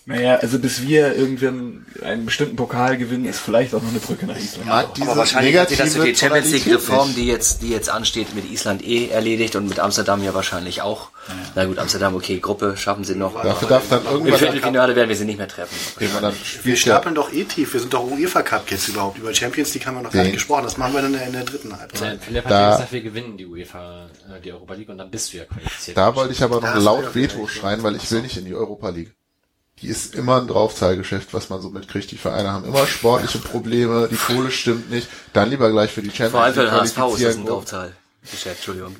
Naja, 0.09 0.35
also 0.35 0.57
bis 0.57 0.87
wir 0.87 1.15
irgendwann 1.15 1.85
einen 2.01 2.25
bestimmten 2.25 2.55
Pokal 2.55 2.95
gewinnen, 2.95 3.25
ist 3.25 3.39
vielleicht 3.39 3.75
auch 3.75 3.81
noch 3.81 3.89
eine 3.89 3.99
Brücke 3.99 4.25
nach 4.25 4.37
Island. 4.37 4.65
Mag 4.65 4.93
diese 4.95 5.05
Aber 5.09 5.17
wahrscheinlich 5.17 5.57
hat 5.57 5.67
sich 5.67 5.77
das 5.77 5.95
die 5.95 6.15
Champions 6.15 6.49
League 6.51 6.65
Reform, 6.65 7.13
die 7.13 7.27
jetzt, 7.27 7.61
die 7.61 7.71
jetzt 7.71 7.89
ansteht, 7.89 8.33
mit 8.33 8.49
Island 8.49 8.81
eh 8.87 9.09
erledigt 9.09 9.57
und 9.57 9.67
mit 9.67 9.79
Amsterdam 9.81 10.23
ja 10.23 10.33
wahrscheinlich 10.33 10.81
auch. 10.81 11.09
Na 11.55 11.65
gut, 11.65 11.77
Amsterdam, 11.77 12.15
okay, 12.15 12.39
Gruppe 12.39 12.77
schaffen 12.77 13.03
sie 13.03 13.15
noch. 13.15 13.41
Dafür 13.43 13.67
darf 13.67 13.83
dann 13.89 14.05
Im 14.05 14.11
irgendwann 14.13 14.39
Viertelfinale 14.39 14.95
werden 14.95 15.09
wir 15.09 15.15
sie 15.17 15.25
nicht 15.25 15.39
mehr 15.39 15.49
treffen. 15.49 15.75
man 16.13 16.21
dann 16.21 16.33
Wir 16.63 16.77
stapeln 16.77 17.13
doch 17.13 17.33
eh 17.33 17.43
tief. 17.43 17.73
Wir 17.73 17.81
sind 17.81 17.93
doch 17.93 18.09
UEFA 18.09 18.43
Cup 18.43 18.71
jetzt 18.71 18.87
überhaupt. 18.87 19.17
Über 19.17 19.33
Champions 19.33 19.73
League 19.73 19.85
haben 19.87 19.95
wir 19.95 20.03
noch 20.03 20.11
gar 20.13 20.23
nicht 20.23 20.31
gesprochen. 20.35 20.63
Das 20.63 20.77
machen 20.77 20.93
wir 20.93 21.01
dann 21.01 21.15
in 21.15 21.33
der 21.33 21.43
dritten 21.43 21.77
Halbzeit. 21.77 22.23
Philipp 22.23 22.45
hat 22.45 22.51
Da- 22.51 22.61
ja 22.61 22.71
gesagt, 22.77 22.93
wir 22.93 23.01
gewinnen 23.01 23.35
die 23.35 23.45
UEFA, 23.45 24.05
äh, 24.33 24.39
die 24.41 24.53
Europa 24.53 24.73
League 24.73 24.87
und 24.87 24.99
dann 24.99 25.11
bist 25.11 25.33
du 25.33 25.37
ja 25.39 25.43
qualifiziert. 25.43 25.97
Da 25.97 26.15
wollte 26.15 26.31
ich 26.31 26.41
aber 26.41 26.61
noch 26.61 26.81
laut 26.81 27.03
ja 27.03 27.13
Veto 27.15 27.45
schreien, 27.47 27.83
weil 27.83 27.97
ich 27.97 28.09
will 28.09 28.21
nicht 28.21 28.37
in 28.37 28.45
die 28.45 28.55
Europa 28.55 28.87
League. 28.87 29.16
Die 29.81 29.87
ist 29.87 30.15
immer 30.15 30.37
ein 30.41 30.47
Draufzahlgeschäft, 30.47 31.33
was 31.33 31.49
man 31.49 31.61
so 31.61 31.69
mitkriegt. 31.69 32.09
Die 32.11 32.17
Vereine 32.17 32.51
haben 32.51 32.65
immer 32.65 32.87
sportliche 32.87 33.37
Probleme, 33.37 34.07
die 34.09 34.15
Kohle 34.15 34.49
stimmt 34.49 34.89
nicht. 34.89 35.07
Dann 35.33 35.49
lieber 35.49 35.69
gleich 35.71 35.91
für 35.91 36.01
die 36.01 36.09
Champions 36.09 36.31
Vor 36.31 36.41
allem 36.41 36.53
für 36.55 36.61
League 36.63 36.71
den 36.71 36.79
HSV 36.81 36.87
ist 36.87 36.95
das 36.97 37.03
qualifizieren. 37.05 37.39
ein 37.41 37.45
Draufzahl. 37.45 37.93
Geschäft, 38.29 38.55
Entschuldigung. 38.57 38.95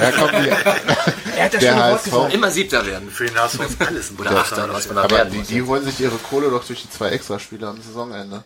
Ja, 0.00 0.10
komm, 0.12 0.28
die, 0.42 0.48
Er 0.48 1.44
hat 1.44 1.54
das 1.54 1.60
der 1.60 1.74
Wort 1.76 1.84
HSV. 1.84 2.04
gesagt. 2.04 2.34
Immer 2.34 2.50
Siebter 2.50 2.86
werden. 2.86 3.10
Für 3.10 3.26
den 3.26 3.36
HSV 3.38 3.60
ist 3.60 3.82
alles 3.86 4.10
ein 4.10 4.16
Oder 4.18 4.30
Achter, 4.38 4.64
oder 4.64 4.72
was 4.74 4.86
man 4.86 4.96
da 4.96 5.02
Aber 5.02 5.16
werden 5.16 5.32
die, 5.32 5.42
die 5.42 5.62
holen 5.62 5.84
sich 5.84 6.00
ihre 6.00 6.16
Kohle 6.16 6.48
doch 6.50 6.64
durch 6.64 6.82
die 6.82 6.90
zwei 6.90 7.08
Extraspiele 7.10 7.66
am 7.66 7.82
Saisonende. 7.82 8.44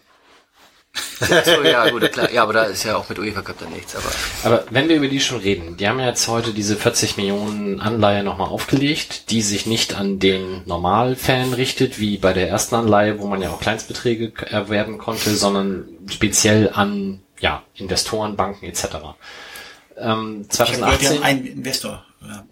So, 1.20 1.62
ja, 1.62 1.88
gut, 1.90 2.10
klar. 2.12 2.30
Ja, 2.32 2.42
aber 2.42 2.52
da 2.52 2.64
ist 2.64 2.84
ja 2.84 2.96
auch 2.96 3.08
mit 3.08 3.18
UEFA 3.18 3.42
Cup 3.42 3.58
dann 3.58 3.72
nichts. 3.72 3.94
Aber 3.96 4.10
Aber 4.44 4.64
wenn 4.70 4.88
wir 4.88 4.96
über 4.96 5.08
die 5.08 5.20
schon 5.20 5.38
reden, 5.38 5.76
die 5.76 5.88
haben 5.88 5.98
ja 6.00 6.06
jetzt 6.06 6.26
heute 6.28 6.52
diese 6.52 6.76
40 6.76 7.16
Millionen 7.16 7.80
Anleihe 7.80 8.22
nochmal 8.22 8.48
aufgelegt, 8.48 9.30
die 9.30 9.42
sich 9.42 9.66
nicht 9.66 9.94
an 9.94 10.18
den 10.18 10.62
Normalfan 10.66 11.52
richtet, 11.54 11.98
wie 11.98 12.18
bei 12.18 12.32
der 12.32 12.48
ersten 12.48 12.74
Anleihe, 12.74 13.18
wo 13.18 13.26
man 13.26 13.42
ja 13.42 13.50
auch 13.50 13.60
Kleinstbeträge 13.60 14.32
erwerben 14.46 14.98
konnte, 14.98 15.34
sondern 15.34 15.88
speziell 16.08 16.70
an 16.72 17.20
ja, 17.40 17.62
Investoren, 17.74 18.36
Banken 18.36 18.66
etc. 18.66 18.86
Ähm, 19.96 20.46
Ich 20.52 20.60
habe 20.60 20.72
gehört, 20.72 21.00
wir 21.00 21.08
2018 21.08 21.16
haben 21.16 21.22
einen 21.22 21.46
Investor. 21.46 22.04
Ja. 22.22 22.44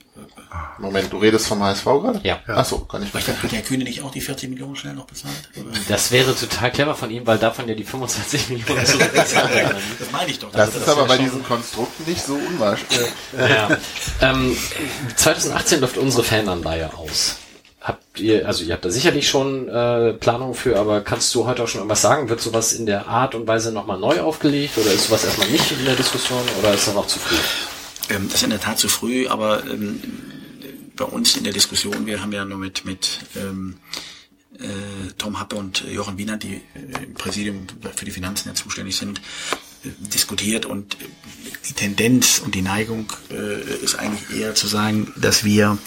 Moment, 0.78 1.12
du 1.12 1.18
redest 1.18 1.46
vom 1.46 1.62
HSV 1.62 1.84
gerade? 1.84 2.20
Ja. 2.24 2.40
Ach 2.46 2.64
so, 2.64 2.78
kann 2.80 3.02
ich 3.02 3.10
verstehen. 3.10 3.40
hat 3.40 3.52
der 3.52 3.62
Kühne 3.62 3.84
nicht 3.84 4.02
auch 4.02 4.10
die 4.10 4.20
40 4.20 4.50
Millionen 4.50 4.74
schnell 4.74 4.94
noch 4.94 5.04
bezahlt? 5.04 5.34
Oder? 5.56 5.70
Das 5.88 6.10
wäre 6.10 6.34
total 6.34 6.70
clever 6.72 6.94
von 6.94 7.10
ihm, 7.10 7.26
weil 7.26 7.38
davon 7.38 7.68
ja 7.68 7.74
die 7.74 7.84
25 7.84 8.48
Millionen 8.48 8.84
zurückgezahlt 8.84 9.54
werden. 9.54 9.76
Das 9.98 10.10
meine 10.10 10.30
ich 10.30 10.38
doch. 10.38 10.50
Das 10.50 10.74
ist 10.74 10.88
aber 10.88 11.02
ja 11.02 11.06
bei 11.06 11.18
diesen 11.18 11.44
Konstrukten 11.44 12.04
nicht 12.10 12.24
so 12.24 12.34
unwahrscheinlich. 12.34 13.12
Ja. 13.38 13.76
Ähm, 14.20 14.56
2018 15.16 15.80
läuft 15.80 15.98
unsere 15.98 16.24
Fananleihe 16.24 16.90
aus. 16.96 17.36
Habt 17.80 18.20
ihr, 18.20 18.46
also 18.46 18.62
ihr 18.62 18.74
habt 18.74 18.84
da 18.84 18.90
sicherlich 18.90 19.28
schon 19.28 19.68
äh, 19.68 20.12
Planung 20.12 20.54
für, 20.54 20.78
aber 20.78 21.00
kannst 21.00 21.34
du 21.34 21.46
heute 21.46 21.64
auch 21.64 21.68
schon 21.68 21.80
irgendwas 21.80 22.02
sagen? 22.02 22.28
Wird 22.28 22.40
sowas 22.40 22.72
in 22.72 22.86
der 22.86 23.08
Art 23.08 23.34
und 23.34 23.48
Weise 23.48 23.72
nochmal 23.72 23.98
neu 23.98 24.20
aufgelegt 24.20 24.78
oder 24.78 24.92
ist 24.92 25.06
sowas 25.06 25.24
erstmal 25.24 25.48
nicht 25.48 25.72
in 25.72 25.84
der 25.84 25.96
Diskussion 25.96 26.42
oder 26.60 26.72
ist 26.74 26.86
das 26.86 26.94
noch 26.94 27.08
zu 27.08 27.18
früh? 27.18 27.34
Ähm, 28.14 28.28
das 28.28 28.36
ist 28.36 28.42
in 28.44 28.50
der 28.50 28.60
Tat 28.60 28.78
zu 28.78 28.88
früh, 28.88 29.26
aber 29.26 29.64
ähm, 29.64 30.00
bei 30.96 31.04
uns 31.04 31.36
in 31.36 31.44
der 31.44 31.52
Diskussion, 31.52 32.06
wir 32.06 32.20
haben 32.20 32.32
ja 32.32 32.44
nur 32.44 32.58
mit, 32.58 32.84
mit 32.84 33.20
ähm, 33.36 33.78
äh, 34.58 35.12
Tom 35.18 35.38
Happe 35.40 35.56
und 35.56 35.84
Jochen 35.84 36.18
Wiener, 36.18 36.36
die 36.36 36.54
äh, 36.74 37.04
im 37.04 37.14
Präsidium 37.14 37.66
für 37.94 38.04
die 38.04 38.10
Finanzen 38.10 38.48
ja 38.48 38.54
zuständig 38.54 38.96
sind, 38.96 39.20
diskutiert 39.84 40.66
und 40.66 40.96
die 41.68 41.74
Tendenz 41.74 42.40
und 42.44 42.54
die 42.54 42.62
Neigung 42.62 43.12
äh, 43.30 43.84
ist 43.84 43.98
eigentlich 43.98 44.40
eher 44.40 44.54
zu 44.54 44.66
sagen, 44.66 45.12
dass 45.16 45.44
wir 45.44 45.78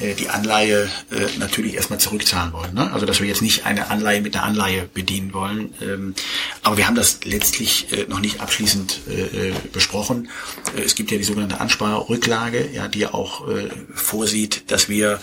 äh, 0.00 0.14
die 0.14 0.28
Anleihe 0.28 0.88
äh, 1.10 1.38
natürlich 1.38 1.74
erstmal 1.74 2.00
zurückzahlen 2.00 2.52
wollen. 2.52 2.74
Ne? 2.74 2.92
Also 2.92 3.06
dass 3.06 3.20
wir 3.20 3.28
jetzt 3.28 3.42
nicht 3.42 3.64
eine 3.64 3.90
Anleihe 3.90 4.20
mit 4.20 4.36
einer 4.36 4.44
Anleihe 4.44 4.88
bedienen 4.92 5.32
wollen. 5.32 5.74
Ähm, 5.80 6.14
aber 6.62 6.76
wir 6.76 6.86
haben 6.86 6.96
das 6.96 7.20
letztlich 7.24 7.92
äh, 7.92 8.06
noch 8.08 8.20
nicht 8.20 8.40
abschließend 8.40 9.00
äh, 9.08 9.48
äh, 9.50 9.54
besprochen. 9.72 10.28
Es 10.84 10.94
gibt 10.94 11.10
ja 11.10 11.18
die 11.18 11.24
sogenannte 11.24 11.60
Ansparrücklage, 11.60 12.70
ja, 12.72 12.88
die 12.88 13.06
auch 13.06 13.44
vorsieht, 13.94 14.70
dass 14.70 14.88
wir 14.88 15.20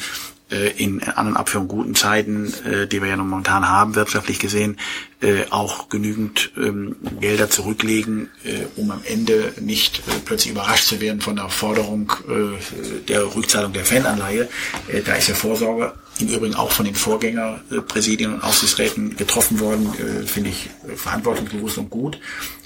äh, 0.52 0.72
in 0.72 1.02
an 1.04 1.28
und 1.28 1.38
ab 1.38 1.50
für 1.50 1.62
guten 1.62 1.96
Zeiten, 1.96 2.54
äh, 2.66 2.88
die 2.88 3.02
wir 3.02 3.10
ja 3.10 3.16
noch 3.16 3.26
momentan 3.26 3.68
haben, 3.68 3.96
wirtschaftlich 3.96 4.40
gesehen, 4.40 4.78
äh, 5.22 5.46
auch 5.50 5.90
genügend 5.90 6.52
ähm, 6.58 6.96
Gelder 7.20 7.50
zurücklegen, 7.50 8.30
äh, 8.44 8.66
um 8.76 8.92
am 8.92 9.02
Ende 9.04 9.54
nicht 9.60 10.00
äh, 10.00 10.20
plötzlich 10.26 10.52
überrascht 10.52 10.88
zu 10.88 11.00
werden 11.00 11.22
von 11.22 11.36
der 11.36 11.50
Forderung 11.50 12.12
äh, 12.28 13.02
der 13.08 13.36
Rückzahlung 13.36 13.74
der 13.74 13.86
Fananleihe. 13.86 14.50
Äh, 14.88 15.02
da 15.02 15.14
ist 15.16 15.30
ja 15.30 15.36
Vorsorge 15.36 15.94
im 16.20 16.28
Übrigen 16.28 16.56
auch 16.56 16.72
von 16.72 16.86
den 16.86 16.96
Vorgängerpräsidien 16.96 18.34
und 18.34 18.44
Aufsichtsräten 18.44 19.16
getroffen 19.16 19.60
worden, 19.60 19.94
äh, 19.96 20.26
finde 20.28 20.50
ich 20.50 20.70
verantwortungsbewusst 20.96 21.78
und 21.78 21.90
gut, 21.90 22.20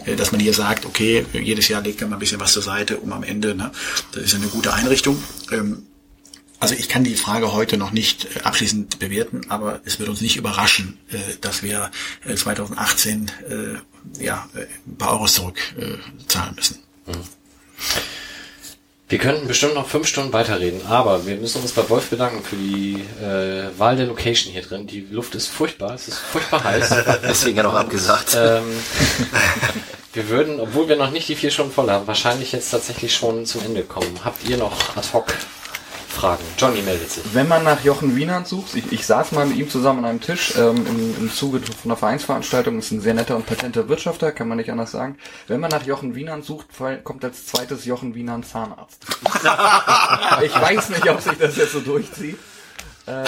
äh, 0.05 0.15
dass 0.15 0.31
man 0.31 0.41
hier 0.41 0.53
sagt, 0.53 0.85
okay, 0.85 1.25
jedes 1.33 1.67
Jahr 1.67 1.81
legt 1.81 2.01
man 2.01 2.09
mal 2.09 2.15
ein 2.17 2.19
bisschen 2.19 2.39
was 2.39 2.53
zur 2.53 2.63
Seite, 2.63 2.97
um 2.97 3.13
am 3.13 3.23
Ende, 3.23 3.55
ne, 3.55 3.71
das 4.13 4.23
ist 4.23 4.35
eine 4.35 4.47
gute 4.47 4.73
Einrichtung. 4.73 5.21
Ähm, 5.51 5.83
also 6.59 6.75
ich 6.75 6.89
kann 6.89 7.03
die 7.03 7.15
Frage 7.15 7.51
heute 7.51 7.77
noch 7.77 7.91
nicht 7.91 8.27
äh, 8.35 8.41
abschließend 8.41 8.99
bewerten, 8.99 9.41
aber 9.49 9.81
es 9.85 9.99
wird 9.99 10.09
uns 10.09 10.21
nicht 10.21 10.37
überraschen, 10.37 10.97
äh, 11.11 11.17
dass 11.41 11.63
wir 11.63 11.91
äh, 12.25 12.35
2018 12.35 13.31
äh, 13.49 14.23
ja, 14.23 14.47
ein 14.87 14.97
paar 14.97 15.13
Euros 15.13 15.33
zurückzahlen 15.33 16.01
zahlen 16.27 16.55
müssen. 16.55 16.79
Wir 19.07 19.19
könnten 19.19 19.47
bestimmt 19.47 19.75
noch 19.75 19.87
fünf 19.87 20.07
Stunden 20.07 20.33
weiterreden, 20.33 20.81
aber 20.87 21.27
wir 21.27 21.35
müssen 21.35 21.61
uns 21.61 21.73
bei 21.73 21.87
Wolf 21.89 22.09
bedanken 22.09 22.43
für 22.43 22.55
die 22.55 23.05
äh, 23.21 23.77
Wahl 23.77 23.95
der 23.97 24.07
Location 24.07 24.51
hier 24.51 24.63
drin. 24.63 24.87
Die 24.87 25.01
Luft 25.11 25.35
ist 25.35 25.47
furchtbar, 25.47 25.93
es 25.93 26.07
ist 26.07 26.17
furchtbar 26.17 26.63
heiß. 26.63 26.89
deswegen 27.23 27.57
ja 27.57 27.63
noch 27.63 27.75
abgesagt. 27.75 28.35
ähm, 28.35 28.63
wir 30.13 30.29
würden, 30.29 30.59
obwohl 30.59 30.89
wir 30.89 30.95
noch 30.95 31.11
nicht 31.11 31.27
die 31.27 31.35
vier 31.35 31.51
Stunden 31.51 31.71
voll 31.71 31.89
haben, 31.91 32.07
wahrscheinlich 32.07 32.51
jetzt 32.51 32.71
tatsächlich 32.71 33.13
schon 33.13 33.45
zum 33.45 33.63
Ende 33.63 33.83
kommen. 33.83 34.21
Habt 34.23 34.47
ihr 34.49 34.57
noch 34.57 34.97
ad 34.97 35.07
hoc 35.13 35.35
Fragen? 36.15 36.43
Johnny 36.57 36.81
meldet 36.81 37.11
sich. 37.11 37.23
Wenn 37.33 37.47
man 37.47 37.63
nach 37.63 37.83
Jochen 37.83 38.15
Wienand 38.15 38.47
sucht, 38.47 38.75
ich, 38.75 38.91
ich 38.91 39.05
saß 39.05 39.33
mal 39.33 39.45
mit 39.45 39.57
ihm 39.57 39.69
zusammen 39.69 39.99
an 39.99 40.05
einem 40.11 40.21
Tisch 40.21 40.53
ähm, 40.57 40.85
im, 40.87 41.15
im 41.19 41.31
Zuge 41.31 41.59
von 41.59 41.91
einer 41.91 41.97
Vereinsveranstaltung, 41.97 42.79
ist 42.79 42.91
ein 42.91 43.01
sehr 43.01 43.13
netter 43.13 43.35
und 43.35 43.45
patenter 43.45 43.87
Wirtschafter, 43.89 44.31
kann 44.31 44.47
man 44.47 44.57
nicht 44.57 44.71
anders 44.71 44.91
sagen. 44.91 45.17
Wenn 45.47 45.59
man 45.59 45.69
nach 45.69 45.85
Jochen 45.85 46.15
Wienand 46.15 46.45
sucht, 46.45 46.67
kommt 47.03 47.23
als 47.23 47.45
zweites 47.45 47.85
Jochen 47.85 48.15
Wienand 48.15 48.47
Zahnarzt. 48.47 49.05
ich 50.43 50.55
weiß 50.55 50.89
nicht, 50.89 51.09
ob 51.09 51.21
sich 51.21 51.37
das 51.37 51.57
jetzt 51.57 51.73
so 51.73 51.81
durchzieht. 51.81 52.39
Ähm, 53.07 53.25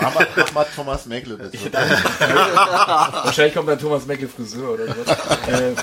Mach 0.00 0.14
mal, 0.14 0.26
mach 0.34 0.52
mal 0.52 0.66
Thomas 0.74 1.04
Meckle 1.06 1.36
bitte. 1.36 1.72
wahrscheinlich 1.72 3.54
kommt 3.54 3.68
dann 3.68 3.78
Thomas 3.78 4.06
Meckle 4.06 4.28
Friseur 4.28 4.70
oder 4.70 4.86
so. 4.86 4.92
äh, 5.52 5.74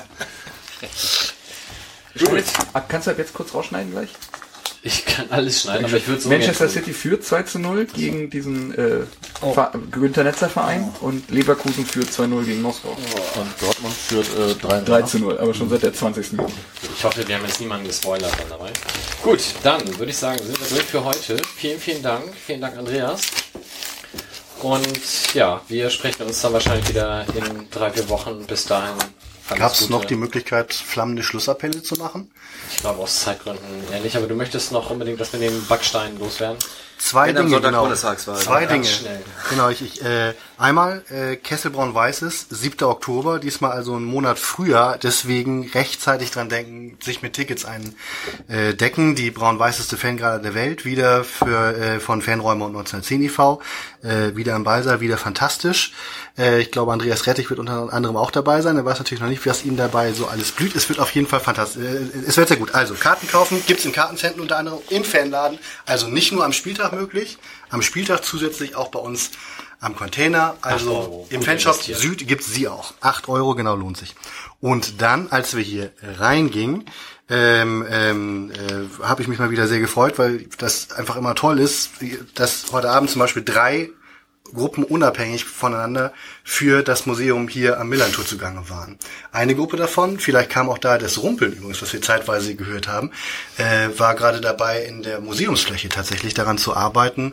ah, 2.73 2.81
kannst 2.87 3.07
du 3.07 3.11
ab 3.11 3.17
jetzt 3.19 3.33
kurz 3.33 3.53
rausschneiden 3.53 3.91
gleich? 3.91 4.09
Ich 4.85 5.05
kann 5.05 5.27
alles 5.29 5.61
schneiden, 5.61 5.85
aber 5.85 5.95
ich 5.95 6.07
würde 6.09 6.19
so 6.21 6.27
Manchester. 6.27 6.67
City 6.67 6.91
führt 6.91 7.23
2 7.23 7.43
zu 7.43 7.57
0 7.59 7.85
gegen 7.85 8.29
diesen 8.29 8.77
äh, 8.77 9.05
Ver- 9.53 9.71
Günther 9.91 10.25
Netzer 10.25 10.49
Verein 10.49 10.93
und 10.99 11.31
Leverkusen 11.31 11.85
führt 11.85 12.09
2-0 12.09 12.43
gegen 12.43 12.61
Moskau. 12.61 12.89
Und 12.89 13.47
Dortmund 13.61 13.93
führt 13.93 14.27
äh, 14.37 14.55
3 14.55 14.81
3 14.81 15.01
zu 15.03 15.19
0, 15.19 15.37
aber 15.39 15.53
schon 15.53 15.69
seit 15.69 15.83
der 15.83 15.93
20. 15.93 16.33
Minute. 16.33 16.51
Ich 16.97 17.03
hoffe, 17.03 17.25
wir 17.25 17.35
haben 17.35 17.45
jetzt 17.45 17.61
niemanden 17.61 17.87
gespoilert 17.87 18.33
dann 18.37 18.49
dabei. 18.49 18.71
Gut, 19.23 19.39
dann 19.63 19.87
würde 19.97 20.11
ich 20.11 20.17
sagen, 20.17 20.39
sind 20.43 20.59
wir 20.59 20.67
durch 20.67 20.83
für 20.83 21.03
heute. 21.05 21.37
Vielen, 21.55 21.79
vielen 21.79 22.03
Dank. 22.03 22.25
Vielen 22.45 22.59
Dank, 22.59 22.77
Andreas. 22.77 23.21
Und 24.61 25.33
ja, 25.33 25.61
wir 25.67 25.89
sprechen 25.89 26.23
uns 26.23 26.41
dann 26.41 26.53
wahrscheinlich 26.53 26.87
wieder 26.89 27.25
in 27.35 27.69
drei, 27.69 27.89
vier 27.91 28.07
Wochen. 28.09 28.45
Bis 28.47 28.65
dahin. 28.65 28.95
Gab 29.49 29.73
es 29.73 29.89
noch 29.89 30.05
die 30.05 30.15
Möglichkeit, 30.15 30.73
flammende 30.73 31.21
Schlussappelle 31.21 31.83
zu 31.83 31.95
machen? 31.95 32.31
Ich 32.71 32.77
glaube 32.77 33.01
aus 33.01 33.21
Zeitgründen 33.21 33.91
eher 33.91 33.99
nicht, 33.99 34.15
aber 34.15 34.27
du 34.27 34.35
möchtest 34.35 34.71
noch 34.71 34.89
unbedingt 34.89 35.19
das 35.19 35.33
mit 35.33 35.41
dem 35.41 35.65
Backstein 35.67 36.17
loswerden. 36.17 36.57
Zwei 37.03 37.35
Wenn 37.35 37.47
Dinge, 37.47 37.59
genau. 37.59 37.81
Bundestagswahl. 37.81 38.37
Zwei 38.37 38.65
Dinge. 38.65 38.85
schnell. 38.85 39.21
Genau, 39.49 39.67
ich, 39.67 39.81
ich 39.81 40.05
äh, 40.05 40.33
einmal 40.57 41.03
äh, 41.09 41.35
Kesselbraun 41.35 41.93
Weißes, 41.93 42.47
7. 42.49 42.81
Oktober, 42.87 43.39
diesmal 43.39 43.71
also 43.71 43.93
einen 43.95 44.05
Monat 44.05 44.39
früher, 44.39 44.97
deswegen 45.03 45.69
rechtzeitig 45.69 46.31
dran 46.31 46.47
denken, 46.47 46.97
sich 47.03 47.21
mit 47.21 47.33
Tickets 47.33 47.65
eindecken. 47.65 49.15
Die 49.15 49.31
braun-weißeste 49.31 49.97
Fangarde 49.97 50.43
der 50.43 50.55
Welt, 50.55 50.85
wieder 50.85 51.25
für 51.25 51.75
äh, 51.75 51.99
von 51.99 52.21
Fanräume 52.21 52.63
und 52.63 52.71
1910 52.71 53.23
e.V., 53.23 53.61
äh, 54.01 54.37
wieder 54.37 54.55
im 54.55 54.63
Balsa, 54.63 55.01
wieder 55.01 55.17
fantastisch. 55.17 55.91
Äh, 56.37 56.61
ich 56.61 56.71
glaube, 56.71 56.93
Andreas 56.93 57.27
Rettich 57.27 57.49
wird 57.49 57.59
unter 57.59 57.91
anderem 57.91 58.15
auch 58.15 58.31
dabei 58.31 58.61
sein. 58.61 58.77
Er 58.77 58.85
weiß 58.85 58.99
natürlich 58.99 59.21
noch 59.21 59.29
nicht, 59.29 59.45
was 59.45 59.65
ihm 59.65 59.75
dabei 59.75 60.13
so 60.13 60.27
alles 60.27 60.51
blüht. 60.51 60.73
Es 60.75 60.87
wird 60.87 60.99
auf 60.99 61.11
jeden 61.11 61.27
Fall 61.27 61.41
fantastisch. 61.41 61.83
Äh, 61.83 62.27
es 62.27 62.37
wird 62.37 62.47
sehr 62.47 62.57
gut. 62.57 62.73
Also, 62.73 62.93
Karten 62.93 63.27
kaufen 63.27 63.61
gibt's 63.67 63.83
in 63.85 63.91
Kartenzentren 63.91 64.41
unter 64.41 64.57
anderem 64.57 64.79
im 64.89 65.03
Fanladen. 65.03 65.59
Also 65.85 66.07
nicht 66.07 66.31
nur 66.31 66.45
am 66.45 66.53
Spieltag 66.53 66.92
möglich, 66.93 67.37
am 67.69 67.81
Spieltag 67.81 68.23
zusätzlich 68.23 68.75
auch 68.75 68.89
bei 68.89 68.99
uns 68.99 69.31
am 69.79 69.95
Container. 69.95 70.55
Also 70.61 71.27
im 71.29 71.41
Fanshop. 71.41 71.81
Süd 71.81 72.27
gibt's 72.27 72.47
sie 72.47 72.67
auch. 72.67 72.93
Acht 73.01 73.27
Euro, 73.27 73.55
genau, 73.55 73.75
lohnt 73.75 73.97
sich. 73.97 74.15
Und 74.61 75.01
dann, 75.01 75.27
als 75.29 75.55
wir 75.55 75.63
hier 75.63 75.91
reingingen, 76.01 76.85
ähm, 77.29 77.85
ähm, 77.89 78.51
äh, 78.51 79.03
habe 79.03 79.21
ich 79.21 79.27
mich 79.27 79.39
mal 79.39 79.49
wieder 79.49 79.67
sehr 79.67 79.79
gefreut, 79.79 80.19
weil 80.19 80.45
das 80.57 80.91
einfach 80.91 81.15
immer 81.15 81.35
toll 81.35 81.59
ist, 81.59 81.91
dass 82.35 82.65
heute 82.71 82.89
Abend 82.89 83.09
zum 83.09 83.19
Beispiel 83.19 83.43
drei 83.43 83.89
Gruppen 84.51 84.83
unabhängig 84.83 85.45
voneinander 85.45 86.13
für 86.43 86.83
das 86.83 87.05
Museum 87.05 87.47
hier 87.47 87.79
am 87.79 87.89
Millantor 87.89 88.25
zugange 88.25 88.69
waren. 88.69 88.97
Eine 89.31 89.55
Gruppe 89.55 89.77
davon, 89.77 90.19
vielleicht 90.19 90.49
kam 90.49 90.69
auch 90.69 90.77
da 90.77 90.97
das 90.97 91.21
Rumpeln 91.21 91.53
übrigens, 91.53 91.81
was 91.81 91.93
wir 91.93 92.01
zeitweise 92.01 92.55
gehört 92.55 92.87
haben, 92.87 93.11
äh, 93.57 93.89
war 93.97 94.15
gerade 94.15 94.41
dabei 94.41 94.83
in 94.83 95.01
der 95.01 95.21
Museumsfläche 95.21 95.89
tatsächlich 95.89 96.33
daran 96.33 96.57
zu 96.57 96.75
arbeiten, 96.75 97.31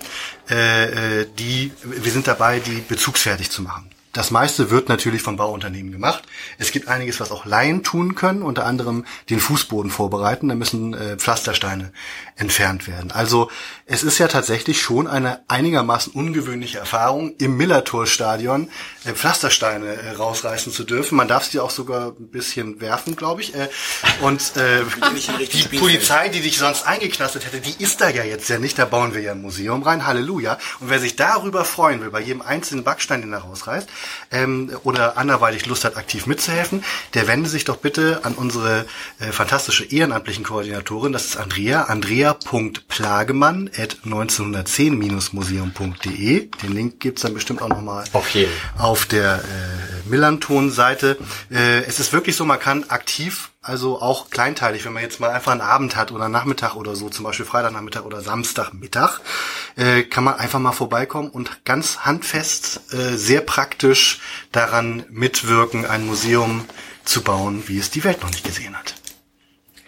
äh, 0.49 1.21
äh, 1.21 1.27
die, 1.39 1.73
wir 1.83 2.13
sind 2.13 2.27
dabei, 2.27 2.61
die 2.61 2.81
bezugsfertig 2.81 3.51
zu 3.51 3.63
machen. 3.63 3.91
Das 4.13 4.33
meiste 4.33 4.71
wird 4.71 4.89
natürlich 4.89 5.23
von 5.23 5.37
Bauunternehmen 5.37 5.93
gemacht. 5.93 6.25
Es 6.59 6.73
gibt 6.73 6.89
einiges, 6.89 7.21
was 7.21 7.31
auch 7.31 7.47
Laien 7.47 7.85
tun 7.85 8.17
können, 8.17 8.43
unter 8.43 8.67
anderem 8.67 9.05
den 9.29 9.39
Fußboden 9.39 9.91
vorbereiten. 9.91 10.49
Da 10.49 10.57
müssen 10.57 10.95
äh, 10.95 11.17
Pflastersteine 11.17 11.93
entfernt 12.35 12.89
werden. 12.89 13.13
Also 13.13 13.51
es 13.87 14.03
ist 14.03 14.19
ja 14.19 14.27
tatsächlich 14.27 14.83
schon 14.83 15.07
eine 15.07 15.43
einigermaßen 15.47 16.13
ungewöhnliche 16.13 16.79
Erfahrung, 16.79 17.37
im 17.39 17.57
Millertor-Stadion 17.57 18.69
äh, 19.05 19.13
Pflastersteine 19.13 19.87
äh, 19.87 20.11
rausreißen 20.11 20.73
zu 20.73 20.83
dürfen. 20.83 21.15
Man 21.15 21.29
darf 21.29 21.45
sie 21.45 21.61
auch 21.61 21.71
sogar 21.71 22.09
ein 22.09 22.31
bisschen 22.31 22.81
werfen, 22.81 23.15
glaube 23.15 23.43
ich. 23.43 23.55
Äh, 23.55 23.69
und 24.23 24.57
äh, 24.57 24.83
die 25.71 25.79
Polizei, 25.79 26.29
die 26.31 26.41
dich 26.41 26.59
sonst 26.59 26.85
eingeknastet 26.85 27.47
hätte, 27.47 27.61
die 27.61 27.81
ist 27.81 28.01
da 28.01 28.09
ja 28.09 28.25
jetzt 28.25 28.49
ja 28.49 28.59
nicht. 28.59 28.77
Da 28.77 28.87
bauen 28.87 29.15
wir 29.15 29.23
ja 29.23 29.33
ein 29.33 29.43
Museum 29.43 29.85
rein. 29.85 30.05
Halleluja. 30.05 30.59
Und 30.81 30.91
wer 30.91 30.99
sich 30.99 31.15
darüber 31.15 31.65
freuen 31.65 32.01
will, 32.01 32.11
bei 32.11 32.21
jedem 32.21 32.43
einzelnen 32.43 32.83
Backstein, 32.83 33.21
den 33.21 33.33
er 33.33 33.41
rausreißt, 33.41 33.89
ähm, 34.31 34.71
oder 34.85 35.17
anderweitig 35.17 35.67
Lust 35.67 35.85
hat, 35.85 35.97
aktiv 35.97 36.27
mitzuhelfen, 36.27 36.85
der 37.15 37.27
wende 37.27 37.49
sich 37.49 37.65
doch 37.65 37.77
bitte 37.77 38.21
an 38.25 38.35
unsere 38.35 38.87
äh, 39.19 39.33
fantastische 39.33 39.85
ehrenamtlichen 39.85 40.45
Koordinatorin, 40.45 41.13
das 41.13 41.25
ist 41.27 41.37
Andrea, 41.37 41.85
andrea.plagemann 41.85 43.71
at 43.77 43.97
1910-museum.de. 44.05 46.49
Den 46.63 46.73
Link 46.75 47.01
gibt's 47.01 47.23
dann 47.23 47.35
bestimmt 47.35 47.63
auch 47.63 47.69
nochmal 47.69 48.05
Auf 48.13 48.29
jeden. 48.31 48.53
auf 48.79 49.07
der 49.07 49.37
äh, 49.37 50.09
Millanton-Seite. 50.09 51.19
Äh, 51.51 51.85
es 51.85 51.99
ist 52.01 52.13
wirklich 52.13 52.37
so, 52.37 52.45
man 52.45 52.59
kann 52.61 52.85
aktiv, 52.89 53.50
also 53.63 54.01
auch 54.01 54.31
kleinteilig, 54.31 54.85
wenn 54.85 54.95
man 54.95 55.03
jetzt 55.03 55.21
mal 55.21 55.31
einfach 55.31 55.53
einen 55.53 55.61
Abend 55.61 55.95
hat 55.97 56.13
oder 56.13 56.25
einen 56.25 56.33
Nachmittag 56.33 56.77
oder 56.77 56.97
so, 56.97 57.11
zum 57.11 57.25
Beispiel 57.25 57.45
Freitagnachmittag 57.45 58.05
oder 58.05 58.23
Samstagmittag, 58.23 59.21
äh, 59.77 60.03
kann 60.03 60.25
man 60.25 60.35
einfach 60.35 60.59
mal 60.59 60.73
vorbeikommen 60.73 61.31
und 61.31 61.65
ganz 61.65 62.01
handfest, 62.01 62.93
äh, 62.93 63.17
sehr 63.17 63.43
praktisch 63.43 64.21
daran 64.51 65.05
mitwirken, 65.11 65.85
ein 65.85 66.07
Museum 66.07 66.65
zu 67.05 67.23
bauen, 67.23 67.65
wie 67.67 67.79
es 67.79 67.91
die 67.91 68.05
Welt 68.05 68.23
noch 68.23 68.31
nicht 68.31 68.45
gesehen 68.45 68.79
hat. 68.79 68.95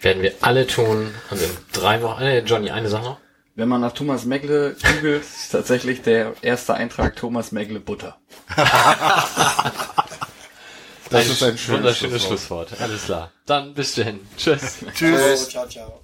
Werden 0.01 0.21
wir 0.21 0.33
alle 0.41 0.67
tun. 0.67 1.13
Und 1.31 1.41
in 1.41 1.49
drei 1.71 2.01
Wochen, 2.01 2.21
äh, 2.21 2.39
Johnny, 2.39 2.69
eine 2.69 2.89
Sache 2.89 3.03
noch. 3.03 3.17
Wenn 3.55 3.69
man 3.69 3.81
nach 3.81 3.93
Thomas 3.93 4.25
Megle 4.25 4.75
googelt, 4.81 5.21
ist 5.21 5.51
tatsächlich 5.51 6.01
der 6.01 6.33
erste 6.41 6.73
Eintrag 6.73 7.15
Thomas 7.15 7.51
Megle 7.51 7.79
Butter. 7.79 8.17
Das 11.13 11.25
ein 11.25 11.31
ist 11.31 11.43
ein 11.43 11.57
schönes 11.57 11.77
wunderschönes 11.77 12.23
Schlusswort. 12.23 12.69
Schlusswort. 12.69 12.81
Alles 12.81 13.03
klar. 13.05 13.31
Dann 13.45 13.73
bis 13.75 13.93
dahin. 13.93 14.19
Tschüss. 14.35 14.79
Tschüss. 14.95 15.45
Oh, 15.45 15.49
ciao, 15.49 15.67
ciao. 15.67 16.03